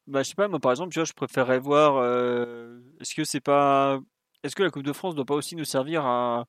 Bah, 0.07 0.23
je 0.23 0.29
sais 0.29 0.35
pas, 0.35 0.49
moi 0.49 0.61
par 0.61 0.71
exemple, 0.71 0.93
tu 0.93 0.99
vois, 0.99 1.07
je 1.07 1.15
préférerais 1.15 1.61
voir. 1.61 1.97
Euh, 1.97 2.79
est-ce 3.01 3.15
que 3.15 3.25
c'est 3.25 3.41
pas, 3.41 3.99
est-ce 4.43 4.55
que 4.55 4.63
la 4.63 4.69
Coupe 4.69 4.83
de 4.83 4.93
France 4.93 5.15
doit 5.15 5.25
pas 5.25 5.35
aussi 5.35 5.57
nous 5.57 5.65
servir 5.65 6.05
à, 6.05 6.47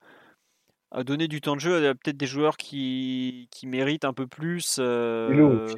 à 0.91 1.05
donner 1.05 1.29
du 1.29 1.39
temps 1.39 1.55
de 1.55 1.61
jeu 1.61 1.87
à 1.87 1.95
peut-être 1.95 2.17
des 2.17 2.27
joueurs 2.27 2.57
qui, 2.57 3.47
qui 3.51 3.65
méritent 3.65 4.05
un 4.05 4.13
peu 4.13 4.27
plus. 4.27 4.77
Euh 4.79 5.73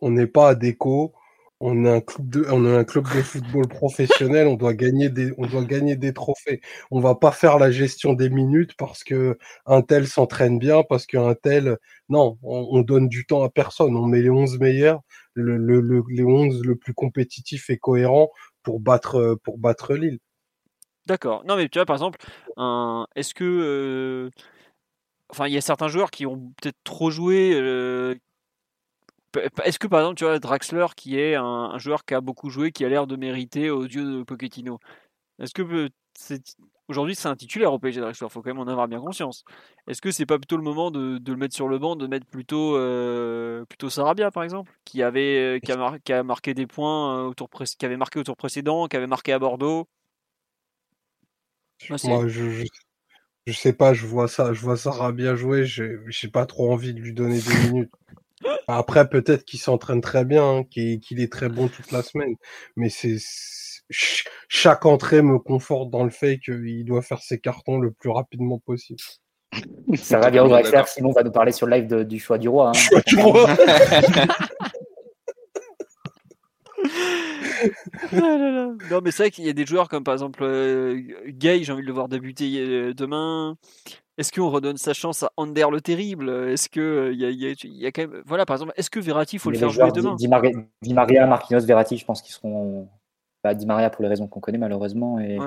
on 0.00 0.10
n'est 0.10 0.28
pas 0.28 0.50
à 0.50 0.54
déco, 0.54 1.12
on 1.60 1.84
est 1.84 1.90
un 1.90 2.00
club 2.00 2.28
de, 2.30 2.44
un 2.46 3.22
football 3.22 3.66
professionnel. 3.68 4.46
On 4.46 4.54
doit 4.54 4.74
gagner 4.74 5.08
des, 5.08 6.12
trophées. 6.12 6.60
On 6.90 7.00
va 7.00 7.14
pas 7.14 7.32
faire 7.32 7.58
la 7.58 7.70
gestion 7.70 8.12
des 8.12 8.30
minutes 8.30 8.74
parce 8.76 9.02
que 9.04 9.38
un 9.66 9.82
tel 9.82 10.06
s'entraîne 10.06 10.58
bien, 10.58 10.82
parce 10.88 11.06
qu'un 11.06 11.34
tel, 11.34 11.78
non, 12.08 12.38
on, 12.42 12.80
donne 12.82 13.08
du 13.08 13.26
temps 13.26 13.42
à 13.42 13.50
personne. 13.50 13.96
On 13.96 14.06
met 14.06 14.22
les 14.22 14.30
11 14.30 14.58
meilleurs, 14.60 15.00
le, 15.34 15.56
le, 15.56 16.02
les 16.10 16.24
11 16.24 16.62
le 16.64 16.76
plus 16.76 16.94
compétitif 16.94 17.70
et 17.70 17.78
cohérent 17.78 18.30
pour 18.62 18.80
battre, 18.80 19.38
pour 19.42 19.58
Lille. 19.90 20.18
D'accord. 21.06 21.42
Non, 21.46 21.56
mais 21.56 21.68
tu 21.68 21.78
vois, 21.78 21.86
par 21.86 21.96
exemple, 21.96 22.18
est-ce 23.16 23.34
que. 23.34 23.44
Euh, 23.44 24.30
enfin, 25.30 25.46
il 25.46 25.54
y 25.54 25.56
a 25.56 25.62
certains 25.62 25.88
joueurs 25.88 26.10
qui 26.10 26.26
ont 26.26 26.52
peut-être 26.60 26.78
trop 26.84 27.10
joué. 27.10 27.52
Euh, 27.54 28.14
est-ce 29.64 29.78
que 29.78 29.86
par 29.86 30.00
exemple, 30.00 30.16
tu 30.16 30.24
vois, 30.24 30.38
Draxler, 30.38 30.86
qui 30.96 31.18
est 31.18 31.34
un, 31.34 31.78
joueur 31.78 32.04
qui 32.04 32.14
a 32.14 32.20
beaucoup 32.20 32.50
joué, 32.50 32.72
qui 32.72 32.84
a 32.84 32.88
l'air 32.88 33.06
de 33.06 33.16
mériter 33.16 33.70
aux 33.70 33.84
yeux 33.84 34.04
de 34.04 34.22
Pochettino, 34.22 34.80
est-ce 35.38 35.52
que 35.54 35.90
aujourd'hui 36.88 37.14
c'est 37.14 37.28
un 37.28 37.36
titulaire 37.36 37.72
au 37.72 37.78
PSG 37.78 38.00
Draxler 38.00 38.28
Faut 38.28 38.42
quand 38.42 38.50
même 38.50 38.58
en 38.58 38.66
avoir 38.66 38.88
bien 38.88 39.00
conscience. 39.00 39.44
Est-ce 39.86 40.00
que 40.00 40.10
c'est 40.10 40.26
pas 40.26 40.38
plutôt 40.38 40.56
le 40.56 40.62
moment 40.62 40.90
de, 40.90 41.20
le 41.24 41.36
mettre 41.36 41.54
sur 41.54 41.68
le 41.68 41.78
banc, 41.78 41.96
de 41.96 42.06
mettre 42.06 42.26
plutôt 42.26 42.76
euh, 42.76 43.64
plutôt 43.66 43.90
Sarabia 43.90 44.30
par 44.30 44.42
exemple, 44.42 44.72
qui 44.84 45.02
avait 45.02 45.60
qui 45.64 45.72
a, 45.72 45.98
qui 46.04 46.12
a 46.12 46.22
marqué 46.22 46.54
des 46.54 46.66
points 46.66 47.26
au 47.26 47.34
tour 47.34 47.48
qui 47.50 47.86
avait 47.86 47.96
marqué 47.96 48.18
au 48.18 48.24
tour 48.24 48.36
précédent, 48.36 48.88
qui 48.88 48.96
avait 48.96 49.06
marqué 49.06 49.32
à 49.32 49.38
Bordeaux? 49.38 49.88
Moi, 51.88 52.26
je, 52.26 52.64
je, 53.46 53.52
sais 53.52 53.72
pas, 53.72 53.94
je 53.94 54.04
vois 54.04 54.26
ça, 54.26 54.52
je 54.52 54.60
vois 54.60 55.12
bien 55.12 55.36
jouer, 55.36 55.64
j'ai 55.64 56.28
pas 56.28 56.44
trop 56.44 56.72
envie 56.72 56.92
de 56.92 57.00
lui 57.00 57.12
donner 57.12 57.40
des 57.40 57.68
minutes. 57.68 57.92
Après, 58.66 59.08
peut-être 59.08 59.44
qu'il 59.44 59.60
s'entraîne 59.60 60.00
très 60.00 60.24
bien, 60.24 60.58
hein, 60.58 60.64
qu'il 60.64 61.20
est 61.20 61.32
très 61.32 61.48
bon 61.48 61.68
toute 61.68 61.92
la 61.92 62.02
semaine, 62.02 62.34
mais 62.76 62.88
c'est 62.88 63.18
chaque 63.90 64.86
entrée 64.86 65.22
me 65.22 65.38
conforte 65.38 65.90
dans 65.90 66.04
le 66.04 66.10
fait 66.10 66.38
qu'il 66.38 66.84
doit 66.84 67.02
faire 67.02 67.20
ses 67.20 67.38
cartons 67.38 67.78
le 67.78 67.90
plus 67.90 68.10
rapidement 68.10 68.58
possible. 68.58 69.00
Ça 69.96 70.18
va 70.18 70.30
bien 70.30 70.44
au 70.44 70.48
Drexler, 70.48 70.82
Simon 70.86 71.12
va 71.12 71.22
nous 71.22 71.30
parler 71.30 71.52
sur 71.52 71.66
le 71.66 71.76
live 71.76 72.04
du 72.04 72.18
choix 72.18 72.38
du 72.38 72.48
roi. 72.48 72.70
Hein. 72.70 72.72
Choix 72.74 73.00
du 73.06 73.16
roi 73.16 73.48
non, 78.12 79.00
mais 79.02 79.10
c'est 79.10 79.24
vrai 79.24 79.30
qu'il 79.30 79.44
y 79.44 79.48
a 79.48 79.52
des 79.52 79.66
joueurs 79.66 79.88
comme 79.88 80.04
par 80.04 80.14
exemple 80.14 80.42
euh, 80.42 81.02
Gay, 81.26 81.64
j'ai 81.64 81.72
envie 81.72 81.82
de 81.82 81.86
le 81.86 81.92
voir 81.92 82.08
débuter 82.08 82.58
euh, 82.58 82.94
demain. 82.94 83.56
Est-ce 84.18 84.32
qu'on 84.32 84.50
redonne 84.50 84.76
sa 84.76 84.92
chance 84.92 85.22
à 85.22 85.30
Ander 85.36 85.66
le 85.70 85.80
terrible? 85.80 86.28
Est-ce 86.28 86.68
que 86.68 86.80
euh, 86.80 87.12
il 87.12 87.20
y, 87.20 87.86
a, 87.86 87.92
quand 87.92 88.02
même 88.02 88.22
voilà 88.26 88.44
par 88.44 88.56
exemple 88.56 88.72
est-ce 88.76 88.90
que 88.90 89.00
Verratti 89.00 89.38
faut 89.38 89.50
le 89.50 89.58
faire 89.58 89.70
jouer 89.70 89.90
demain? 89.92 90.16
Di, 90.16 90.28
Maria, 90.28 91.26
Marquinhos, 91.26 91.64
Verratti, 91.64 91.96
je 91.96 92.04
pense 92.04 92.20
qu'ils 92.20 92.34
seront 92.34 92.88
bah, 93.42 93.54
Di 93.54 93.64
Maria 93.64 93.90
pour 93.90 94.02
les 94.02 94.08
raisons 94.08 94.26
qu'on 94.26 94.40
connaît 94.40 94.58
malheureusement 94.58 95.18
et 95.20 95.38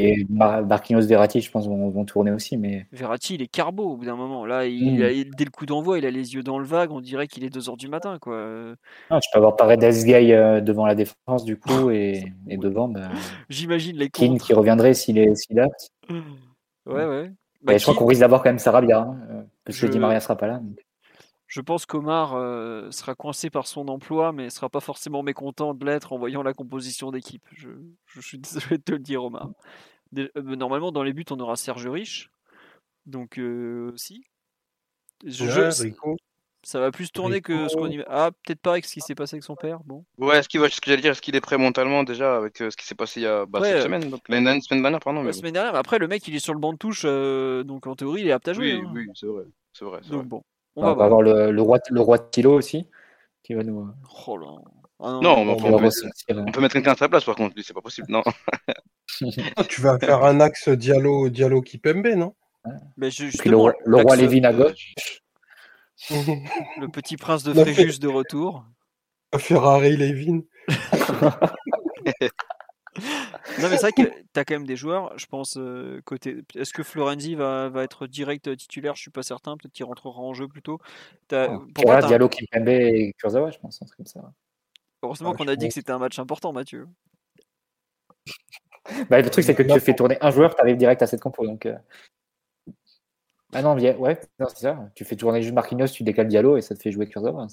et 0.00 0.24
Marquinhos 0.28 1.06
Verratti, 1.06 1.40
je 1.40 1.50
pense, 1.50 1.66
vont, 1.66 2.04
tourner 2.04 2.30
aussi. 2.30 2.56
Mais... 2.56 2.86
Verratti, 2.92 3.34
il 3.34 3.42
est 3.42 3.48
carbo 3.48 3.82
au 3.82 3.96
bout 3.96 4.04
d'un 4.04 4.14
moment. 4.14 4.46
Là, 4.46 4.64
il, 4.64 4.94
hmm. 4.94 5.30
dès 5.36 5.44
le 5.44 5.50
coup 5.50 5.66
d'envoi, 5.66 5.98
il 5.98 6.06
a 6.06 6.10
les 6.10 6.34
yeux 6.34 6.44
dans 6.44 6.60
le 6.60 6.64
vague. 6.64 6.92
On 6.92 7.00
dirait 7.00 7.26
qu'il 7.26 7.44
est 7.44 7.54
2h 7.54 7.76
du 7.76 7.88
matin. 7.88 8.18
Quoi. 8.20 8.74
Ah, 9.10 9.18
tu 9.20 9.28
peux 9.32 9.38
avoir 9.38 9.56
Paredes 9.56 10.04
Gay 10.04 10.32
euh, 10.32 10.60
devant 10.60 10.86
la 10.86 10.94
défense, 10.94 11.44
du 11.44 11.56
coup, 11.56 11.90
et, 11.90 12.32
devant. 12.46 12.86
Bah, 12.86 13.08
J'imagine 13.48 13.96
les 13.96 14.08
King 14.08 14.38
qui 14.38 14.54
reviendrait 14.54 14.94
s'il 14.94 15.18
est 15.18 15.34
s'il 15.34 15.60
Ouais, 16.86 17.04
ouais. 17.04 17.32
Bah, 17.62 17.76
je 17.76 17.82
crois 17.82 17.94
qu'on 17.94 18.06
risque 18.06 18.20
d'avoir 18.20 18.42
quand 18.42 18.50
même 18.50 18.58
Sarabia, 18.58 19.00
hein, 19.00 19.20
euh, 19.30 19.42
parce 19.64 19.80
que 19.80 19.86
Di 19.86 19.98
Maria 19.98 20.20
sera 20.20 20.36
pas 20.36 20.46
là. 20.46 20.60
Je 21.48 21.62
pense 21.62 21.86
qu'Omar 21.86 22.34
euh, 22.34 22.90
sera 22.90 23.14
coincé 23.14 23.48
par 23.48 23.66
son 23.66 23.88
emploi, 23.88 24.32
mais 24.32 24.50
sera 24.50 24.68
pas 24.68 24.80
forcément 24.80 25.22
mécontent 25.22 25.72
de 25.72 25.84
l'être 25.84 26.12
en 26.12 26.18
voyant 26.18 26.42
la 26.42 26.52
composition 26.52 27.10
d'équipe. 27.10 27.42
Je, 27.52 27.70
je, 28.06 28.20
suis 28.20 28.38
désolé 28.38 28.76
de 28.76 28.82
te 28.82 28.92
le 28.92 28.98
dire, 28.98 29.24
Omar. 29.24 29.48
Euh, 30.16 30.28
normalement, 30.36 30.92
dans 30.92 31.02
les 31.02 31.14
buts, 31.14 31.24
on 31.30 31.40
aura 31.40 31.56
Serge 31.56 31.86
Riche. 31.86 32.30
Donc, 33.06 33.38
euh, 33.38 33.92
si. 33.96 34.24
Ça 36.68 36.80
va 36.80 36.90
plus 36.90 37.10
tourner 37.10 37.40
que 37.40 37.66
ce 37.66 37.76
qu'on 37.76 37.88
y 37.88 38.04
Ah, 38.08 38.30
peut-être 38.44 38.60
pas 38.60 38.72
avec 38.72 38.84
ce 38.84 38.92
qui 38.92 39.00
s'est 39.00 39.14
passé 39.14 39.36
avec 39.36 39.42
son 39.42 39.56
père. 39.56 39.80
Bon. 39.86 40.04
Ouais, 40.18 40.42
ce, 40.42 40.48
ce 40.50 40.80
que 40.80 40.90
j'allais 40.90 41.00
dire, 41.00 41.12
est-ce 41.12 41.22
qu'il 41.22 41.34
est 41.34 41.40
prêt 41.40 41.56
mentalement 41.56 42.02
déjà 42.02 42.36
avec 42.36 42.60
euh, 42.60 42.70
ce 42.70 42.76
qui 42.76 42.84
s'est 42.84 42.94
passé 42.94 43.20
il 43.20 43.22
y 43.22 43.26
a 43.26 43.46
bah, 43.46 43.60
cette 43.62 43.84
semaine 43.84 44.10
donc, 44.10 44.20
la, 44.28 44.38
semaine 44.60 44.82
dernière, 44.82 45.00
pardon. 45.00 45.22
La 45.22 45.32
semaine 45.32 45.54
dernière, 45.54 45.74
après, 45.74 45.98
le 45.98 46.08
mec, 46.08 46.28
il 46.28 46.36
est 46.36 46.40
sur 46.40 46.52
le 46.52 46.60
banc 46.60 46.74
de 46.74 46.78
touche, 46.78 47.04
donc 47.04 47.86
en 47.86 47.94
théorie, 47.94 48.20
il 48.20 48.28
est 48.28 48.32
apte 48.32 48.48
à 48.48 48.52
jouer. 48.52 48.74
Oui, 48.74 48.82
hein. 48.84 48.92
oui, 48.94 49.06
c'est 49.14 49.26
vrai. 49.26 49.44
C'est 49.72 49.86
vrai, 49.86 50.00
donc, 50.10 50.26
bon. 50.26 50.42
On, 50.76 50.94
va, 50.94 51.04
avoir 51.04 51.22
le, 51.22 51.50
le, 51.50 51.62
roi, 51.62 51.78
le 51.90 52.00
roi 52.02 52.18
de 52.18 52.24
Tilo 52.30 52.52
aussi, 52.52 52.86
qui 53.42 53.54
va 53.54 53.64
nous. 53.64 53.88
Oh 54.26 54.36
là. 54.36 54.48
Ah 55.00 55.20
non, 55.22 55.38
on, 55.38 55.56
peut, 55.56 55.70
mettre, 55.70 55.96
on, 56.28 56.52
peut, 56.52 56.60
mettre, 56.60 56.74
quelqu'un 56.74 56.92
à 56.92 56.96
sa 56.96 57.08
place 57.08 57.24
par 57.24 57.36
contre, 57.36 57.54
c'est 57.62 57.72
pas 57.72 57.80
possible, 57.80 58.08
non. 58.10 58.22
Ah, 59.56 59.64
tu 59.64 59.80
vas 59.80 59.98
faire 59.98 60.22
un 60.22 60.38
axe 60.40 60.68
Diallo, 60.68 61.28
Diallo 61.30 61.62
Kipembe, 61.62 62.08
non? 62.14 62.34
Mais 62.96 63.08
Puis 63.08 63.48
le, 63.48 63.56
roi 63.56 63.74
Lévin 64.16 64.44
à 64.44 64.52
gauche. 64.52 64.92
Le 66.10 66.88
petit 66.88 67.16
prince 67.16 67.42
de 67.42 67.52
Fréjus 67.52 67.98
de 67.98 68.08
retour. 68.08 68.64
Ferrari 69.36 69.96
Lévin. 69.96 70.40
non, 72.98 73.68
mais 73.68 73.76
c'est 73.76 73.80
vrai 73.80 73.92
que 73.92 74.02
tu 74.02 74.40
as 74.40 74.44
quand 74.44 74.54
même 74.54 74.66
des 74.66 74.76
joueurs, 74.76 75.16
je 75.18 75.26
pense, 75.26 75.56
euh, 75.58 76.00
côté. 76.04 76.42
Est-ce 76.56 76.72
que 76.72 76.82
Florenzi 76.82 77.34
va, 77.34 77.68
va, 77.68 77.84
être 77.84 78.06
direct 78.06 78.56
titulaire? 78.56 78.94
Je 78.94 79.02
suis 79.02 79.10
pas 79.10 79.22
certain. 79.22 79.56
Peut-être 79.56 79.72
qu'il 79.72 79.84
rentrera 79.84 80.20
en 80.20 80.32
jeu 80.32 80.48
plutôt. 80.48 80.78
As... 81.32 81.48
Pour 81.74 81.96
Diallo, 82.06 82.28
Kipembe 82.28 82.68
et 82.68 83.14
Kurzawa, 83.18 83.50
je 83.50 83.58
pense, 83.58 83.82
un 83.82 83.86
truc 83.86 83.98
comme 83.98 84.06
ça. 84.06 84.32
Heureusement 85.02 85.34
qu'on 85.34 85.48
a 85.48 85.56
dit 85.56 85.68
que 85.68 85.74
c'était 85.74 85.92
un 85.92 85.98
match 85.98 86.18
important, 86.18 86.52
Mathieu. 86.52 86.88
Bah, 89.10 89.20
le 89.20 89.30
truc, 89.30 89.44
c'est 89.44 89.54
que 89.54 89.62
tu 89.62 89.80
fais 89.80 89.94
tourner 89.94 90.16
un 90.20 90.30
joueur, 90.30 90.54
tu 90.54 90.60
arrives 90.60 90.76
direct 90.76 91.02
à 91.02 91.06
cette 91.06 91.20
compo. 91.20 91.46
Donc, 91.46 91.66
euh. 91.66 91.76
Ah 93.52 93.62
non, 93.62 93.74
ouais, 93.76 94.20
c'est 94.38 94.58
ça. 94.58 94.90
Tu 94.94 95.04
fais 95.04 95.16
tourner 95.16 95.42
juste 95.42 95.54
Marquinhos, 95.54 95.88
tu 95.88 96.02
décales 96.02 96.28
Diallo 96.28 96.56
et 96.56 96.60
ça 96.60 96.74
te 96.74 96.82
fait 96.82 96.92
jouer 96.92 97.08
Kurzawa. 97.08 97.46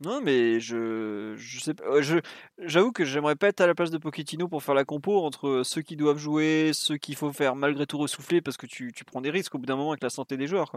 Non, 0.00 0.20
mais 0.20 0.60
je, 0.60 1.34
je 1.36 1.58
sais 1.60 1.72
pas. 1.72 2.02
Je, 2.02 2.18
j'avoue 2.58 2.92
que 2.92 3.04
j'aimerais 3.06 3.36
pas 3.36 3.48
être 3.48 3.62
à 3.62 3.66
la 3.66 3.74
place 3.74 3.90
de 3.90 3.96
Pochettino 3.96 4.46
pour 4.46 4.62
faire 4.62 4.74
la 4.74 4.84
compo 4.84 5.24
entre 5.24 5.62
ceux 5.64 5.80
qui 5.80 5.96
doivent 5.96 6.18
jouer, 6.18 6.72
ceux 6.74 6.98
qu'il 6.98 7.16
faut 7.16 7.32
faire 7.32 7.56
malgré 7.56 7.86
tout 7.86 7.96
ressouffler 7.96 8.42
parce 8.42 8.58
que 8.58 8.66
tu, 8.66 8.92
tu 8.92 9.04
prends 9.06 9.22
des 9.22 9.30
risques 9.30 9.54
au 9.54 9.58
bout 9.58 9.64
d'un 9.64 9.76
moment 9.76 9.92
avec 9.92 10.02
la 10.02 10.10
santé 10.10 10.36
des 10.36 10.46
joueurs. 10.46 10.72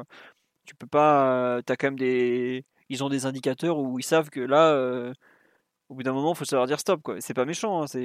Tu 0.66 0.76
peux 0.76 0.88
pas. 0.88 1.61
T'as 1.66 1.76
quand 1.76 1.88
même 1.88 1.99
des. 1.99 2.66
Ils 2.90 3.03
ont 3.03 3.10
des 3.10 3.26
indicateurs 3.26 3.80
où 3.80 3.99
ils 3.99 4.03
savent 4.03 4.30
que 4.30 4.40
là, 4.41 4.74
euh, 4.74 5.14
au 5.90 5.95
bout 5.95 6.03
d'un 6.03 6.14
moment, 6.14 6.34
il 6.34 6.38
faut 6.38 6.45
savoir 6.45 6.68
dire 6.68 6.80
stop. 6.80 7.02
Quoi. 7.02 7.20
C'est 7.20 7.34
pas 7.34 7.45
méchant. 7.45 7.84
Hein. 7.84 7.99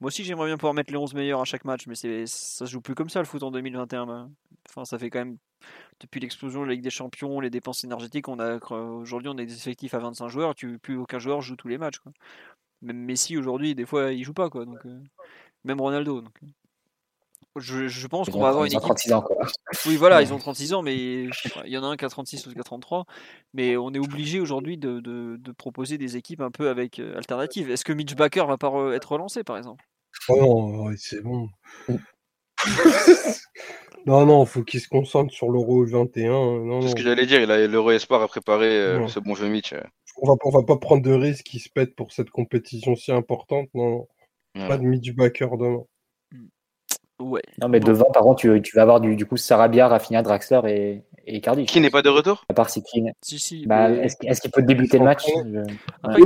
Moi 0.00 0.08
aussi, 0.08 0.24
j'aimerais 0.24 0.46
bien 0.46 0.56
pouvoir 0.56 0.72
mettre 0.72 0.90
les 0.90 0.98
11 0.98 1.14
meilleurs 1.14 1.40
à 1.40 1.44
chaque 1.44 1.64
match, 1.66 1.86
mais 1.86 1.94
ça 1.94 2.26
se 2.26 2.70
joue 2.70 2.80
plus 2.80 2.94
comme 2.94 3.10
ça 3.10 3.20
le 3.20 3.26
foot 3.26 3.42
en 3.42 3.50
2021. 3.50 4.06
Ben. 4.06 4.30
Enfin, 4.70 4.84
ça 4.86 4.98
fait 4.98 5.10
quand 5.10 5.18
même. 5.18 5.36
Depuis 6.00 6.20
l'explosion 6.20 6.62
de 6.62 6.66
la 6.66 6.72
Ligue 6.72 6.82
des 6.82 6.90
Champions, 6.90 7.40
les 7.40 7.50
dépenses 7.50 7.84
énergétiques, 7.84 8.28
aujourd'hui, 8.28 9.28
on 9.28 9.38
a 9.38 9.44
des 9.44 9.54
effectifs 9.54 9.94
à 9.94 9.98
25 9.98 10.28
joueurs. 10.28 10.54
Tu... 10.54 10.78
Plus 10.78 10.96
aucun 10.96 11.18
joueur 11.18 11.42
joue 11.42 11.56
tous 11.56 11.68
les 11.68 11.78
matchs. 11.78 12.00
Même 12.82 12.98
Messi, 12.98 13.36
aujourd'hui, 13.36 13.74
des 13.74 13.86
fois, 13.86 14.12
il 14.12 14.24
joue 14.24 14.34
pas. 14.34 14.48
Euh, 14.54 15.00
Même 15.64 15.80
Ronaldo. 15.80 16.22
Donc... 16.22 16.38
Je, 17.56 18.06
pense 18.08 18.30
qu'on 18.30 18.40
va 18.40 18.48
avoir 18.48 18.64
une 18.64 18.72
équipe. 18.72 18.80
36 18.80 19.12
ans, 19.12 19.22
quoi. 19.22 19.36
Oui, 19.86 19.96
voilà, 19.96 20.22
ils 20.22 20.32
ont 20.32 20.38
36 20.38 20.74
ans, 20.74 20.82
mais 20.82 20.96
il 20.96 21.30
y 21.66 21.78
en 21.78 21.84
a 21.84 21.86
un 21.86 21.96
qui 21.96 22.04
a 22.04 22.08
36 22.08 22.46
ou 22.46 22.52
qui 22.52 22.58
a 22.58 22.64
33. 22.64 23.06
Mais 23.52 23.76
on 23.76 23.92
est 23.92 23.98
obligé 23.98 24.40
aujourd'hui 24.40 24.76
de, 24.76 25.00
de, 25.00 25.52
proposer 25.52 25.96
des 25.96 26.16
équipes 26.16 26.40
un 26.40 26.50
peu 26.50 26.68
avec 26.68 26.98
euh, 26.98 27.16
alternatives. 27.16 27.70
Est-ce 27.70 27.84
que 27.84 27.92
Mitch 27.92 28.16
Baker 28.16 28.44
va 28.48 28.58
pas 28.58 28.72
être 28.94 29.12
relancé, 29.12 29.44
par 29.44 29.56
exemple? 29.56 29.84
Oh 30.28 30.70
non, 30.72 30.92
c'est 30.96 31.22
bon. 31.22 31.48
non, 34.06 34.26
non, 34.26 34.44
faut 34.46 34.62
qu'il 34.62 34.80
se 34.80 34.88
concentre 34.88 35.32
sur 35.32 35.48
l'Euro 35.48 35.84
21. 35.84 36.80
C'est 36.82 36.88
ce 36.88 36.94
que 36.96 37.02
j'allais 37.02 37.26
dire, 37.26 37.40
il 37.40 37.50
a 37.50 37.66
l'Euro 37.66 37.92
Espoir 37.92 38.20
à 38.20 38.28
préparer, 38.28 38.76
euh, 38.76 39.06
ce 39.06 39.20
bon 39.20 39.36
jeu 39.36 39.48
Mitch. 39.48 39.74
On 40.20 40.28
va, 40.28 40.34
on 40.44 40.50
va 40.50 40.62
pas 40.64 40.76
prendre 40.76 41.02
de 41.02 41.12
risques 41.12 41.44
qui 41.44 41.60
se 41.60 41.68
pète 41.68 41.94
pour 41.94 42.12
cette 42.12 42.30
compétition 42.30 42.96
si 42.96 43.12
importante. 43.12 43.68
Non, 43.74 44.08
pas 44.54 44.76
de 44.76 44.82
Mitch 44.82 45.14
Baker 45.14 45.50
demain. 45.58 45.84
Ouais. 47.20 47.42
Non, 47.60 47.68
mais 47.68 47.80
devant, 47.80 48.10
par 48.12 48.22
contre, 48.22 48.40
tu, 48.40 48.62
tu, 48.62 48.74
vas 48.74 48.82
avoir 48.82 49.00
du, 49.00 49.14
du 49.16 49.24
coup 49.24 49.36
Sarabia, 49.36 49.86
Rafinha, 49.86 50.22
Draxler 50.22 50.60
et, 50.66 51.02
et 51.26 51.36
Icardi. 51.36 51.64
Qui 51.66 51.80
n'est 51.80 51.90
pas 51.90 52.02
de 52.02 52.08
retour 52.08 52.44
À 52.48 52.54
part 52.54 52.70
si 52.70 52.82
qui. 52.82 53.04
Si, 53.22 53.38
si. 53.38 53.66
Bah, 53.66 53.90
Est-ce 53.90 54.16
est 54.22 54.40
qu'il 54.40 54.50
peut 54.50 54.62
débuter 54.62 54.98
le 54.98 55.04
match 55.04 55.26
Oui, 55.26 55.42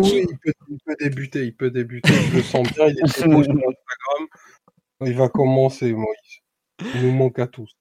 il 0.02 0.38
peut, 0.38 0.52
il 0.70 0.78
peut, 0.84 0.96
débuter. 0.98 1.44
Il 1.44 1.54
peut 1.54 1.70
débuter. 1.70 2.12
Je 2.12 2.36
le 2.36 2.42
sens 2.42 2.72
bien. 2.72 2.86
Il 2.86 2.98
est 2.98 3.06
sur 3.12 3.24
Instagram. 3.26 4.26
Il 5.02 5.14
va 5.14 5.28
commencer, 5.28 5.92
Moïse. 5.92 6.42
Il 6.94 7.02
nous 7.02 7.12
manque 7.12 7.38
à 7.38 7.46
tous. 7.46 7.77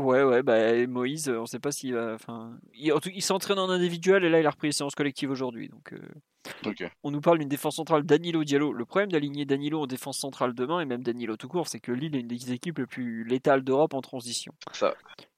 Ouais, 0.00 0.22
ouais, 0.22 0.42
bah, 0.42 0.86
Moïse, 0.86 1.28
on 1.28 1.44
sait 1.46 1.58
pas 1.58 1.72
s'il 1.72 1.94
va. 1.94 2.14
Enfin, 2.14 2.52
il, 2.74 2.92
il 3.14 3.22
s'entraîne 3.22 3.58
en 3.58 3.68
individuel 3.68 4.24
et 4.24 4.30
là, 4.30 4.40
il 4.40 4.46
a 4.46 4.50
repris 4.50 4.68
les 4.68 4.72
séances 4.72 4.94
collectives 4.94 5.30
aujourd'hui. 5.30 5.68
Donc, 5.68 5.92
euh, 5.92 6.72
on 7.02 7.10
nous 7.10 7.20
parle 7.20 7.38
d'une 7.38 7.48
défense 7.48 7.76
centrale 7.76 8.04
Danilo 8.04 8.42
Diallo. 8.42 8.72
Le 8.72 8.84
problème 8.86 9.12
d'aligner 9.12 9.44
Danilo 9.44 9.82
en 9.82 9.86
défense 9.86 10.18
centrale 10.18 10.54
demain 10.54 10.80
et 10.80 10.86
même 10.86 11.02
Danilo 11.02 11.36
tout 11.36 11.48
court, 11.48 11.68
c'est 11.68 11.80
que 11.80 11.92
Lille 11.92 12.16
est 12.16 12.20
une 12.20 12.28
des 12.28 12.52
équipes 12.52 12.78
les 12.78 12.86
plus 12.86 13.24
létales 13.24 13.62
d'Europe 13.62 13.92
en 13.92 14.00
transition. 14.00 14.52
Ça. 14.72 14.94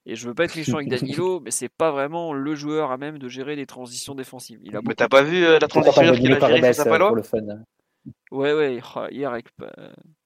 Et 0.06 0.14
je 0.14 0.28
veux 0.28 0.34
pas 0.34 0.44
être 0.44 0.55
méchant 0.55 0.76
avec 0.76 0.89
Danilo, 0.89 1.40
mais 1.44 1.51
c'est 1.51 1.68
pas 1.68 1.90
vraiment 1.90 2.32
le 2.32 2.55
joueur 2.55 2.93
à 2.93 2.98
même 2.98 3.18
de 3.18 3.28
gérer 3.28 3.56
des 3.56 3.66
transitions 3.66 4.14
défensives. 4.14 4.60
Il 4.62 4.76
a 4.76 4.80
mais 4.86 4.94
t'as 4.94 5.09
pas 5.09 5.22
vu 5.22 5.44
euh, 5.44 5.59
la 5.59 5.66
transition 5.68 6.02
qu'il 6.14 6.32
a 6.32 6.40
gérée 6.40 6.68
à 6.68 6.84
Palois 6.84 7.14
Ouais, 8.30 8.52
ouais, 8.52 8.80
hier 9.10 9.30
avec. 9.30 9.47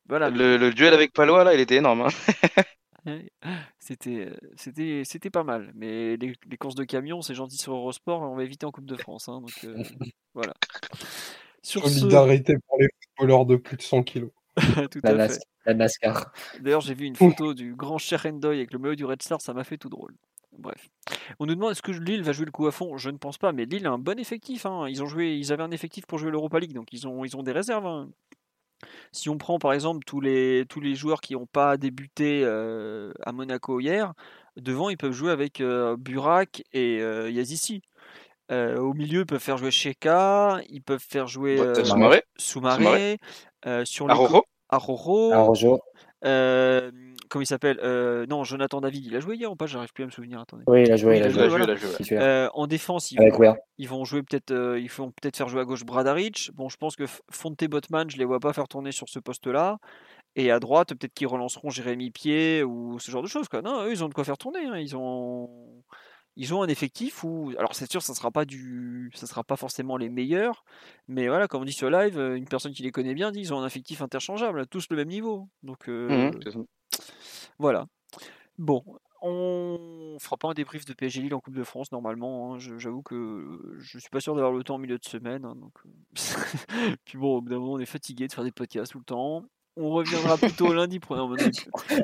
Voilà. 0.08 0.30
Le, 0.30 0.56
le, 0.56 0.72
duel 0.72 0.94
avec 0.94 1.12
Palois, 1.12 1.42
là, 1.42 1.54
il 1.54 1.60
était 1.60 1.76
énorme. 1.76 2.02
Hein 2.02 2.08
c'était, 3.78 4.30
c'était, 4.56 5.02
c'était 5.04 5.30
pas 5.30 5.44
mal. 5.44 5.72
Mais 5.74 6.16
les, 6.16 6.34
les, 6.48 6.56
courses 6.56 6.74
de 6.74 6.84
camion, 6.84 7.22
c'est 7.22 7.34
gentil 7.34 7.56
sur 7.56 7.74
Eurosport, 7.74 8.22
on 8.22 8.36
va 8.36 8.44
éviter 8.44 8.66
en 8.66 8.72
Coupe 8.72 8.86
de 8.86 8.96
France. 8.96 9.28
Hein, 9.28 9.40
donc, 9.40 9.64
euh, 9.64 9.82
voilà. 10.34 10.54
Sur 11.62 11.88
Solidarité 11.88 12.56
pour 12.66 12.78
les 12.78 12.88
footballeurs 13.16 13.46
de 13.46 13.56
plus 13.56 13.76
de 13.76 13.82
100 13.82 14.02
kilos. 14.02 14.30
tout 14.90 15.00
la, 15.02 15.10
à 15.10 15.28
fait. 15.28 15.38
la 15.66 15.74
NASCAR. 15.74 16.32
D'ailleurs, 16.60 16.80
j'ai 16.80 16.94
vu 16.94 17.06
une 17.06 17.16
photo 17.16 17.54
du 17.54 17.74
grand 17.74 17.98
Sherendoy 17.98 18.56
avec 18.56 18.72
le 18.72 18.78
maillot 18.78 18.94
du 18.94 19.04
Red 19.04 19.22
Star, 19.22 19.40
ça 19.40 19.52
m'a 19.52 19.64
fait 19.64 19.76
tout 19.76 19.88
drôle. 19.90 20.14
Bref. 20.58 20.88
On 21.38 21.44
nous 21.44 21.54
demande 21.54 21.72
est-ce 21.72 21.82
que 21.82 21.92
Lille 21.92 22.22
va 22.22 22.32
jouer 22.32 22.46
le 22.46 22.50
coup 22.50 22.66
à 22.66 22.72
fond? 22.72 22.96
Je 22.96 23.10
ne 23.10 23.18
pense 23.18 23.36
pas, 23.36 23.52
mais 23.52 23.66
Lille 23.66 23.86
a 23.86 23.90
un 23.90 23.98
bon 23.98 24.18
effectif. 24.18 24.64
Hein. 24.64 24.86
Ils, 24.88 25.02
ont 25.02 25.06
joué, 25.06 25.36
ils 25.36 25.52
avaient 25.52 25.62
un 25.62 25.70
effectif 25.70 26.06
pour 26.06 26.18
jouer 26.18 26.30
l'Europa 26.30 26.58
League, 26.58 26.72
donc 26.72 26.88
ils 26.92 27.06
ont, 27.06 27.24
ils 27.26 27.36
ont 27.36 27.42
des 27.42 27.52
réserves. 27.52 27.86
Hein. 27.86 28.08
Si 29.12 29.28
on 29.28 29.39
prend 29.39 29.59
par 29.59 29.73
exemple 29.73 30.05
tous 30.05 30.20
les, 30.20 30.65
tous 30.69 30.81
les 30.81 30.94
joueurs 30.94 31.20
qui 31.20 31.35
n'ont 31.35 31.47
pas 31.47 31.77
débuté 31.77 32.43
euh, 32.44 33.12
à 33.24 33.32
Monaco 33.32 33.81
hier, 33.81 34.12
devant 34.57 34.90
ils 34.90 34.97
peuvent 34.97 35.12
jouer 35.12 35.31
avec 35.31 35.61
euh, 35.61 35.97
Burak 35.97 36.62
et 36.73 37.01
euh, 37.01 37.31
Yazissi. 37.31 37.82
au 38.51 38.93
milieu, 38.94 39.20
ils 39.20 39.27
peuvent 39.27 39.40
faire 39.40 39.59
jouer 39.59 39.70
Sheka, 39.70 40.61
ils 40.69 40.82
peuvent 40.82 41.05
faire 41.07 41.27
jouer 41.27 41.57
Soumaré, 41.85 42.23
Soumaré. 42.36 43.19
Sur 43.85 44.07
le 44.07 44.12
Aroro. 44.12 44.44
Aroro 44.69 45.81
comment 46.22 47.43
il 47.43 47.47
s'appelle 47.47 47.78
euh, 47.82 48.26
Non, 48.26 48.44
Jonathan 48.44 48.80
David, 48.80 49.05
il 49.06 49.16
a 49.16 49.20
joué 49.20 49.36
hier 49.36 49.51
ou 49.51 49.56
pas? 49.56 49.66
J'arrive 49.66 49.93
plus 49.93 50.05
à 50.05 50.06
me 50.06 50.10
souvenir. 50.10 50.40
Attendez. 50.40 50.64
Oui, 50.66 50.82
il 50.82 50.93
a 50.93 50.97
joué. 50.97 51.18
il 51.18 51.22
a 51.22 51.28
joué, 51.30 51.43
euh, 52.12 52.48
en 52.55 52.66
défense, 52.66 53.12
ils 53.12 53.18
vont, 53.18 53.56
ils 53.78 53.88
vont 53.88 54.05
jouer 54.05 54.22
peut-être, 54.22 54.51
euh, 54.51 54.80
ils 54.80 54.90
vont 54.90 55.10
peut-être 55.10 55.36
faire 55.36 55.48
jouer 55.48 55.60
à 55.60 55.64
gauche 55.64 55.84
Bradaric. 55.84 56.51
Bon, 56.55 56.68
je 56.68 56.76
pense 56.76 56.97
que 56.97 57.05
Fonte 57.30 57.62
Botman, 57.64 58.10
je 58.10 58.16
les 58.16 58.24
vois 58.24 58.40
pas 58.40 58.52
faire 58.52 58.68
tourner 58.68 58.93
sur 58.93 59.09
ce 59.09 59.18
poste-là. 59.18 59.78
Et 60.38 60.51
à 60.51 60.60
droite, 60.60 60.94
peut-être 60.94 61.14
qu'ils 61.14 61.28
relanceront 61.28 61.70
Jérémy 61.70 62.10
Pied 62.10 62.62
ou 62.62 62.98
ce 62.98 63.10
genre 63.10 63.22
de 63.22 63.28
choses. 63.28 63.48
Quoi. 63.48 63.62
Non, 63.62 63.84
eux, 63.84 63.90
ils 63.90 64.05
ont 64.05 64.09
de 64.09 64.14
quoi 64.14 64.24
faire 64.24 64.36
tourner. 64.36 64.66
Hein. 64.66 64.78
Ils 64.78 64.94
ont 64.94 65.48
ils 66.36 66.54
ont 66.54 66.62
un 66.62 66.68
effectif 66.68 67.24
où, 67.24 67.52
alors 67.58 67.74
c'est 67.74 67.90
sûr, 67.90 68.02
ça 68.02 68.14
sera 68.14 68.30
pas 68.30 68.44
du, 68.44 69.10
ça 69.14 69.26
sera 69.26 69.42
pas 69.42 69.56
forcément 69.56 69.96
les 69.96 70.08
meilleurs, 70.08 70.64
mais 71.08 71.28
voilà, 71.28 71.48
comme 71.48 71.62
on 71.62 71.64
dit 71.64 71.72
sur 71.72 71.90
live, 71.90 72.18
une 72.18 72.46
personne 72.46 72.72
qui 72.72 72.82
les 72.82 72.92
connaît 72.92 73.14
bien 73.14 73.32
dit, 73.32 73.40
ils 73.40 73.54
ont 73.54 73.60
un 73.60 73.66
effectif 73.66 74.02
interchangeable, 74.02 74.66
tous 74.66 74.86
le 74.90 74.96
même 74.96 75.08
niveau. 75.08 75.48
Donc 75.62 75.88
euh, 75.88 76.30
mmh 76.30 76.64
voilà. 77.58 77.86
Bon, 78.58 78.84
on 79.22 80.16
fera 80.20 80.36
pas 80.36 80.48
un 80.48 80.54
débrief 80.54 80.84
de 80.84 80.92
PSG 80.92 81.22
Lille 81.22 81.34
en 81.34 81.40
Coupe 81.40 81.56
de 81.56 81.64
France 81.64 81.90
normalement. 81.92 82.54
Hein. 82.54 82.58
J'avoue 82.58 83.02
que 83.02 83.76
je 83.78 83.98
suis 83.98 84.10
pas 84.10 84.20
sûr 84.20 84.34
d'avoir 84.34 84.52
le 84.52 84.62
temps 84.62 84.76
au 84.76 84.78
milieu 84.78 84.98
de 84.98 85.04
semaine. 85.04 85.44
Hein, 85.44 85.56
donc... 85.56 85.72
Puis 87.04 87.18
bon, 87.18 87.36
au 87.36 87.40
bout 87.40 87.48
d'un 87.48 87.58
moment, 87.58 87.72
on 87.72 87.78
est 87.78 87.86
fatigué 87.86 88.26
de 88.28 88.32
faire 88.32 88.44
des 88.44 88.52
podcasts 88.52 88.92
tout 88.92 88.98
le 88.98 89.04
temps 89.04 89.44
on 89.77 89.90
reviendra 89.90 90.36
plutôt 90.39 90.73
lundi 90.73 90.98
prochain. 90.98 91.28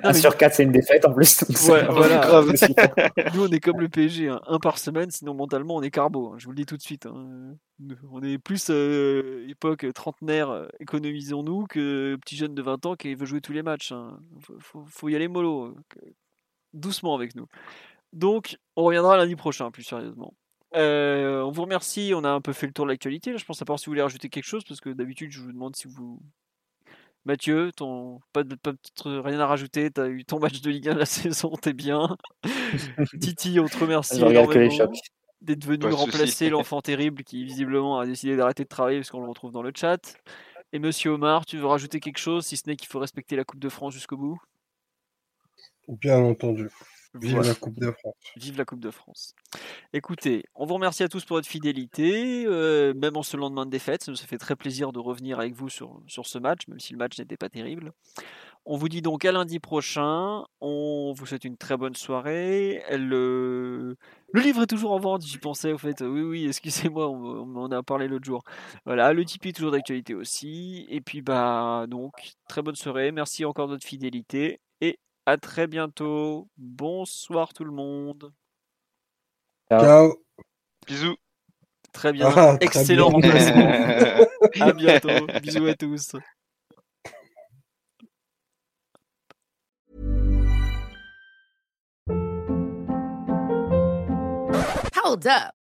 Un 0.02 0.12
sur 0.12 0.36
4, 0.36 0.54
c'est 0.54 0.62
une 0.62 0.72
défaite 0.72 1.04
en 1.04 1.12
plus. 1.12 1.42
Ouais, 1.68 1.84
voilà. 1.88 2.42
Nous, 3.34 3.44
on 3.44 3.48
est 3.48 3.60
comme 3.60 3.80
le 3.80 3.88
PSG, 3.88 4.28
hein. 4.28 4.40
un 4.46 4.58
par 4.58 4.78
semaine, 4.78 5.10
sinon 5.10 5.34
mentalement, 5.34 5.76
on 5.76 5.82
est 5.82 5.90
carbo. 5.90 6.32
Hein. 6.32 6.36
Je 6.38 6.44
vous 6.44 6.52
le 6.52 6.56
dis 6.56 6.66
tout 6.66 6.76
de 6.76 6.82
suite. 6.82 7.06
Hein. 7.06 7.56
On 8.10 8.22
est 8.22 8.38
plus 8.38 8.68
euh, 8.70 9.46
époque 9.48 9.86
trentenaire, 9.94 10.50
euh, 10.50 10.68
économisons-nous, 10.80 11.66
que 11.66 12.16
petit 12.16 12.36
jeune 12.36 12.54
de 12.54 12.62
20 12.62 12.86
ans 12.86 12.94
qui 12.94 13.14
veut 13.14 13.26
jouer 13.26 13.40
tous 13.40 13.52
les 13.52 13.62
matchs. 13.62 13.92
Faut, 14.60 14.84
faut, 14.86 15.08
y 15.08 15.16
aller 15.16 15.28
mollo. 15.28 15.74
Doucement 16.74 17.14
avec 17.14 17.34
nous. 17.34 17.46
Donc, 18.12 18.58
on 18.76 18.84
reviendra 18.84 19.16
lundi 19.16 19.36
prochain, 19.36 19.70
plus 19.70 19.82
sérieusement. 19.82 20.34
Euh, 20.74 21.42
on 21.42 21.50
vous 21.50 21.62
remercie, 21.62 22.12
on 22.14 22.24
a 22.24 22.30
un 22.30 22.40
peu 22.40 22.52
fait 22.52 22.66
le 22.66 22.72
tour 22.72 22.86
de 22.86 22.90
l'actualité. 22.90 23.36
Je 23.36 23.44
pense 23.44 23.60
à 23.60 23.64
part 23.64 23.78
si 23.78 23.86
vous 23.86 23.90
voulez 23.90 24.02
rajouter 24.02 24.28
quelque 24.28 24.44
chose, 24.44 24.64
parce 24.64 24.80
que 24.80 24.90
d'habitude 24.90 25.30
je 25.30 25.40
vous 25.40 25.52
demande 25.52 25.76
si 25.76 25.88
vous 25.88 26.20
Mathieu, 27.24 27.70
ton, 27.72 28.20
pas, 28.32 28.42
de, 28.42 28.56
pas 28.56 28.72
rien 29.04 29.38
à 29.38 29.46
rajouter, 29.46 29.90
tu 29.90 30.00
as 30.00 30.08
eu 30.08 30.24
ton 30.24 30.40
match 30.40 30.60
de 30.60 30.70
Ligue 30.70 30.88
1 30.88 30.94
de 30.94 30.98
la 30.98 31.06
saison, 31.06 31.52
t'es 31.60 31.72
bien. 31.72 32.16
Titi, 33.20 33.60
on 33.60 33.66
te 33.66 33.78
remercie 33.78 34.18
d'être 35.40 35.64
venu 35.64 35.92
remplacer 35.92 36.48
l'enfant 36.50 36.80
terrible 36.80 37.22
qui 37.22 37.44
visiblement 37.44 38.00
a 38.00 38.06
décidé 38.06 38.36
d'arrêter 38.36 38.64
de 38.64 38.68
travailler 38.68 38.98
parce 38.98 39.10
qu'on 39.10 39.20
le 39.20 39.28
retrouve 39.28 39.52
dans 39.52 39.62
le 39.62 39.72
chat. 39.74 40.18
Et 40.72 40.78
Monsieur 40.78 41.10
Omar, 41.10 41.46
tu 41.46 41.58
veux 41.58 41.66
rajouter 41.66 42.00
quelque 42.00 42.18
chose, 42.18 42.46
si 42.46 42.56
ce 42.56 42.62
n'est 42.66 42.76
qu'il 42.76 42.88
faut 42.88 42.98
respecter 42.98 43.36
la 43.36 43.44
Coupe 43.44 43.60
de 43.60 43.68
France 43.68 43.92
jusqu'au 43.94 44.16
bout? 44.16 44.40
Bien 45.86 46.18
entendu. 46.18 46.70
Vive 47.14 47.40
la 47.42 47.54
Coupe 47.54 47.78
de 47.78 47.90
France. 47.90 48.14
Vive 48.36 48.58
la 48.58 48.64
Coupe 48.64 48.80
de 48.80 48.90
France. 48.90 49.34
Écoutez, 49.92 50.44
on 50.54 50.64
vous 50.64 50.74
remercie 50.74 51.02
à 51.02 51.08
tous 51.08 51.24
pour 51.24 51.36
votre 51.36 51.48
fidélité, 51.48 52.44
euh, 52.46 52.94
même 52.94 53.16
en 53.16 53.22
ce 53.22 53.36
lendemain 53.36 53.66
de 53.66 53.70
défaite. 53.70 54.02
Ça 54.02 54.10
nous 54.10 54.16
fait 54.16 54.38
très 54.38 54.56
plaisir 54.56 54.92
de 54.92 54.98
revenir 54.98 55.38
avec 55.38 55.54
vous 55.54 55.68
sur, 55.68 56.00
sur 56.06 56.26
ce 56.26 56.38
match, 56.38 56.66
même 56.68 56.80
si 56.80 56.92
le 56.92 56.98
match 56.98 57.18
n'était 57.18 57.36
pas 57.36 57.50
terrible. 57.50 57.92
On 58.64 58.76
vous 58.76 58.88
dit 58.88 59.02
donc 59.02 59.24
à 59.24 59.32
lundi 59.32 59.58
prochain. 59.58 60.44
On 60.60 61.12
vous 61.14 61.26
souhaite 61.26 61.44
une 61.44 61.56
très 61.56 61.76
bonne 61.76 61.96
soirée. 61.96 62.82
Le, 62.90 63.96
le 64.32 64.40
livre 64.40 64.62
est 64.62 64.66
toujours 64.66 64.92
en 64.92 64.98
vente, 64.98 65.22
j'y 65.22 65.38
pensais 65.38 65.72
au 65.72 65.78
fait. 65.78 66.00
Oui, 66.00 66.22
oui, 66.22 66.46
excusez-moi, 66.46 67.10
on, 67.10 67.56
en 67.56 67.70
a 67.72 67.82
parlé 67.82 68.08
l'autre 68.08 68.24
jour. 68.24 68.42
Voilà, 68.86 69.12
le 69.12 69.24
Tipeee 69.24 69.50
est 69.50 69.52
toujours 69.52 69.72
d'actualité 69.72 70.14
aussi. 70.14 70.86
Et 70.88 71.00
puis, 71.02 71.20
bah, 71.20 71.86
donc, 71.88 72.12
très 72.48 72.62
bonne 72.62 72.76
soirée. 72.76 73.12
Merci 73.12 73.44
encore 73.44 73.66
de 73.66 73.72
votre 73.74 73.86
fidélité. 73.86 74.60
À 75.24 75.36
très 75.36 75.68
bientôt. 75.68 76.48
Bonsoir 76.56 77.52
tout 77.52 77.64
le 77.64 77.70
monde. 77.70 78.32
Ciao. 79.70 80.14
Bisous. 80.86 81.16
Très 81.92 82.12
bien. 82.12 82.28
Ah, 82.34 82.56
Excellent 82.60 83.10
remplacement. 83.10 83.68
à 84.60 84.72
bientôt. 84.72 85.26
Bisous 85.40 85.66
à 85.66 85.74
tous. 85.74 86.16
Hold 95.04 95.26
up. 95.26 95.61